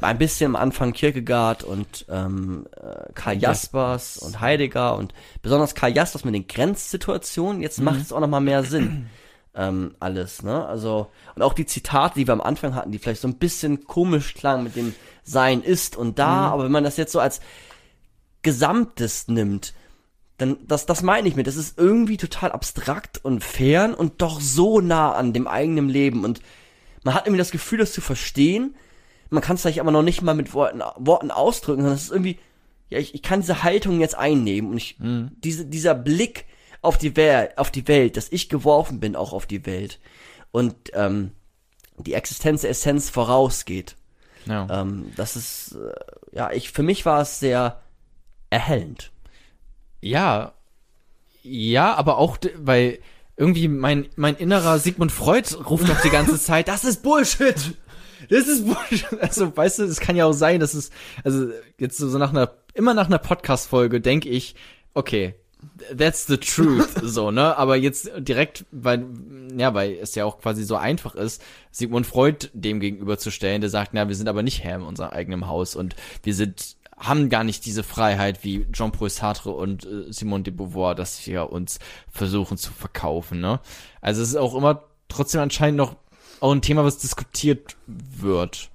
ein 0.00 0.18
bisschen 0.18 0.54
am 0.54 0.62
Anfang 0.62 0.92
Kierkegaard 0.92 1.64
und 1.64 2.06
ähm, 2.08 2.66
äh, 2.76 3.12
Karl 3.14 3.38
Jaspers 3.38 4.18
und 4.18 4.40
Heidegger 4.40 4.96
und 4.96 5.14
besonders 5.42 5.74
Karl 5.74 5.94
Jaspers 5.94 6.24
mit 6.24 6.34
den 6.34 6.46
Grenzsituationen. 6.46 7.62
Jetzt 7.62 7.80
macht 7.80 8.00
es 8.00 8.12
auch 8.12 8.20
noch 8.20 8.28
mal 8.28 8.40
mehr 8.40 8.62
Sinn. 8.64 9.08
Ähm, 9.54 9.96
alles, 9.98 10.44
ne? 10.44 10.66
Also, 10.66 11.10
und 11.34 11.42
auch 11.42 11.52
die 11.52 11.66
Zitate, 11.66 12.14
die 12.20 12.28
wir 12.28 12.32
am 12.32 12.40
Anfang 12.40 12.76
hatten, 12.76 12.92
die 12.92 12.98
vielleicht 12.98 13.22
so 13.22 13.26
ein 13.28 13.38
bisschen 13.38 13.84
komisch 13.84 14.34
klangen 14.34 14.62
mit 14.62 14.76
dem 14.76 14.94
Sein 15.24 15.62
ist 15.62 15.96
und 15.96 16.18
da, 16.20 16.50
aber 16.50 16.64
wenn 16.64 16.70
man 16.70 16.84
das 16.84 16.96
jetzt 16.96 17.10
so 17.10 17.18
als 17.18 17.40
Gesamtes 18.42 19.26
nimmt, 19.26 19.74
dann, 20.36 20.58
das, 20.66 20.86
das 20.86 21.02
meine 21.02 21.26
ich 21.26 21.34
mit, 21.34 21.48
das 21.48 21.56
ist 21.56 21.76
irgendwie 21.76 22.18
total 22.18 22.52
abstrakt 22.52 23.24
und 23.24 23.42
fern 23.42 23.94
und 23.94 24.22
doch 24.22 24.40
so 24.40 24.80
nah 24.80 25.12
an 25.12 25.32
dem 25.32 25.48
eigenen 25.48 25.88
Leben 25.88 26.24
und 26.24 26.40
man 27.02 27.14
hat 27.14 27.26
irgendwie 27.26 27.38
das 27.38 27.50
Gefühl, 27.50 27.78
das 27.78 27.92
zu 27.92 28.00
verstehen, 28.00 28.76
man 29.30 29.42
kann 29.42 29.56
es 29.56 29.62
vielleicht 29.62 29.80
aber 29.80 29.90
noch 29.90 30.02
nicht 30.02 30.22
mal 30.22 30.34
mit 30.34 30.54
Worten, 30.54 30.82
Worten 30.96 31.30
ausdrücken, 31.30 31.82
sondern 31.82 31.96
es 31.96 32.04
ist 32.04 32.12
irgendwie, 32.12 32.38
ja, 32.88 32.98
ich, 32.98 33.14
ich 33.14 33.22
kann 33.22 33.40
diese 33.40 33.62
Haltung 33.62 34.00
jetzt 34.00 34.16
einnehmen 34.16 34.70
und 34.70 34.76
ich, 34.76 34.96
diese, 34.98 35.66
dieser 35.66 35.94
Blick 35.94 36.46
auf 36.80 36.98
die 36.98 37.16
Welt, 37.16 37.58
auf 37.58 37.70
die 37.70 37.86
Welt, 37.88 38.16
dass 38.16 38.32
ich 38.32 38.48
geworfen 38.48 39.00
bin 39.00 39.16
auch 39.16 39.32
auf 39.32 39.46
die 39.46 39.66
Welt 39.66 39.98
und 40.52 40.74
ähm, 40.94 41.32
die 41.98 42.14
Existenz 42.14 42.62
der 42.62 42.70
Essenz 42.70 43.10
vorausgeht. 43.10 43.96
Ja. 44.46 44.66
Ähm, 44.70 45.12
das 45.16 45.36
ist, 45.36 45.72
äh, 45.72 46.36
ja, 46.36 46.50
ich, 46.52 46.70
für 46.70 46.82
mich 46.82 47.04
war 47.04 47.20
es 47.20 47.40
sehr 47.40 47.80
erhellend. 48.50 49.10
Ja, 50.00 50.52
ja, 51.42 51.94
aber 51.94 52.18
auch, 52.18 52.38
weil 52.56 53.00
irgendwie 53.36 53.68
mein, 53.68 54.06
mein 54.16 54.36
innerer 54.36 54.78
Sigmund 54.78 55.12
Freud 55.12 55.54
ruft 55.68 55.88
doch 55.88 56.00
die 56.00 56.10
ganze 56.10 56.38
Zeit, 56.40 56.68
das 56.68 56.84
ist 56.84 57.02
Bullshit! 57.02 57.76
Das 58.28 58.46
ist 58.46 58.64
Bullshit! 58.66 59.06
Also, 59.20 59.56
weißt 59.56 59.80
du, 59.80 59.84
es 59.84 60.00
kann 60.00 60.16
ja 60.16 60.26
auch 60.26 60.32
sein, 60.32 60.60
dass 60.60 60.74
es, 60.74 60.90
also, 61.24 61.48
jetzt 61.78 61.98
so 61.98 62.18
nach 62.18 62.30
einer, 62.30 62.52
immer 62.74 62.94
nach 62.94 63.06
einer 63.06 63.18
Podcast-Folge 63.18 64.00
denke 64.00 64.28
ich, 64.28 64.54
okay, 64.94 65.34
that's 65.96 66.26
the 66.26 66.36
truth, 66.36 66.88
so, 67.02 67.30
ne? 67.30 67.56
Aber 67.56 67.76
jetzt 67.76 68.10
direkt, 68.18 68.64
weil, 68.70 69.06
ja, 69.56 69.74
weil 69.74 69.92
es 70.00 70.14
ja 70.14 70.24
auch 70.24 70.40
quasi 70.40 70.64
so 70.64 70.76
einfach 70.76 71.14
ist, 71.14 71.42
Sigmund 71.70 72.06
Freud 72.06 72.50
dem 72.52 72.80
gegenüberzustellen, 72.80 73.60
der 73.60 73.70
sagt, 73.70 73.90
na, 73.94 74.08
wir 74.08 74.14
sind 74.14 74.28
aber 74.28 74.42
nicht 74.42 74.62
Herr 74.62 74.76
in 74.76 74.82
unserem 74.82 75.10
eigenen 75.10 75.46
Haus 75.46 75.74
und 75.74 75.96
wir 76.22 76.34
sind 76.34 76.76
haben 77.00 77.28
gar 77.28 77.44
nicht 77.44 77.64
diese 77.64 77.84
Freiheit 77.84 78.42
wie 78.42 78.66
Jean-Paul 78.72 79.08
Sartre 79.08 79.50
und 79.50 79.86
äh, 79.86 80.12
Simone 80.12 80.42
de 80.42 80.52
Beauvoir, 80.52 80.96
dass 80.96 81.24
wir 81.28 81.52
uns 81.52 81.78
versuchen 82.10 82.58
zu 82.58 82.72
verkaufen, 82.72 83.40
ne? 83.40 83.60
Also 84.00 84.20
es 84.20 84.30
ist 84.30 84.36
auch 84.36 84.56
immer 84.56 84.82
trotzdem 85.08 85.40
anscheinend 85.40 85.78
noch 85.78 85.94
auch 86.40 86.52
ein 86.52 86.62
Thema, 86.62 86.84
was 86.84 86.98
diskutiert 86.98 87.76
wird. 87.86 88.70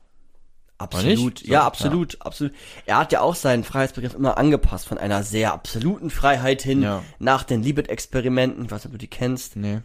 Absolut, 0.77 1.35
nicht? 1.35 1.47
ja, 1.47 1.61
So, 1.61 1.65
absolut, 1.67 2.21
absolut. 2.21 2.53
Er 2.85 2.97
hat 2.97 3.11
ja 3.13 3.21
auch 3.21 3.35
seinen 3.35 3.63
Freiheitsbegriff 3.63 4.15
immer 4.15 4.37
angepasst 4.37 4.87
von 4.87 4.97
einer 4.97 5.23
sehr 5.23 5.53
absoluten 5.53 6.09
Freiheit 6.09 6.61
hin 6.61 6.81
Ja. 6.81 7.03
nach 7.19 7.43
den 7.43 7.63
Libet-Experimenten. 7.63 8.65
Ich 8.65 8.71
weiß 8.71 8.79
nicht, 8.83 8.87
ob 8.87 8.91
du 8.93 8.97
die 8.97 9.07
kennst. 9.07 9.55
Nee. 9.55 9.79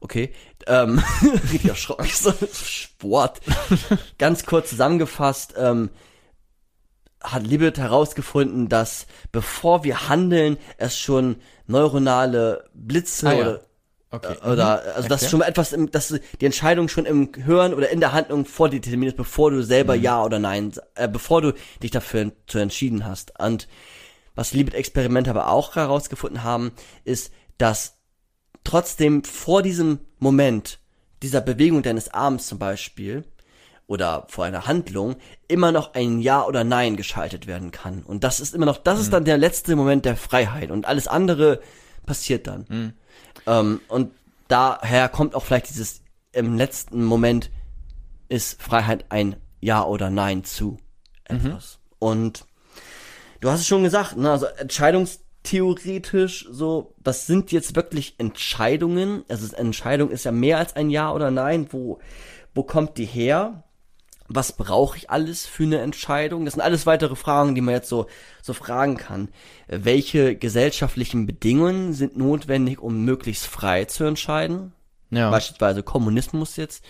Okay. 0.00 0.32
Ähm, 0.66 1.02
richtig 1.22 1.66
erschrocken. 1.66 2.06
So 2.10 2.32
Sport. 2.52 3.40
Ganz 4.18 4.46
kurz 4.46 4.70
zusammengefasst, 4.70 5.54
ähm, 5.58 5.90
hat 7.22 7.46
Libet 7.46 7.78
herausgefunden, 7.78 8.68
dass 8.68 9.06
bevor 9.32 9.82
wir 9.84 10.08
handeln, 10.08 10.58
es 10.76 10.98
schon 10.98 11.36
neuronale 11.66 12.68
Blitze 12.74 13.28
Ah, 13.28 13.32
ja. 13.32 13.40
oder 13.40 13.60
Okay. 14.14 14.36
Äh, 14.42 14.48
Oder, 14.48 14.82
also, 14.94 15.08
dass 15.08 15.22
Erklär. 15.22 15.28
schon 15.28 15.38
mal 15.40 15.46
etwas, 15.46 15.72
im, 15.72 15.90
dass 15.90 16.14
die 16.40 16.46
Entscheidung 16.46 16.88
schon 16.88 17.04
im 17.04 17.30
Hören 17.36 17.74
oder 17.74 17.90
in 17.90 18.00
der 18.00 18.12
Handlung 18.12 18.44
vordeterminiert, 18.44 19.16
bevor 19.16 19.50
du 19.50 19.62
selber 19.62 19.94
Ja 19.94 20.22
oder 20.22 20.38
Nein, 20.38 20.72
äh, 20.94 21.08
bevor 21.08 21.42
du 21.42 21.52
dich 21.82 21.90
dafür 21.90 22.32
zu 22.46 22.58
entschieden 22.58 23.04
hast. 23.04 23.38
Und 23.40 23.66
was 24.36 24.50
die 24.50 24.58
Libet-Experimente 24.58 25.30
aber 25.30 25.48
auch 25.48 25.74
herausgefunden 25.74 26.44
haben, 26.44 26.72
ist, 27.04 27.32
dass 27.58 27.98
trotzdem 28.62 29.24
vor 29.24 29.62
diesem 29.62 29.98
Moment, 30.18 30.78
dieser 31.22 31.40
Bewegung 31.40 31.82
deines 31.82 32.12
Arms 32.12 32.46
zum 32.46 32.58
Beispiel, 32.58 33.24
oder 33.86 34.26
vor 34.28 34.44
einer 34.44 34.66
Handlung, 34.66 35.16
immer 35.46 35.70
noch 35.70 35.94
ein 35.94 36.20
Ja 36.20 36.46
oder 36.46 36.64
Nein 36.64 36.96
geschaltet 36.96 37.46
werden 37.46 37.70
kann. 37.70 38.02
Und 38.02 38.24
das 38.24 38.40
ist 38.40 38.54
immer 38.54 38.64
noch, 38.64 38.78
das 38.78 38.98
ist 39.00 39.12
dann 39.12 39.24
der 39.24 39.36
letzte 39.36 39.76
Moment 39.76 40.04
der 40.04 40.16
Freiheit. 40.16 40.70
Und 40.70 40.86
alles 40.86 41.06
andere 41.06 41.60
passiert 42.06 42.46
dann. 42.46 42.94
Ähm, 43.46 43.80
und 43.88 44.12
daher 44.48 45.08
kommt 45.08 45.34
auch 45.34 45.44
vielleicht 45.44 45.70
dieses, 45.70 46.02
im 46.32 46.56
letzten 46.56 47.04
Moment 47.04 47.50
ist 48.28 48.60
Freiheit 48.60 49.06
ein 49.10 49.36
Ja 49.60 49.84
oder 49.84 50.10
Nein 50.10 50.44
zu 50.44 50.78
etwas. 51.24 51.78
Und 51.98 52.46
du 53.40 53.50
hast 53.50 53.60
es 53.60 53.66
schon 53.66 53.82
gesagt, 53.82 54.16
ne, 54.16 54.30
also 54.30 54.46
entscheidungstheoretisch 54.46 56.46
so, 56.50 56.94
das 57.02 57.26
sind 57.26 57.52
jetzt 57.52 57.76
wirklich 57.76 58.14
Entscheidungen. 58.18 59.24
Also 59.28 59.54
Entscheidung 59.54 60.10
ist 60.10 60.24
ja 60.24 60.32
mehr 60.32 60.58
als 60.58 60.76
ein 60.76 60.90
Ja 60.90 61.12
oder 61.12 61.30
Nein. 61.30 61.68
Wo, 61.70 62.00
wo 62.54 62.62
kommt 62.62 62.98
die 62.98 63.06
her? 63.06 63.64
Was 64.28 64.52
brauche 64.52 64.96
ich 64.96 65.10
alles 65.10 65.46
für 65.46 65.64
eine 65.64 65.80
Entscheidung? 65.80 66.44
Das 66.44 66.54
sind 66.54 66.62
alles 66.62 66.86
weitere 66.86 67.14
Fragen, 67.14 67.54
die 67.54 67.60
man 67.60 67.74
jetzt 67.74 67.88
so, 67.88 68.06
so 68.42 68.54
fragen 68.54 68.96
kann. 68.96 69.28
Äh, 69.66 69.80
Welche 69.82 70.36
gesellschaftlichen 70.36 71.26
Bedingungen 71.26 71.92
sind 71.92 72.16
notwendig, 72.16 72.80
um 72.80 73.04
möglichst 73.04 73.46
frei 73.46 73.84
zu 73.84 74.04
entscheiden? 74.04 74.72
Ja. 75.10 75.30
Beispielsweise 75.30 75.82
Kommunismus 75.82 76.56
jetzt. 76.56 76.84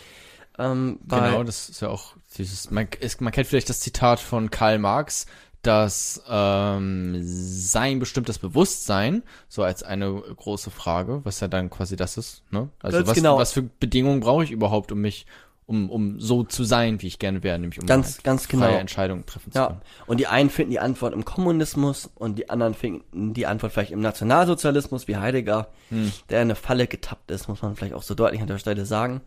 Ähm, 0.58 1.00
Genau, 1.08 1.42
das 1.42 1.68
ist 1.68 1.82
ja 1.82 1.88
auch 1.88 2.14
dieses, 2.38 2.70
man, 2.70 2.88
ist, 3.00 3.20
man 3.20 3.32
kennt 3.32 3.48
vielleicht 3.48 3.68
das 3.68 3.80
Zitat 3.80 4.20
von 4.20 4.50
Karl 4.50 4.78
Marx, 4.78 5.26
dass 5.62 6.22
ähm, 6.28 7.20
sein 7.22 7.98
bestimmtes 7.98 8.38
Bewusstsein, 8.38 9.22
so 9.48 9.62
als 9.62 9.82
eine 9.82 10.12
große 10.12 10.70
Frage, 10.70 11.22
was 11.24 11.40
ja 11.40 11.48
dann 11.48 11.70
quasi 11.70 11.96
das 11.96 12.18
ist, 12.18 12.42
ne? 12.50 12.68
Also 12.80 12.98
Ganz 12.98 13.08
was, 13.08 13.14
genau. 13.16 13.38
was 13.38 13.52
für 13.52 13.62
Bedingungen 13.62 14.20
brauche 14.20 14.44
ich 14.44 14.50
überhaupt, 14.50 14.92
um 14.92 15.00
mich, 15.00 15.26
um, 15.67 15.89
um 15.91 16.20
so 16.20 16.44
zu 16.44 16.62
sein, 16.65 17.01
wie 17.01 17.07
ich 17.07 17.18
gerne 17.18 17.43
wäre, 17.43 17.59
nämlich 17.59 17.81
um 17.81 17.86
Ganz- 17.86 18.17
halt 18.17 18.25
ganz 18.25 18.47
freie 18.47 18.60
genau. 18.68 18.78
Entscheidungen 18.78 19.25
treffen 19.26 19.51
zu 19.52 19.59
Ja, 19.59 19.67
können. 19.68 19.81
und 20.07 20.20
die 20.20 20.26
einen 20.26 20.51
finden 20.51 20.70
die 20.73 20.81
Antwort 20.81 21.15
im 21.15 21.25
Kommunismus 21.25 22.10
und 22.15 22.36
die 22.39 22.51
anderen 22.51 22.75
finden 22.75 23.33
die 23.34 23.47
Antwort 23.47 23.73
vielleicht 23.73 23.93
im 23.93 24.01
Nationalsozialismus, 24.01 25.09
wie 25.09 25.17
Heidegger, 25.17 25.68
der 25.91 26.43
in 26.43 26.49
eine 26.49 26.55
Falle 26.55 26.86
getappt 26.86 27.31
ist, 27.31 27.49
muss 27.49 27.62
man 27.62 27.76
vielleicht 27.76 27.94
auch 27.94 28.02
so 28.02 28.15
deutlich 28.15 28.41
an 28.43 28.47
der 28.49 28.59
Stelle 28.59 28.84
sagen. 28.84 29.20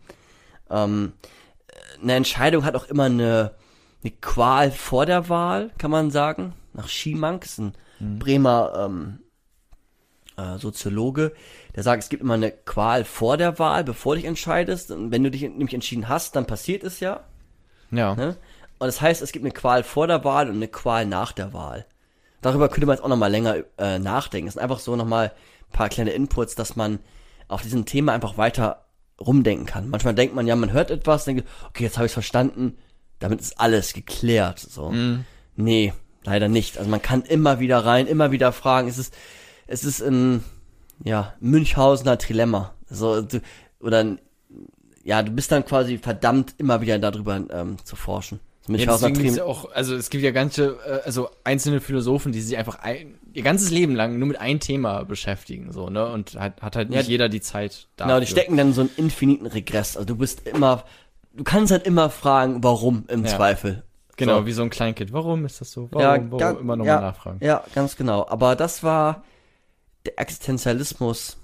Ähm, 0.69 1.13
eine 2.01 2.13
Entscheidung 2.13 2.65
hat 2.65 2.75
auch 2.75 2.85
immer 2.85 3.05
eine, 3.05 3.51
eine 4.03 4.11
Qual 4.21 4.71
vor 4.71 5.05
der 5.05 5.29
Wahl, 5.29 5.71
kann 5.77 5.89
man 5.91 6.11
sagen. 6.11 6.53
Nach 6.73 6.87
Schimank, 6.87 7.45
ist 7.45 7.57
ein 7.59 7.73
Bremer 8.19 8.85
ähm, 8.87 9.19
äh, 10.37 10.57
Soziologe, 10.57 11.33
der 11.75 11.83
sagt, 11.83 12.03
es 12.03 12.09
gibt 12.09 12.21
immer 12.21 12.35
eine 12.35 12.51
Qual 12.51 13.03
vor 13.03 13.37
der 13.37 13.59
Wahl, 13.59 13.83
bevor 13.83 14.15
du 14.15 14.21
dich 14.21 14.27
entscheidest. 14.27 14.91
Und 14.91 15.11
wenn 15.11 15.23
du 15.23 15.31
dich 15.31 15.41
nämlich 15.41 15.73
entschieden 15.73 16.07
hast, 16.07 16.35
dann 16.35 16.45
passiert 16.45 16.83
es 16.83 16.99
ja. 16.99 17.21
Ja. 17.91 18.15
Ne? 18.15 18.37
Und 18.79 18.87
das 18.87 19.01
heißt, 19.01 19.21
es 19.21 19.31
gibt 19.31 19.43
eine 19.43 19.53
Qual 19.53 19.83
vor 19.83 20.07
der 20.07 20.23
Wahl 20.23 20.49
und 20.49 20.55
eine 20.55 20.67
Qual 20.67 21.05
nach 21.05 21.31
der 21.31 21.53
Wahl. 21.53 21.85
Darüber 22.41 22.69
könnte 22.69 22.85
man 22.85 22.95
jetzt 22.95 23.03
auch 23.03 23.09
nochmal 23.09 23.31
länger 23.31 23.57
äh, 23.77 23.99
nachdenken. 23.99 24.47
Es 24.47 24.53
sind 24.53 24.63
einfach 24.63 24.79
so 24.79 24.95
nochmal 24.95 25.31
ein 25.69 25.73
paar 25.73 25.89
kleine 25.89 26.11
Inputs, 26.11 26.55
dass 26.55 26.75
man 26.75 26.99
auf 27.47 27.63
diesem 27.63 27.85
Thema 27.85 28.13
einfach 28.13 28.37
weiter 28.37 28.85
rumdenken 29.19 29.65
kann. 29.65 29.89
Manchmal 29.89 30.13
denkt 30.13 30.35
man 30.35 30.45
ja, 30.45 30.55
man 30.55 30.71
hört 30.71 30.91
etwas, 30.91 31.25
denkt, 31.25 31.47
okay, 31.67 31.83
jetzt 31.83 31.97
habe 31.97 32.05
ich 32.05 32.11
verstanden, 32.11 32.77
damit 33.19 33.41
ist 33.41 33.59
alles 33.59 33.93
geklärt. 33.93 34.59
So. 34.59 34.91
Nee, 35.55 35.93
leider 36.23 36.47
nicht. 36.49 36.77
Also 36.77 36.89
man 36.89 37.01
kann 37.01 37.23
immer 37.23 37.59
wieder 37.59 37.83
rein, 37.83 38.05
immer 38.05 38.31
wieder 38.31 38.51
fragen. 38.51 38.87
Es 38.87 38.99
ist, 38.99 39.15
es 39.67 39.83
ist 39.83 40.01
ein, 40.01 40.43
ja, 41.03 41.33
Münchhausener 41.39 42.17
Trilemma. 42.17 42.73
So, 42.89 43.21
du, 43.21 43.41
oder 43.79 43.99
ein, 43.99 44.19
ja, 45.03 45.21
du 45.23 45.31
bist 45.31 45.51
dann 45.51 45.65
quasi 45.65 45.97
verdammt, 45.97 46.55
immer 46.57 46.81
wieder 46.81 46.99
darüber 46.99 47.39
ähm, 47.49 47.77
zu 47.83 47.95
forschen. 47.95 48.39
Münchhausener 48.67 49.09
ja 49.09 49.15
Trilemma. 49.15 49.43
auch, 49.43 49.71
also 49.71 49.95
es 49.95 50.09
gibt 50.09 50.23
ja 50.23 50.31
ganze, 50.31 50.77
äh, 50.85 51.05
also 51.05 51.29
einzelne 51.45 51.79
Philosophen, 51.79 52.31
die 52.33 52.41
sich 52.41 52.57
einfach 52.57 52.79
ein, 52.79 53.15
ihr 53.33 53.43
ganzes 53.43 53.71
Leben 53.71 53.95
lang 53.95 54.19
nur 54.19 54.27
mit 54.27 54.39
einem 54.39 54.59
Thema 54.59 55.03
beschäftigen, 55.05 55.71
so, 55.71 55.89
ne? 55.89 56.05
Und 56.11 56.35
hat, 56.37 56.61
hat 56.61 56.75
halt 56.75 56.89
nicht 56.89 57.03
Ja, 57.03 57.09
jeder 57.09 57.29
die 57.29 57.39
Zeit 57.39 57.87
dafür. 57.95 58.13
Genau, 58.13 58.19
die 58.19 58.27
stecken 58.27 58.57
dann 58.57 58.73
so 58.73 58.81
einen 58.81 58.89
infiniten 58.97 59.47
Regress. 59.47 59.95
Also 59.95 60.05
du 60.05 60.15
bist 60.17 60.45
immer, 60.47 60.83
du 61.33 61.43
kannst 61.45 61.71
halt 61.71 61.85
immer 61.85 62.09
fragen, 62.09 62.61
warum 62.63 63.05
im 63.07 63.23
Ja. 63.23 63.35
Zweifel. 63.35 63.83
Genau, 64.17 64.39
So. 64.39 64.45
wie 64.47 64.51
so 64.51 64.63
ein 64.63 64.69
Kleinkind. 64.71 65.13
Warum 65.13 65.45
ist 65.45 65.61
das 65.61 65.71
so? 65.71 65.89
Warum, 65.91 66.01
ja, 66.01 66.31
warum? 66.31 66.59
immer 66.59 66.75
nochmal 66.75 66.95
ja, 66.95 67.01
nachfragen. 67.01 67.37
Ja, 67.41 67.63
ganz 67.75 67.95
genau. 67.95 68.27
Aber 68.27 68.55
das 68.55 68.81
war 68.81 69.23
der 70.07 70.19
Existenzialismus. 70.19 71.37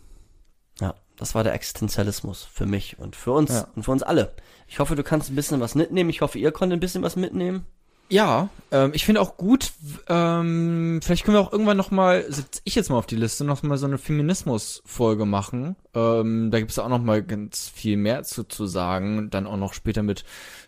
Ja, 0.79 0.95
das 1.17 1.35
war 1.35 1.43
der 1.43 1.53
Existenzialismus 1.53 2.43
für 2.51 2.65
mich 2.65 2.97
und 2.99 3.15
für 3.15 3.31
uns 3.31 3.51
Ja. 3.51 3.67
und 3.75 3.83
für 3.83 3.91
uns 3.91 4.03
alle. 4.03 4.33
Ich 4.67 4.79
hoffe, 4.79 4.95
du 4.95 5.03
kannst 5.03 5.29
ein 5.29 5.35
bisschen 5.35 5.59
was 5.61 5.75
mitnehmen. 5.75 6.09
Ich 6.09 6.21
hoffe, 6.21 6.39
ihr 6.39 6.51
konntet 6.51 6.77
ein 6.77 6.81
bisschen 6.81 7.03
was 7.03 7.15
mitnehmen. 7.15 7.65
Ja, 8.09 8.49
ähm, 8.71 8.91
ich 8.93 9.05
finde 9.05 9.21
auch 9.21 9.37
gut, 9.37 9.71
ähm, 10.07 10.99
vielleicht 11.01 11.23
können 11.23 11.37
wir 11.37 11.41
auch 11.41 11.51
irgendwann 11.51 11.77
noch 11.77 11.89
mal, 11.89 12.23
setze 12.31 12.61
ich 12.65 12.75
jetzt 12.75 12.89
mal 12.89 12.97
auf 12.97 13.05
die 13.05 13.15
Liste, 13.15 13.43
noch 13.45 13.63
mal 13.63 13.77
so 13.77 13.85
eine 13.87 13.97
Feminismus-Folge 13.97 15.25
machen. 15.25 15.75
Ähm, 15.95 16.51
da 16.51 16.59
gibt 16.59 16.71
es 16.71 16.79
auch 16.79 16.89
noch 16.89 16.99
mal 17.01 17.23
ganz 17.23 17.69
viel 17.69 17.97
mehr 17.97 18.23
zu, 18.23 18.43
zu 18.43 18.67
sagen. 18.67 19.29
Dann 19.29 19.47
auch 19.47 19.57
noch 19.57 19.73
später 19.73 20.03
mit, 20.03 20.25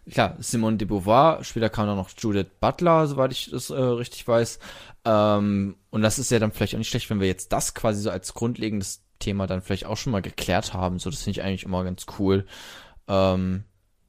klar, 0.09 0.35
Simone 0.40 0.77
de 0.77 0.88
Beauvoir, 0.88 1.43
später 1.43 1.69
kam 1.69 1.88
dann 1.88 1.98
noch 1.98 2.09
Judith 2.17 2.48
Butler, 2.59 3.06
soweit 3.07 3.32
ich 3.33 3.51
das 3.51 3.69
äh, 3.69 3.75
richtig 3.75 4.27
weiß. 4.27 4.59
Ähm, 5.06 5.75
und 5.92 6.01
das 6.01 6.19
ist 6.19 6.32
ja 6.32 6.40
dann 6.40 6.51
vielleicht 6.51 6.74
auch 6.75 6.80
nicht 6.80 6.90
schlecht, 6.90 7.09
wenn 7.09 7.19
wir 7.19 7.27
jetzt 7.27 7.53
das 7.53 7.74
quasi 7.74 8.01
so 8.01 8.09
als 8.09 8.34
grundlegendes 8.34 9.03
Thema 9.19 9.48
dann 9.48 9.61
vielleicht 9.61 9.85
auch 9.85 9.98
schon 9.98 10.11
mal 10.11 10.22
geklärt 10.22 10.74
haben. 10.74 11.00
So, 11.00 11.09
das 11.09 11.24
finde 11.24 11.40
ich 11.40 11.45
eigentlich 11.45 11.64
immer 11.64 11.84
ganz 11.84 12.06
cool. 12.19 12.45
Ähm, 13.08 13.64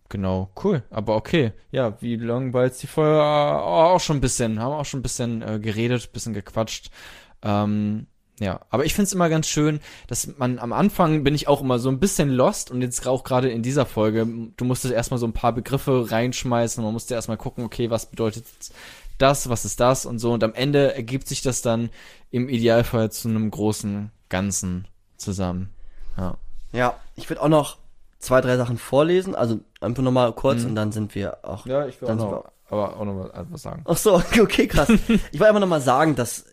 Genau, 0.08 0.50
cool. 0.62 0.82
Aber 0.90 1.16
okay. 1.16 1.52
Ja, 1.72 2.00
wie 2.00 2.16
lang 2.16 2.52
war 2.52 2.64
jetzt 2.64 2.82
die 2.82 2.86
Folge? 2.86 3.20
Ah, 3.20 3.90
Auch 3.90 4.00
schon 4.00 4.18
ein 4.18 4.20
bisschen. 4.20 4.60
Haben 4.60 4.74
auch 4.74 4.84
schon 4.84 5.00
ein 5.00 5.02
bisschen 5.02 5.42
äh, 5.42 5.58
geredet, 5.58 6.12
bisschen 6.12 6.32
gequatscht. 6.32 6.90
Ähm, 7.42 8.06
ja, 8.38 8.60
aber 8.68 8.84
ich 8.84 8.94
find's 8.94 9.14
immer 9.14 9.30
ganz 9.30 9.48
schön, 9.48 9.80
dass 10.08 10.36
man 10.36 10.58
am 10.58 10.72
Anfang 10.72 11.24
bin 11.24 11.34
ich 11.34 11.48
auch 11.48 11.62
immer 11.62 11.78
so 11.78 11.88
ein 11.88 12.00
bisschen 12.00 12.30
lost 12.30 12.70
und 12.70 12.82
jetzt 12.82 13.06
auch 13.06 13.24
gerade 13.24 13.48
in 13.48 13.62
dieser 13.62 13.86
Folge, 13.86 14.26
du 14.56 14.64
musstest 14.66 14.92
erstmal 14.92 15.18
so 15.18 15.26
ein 15.26 15.32
paar 15.32 15.54
Begriffe 15.54 16.10
reinschmeißen, 16.10 16.84
man 16.84 16.92
musste 16.92 17.14
erstmal 17.14 17.38
gucken, 17.38 17.64
okay, 17.64 17.88
was 17.88 18.10
bedeutet 18.10 18.44
das, 19.18 19.48
was 19.48 19.64
ist 19.64 19.80
das 19.80 20.06
und 20.06 20.18
so 20.18 20.32
und 20.32 20.44
am 20.44 20.54
Ende 20.54 20.94
ergibt 20.94 21.28
sich 21.28 21.42
das 21.42 21.62
dann 21.62 21.90
im 22.30 22.48
Idealfall 22.48 23.10
zu 23.10 23.28
einem 23.28 23.50
großen 23.50 24.10
Ganzen 24.28 24.86
zusammen. 25.16 25.70
Ja. 26.16 26.36
Ja, 26.72 26.94
ich 27.14 27.28
würde 27.30 27.42
auch 27.42 27.48
noch 27.48 27.78
zwei, 28.18 28.40
drei 28.40 28.56
Sachen 28.56 28.78
vorlesen. 28.78 29.34
Also 29.34 29.60
einfach 29.80 30.02
nochmal 30.02 30.32
kurz 30.32 30.64
und 30.64 30.74
dann 30.74 30.92
sind 30.92 31.14
wir 31.14 31.44
auch. 31.44 31.64
Mhm. 31.64 31.70
Ja, 31.70 31.86
ich 31.86 32.00
will 32.00 32.08
dann 32.08 32.20
auch 32.20 32.30
noch, 32.30 32.52
aber 32.68 32.96
auch 32.96 33.04
noch 33.04 33.14
mal 33.14 33.46
was 33.50 33.62
sagen. 33.62 33.82
Ach 33.86 33.96
so, 33.96 34.14
okay, 34.14 34.40
okay, 34.42 34.66
krass. 34.66 34.88
ich 34.90 35.08
wollte 35.08 35.48
einfach 35.48 35.60
nochmal 35.60 35.80
sagen, 35.80 36.16
dass 36.16 36.44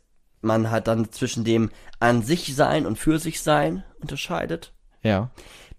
man 0.42 0.72
halt 0.72 0.88
dann 0.88 1.12
zwischen 1.12 1.44
dem 1.44 1.72
an 2.00 2.22
sich 2.22 2.56
sein 2.56 2.86
und 2.86 2.98
für 2.98 3.20
sich 3.20 3.42
sein 3.42 3.84
unterscheidet. 4.02 4.74
Ja. 5.02 5.30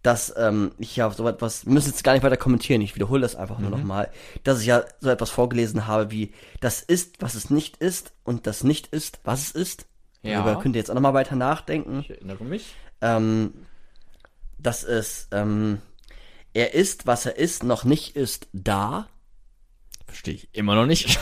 Dass 0.05 0.33
ähm, 0.36 0.73
ich 0.78 0.94
ja 0.97 1.10
so 1.10 1.26
etwas, 1.26 1.65
müssen 1.65 1.89
jetzt 1.89 2.05
gar 2.05 2.12
nicht 2.12 2.23
weiter 2.23 2.36
kommentieren, 2.36 2.83
ich 2.83 2.94
wiederhole 2.94 3.23
das 3.23 3.34
einfach 3.34 3.58
nur 3.58 3.70
nochmal, 3.70 4.10
dass 4.44 4.60
ich 4.60 4.66
ja 4.66 4.84
so 5.00 5.08
etwas 5.08 5.31
vorgelesen 5.31 5.86
habe 5.86 6.10
wie 6.10 6.33
das 6.60 6.83
ist, 6.83 7.23
was 7.23 7.34
es 7.34 7.49
nicht 7.49 7.78
ist 7.78 8.12
und 8.23 8.47
das 8.47 8.65
nicht 8.65 8.89
ist, 8.89 9.20
was 9.24 9.41
es 9.41 9.50
ist. 9.52 9.86
Ja. 10.23 10.42
Darüber 10.42 10.60
könnt 10.60 10.76
ihr 10.76 10.81
jetzt 10.81 10.91
auch 10.91 10.94
nochmal 10.94 11.15
weiter 11.15 11.36
nachdenken. 11.36 12.00
Ich 12.00 12.10
erinnere 12.10 12.44
mich. 12.44 12.74
Ähm, 13.00 13.55
dass 14.58 14.84
es, 14.84 15.28
ähm, 15.33 15.81
er 16.52 16.74
ist, 16.74 17.07
was 17.07 17.24
er 17.26 17.36
ist, 17.36 17.62
noch 17.62 17.84
nicht 17.84 18.15
ist 18.15 18.49
da. 18.52 19.08
Verstehe 20.07 20.34
ich 20.34 20.49
immer 20.52 20.74
noch 20.74 20.86
nicht. 20.86 21.18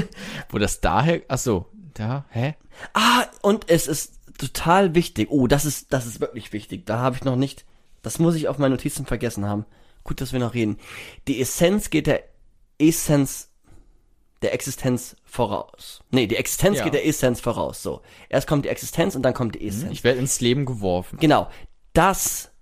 Wo 0.50 0.58
das 0.58 0.80
daher, 0.80 1.22
ach 1.28 1.38
so, 1.38 1.70
da, 1.94 2.26
hä? 2.30 2.54
Ah, 2.92 3.24
und 3.40 3.68
es 3.70 3.86
ist 3.86 4.12
total 4.38 4.94
wichtig. 4.94 5.28
Oh, 5.30 5.46
das 5.46 5.64
ist, 5.64 5.92
das 5.92 6.06
ist 6.06 6.20
wirklich 6.20 6.52
wichtig. 6.52 6.86
Da 6.86 6.98
habe 6.98 7.16
ich 7.16 7.24
noch 7.24 7.36
nicht, 7.36 7.64
das 8.06 8.20
muss 8.20 8.36
ich 8.36 8.46
auf 8.46 8.58
meine 8.58 8.76
Notizen 8.76 9.04
vergessen 9.04 9.46
haben. 9.46 9.66
Gut, 10.04 10.20
dass 10.20 10.32
wir 10.32 10.38
noch 10.38 10.54
reden. 10.54 10.78
Die 11.26 11.40
Essenz 11.40 11.90
geht 11.90 12.06
der 12.06 12.22
Essenz 12.78 13.50
der 14.42 14.54
Existenz 14.54 15.16
voraus. 15.24 16.04
Nee, 16.12 16.28
die 16.28 16.36
Existenz 16.36 16.78
Ja. 16.78 16.84
geht 16.84 16.94
der 16.94 17.04
Essenz 17.04 17.40
voraus. 17.40 17.82
So. 17.82 18.02
Erst 18.28 18.46
kommt 18.46 18.64
die 18.64 18.68
Existenz 18.68 19.16
und 19.16 19.22
dann 19.22 19.34
kommt 19.34 19.56
die 19.56 19.66
Essenz. 19.66 19.90
Ich 19.90 20.04
werde 20.04 20.20
ins 20.20 20.40
Leben 20.40 20.66
geworfen. 20.66 21.18
Genau. 21.18 21.50
Das 21.94 22.52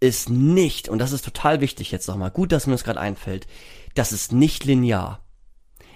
ist 0.00 0.30
nicht, 0.30 0.88
und 0.88 0.98
das 0.98 1.12
ist 1.12 1.26
total 1.26 1.60
wichtig 1.60 1.90
jetzt 1.92 2.08
nochmal, 2.08 2.30
gut, 2.30 2.50
dass 2.50 2.66
mir 2.66 2.72
das 2.72 2.84
gerade 2.84 3.00
einfällt, 3.00 3.46
das 3.94 4.12
ist 4.12 4.32
nicht 4.32 4.64
linear. 4.64 5.20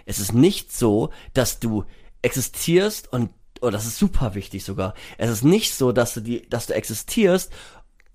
Es 0.04 0.18
ist 0.18 0.34
nicht 0.34 0.76
so, 0.76 1.08
dass 1.32 1.58
du 1.58 1.84
existierst 2.20 3.10
und, 3.10 3.30
oh, 3.62 3.70
das 3.70 3.86
ist 3.86 3.96
super 3.96 4.34
wichtig 4.34 4.62
sogar. 4.62 4.92
Es 5.16 5.30
ist 5.30 5.42
nicht 5.42 5.72
so, 5.72 5.90
dass 5.90 6.12
du 6.12 6.20
die, 6.20 6.46
dass 6.50 6.66
du 6.66 6.74
existierst 6.74 7.50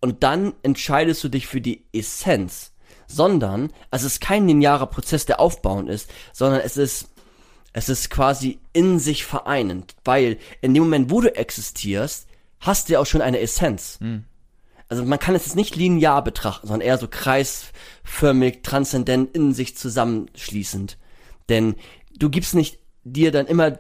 und 0.02 0.24
dann 0.24 0.54
entscheidest 0.64 1.24
du 1.24 1.30
dich 1.30 1.48
für 1.48 1.62
die 1.62 1.86
Essenz, 1.94 2.74
sondern 3.08 3.72
es 3.92 4.04
ist 4.04 4.22
kein 4.22 4.48
linearer 4.48 4.88
Prozess, 4.88 5.26
der 5.26 5.40
aufbauend 5.40 5.90
ist, 5.90 6.10
sondern 6.34 6.62
es 6.62 6.78
ist 6.78 7.10
es 7.78 7.90
ist 7.90 8.10
quasi 8.10 8.60
in 8.72 9.00
sich 9.00 9.26
vereinend, 9.26 9.96
weil 10.06 10.38
in 10.62 10.74
dem 10.74 10.84
Moment, 10.84 11.12
wo 11.12 11.20
du 11.20 11.36
existierst, 11.36 12.26
hast 12.62 12.88
du 12.88 12.94
ja 12.94 13.00
auch 13.00 13.06
schon 13.06 13.22
eine 13.22 13.42
Essenz. 13.42 13.98
Also 14.88 15.04
man 15.04 15.20
kann 15.20 15.36
es 15.36 15.46
jetzt 15.46 15.58
nicht 15.58 15.76
linear 15.76 16.24
betrachten, 16.24 16.68
sondern 16.68 16.88
eher 16.88 16.98
so 16.98 17.10
kreisförmig, 17.10 18.62
transzendent 18.64 19.36
in 19.36 19.54
sich 19.54 19.76
zusammenschließend. 19.76 20.98
Denn 21.50 21.76
du 22.18 22.30
gibst 22.30 22.56
nicht 22.56 22.80
dir 23.04 23.32
dann 23.32 23.46
immer, 23.46 23.78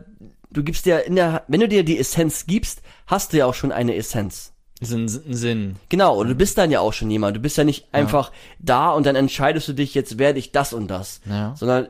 du 0.52 0.61
gibst 0.61 0.85
dir 0.85 1.06
in 1.06 1.16
der, 1.16 1.45
wenn 1.48 1.61
du 1.61 1.69
dir 1.69 1.85
die 1.85 1.98
Essenz 1.98 2.48
gibst, 2.48 2.82
hast 3.08 3.32
du 3.32 3.38
ja 3.38 3.45
auch 3.45 3.53
schon 3.53 3.72
eine 3.72 3.95
Essenz. 3.95 4.52
Ein 4.91 5.07
Sinn. 5.07 5.75
Genau, 5.89 6.17
und 6.17 6.27
du 6.27 6.35
bist 6.35 6.57
dann 6.57 6.72
ja 6.72 6.80
auch 6.80 6.93
schon 6.93 7.11
jemand. 7.11 7.35
Du 7.35 7.39
bist 7.39 7.57
ja 7.57 7.64
nicht 7.64 7.93
einfach 7.93 8.31
da 8.59 8.91
und 8.91 9.05
dann 9.05 9.15
entscheidest 9.15 9.67
du 9.67 9.73
dich, 9.73 9.93
jetzt 9.93 10.17
werde 10.17 10.39
ich 10.39 10.51
das 10.51 10.73
und 10.73 10.88
das. 10.88 11.22
Ja. 11.25 11.55
Sondern 11.55 11.88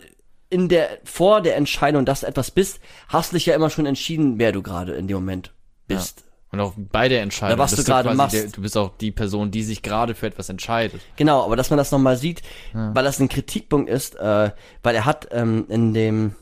in 0.49 0.69
der, 0.69 0.99
vor 1.03 1.41
der 1.41 1.55
Entscheidung, 1.55 2.05
dass 2.05 2.21
du 2.21 2.27
etwas 2.27 2.51
bist, 2.51 2.79
hast 3.07 3.31
du 3.31 3.35
dich 3.35 3.45
ja 3.47 3.55
immer 3.55 3.69
schon 3.69 3.85
entschieden, 3.85 4.37
wer 4.37 4.51
du 4.51 4.61
gerade 4.61 4.93
in 4.93 5.07
dem 5.07 5.17
Moment 5.17 5.51
bist. 5.87 6.23
Und 6.51 6.59
auch 6.61 6.73
bei 6.77 7.09
der 7.09 7.21
Entscheidung. 7.21 7.55
Oder 7.55 7.63
was 7.63 7.75
du 7.75 7.83
gerade 7.83 8.13
machst. 8.13 8.35
Der, 8.35 8.47
du 8.47 8.61
bist 8.61 8.77
auch 8.77 8.95
die 8.97 9.11
Person, 9.11 9.51
die 9.51 9.63
sich 9.63 9.81
gerade 9.81 10.15
für 10.15 10.27
etwas 10.27 10.47
entscheidet. 10.47 11.01
Genau, 11.17 11.43
aber 11.43 11.55
dass 11.55 11.69
man 11.69 11.77
das 11.77 11.91
nochmal 11.91 12.15
sieht, 12.15 12.43
weil 12.73 13.03
das 13.03 13.19
ein 13.19 13.27
Kritikpunkt 13.27 13.89
ist, 13.89 14.15
äh, 14.15 14.51
weil 14.81 14.95
er 14.95 15.05
hat 15.05 15.27
ähm, 15.31 15.65
in 15.67 15.93
dem 15.93 16.35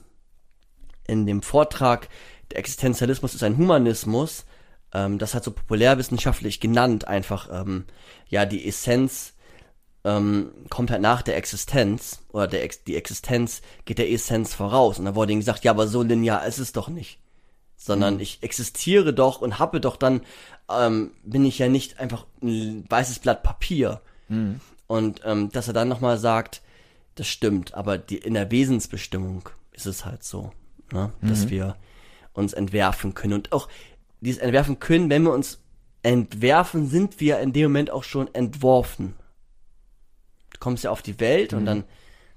in 1.08 1.26
dem 1.26 1.42
Vortrag, 1.42 2.08
der 2.52 2.60
Existenzialismus 2.60 3.34
ist 3.34 3.44
ein 3.44 3.58
Humanismus, 3.58 4.46
ähm, 4.94 5.18
das 5.18 5.34
hat 5.34 5.44
so 5.44 5.52
populärwissenschaftlich 5.52 6.60
genannt, 6.60 7.08
einfach, 7.08 7.50
ähm, 7.52 7.86
ja, 8.30 8.46
die 8.46 8.68
Essenz 8.68 9.34
ähm, 10.04 10.52
kommt 10.70 10.92
halt 10.92 11.02
nach 11.02 11.22
der 11.22 11.38
Existenz, 11.38 12.20
oder 12.32 12.48
der 12.48 12.64
Ex 12.64 12.84
die 12.84 12.96
Existenz 12.96 13.62
geht 13.86 13.98
der 13.98 14.12
Essenz 14.12 14.54
voraus. 14.54 15.00
Und 15.00 15.06
da 15.06 15.16
wurde 15.16 15.32
ihm 15.32 15.40
gesagt, 15.40 15.64
ja, 15.64 15.72
aber 15.72 15.88
so 15.88 16.04
linear 16.04 16.46
ist 16.46 16.60
es 16.60 16.74
doch 16.74 16.90
nicht. 16.90 17.20
Sondern 17.78 18.20
ich 18.20 18.44
existiere 18.44 19.14
doch 19.14 19.42
und 19.42 19.60
habe 19.60 19.82
doch 19.82 19.98
dann, 19.98 20.22
ähm, 20.70 21.12
bin 21.24 21.46
ich 21.46 21.60
ja 21.60 21.70
nicht 21.70 22.00
einfach 22.00 22.26
ein 22.42 22.86
weißes 22.90 23.20
Blatt 23.20 23.44
Papier. 23.44 24.02
Und 24.88 25.22
ähm, 25.26 25.50
dass 25.52 25.68
er 25.68 25.74
dann 25.74 25.90
nochmal 25.90 26.18
sagt, 26.18 26.62
das 27.16 27.28
stimmt, 27.28 27.74
aber 27.74 27.98
die, 27.98 28.18
in 28.18 28.34
der 28.34 28.52
Wesensbestimmung 28.52 29.50
ist 29.72 29.86
es 29.86 30.06
halt 30.06 30.24
so, 30.24 30.52
ne? 30.92 31.12
dass 31.22 31.50
wir 31.50 31.76
uns 32.34 32.54
entwerfen 32.54 33.14
können. 33.14 33.34
Und 33.34 33.52
auch 33.52 33.70
dieses 34.24 34.42
Entwerfen 34.42 34.80
können, 34.80 35.10
wenn 35.10 35.24
wir 35.24 35.32
uns 35.34 35.60
entwerfen, 36.02 36.88
sind 36.90 37.20
wir 37.20 37.40
in 37.40 37.54
dem 37.54 37.64
Moment 37.72 37.90
auch 37.92 38.04
schon 38.04 38.34
entworfen. 38.34 39.16
Du 40.52 40.60
kommst 40.60 40.84
ja 40.84 40.92
auf 40.92 41.02
die 41.02 41.20
Welt 41.20 41.54
und 41.54 41.66
dann, 41.66 41.84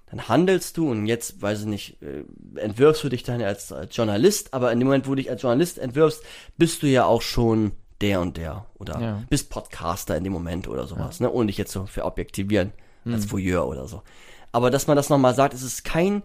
dann 0.07 0.29
handelst 0.29 0.77
du 0.77 0.91
und 0.91 1.07
jetzt, 1.07 1.43
weiß 1.43 1.61
ich 1.63 1.67
nicht, 1.67 2.03
äh, 2.03 2.25
entwirfst 2.61 3.03
du 3.03 3.09
dich 3.09 3.23
dann 3.25 3.43
als, 3.43 3.73
als 3.73 3.95
Journalist, 3.97 4.55
aber 4.55 4.73
in 4.73 4.79
dem 4.79 4.87
Moment, 4.87 5.07
wo 5.07 5.11
du 5.11 5.17
dich 5.17 5.31
als 5.31 5.43
Journalist 5.43 5.79
entwirfst, 5.79 6.23
bist 6.57 6.83
du 6.83 6.87
ja 6.87 7.05
auch 7.07 7.23
schon 7.23 7.73
der 8.01 8.21
und 8.21 8.37
der 8.37 8.67
oder 8.75 9.01
Ja. 9.01 9.23
bist 9.31 9.51
Podcaster 9.51 10.17
in 10.17 10.25
dem 10.25 10.33
Moment 10.33 10.69
oder 10.69 10.87
sowas, 10.87 11.19
ne? 11.21 11.31
ohne 11.31 11.47
dich 11.47 11.57
jetzt 11.57 11.73
so 11.73 11.87
verobjektivieren 11.87 12.73
als 13.07 13.31
Voyeur 13.33 13.67
oder 13.69 13.87
so. 13.89 14.03
Aber 14.53 14.71
dass 14.71 14.87
man 14.87 14.97
das 14.97 15.09
nochmal 15.11 15.35
sagt, 15.35 15.55
es 15.55 15.63
ist 15.63 15.85
kein 15.85 16.23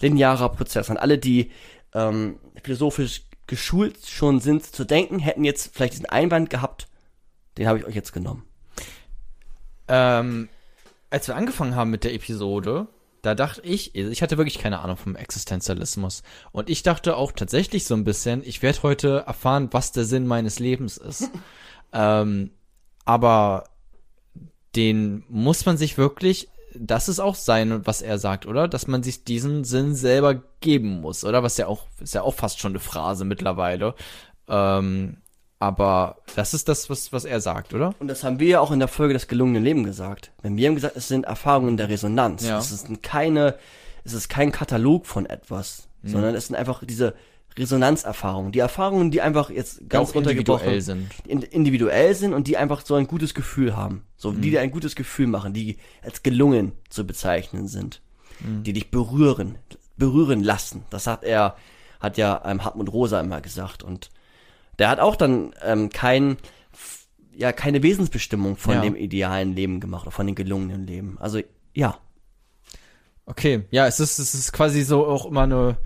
linearer 0.00 0.50
Prozess. 0.50 0.90
Und 0.90 0.96
alle, 0.98 1.16
die 1.18 1.50
ähm, 1.94 2.38
philosophisch 2.62 3.22
geschult 3.48 4.06
schon 4.06 4.40
sind 4.40 4.64
zu 4.64 4.84
denken, 4.84 5.18
hätten 5.18 5.42
jetzt 5.42 5.74
vielleicht 5.74 5.94
diesen 5.94 6.06
Einwand 6.06 6.50
gehabt, 6.50 6.86
den 7.56 7.66
habe 7.66 7.80
ich 7.80 7.84
euch 7.84 7.94
jetzt 7.96 8.12
genommen. 8.12 8.44
Ähm, 9.88 10.48
als 11.10 11.26
wir 11.26 11.34
angefangen 11.34 11.74
haben 11.74 11.90
mit 11.90 12.04
der 12.04 12.14
Episode, 12.14 12.86
da 13.22 13.34
dachte 13.34 13.62
ich, 13.62 13.94
ich 13.96 14.22
hatte 14.22 14.36
wirklich 14.38 14.58
keine 14.58 14.78
Ahnung 14.80 14.96
vom 14.96 15.16
Existenzialismus. 15.16 16.22
Und 16.52 16.70
ich 16.70 16.82
dachte 16.82 17.16
auch 17.16 17.32
tatsächlich 17.32 17.84
so 17.84 17.94
ein 17.94 18.04
bisschen, 18.04 18.42
ich 18.44 18.62
werde 18.62 18.82
heute 18.82 19.24
erfahren, 19.26 19.68
was 19.72 19.90
der 19.90 20.04
Sinn 20.04 20.26
meines 20.26 20.60
Lebens 20.60 20.98
ist. 20.98 21.30
ähm, 21.92 22.52
aber 23.04 23.64
den 24.76 25.24
muss 25.28 25.66
man 25.66 25.78
sich 25.78 25.98
wirklich, 25.98 26.48
das 26.80 27.08
ist 27.08 27.20
auch 27.20 27.34
sein, 27.34 27.86
was 27.86 28.02
er 28.02 28.18
sagt, 28.18 28.46
oder? 28.46 28.68
Dass 28.68 28.86
man 28.86 29.02
sich 29.02 29.24
diesen 29.24 29.64
Sinn 29.64 29.94
selber 29.94 30.42
geben 30.60 31.00
muss, 31.00 31.24
oder? 31.24 31.42
Was 31.42 31.56
ja 31.56 31.66
auch, 31.66 31.86
ist 32.00 32.14
ja 32.14 32.22
auch 32.22 32.34
fast 32.34 32.60
schon 32.60 32.72
eine 32.72 32.80
Phrase 32.80 33.24
mittlerweile. 33.24 33.94
Ähm, 34.48 35.18
aber 35.58 36.18
das 36.36 36.54
ist 36.54 36.68
das, 36.68 36.88
was, 36.88 37.12
was 37.12 37.24
er 37.24 37.40
sagt, 37.40 37.74
oder? 37.74 37.94
Und 37.98 38.08
das 38.08 38.22
haben 38.22 38.38
wir 38.38 38.46
ja 38.48 38.60
auch 38.60 38.70
in 38.70 38.78
der 38.78 38.88
Folge 38.88 39.14
des 39.14 39.26
gelungenen 39.26 39.64
Lebens 39.64 39.86
gesagt. 39.86 40.30
Wenn 40.42 40.56
wir 40.56 40.68
haben 40.68 40.76
gesagt, 40.76 40.96
es 40.96 41.08
sind 41.08 41.26
Erfahrungen 41.26 41.76
der 41.76 41.88
Resonanz. 41.88 42.46
Ja. 42.46 42.58
Es 42.58 42.70
ist 42.70 43.02
keine, 43.02 43.56
es 44.04 44.12
ist 44.12 44.28
kein 44.28 44.52
Katalog 44.52 45.06
von 45.06 45.26
etwas, 45.26 45.88
Mhm. 46.02 46.08
sondern 46.10 46.34
es 46.36 46.46
sind 46.46 46.54
einfach 46.54 46.84
diese 46.86 47.14
Resonanzerfahrungen. 47.58 48.52
Die 48.52 48.58
Erfahrungen, 48.60 49.10
die 49.10 49.20
einfach 49.20 49.50
jetzt 49.50 49.88
ganz 49.88 50.14
runtergebrochen 50.14 50.80
sind. 50.80 51.10
in- 51.26 51.42
individuell 51.42 52.14
sind 52.14 52.32
und 52.34 52.46
die 52.46 52.56
einfach 52.56 52.84
so 52.84 52.94
ein 52.94 53.06
gutes 53.06 53.34
Gefühl 53.34 53.76
haben. 53.76 54.02
So, 54.16 54.32
Mhm. 54.32 54.40
die 54.40 54.50
dir 54.50 54.60
ein 54.60 54.70
gutes 54.70 54.94
Gefühl 54.96 55.26
machen, 55.26 55.52
die 55.52 55.76
als 56.02 56.22
gelungen 56.22 56.72
zu 56.88 57.06
bezeichnen 57.06 57.68
sind. 57.68 58.00
Mhm. 58.40 58.62
Die 58.64 58.72
dich 58.72 58.90
berühren, 58.90 59.58
berühren 59.96 60.42
lassen. 60.42 60.84
Das 60.90 61.06
hat 61.06 61.24
er, 61.24 61.56
hat 62.00 62.16
ja 62.16 62.42
ähm, 62.44 62.64
Hartmut 62.64 62.92
Rosa 62.92 63.20
immer 63.20 63.40
gesagt. 63.40 63.82
Und 63.82 64.10
der 64.78 64.88
hat 64.90 65.00
auch 65.00 65.16
dann 65.16 65.52
ähm, 65.62 65.90
kein, 65.90 66.36
ja, 67.36 67.52
keine 67.52 67.82
Wesensbestimmung 67.82 68.56
von 68.56 68.74
Ja. 68.74 68.80
dem 68.82 68.94
idealen 68.96 69.54
Leben 69.54 69.80
gemacht 69.80 70.02
oder 70.02 70.12
von 70.12 70.26
dem 70.26 70.34
gelungenen 70.36 70.86
Leben. 70.86 71.16
Also, 71.20 71.40
ja. 71.74 71.98
Okay, 73.26 73.64
ja, 73.70 73.86
es 73.86 74.00
ist, 74.00 74.18
es 74.18 74.34
ist 74.34 74.52
quasi 74.52 74.82
so 74.82 75.06
auch 75.06 75.26
immer 75.26 75.42
eine, 75.42 75.76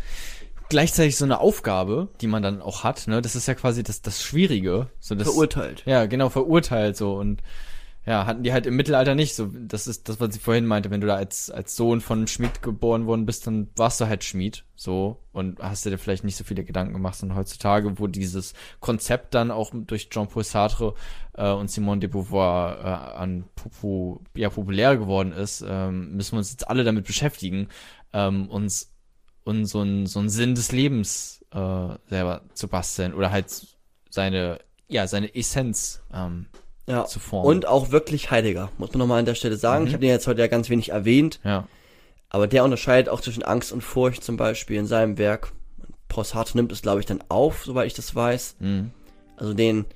gleichzeitig 0.73 1.17
so 1.17 1.25
eine 1.25 1.39
Aufgabe, 1.39 2.09
die 2.20 2.26
man 2.26 2.42
dann 2.42 2.60
auch 2.62 2.83
hat, 2.83 3.07
ne? 3.07 3.23
Das 3.23 3.36
ist 3.36 3.47
ja 3.47 3.55
quasi 3.55 3.83
das, 3.83 4.02
das 4.02 4.23
Schwierige. 4.23 4.89
So 4.99 5.15
das, 5.15 5.28
Verurteilt. 5.28 5.83
Ja, 5.86 6.07
genau, 6.07 6.31
verurteilt 6.31 6.97
so 6.97 7.15
und 7.15 7.42
ja, 8.05 8.26
hatten 8.26 8.42
die 8.42 8.52
halt 8.52 8.67
im 8.67 8.75
Mittelalter 8.75 9.15
nicht. 9.15 9.34
So, 9.36 9.47
das 9.47 9.86
ist 9.86 10.09
das, 10.09 10.18
was 10.18 10.34
ich 10.34 10.42
vorhin 10.42 10.67
meinte, 10.67 10.91
wenn 10.91 11.01
du 11.01 11.07
da 11.07 11.15
als, 11.15 11.51
als 11.51 11.76
Sohn 11.76 12.01
von 12.01 12.18
einem 12.18 12.26
Schmied 12.26 12.60
geboren 12.60 13.07
worden 13.07 13.26
bist, 13.26 13.47
dann 13.47 13.68
warst 13.76 14.01
du 14.01 14.07
halt 14.07 14.25
Schmied, 14.25 14.65
so, 14.75 15.23
und 15.33 15.60
hast 15.60 15.84
dir 15.84 15.97
vielleicht 15.99 16.25
nicht 16.25 16.36
so 16.36 16.42
viele 16.42 16.65
Gedanken 16.65 16.94
gemacht. 16.94 17.23
Und 17.23 17.36
heutzutage, 17.36 18.01
wo 18.01 18.09
dieses 18.09 18.55
Konzept 18.81 19.34
dann 19.34 19.52
auch 19.52 19.70
durch 19.73 20.10
Jean-Paul 20.10 20.42
Sartre 20.42 20.94
äh, 21.34 21.52
und 21.52 21.70
Simone 21.70 22.01
de 22.01 22.10
Beauvoir 22.10 22.78
äh, 22.81 23.18
an 23.18 23.44
Popo, 23.55 24.20
ja, 24.34 24.51
populär 24.51 24.97
geworden 24.97 25.33
ist, 25.33 25.65
ähm, 25.67 26.17
müssen 26.17 26.33
wir 26.33 26.39
uns 26.39 26.51
jetzt 26.51 26.68
alle 26.68 26.83
damit 26.83 27.07
beschäftigen, 27.07 27.68
ähm, 28.12 28.49
uns 28.49 28.91
und 29.44 29.66
so 29.66 29.82
ein 29.82 30.06
so 30.06 30.26
Sinn 30.28 30.54
des 30.54 30.72
Lebens 30.72 31.44
äh, 31.52 31.88
selber 32.08 32.42
zu 32.54 32.68
basteln 32.68 33.14
oder 33.14 33.30
halt 33.30 33.46
seine 34.10 34.58
ja 34.88 35.06
seine 35.06 35.34
Essenz 35.34 36.02
ähm, 36.12 36.46
Ja. 36.86 37.04
zu 37.06 37.18
formen. 37.20 37.46
Und 37.48 37.66
auch 37.66 37.90
wirklich 37.90 38.30
Heidegger, 38.30 38.70
muss 38.78 38.90
man 38.92 38.98
nochmal 38.98 39.18
an 39.20 39.24
der 39.26 39.34
Stelle 39.34 39.56
sagen. 39.56 39.86
Ich 39.86 39.92
habe 39.92 40.00
den 40.00 40.10
jetzt 40.10 40.26
heute 40.26 40.40
ja 40.40 40.48
ganz 40.48 40.68
wenig 40.68 40.90
erwähnt. 40.90 41.40
ja 41.44 41.66
Aber 42.28 42.46
der 42.46 42.64
unterscheidet 42.64 43.08
auch 43.10 43.20
zwischen 43.20 43.42
Angst 43.42 43.72
und 43.72 43.80
Furcht 43.82 44.22
zum 44.24 44.36
Beispiel 44.36 44.76
in 44.78 44.86
seinem 44.86 45.18
Werk. 45.18 45.52
Sartre 46.14 46.58
nimmt 46.58 46.70
es, 46.72 46.82
glaube 46.82 47.00
ich, 47.00 47.06
dann 47.06 47.24
auf, 47.30 47.64
soweit 47.64 47.86
ich 47.86 47.94
das 47.94 48.14
weiß. 48.14 48.56
mhm. 48.60 48.90
Also 49.38 49.54
den, 49.54 49.86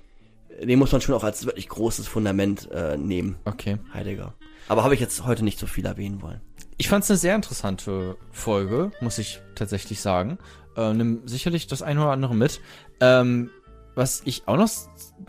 den 0.62 0.78
muss 0.78 0.90
man 0.90 1.02
schon 1.02 1.14
auch 1.14 1.22
als 1.24 1.44
wirklich 1.44 1.68
großes 1.68 2.08
Fundament 2.08 2.70
äh, 2.72 2.96
nehmen, 2.96 3.36
okay 3.44 3.76
Heidegger. 3.92 4.32
Aber 4.66 4.82
habe 4.82 4.94
ich 4.94 5.00
jetzt 5.00 5.24
heute 5.26 5.44
nicht 5.44 5.58
so 5.58 5.66
viel 5.66 5.84
erwähnen 5.84 6.22
wollen. 6.22 6.40
Ich 6.76 6.88
fand 6.88 7.04
es 7.04 7.10
eine 7.10 7.18
sehr 7.18 7.34
interessante 7.34 8.16
Folge 8.32 8.90
muss 9.00 9.18
ich 9.18 9.40
tatsächlich 9.54 10.00
sagen. 10.00 10.38
Äh, 10.76 10.92
nimm 10.92 11.26
sicherlich 11.26 11.66
das 11.66 11.82
eine 11.82 12.00
oder 12.02 12.10
andere 12.12 12.34
mit. 12.34 12.60
Ähm, 13.00 13.50
was 13.96 14.22
ich 14.24 14.46
auch 14.46 14.56
noch 14.56 14.68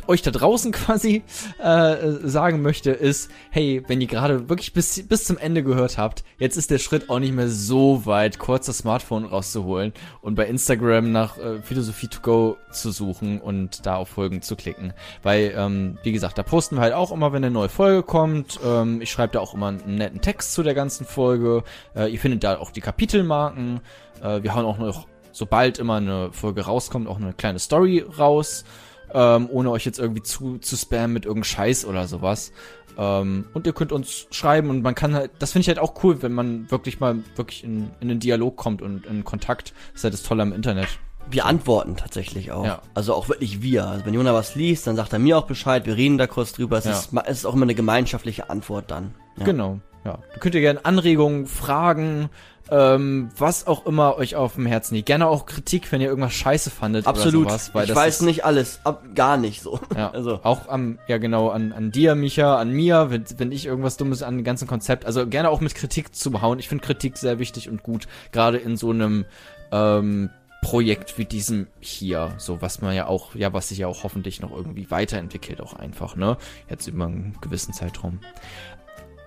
euch 0.08 0.22
da 0.22 0.32
draußen 0.32 0.72
quasi 0.74 1.24
äh, 1.60 1.96
sagen 2.24 2.62
möchte, 2.62 2.92
ist, 2.92 3.32
hey, 3.50 3.82
wenn 3.88 4.02
ihr 4.02 4.08
gerade 4.08 4.50
wirklich 4.50 4.74
bis, 4.74 5.08
bis 5.08 5.24
zum 5.24 5.38
Ende 5.38 5.64
gehört 5.64 5.98
habt, 5.98 6.24
jetzt 6.38 6.58
ist 6.58 6.70
der 6.70 6.78
Schritt 6.78 7.10
auch 7.10 7.20
nicht 7.20 7.34
mehr 7.34 7.50
so 7.50 8.06
weit, 8.06 8.38
kurz 8.38 8.66
das 8.66 8.80
Smartphone 8.80 9.26
rauszuholen 9.26 9.94
und 10.22 10.36
bei 10.36 10.46
Instagram 10.46 11.12
nach 11.12 11.38
äh, 11.38 11.62
Philosophie 11.62 12.08
to 12.08 12.20
go 12.22 12.58
zu 12.72 12.92
suchen 12.92 13.42
und 13.42 13.86
da 13.86 13.96
auf 13.96 14.10
Folgen 14.10 14.42
zu 14.42 14.56
klicken. 14.56 14.94
Weil, 15.24 15.54
ähm, 15.56 15.98
wie 16.04 16.12
gesagt, 16.12 16.38
da 16.38 16.44
posten 16.44 16.76
wir 16.76 16.82
halt 16.82 16.94
auch 16.94 17.12
immer, 17.12 17.32
wenn 17.32 17.44
eine 17.44 17.52
neue 17.52 17.70
Folge 17.70 18.04
kommt. 18.04 18.60
Ähm, 18.64 19.02
ich 19.02 19.10
schreibe 19.10 19.34
da 19.34 19.40
auch 19.40 19.54
immer 19.54 19.68
einen 19.68 19.96
netten 19.96 20.22
Text 20.22 20.54
zu 20.54 20.64
der 20.64 20.74
ganzen 20.74 21.06
Folge. 21.06 21.64
Äh, 21.96 22.12
ihr 22.12 22.20
findet 22.20 22.44
da 22.44 22.58
auch 22.60 22.72
die 22.72 22.82
Kapitelmarken. 22.82 23.80
Äh, 24.22 24.44
wir 24.44 24.54
hauen 24.54 24.66
auch 24.66 24.78
noch, 24.78 25.08
sobald 25.38 25.80
immer 25.80 25.96
eine 25.96 26.32
Folge 26.32 26.62
rauskommt, 26.62 27.08
auch 27.08 27.18
eine 27.18 27.34
kleine 27.34 27.60
Story 27.60 28.04
raus. 28.18 28.66
Ähm, 29.14 29.48
ohne 29.50 29.72
euch 29.72 29.86
jetzt 29.86 30.00
irgendwie 30.00 30.22
zu, 30.22 30.58
zu 30.58 30.76
spammen 30.76 31.14
mit 31.14 31.24
irgendeinem 31.26 31.46
Scheiß 31.46 31.86
oder 31.86 32.10
sowas. 32.10 32.52
Ähm, 32.98 33.46
und 33.54 33.66
ihr 33.66 33.72
könnt 33.72 33.94
uns 33.94 34.28
schreiben 34.32 34.70
und 34.70 34.82
man 34.82 34.96
kann 34.96 35.14
halt, 35.16 35.32
das 35.40 35.54
finde 35.54 35.62
ich 35.62 35.68
halt 35.70 35.80
auch 35.80 36.04
cool, 36.04 36.22
wenn 36.22 36.34
man 36.34 36.70
wirklich 36.72 37.00
mal 37.00 37.20
wirklich 37.38 37.64
in, 37.64 37.90
in 38.02 38.10
den 38.10 38.20
Dialog 38.20 38.58
kommt 38.58 38.82
und 38.82 39.06
in 39.06 39.24
Kontakt. 39.24 39.74
Das 39.94 40.02
ist 40.02 40.04
halt 40.04 40.14
das 40.14 40.24
Tolle 40.24 40.42
am 40.42 40.52
Internet. 40.52 40.88
Wir 41.30 41.46
antworten 41.46 41.96
tatsächlich 41.96 42.52
auch. 42.52 42.66
Ja. 42.66 42.82
Also 42.96 43.14
auch 43.14 43.30
wirklich 43.30 43.62
wir. 43.62 43.86
Also 43.88 44.06
wenn 44.06 44.14
Jona 44.14 44.34
was 44.34 44.56
liest, 44.56 44.88
dann 44.88 44.98
sagt 44.98 45.14
er 45.14 45.20
mir 45.20 45.38
auch 45.38 45.46
Bescheid, 45.46 45.86
wir 45.86 45.96
reden 45.96 46.18
da 46.18 46.28
kurz 46.28 46.52
drüber. 46.52 46.78
Es, 46.78 46.86
Ja. 46.86 46.92
ist, 46.92 47.10
es 47.28 47.38
ist 47.40 47.46
auch 47.46 47.54
immer 47.54 47.64
eine 47.64 47.76
gemeinschaftliche 47.76 48.50
Antwort 48.50 48.92
dann. 48.92 49.14
Ja. 49.38 49.46
Genau, 49.46 49.80
ja. 50.04 50.20
Du 50.34 50.40
könnt 50.42 50.56
ihr 50.56 50.62
gerne 50.62 50.84
Anregungen, 50.84 51.46
Fragen, 51.46 52.30
ähm, 52.72 53.30
was 53.38 53.68
auch 53.68 53.86
immer 53.86 54.18
euch 54.18 54.36
auf 54.36 54.56
dem 54.56 54.66
Herzen 54.66 54.96
liegt. 54.96 55.08
Gerne 55.08 55.28
auch 55.28 55.46
Kritik, 55.46 55.92
wenn 55.92 56.02
ihr 56.02 56.08
irgendwas 56.08 56.34
scheiße 56.34 56.70
fandet 56.70 57.08
Absolut. 57.08 57.46
oder 57.46 57.52
sowas. 57.52 57.74
Weil 57.74 57.86
ich 57.90 57.96
weiß 57.96 58.22
nicht 58.22 58.46
alles, 58.46 58.80
ab, 58.84 59.04
gar 59.16 59.38
nicht 59.38 59.62
so. 59.62 59.80
Ja, 59.96 60.10
Also. 60.18 60.40
auch 60.44 60.68
am, 60.68 61.00
ja 61.08 61.18
genau, 61.18 61.50
an, 61.50 61.72
an 61.72 61.92
dir, 61.92 62.16
Micha, 62.16 62.58
an 62.58 62.72
mir, 62.72 63.10
wenn, 63.10 63.26
wenn 63.38 63.52
ich 63.52 63.66
irgendwas 63.66 63.98
Dummes 63.98 64.24
an 64.24 64.38
dem 64.38 64.44
ganzen 64.44 64.68
Konzept, 64.68 65.06
also 65.06 65.28
gerne 65.28 65.50
auch 65.50 65.62
mit 65.62 65.76
Kritik 65.76 66.16
zu 66.16 66.32
behauen. 66.32 66.60
Ich 66.60 66.68
finde 66.68 66.86
Kritik 66.86 67.18
sehr 67.18 67.40
wichtig 67.40 67.70
und 67.70 67.84
gut, 67.84 68.08
gerade 68.32 68.58
in 68.58 68.78
so 68.78 68.90
einem 68.90 69.26
ähm, 69.72 70.30
Projekt 70.62 71.18
wie 71.18 71.26
diesem 71.26 71.68
hier, 71.80 72.34
so 72.38 72.62
was 72.62 72.82
man 72.82 72.96
ja 72.96 73.08
auch, 73.08 73.36
ja, 73.36 73.54
was 73.54 73.70
sich 73.70 73.78
ja 73.78 73.88
auch 73.88 74.04
hoffentlich 74.04 74.42
noch 74.42 74.52
irgendwie 74.52 74.90
weiterentwickelt, 74.90 75.62
auch 75.62 75.74
einfach, 75.74 76.16
ne? 76.16 76.38
Jetzt 76.70 76.88
über 76.88 77.06
einen 77.06 77.38
gewissen 77.42 77.74
Zeitraum. 77.74 78.20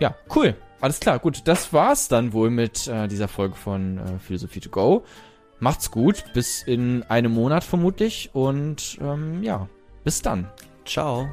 Ja, 0.01 0.15
cool. 0.35 0.57
Alles 0.81 1.01
klar, 1.01 1.19
gut. 1.19 1.43
Das 1.45 1.73
war's 1.73 2.09
dann 2.09 2.33
wohl 2.33 2.51
mit 2.51 2.89
äh, 2.89 3.07
dieser 3.09 3.29
Folge 3.29 3.55
von 3.55 3.99
äh, 3.99 4.19
Philosophie 4.19 4.61
to 4.61 4.71
Go. 4.71 5.05
Macht's 5.59 5.91
gut, 5.91 6.25
bis 6.33 6.63
in 6.63 7.03
einem 7.05 7.33
Monat 7.33 7.65
vermutlich 7.65 8.31
und 8.33 8.99
ähm, 9.01 9.43
ja, 9.43 9.69
bis 10.05 10.23
dann. 10.23 10.49
Ciao. 10.87 11.29